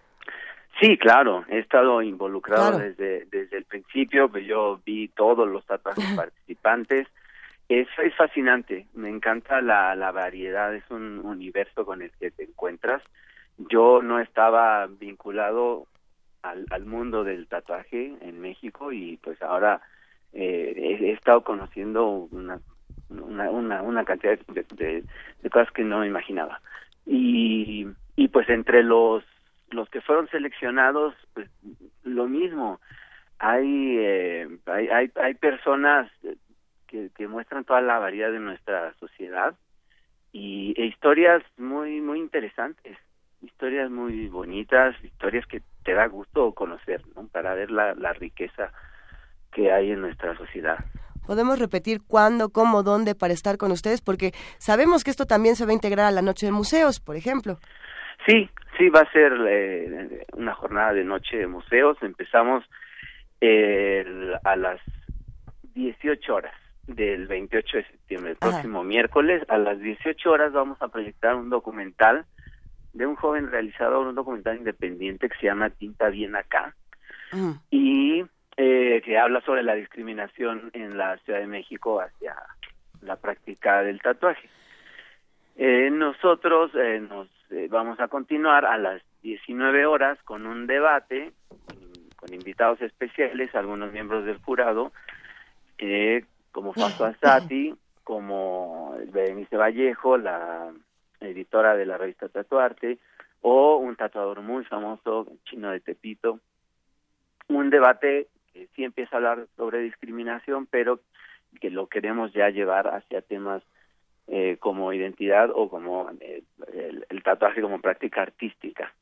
Sí, 0.79 0.97
claro, 0.97 1.43
he 1.49 1.59
estado 1.59 2.01
involucrado 2.03 2.77
desde, 2.77 3.25
desde 3.25 3.57
el 3.57 3.65
principio, 3.65 4.29
pues 4.29 4.45
yo 4.45 4.79
vi 4.85 5.07
todos 5.07 5.47
los 5.47 5.65
tatuajes 5.65 6.05
participantes. 6.15 7.07
Es, 7.67 7.87
es 7.97 8.15
fascinante, 8.15 8.85
me 8.93 9.09
encanta 9.09 9.59
la, 9.61 9.93
la 9.95 10.11
variedad, 10.11 10.73
es 10.73 10.89
un 10.89 11.19
universo 11.25 11.85
con 11.85 12.01
el 12.01 12.11
que 12.17 12.31
te 12.31 12.43
encuentras 12.43 13.01
yo 13.57 14.01
no 14.01 14.19
estaba 14.19 14.87
vinculado 14.87 15.87
al, 16.43 16.85
mundo 16.85 17.23
del 17.23 17.47
tatuaje 17.47 18.15
en 18.21 18.39
México 18.39 18.91
y 18.91 19.17
pues 19.17 19.41
ahora 19.41 19.81
eh, 20.33 20.97
he, 21.01 21.11
estado 21.11 21.43
conociendo 21.43 22.07
una 22.31 22.59
una, 23.09 23.49
una, 23.49 23.81
una 23.81 24.05
cantidad 24.05 24.37
de, 24.37 25.03
cosas 25.51 25.71
que 25.71 25.83
no 25.83 26.05
imaginaba. 26.05 26.61
Y, 27.05 27.87
y 28.15 28.27
pues 28.27 28.49
entre 28.49 28.83
los 28.83 29.23
los 29.71 29.89
que 29.89 30.01
fueron 30.01 30.29
seleccionados 30.29 31.13
pues 31.33 31.49
lo 32.03 32.27
mismo. 32.27 32.79
Hay 33.39 33.97
eh, 33.97 34.47
hay, 34.65 34.87
hay, 34.87 35.11
hay 35.15 35.33
personas 35.35 36.11
que, 36.87 37.09
que 37.15 37.27
muestran 37.27 37.65
toda 37.65 37.81
la 37.81 37.99
variedad 37.99 38.31
de 38.31 38.39
nuestra 38.39 38.93
sociedad 38.99 39.55
y 40.31 40.73
e 40.77 40.85
historias 40.85 41.43
muy 41.57 42.01
muy 42.01 42.19
interesantes 42.19 42.97
historias 43.41 43.89
muy 43.89 44.27
bonitas, 44.27 44.95
historias 45.03 45.45
que 45.45 45.61
te 45.83 45.93
da 45.93 46.07
gusto 46.07 46.53
conocer, 46.53 47.01
¿no? 47.15 47.27
Para 47.27 47.53
ver 47.53 47.71
la, 47.71 47.93
la 47.95 48.13
riqueza 48.13 48.71
que 49.51 49.71
hay 49.71 49.91
en 49.91 50.01
nuestra 50.01 50.35
sociedad. 50.37 50.77
Podemos 51.25 51.59
repetir 51.59 51.99
cuándo, 52.07 52.49
cómo, 52.49 52.83
dónde 52.83 53.13
para 53.15 53.33
estar 53.33 53.57
con 53.57 53.71
ustedes, 53.71 54.01
porque 54.01 54.31
sabemos 54.59 55.03
que 55.03 55.11
esto 55.11 55.25
también 55.25 55.55
se 55.55 55.65
va 55.65 55.71
a 55.71 55.73
integrar 55.73 56.05
a 56.05 56.11
la 56.11 56.21
noche 56.21 56.45
de 56.45 56.53
museos, 56.53 56.99
por 56.99 57.15
ejemplo. 57.15 57.57
Sí, 58.25 58.49
sí, 58.77 58.89
va 58.89 59.01
a 59.01 59.11
ser 59.11 59.33
eh, 59.47 60.25
una 60.33 60.53
jornada 60.53 60.93
de 60.93 61.03
noche 61.03 61.37
de 61.37 61.47
museos. 61.47 61.97
Empezamos 62.01 62.63
a 64.43 64.55
las 64.55 64.81
18 65.75 66.33
horas 66.33 66.53
del 66.87 67.27
28 67.27 67.77
de 67.77 67.83
septiembre, 67.85 68.31
el 68.31 68.37
próximo 68.37 68.83
miércoles. 68.83 69.43
A 69.49 69.57
las 69.57 69.79
18 69.79 70.31
horas 70.31 70.53
vamos 70.53 70.81
a 70.81 70.87
proyectar 70.87 71.35
un 71.35 71.49
documental 71.49 72.25
de 72.97 73.05
un 73.05 73.15
joven 73.15 73.51
realizador, 73.51 74.07
un 74.07 74.15
documental 74.15 74.57
independiente 74.57 75.29
que 75.29 75.37
se 75.37 75.47
llama 75.47 75.69
Tinta 75.69 76.09
Bien 76.09 76.35
Acá, 76.35 76.75
y 77.69 78.25
eh, 78.55 79.01
que 79.03 79.17
habla 79.17 79.41
sobre 79.41 79.63
la 79.63 79.75
discriminación 79.75 80.71
en 80.73 80.97
la 80.97 81.17
Ciudad 81.19 81.39
de 81.39 81.47
México 81.47 82.01
hacia 82.01 82.35
la 83.01 83.15
práctica 83.17 83.83
del 83.83 84.01
tatuaje. 84.01 84.49
Eh, 85.57 85.89
nosotros 85.91 86.71
eh, 86.75 86.99
nos 86.99 87.27
eh, 87.49 87.67
vamos 87.69 87.99
a 87.99 88.07
continuar 88.07 88.65
a 88.65 88.77
las 88.77 89.01
19 89.21 89.85
horas 89.85 90.17
con 90.23 90.45
un 90.45 90.67
debate 90.67 91.33
con 92.17 92.33
invitados 92.33 92.81
especiales, 92.81 93.53
algunos 93.55 93.93
miembros 93.93 94.25
del 94.25 94.37
jurado, 94.39 94.91
eh, 95.77 96.25
como 96.51 96.73
Faso 96.73 97.05
Asati, 97.05 97.73
como 98.03 98.97
Berenice 99.11 99.55
Vallejo, 99.55 100.17
la 100.17 100.71
editora 101.19 101.75
de 101.75 101.85
la 101.85 101.97
revista 101.97 102.29
Tatuarte, 102.29 102.99
o 103.41 103.77
un 103.77 103.95
tatuador 103.95 104.41
muy 104.41 104.65
famoso, 104.65 105.27
chino 105.45 105.71
de 105.71 105.79
Tepito. 105.79 106.39
Un 107.47 107.69
debate 107.69 108.27
que 108.53 108.67
sí 108.75 108.83
empieza 108.83 109.15
a 109.15 109.17
hablar 109.17 109.47
sobre 109.55 109.79
discriminación, 109.79 110.65
pero 110.65 110.99
que 111.61 111.69
lo 111.69 111.87
queremos 111.87 112.33
ya 112.33 112.49
llevar 112.49 112.87
hacia 112.87 113.21
temas 113.21 113.63
eh, 114.27 114.57
como 114.59 114.91
identidad 114.91 115.49
o 115.53 115.69
como 115.69 116.09
eh, 116.19 116.43
el, 117.09 117.23
tatuaje 117.23 117.61
como 117.61 117.79
práctica 117.79 118.21
artística. 118.21 118.93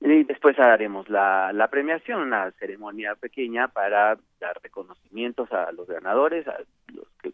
Y 0.00 0.24
después 0.24 0.58
haremos 0.58 1.08
la, 1.08 1.52
la 1.52 1.68
premiación, 1.68 2.22
una 2.22 2.50
ceremonia 2.52 3.14
pequeña 3.14 3.68
para 3.68 4.18
dar 4.40 4.58
reconocimientos 4.62 5.50
a 5.52 5.70
los 5.72 5.86
ganadores, 5.86 6.46
a 6.48 6.58
los 6.92 7.08
que 7.22 7.32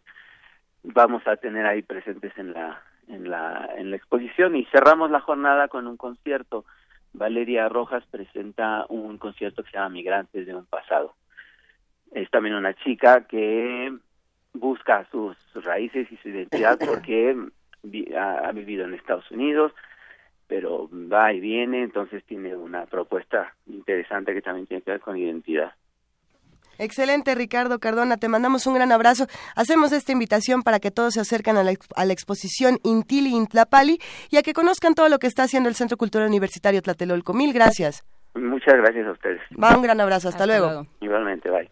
vamos 0.83 1.27
a 1.27 1.37
tener 1.37 1.67
ahí 1.67 1.83
presentes 1.83 2.37
en 2.37 2.53
la 2.53 2.81
en 3.09 3.31
la 3.31 3.69
en 3.77 3.91
la 3.91 3.97
exposición 3.97 4.57
y 4.57 4.65
cerramos 4.67 5.11
la 5.11 5.21
jornada 5.21 5.69
con 5.69 5.87
un 5.87 5.97
concierto. 5.97 6.65
Valeria 7.13 7.69
Rojas 7.69 8.05
presenta 8.11 8.87
un 8.89 9.19
concierto 9.19 9.65
que 9.65 9.71
se 9.71 9.77
llama 9.77 9.91
Migrantes 9.91 10.47
de 10.47 10.55
un 10.55 10.67
pasado. 10.67 11.15
Es 12.13 12.31
también 12.31 12.55
una 12.55 12.75
chica 12.75 13.27
que 13.27 13.93
busca 14.53 15.07
sus 15.11 15.37
raíces 15.55 16.11
y 16.11 16.17
su 16.19 16.29
identidad 16.29 16.79
porque 16.87 17.37
ha, 18.17 18.53
vivido 18.53 18.85
en 18.85 18.95
Estados 18.95 19.31
Unidos, 19.31 19.73
pero 20.47 20.89
va 20.93 21.33
y 21.33 21.41
viene, 21.41 21.83
entonces 21.83 22.25
tiene 22.25 22.55
una 22.57 22.87
propuesta 22.87 23.55
interesante 23.67 24.35
que 24.35 24.43
también 24.43 24.67
tiene 24.67 24.83
que 24.83 24.91
ver 24.93 25.01
con 25.01 25.17
identidad. 25.17 25.73
Excelente, 26.81 27.35
Ricardo 27.35 27.79
Cardona. 27.79 28.17
Te 28.17 28.29
mandamos 28.29 28.67
un 28.67 28.75
gran 28.75 28.91
abrazo. 28.91 29.27
Hacemos 29.55 29.93
esta 29.93 30.13
invitación 30.13 30.63
para 30.63 30.81
que 30.81 30.91
todos 30.91 31.13
se 31.15 31.21
acerquen 31.21 31.59
a 31.59 31.63
la, 31.63 31.73
exposición 32.13 32.79
Intili 32.83 33.31
Intlapali 33.31 33.99
y 34.31 34.39
a 34.39 34.43
que 34.43 34.55
conozcan 34.55 34.95
todo 34.95 35.11
lo 35.11 35.19
que 35.19 35.27
está 35.27 35.43
haciendo 35.43 35.69
el 35.69 35.75
Centro 35.75 35.99
Cultural 35.99 36.27
Universitario 36.27 36.81
Tlatelolco. 36.81 37.35
Mil 37.35 37.53
gracias. 37.53 38.03
Muchas 38.35 38.77
gracias 38.77 39.07
a 39.07 39.11
ustedes. 39.13 39.43
Va, 39.63 39.77
un 39.77 39.83
gran 39.83 40.01
abrazo. 40.01 40.31
Hasta, 40.31 40.47
luego. 40.47 40.87
Igualmente, 41.01 41.51
bye. 41.51 41.71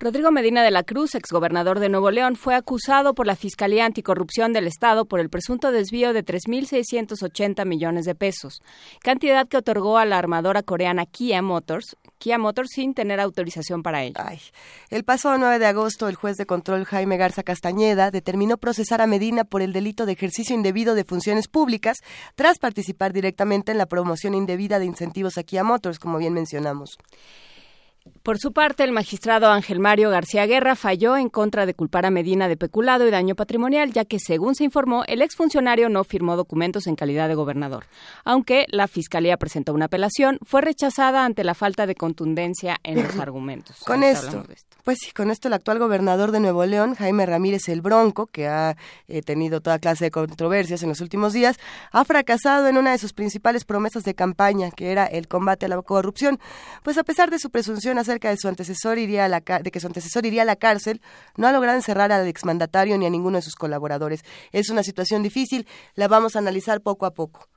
Rodrigo 0.00 0.32
Medina 0.32 0.64
de 0.64 0.72
la 0.72 0.82
Cruz, 0.82 1.14
exgobernador 1.14 1.78
de 1.78 1.88
Nuevo 1.88 2.10
León, 2.10 2.34
fue 2.34 2.56
acusado 2.56 3.14
por 3.14 3.28
la 3.28 3.36
Fiscalía 3.36 3.84
Anticorrupción 3.84 4.52
del 4.52 4.66
Estado 4.66 5.04
por 5.04 5.20
el 5.20 5.30
presunto 5.30 5.70
desvío 5.70 6.12
de 6.12 6.24
3.680 6.24 7.64
millones 7.66 8.04
de 8.04 8.16
pesos, 8.16 8.62
cantidad 9.00 9.46
que 9.46 9.58
otorgó 9.58 9.96
a 9.98 10.06
la 10.06 10.18
armadora 10.18 10.64
coreana 10.64 11.06
Kia 11.06 11.40
Motors, 11.40 11.96
Kia 12.18 12.38
Motors 12.38 12.70
sin 12.72 12.94
tener 12.94 13.20
autorización 13.20 13.82
para 13.82 14.02
ello. 14.02 14.20
El 14.90 15.04
pasado 15.04 15.36
9 15.38 15.58
de 15.58 15.66
agosto, 15.66 16.08
el 16.08 16.14
juez 16.14 16.36
de 16.36 16.46
control 16.46 16.84
Jaime 16.84 17.16
Garza 17.16 17.42
Castañeda 17.42 18.10
determinó 18.10 18.56
procesar 18.56 19.00
a 19.00 19.06
Medina 19.06 19.44
por 19.44 19.62
el 19.62 19.72
delito 19.72 20.06
de 20.06 20.12
ejercicio 20.12 20.54
indebido 20.54 20.94
de 20.94 21.04
funciones 21.04 21.48
públicas 21.48 21.98
tras 22.34 22.58
participar 22.58 23.12
directamente 23.12 23.72
en 23.72 23.78
la 23.78 23.86
promoción 23.86 24.34
indebida 24.34 24.78
de 24.78 24.86
incentivos 24.86 25.38
a 25.38 25.42
Kia 25.42 25.64
Motors, 25.64 25.98
como 25.98 26.18
bien 26.18 26.32
mencionamos. 26.32 26.98
Por 28.26 28.40
su 28.40 28.52
parte, 28.52 28.82
el 28.82 28.90
magistrado 28.90 29.52
Ángel 29.52 29.78
Mario 29.78 30.10
García 30.10 30.46
Guerra 30.46 30.74
falló 30.74 31.16
en 31.16 31.28
contra 31.28 31.64
de 31.64 31.74
culpar 31.74 32.06
a 32.06 32.10
Medina 32.10 32.48
de 32.48 32.56
peculado 32.56 33.06
y 33.06 33.12
daño 33.12 33.36
patrimonial, 33.36 33.92
ya 33.92 34.04
que, 34.04 34.18
según 34.18 34.56
se 34.56 34.64
informó, 34.64 35.04
el 35.06 35.22
exfuncionario 35.22 35.88
no 35.88 36.02
firmó 36.02 36.34
documentos 36.34 36.88
en 36.88 36.96
calidad 36.96 37.28
de 37.28 37.36
gobernador. 37.36 37.84
Aunque 38.24 38.66
la 38.70 38.88
Fiscalía 38.88 39.36
presentó 39.36 39.72
una 39.72 39.84
apelación, 39.84 40.40
fue 40.42 40.60
rechazada 40.60 41.24
ante 41.24 41.44
la 41.44 41.54
falta 41.54 41.86
de 41.86 41.94
contundencia 41.94 42.78
en 42.82 43.00
los 43.00 43.16
argumentos. 43.20 43.76
Con 43.86 44.02
esto, 44.02 44.42
pues 44.82 44.98
sí, 45.00 45.12
con 45.12 45.30
esto 45.30 45.46
el 45.46 45.54
actual 45.54 45.78
gobernador 45.78 46.32
de 46.32 46.40
Nuevo 46.40 46.66
León, 46.66 46.96
Jaime 46.96 47.26
Ramírez 47.26 47.68
el 47.68 47.80
Bronco, 47.80 48.26
que 48.26 48.48
ha 48.48 48.76
eh, 49.06 49.22
tenido 49.22 49.60
toda 49.60 49.78
clase 49.78 50.06
de 50.06 50.10
controversias 50.10 50.82
en 50.82 50.88
los 50.88 51.00
últimos 51.00 51.32
días, 51.32 51.58
ha 51.92 52.04
fracasado 52.04 52.66
en 52.66 52.76
una 52.76 52.90
de 52.90 52.98
sus 52.98 53.12
principales 53.12 53.64
promesas 53.64 54.02
de 54.02 54.14
campaña, 54.14 54.72
que 54.72 54.90
era 54.90 55.06
el 55.06 55.28
combate 55.28 55.66
a 55.66 55.68
la 55.68 55.80
corrupción. 55.80 56.40
Pues 56.82 56.98
a 56.98 57.04
pesar 57.04 57.30
de 57.30 57.38
su 57.38 57.50
presunción 57.50 57.98
de 58.18 58.36
su 58.36 58.48
antecesor 58.48 58.98
iría 58.98 59.24
a 59.24 59.28
la 59.28 59.40
de 59.40 59.70
que 59.70 59.80
su 59.80 59.86
antecesor 59.86 60.26
iría 60.26 60.42
a 60.42 60.44
la 60.44 60.56
cárcel, 60.56 61.00
no 61.36 61.46
ha 61.46 61.52
logrado 61.52 61.76
encerrar 61.76 62.12
al 62.12 62.26
exmandatario 62.26 62.98
ni 62.98 63.06
a 63.06 63.10
ninguno 63.10 63.38
de 63.38 63.42
sus 63.42 63.54
colaboradores. 63.54 64.24
Es 64.52 64.70
una 64.70 64.82
situación 64.82 65.22
difícil, 65.22 65.66
la 65.94 66.08
vamos 66.08 66.36
a 66.36 66.40
analizar 66.40 66.80
poco 66.80 67.06
a 67.06 67.12
poco. 67.12 67.48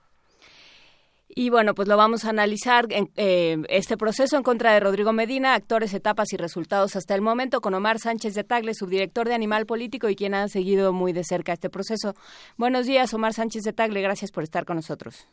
Y 1.32 1.52
bueno, 1.52 1.76
pues 1.76 1.88
lo 1.88 1.96
vamos 1.96 2.26
a 2.26 2.30
analizar 2.32 2.88
en, 2.90 3.12
eh, 3.16 3.58
este 3.70 3.98
proceso 3.98 4.36
en 4.36 4.42
contra 4.42 4.74
de 4.74 4.80
Rodrigo 4.80 5.14
Medina, 5.14 5.54
actores, 5.54 5.94
etapas 5.94 6.34
y 6.34 6.38
resultados 6.38 6.96
hasta 6.96 7.14
el 7.14 7.22
momento, 7.22 7.62
con 7.62 7.76
Omar 7.76 8.00
Sánchez 8.00 8.34
de 8.34 8.44
Tagle, 8.44 8.74
subdirector 8.74 9.28
de 9.28 9.36
Animal 9.36 9.68
Político 9.68 10.10
y 10.10 10.16
quien 10.16 10.34
ha 10.34 10.48
seguido 10.48 10.92
muy 10.92 11.14
de 11.14 11.24
cerca 11.24 11.54
este 11.54 11.70
proceso. 11.70 12.16
Buenos 12.58 12.88
días, 12.88 13.14
Omar 13.14 13.34
Sánchez 13.34 13.62
de 13.62 13.74
Tagle, 13.74 14.02
gracias 14.02 14.32
por 14.32 14.44
estar 14.44 14.66
con 14.66 14.78
nosotros. 14.78 15.28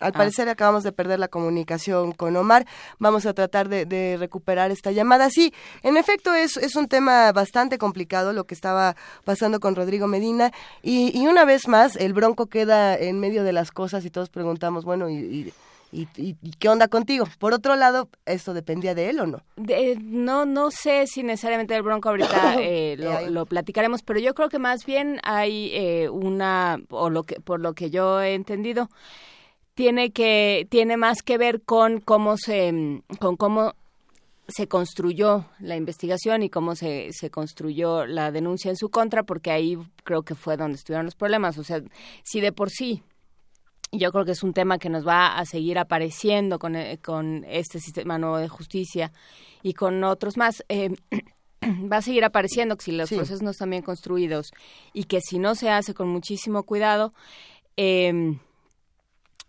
Al 0.00 0.12
ah. 0.14 0.18
parecer 0.18 0.48
acabamos 0.48 0.82
de 0.82 0.92
perder 0.92 1.18
la 1.18 1.28
comunicación 1.28 2.12
con 2.12 2.36
Omar. 2.36 2.66
Vamos 2.98 3.26
a 3.26 3.34
tratar 3.34 3.68
de, 3.68 4.16
recuperar 4.18 4.70
esta 4.70 4.90
llamada. 4.90 5.30
Sí, 5.30 5.52
en 5.82 5.96
efecto 5.96 6.34
es, 6.34 6.56
es 6.56 6.74
un 6.74 6.88
tema 6.88 7.30
bastante 7.32 7.78
complicado 7.78 8.32
lo 8.32 8.44
que 8.44 8.54
estaba 8.54 8.96
pasando 9.24 9.60
con 9.60 9.76
Rodrigo 9.76 10.06
Medina. 10.06 10.52
Y, 10.82 11.16
y 11.16 11.26
una 11.26 11.44
vez 11.44 11.68
más, 11.68 11.96
el 11.96 12.12
bronco 12.12 12.46
queda 12.46 12.96
en 12.96 13.20
medio 13.20 13.44
de 13.44 13.52
las 13.52 13.70
cosas 13.70 14.04
y 14.04 14.10
todos 14.10 14.30
preguntamos, 14.30 14.84
bueno, 14.84 15.08
¿y, 15.10 15.52
y, 15.92 16.08
y, 16.16 16.34
qué 16.58 16.68
onda 16.68 16.88
contigo? 16.88 17.26
Por 17.38 17.52
otro 17.52 17.74
lado, 17.74 18.08
¿esto 18.24 18.54
dependía 18.54 18.94
de 18.94 19.10
él 19.10 19.20
o 19.20 19.26
no? 19.26 19.42
no, 20.00 20.46
no 20.46 20.70
sé 20.70 21.06
si 21.06 21.22
necesariamente 21.22 21.74
el 21.74 21.82
Bronco 21.82 22.10
ahorita 22.10 22.56
eh, 22.60 22.96
lo, 22.96 23.28
lo, 23.28 23.46
platicaremos, 23.46 24.02
pero 24.02 24.20
yo 24.20 24.34
creo 24.34 24.48
que 24.48 24.58
más 24.58 24.86
bien 24.86 25.20
hay 25.24 25.70
eh, 25.74 26.08
una, 26.08 26.80
o 26.90 27.10
lo 27.10 27.24
que, 27.24 27.40
por 27.40 27.60
lo 27.60 27.74
que 27.74 27.90
yo 27.90 28.20
he 28.20 28.34
entendido, 28.34 28.88
tiene 29.80 30.12
que 30.12 30.66
tiene 30.68 30.98
más 30.98 31.22
que 31.22 31.38
ver 31.38 31.62
con 31.62 32.00
cómo 32.00 32.36
se 32.36 33.00
con 33.18 33.38
cómo 33.38 33.72
se 34.46 34.68
construyó 34.68 35.46
la 35.58 35.74
investigación 35.74 36.42
y 36.42 36.50
cómo 36.50 36.74
se, 36.74 37.14
se 37.14 37.30
construyó 37.30 38.04
la 38.04 38.30
denuncia 38.30 38.68
en 38.68 38.76
su 38.76 38.90
contra, 38.90 39.22
porque 39.22 39.50
ahí 39.50 39.78
creo 40.04 40.22
que 40.22 40.34
fue 40.34 40.58
donde 40.58 40.76
estuvieron 40.76 41.06
los 41.06 41.14
problemas. 41.14 41.56
O 41.56 41.64
sea, 41.64 41.80
si 42.24 42.42
de 42.42 42.52
por 42.52 42.68
sí 42.68 43.02
yo 43.90 44.12
creo 44.12 44.26
que 44.26 44.32
es 44.32 44.42
un 44.42 44.52
tema 44.52 44.76
que 44.78 44.90
nos 44.90 45.08
va 45.08 45.38
a 45.38 45.46
seguir 45.46 45.78
apareciendo 45.78 46.58
con, 46.58 46.76
eh, 46.76 46.98
con 47.02 47.46
este 47.48 47.80
sistema 47.80 48.18
nuevo 48.18 48.36
de 48.36 48.48
justicia 48.48 49.12
y 49.62 49.72
con 49.72 50.04
otros 50.04 50.36
más. 50.36 50.62
Eh, 50.68 50.90
va 51.90 51.96
a 51.96 52.02
seguir 52.02 52.26
apareciendo 52.26 52.76
que 52.76 52.84
si 52.84 52.92
los 52.92 53.08
procesos 53.08 53.40
no 53.40 53.52
están 53.52 53.70
bien 53.70 53.82
construidos 53.82 54.50
y 54.92 55.04
que 55.04 55.22
si 55.22 55.38
no 55.38 55.54
se 55.54 55.70
hace 55.70 55.94
con 55.94 56.08
muchísimo 56.08 56.64
cuidado, 56.64 57.14
eh, 57.78 58.36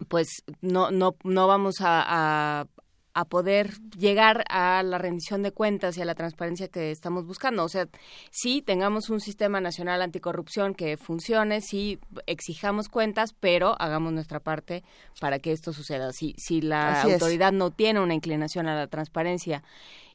pues 0.08 0.44
no, 0.62 0.92
no, 0.92 1.16
no 1.24 1.48
vamos 1.48 1.76
a, 1.82 2.68
a, 3.14 3.26
poder 3.26 3.74
llegar 3.98 4.44
a 4.50 4.82
la 4.84 4.98
rendición 4.98 5.44
de 5.44 5.52
cuentas 5.52 5.98
y 5.98 6.02
a 6.02 6.06
la 6.06 6.16
transparencia 6.16 6.68
que 6.68 6.92
estamos 6.92 7.26
buscando. 7.26 7.64
O 7.64 7.70
sea, 7.70 7.88
sí 8.32 8.62
tengamos 8.62 9.10
un 9.10 9.20
sistema 9.20 9.62
nacional 9.62 10.02
anticorrupción 10.02 10.74
que 10.74 10.98
funcione, 10.98 11.62
sí 11.62 12.00
exijamos 12.26 12.90
cuentas, 12.90 13.34
pero 13.40 13.76
hagamos 13.80 14.14
nuestra 14.14 14.40
parte 14.40 14.84
para 15.20 15.40
que 15.40 15.52
esto 15.52 15.74
suceda. 15.74 16.12
Si, 16.14 16.34
si 16.38 16.62
la 16.62 17.02
autoridad 17.04 17.52
no 17.52 17.72
tiene 17.72 18.00
una 18.00 18.14
inclinación 18.14 18.68
a 18.68 18.76
la 18.76 18.88
transparencia 18.88 19.64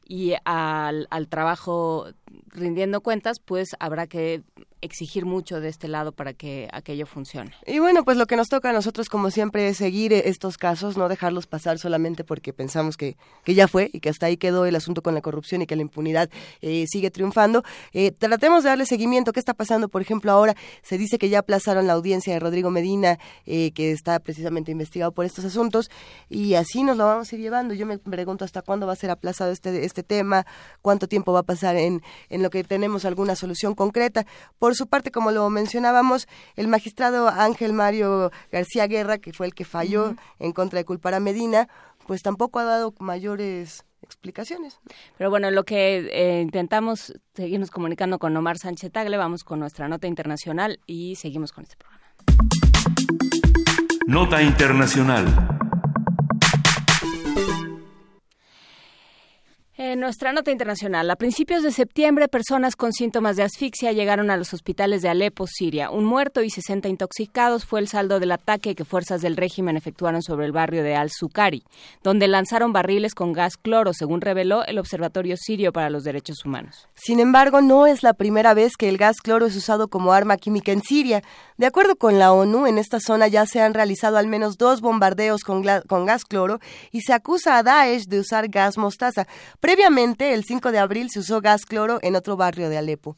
y 0.07 0.33
al, 0.45 1.07
al 1.09 1.27
trabajo 1.27 2.07
rindiendo 2.47 3.01
cuentas, 3.01 3.39
pues 3.39 3.75
habrá 3.79 4.07
que 4.07 4.43
exigir 4.81 5.25
mucho 5.25 5.59
de 5.59 5.69
este 5.69 5.87
lado 5.87 6.11
para 6.11 6.33
que 6.33 6.67
aquello 6.71 7.05
funcione. 7.05 7.51
Y 7.65 7.79
bueno, 7.79 8.03
pues 8.03 8.17
lo 8.17 8.25
que 8.25 8.35
nos 8.35 8.47
toca 8.47 8.69
a 8.69 8.73
nosotros, 8.73 9.09
como 9.09 9.31
siempre, 9.31 9.67
es 9.67 9.77
seguir 9.77 10.13
estos 10.13 10.57
casos, 10.57 10.97
no 10.97 11.09
dejarlos 11.09 11.47
pasar 11.47 11.79
solamente 11.79 12.23
porque 12.23 12.53
pensamos 12.53 12.95
que, 12.95 13.17
que 13.43 13.55
ya 13.55 13.67
fue 13.67 13.89
y 13.91 13.99
que 13.99 14.09
hasta 14.09 14.27
ahí 14.27 14.37
quedó 14.37 14.65
el 14.65 14.75
asunto 14.75 15.01
con 15.01 15.15
la 15.15 15.21
corrupción 15.21 15.61
y 15.61 15.67
que 15.67 15.75
la 15.75 15.81
impunidad 15.81 16.29
eh, 16.61 16.85
sigue 16.87 17.09
triunfando. 17.11 17.63
Eh, 17.93 18.11
tratemos 18.11 18.63
de 18.63 18.69
darle 18.69 18.85
seguimiento. 18.85 19.33
¿Qué 19.33 19.39
está 19.39 19.53
pasando? 19.53 19.89
Por 19.89 20.01
ejemplo, 20.01 20.31
ahora 20.31 20.55
se 20.83 20.97
dice 20.97 21.17
que 21.17 21.29
ya 21.29 21.39
aplazaron 21.39 21.87
la 21.87 21.93
audiencia 21.93 22.33
de 22.33 22.39
Rodrigo 22.39 22.69
Medina, 22.69 23.17
eh, 23.45 23.71
que 23.71 23.91
está 23.91 24.19
precisamente 24.19 24.71
investigado 24.71 25.11
por 25.11 25.25
estos 25.25 25.45
asuntos, 25.45 25.89
y 26.29 26.53
así 26.53 26.83
nos 26.83 26.97
lo 26.97 27.05
vamos 27.05 27.31
a 27.31 27.35
ir 27.35 27.41
llevando. 27.41 27.73
Yo 27.73 27.85
me 27.85 27.97
pregunto 27.97 28.45
hasta 28.45 28.61
cuándo 28.61 28.85
va 28.85 28.93
a 28.93 28.95
ser 28.95 29.09
aplazado 29.09 29.51
este, 29.51 29.85
este 29.85 29.96
tema, 30.03 30.45
cuánto 30.81 31.07
tiempo 31.07 31.33
va 31.33 31.39
a 31.39 31.43
pasar 31.43 31.75
en, 31.75 32.01
en 32.29 32.43
lo 32.43 32.49
que 32.49 32.63
tenemos 32.63 33.05
alguna 33.05 33.35
solución 33.35 33.75
concreta. 33.75 34.25
Por 34.59 34.75
su 34.75 34.87
parte, 34.87 35.11
como 35.11 35.31
lo 35.31 35.49
mencionábamos, 35.49 36.27
el 36.55 36.67
magistrado 36.67 37.27
Ángel 37.29 37.73
Mario 37.73 38.31
García 38.51 38.87
Guerra, 38.87 39.17
que 39.17 39.33
fue 39.33 39.45
el 39.45 39.53
que 39.53 39.65
falló 39.65 40.15
en 40.39 40.51
contra 40.51 40.77
de 40.77 40.85
culpar 40.85 41.13
a 41.13 41.19
Medina, 41.19 41.67
pues 42.05 42.21
tampoco 42.21 42.59
ha 42.59 42.63
dado 42.63 42.93
mayores 42.99 43.83
explicaciones. 44.01 44.79
Pero 45.17 45.29
bueno, 45.29 45.51
lo 45.51 45.63
que 45.65 46.09
eh, 46.11 46.41
intentamos 46.41 47.13
seguirnos 47.33 47.71
comunicando 47.71 48.19
con 48.19 48.35
Omar 48.35 48.57
Sánchez 48.57 48.91
Tagle, 48.91 49.17
vamos 49.17 49.43
con 49.43 49.59
nuestra 49.59 49.87
nota 49.87 50.07
internacional 50.07 50.79
y 50.85 51.15
seguimos 51.15 51.51
con 51.51 51.63
este 51.65 51.75
programa. 51.75 52.07
Nota 54.07 54.41
internacional. 54.41 55.25
En 59.79 59.99
nuestra 59.99 60.33
nota 60.33 60.49
internacional, 60.49 61.07
a 61.11 61.15
principios 61.17 61.61
de 61.61 61.71
septiembre, 61.71 62.27
personas 62.27 62.75
con 62.75 62.93
síntomas 62.93 63.35
de 63.35 63.43
asfixia 63.43 63.91
llegaron 63.91 64.31
a 64.31 64.37
los 64.37 64.51
hospitales 64.51 65.03
de 65.03 65.09
Alepo, 65.09 65.45
Siria. 65.45 65.91
Un 65.91 66.03
muerto 66.03 66.41
y 66.41 66.49
60 66.49 66.89
intoxicados 66.89 67.63
fue 67.63 67.79
el 67.79 67.87
saldo 67.87 68.19
del 68.19 68.31
ataque 68.31 68.73
que 68.73 68.85
fuerzas 68.85 69.21
del 69.21 69.37
régimen 69.37 69.77
efectuaron 69.77 70.23
sobre 70.23 70.47
el 70.47 70.51
barrio 70.51 70.81
de 70.81 70.95
Al-Sukari, 70.95 71.63
donde 72.01 72.27
lanzaron 72.27 72.73
barriles 72.73 73.13
con 73.13 73.33
gas 73.33 73.55
cloro, 73.55 73.93
según 73.93 74.21
reveló 74.21 74.65
el 74.65 74.79
Observatorio 74.79 75.37
Sirio 75.37 75.71
para 75.71 75.91
los 75.91 76.03
Derechos 76.03 76.43
Humanos. 76.43 76.89
Sin 76.95 77.19
embargo, 77.19 77.61
no 77.61 77.85
es 77.85 78.01
la 78.01 78.15
primera 78.15 78.55
vez 78.55 78.77
que 78.77 78.89
el 78.89 78.97
gas 78.97 79.17
cloro 79.17 79.45
es 79.45 79.55
usado 79.55 79.89
como 79.89 80.11
arma 80.11 80.37
química 80.37 80.71
en 80.71 80.81
Siria. 80.81 81.21
De 81.57 81.67
acuerdo 81.67 81.97
con 81.97 82.17
la 82.17 82.33
ONU, 82.33 82.65
en 82.65 82.79
esta 82.79 82.99
zona 82.99 83.27
ya 83.27 83.45
se 83.45 83.61
han 83.61 83.75
realizado 83.75 84.17
al 84.17 84.25
menos 84.25 84.57
dos 84.57 84.81
bombardeos 84.81 85.43
con, 85.43 85.63
con 85.87 86.07
gas 86.07 86.25
cloro 86.25 86.59
y 86.91 87.01
se 87.01 87.13
acusa 87.13 87.59
a 87.59 87.61
Daesh 87.61 88.07
de 88.07 88.19
usar 88.21 88.47
gas 88.47 88.79
mostaza. 88.79 89.27
Previamente, 89.67 90.33
el 90.33 90.45
5 90.45 90.71
de 90.71 90.79
abril, 90.79 91.09
se 91.09 91.19
usó 91.19 91.41
gas 91.41 91.65
cloro 91.65 91.99
en 92.01 92.15
otro 92.15 92.37
barrio 92.37 92.69
de 92.69 92.77
Alepo. 92.77 93.17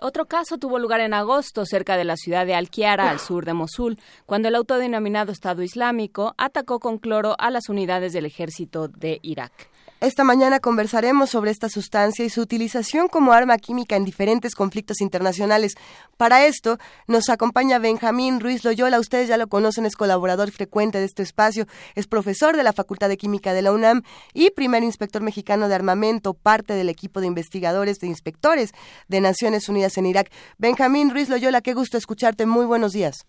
Otro 0.00 0.26
caso 0.26 0.58
tuvo 0.58 0.80
lugar 0.80 0.98
en 0.98 1.14
agosto 1.14 1.64
cerca 1.64 1.96
de 1.96 2.02
la 2.02 2.16
ciudad 2.16 2.44
de 2.44 2.56
Al-Kiara, 2.56 3.08
al 3.08 3.20
sur 3.20 3.44
de 3.44 3.54
Mosul, 3.54 3.96
cuando 4.26 4.48
el 4.48 4.56
autodenominado 4.56 5.30
Estado 5.30 5.62
Islámico 5.62 6.34
atacó 6.38 6.80
con 6.80 6.98
cloro 6.98 7.36
a 7.38 7.52
las 7.52 7.68
unidades 7.68 8.12
del 8.12 8.26
ejército 8.26 8.88
de 8.88 9.20
Irak. 9.22 9.52
Esta 10.00 10.24
mañana 10.24 10.60
conversaremos 10.60 11.28
sobre 11.28 11.50
esta 11.50 11.68
sustancia 11.68 12.24
y 12.24 12.30
su 12.30 12.40
utilización 12.40 13.08
como 13.08 13.32
arma 13.32 13.58
química 13.58 13.96
en 13.96 14.06
diferentes 14.06 14.54
conflictos 14.54 15.02
internacionales. 15.02 15.74
Para 16.16 16.46
esto 16.46 16.78
nos 17.06 17.28
acompaña 17.28 17.78
Benjamín 17.78 18.40
Ruiz 18.40 18.64
Loyola. 18.64 18.98
Ustedes 18.98 19.28
ya 19.28 19.36
lo 19.36 19.46
conocen, 19.48 19.84
es 19.84 19.96
colaborador 19.96 20.52
frecuente 20.52 20.96
de 20.96 21.04
este 21.04 21.22
espacio, 21.22 21.66
es 21.96 22.06
profesor 22.06 22.56
de 22.56 22.62
la 22.62 22.72
Facultad 22.72 23.10
de 23.10 23.18
Química 23.18 23.52
de 23.52 23.60
la 23.60 23.72
UNAM 23.72 24.00
y 24.32 24.48
primer 24.52 24.82
inspector 24.84 25.20
mexicano 25.20 25.68
de 25.68 25.74
armamento, 25.74 26.32
parte 26.32 26.72
del 26.72 26.88
equipo 26.88 27.20
de 27.20 27.26
investigadores 27.26 27.98
de 27.98 28.06
inspectores 28.06 28.72
de 29.08 29.20
Naciones 29.20 29.68
Unidas 29.68 29.98
en 29.98 30.06
Irak. 30.06 30.30
Benjamín 30.56 31.10
Ruiz 31.10 31.28
Loyola, 31.28 31.60
qué 31.60 31.74
gusto 31.74 31.98
escucharte. 31.98 32.46
Muy 32.46 32.64
buenos 32.64 32.92
días. 32.92 33.26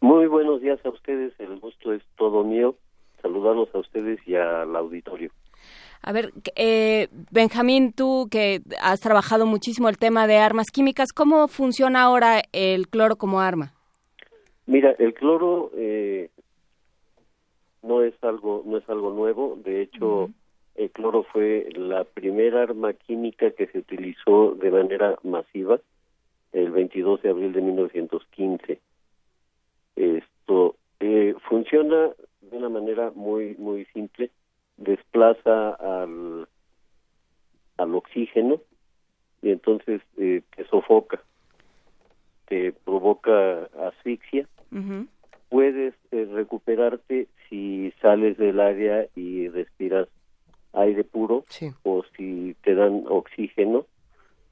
Muy 0.00 0.28
buenos 0.28 0.60
días 0.60 0.78
a 0.84 0.90
ustedes. 0.90 1.32
El 1.40 1.58
gusto 1.58 1.92
es 1.92 2.02
todo 2.16 2.44
mío. 2.44 2.76
Saludarlos 3.22 3.74
a 3.74 3.78
ustedes 3.78 4.20
y 4.24 4.36
al 4.36 4.76
auditorio. 4.76 5.32
A 6.02 6.10
ver, 6.10 6.32
eh, 6.56 7.08
Benjamín, 7.30 7.92
tú 7.92 8.26
que 8.28 8.60
has 8.80 9.00
trabajado 9.00 9.46
muchísimo 9.46 9.88
el 9.88 9.98
tema 9.98 10.26
de 10.26 10.36
armas 10.36 10.72
químicas, 10.72 11.12
¿cómo 11.12 11.46
funciona 11.46 12.02
ahora 12.02 12.42
el 12.52 12.88
cloro 12.88 13.14
como 13.16 13.40
arma? 13.40 13.72
Mira, 14.66 14.96
el 14.98 15.14
cloro 15.14 15.70
eh, 15.76 16.28
no 17.82 18.02
es 18.02 18.14
algo 18.22 18.64
no 18.66 18.78
es 18.78 18.88
algo 18.88 19.12
nuevo. 19.12 19.56
De 19.64 19.82
hecho, 19.82 20.30
el 20.74 20.90
cloro 20.90 21.22
fue 21.22 21.68
la 21.74 22.02
primera 22.02 22.62
arma 22.62 22.94
química 22.94 23.52
que 23.52 23.68
se 23.68 23.78
utilizó 23.78 24.56
de 24.56 24.72
manera 24.72 25.18
masiva 25.22 25.78
el 26.52 26.70
22 26.72 27.22
de 27.22 27.30
abril 27.30 27.52
de 27.52 27.60
1915. 27.60 28.80
Esto 29.94 30.74
eh, 30.98 31.34
funciona 31.48 32.10
de 32.40 32.56
una 32.56 32.68
manera 32.68 33.12
muy 33.14 33.54
muy 33.56 33.84
simple 33.86 34.30
desplaza 34.76 35.70
al, 35.70 36.48
al 37.76 37.94
oxígeno 37.94 38.60
y 39.42 39.50
entonces 39.50 40.00
eh, 40.16 40.42
te 40.54 40.64
sofoca, 40.66 41.20
te 42.46 42.72
provoca 42.72 43.64
asfixia. 43.88 44.48
Puedes 45.48 45.94
eh, 46.12 46.26
recuperarte 46.32 47.28
si 47.48 47.92
sales 48.00 48.38
del 48.38 48.60
área 48.60 49.06
y 49.14 49.48
respiras 49.48 50.08
aire 50.72 51.04
puro 51.04 51.44
o 51.82 52.02
si 52.16 52.56
te 52.62 52.74
dan 52.74 53.04
oxígeno, 53.06 53.86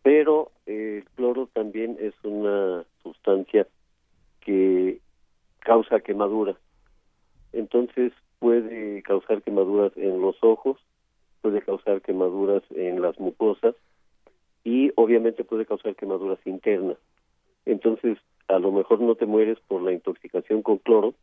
pero 0.03 0.51
eh, 0.67 0.99
el 0.99 1.05
cloro 1.15 1.49
también 1.53 1.97
es 2.01 2.13
una 2.23 2.85
sustancia 3.03 3.67
que 4.41 5.01
causa 5.61 6.01
quemadura. 6.01 6.57
Entonces 7.53 8.13
puede 8.41 9.03
causar 9.03 9.43
quemaduras 9.43 9.97
en 9.97 10.21
los 10.21 10.37
ojos, 10.43 10.79
puede 11.43 11.63
causar 11.63 12.03
quemaduras 12.03 12.65
en 12.71 13.01
las 13.01 13.19
mucosas 13.21 13.77
y 14.65 14.91
obviamente 14.97 15.45
puede 15.45 15.67
causar 15.67 15.95
quemaduras 15.95 16.39
internas. 16.45 16.97
Entonces, 17.67 18.19
a 18.49 18.59
lo 18.59 18.73
mejor 18.73 19.01
no 19.01 19.15
te 19.15 19.27
mueres 19.27 19.59
por 19.69 19.83
la 19.83 19.93
intoxicación 19.93 20.63
con 20.63 20.79
cloro, 20.79 21.15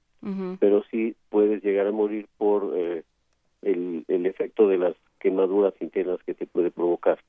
pero 0.59 0.83
sí 0.89 1.15
puedes 1.29 1.63
llegar 1.63 1.87
a 1.87 1.91
morir 1.91 2.27
por 2.37 2.73
eh, 2.75 3.03
el, 3.61 4.03
el 4.07 4.25
efecto 4.25 4.67
de 4.67 4.77
las 4.77 4.95
quemaduras 5.19 5.73
internas 5.79 6.19
que 6.25 6.33
te 6.33 6.45
puede 6.45 6.71
provocar. 6.71 7.19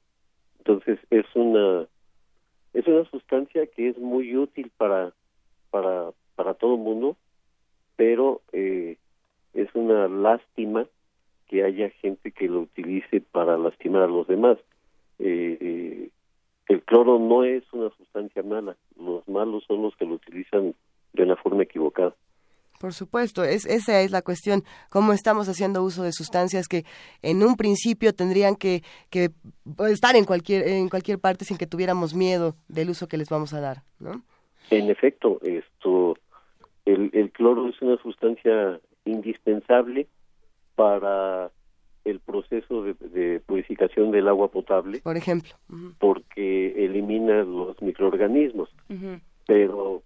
Entonces, 0.58 0.98
es 1.10 1.26
una 1.34 1.86
es 2.74 2.86
una 2.86 3.04
sustancia 3.10 3.66
que 3.66 3.88
es 3.88 3.98
muy 3.98 4.36
útil 4.36 4.70
para 4.76 5.12
para 5.70 6.10
para 6.36 6.54
todo 6.54 6.74
el 6.74 6.80
mundo, 6.80 7.16
pero 7.96 8.40
eh, 8.52 8.96
es 9.54 9.68
una 9.74 10.08
lástima 10.08 10.86
que 11.48 11.64
haya 11.64 11.90
gente 11.90 12.32
que 12.32 12.48
lo 12.48 12.60
utilice 12.60 13.20
para 13.20 13.56
lastimar 13.56 14.02
a 14.02 14.06
los 14.06 14.26
demás. 14.26 14.58
Eh, 15.18 15.58
eh, 15.60 16.10
el 16.68 16.82
cloro 16.82 17.18
no 17.18 17.44
es 17.44 17.64
una 17.72 17.90
sustancia 17.96 18.42
mala, 18.42 18.76
los 18.96 19.26
malos 19.26 19.64
son 19.66 19.82
los 19.82 19.96
que 19.96 20.04
lo 20.04 20.14
utilizan 20.14 20.74
de 21.14 21.22
una 21.22 21.36
forma 21.36 21.62
equivocada. 21.62 22.14
Por 22.78 22.92
supuesto, 22.92 23.42
es, 23.42 23.66
esa 23.66 24.02
es 24.02 24.12
la 24.12 24.22
cuestión, 24.22 24.62
cómo 24.90 25.12
estamos 25.12 25.48
haciendo 25.48 25.82
uso 25.82 26.04
de 26.04 26.12
sustancias 26.12 26.68
que 26.68 26.84
en 27.22 27.42
un 27.42 27.56
principio 27.56 28.12
tendrían 28.12 28.54
que, 28.54 28.82
que 29.10 29.30
estar 29.88 30.14
en 30.14 30.24
cualquier, 30.24 30.68
en 30.68 30.88
cualquier 30.88 31.18
parte 31.18 31.44
sin 31.44 31.56
que 31.56 31.66
tuviéramos 31.66 32.14
miedo 32.14 32.54
del 32.68 32.90
uso 32.90 33.08
que 33.08 33.16
les 33.16 33.28
vamos 33.30 33.52
a 33.52 33.60
dar, 33.60 33.78
¿no? 33.98 34.22
En 34.70 34.90
efecto, 34.90 35.40
esto, 35.42 36.16
el, 36.84 37.10
el 37.14 37.32
cloro 37.32 37.68
es 37.68 37.82
una 37.82 37.96
sustancia 38.00 38.78
indispensable 39.08 40.06
para 40.74 41.50
el 42.04 42.20
proceso 42.20 42.84
de, 42.84 43.40
purificación 43.40 44.10
del 44.10 44.28
agua 44.28 44.48
potable. 44.48 45.00
Por 45.00 45.16
ejemplo. 45.16 45.50
Porque 45.98 46.84
elimina 46.84 47.42
los 47.42 47.80
microorganismos. 47.82 48.70
Pero, 49.46 50.02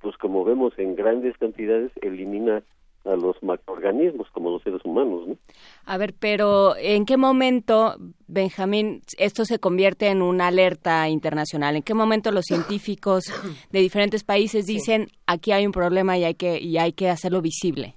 pues 0.00 0.16
como 0.18 0.44
vemos 0.44 0.78
en 0.78 0.94
grandes 0.94 1.36
cantidades, 1.38 1.92
elimina 2.02 2.62
a 3.06 3.16
los 3.16 3.40
macroorganismos 3.42 4.28
como 4.32 4.50
los 4.50 4.62
seres 4.62 4.84
humanos. 4.84 5.28
¿no? 5.28 5.36
A 5.84 5.96
ver, 5.96 6.14
pero 6.18 6.76
¿en 6.76 7.06
qué 7.06 7.16
momento, 7.16 7.96
Benjamín, 8.26 9.02
esto 9.18 9.44
se 9.44 9.58
convierte 9.58 10.08
en 10.08 10.22
una 10.22 10.48
alerta 10.48 11.08
internacional? 11.08 11.76
¿En 11.76 11.82
qué 11.82 11.94
momento 11.94 12.32
los 12.32 12.44
científicos 12.44 13.24
de 13.70 13.80
diferentes 13.80 14.24
países 14.24 14.66
dicen 14.66 15.08
aquí 15.26 15.52
hay 15.52 15.66
un 15.66 15.72
problema 15.72 16.18
y 16.18 16.24
hay 16.24 16.34
que, 16.34 16.60
y 16.60 16.78
hay 16.78 16.92
que 16.92 17.08
hacerlo 17.08 17.40
visible? 17.40 17.94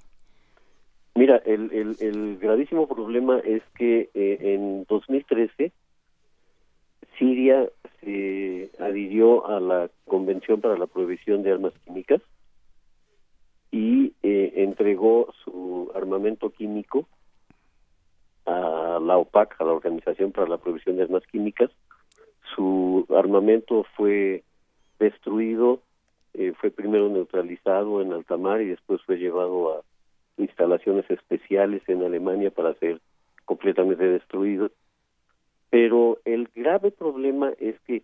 Mira, 1.20 1.36
el, 1.46 1.98
el, 2.00 2.38
gravísimo 2.38 2.88
problema 2.88 3.40
es 3.40 3.62
que 3.78 4.10
eh, 4.14 4.38
en 4.40 4.86
2013 4.88 5.74
Siria 7.18 7.68
se 8.00 8.72
adhirió 8.80 9.46
a 9.46 9.60
la 9.60 9.90
Convención 10.06 10.62
para 10.62 10.78
la 10.78 10.88
Prohibición 10.88 11.44
de 11.44 11.52
Armas 11.52 11.74
Químicas 11.84 12.22
y 13.70 14.14
eh, 14.24 14.54
entregó 14.56 15.34
su 15.44 15.92
armamento 15.94 16.52
químico 16.52 17.06
a 18.46 19.00
la 19.02 19.18
OPAC, 19.18 19.60
a 19.60 19.66
la 19.66 19.74
Organización 19.74 20.32
para 20.32 20.48
la 20.48 20.58
Prohibición 20.58 20.96
de 20.96 21.04
Armas 21.04 21.24
Químicas. 21.30 21.70
Su 22.56 23.06
armamento 23.14 23.86
fue 23.98 24.46
destruido, 25.00 25.82
eh, 26.34 26.54
fue 26.62 26.72
primero 26.72 27.10
neutralizado 27.10 28.02
en 28.02 28.14
alta 28.14 28.38
mar 28.38 28.62
y 28.62 28.68
después 28.68 29.02
fue 29.02 29.18
llevado 29.18 29.74
a 29.74 29.89
instalaciones 30.40 31.10
especiales 31.10 31.84
en 31.88 32.04
Alemania 32.04 32.50
para 32.50 32.74
ser 32.76 33.00
completamente 33.46 34.06
destruido. 34.06 34.72
Pero 35.70 36.20
el 36.26 36.50
grave 36.56 36.92
problema 36.92 37.52
es 37.60 37.80
que 37.82 38.04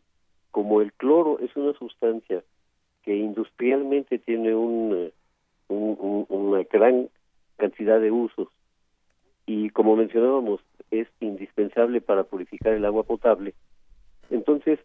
como 0.51 0.81
el 0.81 0.93
cloro 0.93 1.39
es 1.39 1.55
una 1.55 1.73
sustancia 1.73 2.43
que 3.03 3.15
industrialmente 3.15 4.19
tiene 4.19 4.55
un, 4.55 4.93
eh, 4.93 5.13
una 5.69 6.63
gran 6.63 7.09
cantidad 7.57 7.99
de 7.99 8.11
usos 8.11 8.49
y 9.45 9.69
como 9.69 9.95
mencionábamos 9.95 10.61
es 10.91 11.07
indispensable 11.19 12.01
para 12.01 12.23
purificar 12.23 12.73
el 12.73 12.85
agua 12.85 13.03
potable, 13.03 13.53
entonces 14.29 14.79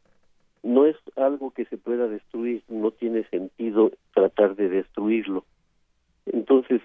no 0.63 0.87
es 0.87 0.97
algo 1.17 1.51
que 1.51 1.65
se 1.67 1.79
pueda 1.79 2.07
destruir, 2.09 2.63
no 2.69 2.91
tiene 2.91 3.25
sentido 3.25 3.93
tratar 4.15 4.57
de 4.57 4.69
destruirlo. 4.69 5.45
Entonces, 6.27 6.83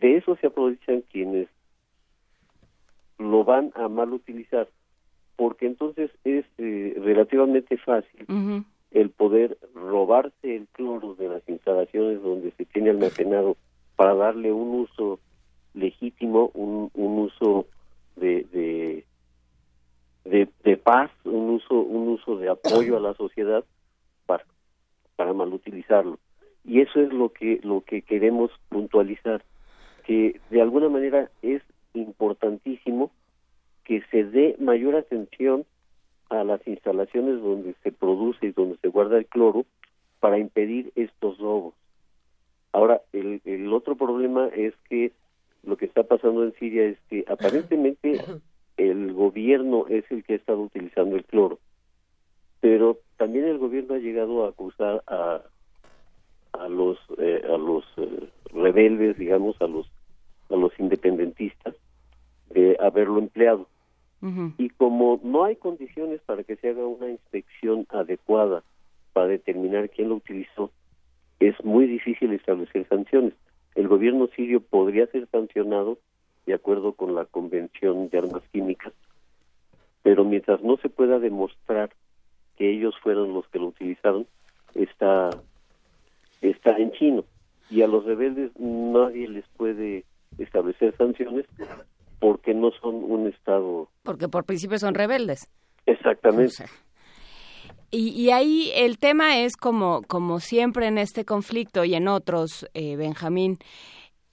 de 0.00 0.16
eso 0.16 0.36
se 0.36 0.48
aprovechan 0.48 1.02
quienes 1.12 1.48
lo 3.18 3.44
van 3.44 3.72
a 3.74 3.88
mal 3.88 4.12
utilizar, 4.12 4.68
porque 5.36 5.66
entonces 5.66 6.10
es 6.24 6.44
eh, 6.58 6.94
relativamente 6.98 7.76
fácil 7.78 8.26
el 8.92 9.10
poder 9.10 9.58
robarse 9.74 10.56
el 10.56 10.68
cloro 10.68 11.14
de 11.14 11.28
las 11.28 11.46
instalaciones 11.48 12.22
donde 12.22 12.52
se 12.52 12.64
tiene 12.64 12.90
almacenado 12.90 13.56
para 13.94 14.14
darle 14.14 14.52
un 14.52 14.80
uso 14.80 15.18
legítimo, 15.74 16.50
un, 16.54 16.90
un 16.94 17.18
uso 17.18 17.66
de, 18.16 19.04
de, 20.24 20.48
de, 20.64 20.76
paz, 20.76 21.10
un 21.24 21.50
uso, 21.50 21.74
un 21.74 22.08
uso 22.08 22.36
de 22.38 22.48
apoyo 22.48 22.96
a 22.96 23.00
la 23.00 23.14
sociedad 23.14 23.64
para, 24.24 24.44
para 25.16 25.32
mal 25.32 25.52
utilizarlo. 25.52 26.18
Y 26.64 26.80
eso 26.80 27.00
es 27.00 27.12
lo 27.12 27.32
que, 27.32 27.60
lo 27.62 27.82
que 27.82 28.02
queremos 28.02 28.50
puntualizar, 28.68 29.44
que 30.06 30.40
de 30.50 30.62
alguna 30.62 30.88
manera 30.88 31.30
es 31.42 31.62
importantísimo 31.94 33.10
que 33.84 34.02
se 34.10 34.24
dé 34.24 34.56
mayor 34.58 34.94
atención 34.94 35.64
a 36.30 36.44
las 36.44 36.66
instalaciones 36.66 37.40
donde 37.40 37.74
se 37.82 37.92
produce 37.92 38.46
y 38.46 38.52
donde 38.52 38.76
se 38.78 38.88
guarda 38.88 39.18
el 39.18 39.26
cloro 39.26 39.64
para 40.20 40.38
impedir 40.38 40.92
estos 40.94 41.38
robos. 41.38 41.74
Ahora, 42.72 43.00
el, 43.12 43.40
el 43.44 43.72
otro 43.72 43.96
problema 43.96 44.48
es 44.48 44.74
que 44.88 45.12
lo 45.64 45.76
que 45.76 45.86
está 45.86 46.04
pasando 46.04 46.44
en 46.44 46.54
Siria 46.54 46.84
es 46.84 46.98
que 47.08 47.24
aparentemente 47.28 48.20
el 48.76 49.12
gobierno 49.12 49.86
es 49.88 50.04
el 50.10 50.22
que 50.24 50.34
ha 50.34 50.36
estado 50.36 50.62
utilizando 50.62 51.16
el 51.16 51.24
cloro, 51.24 51.58
pero 52.60 52.98
también 53.16 53.46
el 53.46 53.58
gobierno 53.58 53.94
ha 53.94 53.98
llegado 53.98 54.44
a 54.44 54.50
acusar 54.50 55.02
a 55.06 55.42
a 56.52 56.68
los 56.68 56.98
eh, 57.18 57.42
a 57.44 57.56
los 57.56 57.84
eh, 57.96 58.28
rebeldes, 58.52 59.18
digamos, 59.18 59.60
a 59.60 59.66
los 59.66 59.86
a 60.50 60.56
los 60.56 60.72
independentistas 60.78 61.74
de 62.50 62.76
haberlo 62.80 63.18
empleado. 63.18 63.68
Y 64.58 64.70
como 64.70 65.20
no 65.22 65.44
hay 65.44 65.54
condiciones 65.54 66.20
para 66.26 66.42
que 66.42 66.56
se 66.56 66.70
haga 66.70 66.84
una 66.84 67.08
inspección 67.08 67.86
adecuada 67.90 68.64
para 69.12 69.28
determinar 69.28 69.88
quién 69.88 70.08
lo 70.08 70.16
utilizó, 70.16 70.72
es 71.38 71.54
muy 71.64 71.86
difícil 71.86 72.32
establecer 72.32 72.88
sanciones. 72.88 73.34
El 73.76 73.86
gobierno 73.86 74.26
sirio 74.34 74.60
podría 74.60 75.06
ser 75.06 75.28
sancionado 75.28 75.98
de 76.44 76.54
acuerdo 76.54 76.94
con 76.94 77.14
la 77.14 77.24
Convención 77.26 78.08
de 78.08 78.18
Armas 78.18 78.42
Químicas, 78.52 78.92
pero 80.02 80.24
mientras 80.24 80.60
no 80.62 80.76
se 80.78 80.88
pueda 80.88 81.20
demostrar 81.20 81.90
que 82.56 82.70
ellos 82.70 82.94
fueron 83.02 83.32
los 83.32 83.46
que 83.48 83.58
lo 83.58 83.66
utilizaron, 83.66 84.26
está, 84.74 85.30
está 86.40 86.76
en 86.78 86.90
chino. 86.92 87.24
Y 87.70 87.82
a 87.82 87.86
los 87.86 88.04
rebeldes 88.04 88.50
nadie 88.58 89.28
les 89.28 89.46
puede 89.56 90.04
establecer 90.38 90.96
sanciones 90.96 91.46
porque 92.18 92.54
no 92.54 92.70
son 92.80 92.94
un 92.96 93.26
Estado. 93.28 93.88
Porque 94.02 94.28
por 94.28 94.44
principio 94.44 94.78
son 94.78 94.94
rebeldes. 94.94 95.50
Exactamente. 95.86 96.64
y, 97.90 98.08
y, 98.08 98.30
ahí 98.30 98.70
el 98.74 98.98
tema 98.98 99.38
es 99.38 99.56
como, 99.56 100.02
como 100.02 100.40
siempre 100.40 100.86
en 100.86 100.98
este 100.98 101.24
conflicto 101.24 101.84
y 101.84 101.94
en 101.94 102.08
otros, 102.08 102.66
eh, 102.74 102.96
Benjamín, 102.96 103.58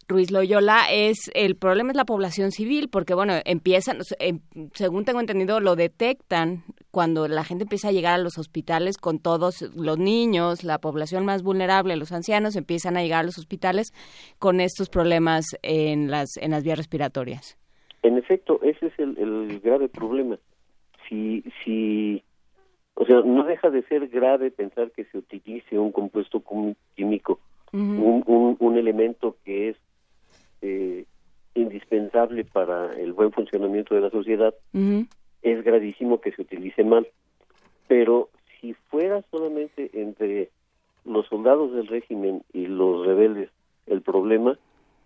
Ruiz 0.07 0.31
Loyola, 0.31 0.85
es 0.91 1.31
el 1.33 1.55
problema 1.55 1.91
es 1.91 1.97
la 1.97 2.05
población 2.05 2.51
civil, 2.51 2.89
porque 2.89 3.13
bueno, 3.13 3.33
empiezan, 3.45 3.99
em, 4.19 4.39
según 4.73 5.05
tengo 5.05 5.19
entendido, 5.19 5.59
lo 5.59 5.75
detectan 5.75 6.63
cuando 6.93 7.27
la 7.27 7.43
gente 7.43 7.63
empieza 7.63 7.87
a 7.87 7.91
llegar 7.91 8.13
a 8.13 8.23
los 8.23 8.37
hospitales 8.37 8.99
con 8.99 9.17
todos 9.17 9.63
los 9.75 9.97
niños, 9.97 10.63
la 10.63 10.77
población 10.77 11.25
más 11.25 11.41
vulnerable, 11.41 11.95
los 11.95 12.11
ancianos, 12.11 12.55
empiezan 12.55 12.97
a 12.97 13.01
llegar 13.01 13.21
a 13.21 13.23
los 13.23 13.39
hospitales 13.39 13.91
con 14.37 14.59
estos 14.59 14.89
problemas 14.89 15.57
en 15.63 16.11
las, 16.11 16.37
en 16.37 16.51
las 16.51 16.63
vías 16.63 16.77
respiratorias. 16.77 17.57
En 18.03 18.19
efecto, 18.19 18.59
ese 18.61 18.85
es 18.85 18.99
el, 18.99 19.59
grave 19.63 19.89
problema. 19.89 20.37
Si, 21.09 21.43
si, 21.65 22.21
o 22.93 23.07
sea, 23.07 23.21
no 23.21 23.43
deja 23.45 23.71
de 23.71 23.81
ser 23.87 24.07
grave 24.09 24.51
pensar 24.51 24.91
que 24.91 25.05
se 25.05 25.17
utilice 25.17 25.79
un 25.79 25.91
compuesto 25.91 26.43
químico, 26.95 27.39
un, 27.71 28.55
un, 28.59 28.77
elemento 28.77 29.35
que 29.43 29.69
es 29.69 29.77
eh, 30.61 31.05
indispensable 31.55 32.45
para 32.45 32.93
el 32.93 33.13
buen 33.13 33.31
funcionamiento 33.31 33.95
de 33.95 34.01
la 34.01 34.11
sociedad, 34.11 34.53
es 35.43 35.63
gravísimo 35.63 36.21
que 36.21 36.31
se 36.31 36.41
utilice 36.41 36.83
mal. 36.83 37.07
Pero 37.87 38.29
si 38.59 38.73
fuera 38.73 39.21
solamente 39.29 39.91
entre 39.93 40.49
los 41.05 41.27
soldados 41.27 41.73
del 41.73 41.87
régimen 41.87 42.43
y 42.53 42.65
los 42.65 43.05
rebeldes 43.05 43.49
el 43.87 44.01
problema, 44.01 44.57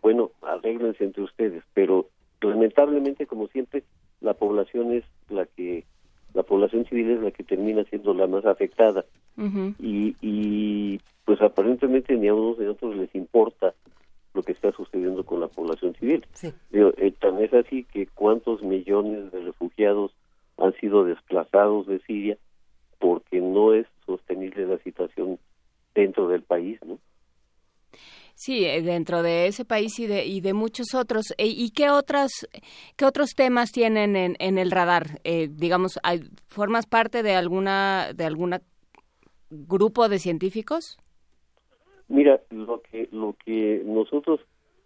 bueno, 0.02 0.32
arréglense 0.42 1.04
entre 1.04 1.24
ustedes, 1.24 1.64
pero 1.74 2.08
lamentablemente 2.42 3.26
como 3.26 3.48
siempre 3.48 3.84
la 4.22 4.36
población 4.36 4.94
es 4.94 5.04
la 5.30 5.46
que 5.46 5.86
la 6.34 6.44
población 6.44 6.86
civil 6.86 7.12
es 7.12 7.22
la 7.22 7.32
que 7.32 7.44
termina 7.44 7.84
siendo 7.86 8.14
la 8.14 8.28
más 8.28 8.46
afectada 8.46 9.06
y, 9.80 10.16
y 10.22 11.00
pues 11.26 11.42
aparentemente 11.42 12.16
ni 12.16 12.28
a 12.28 12.34
unos 12.34 12.58
ni 12.58 12.66
a 12.66 12.72
otros 12.72 12.96
les 12.96 13.14
importa 13.16 13.74
lo 14.34 14.44
que 14.44 14.52
está 14.52 14.72
sucediendo 14.72 15.26
con 15.26 15.40
la 15.40 15.48
población 15.48 15.96
civil. 15.96 16.26
Sí. 16.34 16.54
Eh, 16.72 17.14
tan 17.20 17.40
es 17.44 17.54
así 17.54 17.84
que 17.84 18.08
cuántos 18.08 18.62
millones 18.62 19.32
de 19.32 19.42
refugiados 19.42 20.12
han 20.58 20.74
sido 20.80 21.04
desplazados 21.04 21.88
de 21.88 22.00
Siria 22.00 22.38
porque 23.00 23.40
no 23.40 23.74
es 23.74 23.88
sostenible 24.06 24.66
la 24.66 24.78
situación 24.80 25.40
dentro 25.94 26.28
del 26.28 26.44
país, 26.44 26.80
¿no? 26.86 27.00
Sí, 28.36 28.66
eh, 28.66 28.84
dentro 28.84 29.24
de 29.24 29.48
ese 29.48 29.66
país 29.66 29.98
y 30.00 30.06
de, 30.06 30.26
y 30.26 30.42
de 30.42 30.54
muchos 30.54 30.94
otros. 30.94 31.34
E, 31.40 31.48
¿Y 31.48 31.72
qué, 31.72 31.90
otras, 31.90 32.48
qué 32.96 33.06
otros 33.06 33.32
temas 33.36 33.72
tienen 33.72 34.16
en, 34.16 34.36
en 34.38 34.60
el 34.60 34.70
radar? 34.70 35.20
Eh, 35.24 35.48
digamos, 35.50 36.00
¿formas 36.48 36.86
parte 36.86 37.24
de 37.24 37.34
alguna 37.34 38.14
de 38.14 38.26
alguna 38.26 38.62
grupo 39.50 40.08
de 40.08 40.20
científicos? 40.20 40.98
Mira, 42.08 42.40
lo 42.52 42.82
que 42.82 43.10
lo 43.12 43.36
que 43.44 43.82
nosotros 43.84 44.40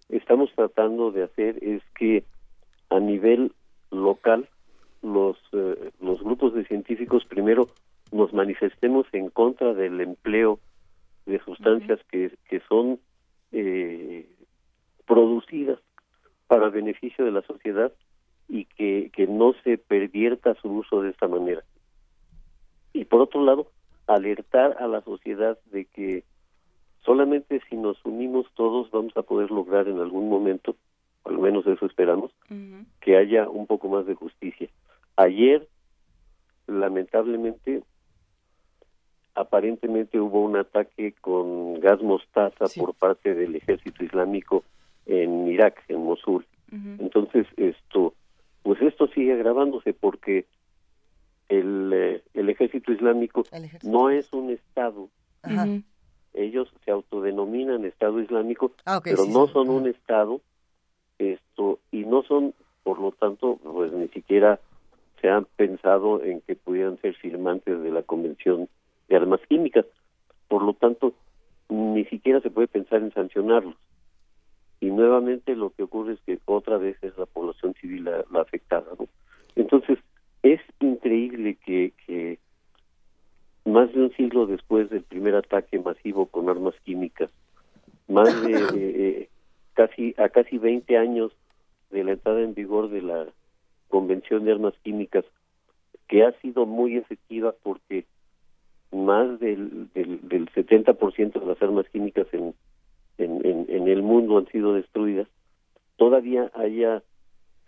estamos 0.07 0.49
tratando 0.56 1.11
de 1.11 1.23
hacer 1.23 1.61
es 1.61 1.81
que 1.99 2.23
a 2.89 3.02
nivel 3.02 3.52
local 3.89 4.48
los 5.02 5.38
eh, 5.53 5.91
los 5.99 6.22
grupos 6.22 6.53
de 6.53 6.65
científicos 6.65 7.26
primero 7.26 7.69
nos 8.11 8.34
manifestemos 8.34 9.07
en 9.14 9.30
contra 9.30 9.73
del 9.73 9.99
empleo 10.02 10.60
de 11.26 11.40
sustancias 11.40 11.99
que, 12.11 12.36
que 12.49 12.61
son 12.68 12.99
eh, 13.52 14.28
producidas 15.06 15.80
para 16.48 16.69
beneficio 16.69 17.23
de 17.26 17.32
la 17.32 17.41
sociedad 17.44 17.91
y 18.49 18.65
que, 18.65 19.11
que 19.14 19.28
no 19.28 19.53
se 19.64 19.78
pervierta 19.78 20.56
su 20.56 20.69
uso 20.69 21.02
de 21.02 21.11
esta 21.11 21.28
manera. 21.28 21.64
Y 22.94 23.06
por 23.06 23.22
otro 23.22 23.44
lado, 23.44 23.68
alertar 24.07 24.76
a 24.80 24.88
la 24.88 25.02
sociedad 25.02 25.57
de 25.72 25.86
que 25.86 26.23
solamente 27.06 27.61
si 27.69 27.78
nos 27.78 28.03
unimos 28.06 28.48
todos 28.56 28.91
vamos 28.91 29.15
a 29.15 29.22
poder 29.22 29.52
lograr 29.52 29.88
en 29.88 29.99
algún 29.99 30.30
momento, 30.30 30.76
al 31.23 31.38
menos 31.38 31.65
eso 31.68 31.86
esperamos, 31.86 32.32
que 32.99 33.15
haya 33.15 33.49
un 33.49 33.68
poco 33.68 33.88
más 33.88 34.06
de 34.06 34.15
justicia. 34.15 34.69
Ayer, 35.15 35.67
lamentablemente, 36.67 37.83
aparentemente 39.35 40.19
hubo 40.19 40.43
un 40.43 40.57
ataque 40.57 41.13
con 41.21 41.79
gas 41.79 42.01
mostaza 42.01 42.65
por 42.77 42.93
parte 42.93 43.33
del 43.33 43.55
ejército 43.55 44.03
islámico 44.03 44.63
en 45.05 45.47
Irak, 45.47 45.83
en 45.88 46.03
Mosul. 46.03 46.45
Entonces, 46.71 47.45
esto, 47.57 48.13
pues 48.63 48.81
esto 48.81 49.07
sigue 49.07 49.33
agravándose 49.33 49.93
porque 49.93 50.45
el, 51.49 51.91
eh, 51.93 52.23
el 52.33 52.49
ejército 52.49 52.93
islámico 52.93 53.43
no 53.83 54.09
es 54.09 54.31
un 54.31 54.51
estado. 54.51 55.09
Ellos 56.33 56.69
se 56.85 56.91
autodenominan 56.91 57.83
Estado 57.83 58.21
Islámico, 58.21 58.71
ah, 58.85 59.01
pero 59.03 59.25
no 59.25 59.47
son 59.47 59.69
un 59.69 59.85
estado, 59.88 60.39
esto 61.19 61.79
y 61.91 62.05
no 62.05 62.23
son, 62.23 62.53
por 62.83 62.99
lo 62.99 63.11
tanto, 63.11 63.57
pues 63.57 63.91
ni 63.91 64.07
siquiera 64.09 64.61
se 65.22 65.30
han 65.30 65.45
pensado 65.56 66.23
en 66.23 66.41
que 66.41 66.56
pudieran 66.56 66.99
ser 67.02 67.15
firmantes 67.15 67.81
de 67.81 67.91
la 67.91 68.03
Convención 68.03 68.68
de 69.07 69.15
armas 69.15 69.39
químicas. 69.48 69.85
por 70.48 70.64
lo 70.64 70.73
tanto, 70.73 71.14
ni 71.69 72.03
siquiera 72.06 72.41
se 72.41 72.49
puede 72.49 72.68
pensar 72.68 73.02
en 73.02 73.14
sancionarlos. 73.14 73.76
Y 74.81 74.88
nuevamente 74.88 75.56
lo 75.56 75.69
que 75.69 75.84
ocurre 75.84 76.14
es 76.14 76.19
que 76.26 76.39
otra 76.45 76.77
vez 76.77 76.98
es 77.02 77.18
la 77.18 77.26
población 77.26 77.73
civil 77.76 78.03
la, 78.03 78.41
afectada. 78.41 78.88
¿no? 78.99 79.07
Entonces, 79.56 79.98
es 80.43 80.60
increíble 80.81 81.56
que, 81.65 81.93
que 82.06 82.39
más 83.64 83.93
de 83.93 84.02
un 84.02 84.11
siglo 84.14 84.45
después 84.45 84.89
del 84.89 85.03
primer 85.03 85.35
ataque 85.35 85.80
masivo 85.80 86.26
con 86.26 86.49
armas 86.49 86.76
químicas, 86.84 87.30
más 88.10 88.41
de 88.41 88.52
eh, 88.76 89.30
casi 89.73 90.14
a 90.18 90.30
casi 90.30 90.57
20 90.57 90.98
años 90.98 91.31
de 91.91 92.03
la 92.03 92.14
entrada 92.14 92.41
en 92.41 92.53
vigor 92.53 92.89
de 92.89 93.02
la 93.02 93.27
Convención 93.91 94.43
de 94.43 94.53
Armas 94.53 94.73
Químicas, 94.84 95.23
que 96.07 96.23
ha 96.23 96.31
sido 96.41 96.65
muy 96.65 96.97
efectiva 96.97 97.53
porque 97.61 98.05
más 98.91 99.39
del, 99.39 99.89
del, 99.93 100.27
del 100.27 100.49
70% 100.49 101.39
de 101.39 101.45
las 101.45 101.61
armas 101.61 101.85
químicas 101.89 102.27
en, 102.34 102.55
en, 103.18 103.88
el 103.88 104.01
mundo 104.01 104.38
han 104.38 104.47
sido 104.47 104.73
destruidas, 104.73 105.27
todavía 105.97 106.51
haya 106.55 107.03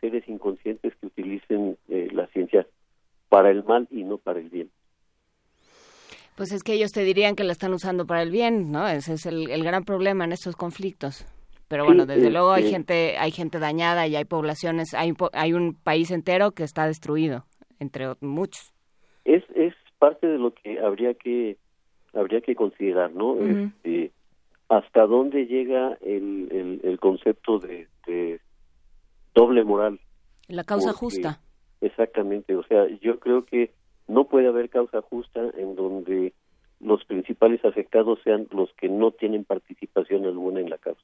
seres 0.01 0.27
inconscientes 0.27 0.93
que 0.95 1.07
utilicen 1.07 1.77
eh, 1.89 2.09
la 2.11 2.27
ciencia 2.27 2.67
para 3.29 3.51
el 3.51 3.63
mal 3.63 3.87
y 3.91 4.03
no 4.03 4.17
para 4.17 4.39
el 4.39 4.49
bien. 4.49 4.69
Pues 6.35 6.51
es 6.51 6.63
que 6.63 6.73
ellos 6.73 6.91
te 6.91 7.03
dirían 7.03 7.35
que 7.35 7.43
la 7.43 7.51
están 7.51 7.73
usando 7.73 8.07
para 8.07 8.23
el 8.23 8.31
bien, 8.31 8.71
¿no? 8.71 8.87
Ese 8.87 9.13
es 9.13 9.25
el 9.25 9.63
gran 9.63 9.83
problema 9.83 10.25
en 10.25 10.31
estos 10.31 10.55
conflictos. 10.55 11.25
Pero 11.73 11.85
bueno, 11.85 12.05
desde 12.05 12.29
luego 12.29 12.51
hay 12.51 12.69
gente 12.69 13.17
hay 13.17 13.31
gente 13.31 13.57
dañada 13.57 14.05
y 14.05 14.15
hay 14.15 14.25
poblaciones, 14.25 14.93
hay, 14.93 15.15
hay 15.31 15.53
un 15.53 15.73
país 15.73 16.11
entero 16.11 16.51
que 16.51 16.61
está 16.61 16.85
destruido, 16.85 17.47
entre 17.79 18.13
muchos. 18.21 18.71
Es, 19.25 19.43
es 19.55 19.73
parte 19.97 20.27
de 20.27 20.37
lo 20.37 20.53
que 20.53 20.79
habría 20.79 21.15
que 21.15 21.57
habría 22.13 22.41
que 22.41 22.53
considerar, 22.53 23.11
¿no? 23.15 23.39
este, 23.41 24.11
hasta 24.69 25.07
dónde 25.07 25.47
llega 25.47 25.97
el, 26.01 26.79
el, 26.83 26.99
concepto 26.99 27.57
de, 27.57 27.87
doble 29.33 29.63
moral. 29.63 29.99
La 30.47 30.65
causa 30.65 30.93
justa. 30.93 31.41
Exactamente, 31.81 32.55
o 32.55 32.61
sea, 32.65 32.85
yo 33.01 33.19
creo 33.19 33.45
que 33.45 33.71
no 34.07 34.25
puede 34.25 34.47
haber 34.47 34.69
causa 34.69 35.01
justa 35.01 35.41
en 35.57 35.75
donde 35.75 36.33
los 36.79 37.03
principales 37.05 37.65
afectados 37.65 38.19
sean 38.23 38.47
los 38.51 38.71
que 38.73 38.89
no 38.89 39.09
tienen 39.09 39.43
participación 39.43 40.25
alguna 40.25 40.59
en 40.59 40.69
la 40.69 40.77
causa. 40.77 41.01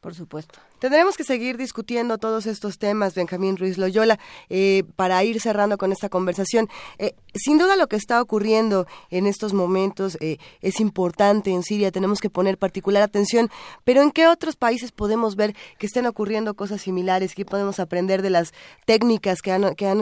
Por 0.00 0.14
supuesto. 0.14 0.58
Tendremos 0.78 1.18
que 1.18 1.24
seguir 1.24 1.58
discutiendo 1.58 2.16
todos 2.16 2.46
estos 2.46 2.78
temas, 2.78 3.14
Benjamín 3.14 3.58
Ruiz 3.58 3.76
Loyola, 3.76 4.18
eh, 4.48 4.82
para 4.96 5.22
ir 5.24 5.42
cerrando 5.42 5.76
con 5.76 5.92
esta 5.92 6.08
conversación. 6.08 6.70
Eh, 6.98 7.14
sin 7.34 7.58
duda 7.58 7.76
lo 7.76 7.86
que 7.86 7.96
está 7.96 8.22
ocurriendo 8.22 8.86
en 9.10 9.26
estos 9.26 9.52
momentos 9.52 10.16
eh, 10.22 10.38
es 10.62 10.80
importante 10.80 11.50
en 11.50 11.62
Siria, 11.62 11.90
tenemos 11.92 12.20
que 12.20 12.30
poner 12.30 12.56
particular 12.56 13.02
atención, 13.02 13.50
pero 13.84 14.00
¿en 14.00 14.10
qué 14.10 14.26
otros 14.26 14.56
países 14.56 14.90
podemos 14.90 15.36
ver 15.36 15.54
que 15.78 15.84
estén 15.84 16.06
ocurriendo 16.06 16.54
cosas 16.54 16.80
similares? 16.80 17.34
¿Qué 17.34 17.44
podemos 17.44 17.78
aprender 17.78 18.22
de 18.22 18.30
las 18.30 18.54
técnicas 18.86 19.42
que, 19.42 19.50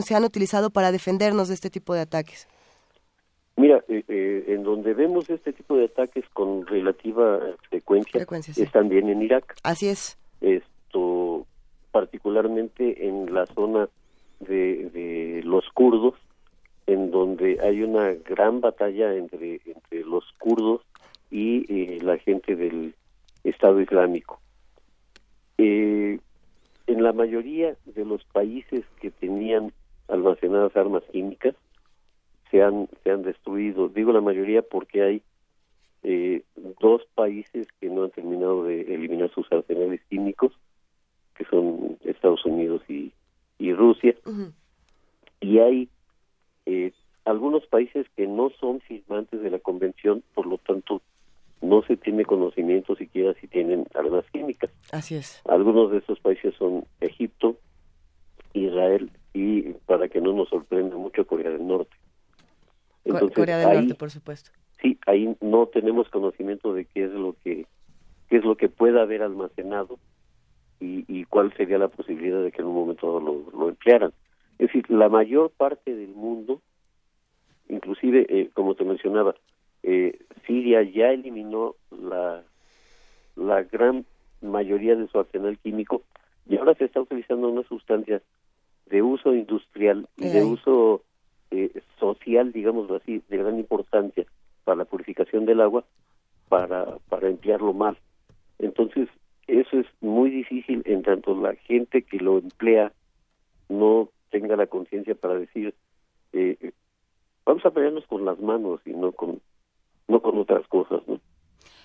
se 0.07 0.15
han 0.15 0.25
utilizado 0.25 0.71
para 0.71 0.93
defendernos 0.93 1.49
de 1.49 1.55
este 1.55 1.71
tipo 1.71 1.93
de 1.93 2.03
ataques? 2.03 2.47
Mira, 3.59 3.83
eh, 3.89 4.05
eh, 4.07 4.45
en 4.47 4.63
donde 4.63 4.95
vemos 4.95 5.29
este 5.29 5.53
tipo 5.53 5.77
de 5.77 5.87
ataques 5.87 6.25
con 6.33 6.65
relativa 6.65 7.41
frecuencia 7.69 8.25
es 8.57 8.71
también 8.71 9.09
en 9.09 9.21
Irak. 9.21 9.57
Así 9.65 9.89
es. 9.89 10.17
Esto, 10.41 11.45
particularmente 11.91 13.09
en 13.09 13.35
la 13.35 13.47
zona 13.47 13.89
de, 14.39 15.41
los 15.45 15.69
kurdos, 15.71 16.15
en 16.87 17.11
donde 17.11 17.59
hay 17.61 17.83
una 17.83 18.13
gran 18.13 18.61
batalla 18.61 19.13
entre, 19.17 19.61
entre 19.67 20.05
los 20.05 20.25
kurdos 20.39 20.83
y 21.29 21.67
eh, 21.69 21.99
la 22.01 22.17
gente 22.19 22.55
del 22.55 22.95
Estado 23.43 23.81
Islámico. 23.81 24.41
en 25.59 26.21
la 26.87 27.13
mayoría 27.13 27.77
de 27.87 28.05
los 28.05 28.23
países 28.25 28.85
que 29.01 29.11
tenían 29.11 29.73
almacenadas 30.07 30.77
armas 30.77 31.03
químicas, 31.11 31.57
se 32.51 32.63
han, 32.63 32.89
se 33.03 33.11
han 33.11 33.23
destruido. 33.23 33.89
Digo 33.89 34.13
la 34.13 34.21
mayoría 34.21 34.63
porque 34.63 35.03
hay 35.03 35.23
eh, 36.03 36.43
dos 36.81 37.03
países 37.15 37.67
que 37.81 37.89
no 37.89 38.05
han 38.05 38.11
terminado 38.11 38.65
de 38.65 38.83
eliminar 38.95 39.31
sus 39.31 39.51
arsenales 39.53 40.01
químicos, 40.09 40.53
que 41.35 41.45
son 41.45 41.99
Estados 42.05 42.45
Unidos 42.45 42.83
y, 42.89 43.13
y 43.59 43.73
Rusia. 43.73 44.15
Y 45.41 45.59
hay 45.59 45.89
eh, 46.67 46.93
algunos 47.25 47.67
países 47.67 48.07
que 48.17 48.27
no 48.27 48.51
son 48.59 48.81
firmantes 48.81 49.41
de 49.41 49.51
la 49.51 49.59
convención, 49.59 50.23
por 50.35 50.47
lo 50.47 50.59
tanto 50.59 51.03
no 51.61 51.83
se 51.83 51.97
tiene 51.97 52.25
conocimiento 52.25 52.95
siquiera 52.95 53.35
si 53.41 53.49
tienen 53.49 53.87
armas 53.95 54.25
químicas. 54.31 54.71
Así 54.93 55.17
es. 55.17 55.43
Algunos 55.47 55.91
de 55.91 55.99
esos 55.99 56.21
países 56.21 56.55
son 56.55 56.85
Egipto, 57.01 57.57
Israel 58.55 59.11
y, 59.35 59.73
para 59.87 60.09
que 60.09 60.21
no 60.21 60.33
nos 60.33 60.49
sorprenda 60.49 60.97
mucho, 60.97 61.27
Corea 61.27 61.51
del 61.51 61.67
Norte. 61.67 61.97
Corea 63.35 63.59
del 63.59 63.81
Norte, 63.81 63.95
por 63.95 64.11
supuesto. 64.11 64.51
Sí, 64.81 64.99
ahí 65.07 65.37
no 65.41 65.67
tenemos 65.67 66.09
conocimiento 66.09 66.73
de 66.73 66.85
qué 66.85 67.05
es 67.05 67.11
lo 67.11 67.35
que 67.43 67.67
qué 68.29 68.37
es 68.37 68.45
lo 68.45 68.57
que 68.57 68.69
pueda 68.69 69.03
haber 69.03 69.23
almacenado 69.23 69.99
y, 70.81 71.05
y 71.09 71.25
cuál 71.25 71.53
sería 71.57 71.79
la 71.79 71.89
posibilidad 71.89 72.43
de 72.43 72.53
que 72.53 72.61
en 72.61 72.69
un 72.69 72.75
momento 72.75 73.21
lo, 73.21 73.51
lo 73.59 73.69
emplearan. 73.71 74.13
Es 74.59 74.69
decir, 74.69 74.91
la 74.91 75.09
mayor 75.09 75.51
parte 75.51 75.95
del 75.95 76.11
mundo, 76.11 76.61
inclusive, 77.69 78.27
eh, 78.29 78.51
como 78.53 78.75
te 78.75 78.85
mencionaba, 78.85 79.35
eh, 79.83 80.19
Siria 80.47 80.83
ya 80.83 81.11
eliminó 81.11 81.77
la, 81.91 82.43
la 83.37 83.63
gran 83.63 84.05
mayoría 84.41 84.95
de 84.97 85.09
su 85.09 85.19
arsenal 85.19 85.59
químico 85.59 86.03
y 86.49 86.57
ahora 86.57 86.75
se 86.75 86.85
está 86.85 87.01
utilizando 87.01 87.49
una 87.49 87.63
sustancia 87.63 88.23
de 88.87 89.03
uso 89.03 89.35
industrial 89.35 90.09
y 90.17 90.29
de 90.29 90.45
uso 90.45 91.03
eh, 91.51 91.83
social, 91.99 92.53
digamos 92.53 92.91
así, 92.91 93.23
de 93.29 93.37
gran 93.37 93.59
importancia 93.59 94.27
para 94.65 94.77
la 94.77 94.85
purificación 94.85 95.47
del 95.47 95.61
agua, 95.61 95.85
para, 96.49 96.99
para 97.09 97.29
emplearlo 97.29 97.73
mal. 97.73 97.99
Entonces, 98.59 99.09
eso 99.47 99.79
es 99.79 99.87
muy 100.01 100.31
difícil 100.31 100.83
en 100.85 101.03
tanto 101.03 101.35
la 101.41 101.55
gente 101.55 102.03
que 102.03 102.19
lo 102.19 102.39
emplea 102.39 102.93
no 103.69 104.09
tenga 104.31 104.57
la 104.57 104.67
conciencia 104.67 105.15
para 105.15 105.35
decir, 105.35 105.75
eh, 106.33 106.73
vamos 107.45 107.65
a 107.65 107.71
pelearnos 107.71 108.07
con 108.07 108.25
las 108.25 108.39
manos 108.41 108.81
y 108.85 108.91
no 108.91 109.13
con, 109.13 109.41
no 110.07 110.21
con 110.21 110.39
otras 110.39 110.67
cosas, 110.69 111.01
¿no? 111.07 111.21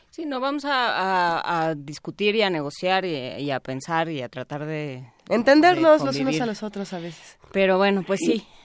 Sí, 0.09 0.27
no 0.27 0.39
vamos 0.39 0.63
a, 0.65 1.69
a, 1.69 1.73
discutir 1.73 2.35
y 2.35 2.43
a 2.43 2.49
negociar 2.51 3.03
y, 3.03 3.49
a 3.49 3.59
pensar 3.59 4.09
y 4.09 4.21
a 4.21 4.29
tratar 4.29 4.63
de... 4.63 5.03
Entendernos 5.27 6.03
los 6.03 6.19
unos 6.19 6.39
a 6.39 6.45
los 6.45 6.61
otros 6.61 6.93
a 6.93 6.99
veces. 6.99 7.39
Pero 7.51 7.79
bueno, 7.79 8.03
pues 8.05 8.19
sí. 8.19 8.33
Eh, 8.33 8.62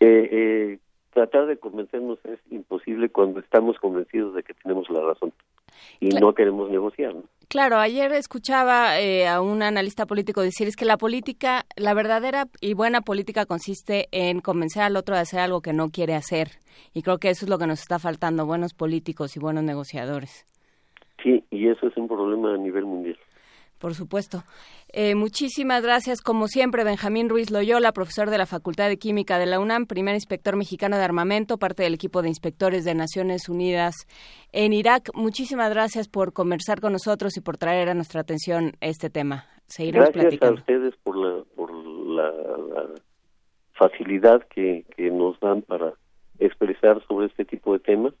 eh, 0.00 0.78
tratar 1.12 1.46
de 1.46 1.58
convencernos 1.58 2.18
es 2.24 2.38
imposible 2.50 3.10
cuando 3.10 3.40
estamos 3.40 3.78
convencidos 3.78 4.34
de 4.34 4.42
que 4.42 4.54
tenemos 4.54 4.88
la 4.90 5.02
razón 5.02 5.32
y 6.00 6.08
no 6.08 6.34
queremos 6.34 6.70
negociar. 6.70 7.14
Claro, 7.48 7.78
ayer 7.78 8.12
escuchaba 8.12 9.00
eh, 9.00 9.26
a 9.26 9.40
un 9.40 9.62
analista 9.62 10.06
político 10.06 10.40
decir 10.40 10.68
es 10.68 10.76
que 10.76 10.84
la 10.84 10.96
política, 10.96 11.64
la 11.76 11.94
verdadera 11.94 12.46
y 12.60 12.74
buena 12.74 13.00
política 13.00 13.44
consiste 13.44 14.08
en 14.12 14.40
convencer 14.40 14.82
al 14.82 14.96
otro 14.96 15.16
de 15.16 15.22
hacer 15.22 15.40
algo 15.40 15.60
que 15.60 15.72
no 15.72 15.90
quiere 15.90 16.14
hacer. 16.14 16.48
Y 16.94 17.02
creo 17.02 17.18
que 17.18 17.30
eso 17.30 17.44
es 17.44 17.50
lo 17.50 17.58
que 17.58 17.66
nos 17.66 17.80
está 17.80 17.98
faltando, 17.98 18.46
buenos 18.46 18.72
políticos 18.72 19.36
y 19.36 19.40
buenos 19.40 19.64
negociadores. 19.64 20.46
Sí, 21.22 21.44
y 21.50 21.68
eso 21.68 21.88
es 21.88 21.96
un 21.96 22.06
problema 22.08 22.54
a 22.54 22.56
nivel 22.56 22.86
mundial. 22.86 23.09
Por 23.80 23.94
supuesto. 23.94 24.42
Eh, 24.92 25.14
muchísimas 25.14 25.82
gracias, 25.82 26.20
como 26.20 26.48
siempre, 26.48 26.84
Benjamín 26.84 27.30
Ruiz 27.30 27.50
Loyola, 27.50 27.92
profesor 27.92 28.28
de 28.28 28.36
la 28.36 28.44
Facultad 28.44 28.88
de 28.88 28.98
Química 28.98 29.38
de 29.38 29.46
la 29.46 29.58
UNAM, 29.58 29.86
primer 29.86 30.14
inspector 30.14 30.54
mexicano 30.54 30.98
de 30.98 31.02
armamento, 31.02 31.56
parte 31.56 31.82
del 31.82 31.94
equipo 31.94 32.20
de 32.20 32.28
inspectores 32.28 32.84
de 32.84 32.94
Naciones 32.94 33.48
Unidas 33.48 33.94
en 34.52 34.74
Irak. 34.74 35.08
Muchísimas 35.14 35.70
gracias 35.70 36.08
por 36.08 36.34
conversar 36.34 36.82
con 36.82 36.92
nosotros 36.92 37.38
y 37.38 37.40
por 37.40 37.56
traer 37.56 37.88
a 37.88 37.94
nuestra 37.94 38.20
atención 38.20 38.72
este 38.82 39.08
tema. 39.08 39.46
Seguiremos 39.64 40.10
gracias 40.10 40.42
a 40.42 40.52
ustedes 40.52 40.94
por 41.02 41.16
la, 41.16 41.42
por 41.56 41.72
la, 41.72 42.32
facilidad 43.72 44.46
que, 44.48 44.84
que 44.94 45.10
nos 45.10 45.40
dan 45.40 45.62
para 45.62 45.94
expresar 46.38 47.02
sobre 47.08 47.28
este 47.28 47.46
tipo 47.46 47.72
de 47.72 47.78
temas. 47.78 48.12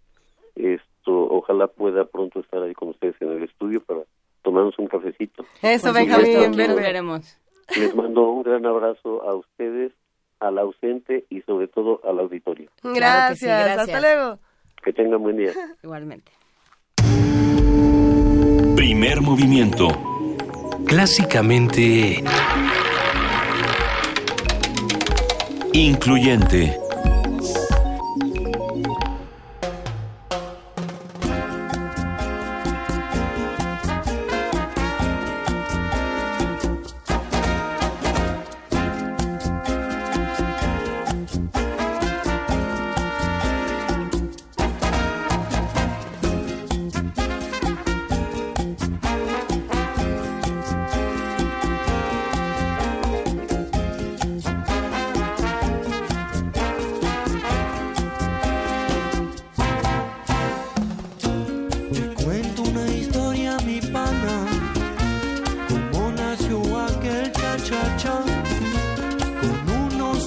Esto, 0.54 1.12
ojalá 1.12 1.66
pueda 1.66 2.06
pronto 2.06 2.40
estar 2.40 2.62
ahí 2.62 2.72
con 2.72 2.88
ustedes 2.88 3.16
en 3.20 3.32
el 3.32 3.42
estudio 3.42 3.82
para 3.82 4.00
tomamos 4.42 4.78
un 4.78 4.86
cafecito. 4.86 5.44
Eso, 5.62 5.92
Benjamín, 5.92 6.56
veremos. 6.56 7.36
Les 7.76 7.94
mando 7.94 8.30
un 8.30 8.42
gran 8.42 8.66
abrazo 8.66 9.22
a 9.22 9.34
ustedes, 9.34 9.92
al 10.40 10.58
ausente 10.58 11.24
y 11.30 11.42
sobre 11.42 11.68
todo 11.68 12.00
al 12.04 12.18
auditorio. 12.18 12.70
Gracias, 12.82 13.78
hasta 13.78 14.00
luego. 14.00 14.38
Que 14.82 14.92
tengan 14.92 15.22
buen 15.22 15.36
día. 15.36 15.52
Igualmente. 15.82 16.32
Primer 18.76 19.20
movimiento. 19.20 19.88
Clásicamente... 20.86 22.24
Incluyente. 25.72 26.89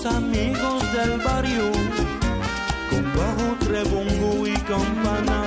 Amigos 0.02 0.82
del 0.92 1.18
barrio, 1.22 1.72
con 2.90 3.04
bajo 3.16 3.56
trebongo 3.66 4.48
y 4.48 4.54
campana, 4.54 5.44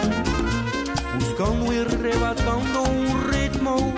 buscando 1.18 1.72
y 1.72 1.84
rebatando 1.84 2.82
un 2.82 3.06
ritmo, 3.30 3.92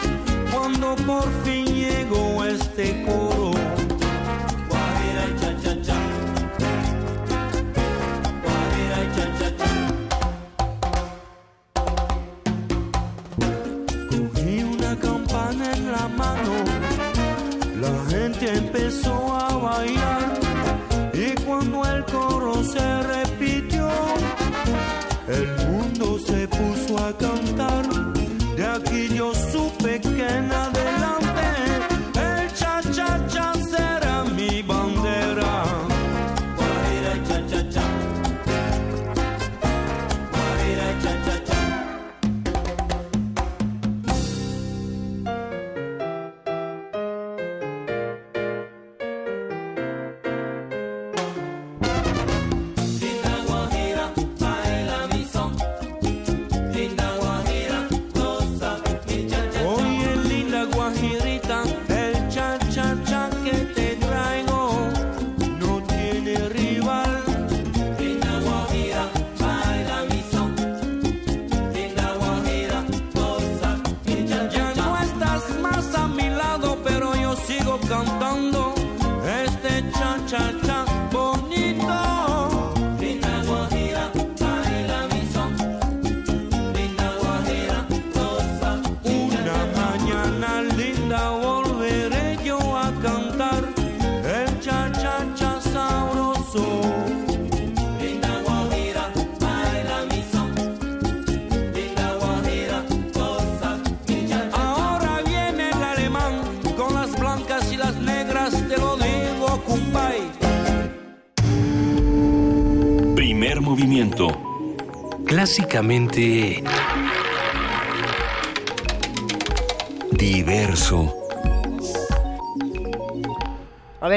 cuando 0.53 0.97
por 1.07 1.29
fin 1.45 1.65
llegó 1.67 2.45
este 2.45 3.05
coro. 3.05 3.53
Guajira 4.69 5.23
y 5.29 5.33
cha 5.41 5.53
cha 5.63 5.75
cha. 5.83 5.99
Guajira 8.43 8.99
y 9.05 9.09
cha 9.17 9.27
cha 9.39 9.49
cha. 9.59 9.71
Cogí 14.11 14.55
una 14.65 14.93
campana 14.99 15.65
en 15.73 15.93
la 15.93 16.09
mano, 16.09 16.53
la 17.81 17.95
gente 18.11 18.45
empezó 18.57 19.15
a 19.35 19.38
cantar. 27.13 27.98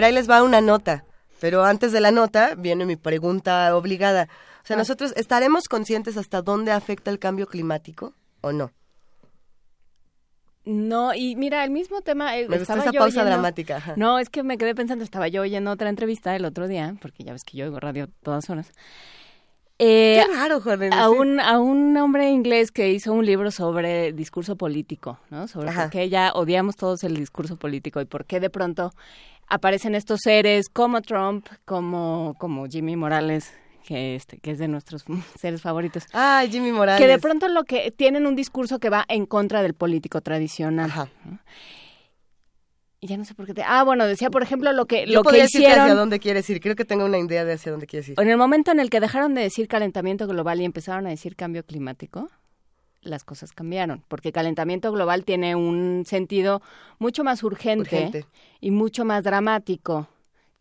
Ver, 0.01 0.07
ahí 0.09 0.13
les 0.13 0.29
va 0.29 0.43
una 0.43 0.61
nota. 0.61 1.03
Pero 1.39 1.63
antes 1.63 1.91
de 1.91 2.01
la 2.01 2.11
nota 2.11 2.53
viene 2.55 2.85
mi 2.85 2.95
pregunta 2.95 3.75
obligada. 3.75 4.27
O 4.63 4.67
sea, 4.67 4.77
nosotros 4.77 5.11
estaremos 5.15 5.67
conscientes 5.67 6.17
hasta 6.17 6.41
dónde 6.43 6.71
afecta 6.71 7.09
el 7.09 7.17
cambio 7.17 7.47
climático 7.47 8.13
o 8.41 8.51
no. 8.51 8.71
No, 10.63 11.15
y 11.15 11.35
mira, 11.35 11.63
el 11.63 11.71
mismo 11.71 12.01
tema... 12.01 12.37
eh, 12.37 12.47
Me 12.47 12.59
gustó 12.59 12.73
esa 12.75 12.91
yo 12.91 12.99
pausa 12.99 13.21
oyendo- 13.21 13.31
dramática. 13.31 13.77
ajá. 13.77 13.93
No, 13.97 14.19
es 14.19 14.29
que 14.29 14.43
me 14.43 14.59
quedé 14.59 14.75
pensando, 14.75 15.03
estaba 15.03 15.27
yo 15.27 15.41
oyendo 15.41 15.71
otra 15.71 15.89
entrevista 15.89 16.35
el 16.35 16.45
otro 16.45 16.67
día, 16.67 16.95
porque 17.01 17.23
ya 17.23 17.33
ves 17.33 17.43
que 17.43 17.57
yo 17.57 17.65
oigo 17.65 17.79
radio 17.79 18.07
todas 18.21 18.47
horas. 18.51 18.71
Eh, 19.79 20.21
Qué 20.23 20.31
raro, 20.35 20.61
Jorge. 20.61 20.91
a 20.93 21.09
un, 21.09 21.39
a 21.39 21.57
un 21.59 21.97
hombre 21.97 22.29
inglés 22.29 22.71
que 22.71 22.91
hizo 22.91 23.11
un 23.13 23.25
libro 23.25 23.49
sobre 23.49 24.13
discurso 24.13 24.55
político, 24.55 25.17
¿no? 25.31 25.47
Sobre 25.47 25.69
Ajá. 25.69 25.83
por 25.83 25.91
qué 25.93 26.07
ya 26.09 26.31
odiamos 26.35 26.75
todos 26.75 27.03
el 27.03 27.15
discurso 27.15 27.55
político 27.57 27.99
y 27.99 28.05
por 28.05 28.25
qué 28.25 28.39
de 28.39 28.51
pronto 28.51 28.93
aparecen 29.51 29.95
estos 29.95 30.21
seres 30.23 30.69
como 30.69 31.01
Trump, 31.01 31.45
como, 31.65 32.35
como 32.39 32.67
Jimmy 32.67 32.95
Morales, 32.95 33.53
que, 33.85 34.15
este, 34.15 34.39
que 34.39 34.51
es 34.51 34.59
de 34.59 34.69
nuestros 34.69 35.03
seres 35.39 35.61
favoritos. 35.61 36.05
Ay, 36.13 36.49
Jimmy 36.49 36.71
Morales. 36.71 36.99
Que 36.99 37.07
de 37.07 37.19
pronto 37.19 37.47
lo 37.49 37.65
que 37.65 37.91
tienen 37.91 38.25
un 38.25 38.35
discurso 38.35 38.79
que 38.79 38.89
va 38.89 39.05
en 39.09 39.25
contra 39.25 39.61
del 39.61 39.73
político 39.73 40.21
tradicional. 40.21 40.91
¿no? 41.25 41.39
Y 43.01 43.07
ya 43.07 43.17
no 43.17 43.25
sé 43.25 43.33
por 43.33 43.45
qué 43.45 43.53
te... 43.53 43.63
Ah, 43.63 43.83
bueno, 43.83 44.05
decía, 44.05 44.29
por 44.29 44.41
ejemplo, 44.41 44.71
lo 44.71 44.85
que, 44.85 45.05
Yo 45.05 45.21
lo 45.21 45.23
que 45.23 45.43
hicieron... 45.43 45.79
hacia 45.79 45.95
dónde 45.95 46.19
quieres 46.19 46.49
ir. 46.49 46.61
Creo 46.61 46.75
que 46.75 46.85
tengo 46.85 47.03
una 47.03 47.17
idea 47.17 47.43
de 47.43 47.53
hacia 47.53 47.71
dónde 47.71 47.87
quieres 47.87 48.09
ir. 48.09 48.19
En 48.19 48.29
el 48.29 48.37
momento 48.37 48.71
en 48.71 48.79
el 48.79 48.89
que 48.89 48.99
dejaron 48.99 49.33
de 49.33 49.41
decir 49.41 49.67
calentamiento 49.67 50.27
global 50.27 50.61
y 50.61 50.65
empezaron 50.65 51.07
a 51.07 51.09
decir 51.09 51.35
cambio 51.35 51.65
climático, 51.65 52.29
las 53.01 53.23
cosas 53.23 53.51
cambiaron, 53.53 54.03
porque 54.07 54.31
calentamiento 54.31 54.91
global 54.91 55.25
tiene 55.25 55.55
un 55.55 56.03
sentido 56.05 56.61
mucho 56.99 57.23
más 57.23 57.43
urgente, 57.43 57.81
Urgente. 57.81 58.25
y 58.59 58.71
mucho 58.71 59.05
más 59.05 59.23
dramático 59.23 60.07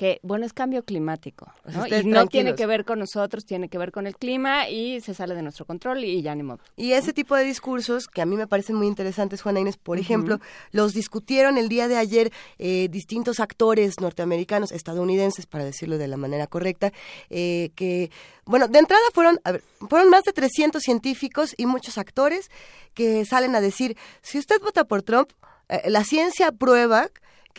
que, 0.01 0.19
bueno, 0.23 0.47
es 0.47 0.55
cambio 0.55 0.83
climático, 0.83 1.53
¿no? 1.67 1.87
Y 1.87 2.05
no 2.05 2.27
tiene 2.27 2.55
que 2.55 2.65
ver 2.65 2.87
con 2.87 2.99
nosotros, 2.99 3.45
tiene 3.45 3.69
que 3.69 3.77
ver 3.77 3.93
con 3.93 4.07
el 4.07 4.17
clima 4.17 4.67
y 4.67 5.03
se 5.03 5.13
sale 5.13 5.35
de 5.35 5.43
nuestro 5.43 5.67
control 5.67 6.05
y 6.05 6.23
ya 6.23 6.35
ni 6.35 6.43
modo. 6.43 6.61
Y 6.75 6.93
ese 6.93 7.13
tipo 7.13 7.37
de 7.37 7.45
discursos, 7.45 8.09
que 8.09 8.23
a 8.23 8.25
mí 8.25 8.35
me 8.35 8.47
parecen 8.47 8.77
muy 8.77 8.87
interesantes, 8.87 9.43
Juana 9.43 9.61
Inés, 9.61 9.77
por 9.77 9.99
ejemplo, 9.99 10.41
los 10.73 10.95
discutieron 10.95 11.59
el 11.59 11.69
día 11.69 11.87
de 11.87 11.99
ayer 11.99 12.33
eh, 12.59 12.89
distintos 12.91 13.41
actores 13.41 14.01
norteamericanos, 14.01 14.73
estadounidenses, 14.73 15.45
para 15.45 15.67
decirlo 15.67 15.99
de 15.99 16.09
la 16.09 16.17
manera 16.17 16.47
correcta, 16.47 16.95
eh, 17.29 17.69
que, 17.75 18.11
bueno, 18.47 18.69
de 18.69 18.79
entrada 18.79 19.05
fueron, 19.13 19.39
a 19.45 19.53
ver, 19.53 19.63
fueron 19.91 20.09
más 20.09 20.25
de 20.25 20.33
300 20.33 20.83
científicos 20.83 21.55
y 21.59 21.67
muchos 21.67 21.99
actores 21.99 22.51
que 22.95 23.27
salen 23.27 23.55
a 23.55 23.61
decir, 23.61 23.99
si 24.23 24.39
usted 24.39 24.63
vota 24.63 24.85
por 24.85 25.03
Trump, 25.03 25.31
eh, 25.69 25.91
la 25.91 26.05
ciencia 26.05 26.53
prueba 26.53 27.11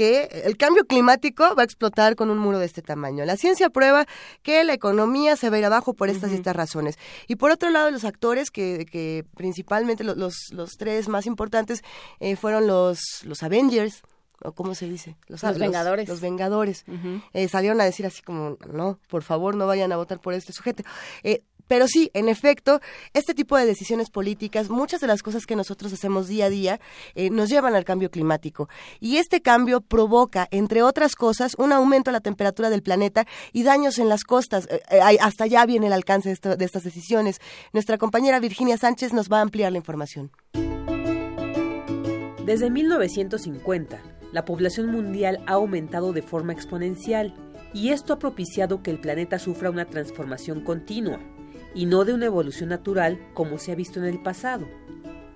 que 0.02 0.42
el 0.46 0.58
cambio 0.58 0.86
climático 0.88 1.54
va 1.56 1.62
a 1.62 1.66
explotar 1.66 2.16
con 2.16 2.32
un 2.32 2.40
muro 2.40 2.58
de 2.58 2.66
este 2.66 2.82
tamaño. 2.82 3.24
La 3.24 3.38
ciencia 3.38 3.70
prueba 3.70 4.08
que 4.42 4.64
la 4.64 4.74
economía 4.74 5.36
se 5.36 5.52
va 5.52 5.58
a 5.58 5.60
ir 5.60 5.66
abajo 5.66 5.94
por 5.94 6.10
estas 6.10 6.32
y 6.32 6.36
estas 6.36 6.56
razones. 6.56 6.98
Y 7.28 7.36
por 7.36 7.52
otro 7.52 7.70
lado, 7.70 7.92
los 7.92 8.04
actores, 8.04 8.50
que, 8.50 8.88
que 8.92 9.26
principalmente 9.38 10.04
lo- 10.04 10.16
los, 10.16 10.34
los 10.54 10.72
tres 10.78 11.08
más 11.08 11.28
importantes 11.28 11.82
eh, 12.20 12.36
fueron 12.36 12.66
los, 12.66 13.00
los 13.26 13.44
Avengers, 13.44 14.02
o 14.44 14.54
cómo 14.54 14.74
se 14.74 14.90
dice, 14.90 15.18
Los 15.28 15.42
Vengadores. 15.60 16.10
Los, 16.10 16.20
Vengadores. 16.20 16.84
Eh, 17.34 17.48
salieron 17.48 17.80
a 17.80 17.84
decir 17.84 18.08
así 18.08 18.24
como, 18.24 18.58
no, 18.74 18.98
por 19.08 19.22
favor, 19.22 19.54
no 19.56 19.68
vayan 19.68 19.92
a 19.92 19.98
votar 19.98 20.20
por 20.20 20.34
este 20.34 20.52
sujeto. 20.52 20.82
Eh, 21.22 21.44
pero 21.68 21.88
sí, 21.88 22.12
en 22.14 22.30
efecto, 22.30 22.82
este 23.14 23.34
tipo 23.34 23.58
de 23.58 23.66
decisiones 23.66 24.10
políticas, 24.10 24.70
muchas 24.70 25.02
de 25.02 25.08
las 25.08 25.24
cosas 25.24 25.46
que 25.46 25.56
nosotros 25.56 25.94
hacemos 25.94 26.28
día 26.28 26.46
a 26.46 26.50
día, 26.50 26.80
eh, 27.16 27.30
nos 27.30 27.50
llevan 27.50 27.76
al 27.76 27.86
cambio 27.86 28.12
climático. 28.12 28.70
Y 29.00 29.18
este 29.18 29.42
cambio 29.42 29.82
provoca, 29.82 30.48
entre 30.52 30.84
otras 30.84 31.16
cosas, 31.16 31.56
un 31.58 31.72
aumento 31.72 32.12
de 32.12 32.14
la 32.14 32.22
temperatura 32.22 32.70
del 32.70 32.84
planeta 32.84 33.26
y 33.54 33.64
daños 33.64 34.00
en 34.00 34.10
las 34.10 34.24
costas. 34.24 34.68
Eh, 34.70 34.82
eh, 34.92 35.18
hasta 35.20 35.46
allá 35.46 35.66
viene 35.66 35.88
el 35.88 35.94
alcance 35.94 36.30
de 36.30 36.66
estas 36.66 36.84
decisiones. 36.84 37.40
Nuestra 37.74 37.98
compañera 37.98 38.40
Virginia 38.40 38.78
Sánchez 38.78 39.14
nos 39.14 39.30
va 39.30 39.40
a 39.40 39.42
ampliar 39.42 39.72
la 39.72 39.78
información. 39.78 40.32
Desde 42.46 42.70
1950, 42.70 44.02
la 44.34 44.46
población 44.46 44.88
mundial 44.88 45.44
ha 45.46 45.54
aumentado 45.54 46.12
de 46.12 46.22
forma 46.22 46.54
exponencial 46.54 47.34
y 47.74 47.90
esto 47.90 48.14
ha 48.14 48.20
propiciado 48.20 48.82
que 48.82 48.92
el 48.92 49.00
planeta 49.00 49.40
sufra 49.40 49.70
una 49.70 49.86
transformación 49.86 50.62
continua 50.62 51.20
y 51.74 51.86
no 51.86 52.06
de 52.06 52.14
una 52.14 52.26
evolución 52.26 52.70
natural 52.70 53.20
como 53.34 53.58
se 53.58 53.72
ha 53.72 53.76
visto 53.76 54.00
en 54.00 54.06
el 54.06 54.22
pasado. 54.22 54.68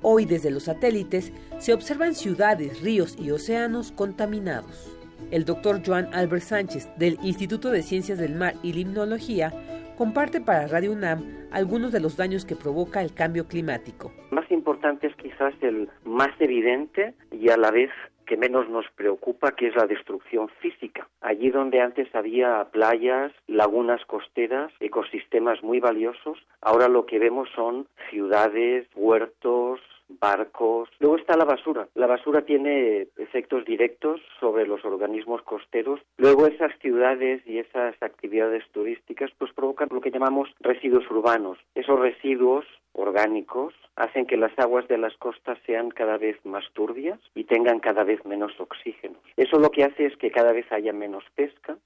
Hoy 0.01 0.25
desde 0.25 0.51
los 0.51 0.63
satélites 0.63 1.33
se 1.57 1.73
observan 1.73 2.13
ciudades, 2.13 2.81
ríos 2.81 3.17
y 3.19 3.31
océanos 3.31 3.91
contaminados. 3.91 4.91
El 5.31 5.45
doctor 5.45 5.81
Joan 5.85 6.13
Albert 6.13 6.43
Sánchez 6.43 6.89
del 6.97 7.17
Instituto 7.23 7.71
de 7.71 7.81
Ciencias 7.81 8.19
del 8.19 8.35
Mar 8.35 8.53
y 8.61 8.73
Limnología 8.73 9.51
comparte 9.97 10.41
para 10.41 10.67
Radio 10.67 10.91
UNAM 10.91 11.47
algunos 11.51 11.91
de 11.91 12.01
los 12.01 12.17
daños 12.17 12.45
que 12.45 12.55
provoca 12.55 13.01
el 13.01 13.13
cambio 13.13 13.47
climático. 13.47 14.11
más 14.31 14.49
importante 14.51 15.07
es 15.07 15.15
quizás 15.15 15.53
el 15.61 15.89
más 16.03 16.29
evidente 16.39 17.13
y 17.31 17.49
a 17.49 17.57
la 17.57 17.71
vez 17.71 17.89
que 18.25 18.37
menos 18.37 18.69
nos 18.69 18.85
preocupa, 18.95 19.51
que 19.51 19.67
es 19.67 19.75
la 19.75 19.87
destrucción 19.87 20.49
física. 20.59 21.07
Allí 21.21 21.49
donde 21.49 21.81
antes 21.81 22.13
había 22.13 22.65
playas, 22.71 23.31
lagunas 23.47 24.03
costeras, 24.05 24.71
ecosistemas 24.79 25.63
muy 25.63 25.79
valiosos, 25.79 26.37
ahora 26.61 26.87
lo 26.87 27.05
que 27.05 27.19
vemos 27.19 27.49
son 27.55 27.87
ciudades, 28.09 28.87
huertos, 28.95 29.79
barcos. 30.07 30.89
Luego 30.99 31.17
está 31.17 31.35
la 31.37 31.45
basura. 31.45 31.87
La 31.95 32.07
basura 32.07 32.43
tiene 32.43 33.07
efectos 33.17 33.65
directos 33.65 34.21
sobre 34.39 34.67
los 34.67 34.83
organismos 34.85 35.41
costeros. 35.43 35.99
Luego 36.17 36.47
esas 36.47 36.71
ciudades 36.79 37.41
y 37.45 37.59
esas 37.59 37.95
actividades 38.01 38.63
turísticas 38.71 39.31
pues 39.37 39.51
provocan 39.53 39.89
lo 39.91 40.01
que 40.01 40.11
llamamos 40.11 40.49
residuos 40.59 41.09
urbanos. 41.09 41.57
Esos 41.75 41.99
residuos 41.99 42.65
orgánicos 42.93 43.73
hacen 43.95 44.25
que 44.25 44.37
las 44.37 44.57
aguas 44.57 44.87
de 44.87 44.97
las 44.97 45.15
costas 45.17 45.57
sean 45.65 45.89
cada 45.89 46.17
vez 46.17 46.37
más 46.45 46.63
turbias 46.73 47.19
y 47.33 47.43
tengan 47.45 47.79
cada 47.79 48.03
vez 48.03 48.23
menos 48.25 48.53
oxígeno. 48.59 49.15
Eso 49.37 49.59
lo 49.59 49.69
que 49.69 49.83
hace 49.83 50.05
es 50.05 50.17
que 50.17 50.31
cada 50.31 50.53
vez 50.53 50.71
haya 50.71 50.93
menos 50.93 51.23
pesca 51.35 51.77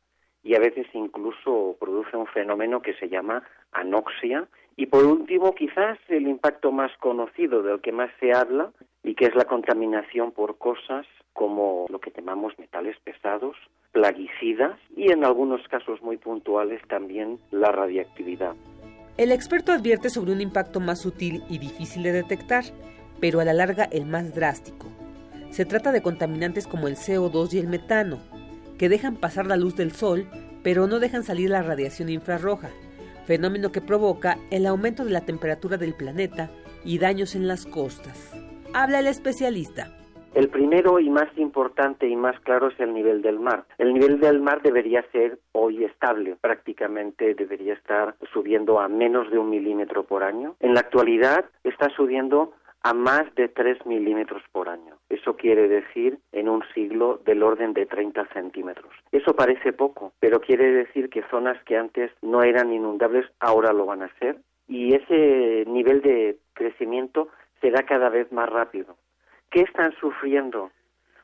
y 0.44 0.56
a 0.56 0.60
veces 0.60 0.88
incluso 0.94 1.76
produce 1.80 2.16
un 2.16 2.28
fenómeno 2.28 2.82
que 2.82 2.94
se 2.96 3.10
llama 3.10 3.44
anoxia. 3.72 4.48
Y 4.80 4.86
por 4.86 5.04
último, 5.06 5.56
quizás 5.56 6.00
el 6.08 6.26
impacto 6.26 6.72
más 6.72 6.90
conocido 7.02 7.62
del 7.62 7.82
que 7.82 7.92
más 7.92 8.10
se 8.22 8.32
habla 8.32 8.72
y 9.04 9.14
que 9.14 9.26
es 9.26 9.36
la 9.36 9.44
contaminación 9.44 10.32
por 10.32 10.58
cosas 10.58 11.06
como 11.34 11.86
lo 11.90 12.00
que 12.00 12.14
llamamos 12.16 12.58
metales 12.58 12.96
pesados, 13.04 13.58
plaguicidas 13.92 14.80
y 14.96 15.12
en 15.12 15.26
algunos 15.26 15.68
casos 15.68 16.02
muy 16.02 16.16
puntuales 16.16 16.82
también 16.88 17.40
la 17.52 17.74
radiactividad. 17.74 18.56
El 19.18 19.34
experto 19.34 19.74
advierte 19.74 20.10
sobre 20.10 20.32
un 20.32 20.40
impacto 20.40 20.80
más 20.80 21.02
sutil 21.02 21.44
y 21.50 21.58
difícil 21.58 22.02
de 22.04 22.14
detectar, 22.14 22.64
pero 23.20 23.42
a 23.42 23.44
la 23.44 23.52
larga 23.52 23.84
el 23.84 24.06
más 24.06 24.34
drástico. 24.34 24.88
Se 25.50 25.66
trata 25.66 25.92
de 25.92 26.02
contaminantes 26.02 26.68
como 26.68 26.88
el 26.88 26.96
CO2 26.96 27.54
y 27.54 27.60
el 27.60 27.68
metano, 27.68 28.20
que 28.78 28.88
dejan 28.88 29.18
pasar 29.18 29.46
la 29.46 29.58
luz 29.58 29.76
del 29.76 29.92
sol, 29.92 30.26
pero 30.64 30.88
no 30.88 31.00
dejan 31.00 31.24
salir 31.24 31.50
la 31.50 31.64
radiación 31.64 32.08
infrarroja, 32.08 32.70
fenómeno 33.30 33.72
que 33.72 33.80
provoca 33.80 34.38
el 34.50 34.66
aumento 34.66 35.06
de 35.06 35.12
la 35.12 35.22
temperatura 35.22 35.78
del 35.78 35.94
planeta 35.94 36.50
y 36.84 36.98
daños 36.98 37.36
en 37.36 37.48
las 37.48 37.68
costas. 37.68 38.34
Habla 38.74 39.02
el 39.02 39.06
especialista. 39.06 39.92
El 40.34 40.50
primero 40.50 41.00
y 41.00 41.12
más 41.12 41.28
importante 41.38 42.08
y 42.08 42.16
más 42.16 42.40
claro 42.40 42.70
es 42.70 42.80
el 42.80 42.92
nivel 42.92 43.22
del 43.22 43.40
mar. 43.40 43.66
El 43.78 43.94
nivel 43.94 44.20
del 44.20 44.42
mar 44.42 44.64
debería 44.64 45.06
ser 45.12 45.38
hoy 45.52 45.84
estable, 45.84 46.38
prácticamente 46.42 47.36
debería 47.36 47.74
estar 47.76 48.16
subiendo 48.34 48.80
a 48.80 48.88
menos 48.88 49.30
de 49.30 49.38
un 49.38 49.52
milímetro 49.52 50.06
por 50.06 50.24
año. 50.24 50.56
En 50.60 50.74
la 50.74 50.80
actualidad 50.80 51.46
está 51.64 51.90
subiendo 51.96 52.54
a 52.84 52.94
más 52.94 53.34
de 53.36 53.50
3 53.50 53.86
milímetros 53.86 54.42
por 54.52 54.70
año. 54.70 54.98
Eso 55.10 55.36
quiere 55.36 55.68
decir 55.68 56.20
en 56.32 56.48
un 56.48 56.64
siglo 56.74 57.20
del 57.26 57.44
orden 57.44 57.74
de 57.74 57.86
30 57.86 58.26
centímetros. 58.34 58.94
Eso 59.12 59.36
parece 59.36 59.74
poco, 59.74 60.14
pero 60.20 60.40
quiere 60.40 60.72
decir 60.72 61.10
que 61.10 61.24
zonas 61.30 61.62
que 61.64 61.78
antes 61.78 62.12
no 62.22 62.44
eran 62.44 62.72
inundables 62.72 63.26
ahora 63.40 63.74
lo 63.74 63.86
van 63.86 64.04
a 64.04 64.14
ser 64.20 64.38
y 64.68 64.94
ese 64.94 65.66
nivel 65.68 66.02
de 66.02 66.38
crecimiento 66.54 67.30
será 67.60 67.84
cada 67.84 68.10
vez 68.10 68.32
más 68.32 68.50
rápido. 68.50 68.96
¿Qué 69.50 69.62
están 69.62 69.94
sufriendo? 70.00 70.72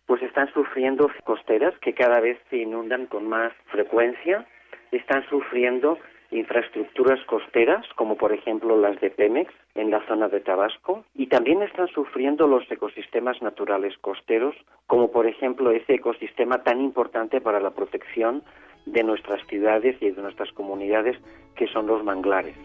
Pues 0.07 0.21
están 0.23 0.51
sufriendo 0.51 1.09
costeras 1.23 1.77
que 1.79 1.93
cada 1.93 2.19
vez 2.19 2.39
se 2.49 2.57
inundan 2.57 3.05
con 3.05 3.27
más 3.27 3.53
frecuencia, 3.67 4.45
están 4.91 5.27
sufriendo 5.29 5.97
infraestructuras 6.35 7.19
costeras, 7.25 7.85
como 7.95 8.17
por 8.17 8.33
ejemplo 8.33 8.79
las 8.79 8.99
de 9.01 9.09
Pemex 9.09 9.53
en 9.75 9.91
la 9.91 10.05
zona 10.07 10.27
de 10.27 10.41
Tabasco, 10.41 11.03
y 11.15 11.27
también 11.27 11.61
están 11.61 11.87
sufriendo 11.87 12.47
los 12.47 12.69
ecosistemas 12.69 13.41
naturales 13.41 13.97
costeros, 13.99 14.55
como 14.87 15.11
por 15.11 15.27
ejemplo 15.27 15.71
ese 15.71 15.95
ecosistema 15.95 16.63
tan 16.63 16.81
importante 16.81 17.41
para 17.41 17.59
la 17.59 17.71
protección 17.71 18.43
de 18.85 19.03
nuestras 19.03 19.45
ciudades 19.47 19.95
y 20.01 20.11
de 20.11 20.21
nuestras 20.21 20.51
comunidades, 20.51 21.17
que 21.55 21.67
son 21.67 21.87
los 21.87 22.03
manglares. 22.03 22.55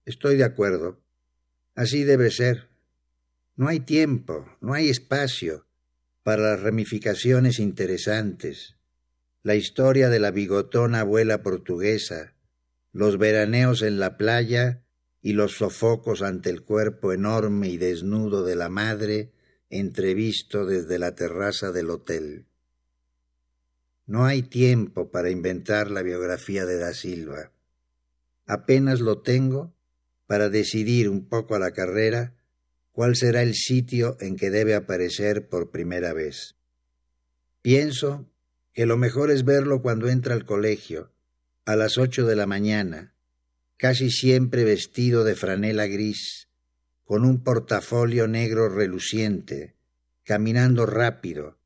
Estoy 0.06 0.38
de 0.38 0.44
acuerdo. 0.44 1.02
Así 1.74 2.04
debe 2.04 2.30
ser. 2.30 2.70
No 3.56 3.68
hay 3.68 3.80
tiempo, 3.80 4.46
no 4.62 4.76
hay 4.76 4.90
espacio 4.90 5.66
para 6.22 6.44
las 6.44 6.62
ramificaciones 6.62 7.58
interesantes, 7.58 8.76
la 9.42 9.56
historia 9.56 10.10
de 10.10 10.20
la 10.20 10.30
bigotona 10.30 11.00
abuela 11.00 11.42
portuguesa, 11.42 12.36
los 12.92 13.18
veraneos 13.18 13.82
en 13.82 14.00
la 14.00 14.16
playa 14.16 14.84
y 15.22 15.34
los 15.34 15.58
sofocos 15.58 16.22
ante 16.22 16.50
el 16.50 16.64
cuerpo 16.64 17.12
enorme 17.14 17.70
y 17.70 17.78
desnudo 17.78 18.44
de 18.44 18.56
la 18.56 18.70
madre 18.70 19.32
entrevisto 19.70 20.66
desde 20.66 20.98
la 20.98 21.16
terraza 21.16 21.72
del 21.72 21.90
hotel. 21.90 22.46
No 24.06 24.26
hay 24.26 24.42
tiempo 24.42 25.12
para 25.12 25.30
inventar 25.30 25.92
la 25.92 26.02
biografía 26.02 26.66
de 26.66 26.78
Da 26.78 26.94
Silva. 26.94 27.52
Apenas 28.46 29.02
lo 29.02 29.22
tengo 29.22 29.76
para 30.26 30.50
decidir 30.50 31.10
un 31.10 31.28
poco 31.28 31.56
a 31.56 31.60
la 31.60 31.72
carrera 31.72 32.36
cuál 32.92 33.16
será 33.16 33.44
el 33.44 33.54
sitio 33.54 34.18
en 34.20 34.36
que 34.36 34.50
debe 34.50 34.74
aparecer 34.74 35.48
por 35.48 35.70
primera 35.70 36.14
vez. 36.14 36.56
Pienso 37.62 38.30
que 38.74 38.86
lo 38.86 38.98
mejor 38.98 39.30
es 39.30 39.44
verlo 39.46 39.82
cuando 39.82 40.08
entra 40.08 40.34
al 40.34 40.46
colegio, 40.46 41.12
a 41.66 41.76
las 41.76 41.98
ocho 41.98 42.26
de 42.26 42.36
la 42.36 42.48
mañana, 42.48 43.14
casi 43.80 44.12
siempre 44.12 44.66
vestido 44.66 45.24
de 45.24 45.36
franela 45.36 45.88
gris, 45.88 46.50
con 47.06 47.24
un 47.24 47.42
portafolio 47.46 48.28
negro 48.28 48.68
reluciente, 48.68 49.78
caminando 50.26 50.86
rápido, 50.86 51.58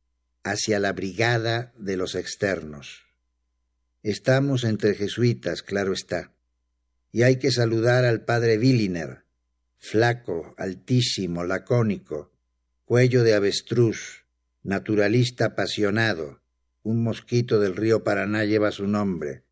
hacia 0.44 0.80
la 0.80 0.94
brigada 0.94 1.74
de 1.76 1.98
los 1.98 2.14
externos. 2.14 3.08
Estamos 4.04 4.64
entre 4.64 4.94
jesuitas, 4.94 5.64
claro 5.64 5.92
está, 5.92 6.32
y 7.12 7.24
hay 7.24 7.38
que 7.38 7.50
saludar 7.50 8.06
al 8.06 8.24
padre 8.26 8.60
Williner, 8.60 9.26
flaco, 9.80 10.54
altísimo, 10.60 11.44
lacónico, 11.44 12.32
cuello 12.86 13.24
de 13.24 13.34
avestruz, 13.34 14.28
naturalista 14.62 15.46
apasionado, 15.46 16.44
un 16.84 17.02
mosquito 17.02 17.60
del 17.60 17.76
río 17.76 18.04
Paraná 18.04 18.46
lleva 18.46 18.72
su 18.72 18.86
nombre, 18.86 19.46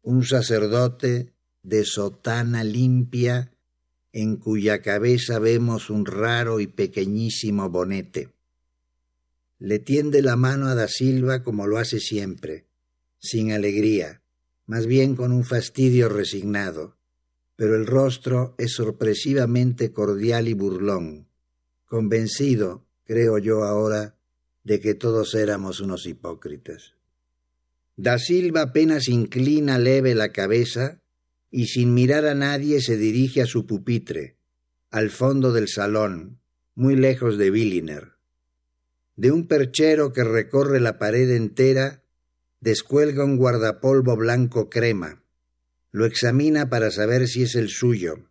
un 0.00 0.24
sacerdote 0.24 1.35
de 1.66 1.84
sotana 1.84 2.62
limpia 2.62 3.50
en 4.12 4.36
cuya 4.36 4.82
cabeza 4.82 5.40
vemos 5.40 5.90
un 5.90 6.06
raro 6.06 6.60
y 6.60 6.68
pequeñísimo 6.68 7.68
bonete. 7.68 8.30
Le 9.58 9.80
tiende 9.80 10.22
la 10.22 10.36
mano 10.36 10.68
a 10.68 10.76
Da 10.76 10.86
Silva 10.86 11.42
como 11.42 11.66
lo 11.66 11.78
hace 11.78 11.98
siempre, 11.98 12.66
sin 13.18 13.50
alegría, 13.50 14.22
más 14.66 14.86
bien 14.86 15.16
con 15.16 15.32
un 15.32 15.44
fastidio 15.44 16.08
resignado, 16.08 16.98
pero 17.56 17.74
el 17.74 17.86
rostro 17.86 18.54
es 18.58 18.74
sorpresivamente 18.74 19.90
cordial 19.90 20.46
y 20.46 20.54
burlón, 20.54 21.26
convencido, 21.84 22.86
creo 23.04 23.38
yo 23.38 23.64
ahora, 23.64 24.14
de 24.62 24.78
que 24.78 24.94
todos 24.94 25.34
éramos 25.34 25.80
unos 25.80 26.06
hipócritas. 26.06 26.94
Da 27.96 28.20
Silva 28.20 28.62
apenas 28.62 29.08
inclina 29.08 29.78
leve 29.78 30.14
la 30.14 30.30
cabeza 30.30 31.02
y 31.50 31.66
sin 31.66 31.94
mirar 31.94 32.26
a 32.26 32.34
nadie 32.34 32.80
se 32.80 32.96
dirige 32.96 33.42
a 33.42 33.46
su 33.46 33.66
pupitre, 33.66 34.36
al 34.90 35.10
fondo 35.10 35.52
del 35.52 35.68
salón, 35.68 36.40
muy 36.74 36.96
lejos 36.96 37.38
de 37.38 37.50
Billiner. 37.50 38.12
De 39.16 39.30
un 39.30 39.46
perchero 39.46 40.12
que 40.12 40.24
recorre 40.24 40.80
la 40.80 40.98
pared 40.98 41.30
entera, 41.30 42.02
descuelga 42.60 43.24
un 43.24 43.36
guardapolvo 43.36 44.16
blanco 44.16 44.68
crema. 44.68 45.22
Lo 45.90 46.04
examina 46.04 46.68
para 46.68 46.90
saber 46.90 47.26
si 47.26 47.42
es 47.42 47.54
el 47.54 47.70
suyo. 47.70 48.28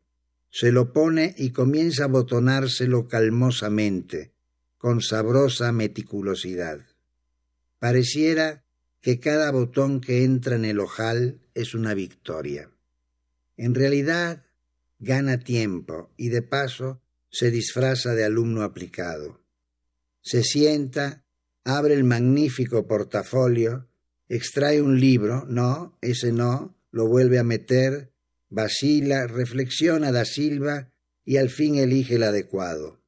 Se 0.52 0.72
lo 0.72 0.94
pone 0.94 1.34
y 1.38 1.50
comienza 1.50 2.06
a 2.06 2.08
botonárselo 2.08 3.08
calmosamente, 3.08 4.34
con 4.78 5.02
sabrosa 5.02 5.72
meticulosidad. 5.72 6.82
Pareciera 7.80 8.64
que 9.02 9.20
cada 9.20 9.52
botón 9.52 10.02
que 10.02 10.24
entra 10.24 10.56
en 10.56 10.66
el 10.66 10.80
ojal 10.80 11.40
es 11.54 11.74
una 11.74 11.94
victoria. 11.94 12.70
En 13.58 13.76
realidad, 13.76 14.46
gana 15.00 15.40
tiempo 15.40 16.14
y 16.18 16.30
de 16.30 16.42
paso 16.42 17.02
se 17.30 17.52
disfraza 17.52 18.14
de 18.14 18.24
alumno 18.24 18.64
aplicado 18.64 19.46
se 20.26 20.42
sienta, 20.42 21.24
abre 21.64 21.94
el 21.94 22.04
magnífico 22.04 22.88
portafolio, 22.88 23.88
extrae 24.28 24.82
un 24.82 25.00
libro, 25.00 25.46
no, 25.48 26.00
ese 26.02 26.32
no, 26.32 26.76
lo 26.90 27.08
vuelve 27.08 27.38
a 27.38 27.44
meter, 27.44 28.12
vacila, 28.50 29.28
reflexiona 29.28 30.12
da 30.12 30.26
Silva 30.26 30.92
y 31.24 31.38
al 31.38 31.52
fin 31.52 31.76
elige 31.76 32.16
el 32.16 32.24
adecuado. 32.24 33.04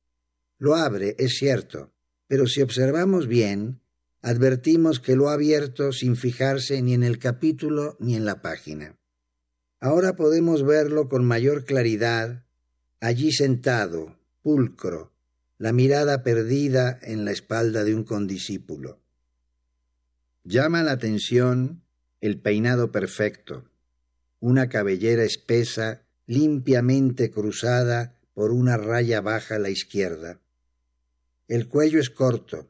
Lo 0.60 0.76
abre, 0.76 1.16
es 1.18 1.38
cierto, 1.40 1.92
pero 2.28 2.46
si 2.46 2.62
observamos 2.62 3.28
bien, 3.28 3.82
advertimos 4.22 5.00
que 5.00 5.16
lo 5.16 5.30
ha 5.30 5.34
abierto 5.34 5.92
sin 5.92 6.16
fijarse 6.16 6.84
ni 6.84 6.94
en 6.94 7.04
el 7.04 7.18
capítulo 7.18 7.98
ni 8.00 8.16
en 8.16 8.26
la 8.26 8.44
página. 8.44 9.00
Ahora 9.80 10.16
podemos 10.16 10.66
verlo 10.66 11.08
con 11.08 11.24
mayor 11.24 11.66
claridad, 11.66 12.44
allí 13.00 13.32
sentado, 13.32 14.18
pulcro, 14.42 15.14
la 15.60 15.72
mirada 15.72 16.24
perdida 16.24 16.98
en 17.02 17.26
la 17.26 17.32
espalda 17.32 17.84
de 17.84 17.94
un 17.94 18.04
condiscípulo. 18.04 19.00
Llama 20.44 20.82
la 20.82 20.94
atención 20.94 21.84
el 22.22 22.40
peinado 22.40 22.92
perfecto, 22.92 23.70
una 24.40 24.70
cabellera 24.70 25.24
espesa 25.24 26.04
limpiamente 26.26 27.30
cruzada 27.30 28.20
por 28.34 28.52
una 28.52 28.78
raya 28.78 29.22
baja 29.22 29.56
a 29.56 29.60
la 29.60 29.70
izquierda. 29.70 30.40
El 31.48 31.68
cuello 31.68 32.00
es 32.00 32.10
corto, 32.10 32.68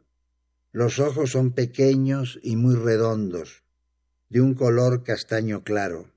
los 0.73 0.99
ojos 0.99 1.31
son 1.31 1.53
pequeños 1.53 2.39
y 2.43 2.57
muy 2.57 2.75
redondos, 2.75 3.63
de 4.29 4.41
un 4.41 4.53
color 4.53 5.03
castaño 5.03 5.63
claro. 5.63 6.16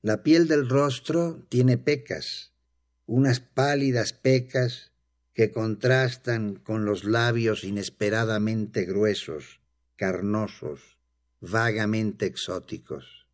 La 0.00 0.22
piel 0.22 0.46
del 0.46 0.68
rostro 0.68 1.44
tiene 1.48 1.76
pecas, 1.76 2.52
unas 3.06 3.40
pálidas 3.40 4.12
pecas 4.12 4.92
que 5.34 5.50
contrastan 5.50 6.54
con 6.54 6.84
los 6.84 7.04
labios 7.04 7.64
inesperadamente 7.64 8.84
gruesos, 8.84 9.60
carnosos, 9.96 10.98
vagamente 11.40 12.26
exóticos. 12.26 13.26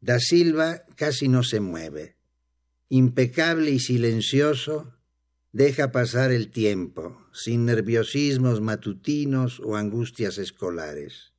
Da 0.00 0.20
Silva 0.20 0.84
casi 0.96 1.28
no 1.28 1.42
se 1.42 1.60
mueve. 1.60 2.16
Impecable 2.90 3.70
y 3.70 3.80
silencioso, 3.80 4.94
deja 5.52 5.92
pasar 5.92 6.30
el 6.30 6.50
tiempo, 6.50 7.26
sin 7.32 7.64
nerviosismos 7.64 8.60
matutinos 8.60 9.60
o 9.60 9.76
angustias 9.76 10.36
escolares. 10.36 11.32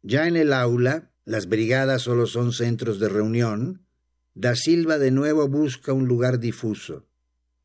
Ya 0.00 0.26
en 0.26 0.36
el 0.36 0.54
aula, 0.54 1.11
las 1.24 1.48
brigadas 1.48 2.02
solo 2.02 2.26
son 2.26 2.52
centros 2.52 2.98
de 2.98 3.08
reunión, 3.08 3.86
Da 4.34 4.56
Silva 4.56 4.98
de 4.98 5.10
nuevo 5.10 5.46
busca 5.46 5.92
un 5.92 6.08
lugar 6.08 6.38
difuso. 6.38 7.06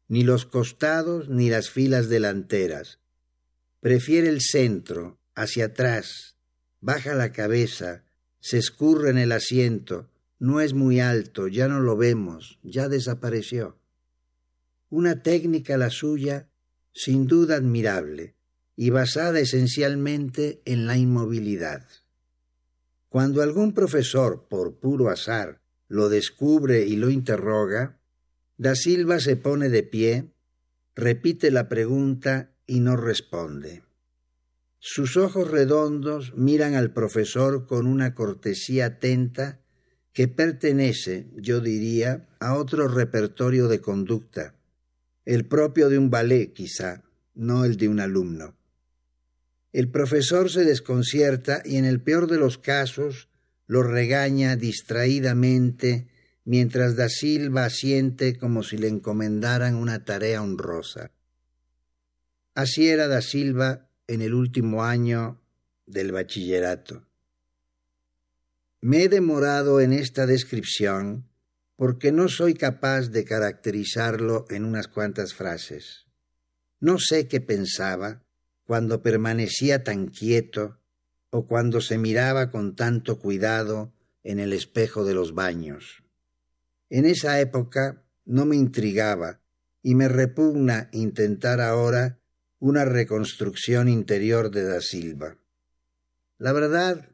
Ni 0.09 0.23
los 0.23 0.45
costados 0.45 1.29
ni 1.29 1.49
las 1.49 1.69
filas 1.69 2.09
delanteras. 2.09 2.99
Prefiere 3.79 4.27
el 4.27 4.41
centro, 4.41 5.17
hacia 5.33 5.65
atrás, 5.65 6.35
baja 6.81 7.15
la 7.15 7.31
cabeza, 7.31 8.03
se 8.39 8.57
escurre 8.57 9.11
en 9.11 9.17
el 9.17 9.31
asiento, 9.31 10.09
no 10.39 10.59
es 10.61 10.73
muy 10.73 10.99
alto, 10.99 11.47
ya 11.47 11.67
no 11.67 11.79
lo 11.79 11.95
vemos, 11.95 12.59
ya 12.63 12.89
desapareció. 12.89 13.77
Una 14.89 15.21
técnica 15.23 15.77
la 15.77 15.89
suya, 15.89 16.49
sin 16.93 17.27
duda 17.27 17.55
admirable, 17.55 18.35
y 18.75 18.89
basada 18.89 19.39
esencialmente 19.39 20.61
en 20.65 20.85
la 20.85 20.97
inmovilidad. 20.97 21.87
Cuando 23.17 23.41
algún 23.41 23.73
profesor, 23.73 24.45
por 24.47 24.75
puro 24.75 25.09
azar, 25.09 25.59
lo 25.87 26.07
descubre 26.07 26.85
y 26.85 26.97
lo 26.97 27.09
interroga, 27.09 27.99
Da 28.57 28.75
Silva 28.75 29.19
se 29.19 29.35
pone 29.35 29.69
de 29.69 29.81
pie, 29.81 30.35
repite 30.93 31.49
la 31.49 31.67
pregunta 31.67 32.53
y 32.67 32.79
no 32.79 32.95
responde. 32.95 33.81
Sus 34.77 35.17
ojos 35.17 35.49
redondos 35.49 36.35
miran 36.35 36.75
al 36.75 36.93
profesor 36.93 37.65
con 37.65 37.87
una 37.87 38.13
cortesía 38.13 38.85
atenta 38.85 39.61
que 40.13 40.27
pertenece, 40.27 41.31
yo 41.37 41.59
diría, 41.59 42.29
a 42.39 42.53
otro 42.53 42.87
repertorio 42.87 43.67
de 43.67 43.81
conducta, 43.81 44.53
el 45.25 45.47
propio 45.47 45.89
de 45.89 45.97
un 45.97 46.11
ballet 46.11 46.53
quizá, 46.53 47.01
no 47.33 47.65
el 47.65 47.77
de 47.77 47.87
un 47.87 47.99
alumno. 47.99 48.55
El 49.73 49.89
profesor 49.89 50.49
se 50.49 50.63
desconcierta 50.63 51.61
y 51.65 51.77
en 51.77 51.85
el 51.85 52.01
peor 52.01 52.29
de 52.29 52.37
los 52.37 52.57
casos 52.57 53.29
lo 53.67 53.83
regaña 53.83 54.55
distraídamente 54.55 56.07
mientras 56.45 56.95
da 56.95 57.09
Silva 57.09 57.65
asiente 57.65 58.37
como 58.37 58.63
si 58.63 58.77
le 58.77 58.87
encomendaran 58.87 59.75
una 59.75 60.05
tarea 60.05 60.41
honrosa. 60.41 61.11
Así 62.55 62.87
era 62.87 63.07
da 63.07 63.21
Silva 63.21 63.89
en 64.07 64.21
el 64.21 64.33
último 64.33 64.83
año 64.83 65.41
del 65.85 66.13
bachillerato. 66.13 67.05
Me 68.79 69.03
he 69.03 69.09
demorado 69.09 69.81
en 69.81 69.91
esta 69.91 70.25
descripción 70.25 71.27
porque 71.75 72.11
no 72.11 72.29
soy 72.29 72.53
capaz 72.53 73.09
de 73.09 73.25
caracterizarlo 73.25 74.45
en 74.49 74.63
unas 74.63 74.87
cuantas 74.87 75.33
frases. 75.33 76.05
No 76.79 76.97
sé 76.97 77.27
qué 77.27 77.41
pensaba 77.41 78.23
cuando 78.67 79.01
permanecía 79.01 79.85
tan 79.85 80.07
quieto 80.07 80.77
o 81.29 81.47
cuando 81.47 81.79
se 81.79 81.97
miraba 81.97 82.51
con 82.51 82.75
tanto 82.75 83.17
cuidado 83.17 83.93
en 84.23 84.39
el 84.39 84.51
espejo 84.51 85.05
de 85.05 85.13
los 85.13 85.33
baños. 85.33 86.03
En 86.89 87.05
esa 87.05 87.39
época 87.39 88.03
no 88.25 88.45
me 88.45 88.57
intrigaba 88.57 89.39
y 89.81 89.95
me 89.95 90.09
repugna 90.09 90.89
intentar 90.91 91.61
ahora 91.61 92.19
una 92.59 92.83
reconstrucción 92.83 93.87
interior 93.87 94.51
de 94.51 94.63
Da 94.65 94.81
Silva. 94.81 95.37
La 96.37 96.51
verdad 96.51 97.09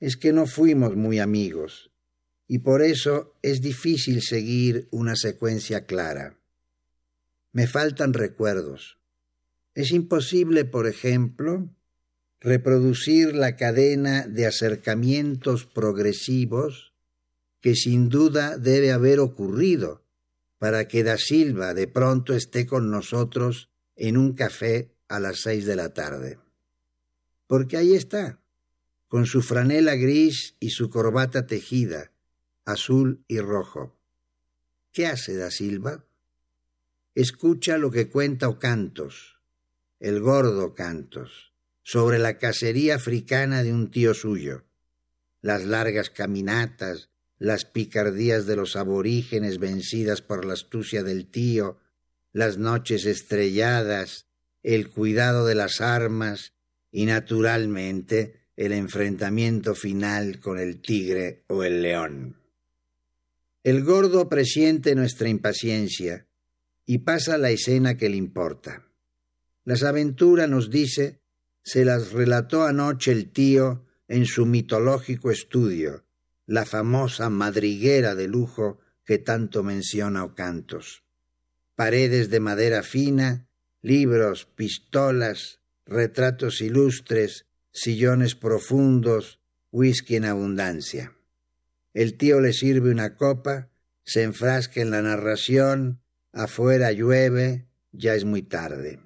es 0.00 0.18
que 0.18 0.34
no 0.34 0.46
fuimos 0.46 0.96
muy 0.96 1.18
amigos 1.18 1.90
y 2.46 2.58
por 2.58 2.82
eso 2.82 3.38
es 3.40 3.62
difícil 3.62 4.20
seguir 4.20 4.86
una 4.90 5.16
secuencia 5.16 5.86
clara. 5.86 6.36
Me 7.52 7.66
faltan 7.66 8.12
recuerdos. 8.12 8.99
Es 9.74 9.92
imposible, 9.92 10.64
por 10.64 10.86
ejemplo, 10.86 11.68
reproducir 12.40 13.34
la 13.34 13.56
cadena 13.56 14.26
de 14.26 14.46
acercamientos 14.46 15.66
progresivos 15.66 16.94
que 17.60 17.74
sin 17.74 18.08
duda 18.08 18.56
debe 18.56 18.92
haber 18.92 19.20
ocurrido 19.20 20.02
para 20.58 20.88
que 20.88 21.04
Da 21.04 21.16
Silva 21.18 21.74
de 21.74 21.86
pronto 21.86 22.34
esté 22.34 22.66
con 22.66 22.90
nosotros 22.90 23.70
en 23.96 24.16
un 24.16 24.32
café 24.32 24.94
a 25.08 25.20
las 25.20 25.40
seis 25.40 25.66
de 25.66 25.76
la 25.76 25.92
tarde. 25.92 26.38
Porque 27.46 27.76
ahí 27.76 27.94
está, 27.94 28.40
con 29.08 29.26
su 29.26 29.42
franela 29.42 29.96
gris 29.96 30.56
y 30.60 30.70
su 30.70 30.88
corbata 30.88 31.46
tejida, 31.46 32.12
azul 32.64 33.24
y 33.28 33.40
rojo. 33.40 33.98
¿Qué 34.92 35.06
hace 35.06 35.36
Da 35.36 35.50
Silva? 35.50 36.04
Escucha 37.14 37.76
lo 37.76 37.90
que 37.90 38.08
cuenta 38.08 38.48
Ocantos, 38.48 39.39
el 40.00 40.20
gordo 40.20 40.74
Cantos, 40.74 41.52
sobre 41.82 42.18
la 42.18 42.38
cacería 42.38 42.94
africana 42.94 43.62
de 43.62 43.72
un 43.74 43.90
tío 43.90 44.14
suyo, 44.14 44.64
las 45.42 45.64
largas 45.64 46.08
caminatas, 46.08 47.10
las 47.38 47.66
picardías 47.66 48.46
de 48.46 48.56
los 48.56 48.76
aborígenes 48.76 49.58
vencidas 49.58 50.22
por 50.22 50.44
la 50.44 50.54
astucia 50.54 51.02
del 51.02 51.30
tío, 51.30 51.78
las 52.32 52.58
noches 52.58 53.04
estrelladas, 53.04 54.26
el 54.62 54.88
cuidado 54.88 55.46
de 55.46 55.54
las 55.54 55.80
armas 55.80 56.54
y, 56.90 57.06
naturalmente, 57.06 58.40
el 58.56 58.72
enfrentamiento 58.72 59.74
final 59.74 60.40
con 60.40 60.58
el 60.58 60.80
tigre 60.80 61.44
o 61.46 61.62
el 61.62 61.82
león. 61.82 62.36
El 63.64 63.84
gordo 63.84 64.28
presiente 64.28 64.94
nuestra 64.94 65.28
impaciencia 65.28 66.26
y 66.86 66.98
pasa 66.98 67.36
la 67.36 67.50
escena 67.50 67.96
que 67.96 68.08
le 68.08 68.16
importa. 68.16 68.89
Las 69.64 69.82
aventuras, 69.82 70.48
nos 70.48 70.70
dice, 70.70 71.20
se 71.62 71.84
las 71.84 72.12
relató 72.12 72.64
anoche 72.64 73.12
el 73.12 73.30
tío 73.30 73.84
en 74.08 74.26
su 74.26 74.46
mitológico 74.46 75.30
estudio, 75.30 76.04
la 76.46 76.64
famosa 76.64 77.30
madriguera 77.30 78.14
de 78.14 78.26
lujo 78.26 78.80
que 79.04 79.18
tanto 79.18 79.62
menciona 79.62 80.24
Ocantos. 80.24 81.04
Paredes 81.76 82.30
de 82.30 82.40
madera 82.40 82.82
fina, 82.82 83.48
libros, 83.82 84.46
pistolas, 84.46 85.60
retratos 85.86 86.60
ilustres, 86.60 87.46
sillones 87.72 88.34
profundos, 88.34 89.40
whisky 89.70 90.16
en 90.16 90.24
abundancia. 90.24 91.16
El 91.94 92.16
tío 92.16 92.40
le 92.40 92.52
sirve 92.52 92.90
una 92.90 93.16
copa, 93.16 93.70
se 94.04 94.22
enfrasca 94.22 94.80
en 94.80 94.90
la 94.90 95.02
narración, 95.02 96.00
afuera 96.32 96.92
llueve, 96.92 97.66
ya 97.92 98.14
es 98.14 98.24
muy 98.24 98.42
tarde. 98.42 99.00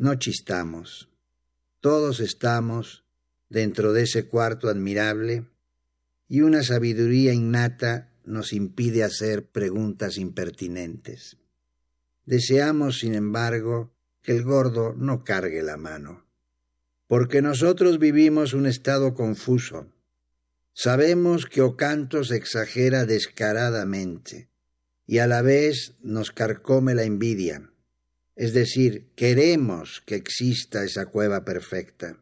No 0.00 0.14
chistamos. 0.14 1.10
Todos 1.80 2.20
estamos 2.20 3.04
dentro 3.50 3.92
de 3.92 4.04
ese 4.04 4.26
cuarto 4.26 4.70
admirable 4.70 5.44
y 6.26 6.40
una 6.40 6.62
sabiduría 6.62 7.34
innata 7.34 8.10
nos 8.24 8.54
impide 8.54 9.04
hacer 9.04 9.50
preguntas 9.50 10.16
impertinentes. 10.16 11.36
Deseamos, 12.24 13.00
sin 13.00 13.14
embargo, 13.14 13.92
que 14.22 14.32
el 14.32 14.42
gordo 14.42 14.94
no 14.96 15.22
cargue 15.22 15.62
la 15.62 15.76
mano, 15.76 16.24
porque 17.06 17.42
nosotros 17.42 17.98
vivimos 17.98 18.54
un 18.54 18.64
estado 18.64 19.12
confuso. 19.12 19.92
Sabemos 20.72 21.44
que 21.44 21.60
Ocantos 21.60 22.30
exagera 22.30 23.04
descaradamente 23.04 24.48
y 25.06 25.18
a 25.18 25.26
la 25.26 25.42
vez 25.42 25.98
nos 26.00 26.30
carcome 26.30 26.94
la 26.94 27.02
envidia, 27.02 27.70
es 28.40 28.52
decir, 28.54 29.12
queremos 29.14 30.02
que 30.06 30.14
exista 30.14 30.82
esa 30.82 31.04
cueva 31.04 31.44
perfecta. 31.44 32.16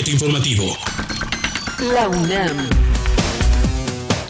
informativo. 0.07 0.77
La 1.95 2.09
UNAM. 2.09 2.90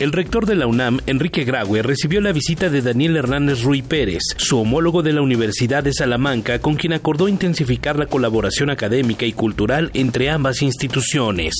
El 0.00 0.12
rector 0.12 0.46
de 0.46 0.54
la 0.56 0.66
UNAM, 0.66 1.00
Enrique 1.06 1.44
Graue, 1.44 1.82
recibió 1.82 2.22
la 2.22 2.32
visita 2.32 2.70
de 2.70 2.80
Daniel 2.80 3.18
Hernández 3.18 3.60
Ruy 3.60 3.82
Pérez, 3.82 4.22
su 4.38 4.58
homólogo 4.58 5.02
de 5.02 5.12
la 5.12 5.20
Universidad 5.20 5.84
de 5.84 5.92
Salamanca, 5.92 6.58
con 6.58 6.76
quien 6.76 6.94
acordó 6.94 7.28
intensificar 7.28 7.98
la 7.98 8.06
colaboración 8.06 8.70
académica 8.70 9.26
y 9.26 9.34
cultural 9.34 9.90
entre 9.92 10.30
ambas 10.30 10.62
instituciones. 10.62 11.52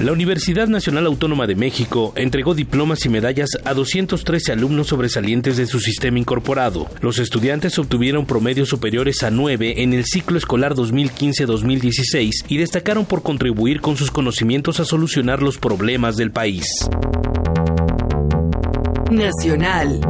La 0.00 0.12
Universidad 0.12 0.68
Nacional 0.68 1.06
Autónoma 1.06 1.46
de 1.46 1.54
México 1.54 2.12
entregó 2.16 2.54
diplomas 2.54 3.04
y 3.04 3.08
medallas 3.08 3.50
a 3.64 3.74
213 3.74 4.52
alumnos 4.52 4.88
sobresalientes 4.88 5.56
de 5.56 5.66
su 5.66 5.80
sistema 5.80 6.18
incorporado. 6.18 6.88
Los 7.00 7.18
estudiantes 7.18 7.78
obtuvieron 7.78 8.26
promedios 8.26 8.68
superiores 8.68 9.22
a 9.22 9.30
9 9.30 9.82
en 9.82 9.92
el 9.92 10.04
ciclo 10.04 10.38
escolar 10.38 10.74
2015-2016 10.74 12.30
y 12.48 12.56
destacaron 12.56 13.04
por 13.04 13.22
contribuir 13.22 13.80
con 13.80 13.96
sus 13.96 14.10
conocimientos 14.10 14.80
a 14.80 14.84
solucionar 14.84 15.42
los 15.42 15.58
problemas 15.58 16.16
del 16.16 16.32
país. 16.32 16.64
Nacional. 19.10 20.00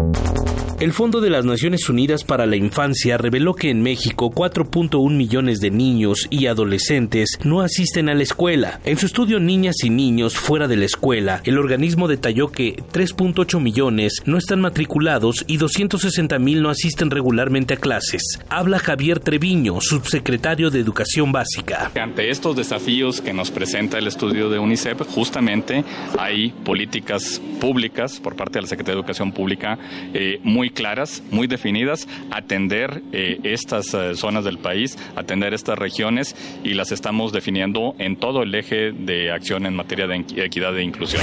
El 0.82 0.92
Fondo 0.92 1.20
de 1.20 1.30
las 1.30 1.44
Naciones 1.44 1.88
Unidas 1.88 2.24
para 2.24 2.44
la 2.44 2.56
Infancia 2.56 3.16
reveló 3.16 3.54
que 3.54 3.70
en 3.70 3.82
México 3.82 4.32
4.1 4.32 5.14
millones 5.14 5.60
de 5.60 5.70
niños 5.70 6.26
y 6.28 6.46
adolescentes 6.46 7.38
no 7.44 7.60
asisten 7.60 8.08
a 8.08 8.14
la 8.16 8.24
escuela. 8.24 8.80
En 8.84 8.98
su 8.98 9.06
estudio 9.06 9.38
Niñas 9.38 9.76
y 9.84 9.90
Niños 9.90 10.36
fuera 10.36 10.66
de 10.66 10.74
la 10.74 10.86
escuela, 10.86 11.40
el 11.44 11.58
organismo 11.58 12.08
detalló 12.08 12.50
que 12.50 12.74
3.8 12.92 13.60
millones 13.60 14.22
no 14.24 14.36
están 14.36 14.60
matriculados 14.60 15.44
y 15.46 15.58
260 15.58 16.40
mil 16.40 16.62
no 16.62 16.68
asisten 16.68 17.12
regularmente 17.12 17.74
a 17.74 17.76
clases. 17.76 18.40
Habla 18.48 18.80
Javier 18.80 19.20
Treviño, 19.20 19.80
subsecretario 19.80 20.68
de 20.70 20.80
Educación 20.80 21.30
Básica. 21.30 21.92
Ante 21.94 22.28
estos 22.28 22.56
desafíos 22.56 23.20
que 23.20 23.32
nos 23.32 23.52
presenta 23.52 23.98
el 23.98 24.08
estudio 24.08 24.50
de 24.50 24.58
UNICEF, 24.58 25.02
justamente 25.02 25.84
hay 26.18 26.48
políticas 26.64 27.40
públicas 27.60 28.18
por 28.18 28.34
parte 28.34 28.54
de 28.54 28.62
la 28.62 28.66
Secretaría 28.68 28.96
de 28.96 29.00
Educación 29.00 29.30
Pública 29.30 29.78
eh, 30.12 30.40
muy 30.42 30.71
claras, 30.72 31.22
muy 31.30 31.46
definidas, 31.46 32.08
atender 32.30 33.02
eh, 33.12 33.38
estas 33.44 33.94
eh, 33.94 34.14
zonas 34.14 34.44
del 34.44 34.58
país, 34.58 34.98
atender 35.16 35.54
estas 35.54 35.78
regiones 35.78 36.34
y 36.64 36.74
las 36.74 36.92
estamos 36.92 37.32
definiendo 37.32 37.94
en 37.98 38.16
todo 38.16 38.42
el 38.42 38.54
eje 38.54 38.92
de 38.92 39.32
acción 39.32 39.66
en 39.66 39.74
materia 39.74 40.06
de 40.06 40.24
equidad 40.44 40.76
e 40.76 40.82
inclusión. 40.82 41.22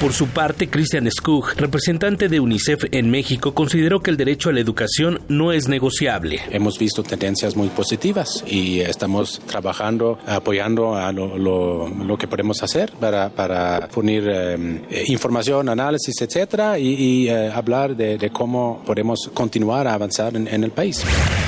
Por 0.00 0.12
su 0.12 0.28
parte, 0.28 0.68
Christian 0.68 1.08
Skug, 1.10 1.54
representante 1.56 2.28
de 2.28 2.40
UNICEF 2.40 2.86
en 2.90 3.10
México, 3.10 3.54
consideró 3.54 4.00
que 4.00 4.10
el 4.10 4.16
derecho 4.16 4.50
a 4.50 4.52
la 4.52 4.60
educación 4.60 5.20
no 5.28 5.52
es 5.52 5.68
negociable. 5.68 6.40
Hemos 6.50 6.78
visto 6.78 7.02
tendencias 7.02 7.56
muy 7.56 7.68
positivas 7.68 8.44
y 8.46 8.80
estamos 8.80 9.40
trabajando, 9.46 10.18
apoyando 10.26 10.96
a 10.96 11.12
lo, 11.12 12.16
que 12.18 12.26
podemos 12.26 12.62
hacer 12.62 12.92
para, 12.98 13.30
para 13.30 13.88
fornir 13.88 14.24
eh, 14.28 14.80
información, 15.06 15.68
análisis, 15.68 16.20
etcétera, 16.20 16.78
y, 16.78 17.28
hablar 17.28 17.96
de, 17.96 18.18
de 18.18 18.30
cómo 18.30 18.81
podemos 18.82 19.30
continuar 19.34 19.86
a 19.86 19.94
avanzar 19.94 20.36
en, 20.36 20.48
en 20.48 20.64
el 20.64 20.70
país. 20.70 21.04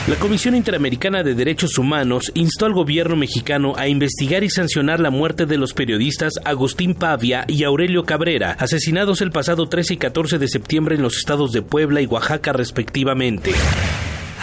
La 0.07 0.17
Comisión 0.17 0.55
Interamericana 0.55 1.23
de 1.23 1.35
Derechos 1.35 1.79
Humanos 1.79 2.31
instó 2.35 2.67
al 2.67 2.75
gobierno 2.75 3.17
mexicano 3.17 3.75
a 3.77 3.89
investigar 3.89 4.45
y 4.45 4.51
sancionar 4.51 5.01
la 5.01 5.11
muerte 5.11 5.47
de 5.47 5.57
los 5.57 5.73
periodistas 5.73 6.35
Agustín 6.45 6.95
Pavia 6.95 7.45
y 7.49 7.65
Aurelio 7.65 8.05
Cabrera, 8.05 8.53
asesinados 8.59 9.21
el 9.21 9.31
pasado 9.31 9.69
13 9.69 9.95
y 9.95 9.97
14 9.97 10.39
de 10.39 10.49
septiembre 10.49 10.97
en 10.97 11.03
los 11.03 11.17
estados 11.17 11.53
de 11.53 11.63
Puebla 11.63 12.01
y 12.01 12.07
Oaxaca 12.07 12.53
respectivamente. 12.53 13.53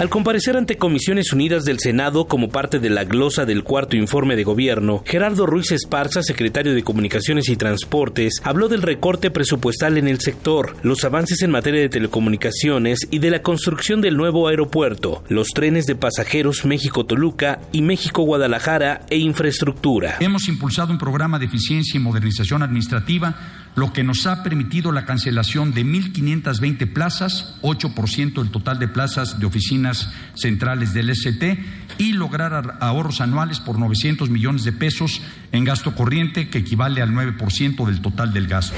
Al 0.02 0.10
comparecer 0.10 0.57
ante 0.57 0.78
Comisiones 0.78 1.32
Unidas 1.32 1.64
del 1.64 1.78
Senado 1.80 2.26
como 2.26 2.49
parte 2.49 2.80
de 2.80 2.90
la 2.90 3.03
glosa 3.03 3.45
del 3.45 3.64
cuarto 3.64 3.95
informe 3.95 4.36
de 4.36 4.44
gobierno, 4.44 5.03
Gerardo 5.06 5.45
Ruiz 5.45 5.72
Esparza, 5.72 6.23
secretario 6.23 6.73
de 6.73 6.82
Comunicaciones 6.82 7.49
y 7.49 7.56
Transportes, 7.56 8.41
habló 8.44 8.68
del 8.68 8.82
recorte 8.82 9.30
presupuestal 9.30 9.99
en 9.99 10.07
el 10.07 10.19
sector, 10.19 10.76
los 10.82 11.03
avances 11.03 11.44
en 11.44 11.52
materia 11.52 11.82
de 11.82 11.90
telecomunicaciones 11.90 13.02
y 13.11 13.19
de 13.19 13.30
la 13.30 13.44
construcción 13.44 14.02
del 14.02 14.18
nuevo 14.18 14.48
aeropuerto, 14.48 15.23
los 15.30 15.49
trenes 15.49 15.86
de 15.86 15.94
pasajeros 15.94 16.65
México-Toluca 16.65 17.60
y 17.72 17.84
México-Guadalajara 17.84 19.02
e 19.07 19.19
infraestructura. 19.19 20.15
Hemos 20.19 20.48
impulsado 20.48 20.91
un 20.91 20.98
programa 20.98 21.38
de 21.38 21.45
eficiencia 21.45 21.99
y 21.99 22.02
modernización 22.02 22.64
administrativa 22.64 23.61
lo 23.76 23.93
que 23.93 24.03
nos 24.03 24.27
ha 24.27 24.43
permitido 24.43 24.91
la 24.91 25.06
cancelación 25.06 25.73
de 25.73 25.85
1.520 25.85 26.91
plazas, 26.91 27.56
8% 27.61 28.34
del 28.41 28.52
total 28.52 28.80
de 28.80 28.88
plazas 28.88 29.39
de 29.39 29.45
oficinas 29.45 30.14
centrales 30.35 30.93
del 30.93 31.10
ST, 31.10 31.60
y 31.98 32.14
lograr 32.14 32.77
ahorros 32.80 33.22
anuales 33.22 33.60
por 33.60 33.80
900 33.80 34.30
millones 34.30 34.64
de 34.64 34.72
pesos 34.72 35.22
en 35.52 35.64
gasto 35.64 35.95
corriente, 35.95 36.49
que 36.49 36.60
equivale 36.60 37.02
al 37.02 37.11
9% 37.11 37.85
del 37.85 38.02
total 38.02 38.34
del 38.34 38.48
gasto. 38.48 38.76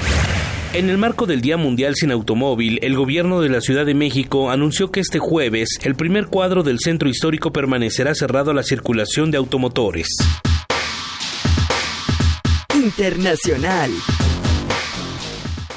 En 0.72 0.90
el 0.90 0.98
marco 0.98 1.26
del 1.26 1.40
Día 1.40 1.56
Mundial 1.56 1.94
sin 1.94 2.10
Automóvil, 2.10 2.80
el 2.82 2.96
gobierno 2.96 3.40
de 3.40 3.48
la 3.48 3.60
Ciudad 3.60 3.86
de 3.86 3.94
México 3.94 4.50
anunció 4.50 4.90
que 4.90 4.98
este 5.00 5.20
jueves 5.20 5.78
el 5.84 5.94
primer 5.94 6.26
cuadro 6.26 6.64
del 6.64 6.80
centro 6.80 7.08
histórico 7.08 7.52
permanecerá 7.52 8.12
cerrado 8.14 8.50
a 8.50 8.54
la 8.54 8.64
circulación 8.64 9.30
de 9.30 9.38
automotores. 9.38 10.08
Internacional. 12.74 13.92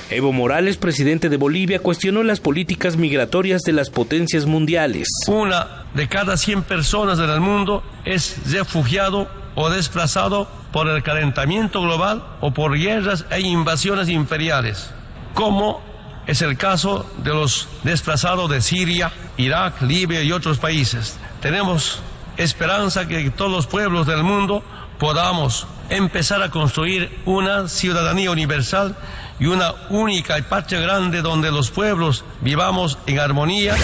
Evo 0.10 0.32
Morales, 0.32 0.78
presidente 0.78 1.30
de 1.30 1.38
Bolivia, 1.38 1.80
cuestionó 1.80 2.24
las 2.24 2.40
políticas 2.40 2.98
migratorias 2.98 3.62
de 3.64 3.74
las 3.74 3.90
potencias 3.90 4.46
mundiales. 4.46 5.10
Una 5.28 5.86
de 5.94 6.08
cada 6.08 6.38
100 6.38 6.64
personas 6.64 7.20
en 7.20 7.30
el 7.30 7.42
mundo 7.42 7.84
es 8.06 8.52
refugiado 8.52 9.28
o 9.56 9.70
desplazado 9.70 10.50
por 10.72 10.88
el 10.88 11.04
calentamiento 11.04 11.82
global 11.82 12.24
o 12.42 12.54
por 12.54 12.78
guerras 12.78 13.26
e 13.32 13.42
invasiones 13.42 14.08
imperiales. 14.08 14.92
¿Cómo 15.34 15.82
es 16.28 16.42
el 16.42 16.58
caso 16.58 17.10
de 17.24 17.34
los 17.34 17.68
desplazados 17.84 18.50
de 18.50 18.62
Siria, 18.62 19.12
Irak, 19.38 19.82
Libia 19.82 20.22
y 20.22 20.34
otros 20.34 20.58
países. 20.58 21.18
Tenemos 21.42 22.00
esperanza 22.36 23.08
que 23.08 23.30
todos 23.32 23.50
los 23.50 23.66
pueblos 23.66 24.06
del 24.06 24.24
mundo 24.24 24.62
podamos 25.00 25.68
empezar 25.90 26.44
a 26.44 26.52
construir 26.52 27.18
una 27.26 27.70
ciudadanía 27.70 28.30
universal 28.30 28.98
y 29.40 29.46
una 29.46 29.74
única 29.90 30.38
y 30.38 30.42
patria 30.42 30.80
grande 30.80 31.22
donde 31.22 31.52
los 31.52 31.72
pueblos 31.72 32.24
vivamos 32.42 32.98
en 33.08 33.20
armonía 33.20 33.76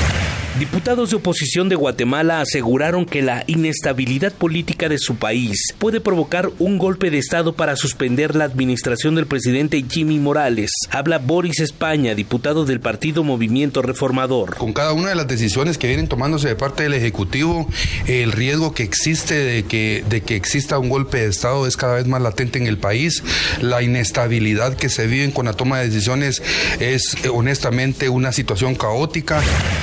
Diputados 0.59 1.09
de 1.09 1.15
oposición 1.15 1.67
de 1.67 1.75
Guatemala 1.75 2.39
aseguraron 2.39 3.07
que 3.07 3.23
la 3.23 3.43
inestabilidad 3.47 4.31
política 4.31 4.87
de 4.87 4.99
su 4.99 5.15
país 5.15 5.73
puede 5.79 5.99
provocar 5.99 6.51
un 6.59 6.77
golpe 6.77 7.09
de 7.09 7.17
Estado 7.17 7.53
para 7.53 7.75
suspender 7.75 8.35
la 8.35 8.43
administración 8.43 9.15
del 9.15 9.25
presidente 9.25 9.83
Jimmy 9.89 10.19
Morales. 10.19 10.69
Habla 10.91 11.17
Boris 11.17 11.59
España, 11.59 12.13
diputado 12.13 12.65
del 12.65 12.81
partido 12.81 13.23
Movimiento 13.23 13.81
Reformador. 13.81 14.55
Con 14.57 14.73
cada 14.73 14.93
una 14.93 15.09
de 15.09 15.15
las 15.15 15.27
decisiones 15.27 15.79
que 15.79 15.87
vienen 15.87 16.07
tomándose 16.07 16.49
de 16.49 16.55
parte 16.55 16.83
del 16.83 16.93
Ejecutivo, 16.93 17.67
el 18.05 18.31
riesgo 18.31 18.75
que 18.75 18.83
existe 18.83 19.33
de 19.33 19.63
que, 19.63 20.05
de 20.07 20.21
que 20.21 20.35
exista 20.35 20.77
un 20.77 20.89
golpe 20.89 21.17
de 21.21 21.29
Estado 21.29 21.65
es 21.65 21.77
cada 21.77 21.95
vez 21.95 22.05
más 22.05 22.21
latente 22.21 22.59
en 22.59 22.67
el 22.67 22.77
país. 22.77 23.23
La 23.59 23.81
inestabilidad 23.81 24.75
que 24.75 24.89
se 24.89 25.07
vive 25.07 25.23
con 25.43 25.51
la 25.51 25.57
toma 25.57 25.79
de 25.79 25.89
decisiones 25.89 26.41
es 26.79 27.17
eh, 27.25 27.27
honestamente 27.27 28.07
una 28.07 28.31
situación 28.31 28.75
caótica. 28.75 29.41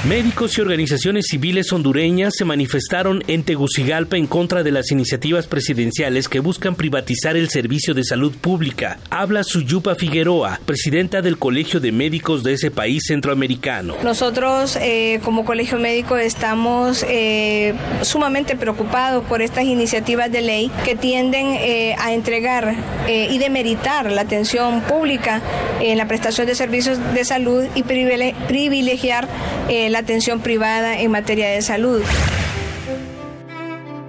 Médicos 0.08 0.56
y 0.56 0.62
organizaciones 0.62 1.26
civiles 1.28 1.70
hondureñas 1.70 2.32
se 2.34 2.46
manifestaron 2.46 3.22
en 3.26 3.42
Tegucigalpa 3.42 4.16
en 4.16 4.26
contra 4.26 4.62
de 4.62 4.70
las 4.70 4.90
iniciativas 4.90 5.46
presidenciales 5.46 6.28
que 6.30 6.40
buscan 6.40 6.76
privatizar 6.76 7.36
el 7.36 7.50
servicio 7.50 7.92
de 7.92 8.04
salud 8.04 8.32
pública. 8.32 8.98
Habla 9.10 9.44
Suyupa 9.44 9.96
Figueroa, 9.96 10.60
presidenta 10.64 11.20
del 11.20 11.36
Colegio 11.36 11.78
de 11.78 11.92
Médicos 11.92 12.42
de 12.42 12.54
ese 12.54 12.70
país 12.70 13.02
centroamericano. 13.06 13.96
Nosotros 14.02 14.78
eh, 14.80 15.20
como 15.22 15.44
Colegio 15.44 15.78
Médico 15.78 16.16
estamos 16.16 17.04
eh, 17.06 17.74
sumamente 18.00 18.56
preocupados 18.56 19.24
por 19.26 19.42
estas 19.42 19.64
iniciativas 19.64 20.32
de 20.32 20.40
ley 20.40 20.70
que 20.86 20.96
tienden 20.96 21.48
eh, 21.48 21.94
a 21.98 22.14
entregar 22.14 22.76
y 23.08 23.38
demeritar 23.38 24.12
la 24.12 24.20
atención 24.20 24.82
pública 24.82 25.42
en 25.80 25.98
la 25.98 26.06
prestación 26.06 26.46
de 26.46 26.54
servicios 26.54 26.98
de 27.14 27.24
salud 27.24 27.64
y 27.74 27.82
privilegiar 27.82 29.28
la 29.68 29.98
atención 29.98 30.40
privada 30.40 31.00
en 31.00 31.10
materia 31.10 31.48
de 31.48 31.62
salud. 31.62 32.02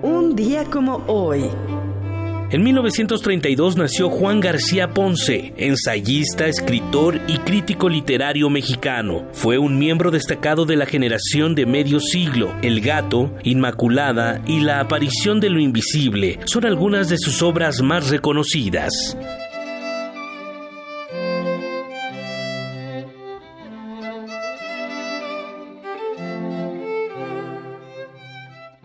Un 0.01 0.35
día 0.35 0.65
como 0.65 1.03
hoy. 1.07 1.49
En 2.51 2.63
1932 2.63 3.77
nació 3.77 4.09
Juan 4.09 4.41
García 4.41 4.89
Ponce, 4.89 5.53
ensayista, 5.55 6.47
escritor 6.47 7.21
y 7.27 7.37
crítico 7.37 7.87
literario 7.87 8.49
mexicano. 8.49 9.25
Fue 9.31 9.57
un 9.57 9.79
miembro 9.79 10.11
destacado 10.11 10.65
de 10.65 10.75
la 10.75 10.85
generación 10.85 11.55
de 11.55 11.65
medio 11.65 12.01
siglo. 12.01 12.53
El 12.61 12.81
gato, 12.81 13.33
Inmaculada 13.43 14.41
y 14.45 14.59
La 14.59 14.81
aparición 14.81 15.39
de 15.39 15.49
lo 15.49 15.61
invisible 15.61 16.39
son 16.43 16.65
algunas 16.65 17.07
de 17.07 17.17
sus 17.19 17.41
obras 17.41 17.81
más 17.81 18.09
reconocidas. 18.09 19.15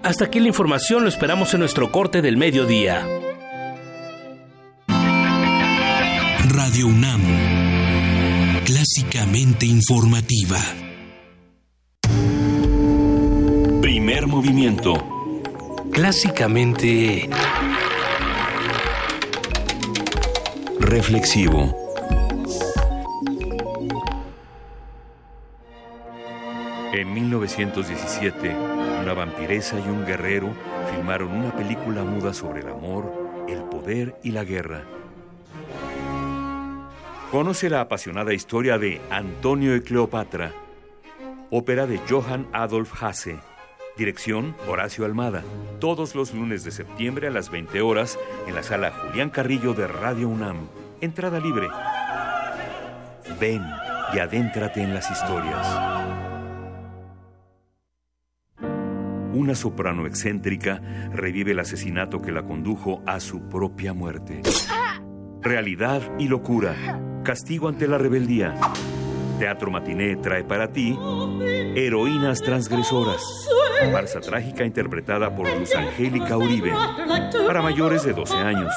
Hasta 0.06 0.26
aquí 0.26 0.38
la 0.38 0.46
información, 0.46 1.02
lo 1.02 1.08
esperamos 1.08 1.52
en 1.54 1.58
nuestro 1.58 1.90
corte 1.90 2.22
del 2.22 2.36
mediodía. 2.36 3.04
Radio 6.48 6.86
UNAM, 6.86 7.22
clásicamente 8.64 9.66
informativa. 9.66 10.58
Primer 13.80 14.28
movimiento. 14.28 14.94
Clásicamente... 15.90 17.28
Reflexivo. 20.78 21.74
En 26.92 27.12
1917, 27.12 28.75
una 29.06 29.14
vampiresa 29.14 29.78
y 29.78 29.88
un 29.88 30.04
guerrero 30.04 30.52
filmaron 30.90 31.30
una 31.30 31.54
película 31.54 32.02
muda 32.02 32.34
sobre 32.34 32.62
el 32.62 32.68
amor, 32.68 33.12
el 33.46 33.62
poder 33.62 34.16
y 34.24 34.32
la 34.32 34.42
guerra. 34.42 34.82
Conoce 37.30 37.70
la 37.70 37.82
apasionada 37.82 38.34
historia 38.34 38.78
de 38.78 39.00
Antonio 39.10 39.76
y 39.76 39.82
Cleopatra, 39.82 40.50
ópera 41.52 41.86
de 41.86 42.00
Johann 42.10 42.48
Adolf 42.52 43.00
Hasse. 43.00 43.38
Dirección 43.96 44.56
Horacio 44.66 45.04
Almada. 45.04 45.44
Todos 45.78 46.16
los 46.16 46.34
lunes 46.34 46.64
de 46.64 46.72
septiembre 46.72 47.28
a 47.28 47.30
las 47.30 47.48
20 47.48 47.80
horas 47.82 48.18
en 48.48 48.56
la 48.56 48.64
sala 48.64 48.90
Julián 48.90 49.30
Carrillo 49.30 49.72
de 49.72 49.86
Radio 49.86 50.28
UNAM. 50.28 50.66
Entrada 51.00 51.38
libre. 51.38 51.68
Ven 53.38 53.62
y 54.12 54.18
adéntrate 54.18 54.82
en 54.82 54.94
las 54.94 55.08
historias. 55.08 55.95
Una 59.36 59.54
soprano 59.54 60.06
excéntrica 60.06 60.80
revive 61.12 61.52
el 61.52 61.60
asesinato 61.60 62.20
que 62.22 62.32
la 62.32 62.42
condujo 62.42 63.02
a 63.06 63.20
su 63.20 63.48
propia 63.48 63.92
muerte. 63.92 64.40
Realidad 65.42 66.02
y 66.18 66.28
locura. 66.28 66.74
Castigo 67.22 67.68
ante 67.68 67.86
la 67.86 67.98
rebeldía. 67.98 68.54
Teatro 69.38 69.70
Matiné 69.70 70.16
trae 70.16 70.42
para 70.44 70.72
ti 70.72 70.98
Heroínas 71.74 72.40
Transgresoras. 72.40 73.22
Farsa 73.92 74.20
trágica 74.20 74.64
interpretada 74.64 75.34
por 75.34 75.46
Luz 75.58 75.74
Angélica 75.76 76.38
Uribe. 76.38 76.72
Para 77.46 77.60
mayores 77.60 78.04
de 78.04 78.14
12 78.14 78.34
años. 78.36 78.72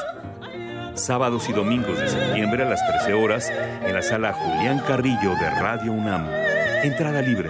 Sábados 0.95 1.48
y 1.49 1.53
domingos 1.53 1.98
de 1.98 2.10
septiembre 2.10 2.64
a 2.64 2.69
las 2.69 2.86
13 2.86 3.14
horas 3.14 3.49
en 3.86 3.94
la 3.94 4.02
sala 4.02 4.34
Julián 4.34 4.80
Carrillo 4.86 5.34
de 5.40 5.49
Radio 5.49 5.94
UNAM. 5.94 6.27
Entrada 6.84 7.22
libre. 7.22 7.49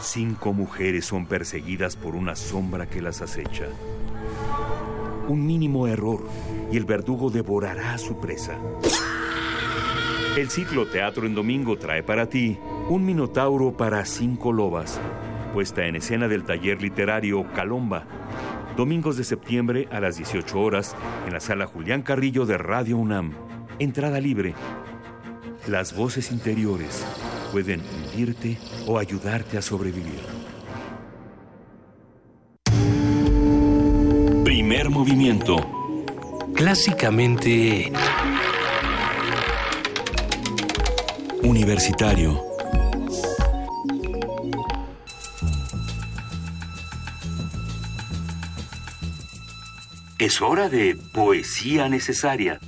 Cinco 0.00 0.52
mujeres 0.52 1.06
son 1.06 1.26
perseguidas 1.26 1.96
por 1.96 2.14
una 2.14 2.36
sombra 2.36 2.88
que 2.88 3.02
las 3.02 3.20
acecha. 3.20 3.66
Un 5.26 5.44
mínimo 5.44 5.88
error 5.88 6.24
y 6.70 6.76
el 6.76 6.84
verdugo 6.84 7.30
devorará 7.30 7.94
a 7.94 7.98
su 7.98 8.18
presa. 8.20 8.56
El 10.36 10.50
ciclo 10.50 10.86
Teatro 10.86 11.26
en 11.26 11.34
Domingo 11.34 11.76
trae 11.76 12.04
para 12.04 12.28
ti 12.28 12.58
un 12.88 13.04
Minotauro 13.04 13.76
para 13.76 14.04
cinco 14.04 14.52
lobas, 14.52 15.00
puesta 15.52 15.84
en 15.86 15.96
escena 15.96 16.28
del 16.28 16.44
taller 16.44 16.80
literario 16.80 17.44
Calomba. 17.52 18.04
Domingos 18.76 19.16
de 19.16 19.24
septiembre 19.24 19.88
a 19.90 19.98
las 19.98 20.16
18 20.16 20.60
horas 20.60 20.94
en 21.26 21.32
la 21.32 21.40
sala 21.40 21.66
Julián 21.66 22.02
Carrillo 22.02 22.46
de 22.46 22.56
Radio 22.56 22.98
UNAM. 22.98 23.32
Entrada 23.80 24.20
libre. 24.20 24.54
Las 25.68 25.94
voces 25.94 26.32
interiores 26.32 27.04
pueden 27.52 27.82
hundirte 27.82 28.56
o 28.86 28.98
ayudarte 28.98 29.58
a 29.58 29.62
sobrevivir. 29.62 30.18
Primer 34.44 34.88
movimiento. 34.88 35.56
Clásicamente... 36.54 37.92
Universitario. 41.42 42.42
Es 50.18 50.40
hora 50.40 50.70
de 50.70 50.96
poesía 51.12 51.90
necesaria. 51.90 52.58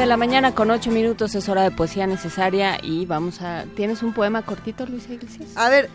De 0.00 0.06
la 0.06 0.16
mañana 0.16 0.54
con 0.54 0.70
8 0.70 0.90
minutos 0.90 1.34
es 1.34 1.46
hora 1.50 1.62
de 1.62 1.70
poesía 1.70 2.06
necesaria 2.06 2.78
y 2.82 3.04
vamos 3.04 3.42
a... 3.42 3.66
¿Tienes 3.76 4.02
un 4.02 4.14
poema 4.14 4.40
cortito, 4.40 4.86
Luisa 4.86 5.12
Iglesias? 5.12 5.54
A 5.56 5.68
ver, 5.68 5.90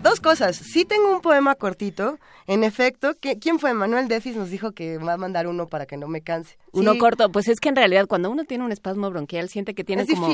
Dos 0.00 0.20
cosas. 0.20 0.54
Sí 0.54 0.84
tengo 0.84 1.10
un 1.10 1.20
poema 1.20 1.56
cortito. 1.56 2.20
En 2.46 2.62
efecto, 2.62 3.16
¿quién 3.40 3.58
fue? 3.58 3.74
Manuel 3.74 4.06
Defis 4.06 4.36
nos 4.36 4.48
dijo 4.48 4.70
que 4.70 4.96
va 4.96 5.14
a 5.14 5.16
mandar 5.16 5.48
uno 5.48 5.66
para 5.66 5.86
que 5.86 5.96
no 5.96 6.06
me 6.06 6.20
canse. 6.20 6.56
Uno 6.70 6.96
corto. 6.98 7.32
Pues 7.32 7.48
es 7.48 7.58
que 7.58 7.68
en 7.68 7.74
realidad 7.74 8.06
cuando 8.06 8.30
uno 8.30 8.44
tiene 8.44 8.64
un 8.64 8.70
espasmo 8.70 9.10
bronquial 9.10 9.48
siente 9.48 9.74
que 9.74 9.82
tiene 9.82 10.06
como, 10.06 10.28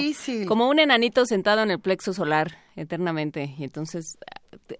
como 0.46 0.68
un 0.68 0.80
enanito 0.80 1.24
sentado 1.24 1.62
en 1.62 1.70
el 1.70 1.80
plexo 1.80 2.12
solar 2.12 2.58
eternamente. 2.76 3.54
Y 3.56 3.64
entonces... 3.64 4.18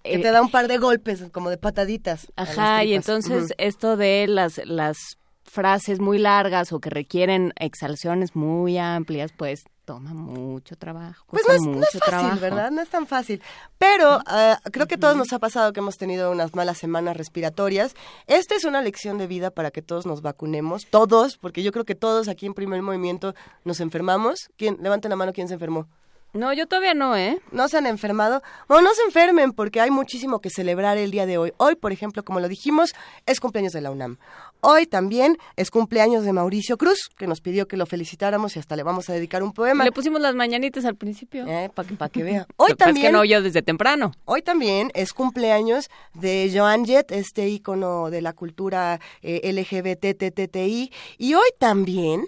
que 0.03 0.19
te 0.19 0.31
da 0.31 0.43
un 0.43 0.51
par 0.51 0.69
de 0.69 0.77
golpes, 0.77 1.25
como 1.33 1.49
de 1.49 1.57
pataditas. 1.57 2.31
Ajá, 2.37 2.85
y 2.85 2.93
entonces 2.93 3.55
esto 3.57 3.97
de 3.97 4.27
las, 4.29 4.61
las 4.67 5.17
frases 5.55 6.01
muy 6.01 6.19
largas 6.19 6.73
o 6.73 6.81
que 6.81 6.91
requieren 6.91 7.53
exhalciones 7.57 8.35
muy 8.35 8.77
amplias, 8.77 9.33
pues 9.33 9.65
toma 9.85 10.13
mucho 10.13 10.77
trabajo. 10.77 11.25
Pues 11.31 11.45
no 11.47 11.81
es, 11.81 11.89
fácil, 12.05 12.41
¿verdad? 12.41 12.71
No 12.73 12.83
es 12.83 12.89
tan 12.89 13.07
fácil. 13.07 13.41
Pero 13.79 14.19
ah, 14.27 14.59
creo 14.73 14.87
que 14.87 14.99
todos 14.99 15.17
nos 15.17 15.33
ha 15.33 15.39
pasado 15.39 15.73
que 15.73 15.81
hemos 15.81 15.97
tenido 15.97 16.33
unas 16.33 16.55
malas 16.55 16.79
semanas 16.79 17.17
respiratorias. 17.17 17.95
Esta 18.27 18.57
es 18.57 18.65
una 18.65 18.83
lección 18.83 19.17
de 19.17 19.29
vida 19.29 19.51
para 19.51 19.71
que 19.71 19.83
todos 19.83 20.07
nos 20.07 20.23
vacunemos, 20.23 20.87
todos, 20.87 21.37
porque 21.39 21.63
yo 21.63 21.71
creo 21.71 21.85
que 21.85 21.95
todos 21.95 22.29
aquí 22.29 22.47
en 22.47 22.55
Primer 22.55 22.83
Movimiento 22.83 23.35
nos 23.65 23.81
enfermamos. 23.81 24.51
¿Quién? 24.57 24.79
Levanten 24.81 25.11
la 25.11 25.17
mano, 25.17 25.33
¿quién 25.33 25.47
se 25.47 25.55
enfermó? 25.55 25.87
No, 26.35 26.53
yo 26.53 26.67
todavía 26.67 26.95
no, 26.95 27.17
¿eh? 27.17 27.41
No 27.53 27.69
se 27.69 27.79
han 27.79 27.87
enfermado. 27.87 28.43
O 28.67 28.81
no 28.81 28.93
se 28.93 29.03
enfermen 29.03 29.53
porque 29.53 29.81
hay 29.81 29.93
muchísimo 29.93 30.41
que 30.41 30.51
celebrar 30.51 30.99
el 30.99 31.13
día 31.13 31.27
de 31.27 31.39
hoy. 31.39 31.53
Hoy, 31.59 31.77
por 31.77 31.93
ejemplo, 31.93 32.25
como 32.25 32.41
lo 32.41 32.49
dijimos, 32.49 32.93
es 33.25 33.39
cumpleaños 33.39 33.73
de 33.73 33.81
la 33.81 33.93
UNAM. 33.93 34.19
Hoy 34.67 34.87
también 34.87 35.37
es 35.57 35.71
cumpleaños 35.71 36.25
de 36.25 36.33
Mauricio 36.33 36.79
Cruz, 36.79 37.11
que 37.19 37.27
nos 37.27 37.43
pidió 37.43 37.69
que 37.69 37.77
lo 37.77 37.85
felicitáramos 37.85 38.57
y 38.57 38.61
hasta 38.61 38.77
le 38.77 38.83
vamos 38.83 39.11
a 39.11 39.13
dedicar 39.13 39.43
un 39.43 39.53
poema. 39.53 39.85
Le 39.85 39.93
pusimos 39.93 40.23
las 40.23 40.35
mañanitas 40.35 40.87
al 40.87 40.97
principio. 40.97 41.47
Eh, 41.47 41.71
para 41.75 41.87
que, 41.87 41.95
pa 41.97 42.09
que 42.09 42.23
vea. 42.23 42.47
Hoy 42.57 42.75
también... 42.75 43.05
Es 43.05 43.11
que 43.11 43.13
no 43.13 43.25
yo 43.27 43.43
desde 43.43 43.61
temprano. 43.61 44.13
Hoy 44.25 44.41
también 44.41 44.91
es 44.95 45.13
cumpleaños 45.13 45.91
de 46.15 46.51
Joan 46.51 46.87
Jett, 46.87 47.13
este 47.13 47.47
ícono 47.47 48.09
de 48.09 48.23
la 48.23 48.33
cultura 48.33 49.01
eh, 49.21 49.53
LGBTTTI. 49.53 50.91
Y 51.19 51.35
hoy 51.35 51.49
también 51.59 52.27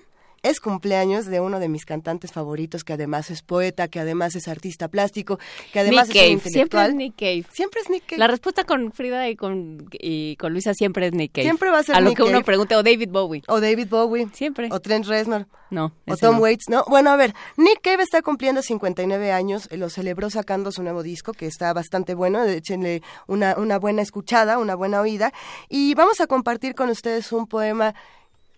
es 0.50 0.60
cumpleaños 0.60 1.26
de 1.26 1.40
uno 1.40 1.58
de 1.58 1.68
mis 1.68 1.84
cantantes 1.84 2.32
favoritos, 2.32 2.84
que 2.84 2.92
además 2.92 3.30
es 3.30 3.42
poeta, 3.42 3.88
que 3.88 4.00
además 4.00 4.36
es 4.36 4.48
artista 4.48 4.88
plástico, 4.88 5.38
que 5.72 5.80
además 5.80 6.08
es 6.10 6.30
intelectual. 6.30 6.86
Siempre 6.86 6.88
es 6.88 6.94
Nick 6.94 7.14
Cave. 7.16 7.46
Siempre 7.52 7.80
es 7.80 7.90
Nick 7.90 8.06
Cave. 8.06 8.18
La 8.18 8.28
respuesta 8.28 8.64
con 8.64 8.92
Frida 8.92 9.28
y 9.28 9.36
con, 9.36 9.88
y 9.92 10.36
con 10.36 10.52
Luisa 10.52 10.72
siempre 10.74 11.06
es 11.06 11.12
Nick 11.12 11.32
Cave. 11.32 11.44
Siempre 11.44 11.70
va 11.70 11.80
a 11.80 11.82
ser 11.82 11.96
A 11.96 12.00
lo 12.00 12.14
que 12.14 12.22
uno 12.22 12.42
pregunte, 12.42 12.76
o 12.76 12.82
David 12.82 13.10
Bowie. 13.10 13.42
O 13.48 13.60
David 13.60 13.88
Bowie. 13.88 14.28
Siempre. 14.32 14.68
O 14.70 14.80
Trent 14.80 15.06
Reznor. 15.06 15.46
No. 15.70 15.92
O 16.06 16.16
Tom 16.16 16.40
Waits. 16.40 16.68
No. 16.68 16.84
Bueno, 16.86 17.10
a 17.10 17.16
ver, 17.16 17.34
Nick 17.56 17.80
Cave 17.82 18.02
está 18.02 18.22
cumpliendo 18.22 18.62
59 18.62 19.32
años, 19.32 19.68
lo 19.72 19.90
celebró 19.90 20.30
sacando 20.30 20.70
su 20.70 20.82
nuevo 20.82 21.02
disco, 21.02 21.32
que 21.32 21.46
está 21.46 21.72
bastante 21.72 22.14
bueno, 22.14 22.44
échenle 22.44 23.02
una, 23.26 23.56
una 23.58 23.78
buena 23.78 24.02
escuchada, 24.02 24.58
una 24.58 24.76
buena 24.76 25.00
oída. 25.00 25.32
Y 25.68 25.94
vamos 25.94 26.20
a 26.20 26.26
compartir 26.26 26.74
con 26.74 26.88
ustedes 26.90 27.32
un 27.32 27.46
poema 27.46 27.94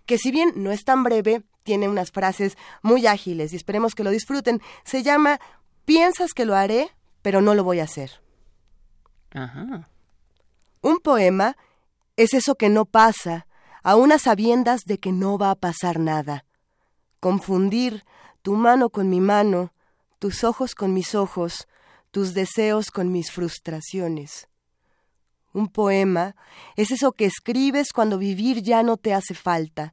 que 0.09 0.19
si 0.19 0.31
bien 0.31 0.53
no 0.57 0.73
es 0.73 0.85
tan 0.85 1.05
breve, 1.05 1.43
tiene 1.69 1.87
unas 1.87 2.13
frases 2.13 2.57
muy 2.81 3.07
ágiles 3.07 3.53
y 3.53 3.57
esperemos 3.57 3.95
que 3.95 4.03
lo 4.03 4.09
disfruten. 4.09 4.63
Se 4.85 5.03
llama 5.03 5.39
Piensas 5.85 6.33
que 6.33 6.47
lo 6.47 6.57
haré, 6.57 6.89
pero 7.21 7.43
no 7.43 7.55
lo 7.55 7.63
voy 7.63 7.81
a 7.81 7.85
hacer. 7.85 8.23
Ajá. 9.35 9.87
Un 10.81 10.99
poema 11.01 11.59
es 12.17 12.33
eso 12.33 12.55
que 12.55 12.71
no 12.71 12.87
pasa, 12.87 13.47
a 13.83 13.97
unas 13.97 14.23
sabiendas 14.23 14.81
de 14.87 14.97
que 14.97 15.13
no 15.13 15.37
va 15.37 15.51
a 15.51 15.57
pasar 15.57 15.99
nada. 15.99 16.47
Confundir 17.21 18.07
tu 18.41 18.55
mano 18.55 18.89
con 18.89 19.11
mi 19.11 19.21
mano, 19.21 19.75
tus 20.19 20.45
ojos 20.45 20.75
con 20.75 20.95
mis 20.95 21.15
ojos, 21.15 21.69
tus 22.11 22.33
deseos 22.33 22.91
con 22.91 23.13
mis 23.13 23.31
frustraciones. 23.31 24.49
Un 25.53 25.69
poema 25.69 26.35
es 26.77 26.93
eso 26.93 27.13
que 27.13 27.27
escribes 27.27 27.93
cuando 27.93 28.17
vivir 28.17 28.63
ya 28.63 28.83
no 28.83 28.97
te 28.97 29.13
hace 29.13 29.35
falta, 29.35 29.93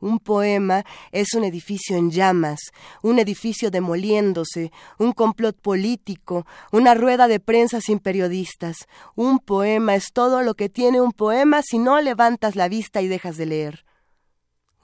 un 0.00 0.18
poema 0.20 0.84
es 1.12 1.34
un 1.34 1.44
edificio 1.44 1.96
en 1.96 2.10
llamas, 2.10 2.58
un 3.02 3.18
edificio 3.18 3.70
demoliéndose, 3.70 4.70
un 4.98 5.12
complot 5.12 5.60
político, 5.60 6.46
una 6.72 6.94
rueda 6.94 7.28
de 7.28 7.40
prensa 7.40 7.80
sin 7.80 7.98
periodistas. 7.98 8.76
Un 9.14 9.38
poema 9.38 9.94
es 9.94 10.12
todo 10.12 10.42
lo 10.42 10.54
que 10.54 10.68
tiene 10.68 11.00
un 11.00 11.12
poema 11.12 11.62
si 11.62 11.78
no 11.78 12.00
levantas 12.00 12.56
la 12.56 12.68
vista 12.68 13.02
y 13.02 13.08
dejas 13.08 13.36
de 13.36 13.46
leer. 13.46 13.84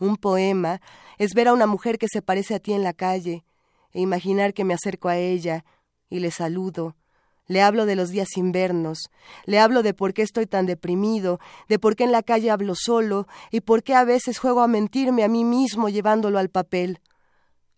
Un 0.00 0.16
poema 0.16 0.80
es 1.18 1.34
ver 1.34 1.48
a 1.48 1.52
una 1.52 1.66
mujer 1.66 1.98
que 1.98 2.08
se 2.08 2.22
parece 2.22 2.54
a 2.54 2.58
ti 2.58 2.72
en 2.72 2.82
la 2.82 2.92
calle 2.92 3.44
e 3.92 4.00
imaginar 4.00 4.52
que 4.52 4.64
me 4.64 4.74
acerco 4.74 5.08
a 5.08 5.16
ella 5.16 5.64
y 6.10 6.18
le 6.18 6.30
saludo 6.30 6.96
le 7.46 7.62
hablo 7.62 7.86
de 7.86 7.96
los 7.96 8.10
días 8.10 8.36
invernos, 8.36 9.10
le 9.44 9.58
hablo 9.58 9.82
de 9.82 9.94
por 9.94 10.14
qué 10.14 10.22
estoy 10.22 10.46
tan 10.46 10.66
deprimido, 10.66 11.40
de 11.68 11.78
por 11.78 11.96
qué 11.96 12.04
en 12.04 12.12
la 12.12 12.22
calle 12.22 12.50
hablo 12.50 12.74
solo 12.74 13.26
y 13.50 13.60
por 13.60 13.82
qué 13.82 13.94
a 13.94 14.04
veces 14.04 14.38
juego 14.38 14.60
a 14.60 14.68
mentirme 14.68 15.24
a 15.24 15.28
mí 15.28 15.44
mismo 15.44 15.88
llevándolo 15.88 16.38
al 16.38 16.48
papel. 16.48 17.00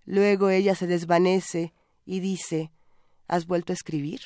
Luego 0.04 0.50
ella 0.50 0.74
se 0.74 0.86
desvanece 0.86 1.74
y 2.04 2.20
dice, 2.20 2.70
¿Has 3.28 3.46
vuelto 3.46 3.72
a 3.72 3.74
escribir? 3.74 4.20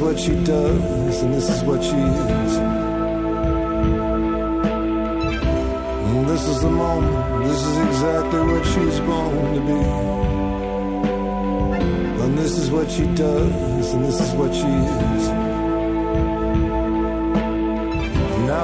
What 0.00 0.18
she 0.18 0.34
does, 0.44 1.22
and 1.22 1.34
this 1.34 1.48
is 1.50 1.62
what 1.62 1.82
she 1.82 1.90
is. 1.90 2.56
And 6.08 6.28
this 6.28 6.48
is 6.48 6.60
the 6.62 6.70
moment, 6.70 7.44
this 7.44 7.62
is 7.66 7.78
exactly 7.78 8.40
what 8.40 8.64
she's 8.64 9.00
born 9.00 9.54
to 9.54 9.60
be. 9.60 9.80
And 12.24 12.38
this 12.38 12.56
is 12.58 12.70
what 12.70 12.90
she 12.90 13.06
does, 13.14 13.92
and 13.92 14.04
this 14.04 14.20
is 14.20 14.32
what 14.34 14.54
she 14.54 14.66
is. 14.66 15.49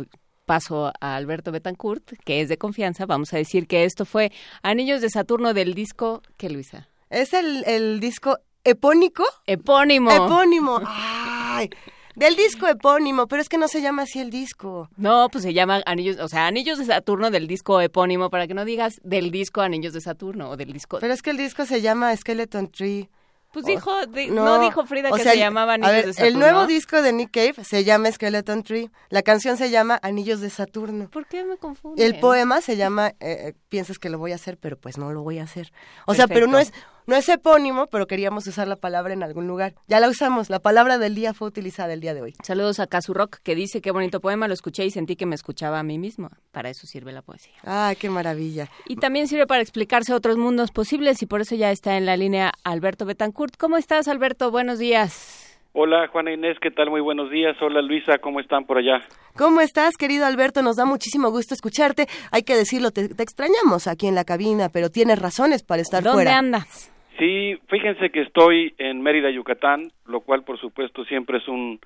paso 0.47 0.91
a 0.99 1.15
Alberto 1.15 1.51
Betancourt, 1.51 2.13
que 2.25 2.41
es 2.41 2.49
de 2.49 2.57
confianza, 2.57 3.05
vamos 3.05 3.33
a 3.33 3.37
decir 3.37 3.67
que 3.67 3.83
esto 3.83 4.05
fue 4.05 4.31
Anillos 4.63 5.01
de 5.01 5.09
Saturno 5.11 5.53
del 5.53 5.75
disco, 5.75 6.23
¿qué 6.37 6.49
Luisa? 6.49 6.87
Es 7.11 7.33
el, 7.33 7.63
el 7.67 7.99
disco 7.99 8.39
epónico. 8.63 9.25
Epónimo. 9.45 10.09
Epónimo. 10.09 10.81
Ay. 10.85 11.69
Del 12.15 12.35
disco 12.35 12.67
epónimo, 12.67 13.27
pero 13.27 13.43
es 13.43 13.49
que 13.49 13.59
no 13.59 13.67
se 13.67 13.79
llama 13.81 14.03
así 14.03 14.19
el 14.19 14.31
disco. 14.31 14.89
No, 14.97 15.27
pues 15.29 15.43
se 15.43 15.53
llama 15.53 15.83
Anillos, 15.85 16.17
o 16.19 16.27
sea, 16.27 16.47
Anillos 16.47 16.79
de 16.79 16.85
Saturno 16.85 17.29
del 17.29 17.45
disco 17.45 17.79
epónimo, 17.79 18.31
para 18.31 18.47
que 18.47 18.55
no 18.55 18.65
digas 18.65 18.99
del 19.03 19.29
disco 19.29 19.61
Anillos 19.61 19.93
de 19.93 20.01
Saturno 20.01 20.49
o 20.49 20.57
del 20.57 20.73
disco. 20.73 20.97
Pero 20.99 21.13
es 21.13 21.21
que 21.21 21.29
el 21.29 21.37
disco 21.37 21.65
se 21.65 21.81
llama 21.81 22.15
Skeleton 22.15 22.69
Tree. 22.69 23.09
Pues 23.53 23.65
dijo, 23.65 23.91
no, 24.29 24.59
dijo 24.59 24.85
Frida 24.85 25.11
que 25.11 25.23
se 25.23 25.37
llamaba 25.37 25.73
Anillos 25.75 26.05
de 26.05 26.13
Saturno. 26.13 26.27
El 26.27 26.39
nuevo 26.39 26.67
disco 26.67 27.01
de 27.01 27.13
Nick 27.13 27.31
Cave 27.31 27.63
se 27.63 27.83
llama 27.83 28.11
Skeleton 28.11 28.63
Tree. 28.63 28.91
La 29.09 29.21
canción 29.21 29.57
se 29.57 29.69
llama 29.69 29.99
Anillos 30.03 30.41
de 30.41 30.49
Saturno. 30.49 31.09
¿Por 31.09 31.25
qué 31.25 31.43
me 31.43 31.57
confunde? 31.57 32.05
El 32.05 32.19
poema 32.19 32.61
se 32.61 32.75
llama 32.75 33.13
eh, 33.19 33.53
Piensas 33.69 33.99
que 33.99 34.09
lo 34.09 34.17
voy 34.17 34.33
a 34.33 34.35
hacer, 34.35 34.57
pero 34.57 34.77
pues 34.77 34.97
no 34.97 35.11
lo 35.11 35.23
voy 35.23 35.39
a 35.39 35.43
hacer. 35.43 35.71
O 36.05 36.13
sea, 36.13 36.27
pero 36.27 36.47
no 36.47 36.59
es 36.59 36.73
no 37.07 37.15
es 37.15 37.29
epónimo, 37.29 37.87
pero 37.87 38.05
queríamos 38.05 38.45
usar 38.47 38.67
la 38.67 38.75
palabra 38.75 39.13
en 39.13 39.23
algún 39.23 39.47
lugar. 39.47 39.73
Ya 39.87 39.99
la 39.99 40.09
usamos, 40.09 40.49
la 40.49 40.59
palabra 40.59 40.97
del 40.97 41.15
día 41.15 41.33
fue 41.33 41.47
utilizada 41.47 41.93
el 41.93 42.01
día 42.01 42.13
de 42.13 42.21
hoy. 42.21 42.33
Saludos 42.43 42.79
a 42.79 42.87
Rock, 43.07 43.37
que 43.43 43.55
dice, 43.55 43.81
qué 43.81 43.91
bonito 43.91 44.19
poema, 44.19 44.47
lo 44.47 44.53
escuché 44.53 44.85
y 44.85 44.91
sentí 44.91 45.15
que 45.15 45.25
me 45.25 45.35
escuchaba 45.35 45.79
a 45.79 45.83
mí 45.83 45.97
mismo. 45.97 46.29
Para 46.51 46.69
eso 46.69 46.85
sirve 46.85 47.13
la 47.13 47.21
poesía. 47.21 47.55
Ah, 47.65 47.93
qué 47.99 48.09
maravilla. 48.09 48.67
Y 48.87 48.97
también 48.97 49.27
sirve 49.27 49.47
para 49.47 49.61
explicarse 49.61 50.13
otros 50.13 50.37
mundos 50.37 50.71
posibles 50.71 51.21
y 51.23 51.25
por 51.25 51.41
eso 51.41 51.55
ya 51.55 51.71
está 51.71 51.97
en 51.97 52.05
la 52.05 52.17
línea 52.17 52.51
Alberto 52.65 53.05
Betancourt. 53.05 53.55
¿Cómo 53.57 53.77
estás, 53.77 54.09
Alberto? 54.09 54.51
Buenos 54.51 54.77
días. 54.77 55.45
Hola 55.79 56.07
Juana 56.07 56.33
Inés, 56.33 56.57
¿qué 56.59 56.71
tal? 56.71 56.89
Muy 56.89 57.01
buenos 57.01 57.29
días. 57.29 57.55
Hola 57.61 57.83
Luisa, 57.83 58.17
¿cómo 58.17 58.39
están 58.39 58.65
por 58.65 58.79
allá? 58.79 58.99
¿Cómo 59.37 59.61
estás, 59.61 59.95
querido 59.95 60.25
Alberto? 60.25 60.63
Nos 60.63 60.75
da 60.75 60.85
muchísimo 60.85 61.29
gusto 61.29 61.53
escucharte. 61.53 62.07
Hay 62.31 62.41
que 62.41 62.55
decirlo, 62.55 62.89
te, 62.89 63.01
extrañamos 63.05 63.85
aquí 63.85 64.07
en 64.07 64.15
la 64.15 64.25
cabina, 64.25 64.69
pero 64.73 64.89
tienes 64.89 65.19
razones 65.19 65.63
para 65.63 65.83
estar 65.83 66.01
fuera. 66.01 66.15
¿Dónde 66.15 66.31
andas? 66.31 66.96
Sí, 67.17 67.57
fíjense 67.67 68.09
que 68.11 68.21
estoy 68.21 68.73
en 68.77 69.01
Mérida, 69.01 69.29
Yucatán, 69.31 69.91
lo 70.05 70.21
cual 70.21 70.43
por 70.43 70.59
supuesto 70.59 71.03
siempre 71.05 71.39
es 71.39 71.47
un 71.47 71.79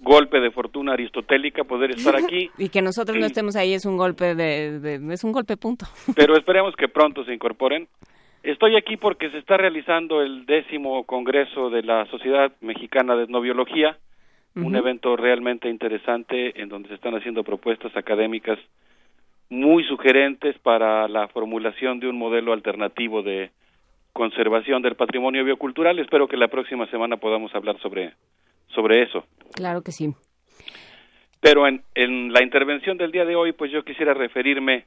golpe 0.00 0.40
de 0.40 0.50
fortuna 0.50 0.92
aristotélica 0.92 1.64
poder 1.64 1.90
estar 1.90 2.16
aquí. 2.24 2.50
y 2.58 2.68
que 2.68 2.82
nosotros 2.82 3.18
no 3.18 3.26
estemos 3.26 3.56
ahí 3.56 3.74
es 3.74 3.84
un 3.84 3.96
golpe 3.96 4.34
de, 4.34 5.00
es 5.12 5.24
un 5.24 5.32
golpe 5.32 5.56
punto. 5.56 5.86
Pero 6.16 6.36
esperemos 6.36 6.74
que 6.76 6.88
pronto 6.88 7.24
se 7.24 7.34
incorporen. 7.34 7.88
Estoy 8.42 8.76
aquí 8.76 8.96
porque 8.96 9.30
se 9.30 9.38
está 9.38 9.56
realizando 9.56 10.22
el 10.22 10.46
décimo 10.46 11.04
congreso 11.04 11.68
de 11.68 11.82
la 11.82 12.06
Sociedad 12.06 12.52
Mexicana 12.60 13.16
de 13.16 13.24
Etnobiología, 13.24 13.98
un 14.54 14.74
evento 14.74 15.16
realmente 15.16 15.68
interesante 15.68 16.62
en 16.62 16.70
donde 16.70 16.88
se 16.88 16.94
están 16.94 17.14
haciendo 17.14 17.44
propuestas 17.44 17.94
académicas 17.94 18.58
muy 19.50 19.84
sugerentes 19.84 20.56
para 20.60 21.08
la 21.08 21.28
formulación 21.28 22.00
de 22.00 22.08
un 22.08 22.16
modelo 22.16 22.54
alternativo 22.54 23.22
de 23.22 23.50
conservación 24.16 24.80
del 24.80 24.96
patrimonio 24.96 25.44
biocultural. 25.44 25.98
Espero 25.98 26.26
que 26.26 26.38
la 26.38 26.48
próxima 26.48 26.86
semana 26.86 27.18
podamos 27.18 27.54
hablar 27.54 27.78
sobre, 27.80 28.14
sobre 28.74 29.02
eso. 29.02 29.26
Claro 29.54 29.82
que 29.82 29.92
sí. 29.92 30.14
Pero 31.40 31.68
en, 31.68 31.82
en 31.94 32.32
la 32.32 32.42
intervención 32.42 32.96
del 32.96 33.12
día 33.12 33.26
de 33.26 33.36
hoy, 33.36 33.52
pues 33.52 33.70
yo 33.70 33.84
quisiera 33.84 34.14
referirme 34.14 34.86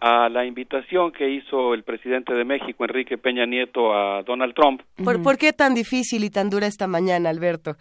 a 0.00 0.28
la 0.28 0.44
invitación 0.44 1.12
que 1.12 1.28
hizo 1.30 1.72
el 1.72 1.82
presidente 1.82 2.34
de 2.34 2.44
México, 2.44 2.84
Enrique 2.84 3.16
Peña 3.16 3.46
Nieto, 3.46 3.94
a 3.94 4.22
Donald 4.22 4.54
Trump. 4.54 4.82
¿Por, 5.02 5.22
¿Por, 5.22 5.38
qué 5.38 5.54
tan 5.54 5.74
difícil 5.74 6.22
y 6.22 6.30
tan 6.30 6.50
dura 6.50 6.66
esta 6.66 6.86
mañana, 6.86 7.30
Alberto? 7.30 7.74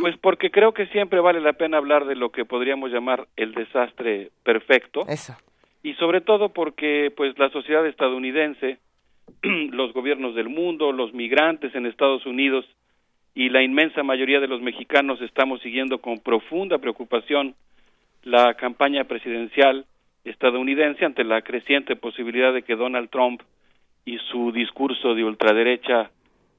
Pues 0.00 0.16
porque 0.22 0.50
creo 0.50 0.72
que 0.72 0.86
siempre 0.86 1.20
vale 1.20 1.40
la 1.40 1.54
pena 1.54 1.76
hablar 1.76 2.06
de 2.06 2.14
lo 2.14 2.30
que 2.30 2.44
podríamos 2.44 2.92
llamar 2.92 3.26
el 3.36 3.52
desastre 3.52 4.30
perfecto. 4.44 5.00
Eso. 5.08 5.34
Y 5.82 5.94
sobre 5.94 6.20
todo 6.20 6.50
porque 6.50 7.12
pues 7.16 7.36
la 7.36 7.50
sociedad 7.50 7.84
estadounidense 7.84 8.78
los 9.72 9.92
gobiernos 9.92 10.34
del 10.34 10.48
mundo, 10.48 10.92
los 10.92 11.12
migrantes 11.12 11.74
en 11.74 11.86
Estados 11.86 12.26
Unidos 12.26 12.64
y 13.34 13.48
la 13.48 13.62
inmensa 13.62 14.02
mayoría 14.02 14.40
de 14.40 14.48
los 14.48 14.60
mexicanos 14.60 15.20
estamos 15.22 15.60
siguiendo 15.62 16.00
con 16.00 16.18
profunda 16.20 16.78
preocupación 16.78 17.54
la 18.22 18.54
campaña 18.54 19.04
presidencial 19.04 19.86
estadounidense 20.24 21.04
ante 21.04 21.24
la 21.24 21.42
creciente 21.42 21.96
posibilidad 21.96 22.52
de 22.52 22.62
que 22.62 22.76
Donald 22.76 23.08
Trump 23.10 23.42
y 24.04 24.18
su 24.30 24.52
discurso 24.52 25.14
de 25.14 25.24
ultraderecha 25.24 26.10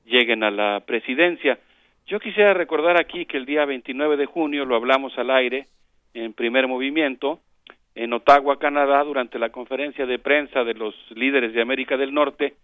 lleguen 0.05 0.43
a 0.43 0.51
la 0.51 0.81
presidencia. 0.85 1.59
Yo 2.07 2.19
quisiera 2.19 2.53
recordar 2.53 2.99
aquí 2.99 3.25
que 3.25 3.37
el 3.37 3.45
día 3.45 3.65
29 3.65 4.17
de 4.17 4.25
junio 4.25 4.65
lo 4.65 4.75
hablamos 4.75 5.17
al 5.17 5.29
aire 5.29 5.67
en 6.13 6.33
primer 6.33 6.67
movimiento 6.67 7.39
en 7.95 8.13
Ottawa, 8.13 8.57
Canadá, 8.59 9.03
durante 9.03 9.39
la 9.39 9.49
conferencia 9.49 10.05
de 10.05 10.19
prensa 10.19 10.63
de 10.63 10.73
los 10.73 10.95
líderes 11.11 11.53
de 11.53 11.61
América 11.61 11.97
del 11.97 12.13
Norte. 12.13 12.55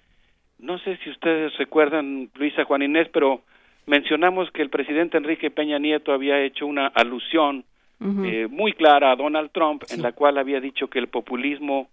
No 0.60 0.80
sé 0.80 0.98
si 1.04 1.10
ustedes 1.10 1.56
recuerdan, 1.58 2.30
Luisa 2.36 2.64
Juan 2.64 2.82
Inés, 2.82 3.10
pero 3.12 3.42
mencionamos 3.86 4.50
que 4.52 4.62
el 4.62 4.70
presidente 4.70 5.18
Enrique 5.18 5.52
Peña 5.52 5.80
Nieto 5.80 6.14
había 6.14 6.42
hecho 6.42 6.66
una 6.66 6.88
alusión 6.88 7.66
eh, 8.00 8.48
muy 8.50 8.74
clara 8.74 9.12
a 9.12 9.16
Donald 9.16 9.52
Trump, 9.52 9.84
en 9.90 10.04
la 10.04 10.12
cual 10.12 10.38
había 10.38 10.62
dicho 10.62 10.88
que 10.88 11.00
el 11.00 11.08
populismo 11.08 11.90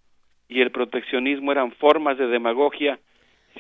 y 0.48 0.60
el 0.60 0.70
proteccionismo 0.70 1.50
eran 1.50 1.72
formas 1.72 2.18
de 2.18 2.26
demagogia 2.26 2.98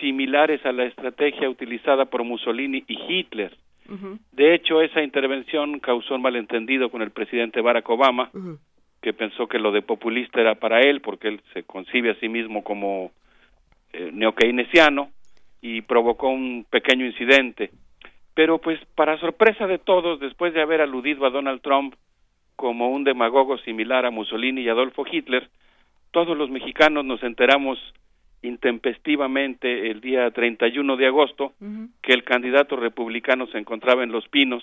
similares 0.00 0.64
a 0.66 0.72
la 0.72 0.84
estrategia 0.84 1.48
utilizada 1.48 2.04
por 2.04 2.24
Mussolini 2.24 2.84
y 2.86 2.98
Hitler. 3.08 3.56
De 4.32 4.54
hecho, 4.54 4.80
esa 4.80 5.02
intervención 5.02 5.78
causó 5.78 6.14
un 6.14 6.22
malentendido 6.22 6.90
con 6.90 7.02
el 7.02 7.10
presidente 7.10 7.60
Barack 7.60 7.88
Obama, 7.88 8.30
que 9.04 9.12
pensó 9.12 9.46
que 9.48 9.58
lo 9.58 9.70
de 9.70 9.82
populista 9.82 10.40
era 10.40 10.54
para 10.54 10.80
él, 10.80 11.02
porque 11.02 11.28
él 11.28 11.42
se 11.52 11.62
concibe 11.62 12.12
a 12.12 12.14
sí 12.20 12.30
mismo 12.30 12.64
como 12.64 13.12
eh, 13.92 14.08
neokeynesiano, 14.14 15.10
y 15.60 15.82
provocó 15.82 16.30
un 16.30 16.64
pequeño 16.70 17.04
incidente. 17.04 17.70
Pero 18.32 18.56
pues 18.56 18.80
para 18.94 19.20
sorpresa 19.20 19.66
de 19.66 19.76
todos, 19.76 20.20
después 20.20 20.54
de 20.54 20.62
haber 20.62 20.80
aludido 20.80 21.26
a 21.26 21.30
Donald 21.30 21.60
Trump 21.60 21.96
como 22.56 22.88
un 22.88 23.04
demagogo 23.04 23.58
similar 23.58 24.06
a 24.06 24.10
Mussolini 24.10 24.62
y 24.62 24.70
Adolfo 24.70 25.04
Hitler, 25.10 25.50
todos 26.10 26.34
los 26.34 26.48
mexicanos 26.48 27.04
nos 27.04 27.22
enteramos 27.22 27.78
intempestivamente 28.40 29.90
el 29.90 30.00
día 30.00 30.30
31 30.30 30.96
de 30.96 31.06
agosto 31.06 31.52
que 32.00 32.14
el 32.14 32.24
candidato 32.24 32.76
republicano 32.76 33.48
se 33.48 33.58
encontraba 33.58 34.02
en 34.02 34.12
Los 34.12 34.26
Pinos 34.28 34.62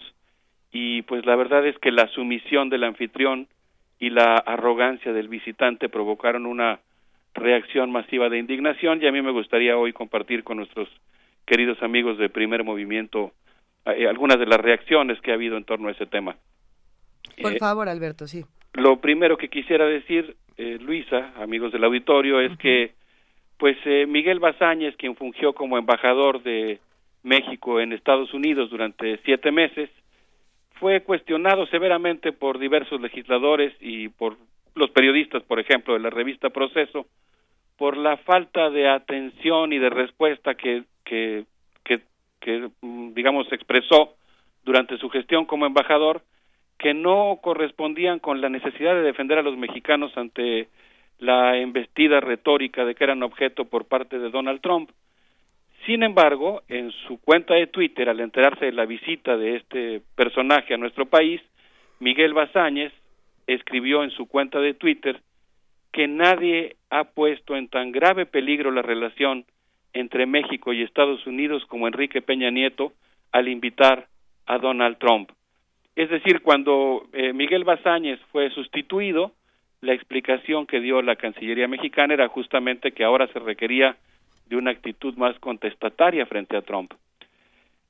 y 0.71 1.03
pues 1.03 1.27
la 1.27 1.35
verdad 1.35 1.63
es 1.67 1.77
que 1.77 1.91
la 1.91 2.07
sumisión 2.07 2.69
del 2.69 2.85
anfitrión 2.85 3.47
y 4.01 4.09
la 4.09 4.33
arrogancia 4.33 5.13
del 5.13 5.27
visitante 5.27 5.87
provocaron 5.87 6.47
una 6.47 6.79
reacción 7.35 7.91
masiva 7.91 8.29
de 8.29 8.39
indignación 8.39 9.01
y 9.01 9.05
a 9.05 9.11
mí 9.11 9.21
me 9.21 9.31
gustaría 9.31 9.77
hoy 9.77 9.93
compartir 9.93 10.43
con 10.43 10.57
nuestros 10.57 10.89
queridos 11.45 11.81
amigos 11.83 12.17
de 12.17 12.27
primer 12.27 12.63
movimiento 12.63 13.31
eh, 13.85 14.07
algunas 14.07 14.39
de 14.39 14.47
las 14.47 14.59
reacciones 14.59 15.21
que 15.21 15.29
ha 15.29 15.35
habido 15.35 15.55
en 15.55 15.65
torno 15.65 15.87
a 15.87 15.91
ese 15.91 16.07
tema. 16.07 16.35
Por 17.39 17.53
eh, 17.53 17.59
favor, 17.59 17.87
Alberto, 17.87 18.25
sí. 18.25 18.43
Lo 18.73 18.99
primero 18.99 19.37
que 19.37 19.49
quisiera 19.49 19.85
decir, 19.85 20.35
eh, 20.57 20.79
Luisa, 20.81 21.33
amigos 21.39 21.71
del 21.71 21.83
auditorio, 21.83 22.41
es 22.41 22.57
que 22.57 22.93
pues 23.59 23.77
Miguel 24.07 24.39
Bazáñez, 24.39 24.95
quien 24.95 25.15
fungió 25.15 25.53
como 25.53 25.77
embajador 25.77 26.41
de 26.41 26.79
México 27.21 27.79
en 27.79 27.93
Estados 27.93 28.33
Unidos 28.33 28.71
durante 28.71 29.19
siete 29.23 29.51
meses, 29.51 29.91
fue 30.81 31.01
cuestionado 31.01 31.67
severamente 31.67 32.31
por 32.33 32.57
diversos 32.57 32.99
legisladores 32.99 33.71
y 33.79 34.09
por 34.09 34.35
los 34.73 34.89
periodistas, 34.89 35.43
por 35.43 35.59
ejemplo, 35.59 35.93
de 35.93 35.99
la 35.99 36.09
revista 36.09 36.49
Proceso, 36.49 37.05
por 37.77 37.95
la 37.95 38.17
falta 38.17 38.71
de 38.71 38.89
atención 38.89 39.73
y 39.73 39.77
de 39.77 39.91
respuesta 39.91 40.55
que, 40.55 40.83
que, 41.05 41.45
mm, 42.81 43.13
digamos, 43.13 43.45
expresó 43.51 44.15
durante 44.63 44.97
su 44.97 45.07
gestión 45.09 45.45
como 45.45 45.67
embajador, 45.67 46.23
que 46.79 46.95
no 46.95 47.37
correspondían 47.43 48.17
con 48.17 48.41
la 48.41 48.49
necesidad 48.49 48.95
de 48.95 49.03
defender 49.03 49.37
a 49.37 49.43
los 49.43 49.55
mexicanos 49.55 50.11
ante 50.17 50.67
la 51.19 51.57
embestida 51.57 52.21
retórica 52.21 52.85
de 52.85 52.95
que 52.95 53.03
eran 53.03 53.21
objeto 53.21 53.65
por 53.65 53.85
parte 53.85 54.17
de 54.17 54.31
Donald 54.31 54.61
Trump. 54.61 54.89
Sin 55.85 56.03
embargo, 56.03 56.61
en 56.67 56.91
su 57.07 57.19
cuenta 57.19 57.55
de 57.55 57.67
Twitter, 57.67 58.07
al 58.07 58.19
enterarse 58.19 58.65
de 58.65 58.71
la 58.71 58.85
visita 58.85 59.35
de 59.35 59.55
este 59.55 60.01
personaje 60.15 60.73
a 60.73 60.77
nuestro 60.77 61.07
país, 61.07 61.41
Miguel 61.99 62.33
Bazáñez 62.33 62.93
escribió 63.47 64.03
en 64.03 64.11
su 64.11 64.27
cuenta 64.27 64.59
de 64.59 64.75
Twitter 64.75 65.19
que 65.91 66.07
nadie 66.07 66.75
ha 66.89 67.05
puesto 67.05 67.55
en 67.55 67.67
tan 67.67 67.91
grave 67.91 68.25
peligro 68.25 68.71
la 68.71 68.81
relación 68.81 69.45
entre 69.93 70.25
México 70.25 70.71
y 70.71 70.83
Estados 70.83 71.25
Unidos 71.25 71.65
como 71.65 71.87
Enrique 71.87 72.21
Peña 72.21 72.51
Nieto 72.51 72.93
al 73.31 73.47
invitar 73.47 74.07
a 74.45 74.57
Donald 74.57 74.97
Trump. 74.99 75.31
Es 75.95 76.09
decir, 76.09 76.41
cuando 76.41 77.07
eh, 77.11 77.33
Miguel 77.33 77.63
Bazáñez 77.63 78.19
fue 78.31 78.49
sustituido, 78.51 79.33
la 79.81 79.93
explicación 79.93 80.67
que 80.67 80.79
dio 80.79 81.01
la 81.01 81.15
Cancillería 81.15 81.67
mexicana 81.67 82.13
era 82.13 82.27
justamente 82.27 82.91
que 82.91 83.03
ahora 83.03 83.27
se 83.27 83.39
requería 83.39 83.97
de 84.51 84.57
una 84.57 84.71
actitud 84.71 85.15
más 85.15 85.39
contestataria 85.39 86.25
frente 86.25 86.57
a 86.57 86.61
Trump. 86.61 86.93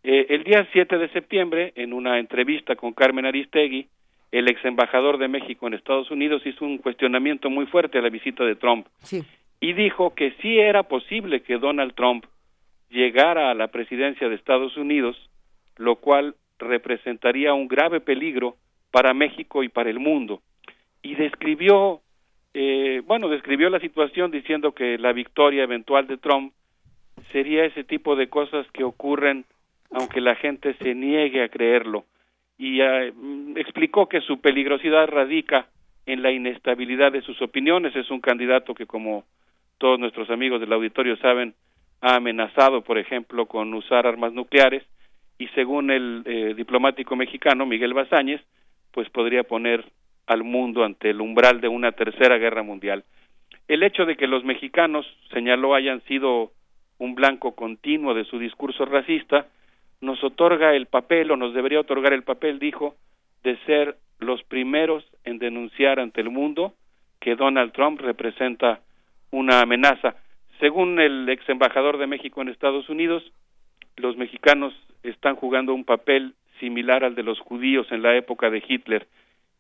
Eh, 0.04 0.28
el 0.30 0.44
día 0.44 0.68
7 0.72 1.00
de 1.00 1.10
septiembre, 1.10 1.74
en 1.76 1.92
una 1.92 2.20
entrevista 2.20 2.76
con 2.76 2.94
Carmen 2.94 3.26
Aristegui, 3.26 3.88
el 4.32 4.48
ex 4.48 4.64
embajador 4.64 5.18
de 5.18 5.28
México 5.28 5.66
en 5.68 5.74
Estados 5.74 6.12
Unidos 6.12 6.44
hizo 6.46 6.64
un 6.64 6.78
cuestionamiento 6.78 7.50
muy 7.50 7.66
fuerte 7.66 7.98
a 7.98 8.02
la 8.02 8.10
visita 8.10 8.46
de 8.46 8.56
Trump 8.56 8.86
y 9.60 9.74
dijo 9.74 10.14
que 10.14 10.34
sí 10.42 10.60
era 10.60 10.84
posible 10.84 11.42
que 11.42 11.58
Donald 11.58 11.96
Trump 11.96 12.26
llegara 12.92 13.50
a 13.50 13.56
la 13.56 13.70
presidencia 13.70 14.30
de 14.30 14.36
Estados 14.36 14.78
Unidos, 14.78 15.18
lo 15.78 15.96
cual 15.96 16.36
representaría 16.60 17.54
un 17.54 17.68
grave 17.68 18.02
peligro 18.02 18.56
para 18.92 19.16
México 19.16 19.64
y 19.64 19.70
para 19.70 19.90
el 19.90 20.00
mundo. 20.00 20.42
Y 21.02 21.16
describió 21.16 22.02
eh, 22.54 23.02
bueno, 23.06 23.30
describió 23.30 23.70
la 23.70 23.80
situación 23.80 24.32
diciendo 24.32 24.74
que 24.74 24.98
la 24.98 25.14
victoria 25.14 25.64
eventual 25.64 26.08
de 26.08 26.18
Trump 26.18 26.54
sería 27.32 27.66
ese 27.66 27.84
tipo 27.84 28.16
de 28.16 28.28
cosas 28.28 28.66
que 28.72 28.84
ocurren 28.84 29.46
aunque 29.92 30.22
la 30.22 30.36
gente 30.36 30.74
se 30.76 30.96
niegue 30.96 31.44
a 31.44 31.50
creerlo. 31.50 32.06
Y 32.58 32.82
eh, 32.82 33.14
explicó 33.56 34.08
que 34.08 34.22
su 34.22 34.40
peligrosidad 34.40 35.08
radica 35.08 35.68
en 36.06 36.22
la 36.22 36.32
inestabilidad 36.32 37.12
de 37.12 37.22
sus 37.22 37.42
opiniones. 37.42 37.96
Es 37.96 38.10
un 38.10 38.22
candidato 38.22 38.74
que, 38.74 38.86
como 38.86 39.26
todos 39.78 40.00
nuestros 40.00 40.30
amigos 40.30 40.62
del 40.62 40.74
auditorio 40.74 41.18
saben, 41.18 41.56
ha 42.02 42.16
amenazado, 42.16 42.84
por 42.84 42.98
ejemplo, 42.98 43.46
con 43.48 43.74
usar 43.74 44.08
armas 44.08 44.34
nucleares 44.34 44.84
y 45.38 45.48
según 45.50 45.92
el 45.92 46.24
eh, 46.26 46.54
diplomático 46.56 47.16
mexicano 47.16 47.66
Miguel 47.66 47.94
Bazáñez, 47.94 48.42
pues 48.92 49.10
podría 49.10 49.44
poner 49.44 49.86
al 50.32 50.44
mundo 50.44 50.86
ante 50.86 51.10
el 51.10 51.20
umbral 51.20 51.60
de 51.60 51.68
una 51.68 51.92
tercera 51.92 52.38
guerra 52.38 52.64
mundial. 52.64 53.04
El 53.68 53.84
hecho 53.84 54.06
de 54.06 54.16
que 54.16 54.28
los 54.28 54.46
mexicanos, 54.46 55.06
señaló, 55.34 55.76
hayan 55.76 56.02
sido 56.04 56.52
un 57.00 57.16
blanco 57.16 57.54
continuo 57.54 58.14
de 58.14 58.24
su 58.24 58.40
discurso 58.40 58.86
racista, 58.86 59.48
nos 60.00 60.24
otorga 60.24 60.74
el 60.74 60.86
papel, 60.86 61.32
o 61.32 61.36
nos 61.36 61.54
debería 61.54 61.82
otorgar 61.82 62.14
el 62.14 62.24
papel, 62.24 62.60
dijo, 62.60 62.96
de 63.44 63.58
ser 63.66 63.98
los 64.20 64.42
primeros 64.44 65.04
en 65.26 65.38
denunciar 65.38 66.00
ante 66.00 66.22
el 66.22 66.30
mundo 66.30 66.74
que 67.20 67.36
Donald 67.36 67.74
Trump 67.74 68.00
representa 68.00 68.80
una 69.32 69.62
amenaza. 69.62 70.16
Según 70.62 71.00
el 71.00 71.28
ex 71.28 71.48
embajador 71.50 71.98
de 71.98 72.08
México 72.08 72.42
en 72.42 72.48
Estados 72.48 72.88
Unidos, 72.88 73.24
los 73.98 74.16
mexicanos 74.16 74.74
están 75.04 75.36
jugando 75.36 75.74
un 75.74 75.84
papel 75.84 76.36
similar 76.60 77.04
al 77.04 77.16
de 77.16 77.24
los 77.24 77.40
judíos 77.40 77.92
en 77.92 78.02
la 78.02 78.16
época 78.16 78.50
de 78.50 78.64
Hitler 78.66 79.08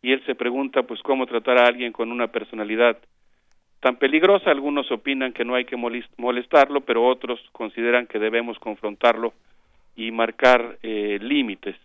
y 0.02 0.11
él 0.11 0.23
se 0.26 0.36
pregunta 0.36 0.84
pues 0.84 1.02
cómo 1.02 1.26
tratar 1.26 1.57
a 1.57 1.65
alguien 1.65 1.91
con 1.91 2.11
una 2.11 2.28
personalidad 2.28 2.98
tan 3.82 3.98
peligrosa. 3.98 4.49
Algunos 4.49 4.91
opinan 4.91 5.34
que 5.34 5.45
no 5.45 5.56
hay 5.56 5.65
que 5.65 5.78
molestarlo, 6.18 6.82
pero 6.82 7.06
otros 7.06 7.40
consideran 7.52 8.07
que 8.07 8.19
debemos 8.19 8.57
confrontarlo 8.60 9.34
y 9.95 10.11
marcar 10.11 10.78
eh, 10.82 11.19
límites. 11.22 11.76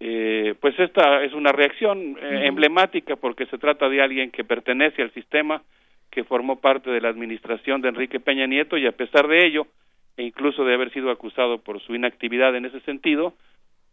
Eh, 0.00 0.54
pues 0.60 0.78
esta 0.78 1.22
es 1.22 1.32
una 1.34 1.52
reacción 1.52 2.16
eh, 2.20 2.46
emblemática 2.46 3.16
porque 3.16 3.46
se 3.46 3.58
trata 3.58 3.88
de 3.88 4.02
alguien 4.02 4.30
que 4.30 4.44
pertenece 4.44 5.02
al 5.02 5.12
sistema, 5.12 5.62
que 6.10 6.24
formó 6.24 6.60
parte 6.60 6.90
de 6.90 7.00
la 7.00 7.08
administración 7.08 7.80
de 7.80 7.88
Enrique 7.88 8.20
Peña 8.20 8.46
Nieto 8.46 8.76
y 8.76 8.86
a 8.86 8.92
pesar 8.92 9.28
de 9.28 9.46
ello, 9.46 9.66
e 10.16 10.22
incluso 10.22 10.64
de 10.64 10.74
haber 10.74 10.92
sido 10.92 11.10
acusado 11.10 11.58
por 11.58 11.80
su 11.80 11.94
inactividad 11.94 12.54
en 12.56 12.66
ese 12.66 12.80
sentido, 12.80 13.34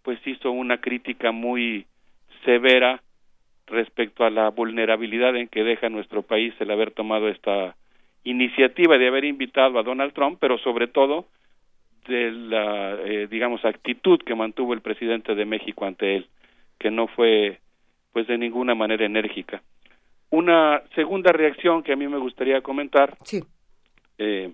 pues 0.03 0.19
hizo 0.25 0.51
una 0.51 0.79
crítica 0.79 1.31
muy 1.31 1.85
severa 2.45 3.01
respecto 3.71 4.23
a 4.23 4.29
la 4.29 4.49
vulnerabilidad 4.49 5.35
en 5.35 5.47
que 5.47 5.63
deja 5.63 5.89
nuestro 5.89 6.21
país 6.21 6.53
el 6.59 6.71
haber 6.71 6.91
tomado 6.91 7.29
esta 7.29 7.75
iniciativa 8.23 8.97
de 8.97 9.07
haber 9.07 9.25
invitado 9.25 9.79
a 9.79 9.83
Donald 9.83 10.13
Trump, 10.13 10.37
pero 10.39 10.57
sobre 10.59 10.87
todo 10.87 11.25
de 12.07 12.31
la, 12.31 12.95
eh, 13.05 13.27
digamos, 13.29 13.63
actitud 13.65 14.19
que 14.23 14.35
mantuvo 14.35 14.73
el 14.73 14.81
presidente 14.81 15.35
de 15.35 15.45
México 15.45 15.85
ante 15.85 16.15
él, 16.15 16.27
que 16.79 16.91
no 16.91 17.07
fue, 17.07 17.59
pues, 18.11 18.27
de 18.27 18.37
ninguna 18.37 18.75
manera 18.75 19.05
enérgica. 19.05 19.61
Una 20.29 20.81
segunda 20.95 21.31
reacción 21.31 21.83
que 21.83 21.93
a 21.93 21.95
mí 21.95 22.07
me 22.07 22.17
gustaría 22.17 22.61
comentar 22.61 23.17
sí. 23.23 23.43
eh, 24.17 24.51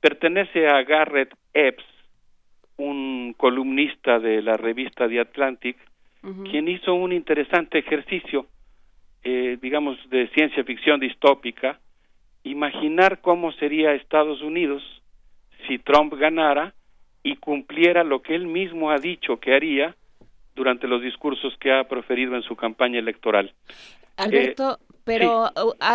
pertenece 0.00 0.68
a 0.68 0.82
Garrett 0.82 1.34
Epps, 1.52 1.84
un 2.78 3.34
columnista 3.36 4.18
de 4.18 4.42
la 4.42 4.56
revista 4.56 5.08
The 5.08 5.20
Atlantic, 5.20 5.76
quien 6.50 6.68
hizo 6.68 6.94
un 6.94 7.12
interesante 7.12 7.78
ejercicio, 7.78 8.46
eh, 9.22 9.58
digamos, 9.60 9.96
de 10.10 10.28
ciencia 10.28 10.64
ficción 10.64 11.00
distópica, 11.00 11.78
imaginar 12.42 13.20
cómo 13.20 13.52
sería 13.52 13.94
Estados 13.94 14.42
Unidos 14.42 14.82
si 15.66 15.78
Trump 15.78 16.14
ganara 16.14 16.74
y 17.22 17.36
cumpliera 17.36 18.04
lo 18.04 18.22
que 18.22 18.34
él 18.34 18.46
mismo 18.46 18.90
ha 18.90 18.98
dicho 18.98 19.38
que 19.38 19.54
haría 19.54 19.96
durante 20.54 20.86
los 20.86 21.02
discursos 21.02 21.56
que 21.58 21.72
ha 21.72 21.84
proferido 21.84 22.34
en 22.34 22.42
su 22.42 22.56
campaña 22.56 22.98
electoral. 22.98 23.52
Alberto, 24.16 24.78
eh, 24.80 24.85
pero 25.06 25.52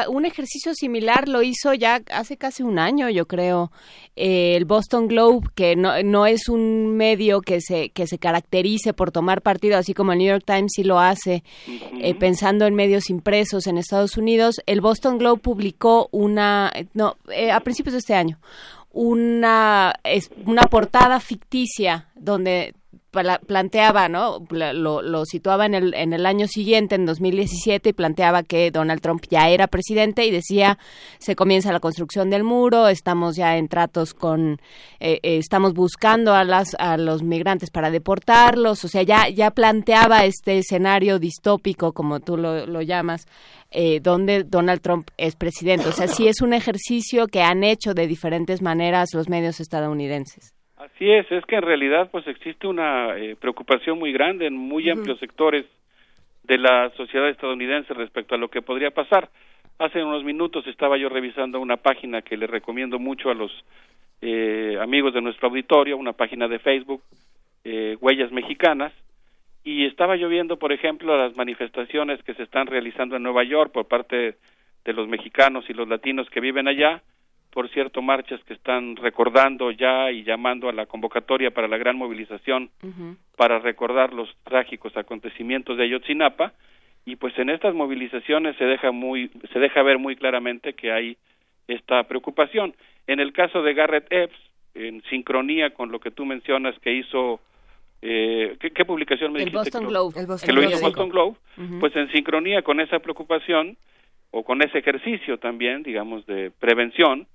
un 0.07 0.25
ejercicio 0.25 0.73
similar 0.73 1.27
lo 1.27 1.43
hizo 1.43 1.73
ya 1.73 2.01
hace 2.11 2.37
casi 2.37 2.63
un 2.63 2.79
año, 2.79 3.09
yo 3.09 3.27
creo, 3.27 3.69
eh, 4.15 4.55
el 4.55 4.63
Boston 4.63 5.09
Globe, 5.09 5.49
que 5.53 5.75
no, 5.75 6.01
no, 6.01 6.25
es 6.25 6.47
un 6.47 6.95
medio 6.95 7.41
que 7.41 7.59
se, 7.59 7.89
que 7.89 8.07
se 8.07 8.19
caracterice 8.19 8.93
por 8.93 9.11
tomar 9.11 9.41
partido, 9.41 9.77
así 9.77 9.93
como 9.93 10.13
el 10.13 10.19
New 10.19 10.29
York 10.29 10.45
Times 10.45 10.71
sí 10.73 10.85
lo 10.85 10.97
hace, 10.97 11.43
eh, 11.67 12.15
pensando 12.15 12.65
en 12.65 12.73
medios 12.73 13.09
impresos 13.09 13.67
en 13.67 13.77
Estados 13.77 14.15
Unidos. 14.15 14.61
El 14.65 14.79
Boston 14.79 15.17
Globe 15.17 15.41
publicó 15.41 16.07
una, 16.13 16.71
no, 16.93 17.17
a 17.51 17.59
principios 17.59 17.91
de 17.91 17.99
este 17.99 18.15
año, 18.15 18.39
una, 18.93 19.93
una 20.45 20.63
portada 20.63 21.19
ficticia 21.19 22.07
donde 22.15 22.75
planteaba, 23.11 24.07
¿no? 24.07 24.45
Lo, 24.49 25.01
lo, 25.01 25.25
situaba 25.25 25.65
en 25.65 25.75
el, 25.75 25.93
en 25.93 26.13
el 26.13 26.25
año 26.25 26.47
siguiente, 26.47 26.95
en 26.95 27.05
2017, 27.05 27.89
y 27.89 27.93
planteaba 27.93 28.43
que 28.43 28.71
Donald 28.71 29.01
Trump 29.01 29.23
ya 29.29 29.49
era 29.49 29.67
presidente 29.67 30.25
y 30.25 30.31
decía, 30.31 30.77
se 31.19 31.35
comienza 31.35 31.73
la 31.73 31.81
construcción 31.81 32.29
del 32.29 32.43
muro, 32.43 32.87
estamos 32.87 33.35
ya 33.35 33.57
en 33.57 33.67
tratos 33.67 34.13
con, 34.13 34.61
eh, 34.99 35.19
eh, 35.23 35.37
estamos 35.37 35.73
buscando 35.73 36.33
a, 36.33 36.45
las, 36.45 36.75
a 36.79 36.95
los 36.97 37.21
migrantes 37.21 37.69
para 37.69 37.91
deportarlos, 37.91 38.85
o 38.85 38.87
sea, 38.87 39.03
ya, 39.03 39.27
ya 39.27 39.51
planteaba 39.51 40.23
este 40.23 40.59
escenario 40.59 41.19
distópico, 41.19 41.91
como 41.91 42.21
tú 42.21 42.37
lo, 42.37 42.65
lo 42.65 42.81
llamas, 42.81 43.27
eh, 43.71 43.99
donde 44.01 44.43
Donald 44.43 44.81
Trump 44.81 45.09
es 45.17 45.35
presidente. 45.35 45.87
O 45.87 45.91
sea, 45.91 46.07
sí 46.07 46.27
es 46.27 46.41
un 46.41 46.53
ejercicio 46.53 47.27
que 47.27 47.41
han 47.41 47.63
hecho 47.63 47.93
de 47.93 48.07
diferentes 48.07 48.61
maneras 48.61 49.13
los 49.13 49.29
medios 49.29 49.59
estadounidenses. 49.59 50.53
Así 50.81 51.11
es, 51.11 51.31
es 51.31 51.45
que 51.45 51.57
en 51.57 51.61
realidad 51.61 52.09
pues 52.11 52.25
existe 52.25 52.65
una 52.65 53.15
eh, 53.15 53.35
preocupación 53.39 53.99
muy 53.99 54.11
grande 54.11 54.47
en 54.47 54.55
muy 54.57 54.89
amplios 54.89 55.19
sectores 55.19 55.63
de 56.41 56.57
la 56.57 56.89
sociedad 56.97 57.29
estadounidense 57.29 57.93
respecto 57.93 58.33
a 58.33 58.39
lo 58.39 58.49
que 58.49 58.63
podría 58.63 58.89
pasar. 58.89 59.29
Hace 59.77 60.03
unos 60.03 60.23
minutos 60.23 60.65
estaba 60.65 60.97
yo 60.97 61.07
revisando 61.07 61.59
una 61.59 61.77
página 61.77 62.23
que 62.23 62.35
le 62.35 62.47
recomiendo 62.47 62.97
mucho 62.97 63.29
a 63.29 63.35
los 63.35 63.51
eh, 64.21 64.75
amigos 64.81 65.13
de 65.13 65.21
nuestro 65.21 65.49
auditorio, 65.49 65.97
una 65.97 66.13
página 66.13 66.47
de 66.47 66.57
Facebook, 66.57 67.03
eh, 67.63 67.95
Huellas 68.01 68.31
Mexicanas, 68.31 68.91
y 69.63 69.85
estaba 69.85 70.15
yo 70.15 70.29
viendo, 70.29 70.57
por 70.57 70.71
ejemplo, 70.71 71.15
las 71.15 71.37
manifestaciones 71.37 72.23
que 72.23 72.33
se 72.33 72.41
están 72.41 72.65
realizando 72.65 73.15
en 73.15 73.21
Nueva 73.21 73.43
York 73.43 73.71
por 73.71 73.87
parte 73.87 74.35
de 74.83 74.93
los 74.93 75.07
mexicanos 75.07 75.63
y 75.69 75.73
los 75.73 75.87
latinos 75.87 76.27
que 76.31 76.39
viven 76.39 76.67
allá, 76.67 77.03
por 77.51 77.69
cierto, 77.69 78.01
marchas 78.01 78.41
que 78.45 78.53
están 78.53 78.95
recordando 78.95 79.71
ya 79.71 80.11
y 80.11 80.23
llamando 80.23 80.69
a 80.69 80.73
la 80.73 80.85
convocatoria 80.85 81.51
para 81.51 81.67
la 81.67 81.77
gran 81.77 81.97
movilización 81.97 82.69
para 83.35 83.59
recordar 83.59 84.13
los 84.13 84.29
trágicos 84.43 84.95
acontecimientos 84.95 85.77
de 85.77 85.83
Ayotzinapa 85.83 86.53
y 87.05 87.15
pues 87.17 87.37
en 87.37 87.49
estas 87.49 87.73
movilizaciones 87.73 88.55
se 88.57 88.65
deja 88.65 88.91
muy 88.91 89.29
se 89.51 89.59
deja 89.59 89.81
ver 89.83 89.97
muy 89.97 90.15
claramente 90.15 90.73
que 90.73 90.91
hay 90.91 91.17
esta 91.67 92.03
preocupación. 92.03 92.73
En 93.07 93.19
el 93.19 93.33
caso 93.33 93.61
de 93.63 93.73
Garrett 93.73 94.07
Epps, 94.11 94.37
en 94.73 95.03
sincronía 95.09 95.71
con 95.71 95.91
lo 95.91 95.99
que 95.99 96.11
tú 96.11 96.25
mencionas 96.25 96.77
que 96.79 96.93
hizo 96.93 97.41
eh, 98.01 98.57
¿qué, 98.59 98.85
publicación 98.85 99.31
me 99.31 99.39
el 99.39 99.45
dijiste? 99.45 99.77
Boston 99.77 99.87
Globe. 99.87 100.39
que 100.43 100.53
lo 100.53 100.63
hizo 100.63 100.79
Boston 100.79 101.09
Globe, 101.09 101.37
pues 101.79 101.95
en 101.95 102.11
sincronía 102.11 102.61
con 102.61 102.79
esa 102.79 102.99
preocupación 102.99 103.77
o 104.31 104.43
con 104.43 104.61
ese 104.63 104.79
ejercicio 104.79 105.37
también, 105.37 105.83
digamos, 105.83 106.25
de 106.25 106.51
prevención, 106.51 107.27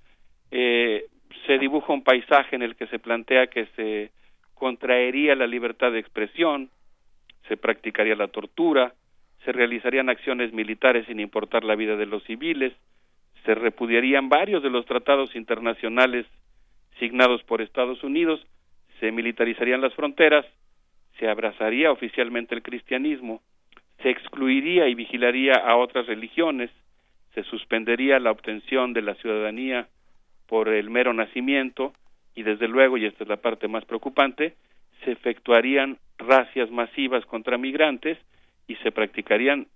eh, 0.51 1.05
se 1.45 1.57
dibuja 1.57 1.93
un 1.93 2.03
paisaje 2.03 2.55
en 2.55 2.61
el 2.61 2.75
que 2.75 2.87
se 2.87 2.99
plantea 2.99 3.47
que 3.47 3.67
se 3.75 4.11
contraería 4.53 5.35
la 5.35 5.47
libertad 5.47 5.91
de 5.91 5.99
expresión, 5.99 6.69
se 7.47 7.57
practicaría 7.57 8.15
la 8.15 8.27
tortura, 8.27 8.93
se 9.45 9.51
realizarían 9.51 10.09
acciones 10.09 10.51
militares 10.51 11.05
sin 11.07 11.19
importar 11.19 11.63
la 11.63 11.75
vida 11.75 11.95
de 11.95 12.05
los 12.05 12.23
civiles, 12.23 12.73
se 13.45 13.55
repudiarían 13.55 14.29
varios 14.29 14.61
de 14.63 14.69
los 14.69 14.85
tratados 14.85 15.35
internacionales 15.35 16.25
signados 16.99 17.43
por 17.43 17.61
Estados 17.61 18.03
Unidos, 18.03 18.45
se 18.99 19.11
militarizarían 19.11 19.81
las 19.81 19.93
fronteras, 19.93 20.45
se 21.19 21.29
abrazaría 21.29 21.91
oficialmente 21.91 22.55
el 22.55 22.63
cristianismo, 22.63 23.41
se 24.01 24.09
excluiría 24.09 24.87
y 24.87 24.95
vigilaría 24.95 25.53
a 25.53 25.75
otras 25.75 26.07
religiones, 26.07 26.71
se 27.33 27.43
suspendería 27.43 28.19
la 28.19 28.31
obtención 28.31 28.93
de 28.93 29.01
la 29.03 29.15
ciudadanía 29.15 29.87
por 30.47 30.69
el 30.69 30.89
mero 30.89 31.13
nacimiento 31.13 31.93
y 32.35 32.43
desde 32.43 32.67
luego, 32.67 32.97
y 32.97 33.05
esta 33.05 33.23
es 33.23 33.29
la 33.29 33.37
parte 33.37 33.67
más 33.67 33.85
preocupante, 33.85 34.53
se 35.03 35.11
efectuarían 35.11 35.97
racias 36.17 36.69
masivas 36.71 37.25
contra 37.25 37.57
migrantes 37.57 38.17
y 38.67 38.75
se 38.75 38.91
practicarían 38.91 39.67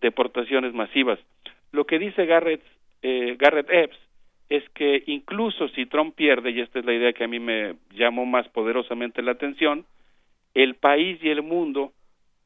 deportaciones 0.00 0.74
masivas. 0.74 1.18
Lo 1.72 1.86
que 1.86 1.98
dice 1.98 2.26
Garrett, 2.26 2.62
eh, 3.02 3.36
Garrett 3.38 3.70
Epps 3.70 3.98
es 4.48 4.68
que 4.70 5.02
incluso 5.06 5.68
si 5.68 5.86
Trump 5.86 6.14
pierde, 6.14 6.50
y 6.50 6.60
esta 6.60 6.80
es 6.80 6.84
la 6.84 6.92
idea 6.92 7.12
que 7.12 7.24
a 7.24 7.28
mí 7.28 7.38
me 7.38 7.76
llamó 7.92 8.26
más 8.26 8.48
poderosamente 8.48 9.22
la 9.22 9.32
atención, 9.32 9.86
el 10.54 10.74
país 10.74 11.18
y 11.22 11.28
el 11.30 11.42
mundo 11.42 11.92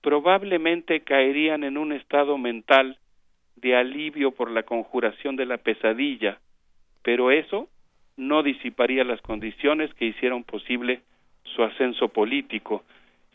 probablemente 0.02 1.00
caerían 1.00 1.64
en 1.64 1.78
un 1.78 1.92
estado 1.92 2.36
mental 2.36 2.98
de 3.56 3.74
alivio 3.74 4.32
por 4.32 4.50
la 4.50 4.64
conjuración 4.64 5.36
de 5.36 5.46
la 5.46 5.56
pesadilla, 5.56 6.38
pero 7.02 7.30
eso 7.30 7.70
no 8.16 8.42
disiparía 8.42 9.04
las 9.04 9.20
condiciones 9.20 9.92
que 9.94 10.06
hicieron 10.06 10.44
posible 10.44 11.00
su 11.44 11.62
ascenso 11.62 12.08
político. 12.08 12.84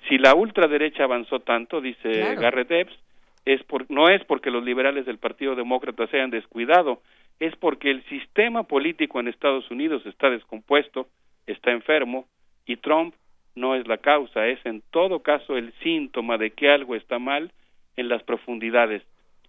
Si 0.07 0.17
la 0.17 0.33
ultraderecha 0.33 1.03
avanzó 1.03 1.39
tanto, 1.41 1.81
dice 1.81 2.35
Garrett 2.35 2.71
Epps, 2.71 2.97
es 3.45 3.63
por, 3.63 3.89
no 3.89 4.09
es 4.09 4.23
porque 4.25 4.51
los 4.51 4.63
liberales 4.63 5.05
del 5.05 5.17
Partido 5.17 5.55
Demócrata 5.55 6.07
se 6.07 6.17
hayan 6.17 6.29
descuidado, 6.29 7.01
es 7.39 7.55
porque 7.55 7.89
el 7.89 8.03
sistema 8.05 8.63
político 8.63 9.19
en 9.19 9.27
Estados 9.27 9.69
Unidos 9.71 10.05
está 10.05 10.29
descompuesto, 10.29 11.07
está 11.47 11.71
enfermo, 11.71 12.27
y 12.65 12.77
Trump 12.77 13.15
no 13.55 13.75
es 13.75 13.87
la 13.87 13.97
causa, 13.97 14.47
es 14.47 14.63
en 14.65 14.81
todo 14.91 15.19
caso 15.21 15.57
el 15.57 15.73
síntoma 15.83 16.37
de 16.37 16.51
que 16.51 16.69
algo 16.69 16.95
está 16.95 17.19
mal 17.19 17.51
en 17.95 18.09
las 18.09 18.23
profundidades. 18.23 19.03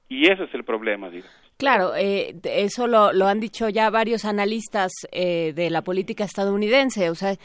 Y 0.09 0.27
ese 0.27 0.45
es 0.45 0.55
el 0.55 0.65
problema, 0.65 1.11
digo. 1.11 1.29
Claro, 1.61 1.93
eh, 1.95 2.35
eso 2.43 2.87
lo, 2.87 3.11
han 3.27 3.39
dicho 3.39 3.69
ya 3.69 3.91
varios 3.91 4.25
analistas 4.25 4.93
eh, 5.13 5.53
de 5.55 5.69
la 5.69 5.85
política 5.85 6.25
estadounidense. 6.25 7.11
O 7.11 7.15
sea, 7.15 7.37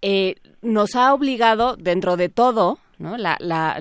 eh, 0.00 0.36
nos 0.62 0.94
ha 0.94 1.12
obligado, 1.12 1.74
dentro 1.74 2.16
de 2.16 2.28
todo, 2.28 2.78
¿no? 2.98 3.16
la, 3.16 3.36
la, 3.40 3.80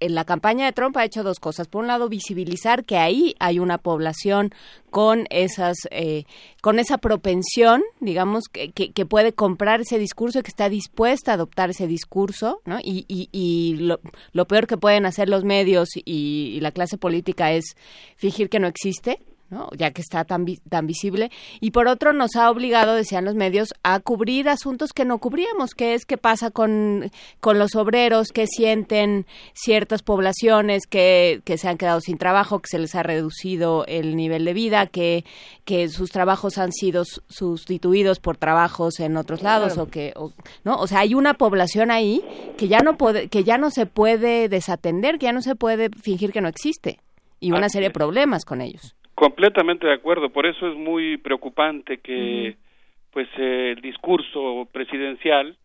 en 0.00 0.14
la 0.14 0.24
campaña 0.24 0.66
de 0.66 0.72
Trump 0.72 0.96
ha 0.96 1.04
hecho 1.04 1.22
dos 1.22 1.38
cosas. 1.38 1.68
Por 1.68 1.82
un 1.82 1.86
lado, 1.86 2.08
visibilizar 2.08 2.84
que 2.84 2.96
ahí 2.96 3.34
hay 3.38 3.58
una 3.58 3.78
población 3.78 4.52
con 4.90 5.26
esas, 5.30 5.76
eh, 5.90 6.24
con 6.60 6.78
esa 6.78 6.98
propensión, 6.98 7.82
digamos, 8.00 8.44
que, 8.50 8.72
que, 8.72 9.06
puede 9.06 9.32
comprar 9.32 9.80
ese 9.80 9.98
discurso, 9.98 10.40
y 10.40 10.42
que 10.42 10.50
está 10.50 10.68
dispuesta 10.68 11.30
a 11.30 11.34
adoptar 11.34 11.70
ese 11.70 11.86
discurso, 11.86 12.60
¿no? 12.64 12.78
Y, 12.82 13.04
y, 13.08 13.28
y 13.30 13.76
lo, 13.76 14.00
lo, 14.32 14.46
peor 14.46 14.66
que 14.66 14.76
pueden 14.76 15.06
hacer 15.06 15.28
los 15.28 15.44
medios 15.44 15.90
y, 15.96 16.02
y 16.04 16.60
la 16.60 16.72
clase 16.72 16.98
política 16.98 17.52
es 17.52 17.76
fingir 18.16 18.48
que 18.48 18.58
no 18.58 18.66
existe, 18.66 19.20
ya 19.76 19.90
que 19.90 20.00
está 20.00 20.24
tan, 20.24 20.46
tan 20.68 20.86
visible. 20.86 21.30
Y 21.60 21.70
por 21.72 21.88
otro, 21.88 22.12
nos 22.12 22.36
ha 22.36 22.50
obligado, 22.50 22.94
decían 22.94 23.24
los 23.24 23.34
medios, 23.34 23.74
a 23.82 24.00
cubrir 24.00 24.48
asuntos 24.48 24.92
que 24.92 25.04
no 25.04 25.18
cubríamos, 25.18 25.74
que 25.74 25.94
es 25.94 26.06
qué 26.06 26.16
pasa 26.16 26.50
con, 26.50 27.10
con 27.40 27.58
los 27.58 27.74
obreros, 27.74 28.28
que 28.28 28.46
sienten 28.46 29.26
ciertas 29.54 30.02
poblaciones 30.02 30.86
que, 30.86 31.42
que 31.44 31.58
se 31.58 31.68
han 31.68 31.78
quedado 31.78 32.00
sin 32.00 32.18
trabajo, 32.18 32.60
que 32.60 32.68
se 32.68 32.78
les 32.78 32.94
ha 32.94 33.02
reducido 33.02 33.84
el 33.86 34.16
nivel 34.16 34.44
de 34.44 34.54
vida, 34.54 34.86
que, 34.86 35.24
que 35.64 35.88
sus 35.88 36.10
trabajos 36.10 36.58
han 36.58 36.72
sido 36.72 37.04
sustituidos 37.28 38.20
por 38.20 38.36
trabajos 38.36 39.00
en 39.00 39.16
otros 39.16 39.42
lados, 39.42 39.78
o 39.78 39.86
que, 39.86 40.14
¿no? 40.64 40.76
O 40.76 40.86
sea, 40.86 41.00
hay 41.00 41.14
una 41.14 41.34
población 41.34 41.90
ahí 41.90 42.22
que 42.56 42.68
ya 42.68 42.80
no 42.80 42.96
puede, 42.96 43.28
que 43.28 43.44
ya 43.44 43.58
no 43.58 43.70
se 43.70 43.86
puede 43.86 44.48
desatender, 44.48 45.18
que 45.18 45.26
ya 45.26 45.32
no 45.32 45.42
se 45.42 45.56
puede 45.56 45.90
fingir 46.02 46.32
que 46.32 46.40
no 46.40 46.48
existe. 46.48 47.00
Y 47.42 47.52
una 47.52 47.70
serie 47.70 47.88
de 47.88 47.94
problemas 47.94 48.44
con 48.44 48.60
ellos. 48.60 48.94
Completamente 49.20 49.86
de 49.86 49.92
acuerdo, 49.92 50.30
por 50.30 50.46
eso 50.46 50.66
es 50.66 50.74
muy 50.74 51.18
preocupante 51.18 51.98
que 51.98 52.56
pues 53.12 53.28
el 53.36 53.78
discurso 53.82 54.66
presidencial 54.72 55.58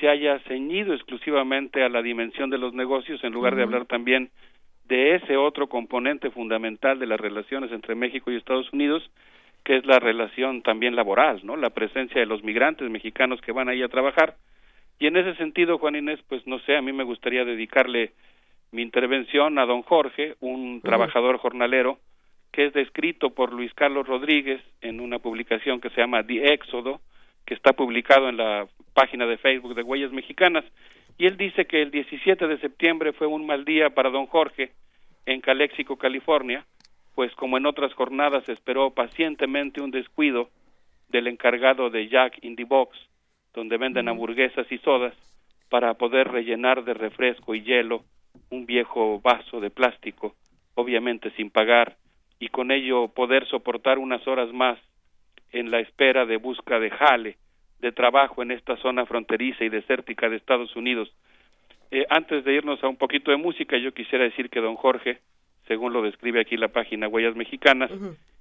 se 0.00 0.08
haya 0.08 0.38
ceñido 0.48 0.94
exclusivamente 0.94 1.82
a 1.82 1.90
la 1.90 2.00
dimensión 2.00 2.48
de 2.48 2.56
los 2.56 2.72
negocios 2.72 3.22
en 3.22 3.34
lugar 3.34 3.54
de 3.54 3.64
hablar 3.64 3.84
también 3.84 4.30
de 4.88 5.16
ese 5.16 5.36
otro 5.36 5.66
componente 5.66 6.30
fundamental 6.30 6.98
de 6.98 7.06
las 7.06 7.20
relaciones 7.20 7.70
entre 7.70 7.94
México 7.94 8.32
y 8.32 8.36
Estados 8.36 8.72
Unidos, 8.72 9.02
que 9.62 9.76
es 9.76 9.84
la 9.84 9.98
relación 9.98 10.62
también 10.62 10.96
laboral, 10.96 11.40
¿no? 11.44 11.58
La 11.58 11.68
presencia 11.68 12.18
de 12.18 12.26
los 12.26 12.42
migrantes 12.44 12.88
mexicanos 12.88 13.42
que 13.42 13.52
van 13.52 13.68
ahí 13.68 13.82
a 13.82 13.88
trabajar. 13.88 14.36
Y 14.98 15.06
en 15.06 15.18
ese 15.18 15.34
sentido, 15.34 15.76
Juan 15.76 15.96
Inés, 15.96 16.20
pues 16.30 16.46
no 16.46 16.60
sé, 16.60 16.78
a 16.78 16.80
mí 16.80 16.94
me 16.94 17.04
gustaría 17.04 17.44
dedicarle 17.44 18.12
mi 18.72 18.80
intervención 18.80 19.58
a 19.58 19.66
don 19.66 19.82
Jorge, 19.82 20.36
un 20.40 20.80
trabajador 20.80 21.36
jornalero 21.36 21.98
que 22.56 22.64
es 22.64 22.72
descrito 22.72 23.34
por 23.34 23.52
Luis 23.52 23.74
Carlos 23.74 24.06
Rodríguez 24.06 24.62
en 24.80 25.00
una 25.00 25.18
publicación 25.18 25.78
que 25.78 25.90
se 25.90 26.00
llama 26.00 26.26
The 26.26 26.54
Éxodo, 26.54 27.02
que 27.44 27.52
está 27.52 27.74
publicado 27.74 28.30
en 28.30 28.38
la 28.38 28.66
página 28.94 29.26
de 29.26 29.36
Facebook 29.36 29.74
de 29.74 29.82
Huellas 29.82 30.10
Mexicanas, 30.10 30.64
y 31.18 31.26
él 31.26 31.36
dice 31.36 31.66
que 31.66 31.82
el 31.82 31.90
17 31.90 32.46
de 32.46 32.56
septiembre 32.56 33.12
fue 33.12 33.26
un 33.26 33.44
mal 33.44 33.66
día 33.66 33.90
para 33.90 34.08
don 34.08 34.24
Jorge 34.24 34.72
en 35.26 35.42
Calexico, 35.42 35.98
California, 35.98 36.64
pues 37.14 37.30
como 37.34 37.58
en 37.58 37.66
otras 37.66 37.92
jornadas 37.92 38.48
esperó 38.48 38.88
pacientemente 38.88 39.82
un 39.82 39.90
descuido 39.90 40.48
del 41.10 41.26
encargado 41.26 41.90
de 41.90 42.08
Jack 42.08 42.38
in 42.40 42.56
the 42.56 42.64
Box, 42.64 42.96
donde 43.52 43.76
venden 43.76 44.08
hamburguesas 44.08 44.66
y 44.72 44.78
sodas, 44.78 45.12
para 45.68 45.92
poder 45.92 46.28
rellenar 46.28 46.84
de 46.84 46.94
refresco 46.94 47.54
y 47.54 47.64
hielo 47.64 48.02
un 48.48 48.64
viejo 48.64 49.20
vaso 49.20 49.60
de 49.60 49.68
plástico, 49.68 50.34
obviamente 50.74 51.30
sin 51.32 51.50
pagar 51.50 51.98
y 52.38 52.48
con 52.48 52.70
ello 52.70 53.08
poder 53.08 53.46
soportar 53.48 53.98
unas 53.98 54.26
horas 54.26 54.52
más 54.52 54.78
en 55.52 55.70
la 55.70 55.80
espera 55.80 56.26
de 56.26 56.36
busca 56.36 56.78
de 56.78 56.90
jale, 56.90 57.36
de 57.80 57.92
trabajo 57.92 58.42
en 58.42 58.50
esta 58.50 58.76
zona 58.78 59.06
fronteriza 59.06 59.64
y 59.64 59.68
desértica 59.68 60.28
de 60.28 60.36
Estados 60.36 60.74
Unidos. 60.76 61.12
Eh, 61.90 62.06
antes 62.10 62.44
de 62.44 62.54
irnos 62.54 62.82
a 62.82 62.88
un 62.88 62.96
poquito 62.96 63.30
de 63.30 63.36
música, 63.36 63.76
yo 63.78 63.92
quisiera 63.92 64.24
decir 64.24 64.50
que 64.50 64.60
don 64.60 64.76
Jorge, 64.76 65.20
según 65.68 65.92
lo 65.92 66.02
describe 66.02 66.40
aquí 66.40 66.56
la 66.56 66.68
página 66.68 67.08
Huellas 67.08 67.36
Mexicanas, 67.36 67.90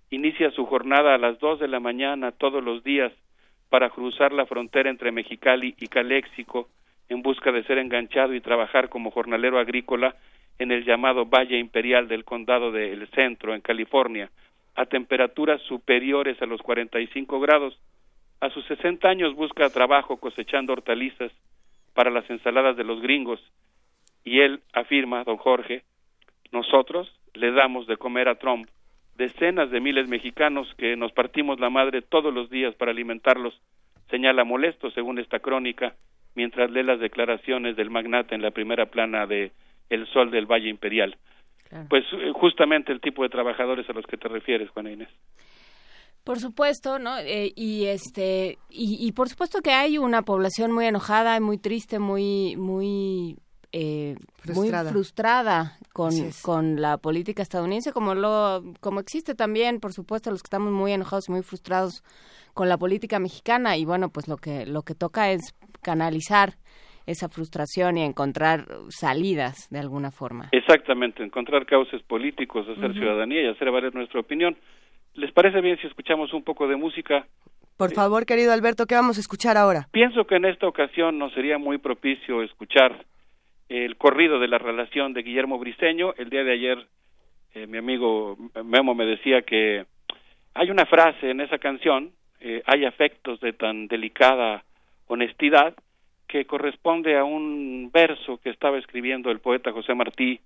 inicia 0.09 0.51
su 0.51 0.65
jornada 0.65 1.15
a 1.15 1.17
las 1.17 1.39
dos 1.39 1.59
de 1.59 1.67
la 1.67 1.79
mañana 1.79 2.31
todos 2.31 2.63
los 2.63 2.83
días 2.83 3.11
para 3.69 3.89
cruzar 3.89 4.33
la 4.33 4.45
frontera 4.45 4.89
entre 4.89 5.11
Mexicali 5.11 5.75
y 5.79 5.87
Caléxico 5.87 6.69
en 7.09 7.21
busca 7.21 7.51
de 7.51 7.63
ser 7.63 7.77
enganchado 7.77 8.33
y 8.33 8.41
trabajar 8.41 8.89
como 8.89 9.11
jornalero 9.11 9.59
agrícola 9.59 10.15
en 10.59 10.71
el 10.71 10.85
llamado 10.85 11.25
Valle 11.25 11.57
Imperial 11.57 12.07
del 12.07 12.23
Condado 12.23 12.71
del 12.71 13.07
Centro, 13.09 13.53
en 13.53 13.61
California, 13.61 14.29
a 14.75 14.85
temperaturas 14.85 15.61
superiores 15.63 16.41
a 16.41 16.45
los 16.45 16.61
45 16.61 17.39
grados. 17.39 17.77
A 18.41 18.49
sus 18.49 18.65
60 18.65 19.07
años 19.07 19.35
busca 19.35 19.69
trabajo 19.69 20.17
cosechando 20.17 20.73
hortalizas 20.73 21.31
para 21.93 22.11
las 22.11 22.29
ensaladas 22.29 22.75
de 22.77 22.83
los 22.83 23.01
gringos. 23.01 23.39
Y 24.23 24.41
él 24.41 24.61
afirma, 24.73 25.23
don 25.23 25.37
Jorge, 25.37 25.83
nosotros 26.51 27.11
le 27.33 27.51
damos 27.51 27.87
de 27.87 27.97
comer 27.97 28.27
a 28.27 28.35
Trump 28.35 28.67
decenas 29.17 29.71
de 29.71 29.79
miles 29.79 30.07
mexicanos 30.07 30.67
que 30.77 30.95
nos 30.95 31.11
partimos 31.13 31.59
la 31.59 31.69
madre 31.69 32.01
todos 32.01 32.33
los 32.33 32.49
días 32.49 32.75
para 32.75 32.91
alimentarlos, 32.91 33.59
señala 34.09 34.43
molesto 34.43 34.91
según 34.91 35.19
esta 35.19 35.39
crónica, 35.39 35.95
mientras 36.35 36.69
lee 36.69 36.83
las 36.83 36.99
declaraciones 36.99 37.75
del 37.75 37.89
magnate 37.89 38.35
en 38.35 38.41
la 38.41 38.51
primera 38.51 38.87
plana 38.87 39.25
de 39.25 39.51
el 39.89 40.07
sol 40.07 40.31
del 40.31 40.45
Valle 40.45 40.69
Imperial. 40.69 41.17
Pues 41.89 42.03
eh, 42.13 42.31
justamente 42.33 42.91
el 42.91 43.01
tipo 43.01 43.23
de 43.23 43.29
trabajadores 43.29 43.89
a 43.89 43.93
los 43.93 44.05
que 44.05 44.17
te 44.17 44.27
refieres, 44.27 44.69
Juana 44.69 44.91
Inés. 44.91 45.09
Por 46.23 46.39
supuesto, 46.39 46.97
¿no? 46.97 47.19
Eh, 47.19 47.53
y 47.55 47.85
este 47.85 48.57
y, 48.69 49.11
por 49.11 49.29
supuesto 49.29 49.61
que 49.61 49.71
hay 49.71 49.99
una 49.99 50.23
población 50.23 50.71
muy 50.71 50.85
enojada, 50.85 51.39
muy 51.39 51.59
triste, 51.59 51.99
muy 51.99 52.55
muy 52.55 53.37
eh, 53.71 54.15
frustrada. 54.37 54.83
muy 54.85 54.91
frustrada 54.91 55.77
con, 55.93 56.11
con 56.41 56.81
la 56.81 56.97
política 56.97 57.43
estadounidense, 57.43 57.91
como 57.91 58.15
lo 58.15 58.63
como 58.79 59.01
existe 59.01 59.35
también, 59.35 59.79
por 59.79 59.93
supuesto, 59.93 60.31
los 60.31 60.41
que 60.41 60.47
estamos 60.47 60.71
muy 60.71 60.93
enojados 60.93 61.29
y 61.29 61.31
muy 61.31 61.43
frustrados 61.43 62.03
con 62.55 62.69
la 62.69 62.77
política 62.77 63.19
mexicana 63.19 63.77
y 63.77 63.85
bueno, 63.85 64.09
pues 64.09 64.27
lo 64.27 64.37
que 64.37 64.65
lo 64.65 64.81
que 64.81 64.95
toca 64.95 65.29
es 65.29 65.41
canalizar 65.83 66.55
esa 67.05 67.29
frustración 67.29 67.97
y 67.97 68.03
encontrar 68.03 68.65
salidas 68.89 69.69
de 69.69 69.79
alguna 69.79 70.11
forma. 70.11 70.49
Exactamente, 70.51 71.23
encontrar 71.23 71.65
cauces 71.65 72.01
políticos, 72.03 72.67
hacer 72.67 72.93
ciudadanía 72.93 73.43
y 73.43 73.47
hacer 73.47 73.71
valer 73.71 73.93
nuestra 73.93 74.19
opinión. 74.19 74.57
¿Les 75.13 75.31
parece 75.31 75.61
bien 75.61 75.77
si 75.79 75.87
escuchamos 75.87 76.33
un 76.33 76.43
poco 76.43 76.67
de 76.67 76.75
música? 76.75 77.27
Por 77.77 77.93
favor, 77.93 78.25
querido 78.25 78.53
Alberto, 78.53 78.85
¿qué 78.85 78.95
vamos 78.95 79.17
a 79.17 79.21
escuchar 79.21 79.57
ahora? 79.57 79.87
Pienso 79.91 80.25
que 80.25 80.35
en 80.35 80.45
esta 80.45 80.67
ocasión 80.67 81.17
nos 81.17 81.33
sería 81.33 81.57
muy 81.57 81.77
propicio 81.77 82.41
escuchar 82.41 83.05
el 83.69 83.97
corrido 83.97 84.39
de 84.39 84.47
la 84.47 84.57
relación 84.57 85.13
de 85.13 85.23
Guillermo 85.23 85.59
Briceño. 85.59 86.13
El 86.17 86.29
día 86.29 86.43
de 86.43 86.53
ayer 86.53 86.87
eh, 87.55 87.67
mi 87.67 87.77
amigo 87.77 88.37
Memo 88.65 88.93
me 88.93 89.05
decía 89.05 89.41
que 89.41 89.85
hay 90.53 90.69
una 90.69 90.85
frase 90.85 91.31
en 91.31 91.39
esa 91.39 91.57
canción, 91.57 92.11
eh, 92.41 92.61
hay 92.65 92.83
afectos 92.83 93.39
de 93.39 93.53
tan 93.53 93.87
delicada 93.87 94.65
honestidad, 95.07 95.73
que 96.27 96.45
corresponde 96.45 97.17
a 97.17 97.23
un 97.23 97.91
verso 97.93 98.37
que 98.37 98.49
estaba 98.49 98.77
escribiendo 98.77 99.31
el 99.31 99.39
poeta 99.39 99.71
José 99.71 99.93
Martí 99.93 100.39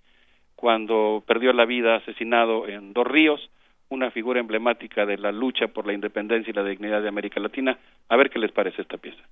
cuando 0.56 1.24
perdió 1.26 1.54
la 1.54 1.66
vida 1.66 1.96
asesinado 1.96 2.68
en 2.68 2.94
Dos 2.94 3.08
Ríos, 3.08 3.50
una 3.88 4.12
figura 4.12 4.40
emblemática 4.40 5.06
de 5.06 5.18
la 5.18 5.32
lucha 5.32 5.68
por 5.68 5.88
la 5.88 5.94
independencia 5.94 6.52
y 6.52 6.54
la 6.54 6.64
dignidad 6.64 7.02
de 7.02 7.08
América 7.08 7.40
Latina. 7.40 7.80
A 8.10 8.18
ver 8.18 8.30
qué 8.30 8.40
les 8.40 8.52
parece 8.52 8.82
esta 8.82 8.98
pieza. 8.98 9.24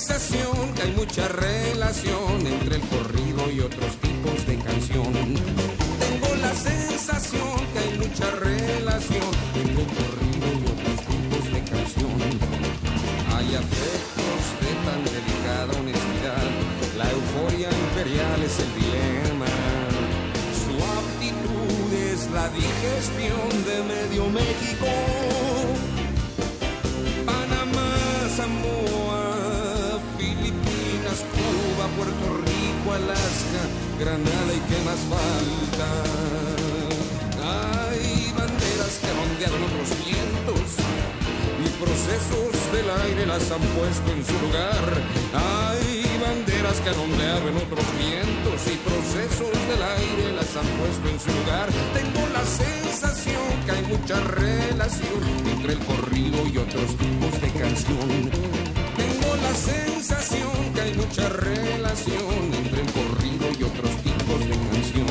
sensación 0.00 0.74
que 0.74 0.82
hay 0.82 0.92
mucha 0.92 1.28
relación 1.28 2.44
entre 2.44 2.76
el 2.76 2.82
corrido 2.82 3.48
y 3.48 3.60
otros 3.60 3.96
tipos 3.98 4.44
de 4.44 4.56
canción. 4.58 5.12
Tengo 5.12 6.34
la 6.42 6.52
sensación 6.52 7.58
que 7.72 7.78
hay 7.78 7.98
mucha 7.98 8.28
relación 8.32 9.30
entre 9.54 9.82
el 9.82 9.90
corrido 10.00 10.46
y 10.58 10.64
otros 10.74 10.98
tipos 11.12 11.44
de 11.54 11.60
canción. 11.70 12.18
Hay 13.36 13.54
afectos 13.54 14.40
de 14.62 14.70
tan 14.84 15.00
delicada 15.14 15.70
honestidad, 15.78 16.50
la 16.98 17.08
euforia 17.12 17.68
imperial 17.70 18.42
es 18.42 18.58
el 18.58 18.70
dilema. 18.74 19.46
Su 20.64 20.74
aptitud 20.98 21.92
es 22.10 22.30
la 22.32 22.48
digestión 22.48 23.64
de 23.64 23.76
medio 23.94 24.28
México. 24.28 25.13
Alaska, 32.94 33.62
Granada 33.98 34.52
y 34.54 34.60
qué 34.70 34.78
más 34.86 35.00
falta. 35.10 35.88
Hay 37.42 38.32
banderas 38.38 38.94
que 39.02 39.10
rondearon 39.18 39.62
otros 39.66 39.90
vientos 40.06 40.66
y 41.58 41.68
procesos 41.82 42.54
del 42.70 42.88
aire 43.02 43.26
las 43.26 43.50
han 43.50 43.64
puesto 43.74 44.08
en 44.12 44.22
su 44.24 44.36
lugar. 44.46 44.84
Hay 45.34 46.06
banderas 46.22 46.78
que 46.84 46.92
rondearon 46.92 47.56
otros 47.66 47.86
vientos 47.98 48.58
y 48.70 48.76
procesos 48.86 49.54
del 49.70 49.82
aire 49.82 50.32
las 50.38 50.54
han 50.54 50.68
puesto 50.78 51.06
en 51.10 51.18
su 51.18 51.30
lugar. 51.34 51.68
Tengo 51.98 52.22
la 52.30 52.44
sensación 52.46 53.50
que 53.66 53.72
hay 53.72 53.82
mucha 53.90 54.20
relación 54.20 55.22
entre 55.50 55.72
el 55.72 55.80
corrido 55.80 56.46
y 56.46 56.58
otros 56.58 56.96
tipos 56.96 57.40
de 57.40 57.50
canción. 57.58 58.53
Sensación 59.54 60.74
que 60.74 60.80
hay 60.80 60.94
mucha 60.94 61.28
relación 61.28 62.52
entre 62.52 62.80
el 62.82 62.92
corrido 62.92 63.46
y 63.58 63.62
otros 63.62 63.90
tipos 64.02 64.40
de 64.40 64.56
canción. 64.70 65.06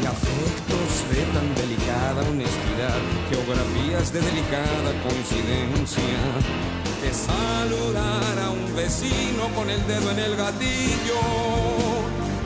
Y 0.00 0.06
afectos 0.06 0.90
de 1.10 1.22
tan 1.34 1.54
delicada 1.54 2.20
honestidad, 2.28 3.00
geografías 3.30 4.12
de 4.12 4.20
delicada 4.20 4.90
coincidencia. 5.02 6.20
Que 7.02 7.12
saludar 7.14 8.38
a 8.44 8.50
un 8.50 8.74
vecino 8.76 9.48
con 9.54 9.70
el 9.70 9.86
dedo 9.86 10.10
en 10.10 10.18
el 10.18 10.36
gatillo, 10.36 11.20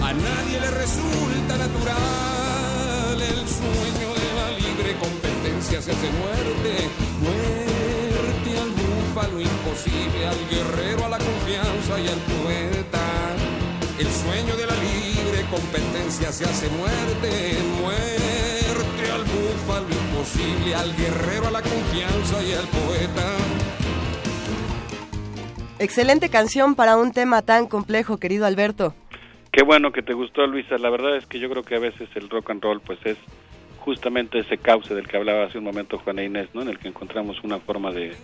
a 0.02 0.12
nadie 0.12 0.60
le 0.60 0.70
resulta 0.70 1.56
natural 1.56 3.20
el 3.20 3.48
sueño 3.48 4.08
de 4.20 4.28
la 4.38 4.50
libre 4.58 4.96
competencia 5.00 5.80
se 5.82 5.90
hace 5.92 6.10
muerte, 6.10 6.88
muerte 7.20 7.61
al 9.12 9.28
búfalo 9.30 9.40
imposible, 9.40 10.26
al 10.26 10.48
guerrero, 10.48 11.04
a 11.04 11.08
la 11.10 11.18
confianza 11.18 12.00
y 12.00 12.08
al 12.08 12.18
poeta. 12.18 13.36
El 13.98 14.06
sueño 14.06 14.56
de 14.56 14.66
la 14.66 14.74
libre 14.74 15.44
competencia 15.50 16.32
se 16.32 16.44
hace 16.44 16.68
muerte, 16.70 17.58
muerte 17.80 19.12
al 19.12 19.22
búfalo 19.24 19.88
imposible, 19.88 20.74
al 20.74 20.96
guerrero, 20.96 21.48
a 21.48 21.50
la 21.50 21.60
confianza 21.60 22.42
y 22.42 22.52
al 22.52 22.66
poeta. 22.68 23.36
Excelente 25.78 26.30
canción 26.30 26.74
para 26.74 26.96
un 26.96 27.12
tema 27.12 27.42
tan 27.42 27.66
complejo, 27.66 28.18
querido 28.18 28.46
Alberto. 28.46 28.94
Qué 29.50 29.62
bueno 29.62 29.92
que 29.92 30.02
te 30.02 30.14
gustó, 30.14 30.46
Luisa. 30.46 30.78
La 30.78 30.88
verdad 30.88 31.16
es 31.16 31.26
que 31.26 31.38
yo 31.38 31.50
creo 31.50 31.62
que 31.62 31.74
a 31.74 31.80
veces 31.80 32.08
el 32.14 32.30
rock 32.30 32.50
and 32.50 32.62
roll 32.62 32.80
pues 32.80 32.98
es 33.04 33.18
justamente 33.80 34.38
ese 34.38 34.56
cauce 34.56 34.94
del 34.94 35.06
que 35.06 35.18
hablaba 35.18 35.44
hace 35.44 35.58
un 35.58 35.64
momento 35.64 35.98
Juana 35.98 36.22
Inés, 36.22 36.48
¿no? 36.54 36.62
En 36.62 36.68
el 36.68 36.78
que 36.78 36.88
encontramos 36.88 37.42
una 37.42 37.58
forma 37.58 37.90
de, 37.90 38.14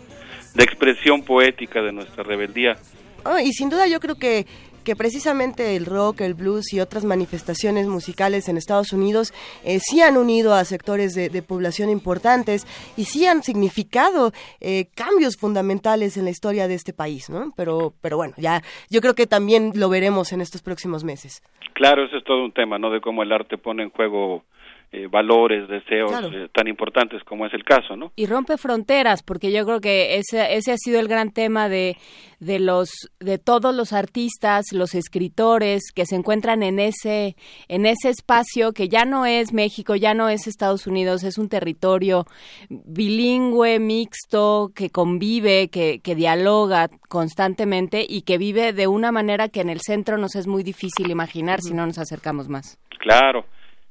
de 0.54 0.64
expresión 0.64 1.22
poética 1.22 1.82
de 1.82 1.92
nuestra 1.92 2.22
rebeldía. 2.22 2.76
Oh, 3.24 3.38
y 3.38 3.52
sin 3.52 3.68
duda 3.68 3.86
yo 3.86 4.00
creo 4.00 4.16
que 4.16 4.46
que 4.88 4.96
precisamente 4.96 5.76
el 5.76 5.84
rock, 5.84 6.22
el 6.22 6.32
blues 6.32 6.72
y 6.72 6.80
otras 6.80 7.04
manifestaciones 7.04 7.86
musicales 7.86 8.48
en 8.48 8.56
Estados 8.56 8.94
Unidos 8.94 9.34
eh, 9.62 9.80
sí 9.80 10.00
han 10.00 10.16
unido 10.16 10.54
a 10.54 10.64
sectores 10.64 11.14
de, 11.14 11.28
de, 11.28 11.42
población 11.42 11.90
importantes 11.90 12.64
y 12.96 13.04
sí 13.04 13.26
han 13.26 13.42
significado 13.42 14.32
eh, 14.62 14.86
cambios 14.96 15.36
fundamentales 15.36 16.16
en 16.16 16.24
la 16.24 16.30
historia 16.30 16.68
de 16.68 16.74
este 16.74 16.94
país, 16.94 17.28
¿no? 17.28 17.52
Pero, 17.54 17.92
pero 18.00 18.16
bueno, 18.16 18.32
ya 18.38 18.62
yo 18.88 19.02
creo 19.02 19.14
que 19.14 19.26
también 19.26 19.72
lo 19.74 19.90
veremos 19.90 20.32
en 20.32 20.40
estos 20.40 20.62
próximos 20.62 21.04
meses. 21.04 21.42
Claro, 21.74 22.06
ese 22.06 22.16
es 22.16 22.24
todo 22.24 22.42
un 22.42 22.52
tema, 22.52 22.78
¿no? 22.78 22.88
De 22.88 23.02
cómo 23.02 23.22
el 23.22 23.30
arte 23.30 23.58
pone 23.58 23.82
en 23.82 23.90
juego 23.90 24.44
eh, 24.90 25.06
valores, 25.06 25.68
deseos 25.68 26.10
Claro. 26.10 26.28
eh, 26.32 26.48
tan 26.52 26.66
importantes 26.66 27.22
como 27.24 27.44
es 27.44 27.52
el 27.52 27.62
caso, 27.62 27.94
¿no? 27.96 28.12
y 28.16 28.24
rompe 28.26 28.56
fronteras 28.56 29.22
porque 29.22 29.52
yo 29.52 29.64
creo 29.66 29.80
que 29.80 30.16
ese 30.16 30.54
ese 30.56 30.72
ha 30.72 30.76
sido 30.78 30.98
el 30.98 31.08
gran 31.08 31.30
tema 31.30 31.68
de 31.68 31.96
de 32.40 32.58
los 32.58 32.88
de 33.20 33.36
todos 33.38 33.74
los 33.74 33.92
artistas 33.92 34.66
los 34.72 34.94
escritores 34.94 35.92
que 35.94 36.06
se 36.06 36.16
encuentran 36.16 36.62
en 36.62 36.78
ese 36.78 37.36
en 37.68 37.84
ese 37.84 38.08
espacio 38.08 38.72
que 38.72 38.88
ya 38.88 39.04
no 39.04 39.26
es 39.26 39.52
México 39.52 39.94
ya 39.94 40.14
no 40.14 40.28
es 40.30 40.46
Estados 40.46 40.86
Unidos 40.86 41.22
es 41.22 41.36
un 41.36 41.48
territorio 41.50 42.24
bilingüe 42.70 43.78
mixto 43.78 44.70
que 44.74 44.90
convive 44.90 45.68
que 45.68 46.00
que 46.00 46.14
dialoga 46.14 46.88
constantemente 47.08 48.06
y 48.08 48.22
que 48.22 48.38
vive 48.38 48.72
de 48.72 48.86
una 48.86 49.12
manera 49.12 49.48
que 49.48 49.60
en 49.60 49.68
el 49.68 49.80
centro 49.80 50.16
nos 50.16 50.34
es 50.34 50.46
muy 50.46 50.62
difícil 50.62 51.10
imaginar 51.10 51.60
si 51.60 51.74
no 51.74 51.86
nos 51.86 51.98
acercamos 51.98 52.48
más 52.48 52.78
Claro. 53.00 53.44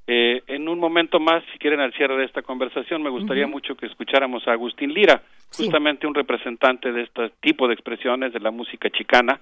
Eh, 0.10 0.42
en 0.48 0.70
un 0.70 0.80
momento 0.80 1.20
más, 1.20 1.44
si 1.52 1.60
quieren, 1.60 1.82
al 1.82 1.94
cierre 1.94 2.16
de 2.18 2.24
esta 2.26 2.42
conversación, 2.42 3.04
me 3.04 3.10
gustaría 3.10 3.46
mucho 3.46 3.76
que 3.76 3.88
escucháramos 3.88 4.48
a 4.48 4.54
Agustín 4.54 4.94
Lira, 4.94 5.22
Sí. 5.50 5.64
justamente 5.64 6.08
un 6.08 6.16
representante 6.16 6.92
de 6.94 7.04
este 7.04 7.30
tipo 7.42 7.68
de 7.68 7.74
expresiones 7.74 8.32
de 8.32 8.40
la 8.40 8.52
música 8.52 8.90
chicana, 8.90 9.42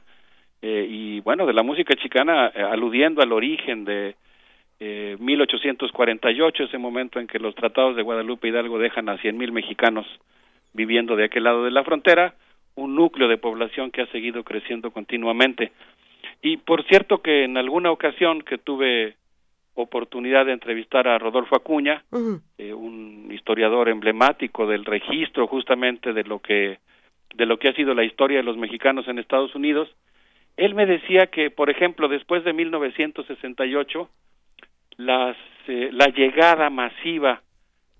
eh, 0.63 0.87
y 0.89 1.19
bueno, 1.19 1.45
de 1.45 1.53
la 1.53 1.61
música 1.61 1.93
chicana 1.95 2.51
eh, 2.55 2.61
aludiendo 2.61 3.21
al 3.21 3.31
origen 3.31 3.85
de 3.85 4.15
eh, 4.79 5.15
1848, 5.19 6.63
ese 6.63 6.77
momento 6.79 7.19
en 7.19 7.27
que 7.27 7.39
los 7.39 7.53
tratados 7.55 7.95
de 7.95 8.01
Guadalupe 8.01 8.47
Hidalgo 8.47 8.79
dejan 8.79 9.07
a 9.09 9.17
100.000 9.17 9.51
mexicanos 9.51 10.05
viviendo 10.73 11.15
de 11.15 11.25
aquel 11.25 11.43
lado 11.43 11.63
de 11.63 11.71
la 11.71 11.83
frontera, 11.83 12.33
un 12.75 12.95
núcleo 12.95 13.27
de 13.27 13.37
población 13.37 13.91
que 13.91 14.01
ha 14.01 14.07
seguido 14.07 14.43
creciendo 14.43 14.91
continuamente. 14.91 15.71
Y 16.41 16.57
por 16.57 16.83
cierto 16.85 17.19
que 17.21 17.45
en 17.45 17.55
alguna 17.55 17.91
ocasión 17.91 18.41
que 18.41 18.57
tuve 18.57 19.15
oportunidad 19.75 20.45
de 20.45 20.53
entrevistar 20.53 21.07
a 21.07 21.19
Rodolfo 21.19 21.55
Acuña, 21.55 22.03
eh, 22.57 22.73
un 22.73 23.29
historiador 23.31 23.89
emblemático 23.89 24.65
del 24.65 24.85
registro 24.85 25.47
justamente 25.47 26.13
de 26.13 26.23
lo 26.23 26.39
que 26.39 26.79
de 27.35 27.45
lo 27.45 27.59
que 27.59 27.67
ha 27.67 27.73
sido 27.73 27.93
la 27.93 28.05
historia 28.05 28.37
de 28.37 28.43
los 28.43 28.55
mexicanos 28.55 29.09
en 29.09 29.19
Estados 29.19 29.53
Unidos, 29.55 29.93
él 30.55 30.73
me 30.73 30.85
decía 30.85 31.27
que, 31.27 31.51
por 31.51 31.69
ejemplo, 31.69 32.07
después 32.07 32.45
de 32.45 32.53
1968, 32.53 34.09
las, 34.95 35.35
eh, 35.67 35.89
la 35.91 36.07
llegada 36.07 36.69
masiva 36.69 37.41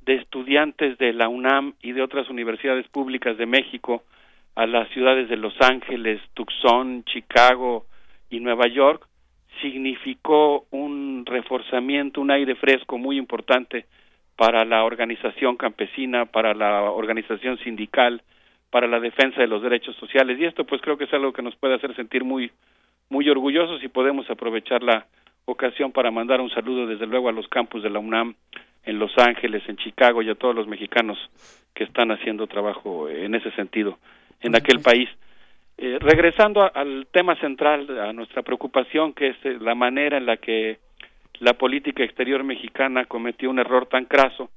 de 0.06 0.16
estudiantes 0.16 0.98
de 1.00 1.12
la 1.12 1.28
UNAM 1.28 1.74
y 1.82 1.92
de 1.92 2.02
otras 2.02 2.30
universidades 2.30 2.88
públicas 2.88 3.38
de 3.38 3.46
México 3.46 4.04
a 4.56 4.66
las 4.66 4.88
ciudades 4.92 5.28
de 5.28 5.36
Los 5.36 5.54
Ángeles, 5.60 6.22
Tucson, 6.34 7.04
Chicago 7.04 7.88
y 8.30 8.40
Nueva 8.40 8.68
York 8.68 9.06
significó 9.62 10.66
un 10.72 11.26
reforzamiento, 11.26 12.22
un 12.22 12.32
aire 12.32 12.56
fresco 12.56 12.98
muy 12.98 13.18
importante 13.18 13.86
para 14.36 14.66
la 14.66 14.84
organización 14.84 15.56
campesina, 15.56 16.26
para 16.26 16.54
la 16.54 16.84
organización 16.92 17.58
sindical, 17.60 18.22
para 18.70 18.88
la 18.88 19.00
defensa 19.00 19.40
de 19.40 19.48
los 19.48 19.62
derechos 19.62 19.96
sociales 19.96 20.38
y 20.40 20.46
esto 20.46 20.66
pues 20.66 20.82
creo 20.82 20.98
que 20.98 21.06
es 21.06 21.14
algo 21.14 21.32
que 21.32 21.42
nos 21.42 21.56
puede 21.56 21.76
hacer 21.76 21.96
sentir 21.96 22.24
muy 22.24 22.52
muy 23.10 23.30
orgullosos 23.30 23.84
y 23.84 23.88
podemos 23.88 24.30
aprovechar 24.30 24.84
la 24.84 25.06
ocasión 25.46 25.92
para 25.92 26.12
mandar 26.12 26.42
un 26.42 26.50
saludo 26.50 26.88
desde 26.88 27.06
luego 27.06 27.30
a 27.30 27.32
los 27.32 27.48
campus 27.48 27.84
de 27.84 27.90
la 27.90 28.00
UNAM 28.00 28.36
en 28.84 29.00
Los 29.00 29.18
Ángeles, 29.18 29.64
en 29.68 29.78
Chicago 29.78 30.22
y 30.22 30.30
a 30.30 30.36
todos 30.36 30.56
los 30.56 30.68
mexicanos 30.68 31.18
que 31.74 31.84
están 31.84 32.12
haciendo 32.12 32.48
trabajo 32.48 33.10
en 33.10 33.36
ese 33.36 33.52
sentido 33.52 33.98
en 34.42 34.56
aquel 34.56 34.80
país. 34.82 35.10
Eh, 35.78 35.98
regresando 36.00 36.64
a- 36.64 36.68
al 36.68 37.08
tema 37.12 37.36
central, 37.36 38.00
a 38.00 38.14
nuestra 38.14 38.42
preocupación, 38.44 39.14
que 39.14 39.28
es 39.30 39.38
eh, 39.44 39.58
la 39.60 39.76
manera 39.76 40.18
en 40.18 40.26
la 40.26 40.38
que 40.38 40.80
la 41.40 41.54
política 41.54 42.04
exterior 42.04 42.44
mexicana 42.44 43.06
cometió 43.06 43.50
un 43.50 43.60
error 43.60 43.86
tan 43.88 44.06
craso, 44.06 44.50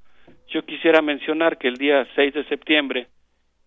yo 0.48 0.64
quisiera 0.64 1.02
mencionar 1.02 1.58
que 1.58 1.68
el 1.68 1.76
día 1.76 2.06
6 2.14 2.34
de 2.34 2.44
septiembre 2.44 3.08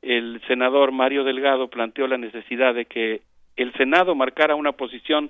el 0.01 0.41
senador 0.47 0.91
Mario 0.91 1.23
Delgado 1.23 1.67
planteó 1.67 2.07
la 2.07 2.17
necesidad 2.17 2.73
de 2.73 2.85
que 2.85 3.21
el 3.55 3.71
Senado 3.73 4.15
marcara 4.15 4.55
una 4.55 4.71
posición 4.71 5.30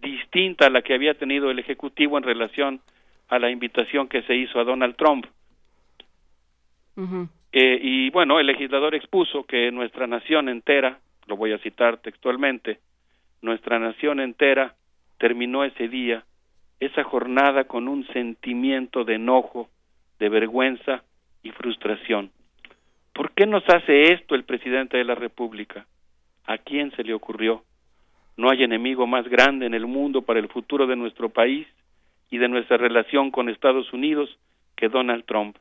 distinta 0.00 0.66
a 0.66 0.70
la 0.70 0.82
que 0.82 0.94
había 0.94 1.14
tenido 1.14 1.50
el 1.50 1.58
Ejecutivo 1.58 2.18
en 2.18 2.24
relación 2.24 2.80
a 3.28 3.38
la 3.38 3.50
invitación 3.50 4.06
que 4.06 4.22
se 4.22 4.36
hizo 4.36 4.60
a 4.60 4.64
Donald 4.64 4.96
Trump. 4.96 5.26
Eh, 7.52 7.78
y 7.82 8.10
bueno, 8.10 8.38
el 8.38 8.46
legislador 8.46 8.94
expuso 8.94 9.44
que 9.44 9.72
nuestra 9.72 10.06
nación 10.06 10.48
entera, 10.48 10.98
lo 11.26 11.36
voy 11.36 11.52
a 11.52 11.58
citar 11.58 11.98
textualmente, 11.98 12.78
nuestra 13.42 13.78
nación 13.78 14.20
entera 14.20 14.74
terminó 15.18 15.64
ese 15.64 15.88
día, 15.88 16.24
esa 16.80 17.04
jornada 17.04 17.64
con 17.64 17.88
un 17.88 18.06
sentimiento 18.08 19.04
de 19.04 19.14
enojo, 19.14 19.68
de 20.18 20.28
vergüenza 20.28 21.02
y 21.42 21.50
frustración. 21.50 22.30
¿Por 23.12 23.32
qué 23.32 23.46
nos 23.46 23.62
hace 23.68 24.12
esto 24.12 24.34
el 24.34 24.44
presidente 24.44 24.96
de 24.96 25.04
la 25.04 25.14
República? 25.14 25.86
¿A 26.46 26.58
quién 26.58 26.90
se 26.92 27.04
le 27.04 27.14
ocurrió? 27.14 27.62
No 28.36 28.50
hay 28.50 28.64
enemigo 28.64 29.06
más 29.06 29.28
grande 29.28 29.66
en 29.66 29.74
el 29.74 29.86
mundo 29.86 30.22
para 30.22 30.40
el 30.40 30.48
futuro 30.48 30.86
de 30.86 30.96
nuestro 30.96 31.28
país 31.28 31.66
y 32.30 32.38
de 32.38 32.48
nuestra 32.48 32.76
relación 32.76 33.30
con 33.30 33.48
Estados 33.48 33.92
Unidos 33.92 34.36
que 34.76 34.88
Donald 34.88 35.24
Trump. 35.24 35.56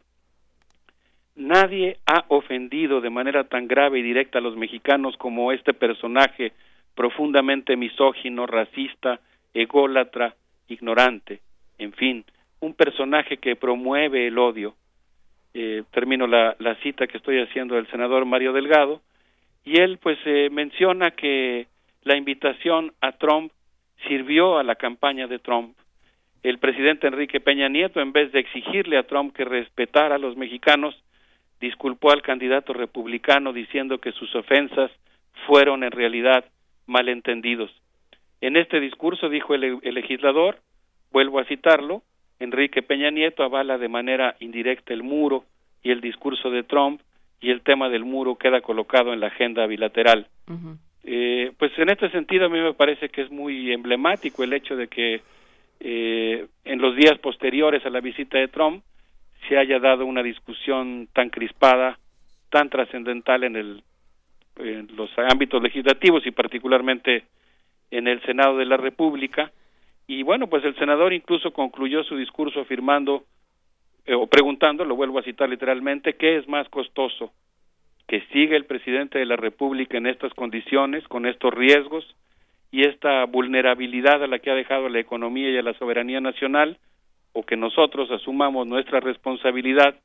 Nadie 1.36 1.98
ha 2.06 2.26
ofendido 2.28 3.02
de 3.02 3.10
manera 3.10 3.46
tan 3.46 3.68
grave 3.68 4.00
y 4.00 4.04
directa 4.04 4.40
a 4.40 4.42
los 4.42 4.56
mexicanos 4.56 5.18
como 5.18 5.52
este 5.52 5.74
personaje 5.74 6.54
profundamente 6.96 7.76
misógino, 7.76 8.46
racista, 8.46 9.20
ególatra, 9.54 10.36
ignorante, 10.68 11.42
en 11.78 11.94
fin, 11.94 12.26
un 12.60 12.74
personaje 12.74 13.38
que 13.38 13.56
promueve 13.56 14.28
el 14.28 14.38
odio. 14.38 14.76
Eh, 15.56 15.84
termino 15.92 16.26
la, 16.26 16.56
la, 16.60 16.76
cita 16.76 17.06
que 17.06 17.18
estoy 17.18 17.40
haciendo 17.40 17.76
del 17.76 17.88
senador 17.88 18.26
Mario 18.26 18.54
Delgado, 18.54 19.02
y 19.66 19.80
él 19.80 20.00
pues 20.02 20.18
eh, 20.26 20.50
menciona 20.52 21.12
que 21.12 21.68
la 22.04 22.18
invitación 22.18 22.94
a 23.02 23.14
Trump 23.14 23.52
sirvió 24.08 24.58
a 24.58 24.64
la 24.64 24.76
campaña 24.76 25.28
de 25.28 25.40
Trump. 25.40 25.78
El 26.42 26.58
presidente 26.58 27.08
Enrique 27.08 27.40
Peña 27.40 27.70
Nieto, 27.70 28.02
en 28.02 28.12
vez 28.12 28.32
de 28.32 28.40
exigirle 28.40 28.98
a 28.98 29.08
Trump 29.08 29.34
que 29.34 29.46
respetara 29.46 30.16
a 30.16 30.20
los 30.20 30.36
mexicanos, 30.36 30.96
disculpó 31.64 32.12
al 32.12 32.22
candidato 32.22 32.74
republicano 32.74 33.54
diciendo 33.54 34.00
que 34.00 34.12
sus 34.12 34.36
ofensas 34.36 34.92
fueron 35.48 35.86
en 35.86 35.92
realidad 35.92 36.44
malentendidos. 36.88 37.72
En 38.42 38.58
este 38.58 38.82
discurso 38.82 39.30
dijo 39.30 39.56
el, 39.56 39.80
legislador, 39.82 40.58
vuelvo 41.14 41.40
a 41.40 41.46
citarlo, 41.46 42.04
Enrique 42.40 42.82
Peña 42.82 43.12
Nieto 43.12 43.44
avala 43.44 43.78
de 43.78 43.88
manera 43.88 44.36
indirecta 44.42 44.94
el 44.94 45.04
muro 45.04 45.46
y 45.82 45.92
el 45.92 46.02
discurso 46.02 46.50
de 46.50 46.64
Trump 46.64 47.00
y 47.40 47.50
el 47.50 47.62
tema 47.62 47.88
del 47.88 48.04
muro 48.04 48.36
queda 48.36 48.60
colocado 48.60 49.14
en 49.14 49.22
la 49.22 49.28
agenda 49.28 49.66
bilateral. 49.66 50.28
eh, 51.06 51.54
pues 51.58 51.72
en 51.78 51.90
este 51.90 52.10
sentido 52.10 52.48
a 52.48 52.50
mí 52.50 52.60
me 52.60 52.74
parece 52.74 53.08
que 53.08 53.22
es 53.22 53.32
muy 53.32 53.72
emblemático 53.72 54.44
el 54.44 54.52
hecho 54.52 54.76
de 54.76 54.90
que 54.90 55.22
eh, 55.80 56.46
en 56.66 56.82
los 56.82 56.94
días 56.98 57.18
posteriores 57.20 57.86
a 57.86 57.90
la 57.90 58.02
visita 58.02 58.38
de 58.38 58.50
Trump 58.50 58.84
se 59.48 59.58
haya 59.58 59.80
dado 59.80 60.06
una 60.06 60.24
discusión 60.24 61.08
tan 61.14 61.30
crispada, 61.30 61.98
tan 62.50 62.70
trascendental 62.70 63.44
en, 63.44 63.56
en 64.58 64.88
los 64.96 65.10
ámbitos 65.18 65.62
legislativos 65.62 66.26
y 66.26 66.32
particularmente 66.32 67.24
en 67.92 68.08
el 68.08 68.22
Senado 68.24 68.58
de 68.58 68.66
la 68.66 68.78
República. 68.78 69.52
Y 70.08 70.24
bueno, 70.24 70.48
pues 70.48 70.64
el 70.66 70.76
senador 70.76 71.14
incluso 71.14 71.52
concluyó 71.52 72.04
su 72.04 72.18
discurso 72.18 72.62
afirmando 72.62 73.24
eh, 74.06 74.16
o 74.16 74.28
preguntando, 74.28 74.84
lo 74.84 74.96
vuelvo 74.96 75.20
a 75.20 75.24
citar 75.24 75.50
literalmente, 75.50 76.16
¿qué 76.16 76.38
es 76.38 76.48
más 76.48 76.68
costoso? 76.70 77.32
¿Que 78.08 78.22
siga 78.34 78.58
el 78.58 78.66
presidente 78.66 79.18
de 79.18 79.26
la 79.26 79.38
República 79.38 79.98
en 79.98 80.08
estas 80.08 80.34
condiciones, 80.34 81.08
con 81.08 81.26
estos 81.26 81.54
riesgos 81.54 82.06
y 82.70 82.86
esta 82.86 83.26
vulnerabilidad 83.26 84.22
a 84.22 84.28
la 84.28 84.40
que 84.40 84.52
ha 84.52 84.56
dejado 84.56 84.90
la 84.90 85.00
economía 85.00 85.50
y 85.50 85.58
a 85.58 85.64
la 85.64 85.74
soberanía 85.76 86.20
nacional? 86.20 86.78
O 87.34 87.44
que 87.44 87.58
nosotros 87.58 88.10
asumamos 88.12 88.68
nuestra 88.68 89.00
responsabilidad, 89.00 89.96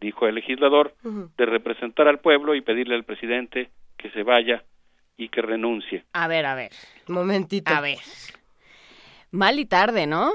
dijo 0.00 0.26
el 0.26 0.36
legislador, 0.36 0.94
de 1.02 1.46
representar 1.46 2.08
al 2.08 2.20
pueblo 2.20 2.54
y 2.54 2.60
pedirle 2.60 2.94
al 2.94 3.04
presidente 3.04 3.70
que 3.96 4.10
se 4.10 4.22
vaya 4.22 4.64
y 5.16 5.28
que 5.28 5.42
renuncie. 5.42 6.04
A 6.12 6.28
ver, 6.28 6.46
a 6.46 6.54
ver. 6.54 6.70
Momentito. 7.08 7.72
A 7.72 7.80
ver. 7.80 7.98
Mal 9.30 9.58
y 9.58 9.66
tarde, 9.66 10.06
¿no? 10.06 10.30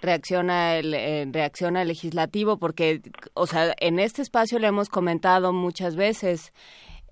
Reacciona 0.00 0.76
el, 0.76 0.94
eh, 0.94 1.26
reacciona 1.30 1.82
el 1.82 1.88
legislativo 1.88 2.58
porque, 2.58 3.00
o 3.34 3.46
sea, 3.46 3.74
en 3.78 3.98
este 3.98 4.22
espacio 4.22 4.58
le 4.58 4.68
hemos 4.68 4.88
comentado 4.88 5.52
muchas 5.52 5.94
veces 5.94 6.52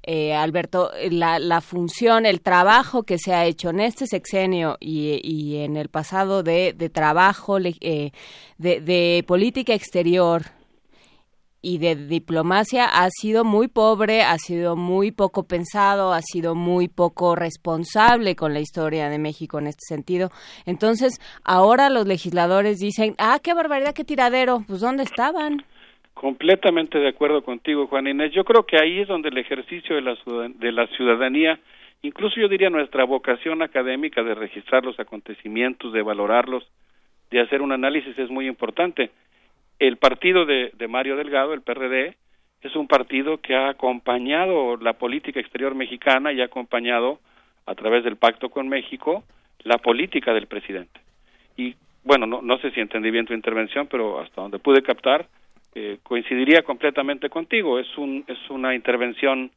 eh, 0.03 0.35
Alberto, 0.35 0.91
la, 1.11 1.39
la, 1.39 1.61
función, 1.61 2.25
el 2.25 2.41
trabajo 2.41 3.03
que 3.03 3.19
se 3.19 3.35
ha 3.35 3.45
hecho 3.45 3.71
en 3.71 3.81
este 3.81 4.07
sexenio 4.07 4.77
y, 4.81 5.57
en 5.57 5.77
el 5.77 5.89
pasado 5.89 6.43
de, 6.43 6.73
de 6.73 6.89
trabajo, 6.89 7.59
eh, 7.59 8.13
de, 8.57 8.81
de, 8.81 9.25
política 9.27 9.75
exterior 9.75 10.47
y 11.61 11.79
de 11.79 11.97
diplomacia 11.97 12.87
ha 12.87 13.09
sido 13.11 13.45
muy 13.45 13.69
pobre, 13.69 14.23
ha 14.23 14.39
sido 14.39 14.77
muy 14.77 15.11
poco 15.11 15.43
pensado, 15.43 16.13
ha 16.13 16.23
sido 16.23 16.55
muy 16.55 16.89
poco 16.89 17.35
responsable 17.35 18.37
con 18.37 18.55
la 18.55 18.61
historia 18.61 19.09
de 19.09 19.19
México 19.19 19.59
en 19.59 19.67
este 19.67 19.85
sentido. 19.87 20.31
Entonces, 20.67 21.21
ahora 21.43 21.91
los 21.91 22.07
legisladores 22.07 22.79
dicen, 22.79 23.15
ah, 23.19 23.41
qué 23.43 23.55
barbaridad, 23.55 23.93
qué 23.95 24.05
tiradero, 24.05 24.65
pues 24.67 24.81
¿dónde 24.81 25.03
estaban? 25.03 25.65
Completamente 26.19 26.99
de 26.99 27.07
acuerdo 27.07 27.45
contigo, 27.45 27.87
Juan 27.87 28.09
Inés. 28.09 28.33
Yo 28.33 28.45
creo 28.45 28.67
que 28.67 28.77
ahí 28.77 28.99
es 28.99 29.07
donde 29.07 29.29
el 29.29 29.39
ejercicio 29.39 29.95
de 29.95 30.03
la, 30.03 30.17
de 30.49 30.73
la 30.73 30.89
ciudadanía, 30.89 31.61
incluso 32.03 32.41
yo 32.41 32.49
diría 32.49 32.71
nuestra 32.71 33.05
vocación 33.05 33.63
académica 33.63 34.25
de 34.25 34.35
registrar 34.35 34.85
los 34.85 34.99
acontecimientos, 34.99 35.93
de 35.93 36.03
valorarlos, 36.03 36.69
de 37.31 37.41
hacer 37.41 37.63
un 37.63 37.71
análisis 37.71 38.19
es 38.19 38.31
muy 38.31 38.49
importante. 38.49 39.13
El 39.79 39.99
partido 39.99 40.45
de, 40.45 40.73
de 40.77 40.89
Mario 40.89 41.15
Delgado, 41.15 41.55
el 41.55 41.63
PRD, 41.63 42.17
es 42.63 42.75
un 42.75 42.89
partido 42.89 43.39
que 43.39 43.55
ha 43.55 43.69
acompañado 43.69 44.77
la 44.77 44.95
política 44.95 45.39
exterior 45.39 45.77
mexicana 45.77 46.33
y 46.33 46.41
ha 46.41 46.47
acompañado, 46.47 47.21
a 47.65 47.77
través 47.77 48.03
del 48.03 48.17
pacto 48.17 48.49
con 48.49 48.69
México, 48.69 49.23
la 49.63 49.79
política 49.79 50.35
del 50.35 50.49
presidente. 50.49 50.99
Y 51.57 51.77
bueno, 52.03 52.27
no, 52.27 52.43
no 52.43 52.59
sé 52.59 52.73
si 52.73 52.81
entendí 52.81 53.13
bien 53.13 53.27
tu 53.27 53.35
intervención, 53.35 53.87
pero 53.87 54.19
hasta 54.19 54.43
donde 54.43 54.59
pude 54.59 54.83
captar, 54.83 55.29
eh, 55.81 55.99
coincidiría 56.03 56.63
completamente 56.63 57.29
contigo. 57.29 57.79
Es, 57.79 57.87
un, 57.97 58.25
es 58.27 58.39
una 58.51 58.75
intervención 58.75 59.53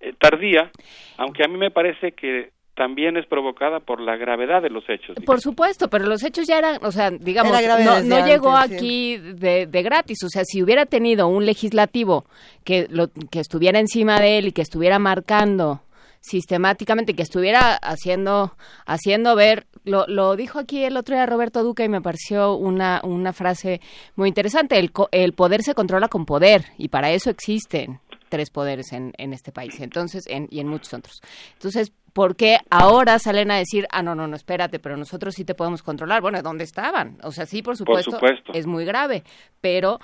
eh, 0.00 0.12
tardía, 0.20 0.70
aunque 1.16 1.44
a 1.44 1.48
mí 1.48 1.56
me 1.56 1.70
parece 1.70 2.12
que 2.12 2.50
también 2.74 3.16
es 3.16 3.24
provocada 3.24 3.80
por 3.80 3.98
la 3.98 4.16
gravedad 4.16 4.60
de 4.60 4.68
los 4.68 4.84
hechos. 4.86 5.16
Por 5.24 5.40
supuesto, 5.40 5.88
pero 5.88 6.04
los 6.04 6.22
hechos 6.24 6.46
ya 6.46 6.58
eran, 6.58 6.78
o 6.82 6.92
sea, 6.92 7.10
digamos, 7.10 7.56
no, 7.84 8.02
no 8.02 8.26
llegó 8.26 8.54
aquí 8.54 9.16
de, 9.16 9.66
de, 9.66 9.82
gratis. 9.82 10.22
O 10.24 10.28
sea, 10.28 10.44
si 10.44 10.62
hubiera 10.62 10.84
tenido 10.84 11.26
un 11.26 11.46
legislativo 11.46 12.26
que, 12.64 12.86
lo, 12.90 13.08
que 13.30 13.40
estuviera 13.40 13.78
encima 13.78 14.20
de 14.20 14.38
él 14.38 14.48
y 14.48 14.52
que 14.52 14.62
estuviera 14.62 14.98
marcando 14.98 15.80
sistemáticamente, 16.20 17.14
que 17.14 17.22
estuviera 17.22 17.76
haciendo, 17.76 18.56
haciendo 18.84 19.34
ver, 19.36 19.66
lo, 19.84 20.06
lo 20.06 20.36
dijo 20.36 20.58
aquí 20.58 20.84
el 20.84 20.96
otro 20.96 21.14
día 21.14 21.26
Roberto 21.26 21.62
Duque 21.62 21.84
y 21.84 21.88
me 21.88 22.00
pareció 22.00 22.54
una, 22.54 23.00
una 23.04 23.32
frase 23.32 23.80
muy 24.16 24.28
interesante, 24.28 24.78
el, 24.78 24.90
el 25.10 25.32
poder 25.32 25.62
se 25.62 25.74
controla 25.74 26.08
con 26.08 26.26
poder 26.26 26.64
y 26.78 26.88
para 26.88 27.10
eso 27.10 27.30
existen 27.30 28.00
tres 28.28 28.50
poderes 28.50 28.92
en, 28.92 29.12
en 29.18 29.32
este 29.34 29.52
país, 29.52 29.78
entonces, 29.80 30.26
en, 30.26 30.48
y 30.50 30.60
en 30.60 30.68
muchos 30.68 30.94
otros. 30.94 31.20
Entonces, 31.52 31.92
¿por 32.14 32.34
qué 32.34 32.56
ahora 32.70 33.18
salen 33.18 33.50
a 33.50 33.58
decir, 33.58 33.86
ah, 33.90 34.02
no, 34.02 34.14
no, 34.14 34.26
no, 34.26 34.36
espérate, 34.36 34.78
pero 34.78 34.96
nosotros 34.96 35.34
sí 35.34 35.44
te 35.44 35.54
podemos 35.54 35.82
controlar? 35.82 36.22
Bueno, 36.22 36.40
¿dónde 36.42 36.64
estaban? 36.64 37.18
O 37.24 37.30
sea, 37.30 37.44
sí, 37.44 37.62
por 37.62 37.76
supuesto, 37.76 38.12
por 38.12 38.20
supuesto. 38.20 38.52
es 38.54 38.66
muy 38.66 38.86
grave, 38.86 39.22
pero 39.60 39.98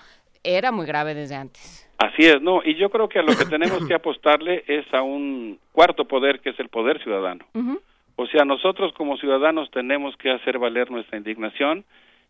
era 0.44 0.72
muy 0.72 0.84
grave 0.84 1.14
desde 1.14 1.36
antes. 1.36 1.88
Así 1.98 2.26
es, 2.26 2.40
no, 2.42 2.60
y 2.64 2.76
yo 2.76 2.90
creo 2.90 3.08
que 3.08 3.18
a 3.18 3.22
lo 3.22 3.34
que 3.34 3.44
tenemos 3.46 3.86
que 3.86 3.94
apostarle 3.94 4.62
es 4.68 4.86
a 4.92 5.02
un 5.02 5.58
cuarto 5.72 6.04
poder 6.06 6.40
que 6.40 6.50
es 6.50 6.60
el 6.60 6.68
poder 6.68 7.02
ciudadano. 7.02 7.44
Uh 7.54 7.60
-huh. 7.60 7.80
O 8.20 8.26
sea, 8.26 8.44
nosotros 8.44 8.92
como 8.94 9.16
ciudadanos 9.16 9.70
tenemos 9.70 10.16
que 10.16 10.32
hacer 10.32 10.58
valer 10.58 10.90
nuestra 10.90 11.18
indignación 11.18 11.84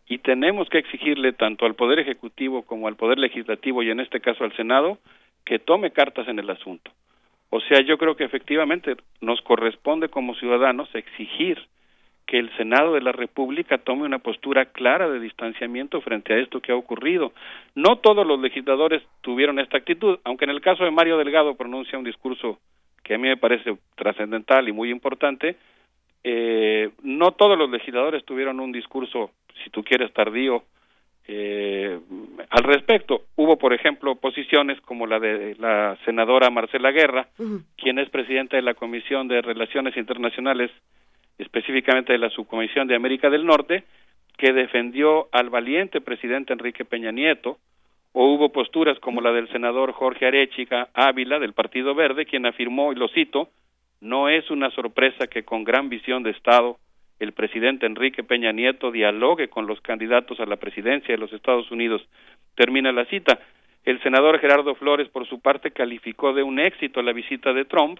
y 0.06 0.18
tenemos 0.18 0.68
que 0.68 0.76
exigirle 0.76 1.32
tanto 1.32 1.64
al 1.64 1.76
poder 1.76 1.98
ejecutivo 1.98 2.62
como 2.66 2.88
al 2.88 2.96
poder 2.96 3.18
legislativo 3.18 3.82
y 3.82 3.88
en 3.88 4.00
este 4.00 4.20
caso 4.20 4.44
al 4.44 4.54
Senado 4.54 4.98
que 5.46 5.58
tome 5.58 5.90
cartas 5.90 6.28
en 6.28 6.38
el 6.38 6.50
asunto. 6.50 6.90
O 7.48 7.60
sea, 7.62 7.80
yo 7.80 7.96
creo 7.96 8.16
que 8.16 8.24
efectivamente 8.24 8.96
nos 9.22 9.40
corresponde 9.40 10.10
como 10.10 10.34
ciudadanos 10.34 10.94
exigir 10.94 11.58
que 12.26 12.38
el 12.38 12.54
Senado 12.58 12.92
de 12.92 13.00
la 13.00 13.12
República 13.12 13.78
tome 13.78 14.02
una 14.02 14.18
postura 14.18 14.66
clara 14.66 15.08
de 15.08 15.20
distanciamiento 15.20 16.02
frente 16.02 16.34
a 16.34 16.38
esto 16.38 16.60
que 16.60 16.72
ha 16.72 16.76
ocurrido. 16.76 17.32
No 17.74 17.96
todos 17.96 18.26
los 18.26 18.38
legisladores 18.38 19.02
tuvieron 19.22 19.58
esta 19.58 19.78
actitud, 19.78 20.18
aunque 20.24 20.44
en 20.44 20.50
el 20.50 20.60
caso 20.60 20.84
de 20.84 20.90
Mario 20.90 21.16
Delgado 21.16 21.54
pronuncia 21.54 21.98
un 21.98 22.04
discurso 22.04 22.58
que 23.02 23.14
a 23.14 23.18
mí 23.18 23.26
me 23.26 23.38
parece 23.38 23.78
trascendental 23.96 24.68
y 24.68 24.72
muy 24.72 24.90
importante, 24.90 25.56
eh, 26.24 26.90
no 27.02 27.32
todos 27.32 27.58
los 27.58 27.70
legisladores 27.70 28.24
tuvieron 28.24 28.60
un 28.60 28.72
discurso, 28.72 29.30
si 29.62 29.70
tú 29.70 29.82
quieres, 29.82 30.12
tardío 30.12 30.64
eh, 31.26 31.98
al 32.50 32.64
respecto. 32.64 33.22
Hubo, 33.36 33.58
por 33.58 33.72
ejemplo, 33.72 34.14
posiciones 34.16 34.80
como 34.80 35.06
la 35.06 35.20
de 35.20 35.54
la 35.58 35.96
senadora 36.04 36.50
Marcela 36.50 36.90
Guerra, 36.90 37.28
uh 37.38 37.42
-huh. 37.42 37.62
quien 37.76 37.98
es 37.98 38.08
presidenta 38.08 38.56
de 38.56 38.62
la 38.62 38.74
Comisión 38.74 39.28
de 39.28 39.42
Relaciones 39.42 39.96
Internacionales 39.96 40.70
específicamente 41.38 42.12
de 42.12 42.18
la 42.18 42.30
Subcomisión 42.30 42.88
de 42.88 42.96
América 42.96 43.30
del 43.30 43.46
Norte, 43.46 43.84
que 44.36 44.52
defendió 44.52 45.28
al 45.32 45.50
valiente 45.50 46.00
presidente 46.00 46.52
Enrique 46.52 46.84
Peña 46.84 47.12
Nieto, 47.12 47.58
o 48.12 48.32
hubo 48.32 48.50
posturas 48.50 48.98
como 49.00 49.20
la 49.20 49.32
del 49.32 49.48
senador 49.48 49.92
Jorge 49.92 50.26
Arechiga 50.26 50.88
Ávila 50.94 51.38
del 51.38 51.52
Partido 51.52 51.94
Verde, 51.94 52.24
quien 52.24 52.46
afirmó, 52.46 52.92
y 52.92 52.96
lo 52.96 53.08
cito, 53.08 53.50
no 54.00 54.28
es 54.28 54.50
una 54.50 54.70
sorpresa 54.70 55.26
que 55.26 55.44
con 55.44 55.64
gran 55.64 55.88
visión 55.88 56.22
de 56.22 56.30
Estado 56.30 56.78
el 57.18 57.32
presidente 57.32 57.86
Enrique 57.86 58.22
Peña 58.22 58.52
Nieto 58.52 58.92
dialogue 58.92 59.48
con 59.48 59.66
los 59.66 59.80
candidatos 59.80 60.38
a 60.38 60.46
la 60.46 60.56
presidencia 60.56 61.14
de 61.14 61.18
los 61.18 61.32
Estados 61.32 61.70
Unidos. 61.70 62.06
Termina 62.54 62.92
la 62.92 63.06
cita. 63.06 63.40
El 63.84 64.00
senador 64.02 64.38
Gerardo 64.38 64.74
Flores, 64.76 65.08
por 65.08 65.26
su 65.26 65.40
parte, 65.40 65.72
calificó 65.72 66.32
de 66.32 66.44
un 66.44 66.60
éxito 66.60 67.02
la 67.02 67.12
visita 67.12 67.52
de 67.52 67.64
Trump 67.64 67.98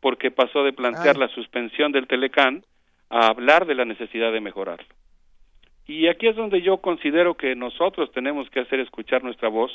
porque 0.00 0.30
pasó 0.30 0.64
de 0.64 0.72
plantear 0.72 1.16
Ay. 1.16 1.20
la 1.20 1.28
suspensión 1.28 1.92
del 1.92 2.06
Telecán 2.06 2.64
a 3.10 3.26
hablar 3.26 3.66
de 3.66 3.74
la 3.74 3.84
necesidad 3.84 4.32
de 4.32 4.40
mejorarlo. 4.40 4.86
Y 5.86 6.06
aquí 6.08 6.26
es 6.28 6.36
donde 6.36 6.62
yo 6.62 6.78
considero 6.78 7.34
que 7.34 7.54
nosotros 7.54 8.10
tenemos 8.12 8.48
que 8.48 8.60
hacer 8.60 8.80
escuchar 8.80 9.22
nuestra 9.22 9.48
voz 9.48 9.70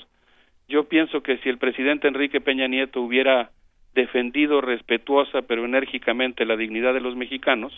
Yo 0.68 0.86
pienso 0.86 1.22
que 1.22 1.38
si 1.40 1.50
el 1.50 1.58
presidente 1.58 2.08
Enrique 2.08 2.42
Peña 2.42 2.68
Nieto 2.68 3.02
hubiera 3.02 3.52
defendido 3.94 4.62
respetuosa 4.62 5.42
pero 5.42 5.66
enérgicamente 5.66 6.46
la 6.46 6.56
dignidad 6.56 6.94
de 6.94 7.02
los 7.02 7.16
mexicanos, 7.16 7.74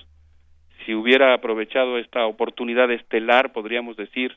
si 0.86 0.94
hubiera 0.94 1.34
aprovechado 1.34 1.98
esta 1.98 2.26
oportunidad 2.26 2.92
estelar, 2.92 3.54
podríamos 3.54 3.96
decir, 3.98 4.36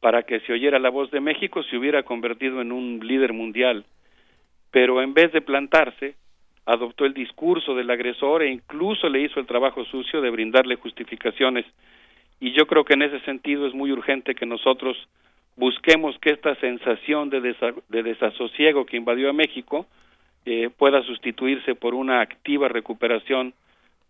para 0.00 0.22
que 0.22 0.40
se 0.40 0.52
oyera 0.52 0.78
la 0.78 0.90
voz 0.90 1.10
de 1.10 1.20
México, 1.20 1.62
se 1.64 1.76
hubiera 1.76 2.02
convertido 2.02 2.60
en 2.60 2.72
un 2.72 3.00
líder 3.02 3.32
mundial. 3.32 3.84
Pero 4.70 5.02
en 5.02 5.14
vez 5.14 5.32
de 5.32 5.40
plantarse, 5.40 6.14
adoptó 6.66 7.06
el 7.06 7.14
discurso 7.14 7.74
del 7.74 7.90
agresor 7.90 8.42
e 8.42 8.50
incluso 8.50 9.08
le 9.08 9.22
hizo 9.22 9.40
el 9.40 9.46
trabajo 9.46 9.84
sucio 9.86 10.20
de 10.20 10.30
brindarle 10.30 10.76
justificaciones. 10.76 11.64
Y 12.40 12.52
yo 12.52 12.66
creo 12.66 12.84
que 12.84 12.94
en 12.94 13.02
ese 13.02 13.20
sentido 13.20 13.66
es 13.66 13.74
muy 13.74 13.90
urgente 13.90 14.34
que 14.34 14.46
nosotros 14.46 14.96
busquemos 15.56 16.16
que 16.18 16.30
esta 16.30 16.54
sensación 16.56 17.30
de, 17.30 17.40
de 17.88 18.02
desasosiego 18.02 18.86
que 18.86 18.96
invadió 18.96 19.30
a 19.30 19.32
México 19.32 19.86
pueda 20.76 21.02
sustituirse 21.02 21.74
por 21.74 21.94
una 21.94 22.20
activa 22.20 22.68
recuperación 22.68 23.54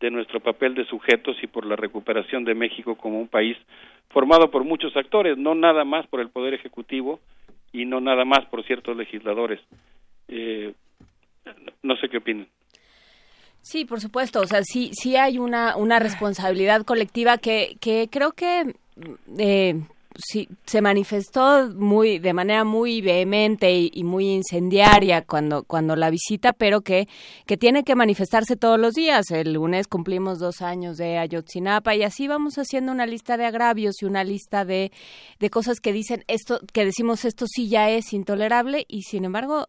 de 0.00 0.10
nuestro 0.10 0.40
papel 0.40 0.74
de 0.74 0.84
sujetos 0.86 1.36
y 1.42 1.46
por 1.46 1.66
la 1.66 1.76
recuperación 1.76 2.44
de 2.44 2.54
México 2.54 2.96
como 2.96 3.20
un 3.20 3.28
país 3.28 3.56
formado 4.10 4.50
por 4.50 4.64
muchos 4.64 4.96
actores, 4.96 5.36
no 5.36 5.54
nada 5.54 5.84
más 5.84 6.06
por 6.06 6.20
el 6.20 6.30
Poder 6.30 6.54
Ejecutivo 6.54 7.20
y 7.72 7.84
no 7.84 8.00
nada 8.00 8.24
más 8.24 8.44
por 8.46 8.64
ciertos 8.64 8.96
legisladores. 8.96 9.60
Eh, 10.28 10.72
no 11.82 11.96
sé 11.96 12.08
qué 12.08 12.18
opinan. 12.18 12.46
Sí, 13.60 13.84
por 13.84 14.00
supuesto. 14.00 14.40
O 14.40 14.46
sea, 14.46 14.62
sí, 14.62 14.90
sí 14.92 15.16
hay 15.16 15.38
una, 15.38 15.76
una 15.76 15.98
responsabilidad 15.98 16.84
colectiva 16.84 17.38
que, 17.38 17.76
que 17.80 18.08
creo 18.10 18.32
que 18.32 18.74
eh, 19.38 19.74
sí, 20.18 20.48
se 20.66 20.82
manifestó 20.82 21.70
muy 21.74 22.18
de 22.18 22.32
manera 22.32 22.64
muy 22.64 23.00
vehemente 23.00 23.72
y, 23.72 24.04
muy 24.04 24.28
incendiaria 24.30 25.22
cuando 25.22 25.62
cuando 25.62 25.96
la 25.96 26.10
visita, 26.10 26.52
pero 26.52 26.80
que 26.82 27.08
que 27.46 27.56
tiene 27.56 27.84
que 27.84 27.94
manifestarse 27.94 28.56
todos 28.56 28.78
los 28.78 28.94
días. 28.94 29.30
El 29.30 29.54
lunes 29.54 29.86
cumplimos 29.86 30.38
dos 30.38 30.60
años 30.60 30.96
de 30.98 31.18
Ayotzinapa 31.18 31.94
y 31.94 32.02
así 32.02 32.28
vamos 32.28 32.58
haciendo 32.58 32.92
una 32.92 33.06
lista 33.06 33.36
de 33.36 33.46
agravios 33.46 34.02
y 34.02 34.06
una 34.06 34.24
lista 34.24 34.64
de 34.64 34.92
de 35.38 35.50
cosas 35.50 35.80
que 35.80 35.92
dicen 35.92 36.24
esto 36.26 36.60
que 36.72 36.84
decimos 36.84 37.24
esto 37.24 37.46
sí 37.46 37.68
ya 37.68 37.90
es 37.90 38.12
intolerable 38.12 38.84
y 38.88 39.02
sin 39.02 39.24
embargo 39.24 39.68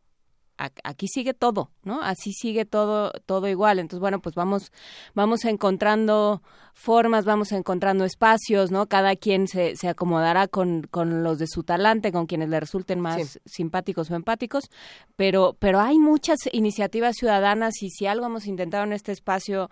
aquí 0.84 1.08
sigue 1.08 1.34
todo, 1.34 1.72
¿no? 1.84 2.02
Así 2.02 2.34
sigue 2.34 2.66
todo, 2.66 3.12
todo 3.26 3.48
igual. 3.48 3.80
Entonces, 3.80 4.02
bueno, 4.02 4.20
pues 4.20 4.36
vamos, 4.36 4.72
vamos 5.14 5.46
encontrando 5.46 6.42
formas, 6.74 7.26
vamos 7.26 7.52
encontrando 7.52 8.06
espacios, 8.06 8.72
¿no? 8.72 8.88
Cada 8.88 9.16
quien 9.16 9.48
se, 9.48 9.76
se 9.76 9.88
acomodará 9.88 10.48
con, 10.48 10.84
con 10.84 11.24
los 11.24 11.40
de 11.40 11.48
su 11.48 11.64
talante, 11.64 12.12
con 12.12 12.26
quienes 12.26 12.50
le 12.50 12.60
resulten 12.60 13.00
más 13.00 13.40
simpáticos 13.46 14.12
o 14.12 14.16
empáticos, 14.16 14.70
pero, 15.16 15.56
pero 15.60 15.80
hay 15.80 15.98
muchas 15.98 16.38
iniciativas 16.52 17.16
ciudadanas 17.18 17.82
y 17.82 17.90
si 17.90 18.06
algo 18.06 18.26
hemos 18.26 18.46
intentado 18.46 18.84
en 18.84 18.94
este 18.94 19.12
espacio, 19.12 19.70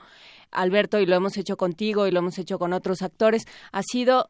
Alberto, 0.51 0.99
y 0.99 1.06
lo 1.06 1.16
hemos 1.16 1.38
hecho 1.38 1.57
contigo 1.57 2.07
y 2.07 2.11
lo 2.11 2.19
hemos 2.19 2.38
hecho 2.40 2.59
con 2.59 2.74
otros 2.74 3.01
actores, 3.01 3.45
ha 3.72 3.83
sido 3.83 4.30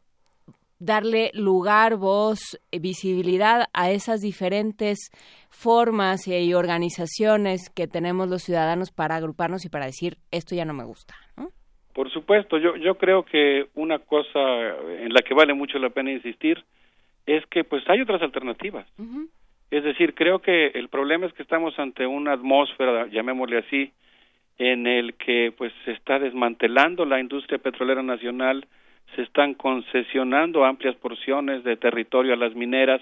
darle 0.80 1.32
lugar, 1.34 1.98
voz, 1.98 2.40
eh, 2.72 2.80
visibilidad 2.80 3.66
a 3.74 3.92
esas 3.92 4.22
diferentes 4.22 5.12
formas 5.50 6.28
y 6.28 6.54
organizaciones 6.54 7.70
que 7.76 7.88
tenemos 7.88 8.30
los 8.30 8.44
ciudadanos 8.44 8.92
para 8.92 9.16
agruparnos 9.16 9.66
y 9.66 9.70
para 9.70 9.86
decir 9.86 10.18
esto 10.32 10.56
ya 10.56 10.66
no 10.66 10.74
me 10.74 10.86
gusta. 10.86 11.16
Por 11.94 12.12
supuesto, 12.12 12.60
yo, 12.60 12.76
yo 12.76 12.96
creo 12.96 13.24
que 13.24 13.70
una 13.74 13.98
cosa 14.00 14.40
en 15.00 15.14
la 15.14 15.22
que 15.22 15.34
vale 15.34 15.56
mucho 15.56 15.80
la 15.80 15.90
pena 15.90 16.12
insistir 16.12 16.64
es 17.26 17.46
que 17.48 17.64
pues 17.64 17.84
hay 17.90 18.02
otras 18.02 18.22
alternativas. 18.22 18.88
Es 19.72 19.84
decir, 19.84 20.14
creo 20.14 20.40
que 20.40 20.68
el 20.68 20.90
problema 20.90 21.26
es 21.26 21.34
que 21.34 21.44
estamos 21.44 21.78
ante 21.78 22.06
una 22.06 22.34
atmósfera, 22.34 23.08
llamémosle 23.08 23.58
así, 23.58 23.92
en 24.58 24.88
el 24.88 25.16
que 25.16 25.54
pues 25.58 25.74
se 25.86 25.92
está 25.92 26.20
desmantelando 26.20 27.06
la 27.06 27.20
industria 27.20 27.58
petrolera 27.60 28.02
nacional, 28.02 28.66
se 29.16 29.24
están 29.24 29.54
concesionando 29.54 30.66
amplias 30.66 30.96
porciones 30.96 31.64
de 31.64 31.78
territorio 31.78 32.34
a 32.34 32.38
las 32.38 32.56
mineras, 32.56 33.02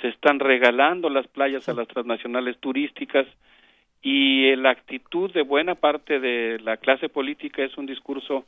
se 0.00 0.08
están 0.08 0.40
regalando 0.40 1.08
las 1.08 1.26
playas 1.28 1.68
a 1.68 1.74
las 1.74 1.88
transnacionales 1.88 2.58
turísticas 2.58 3.26
y 4.02 4.54
la 4.56 4.70
actitud 4.70 5.32
de 5.32 5.42
buena 5.42 5.74
parte 5.74 6.20
de 6.20 6.58
la 6.60 6.76
clase 6.76 7.08
política 7.08 7.64
es 7.64 7.76
un 7.76 7.86
discurso 7.86 8.44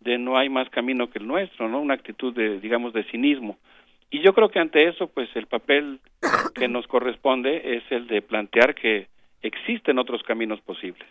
de 0.00 0.18
no 0.18 0.36
hay 0.36 0.48
más 0.48 0.68
camino 0.70 1.10
que 1.10 1.18
el 1.18 1.26
nuestro, 1.26 1.68
¿no? 1.68 1.80
Una 1.80 1.94
actitud 1.94 2.34
de 2.34 2.60
digamos 2.60 2.92
de 2.92 3.04
cinismo. 3.04 3.58
Y 4.10 4.20
yo 4.20 4.34
creo 4.34 4.50
que 4.50 4.58
ante 4.58 4.88
eso 4.88 5.08
pues 5.08 5.28
el 5.34 5.46
papel 5.46 6.00
que 6.54 6.68
nos 6.68 6.86
corresponde 6.86 7.76
es 7.76 7.84
el 7.90 8.06
de 8.06 8.22
plantear 8.22 8.74
que 8.74 9.08
existen 9.42 9.98
otros 9.98 10.22
caminos 10.22 10.60
posibles, 10.60 11.06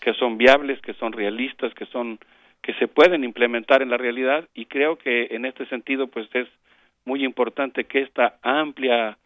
que 0.00 0.14
son 0.14 0.36
viables, 0.36 0.80
que 0.80 0.94
son 0.94 1.12
realistas, 1.12 1.72
que 1.74 1.86
son 1.86 2.18
que 2.62 2.74
se 2.74 2.88
pueden 2.88 3.24
implementar 3.24 3.82
en 3.82 3.90
la 3.90 3.96
realidad 3.96 4.48
y 4.54 4.66
creo 4.66 4.96
que 4.96 5.28
en 5.30 5.44
este 5.44 5.66
sentido 5.66 6.08
pues 6.08 6.28
es 6.34 6.48
muy 7.04 7.24
importante 7.24 7.84
que 7.84 8.00
esta 8.02 8.38
amplia 8.42 9.18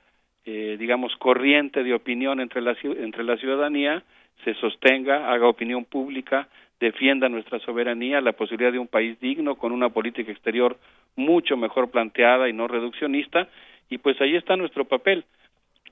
eh, 0.44 0.76
digamos 0.78 1.14
corriente 1.16 1.82
de 1.82 1.94
opinión 1.94 2.40
entre 2.40 2.60
la 2.60 2.76
entre 2.82 3.24
la 3.24 3.36
ciudadanía 3.36 4.02
se 4.44 4.54
sostenga 4.54 5.32
haga 5.32 5.48
opinión 5.48 5.84
pública 5.84 6.48
defienda 6.80 7.28
nuestra 7.28 7.58
soberanía 7.60 8.20
la 8.20 8.32
posibilidad 8.32 8.72
de 8.72 8.78
un 8.78 8.88
país 8.88 9.18
digno 9.20 9.56
con 9.56 9.72
una 9.72 9.88
política 9.88 10.30
exterior 10.30 10.78
mucho 11.16 11.56
mejor 11.56 11.90
planteada 11.90 12.48
y 12.48 12.52
no 12.52 12.68
reduccionista. 12.68 13.48
Y 13.88 13.98
pues 13.98 14.20
ahí 14.20 14.36
está 14.36 14.56
nuestro 14.56 14.84
papel. 14.84 15.24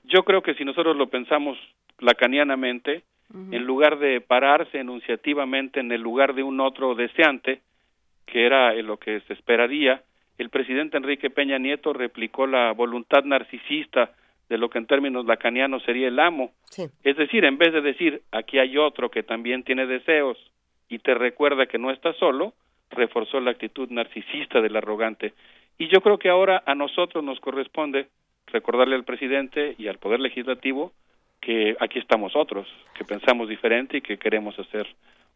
Yo 0.03 0.23
creo 0.23 0.41
que 0.41 0.53
si 0.55 0.65
nosotros 0.65 0.95
lo 0.95 1.07
pensamos 1.07 1.57
lacanianamente 1.99 3.03
en 3.33 3.65
lugar 3.65 3.97
de 3.97 4.21
pararse 4.21 4.79
enunciativamente 4.79 5.79
en 5.79 5.91
el 5.91 6.01
lugar 6.01 6.35
de 6.35 6.43
un 6.43 6.59
otro 6.59 6.93
deseante, 6.93 7.61
que 8.25 8.45
era 8.45 8.73
lo 8.81 8.97
que 8.97 9.21
se 9.21 9.33
esperaría, 9.33 10.03
el 10.37 10.49
presidente 10.49 10.97
Enrique 10.97 11.29
Peña 11.29 11.57
Nieto 11.57 11.93
replicó 11.93 12.47
la 12.47 12.71
voluntad 12.73 13.23
narcisista 13.23 14.11
de 14.49 14.57
lo 14.57 14.69
que 14.69 14.77
en 14.77 14.87
términos 14.87 15.25
lacanianos 15.25 15.83
sería 15.83 16.07
el 16.07 16.19
amo. 16.19 16.51
Es 17.03 17.17
decir, 17.17 17.45
en 17.45 17.57
vez 17.57 17.73
de 17.73 17.81
decir 17.81 18.21
aquí 18.31 18.59
hay 18.59 18.77
otro 18.77 19.09
que 19.09 19.23
también 19.23 19.63
tiene 19.63 19.85
deseos 19.85 20.37
y 20.89 20.99
te 20.99 21.13
recuerda 21.13 21.65
que 21.65 21.79
no 21.79 21.91
estás 21.91 22.15
solo, 22.17 22.53
reforzó 22.89 23.39
la 23.39 23.51
actitud 23.51 23.89
narcisista 23.89 24.61
del 24.61 24.75
arrogante. 24.75 25.33
Y 25.77 25.87
yo 25.87 26.01
creo 26.01 26.19
que 26.19 26.29
ahora 26.29 26.61
a 26.65 26.75
nosotros 26.75 27.23
nos 27.23 27.39
corresponde 27.39 28.07
recordarle 28.47 28.95
al 28.95 29.05
presidente 29.05 29.75
y 29.77 29.87
al 29.87 29.97
Poder 29.97 30.19
Legislativo 30.19 30.91
que 31.45 31.75
aquí 31.79 31.99
estamos 31.99 32.33
otros, 32.35 32.67
que 32.97 33.03
pensamos 33.03 33.49
diferente 33.49 33.97
y 33.97 34.01
que 34.01 34.17
queremos 34.17 34.57
hacer 34.57 34.87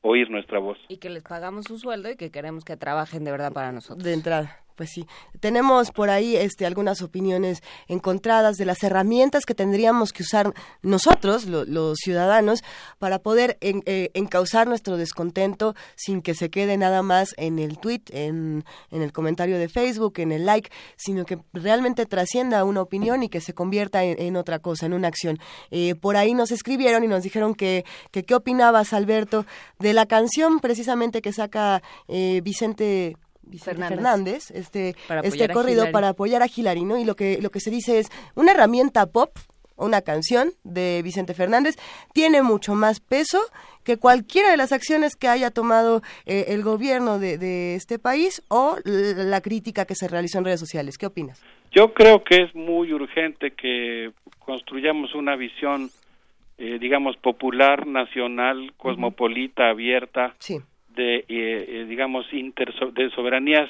oír 0.02 0.30
nuestra 0.30 0.60
voz. 0.60 0.78
Y 0.88 0.98
que 0.98 1.10
les 1.10 1.24
pagamos 1.24 1.70
un 1.70 1.80
sueldo 1.80 2.10
y 2.10 2.16
que 2.16 2.32
queremos 2.32 2.64
que 2.64 2.78
trabajen 2.78 3.24
de 3.24 3.32
verdad 3.32 3.52
para 3.52 3.72
nosotros. 3.72 4.04
De 4.04 4.14
entrada. 4.14 4.67
Pues 4.78 4.92
sí, 4.92 5.08
tenemos 5.40 5.90
por 5.90 6.12
ahí 6.12 6.36
este, 6.36 6.68
algunas 6.68 7.02
opiniones 7.02 7.64
encontradas 7.88 8.58
de 8.58 8.66
las 8.66 8.84
herramientas 8.84 9.44
que 9.44 9.56
tendríamos 9.56 10.14
que 10.14 10.22
usar 10.22 10.54
nosotros, 10.84 11.46
los 11.46 11.98
ciudadanos, 11.98 12.64
para 13.00 13.18
poder 13.18 13.58
eh, 13.62 14.12
encauzar 14.14 14.68
nuestro 14.68 14.96
descontento 14.96 15.74
sin 15.96 16.22
que 16.22 16.36
se 16.36 16.52
quede 16.52 16.78
nada 16.78 17.02
más 17.02 17.34
en 17.38 17.58
el 17.58 17.80
tweet, 17.80 18.04
en, 18.12 18.66
en, 18.92 19.02
el 19.02 19.12
comentario 19.12 19.58
de 19.58 19.68
Facebook, 19.68 20.20
en 20.20 20.32
el 20.32 20.46
like, 20.46 20.70
sino 20.96 21.26
que 21.26 21.40
realmente 21.54 22.06
trascienda 22.06 22.64
una 22.64 22.82
opinión 22.82 23.24
y 23.24 23.30
que 23.30 23.42
se 23.42 23.56
convierta 23.56 24.04
en, 24.04 24.36
otra 24.36 24.60
cosa, 24.60 24.86
en 24.86 24.94
una 24.94 25.08
acción. 25.08 25.40
Eh, 25.72 25.96
por 25.96 26.18
ahí 26.18 26.36
nos 26.36 26.52
escribieron 26.52 27.04
y 27.04 27.08
nos 27.08 27.24
dijeron 27.24 27.56
que, 27.56 27.84
que 28.12 28.24
qué 28.24 28.36
opinabas, 28.36 28.94
Alberto, 28.94 29.48
de 29.80 29.94
la 29.94 30.06
canción 30.06 30.60
precisamente 30.60 31.24
que 31.24 31.34
saca 31.34 31.82
eh, 32.08 32.42
Vicente 32.44 33.18
Fernández, 33.64 34.52
este, 34.52 34.96
este 35.24 35.50
corrido 35.50 35.92
para 35.92 36.10
apoyar 36.10 36.42
a 36.42 36.48
Hilary, 36.54 36.82
Y 36.82 37.06
lo 37.06 37.16
que, 37.16 37.40
lo 37.42 37.50
que 37.50 37.60
se 37.60 37.72
dice 37.72 38.00
es 38.00 38.10
una 38.36 38.52
herramienta 38.52 39.06
pop, 39.06 39.32
una 39.78 40.02
canción 40.02 40.50
de 40.64 41.02
Vicente 41.04 41.34
Fernández, 41.34 41.76
tiene 42.14 42.42
mucho 42.42 42.74
más 42.74 43.00
peso 43.00 43.40
que 43.84 43.98
cualquiera 43.98 44.52
de 44.52 44.58
las 44.58 44.72
acciones 44.72 45.16
que 45.16 45.28
haya 45.28 45.52
tomado 45.52 46.02
eh, 46.26 46.46
el 46.50 46.64
gobierno 46.64 47.20
de, 47.20 47.76
este 47.76 48.00
país 48.00 48.44
o 48.50 48.78
la 48.84 49.40
crítica 49.42 49.86
que 49.86 49.96
se 49.96 50.08
realizó 50.08 50.40
en 50.40 50.46
redes 50.46 50.60
sociales. 50.60 50.98
¿Qué 50.98 51.06
opinas? 51.06 51.42
Yo 51.72 51.94
creo 51.94 52.24
que 52.24 52.44
es 52.44 52.56
muy 52.56 52.92
urgente 52.92 53.52
que 53.52 54.12
construyamos 54.40 55.14
una 55.14 55.36
visión, 55.36 55.90
eh, 56.58 56.80
digamos, 56.80 57.16
popular, 57.18 57.86
nacional, 57.86 58.74
cosmopolita, 58.78 59.70
abierta. 59.70 60.36
Sí 60.40 60.60
de, 60.98 61.24
eh, 61.30 61.86
digamos, 61.88 62.26
de 62.30 63.10
soberanías 63.12 63.70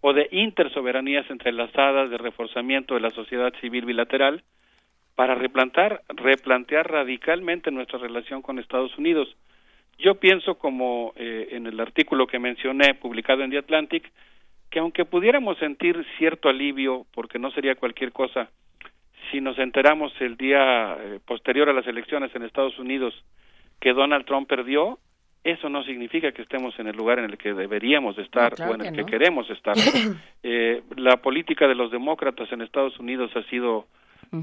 o 0.00 0.14
de 0.14 0.28
intersoberanías 0.32 1.28
entrelazadas 1.30 2.08
de 2.08 2.16
reforzamiento 2.16 2.94
de 2.94 3.00
la 3.00 3.10
sociedad 3.10 3.52
civil 3.60 3.84
bilateral 3.84 4.42
para 5.14 5.34
replantar, 5.34 6.00
replantear 6.08 6.90
radicalmente 6.90 7.70
nuestra 7.70 7.98
relación 7.98 8.40
con 8.40 8.58
Estados 8.58 8.96
Unidos. 8.96 9.28
Yo 9.98 10.14
pienso, 10.14 10.54
como 10.54 11.12
eh, 11.16 11.48
en 11.50 11.66
el 11.66 11.78
artículo 11.78 12.26
que 12.26 12.38
mencioné, 12.38 12.94
publicado 12.94 13.42
en 13.42 13.50
The 13.50 13.58
Atlantic, 13.58 14.10
que 14.70 14.78
aunque 14.78 15.04
pudiéramos 15.04 15.58
sentir 15.58 16.06
cierto 16.16 16.48
alivio, 16.48 17.04
porque 17.12 17.38
no 17.38 17.50
sería 17.50 17.74
cualquier 17.74 18.12
cosa, 18.12 18.48
si 19.30 19.42
nos 19.42 19.58
enteramos 19.58 20.12
el 20.20 20.38
día 20.38 20.96
eh, 20.98 21.18
posterior 21.26 21.68
a 21.68 21.74
las 21.74 21.86
elecciones 21.86 22.34
en 22.34 22.44
Estados 22.44 22.78
Unidos 22.78 23.12
que 23.80 23.92
Donald 23.92 24.24
Trump 24.24 24.48
perdió, 24.48 24.98
eso 25.42 25.68
no 25.68 25.82
significa 25.84 26.32
que 26.32 26.42
estemos 26.42 26.78
en 26.78 26.88
el 26.88 26.96
lugar 26.96 27.18
en 27.18 27.26
el 27.26 27.38
que 27.38 27.54
deberíamos 27.54 28.18
estar 28.18 28.52
o 28.60 28.74
en 28.74 28.86
el 28.86 28.94
que, 28.94 29.06
queremos 29.06 29.48
estar. 29.50 29.74
eh, 30.42 30.82
la 30.96 31.16
política 31.16 31.66
de 31.66 31.74
los 31.74 31.90
demócratas 31.90 32.50
en 32.52 32.60
Estados 32.60 32.98
Unidos 32.98 33.30
ha 33.34 33.42
sido 33.44 33.86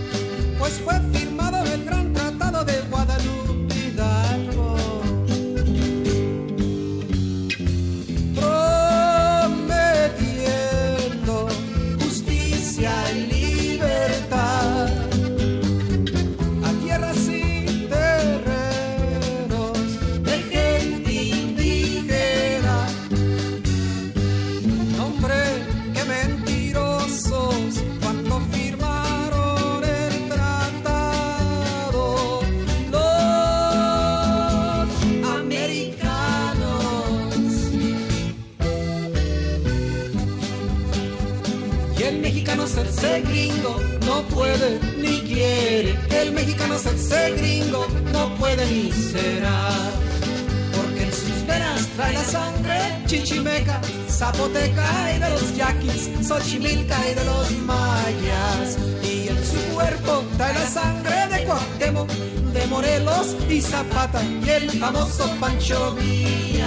Famoso 64.82 65.30
Pancho 65.40 65.93
Villa. 65.93 66.66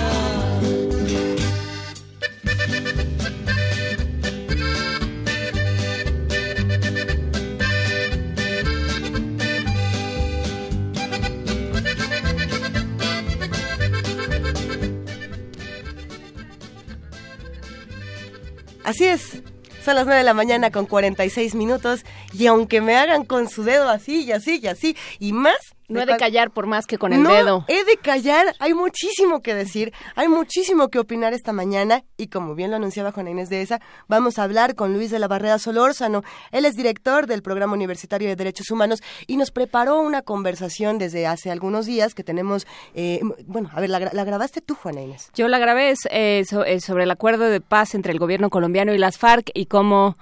Así 18.85 19.07
es. 19.07 19.43
Son 19.85 19.97
las 19.97 20.07
9 20.07 20.19
de 20.19 20.25
la 20.25 20.35
mañana 20.35 20.71
con 20.71 20.87
46 20.87 21.57
minutos 21.57 22.05
y 22.33 22.47
aunque 22.47 22.81
me 22.81 22.97
hagan 22.97 23.25
con 23.25 23.49
su 23.49 23.65
dedo 23.65 23.89
así 23.89 24.23
y 24.23 24.31
así 24.31 24.61
y 24.63 24.69
así 24.69 24.97
y 25.19 25.33
más... 25.33 25.74
No 25.89 26.01
he 26.01 26.07
de 26.07 26.17
callar 26.17 26.51
por 26.51 26.67
más 26.67 26.87
que 26.87 26.97
con 26.99 27.13
el 27.13 27.23
no, 27.23 27.31
dedo. 27.33 27.65
he 27.69 27.85
de 27.85 27.97
callar. 27.99 28.55
Hay 28.59 28.73
muchísimo 28.75 29.43
que 29.43 29.55
decir, 29.55 29.93
hay 30.17 30.29
muchísimo 30.29 30.89
que 30.89 30.99
opinar 30.99 31.35
esta 31.35 31.53
mañana 31.53 32.05
y 32.17 32.29
como 32.29 32.55
bien 32.55 32.71
lo 32.71 32.77
anunciaba 32.77 33.13
Juana 33.13 33.31
Inés 33.31 33.51
de 33.51 33.61
esa, 33.63 33.81
vamos 34.09 34.39
a 34.39 34.45
hablar 34.45 34.75
con 34.75 34.93
Luis 34.95 35.11
de 35.11 35.19
la 35.19 35.29
Barrera 35.29 35.59
Solórzano. 35.59 36.23
Él 36.53 36.65
es 36.65 36.75
director 36.75 37.27
del 37.27 37.43
Programa 37.43 37.75
Universitario 37.75 38.29
de 38.29 38.37
Derechos 38.37 38.71
Humanos 38.71 39.03
y 39.27 39.37
nos 39.37 39.51
preparó 39.51 40.01
una 40.01 40.23
conversación 40.23 40.99
desde 40.99 41.27
hace 41.27 41.51
algunos 41.51 41.87
días 41.87 42.15
que 42.15 42.25
tenemos... 42.25 42.67
eh, 42.95 43.21
bueno, 43.47 43.71
a 43.75 43.81
ver, 43.81 43.91
¿la, 43.91 44.01
gra- 44.01 44.13
la 44.13 44.25
grabaste 44.25 44.61
tú, 44.61 44.75
Juana 44.75 45.03
Inés? 45.03 45.31
Yo 45.35 45.49
la 45.49 45.59
grabé 45.59 45.91
es, 45.91 46.01
eh, 46.11 46.45
so- 46.49 46.65
eh, 46.65 46.81
sobre 46.81 47.05
el 47.05 47.11
acuerdo 47.11 47.45
de 47.45 47.61
paz 47.61 47.95
entre 47.95 48.13
el 48.13 48.19
gobierno 48.19 48.49
colombiano 48.51 48.95
y 48.95 48.99
las 48.99 49.19
FARC 49.19 49.51
y 49.55 49.67
cómo, 49.67 50.17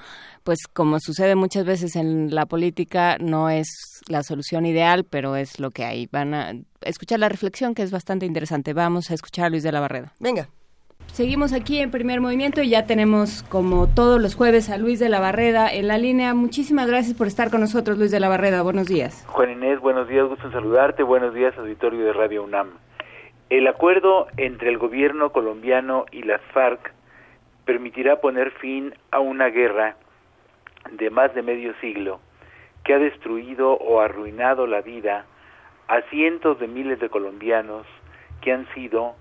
pues 0.45 0.67
como 0.73 0.99
sucede 1.01 1.35
muchas 1.35 1.65
veces 1.65 1.97
en 1.97 2.35
la 2.35 2.47
política, 2.47 3.17
no 3.19 3.49
es 3.49 4.03
la 4.09 4.23
solución 4.23 4.67
ideal, 4.67 5.05
pero 5.09 5.37
es 5.37 5.61
lo 5.61 5.71
que 5.71 5.85
hay. 5.85 6.09
Van 6.11 6.35
a 6.35 6.53
escuchar 6.83 7.21
la 7.21 7.29
reflexión 7.29 7.75
que 7.75 7.83
es 7.83 7.91
bastante 7.91 8.27
interesante. 8.27 8.73
Vamos 8.73 9.11
a 9.11 9.15
escuchar 9.15 9.47
a 9.47 9.51
Luis 9.51 9.63
de 9.63 9.73
la 9.73 9.81
Barreda. 9.81 10.13
Venga. 10.21 10.49
Seguimos 11.13 11.53
aquí 11.53 11.79
en 11.79 11.91
primer 11.91 12.21
movimiento 12.21 12.63
y 12.63 12.71
ya 12.71 12.87
tenemos 12.87 13.43
como 13.45 13.87
todos 13.87 14.21
los 14.21 14.35
jueves 14.35 14.71
a 14.71 14.79
Luis 14.79 14.99
de 14.99 15.11
la 15.11 15.21
Barreda 15.21 15.71
en 15.71 15.89
la 15.89 15.99
línea. 15.99 16.33
Muchísimas 16.33 16.87
gracias 16.87 17.17
por 17.17 17.27
estar 17.27 17.51
con 17.51 17.61
nosotros, 17.61 17.99
Luis 17.99 18.11
de 18.11 18.21
la 18.21 18.31
Barreda. 18.31 18.63
Buenos 18.63 18.87
días. 18.87 19.25
Juan 19.29 19.51
Inés, 19.51 19.79
buenos 19.81 20.09
días, 20.09 20.27
gusto 20.27 20.47
en 20.47 20.53
saludarte. 20.53 21.03
Buenos 21.03 21.35
días, 21.35 21.57
auditorio 21.59 22.07
de 22.07 22.13
Radio 22.15 22.45
UNAM. 22.45 22.71
El 23.51 23.67
acuerdo 23.67 24.29
entre 24.39 24.71
el 24.71 24.79
gobierno 24.79 25.33
colombiano 25.33 26.07
y 26.11 26.23
las 26.23 26.41
FARC 26.55 26.95
permitirá 27.67 28.21
poner 28.23 28.51
fin 28.53 28.95
a 29.11 29.21
una 29.21 29.49
guerra 29.49 29.97
de 30.93 31.11
más 31.11 31.35
de 31.35 31.43
medio 31.43 31.75
siglo 31.81 32.21
que 32.85 32.95
ha 32.95 32.99
destruido 32.99 33.73
o 33.73 34.01
arruinado 34.01 34.67
la 34.67 34.81
vida 34.81 35.27
a 35.89 36.03
cientos 36.03 36.59
de 36.59 36.69
miles 36.69 37.01
de 37.01 37.09
colombianos 37.09 37.87
que 38.41 38.53
han 38.53 38.67
sido 38.75 39.15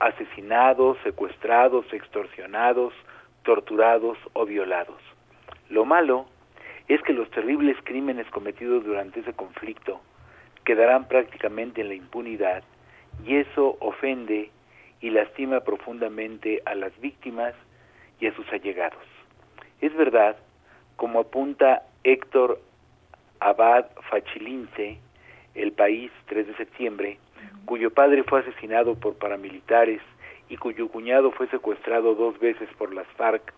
asesinados, 0.00 0.98
secuestrados, 1.04 1.86
extorsionados, 1.92 2.92
torturados 3.44 4.18
o 4.32 4.44
violados. 4.44 5.00
Lo 5.70 5.84
malo 5.84 6.26
es 6.88 7.00
que 7.02 7.12
los 7.12 7.30
terribles 7.30 7.76
crímenes 7.84 8.28
cometidos 8.30 8.84
durante 8.84 9.20
ese 9.20 9.32
conflicto 9.32 10.00
quedarán 10.64 11.08
prácticamente 11.08 11.80
en 11.80 11.88
la 11.88 11.94
impunidad 11.94 12.62
y 13.24 13.36
eso 13.36 13.76
ofende 13.80 14.50
y 15.00 15.10
lastima 15.10 15.60
profundamente 15.60 16.62
a 16.64 16.74
las 16.74 16.98
víctimas 17.00 17.54
y 18.20 18.26
a 18.26 18.34
sus 18.34 18.50
allegados. 18.52 19.02
Es 19.80 19.94
verdad, 19.96 20.36
como 21.02 21.18
apunta 21.18 21.82
Héctor 22.04 22.60
Abad 23.40 23.86
Fachilince, 24.08 25.00
El 25.52 25.72
País, 25.72 26.12
3 26.26 26.46
de 26.46 26.54
septiembre, 26.54 27.18
cuyo 27.64 27.90
padre 27.92 28.22
fue 28.22 28.38
asesinado 28.38 28.94
por 28.94 29.16
paramilitares 29.16 30.00
y 30.48 30.58
cuyo 30.58 30.86
cuñado 30.86 31.32
fue 31.32 31.48
secuestrado 31.48 32.14
dos 32.14 32.38
veces 32.38 32.68
por 32.78 32.94
las 32.94 33.08
FARC, 33.16 33.52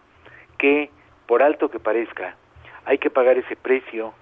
que, 0.57 0.89
por 1.27 1.43
alto 1.43 1.71
que 1.71 1.79
parezca, 1.79 2.35
hay 2.87 2.97
que 2.97 3.11
pagar 3.11 3.37
ese 3.37 3.57
precio 3.57 4.15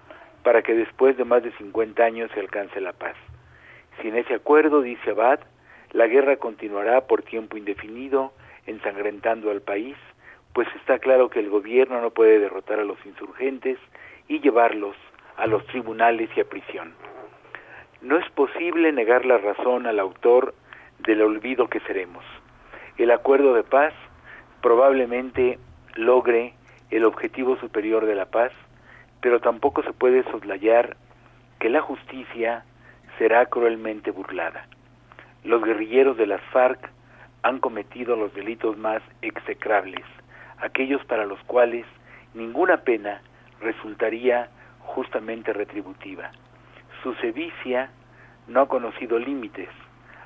para 0.43 0.61
que 0.61 0.73
después 0.73 1.15
de 1.15 1.23
más 1.23 1.43
de 1.43 1.53
50 1.53 2.03
años 2.03 2.29
se 2.33 2.41
alcance 2.41 2.81
la 2.81 2.91
paz. 2.91 3.15
Sin 4.01 4.17
ese 4.17 4.33
acuerdo, 4.33 4.81
dice 4.81 5.11
Abad, 5.11 5.39
La 5.93 6.07
guerra 6.07 6.35
continuará 6.35 7.07
por 7.07 7.21
tiempo 7.21 7.55
indefinido, 7.55 8.33
ensangrentando 8.65 9.49
al 9.49 9.61
país, 9.61 9.95
pues 10.53 10.67
está 10.75 10.99
claro 10.99 11.29
que 11.29 11.39
el 11.39 11.49
gobierno 11.49 11.99
no 12.01 12.11
puede 12.11 12.39
derrotar 12.39 12.79
a 12.79 12.83
los 12.83 13.03
insurgentes 13.05 13.77
y 14.27 14.39
llevarlos 14.39 14.95
a 15.37 15.47
los 15.47 15.65
tribunales 15.67 16.29
y 16.35 16.41
a 16.41 16.45
prisión. 16.45 16.93
No 18.01 18.17
es 18.17 18.29
posible 18.31 18.91
negar 18.91 19.25
la 19.25 19.37
razón 19.37 19.87
al 19.87 19.99
autor 19.99 20.53
del 20.99 21.21
olvido 21.21 21.67
que 21.67 21.79
seremos. 21.81 22.23
El 22.97 23.11
acuerdo 23.11 23.53
de 23.53 23.63
paz 23.63 23.93
probablemente 24.61 25.57
logre 25.95 26.53
el 26.91 27.05
objetivo 27.05 27.57
superior 27.57 28.05
de 28.05 28.15
la 28.15 28.25
paz, 28.25 28.51
pero 29.21 29.39
tampoco 29.39 29.81
se 29.83 29.93
puede 29.93 30.23
soslayar 30.31 30.97
que 31.59 31.69
la 31.69 31.81
justicia 31.81 32.63
será 33.17 33.47
cruelmente 33.47 34.11
burlada. 34.11 34.67
Los 35.43 35.63
guerrilleros 35.63 36.17
de 36.17 36.27
las 36.27 36.41
FARC 36.51 36.89
han 37.41 37.59
cometido 37.59 38.15
los 38.15 38.33
delitos 38.33 38.77
más 38.77 39.01
execrables, 39.21 40.05
aquellos 40.63 41.03
para 41.05 41.25
los 41.25 41.39
cuales 41.43 41.85
ninguna 42.33 42.77
pena 42.77 43.21
resultaría 43.59 44.49
justamente 44.79 45.51
retributiva. 45.53 46.31
Su 47.01 47.13
sevicia 47.15 47.89
no 48.47 48.61
ha 48.61 48.67
conocido 48.67 49.19
límites. 49.19 49.69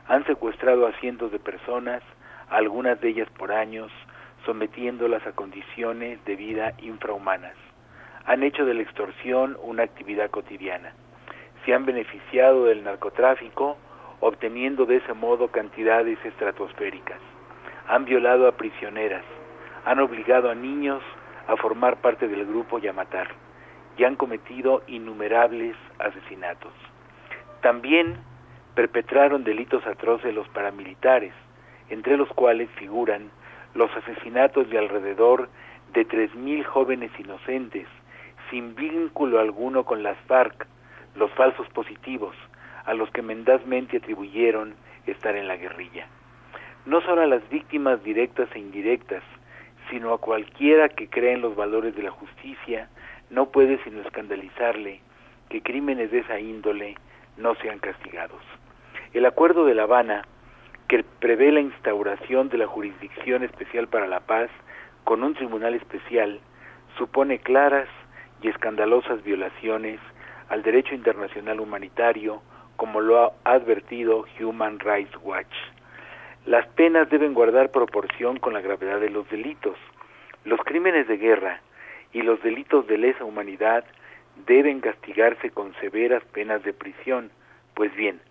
Han 0.08 0.26
secuestrado 0.26 0.86
a 0.88 0.94
cientos 0.94 1.32
de 1.32 1.40
personas, 1.40 2.04
algunas 2.50 3.02
de 3.02 3.10
ellas 3.10 3.30
por 3.38 3.52
años, 3.52 3.92
sometiéndolas 4.46 5.26
a 5.26 5.32
condiciones 5.34 6.24
de 6.26 6.36
vida 6.36 6.74
infrahumanas. 6.80 7.56
Han 8.26 8.44
hecho 8.44 8.64
de 8.66 8.76
la 8.76 8.84
extorsión 8.84 9.58
una 9.64 9.84
actividad 9.84 10.30
cotidiana. 10.30 10.94
Se 11.66 11.74
han 11.74 11.86
beneficiado 11.86 12.66
del 12.66 12.84
narcotráfico, 12.84 13.78
obteniendo 14.20 14.86
de 14.86 14.98
ese 14.98 15.14
modo 15.14 15.50
cantidades 15.50 16.24
estratosféricas. 16.24 17.20
Han 17.88 18.06
violado 18.06 18.48
a 18.48 18.54
prisioneras, 18.54 19.24
han 19.88 20.00
obligado 20.00 20.50
a 20.50 20.56
niños 20.56 21.02
a 21.48 21.56
formar 21.56 22.02
parte 22.02 22.28
del 22.28 22.46
grupo 22.46 22.78
y 22.78 22.90
a 22.90 22.94
matar, 22.94 23.30
y 23.98 24.04
han 24.04 24.18
cometido 24.18 24.84
innumerables 24.86 25.78
asesinatos. 25.98 26.74
También 27.62 28.18
perpetraron 28.76 29.46
delitos 29.46 29.88
atroces 29.88 30.36
los 30.36 30.46
paramilitares, 30.50 31.34
entre 31.90 32.18
los 32.18 32.28
cuales 32.34 32.70
figuran 32.72 33.32
los 33.76 33.90
asesinatos 33.96 34.70
de 34.70 34.78
alrededor 34.78 35.48
de 35.94 36.04
tres 36.04 36.36
mil 36.36 36.66
jóvenes 36.66 37.12
inocentes, 37.18 37.88
sin 38.50 38.76
vínculo 38.76 39.40
alguno 39.40 39.86
con 39.86 40.04
las 40.04 40.18
FARC, 40.28 40.68
los 41.16 41.32
falsos 41.32 41.68
positivos, 41.70 42.36
a 42.86 42.94
los 42.94 43.10
que 43.12 43.22
mendazmente 43.22 43.98
atribuyeron 43.98 44.76
estar 45.06 45.38
en 45.38 45.48
la 45.48 45.56
guerrilla. 45.56 46.08
No 46.86 47.00
solo 47.00 47.22
a 47.22 47.28
las 47.28 47.48
víctimas 47.48 48.04
directas 48.04 48.50
e 48.54 48.60
indirectas, 48.60 49.24
sino 49.90 50.14
a 50.14 50.20
cualquiera 50.20 50.90
que 50.90 51.10
cree 51.10 51.34
en 51.34 51.42
los 51.42 51.56
valores 51.56 51.96
de 51.96 52.04
la 52.04 52.12
justicia, 52.12 52.90
no 53.30 53.50
puede 53.50 53.82
sino 53.84 54.02
escandalizarle 54.02 55.02
que 55.50 55.62
crímenes 55.62 56.12
de 56.12 56.20
esa 56.20 56.40
índole 56.40 56.96
no 57.38 57.56
sean 57.56 57.80
castigados. 57.80 58.42
El 59.14 59.26
Acuerdo 59.26 59.66
de 59.66 59.76
La 59.76 59.84
Habana, 59.84 60.24
que 60.88 61.04
prevé 61.04 61.52
la 61.52 61.62
instauración 61.62 62.50
de 62.50 62.58
la 62.58 62.68
Jurisdicción 62.68 63.44
Especial 63.44 63.88
para 63.88 64.08
la 64.08 64.22
Paz 64.22 64.50
con 65.04 65.24
un 65.24 65.34
tribunal 65.34 65.74
especial, 65.74 66.40
supone 66.98 67.40
claras 67.40 67.88
y 68.42 68.50
escandalosas 68.50 69.24
violaciones 69.24 70.00
al 70.50 70.64
derecho 70.64 70.96
internacional 70.96 71.60
humanitario, 71.60 72.42
como 72.76 73.02
lo 73.02 73.26
ha 73.26 73.34
advertido 73.44 74.26
Human 74.40 74.80
Rights 74.80 75.16
Watch. 75.24 75.54
Las 76.48 76.66
penas 76.66 77.10
deben 77.10 77.34
guardar 77.34 77.72
proporción 77.72 78.40
con 78.40 78.54
la 78.54 78.62
gravedad 78.62 79.02
de 79.02 79.10
los 79.10 79.30
delitos. 79.30 79.76
Los 80.46 80.62
crímenes 80.62 81.06
de 81.10 81.18
guerra 81.18 81.60
y 82.14 82.22
los 82.22 82.42
delitos 82.42 82.88
de 82.88 82.98
lesa 82.98 83.26
humanidad 83.26 83.84
deben 84.46 84.80
castigarse 84.80 85.50
con 85.50 85.74
severas 85.82 86.24
penas 86.32 86.64
de 86.64 86.72
prisión. 86.72 87.32
Pues 87.74 87.94
bien, 87.98 88.22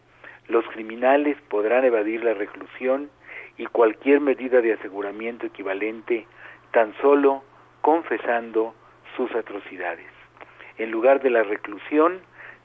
los 0.48 0.64
criminales 0.68 1.36
podrán 1.50 1.84
evadir 1.84 2.24
la 2.24 2.32
reclusión 2.32 3.10
y 3.58 3.66
cualquier 3.66 4.20
medida 4.20 4.62
de 4.62 4.72
aseguramiento 4.72 5.44
equivalente 5.44 6.26
tan 6.70 6.94
solo 7.02 7.44
confesando 7.82 8.74
sus 9.14 9.30
atrocidades. 9.34 10.08
En 10.78 10.90
lugar 10.90 11.20
de 11.20 11.28
la 11.28 11.42
reclusión, 11.42 12.20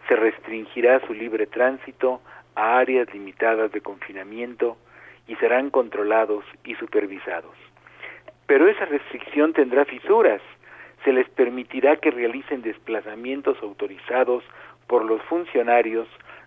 se 0.08 0.16
restringirá 0.16 1.06
su 1.06 1.14
libre 1.14 1.46
tránsito 1.46 2.22
a 2.56 2.78
áreas 2.78 3.14
limitadas 3.14 3.70
de 3.74 3.82
confinamiento 3.82 4.78
y 5.32 5.36
serán 5.38 5.70
controlados 5.70 6.44
y 6.66 6.76
supervisados. 6.76 7.56
Pero 8.48 8.68
esa 8.68 8.84
restricción 8.84 9.54
tendrá 9.54 9.86
fisuras. 9.86 10.42
Se 11.06 11.14
les 11.14 11.30
permitirá 11.30 11.96
que 11.96 12.12
realicen 12.12 12.62
desplazamientos 12.62 13.58
autorizados 13.64 14.44
por 14.88 15.06
los 15.06 15.22
funcionarios 15.22 16.06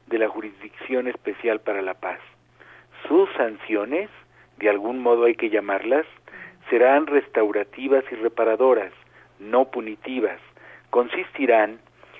de 0.08 0.18
la 0.18 0.28
Jurisdicción 0.28 1.08
Especial 1.08 1.60
para 1.60 1.80
la 1.80 1.94
Paz. 1.94 2.20
Sus 3.08 3.30
sanciones, 3.38 4.10
de 4.58 4.68
algún 4.68 4.98
modo 4.98 5.24
hay 5.24 5.34
que 5.34 5.48
llamarlas, 5.48 6.04
serán 6.68 7.06
restaurativas 7.06 8.04
y 8.12 8.16
reparadoras, 8.16 8.92
no 9.38 9.64
punitivas. 9.70 10.40
Consistirán 10.90 11.78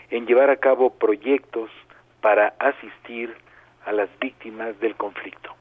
en 0.08 0.24
llevar 0.26 0.48
a 0.48 0.56
cabo 0.56 0.94
proyectos 0.94 1.68
para 2.22 2.54
asistir 2.58 3.34
a 3.84 3.92
las 3.92 4.08
víctimas 4.18 4.80
del 4.80 4.94
conflicto. 4.94 5.54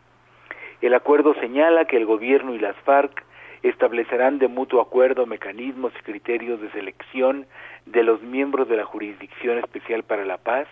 El 0.84 0.94
acuerdo 0.96 1.34
señala 1.36 1.86
que 1.86 1.96
el 1.96 2.06
gobierno 2.06 2.54
y 2.54 2.60
las 2.60 2.76
FARC 2.80 3.24
establecerán 3.62 4.38
de 4.38 4.50
mutuo 4.50 4.82
acuerdo 4.82 5.26
mecanismos 5.26 5.94
y 5.98 6.04
criterios 6.04 6.60
de 6.60 6.70
selección 6.72 7.46
de 7.86 8.04
los 8.04 8.22
miembros 8.22 8.68
de 8.68 8.76
la 8.76 8.84
Jurisdicción 8.84 9.60
Especial 9.60 10.04
para 10.04 10.26
la 10.26 10.40
Paz, 10.40 10.68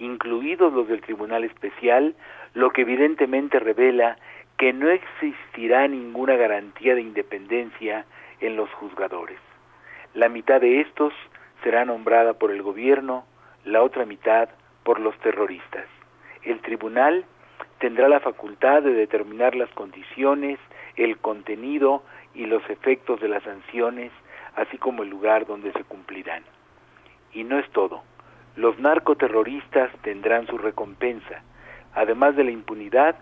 incluidos 0.00 0.72
los 0.72 0.88
del 0.88 1.00
Tribunal 1.00 1.44
Especial, 1.44 2.16
lo 2.54 2.70
que 2.70 2.80
evidentemente 2.80 3.60
revela 3.60 4.16
que 4.58 4.72
no 4.72 4.88
existirá 4.90 5.86
ninguna 5.86 6.34
garantía 6.34 6.96
de 6.96 7.02
independencia 7.02 8.04
en 8.40 8.56
los 8.56 8.68
juzgadores. 8.72 9.38
La 10.12 10.28
mitad 10.28 10.60
de 10.60 10.80
estos 10.80 11.12
será 11.62 11.84
nombrada 11.84 12.32
por 12.32 12.50
el 12.50 12.62
gobierno, 12.62 13.24
la 13.64 13.80
otra 13.84 14.06
mitad 14.06 14.48
por 14.82 14.98
los 14.98 15.16
terroristas. 15.20 15.86
El 16.42 16.58
tribunal 16.62 17.24
tendrá 17.82 18.08
la 18.08 18.20
facultad 18.20 18.80
de 18.82 18.94
determinar 18.94 19.56
las 19.56 19.68
condiciones, 19.70 20.60
el 20.94 21.18
contenido 21.18 22.04
y 22.32 22.46
los 22.46 22.62
efectos 22.70 23.20
de 23.20 23.26
las 23.26 23.42
sanciones, 23.42 24.12
así 24.54 24.78
como 24.78 25.02
el 25.02 25.10
lugar 25.10 25.46
donde 25.46 25.72
se 25.72 25.82
cumplirán. 25.82 26.44
Y 27.32 27.42
no 27.42 27.58
es 27.58 27.68
todo. 27.70 28.04
Los 28.54 28.78
narcoterroristas 28.78 29.90
tendrán 30.02 30.46
su 30.46 30.58
recompensa. 30.58 31.42
Además 31.92 32.36
de 32.36 32.44
la 32.44 32.52
impunidad, 32.52 33.16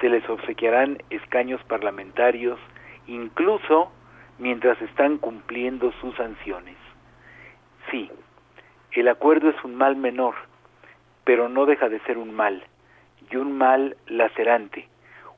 se 0.00 0.08
les 0.08 0.28
obsequiarán 0.30 1.02
escaños 1.10 1.60
parlamentarios, 1.64 2.60
incluso 3.08 3.90
mientras 4.38 4.80
están 4.80 5.18
cumpliendo 5.18 5.90
sus 6.00 6.14
sanciones. 6.14 6.76
Sí, 7.90 8.12
el 8.92 9.08
acuerdo 9.08 9.50
es 9.50 9.64
un 9.64 9.74
mal 9.74 9.96
menor, 9.96 10.36
pero 11.24 11.48
no 11.48 11.66
deja 11.66 11.88
de 11.88 11.98
ser 12.02 12.16
un 12.16 12.32
mal, 12.32 12.62
y 13.30 13.36
un 13.36 13.56
mal 13.56 13.96
lacerante, 14.06 14.88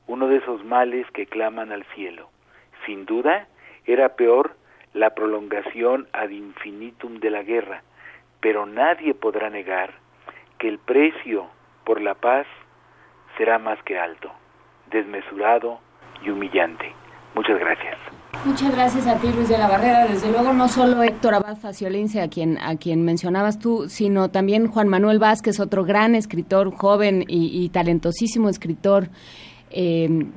uno 0.07 0.27
de 0.27 0.37
esos 0.37 0.63
males 0.63 1.05
que 1.11 1.25
claman 1.25 1.71
al 1.71 1.83
cielo. 1.95 2.29
Sin 2.85 3.05
duda, 3.05 3.47
era 3.85 4.15
peor 4.15 4.55
la 4.93 5.11
prolongación 5.11 6.07
ad 6.13 6.29
infinitum 6.29 7.19
de 7.19 7.29
la 7.29 7.43
guerra, 7.43 7.83
pero 8.39 8.65
nadie 8.65 9.13
podrá 9.13 9.49
negar 9.49 9.93
que 10.57 10.67
el 10.67 10.79
precio 10.79 11.47
por 11.83 12.01
la 12.01 12.15
paz 12.15 12.47
será 13.37 13.59
más 13.59 13.81
que 13.83 13.97
alto, 13.97 14.31
desmesurado 14.89 15.79
y 16.21 16.29
humillante. 16.29 16.93
Muchas 17.35 17.59
gracias. 17.59 17.97
Muchas 18.45 18.71
gracias 18.71 19.07
a 19.07 19.17
ti, 19.17 19.27
Luis 19.27 19.49
de 19.49 19.57
la 19.57 19.67
Barrera. 19.67 20.07
Desde 20.07 20.31
luego, 20.31 20.53
no 20.53 20.69
solo 20.69 21.03
Héctor 21.03 21.35
Abad 21.35 21.57
Faciolince, 21.57 22.21
a 22.21 22.29
quien, 22.29 22.57
a 22.59 22.75
quien 22.77 23.03
mencionabas 23.03 23.59
tú, 23.59 23.89
sino 23.89 24.29
también 24.29 24.67
Juan 24.67 24.87
Manuel 24.87 25.19
Vázquez, 25.19 25.59
otro 25.59 25.83
gran 25.83 26.15
escritor, 26.15 26.73
joven 26.75 27.25
y, 27.27 27.67
talentosísimo 27.69 28.49
escritor 28.49 29.09
eh, 29.69 30.27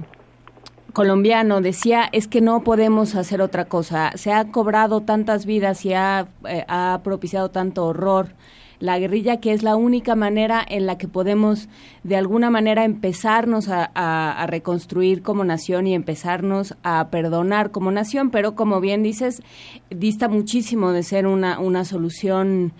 colombiano, 0.92 1.60
decía, 1.60 2.08
es 2.10 2.26
que 2.26 2.40
no 2.40 2.64
podemos 2.64 3.14
hacer 3.14 3.40
otra 3.40 3.66
cosa. 3.66 4.12
Se 4.16 4.32
ha 4.32 4.44
cobrado 4.46 5.02
tantas 5.02 5.46
vidas 5.46 5.84
y 5.84 5.94
ha, 5.94 6.26
eh, 6.48 6.64
ha 6.68 7.00
propiciado 7.04 7.50
tanto 7.50 7.86
horror 7.86 8.34
la 8.80 8.98
guerrilla, 8.98 9.40
que 9.40 9.52
es 9.52 9.62
la 9.62 9.76
única 9.76 10.16
manera 10.16 10.64
en 10.66 10.86
la 10.86 10.98
que 10.98 11.06
podemos 11.06 11.68
de 12.02 12.16
alguna 12.16 12.50
manera 12.50 12.84
empezarnos 12.84 13.68
a, 13.70 14.46
reconstruir 14.48 15.22
como 15.22 15.44
nación 15.44 15.86
y 15.86 15.94
empezarnos 15.94 16.76
a 16.82 17.08
perdonar 17.10 17.70
como 17.70 17.92
nación, 17.92 18.30
pero 18.30 18.54
como 18.54 18.80
bien 18.80 19.02
dices, 19.02 19.42
dista 19.90 20.28
muchísimo 20.28 20.92
de 20.92 21.02
ser 21.02 21.26
una, 21.26 21.60
una 21.60 21.84
solución 21.84 22.72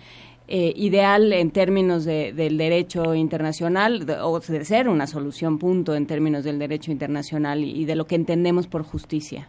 eh, 0.47 0.73
ideal 0.75 1.31
en 1.31 1.51
términos 1.51 2.03
del 2.03 2.57
derecho 2.57 3.15
internacional 3.15 4.05
o 4.21 4.39
de 4.39 4.65
ser 4.65 4.89
una 4.89 5.07
solución 5.07 5.59
punto 5.59 5.95
en 5.95 6.07
términos 6.07 6.43
del 6.43 6.59
derecho 6.59 6.91
internacional 6.91 7.63
y, 7.63 7.85
de 7.85 7.95
lo 7.95 8.05
que 8.05 8.15
entendemos 8.15 8.67
por 8.67 8.83
justicia? 8.83 9.47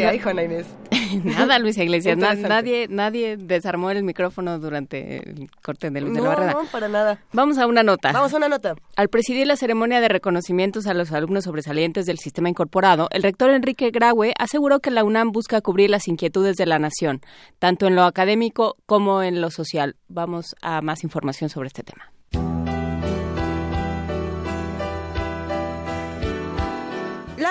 ¿Qué 0.00 0.06
hay, 0.06 0.18
Juana 0.18 0.42
Inés? 0.42 0.66
Nada, 1.24 1.58
Luis 1.58 1.76
Iglesias. 1.76 2.16
nadie, 2.16 2.86
nadie 2.88 3.36
desarmó 3.36 3.90
el 3.90 4.02
micrófono 4.02 4.58
durante 4.58 5.18
el 5.18 5.50
corte 5.62 5.90
de 5.90 6.00
Luz 6.00 6.14
de 6.14 6.20
la 6.20 6.28
Barrera. 6.28 6.52
No, 6.52 6.64
para 6.66 6.88
nada. 6.88 7.18
Vamos 7.32 7.58
a 7.58 7.66
una 7.66 7.82
nota. 7.82 8.12
Vamos 8.12 8.32
a 8.32 8.36
una 8.36 8.48
nota. 8.48 8.74
Al 8.96 9.08
presidir 9.08 9.46
la 9.46 9.56
ceremonia 9.56 10.00
de 10.00 10.08
reconocimientos 10.08 10.86
a 10.86 10.94
los 10.94 11.12
alumnos 11.12 11.44
sobresalientes 11.44 12.06
del 12.06 12.18
sistema 12.18 12.48
incorporado, 12.48 13.08
el 13.10 13.22
rector 13.22 13.50
Enrique 13.50 13.90
Graue 13.90 14.32
aseguró 14.38 14.80
que 14.80 14.90
la 14.90 15.04
UNAM 15.04 15.32
busca 15.32 15.60
cubrir 15.60 15.90
las 15.90 16.08
inquietudes 16.08 16.56
de 16.56 16.66
la 16.66 16.78
nación, 16.78 17.20
tanto 17.58 17.86
en 17.86 17.96
lo 17.96 18.04
académico 18.04 18.76
como 18.86 19.22
en 19.22 19.40
lo 19.40 19.50
social. 19.50 19.96
Vamos 20.08 20.54
a 20.62 20.80
más 20.80 21.04
información 21.04 21.50
sobre 21.50 21.68
este 21.68 21.82
tema. 21.82 22.12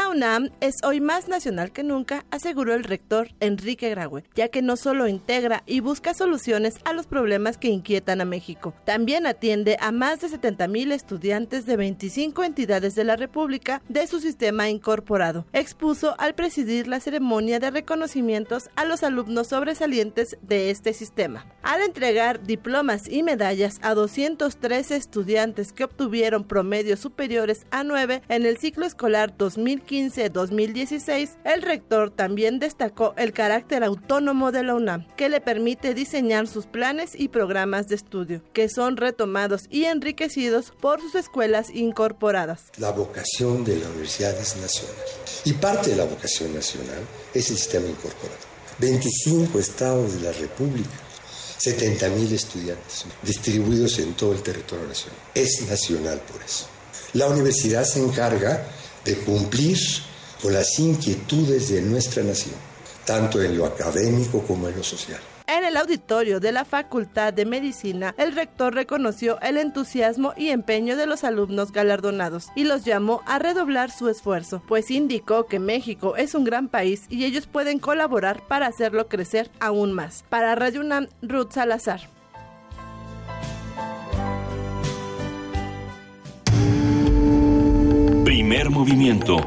UNAM 0.09 0.49
es 0.59 0.77
hoy 0.83 1.01
más 1.01 1.27
nacional 1.27 1.71
que 1.71 1.83
nunca, 1.83 2.25
aseguró 2.31 2.73
el 2.73 2.83
rector 2.83 3.29
Enrique 3.39 3.91
Graue, 3.91 4.23
ya 4.33 4.47
que 4.47 4.63
no 4.63 4.75
solo 4.75 5.07
integra 5.07 5.61
y 5.67 5.81
busca 5.81 6.15
soluciones 6.15 6.77
a 6.83 6.93
los 6.93 7.05
problemas 7.05 7.57
que 7.57 7.67
inquietan 7.67 8.19
a 8.19 8.25
México, 8.25 8.73
también 8.85 9.27
atiende 9.27 9.77
a 9.79 9.91
más 9.91 10.21
de 10.21 10.29
70 10.29 10.67
mil 10.67 10.91
estudiantes 10.91 11.67
de 11.67 11.77
25 11.77 12.43
entidades 12.43 12.95
de 12.95 13.03
la 13.03 13.17
República 13.17 13.83
de 13.87 14.07
su 14.07 14.19
sistema 14.19 14.69
incorporado. 14.69 15.45
Expuso 15.53 16.15
al 16.17 16.33
presidir 16.33 16.87
la 16.87 16.99
ceremonia 16.99 17.59
de 17.59 17.69
reconocimientos 17.69 18.69
a 18.75 18.85
los 18.85 19.03
alumnos 19.03 19.49
sobresalientes 19.49 20.37
de 20.41 20.71
este 20.71 20.93
sistema. 20.93 21.45
Al 21.61 21.81
entregar 21.81 22.41
diplomas 22.41 23.07
y 23.07 23.21
medallas 23.21 23.77
a 23.83 23.93
213 23.93 24.95
estudiantes 24.95 25.71
que 25.71 25.83
obtuvieron 25.83 26.45
promedios 26.45 26.99
superiores 26.99 27.67
a 27.69 27.83
9 27.83 28.23
en 28.27 28.45
el 28.47 28.57
ciclo 28.57 28.87
escolar 28.87 29.37
2000 29.37 29.83
2015-2016, 30.09 31.37
el 31.43 31.61
rector 31.61 32.11
también 32.11 32.59
destacó 32.59 33.13
el 33.17 33.33
carácter 33.33 33.83
autónomo 33.83 34.51
de 34.51 34.63
la 34.63 34.75
UNAM, 34.75 35.07
que 35.15 35.29
le 35.29 35.41
permite 35.41 35.93
diseñar 35.93 36.47
sus 36.47 36.65
planes 36.65 37.11
y 37.15 37.29
programas 37.29 37.87
de 37.87 37.95
estudio, 37.95 38.43
que 38.53 38.69
son 38.69 38.97
retomados 38.97 39.63
y 39.69 39.85
enriquecidos 39.85 40.71
por 40.79 41.01
sus 41.01 41.15
escuelas 41.15 41.69
incorporadas. 41.69 42.63
La 42.77 42.91
vocación 42.91 43.63
de 43.63 43.77
la 43.77 43.87
universidad 43.89 44.37
es 44.39 44.57
nacional 44.57 44.95
y 45.45 45.53
parte 45.53 45.91
de 45.91 45.95
la 45.95 46.05
vocación 46.05 46.53
nacional 46.53 46.99
es 47.33 47.49
el 47.49 47.57
sistema 47.57 47.87
incorporado. 47.87 48.49
25 48.79 49.59
estados 49.59 50.15
de 50.15 50.21
la 50.21 50.31
República 50.31 50.89
70 51.59 52.09
mil 52.09 52.31
estudiantes 52.31 53.03
distribuidos 53.21 53.99
en 53.99 54.13
todo 54.13 54.31
el 54.31 54.41
territorio 54.41 54.87
nacional. 54.87 55.19
Es 55.35 55.61
nacional 55.67 56.21
por 56.31 56.41
eso. 56.41 56.67
La 57.13 57.27
universidad 57.27 57.83
se 57.83 57.99
encarga 57.99 58.65
de 59.09 59.17
cumplir 59.17 59.77
con 60.41 60.53
las 60.53 60.77
inquietudes 60.79 61.69
de 61.69 61.81
nuestra 61.81 62.23
nación, 62.23 62.55
tanto 63.05 63.41
en 63.41 63.57
lo 63.57 63.65
académico 63.65 64.43
como 64.43 64.69
en 64.69 64.77
lo 64.77 64.83
social. 64.83 65.19
En 65.47 65.65
el 65.65 65.77
auditorio 65.77 66.39
de 66.39 66.51
la 66.51 66.63
Facultad 66.63 67.33
de 67.33 67.43
Medicina, 67.43 68.13
el 68.19 68.35
rector 68.35 68.75
reconoció 68.75 69.41
el 69.41 69.57
entusiasmo 69.57 70.33
y 70.37 70.49
empeño 70.49 70.95
de 70.95 71.07
los 71.07 71.23
alumnos 71.23 71.71
galardonados 71.71 72.49
y 72.55 72.65
los 72.65 72.85
llamó 72.85 73.23
a 73.25 73.39
redoblar 73.39 73.89
su 73.89 74.09
esfuerzo, 74.09 74.61
pues 74.67 74.91
indicó 74.91 75.47
que 75.47 75.57
México 75.57 76.15
es 76.17 76.35
un 76.35 76.43
gran 76.43 76.67
país 76.67 77.05
y 77.09 77.25
ellos 77.25 77.47
pueden 77.47 77.79
colaborar 77.79 78.43
para 78.47 78.67
hacerlo 78.67 79.07
crecer 79.07 79.49
aún 79.59 79.91
más. 79.91 80.23
Para 80.29 80.53
Radio 80.53 80.81
UNAM, 80.81 81.07
Ruth 81.23 81.53
Salazar. 81.53 82.18
Primer 88.49 88.71
movimiento. 88.71 89.37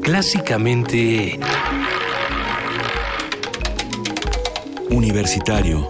Clásicamente... 0.00 1.38
Universitario. 4.88 5.86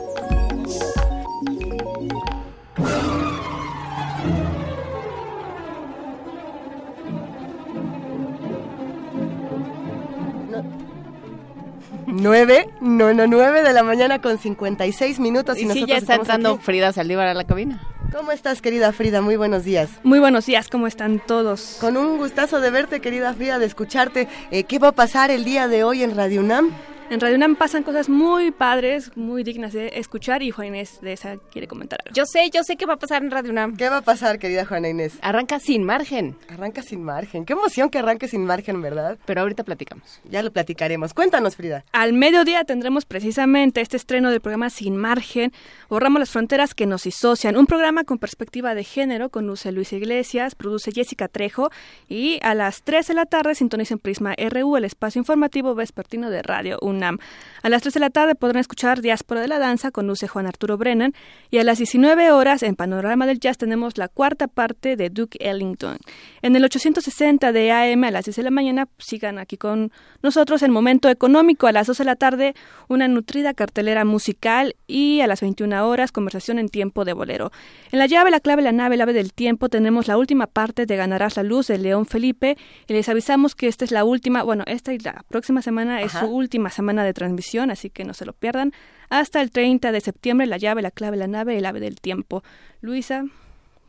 Nueve, 12.09 12.69
no, 12.81 13.15
no, 13.15 13.29
nueve 13.29 13.63
de 13.63 13.73
la 13.73 13.85
mañana 13.85 14.21
con 14.21 14.39
56 14.39 15.21
minutos. 15.21 15.59
Y, 15.59 15.67
y 15.67 15.71
sí, 15.71 15.85
ya 15.87 15.99
está 15.99 16.17
entrando 16.17 16.59
Frida 16.59 16.93
Saldívar 16.93 17.29
a 17.29 17.35
la 17.35 17.45
cabina. 17.45 17.96
¿Cómo 18.17 18.33
estás, 18.33 18.63
querida 18.63 18.95
Frida? 18.95 19.21
Muy 19.21 19.37
buenos 19.37 19.65
días. 19.65 19.91
Muy 20.03 20.19
buenos 20.21 20.47
días, 20.47 20.69
¿cómo 20.71 20.87
están 20.87 21.21
todos? 21.27 21.77
Con 21.83 21.99
un 21.99 22.17
gustazo 22.17 22.61
de 22.61 22.71
verte, 22.71 23.01
querida 23.01 23.35
Frida, 23.35 23.59
de 23.59 23.67
escucharte. 23.67 24.27
Eh, 24.51 24.65
¿Qué 24.65 24.79
va 24.79 24.89
a 24.89 24.93
pasar 24.93 25.31
el 25.31 25.45
día 25.45 25.69
de 25.69 25.85
hoy 25.85 26.03
en 26.03 26.17
Radio 26.17 26.41
UNAM? 26.41 26.71
En 27.09 27.21
Radio 27.21 27.37
UNAM 27.37 27.55
pasan 27.55 27.85
cosas 27.85 28.09
muy 28.09 28.51
padres, 28.51 29.17
muy 29.17 29.45
dignas 29.45 29.73
de 29.73 29.93
escuchar 29.95 30.43
y 30.43 30.51
Juan 30.51 30.69
Inés 30.69 30.99
de 31.01 31.13
esa 31.13 31.37
quiere 31.53 31.69
comentar 31.69 32.01
algo. 32.05 32.13
Yo 32.13 32.27
sé, 32.27 32.51
yo 32.53 32.65
sé 32.65 32.77
qué 32.77 32.85
va 32.85 32.95
a 32.95 32.99
pasar 32.99 33.23
en 33.23 33.31
Radio 33.31 33.53
UNAM. 33.53 33.77
¿Qué 33.77 33.89
va 33.89 33.99
a 33.99 34.03
pasar, 34.03 34.41
querida 34.41 34.67
Juana 34.67 34.89
Inés? 34.89 35.17
Arranca 35.23 35.61
sin 35.61 35.85
margen. 35.85 36.37
Arranca 36.49 36.83
sin 36.83 37.05
margen. 37.05 37.45
Qué 37.45 37.53
emoción 37.53 37.91
que 37.91 37.99
arranque 37.99 38.27
sin 38.27 38.45
margen, 38.45 38.83
¿verdad? 38.83 39.19
Pero 39.25 39.43
ahorita 39.43 39.63
platicamos. 39.63 40.21
Ya 40.29 40.43
lo 40.43 40.53
platicaremos. 40.53 41.15
Cuéntanos, 41.15 41.55
Frida. 41.55 41.85
Al 41.93 42.13
mediodía 42.13 42.65
tendremos 42.65 43.05
precisamente 43.05 43.83
este 43.83 43.97
estreno 43.97 44.33
del 44.33 44.41
programa 44.41 44.69
Sin 44.69 44.97
Margen, 44.97 45.53
Borramos 45.89 46.19
las 46.19 46.31
fronteras 46.31 46.75
que 46.75 46.87
nos 46.87 47.05
disocian, 47.05 47.57
un 47.57 47.67
programa 47.67 48.03
con 48.03 48.19
perspectiva 48.19 48.75
de 48.75 48.83
género, 48.83 49.31
conduce 49.31 49.71
Luis 49.71 49.93
Iglesias, 49.93 50.57
produce 50.57 50.91
Jessica 50.91 51.29
Trejo 51.29 51.71
y 52.09 52.41
a 52.43 52.55
las 52.55 52.83
3 52.83 53.07
de 53.07 53.15
la 53.15 53.27
tarde 53.27 53.55
sintonicen 53.55 54.01
Prisma 54.01 54.35
RU, 54.51 54.77
el 54.77 54.85
espacio 54.85 55.21
informativo 55.21 55.77
vespertino 55.77 56.31
de 56.31 56.43
Radio 56.43 56.79
UNAM. 56.83 56.96
A 57.03 57.69
las 57.69 57.83
3 57.83 57.95
de 57.95 58.01
la 58.01 58.11
tarde 58.11 58.35
podrán 58.35 58.61
escuchar 58.61 59.01
Diáspora 59.01 59.41
de 59.41 59.49
la 59.49 59.59
Danza, 59.59 59.91
conduce 59.91 60.29
Juan 60.29 60.47
Arturo 60.47 60.79
Brennan. 60.79 61.13
Y 61.51 61.59
a 61.59 61.65
las 61.65 61.79
19 61.79 62.31
horas, 62.31 62.63
en 62.63 62.77
Panorama 62.77 63.27
del 63.27 63.41
Jazz, 63.41 63.59
tenemos 63.59 63.99
la 63.99 64.09
cuarta 64.09 64.47
parte 64.49 64.97
de 64.97 65.11
Duke 65.11 65.39
Ellington. 65.41 65.99
En 66.43 66.57
el 66.57 66.65
860 66.65 67.53
de 67.53 67.73
AM 67.73 68.05
a 68.05 68.11
las 68.11 68.25
10 68.25 68.37
de 68.37 68.43
la 68.43 68.51
mañana, 68.51 68.89
sigan 68.99 69.39
aquí 69.39 69.57
con 69.57 69.93
nosotros 70.23 70.63
en 70.63 70.71
Momento 70.71 71.09
Económico. 71.09 71.67
A 71.67 71.73
las 71.73 71.87
2 71.87 71.99
de 71.99 72.05
la 72.05 72.17
tarde, 72.17 72.55
una 72.89 73.09
nutrida 73.09 73.53
cartelera 73.53 74.05
musical. 74.05 74.77
Y 74.87 75.21
a 75.21 75.27
las 75.27 75.41
21 75.41 75.87
horas, 75.87 76.13
conversación 76.13 76.59
en 76.59 76.69
tiempo 76.69 77.05
de 77.05 77.13
bolero. 77.13 77.51
En 77.91 77.99
la 77.99 78.07
llave, 78.07 78.31
la 78.31 78.41
clave, 78.41 78.63
la 78.63 78.73
nave, 78.73 78.95
el 78.95 79.01
ave 79.01 79.13
del 79.13 79.33
tiempo, 79.33 79.69
tenemos 79.69 80.07
la 80.07 80.17
última 80.17 80.47
parte 80.47 80.87
de 80.87 80.97
Ganarás 80.97 81.37
la 81.37 81.43
Luz 81.43 81.67
de 81.67 81.79
León 81.79 82.07
Felipe. 82.07 82.57
Y 82.87 82.93
les 82.93 83.09
avisamos 83.09 83.55
que 83.55 83.67
esta 83.67 83.85
es 83.85 83.91
la 83.91 84.05
última, 84.05 84.43
bueno, 84.43 84.65
esta 84.67 84.93
y 84.93 84.99
la 84.99 85.25
próxima 85.29 85.63
semana 85.63 86.01
es 86.01 86.13
su 86.13 86.27
última 86.27 86.71
semana 86.71 86.86
de 86.87 87.13
transmisión, 87.13 87.71
así 87.71 87.91
que 87.91 88.05
no 88.05 88.15
se 88.15 88.25
lo 88.25 88.33
pierdan. 88.33 88.73
Hasta 89.09 89.41
el 89.41 89.51
30 89.51 89.93
de 89.93 90.01
septiembre, 90.01 90.47
la 90.47 90.57
llave, 90.57 90.83
la 90.83 90.91
clave, 90.91 91.17
la 91.17 91.27
nave, 91.27 91.59
el 91.59 91.67
ave 91.67 91.81
del 91.81 92.01
tiempo. 92.01 92.43
Luisa, 92.81 93.25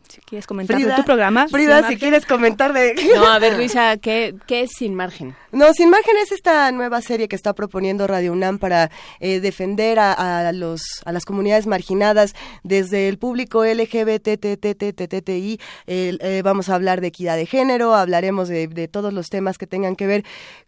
Si 0.07 0.21
quieres 0.21 0.47
comentar 0.47 0.77
de 0.79 0.93
tu 0.93 1.03
programa. 1.03 1.47
Frida, 1.49 1.87
si 1.87 1.97
quieres 1.97 2.25
comentar 2.25 2.71
de... 2.71 2.95
No, 3.15 3.25
a 3.25 3.39
ver, 3.39 3.57
Luisa, 3.57 3.97
¿qué, 3.97 4.35
¿qué 4.47 4.61
es 4.61 4.71
Sin 4.77 4.95
Margen? 4.95 5.35
No, 5.51 5.73
Sin 5.73 5.89
Margen 5.89 6.15
es 6.23 6.31
esta 6.31 6.71
nueva 6.71 7.01
serie 7.01 7.27
que 7.27 7.35
está 7.35 7.53
proponiendo 7.53 8.07
Radio 8.07 8.31
UNAM 8.31 8.59
para 8.59 8.89
eh, 9.19 9.39
defender 9.39 9.99
a, 9.99 10.51
los, 10.53 10.81
a 11.03 11.11
las 11.11 11.25
comunidades 11.25 11.67
marginadas 11.67 12.35
desde 12.63 13.09
el 13.09 13.17
público 13.17 13.65
LGBTTTTTI. 13.65 15.59
Eh, 15.87 16.41
vamos 16.43 16.69
a 16.69 16.75
hablar 16.75 17.01
de 17.01 17.07
equidad 17.07 17.35
de 17.35 17.45
género, 17.45 17.93
hablaremos 17.95 18.47
de, 18.47 18.67
de 18.67 18.87
todos 18.87 19.11
los 19.13 19.29
temas 19.29 19.57
que 19.57 19.67
tengan 19.67 19.95
que 19.95 20.07
ver 20.07 20.25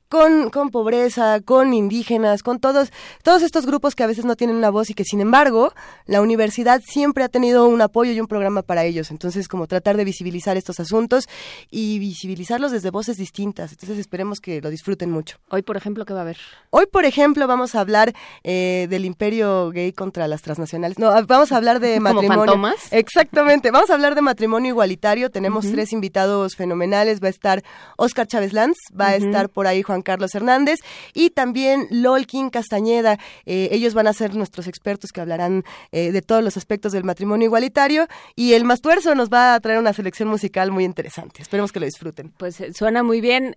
con, 0.10 0.50
con 0.50 0.72
pobreza, 0.72 1.40
con 1.42 1.74
indígenas, 1.74 2.42
con 2.42 2.60
todos, 2.60 2.92
todos 3.24 3.44
estos 3.44 3.68
grupos 3.68 3.94
que 3.94 4.04
a 4.04 4.08
veces 4.08 4.26
no 4.26 4.36
tienen 4.36 4.56
una 4.56 4.72
voz 4.72 4.90
y 4.90 4.96
que 4.96 5.04
sin 5.04 5.22
embargo 5.22 5.72
la 6.08 6.22
universidad 6.22 6.82
siempre 6.84 7.24
ha 7.24 7.30
tenido 7.30 7.68
un 7.68 7.80
apoyo 7.82 8.12
y 8.12 8.20
un 8.20 8.28
programa 8.28 8.64
para 8.64 8.84
ellos. 8.86 9.12
Entonces, 9.12 9.48
como 9.48 9.68
tratar 9.68 9.98
de 9.98 10.04
visibilizar 10.04 10.58
estos 10.58 10.80
asuntos 10.80 11.30
y 11.70 12.00
visibilizarlos 12.00 12.72
desde 12.72 12.90
voces 12.90 13.18
distintas. 13.18 13.72
Entonces, 13.72 14.00
esperemos 14.00 14.40
que 14.40 14.62
lo 14.62 14.72
disfruten 14.72 15.12
mucho. 15.12 15.38
Hoy, 15.50 15.62
por 15.62 15.78
ejemplo, 15.78 16.06
¿qué 16.06 16.14
va 16.14 16.20
a 16.20 16.24
haber? 16.24 16.38
Hoy, 16.72 16.88
por 16.88 17.06
ejemplo, 17.06 17.46
vamos 17.48 17.76
a 17.76 17.82
hablar 17.82 18.14
eh, 18.44 18.88
del 18.90 19.06
imperio 19.06 19.70
gay 19.70 19.94
contra 19.94 20.28
las 20.28 20.42
transnacionales. 20.42 20.98
No, 20.98 21.12
vamos 21.28 21.52
a 21.52 21.58
hablar 21.58 21.80
de 21.80 22.00
matrimonio. 22.00 22.54
¿Como 22.54 22.70
Exactamente. 22.92 23.70
Vamos 23.70 23.92
a 23.92 23.94
hablar 23.94 24.16
de 24.16 24.22
matrimonio 24.22 24.70
igualitario. 24.70 25.30
Tenemos 25.30 25.72
tres 25.72 25.94
invitados 25.94 26.56
fenomenales. 26.56 27.22
Va 27.22 27.28
a 27.28 27.32
estar 27.32 27.64
Oscar 27.96 28.26
Chávez 28.26 28.54
Lanz, 28.54 28.78
va 29.00 29.10
a 29.10 29.16
estar 29.16 29.50
por 29.50 29.68
ahí 29.68 29.84
Juan 29.84 29.99
Carlos 30.02 30.34
Hernández 30.36 30.80
y 31.14 31.30
también 31.30 31.88
Lolkin 31.90 32.50
Castañeda. 32.50 33.20
Eh, 33.46 33.70
ellos 33.72 33.94
van 33.94 34.08
a 34.08 34.14
ser 34.14 34.36
nuestros 34.36 34.68
expertos 34.68 35.12
que 35.12 35.22
hablarán 35.22 35.64
eh, 35.92 36.12
de 36.12 36.22
todos 36.22 36.44
los 36.44 36.58
aspectos 36.58 36.92
del 36.92 37.04
matrimonio 37.04 37.46
igualitario 37.46 38.08
y 38.36 38.54
el 38.54 38.64
Mastuerzo 38.64 39.16
nos 39.16 39.30
va 39.30 39.54
a 39.54 39.60
traer 39.60 39.80
una 39.80 39.94
selección 39.94 40.30
musical 40.30 40.72
muy 40.72 40.84
interesante. 40.84 41.42
Esperemos 41.42 41.72
que 41.72 41.80
lo 41.80 41.86
disfruten. 41.86 42.32
Pues 42.38 42.60
eh, 42.62 42.74
suena 42.74 43.04
muy 43.04 43.22
bien. 43.22 43.54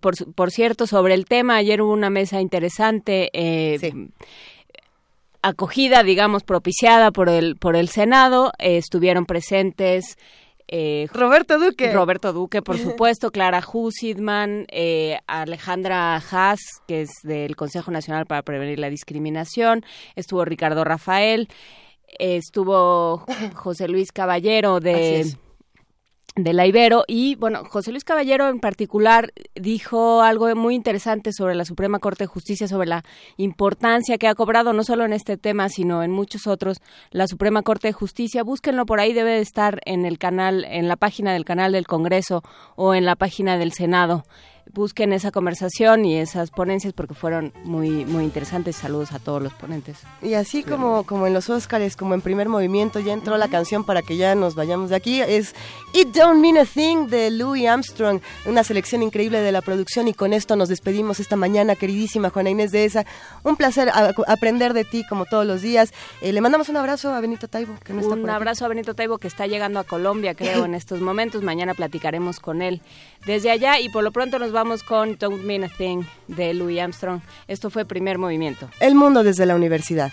por, 0.00 0.14
por 0.34 0.50
cierto, 0.50 0.86
sobre 0.86 1.14
el 1.14 1.24
tema, 1.24 1.56
ayer 1.56 1.82
hubo 1.82 1.92
una 1.92 2.10
mesa 2.10 2.40
interesante. 2.40 3.30
acogida, 5.42 6.02
digamos, 6.02 6.42
propiciada 6.42 7.10
por 7.12 7.28
el 7.28 7.56
por 7.56 7.76
el 7.76 7.88
Senado, 7.88 8.52
estuvieron 8.58 9.24
presentes 9.24 10.18
eh, 10.72 11.08
Roberto 11.12 11.58
Duque. 11.58 11.92
Roberto 11.92 12.32
Duque, 12.32 12.62
por 12.62 12.78
supuesto, 12.78 13.32
Clara 13.32 13.60
Husidman, 13.60 14.66
eh, 14.68 15.18
Alejandra 15.26 16.16
Haas, 16.16 16.60
que 16.86 17.02
es 17.02 17.10
del 17.24 17.56
Consejo 17.56 17.90
Nacional 17.90 18.26
para 18.26 18.42
Prevenir 18.42 18.78
la 18.78 18.88
Discriminación, 18.88 19.84
estuvo 20.14 20.44
Ricardo 20.44 20.84
Rafael, 20.84 21.48
estuvo 22.18 23.24
José 23.54 23.88
Luis 23.88 24.12
Caballero 24.12 24.78
de 24.78 25.36
de 26.36 26.52
la 26.52 26.66
Ibero 26.66 27.04
y 27.08 27.34
bueno, 27.34 27.64
José 27.64 27.90
Luis 27.90 28.04
Caballero 28.04 28.48
en 28.48 28.60
particular 28.60 29.32
dijo 29.54 30.22
algo 30.22 30.54
muy 30.54 30.74
interesante 30.74 31.32
sobre 31.32 31.54
la 31.54 31.64
Suprema 31.64 31.98
Corte 31.98 32.24
de 32.24 32.28
Justicia, 32.28 32.68
sobre 32.68 32.86
la 32.86 33.04
importancia 33.36 34.16
que 34.16 34.28
ha 34.28 34.34
cobrado 34.34 34.72
no 34.72 34.84
solo 34.84 35.04
en 35.04 35.12
este 35.12 35.36
tema, 35.36 35.68
sino 35.68 36.02
en 36.02 36.10
muchos 36.10 36.46
otros 36.46 36.80
la 37.10 37.26
Suprema 37.26 37.62
Corte 37.62 37.88
de 37.88 37.92
Justicia. 37.92 38.42
Búsquenlo 38.42 38.86
por 38.86 39.00
ahí, 39.00 39.12
debe 39.12 39.32
de 39.32 39.40
estar 39.40 39.80
en 39.84 40.06
el 40.06 40.18
canal, 40.18 40.64
en 40.64 40.88
la 40.88 40.96
página 40.96 41.32
del 41.32 41.44
canal 41.44 41.72
del 41.72 41.86
Congreso 41.86 42.42
o 42.76 42.94
en 42.94 43.04
la 43.04 43.16
página 43.16 43.58
del 43.58 43.72
Senado 43.72 44.24
busquen 44.72 45.12
esa 45.12 45.30
conversación 45.30 46.04
y 46.04 46.16
esas 46.16 46.50
ponencias 46.50 46.92
porque 46.92 47.14
fueron 47.14 47.52
muy 47.64 48.04
muy 48.04 48.24
interesantes. 48.24 48.76
Saludos 48.76 49.12
a 49.12 49.18
todos 49.18 49.42
los 49.42 49.52
ponentes. 49.54 49.98
Y 50.22 50.34
así 50.34 50.62
como, 50.62 51.04
como 51.04 51.26
en 51.26 51.34
los 51.34 51.50
Óscares, 51.50 51.96
como 51.96 52.14
en 52.14 52.20
primer 52.20 52.48
movimiento, 52.48 53.00
ya 53.00 53.12
entró 53.12 53.36
la 53.36 53.48
canción 53.48 53.84
para 53.84 54.02
que 54.02 54.16
ya 54.16 54.34
nos 54.34 54.54
vayamos 54.54 54.90
de 54.90 54.96
aquí. 54.96 55.20
Es 55.20 55.54
It 55.92 56.08
Don't 56.08 56.40
Mean 56.40 56.58
a 56.58 56.64
Thing 56.64 57.08
de 57.08 57.30
Louis 57.30 57.66
Armstrong, 57.66 58.20
una 58.46 58.64
selección 58.64 59.02
increíble 59.02 59.40
de 59.40 59.52
la 59.52 59.62
producción 59.62 60.08
y 60.08 60.14
con 60.14 60.32
esto 60.32 60.56
nos 60.56 60.68
despedimos 60.68 61.20
esta 61.20 61.36
mañana, 61.36 61.74
queridísima 61.74 62.30
Juana 62.30 62.50
Inés 62.50 62.72
de 62.72 62.84
esa. 62.84 63.06
Un 63.42 63.56
placer 63.56 63.90
aprender 64.26 64.74
de 64.74 64.84
ti 64.84 65.04
como 65.08 65.24
todos 65.24 65.46
los 65.46 65.62
días. 65.62 65.92
Eh, 66.22 66.32
le 66.32 66.40
mandamos 66.40 66.68
un 66.68 66.76
abrazo 66.76 67.12
a 67.12 67.20
Benito 67.20 67.48
Taibo, 67.48 67.74
que 67.84 67.92
no 67.92 68.00
está 68.00 68.14
Un 68.14 68.30
abrazo 68.30 68.64
a 68.64 68.68
Benito 68.68 68.94
Taibo 68.94 69.18
que 69.18 69.28
está 69.28 69.46
llegando 69.46 69.80
a 69.80 69.84
Colombia, 69.84 70.34
creo, 70.34 70.64
en 70.64 70.74
estos 70.80 71.00
momentos. 71.00 71.42
Mañana 71.42 71.74
platicaremos 71.74 72.40
con 72.40 72.62
él 72.62 72.80
desde 73.26 73.50
allá 73.50 73.80
y 73.80 73.88
por 73.88 74.02
lo 74.02 74.12
pronto 74.12 74.38
nos 74.38 74.52
vamos 74.62 74.82
con 74.82 75.16
Don't 75.16 75.42
Mean 75.42 75.64
a 75.64 75.68
Thing 75.68 76.02
de 76.28 76.52
Louis 76.52 76.78
Armstrong. 76.80 77.22
Esto 77.48 77.70
fue 77.70 77.86
primer 77.86 78.18
movimiento. 78.18 78.68
El 78.78 78.94
mundo 78.94 79.22
desde 79.22 79.46
la 79.46 79.54
universidad. 79.54 80.12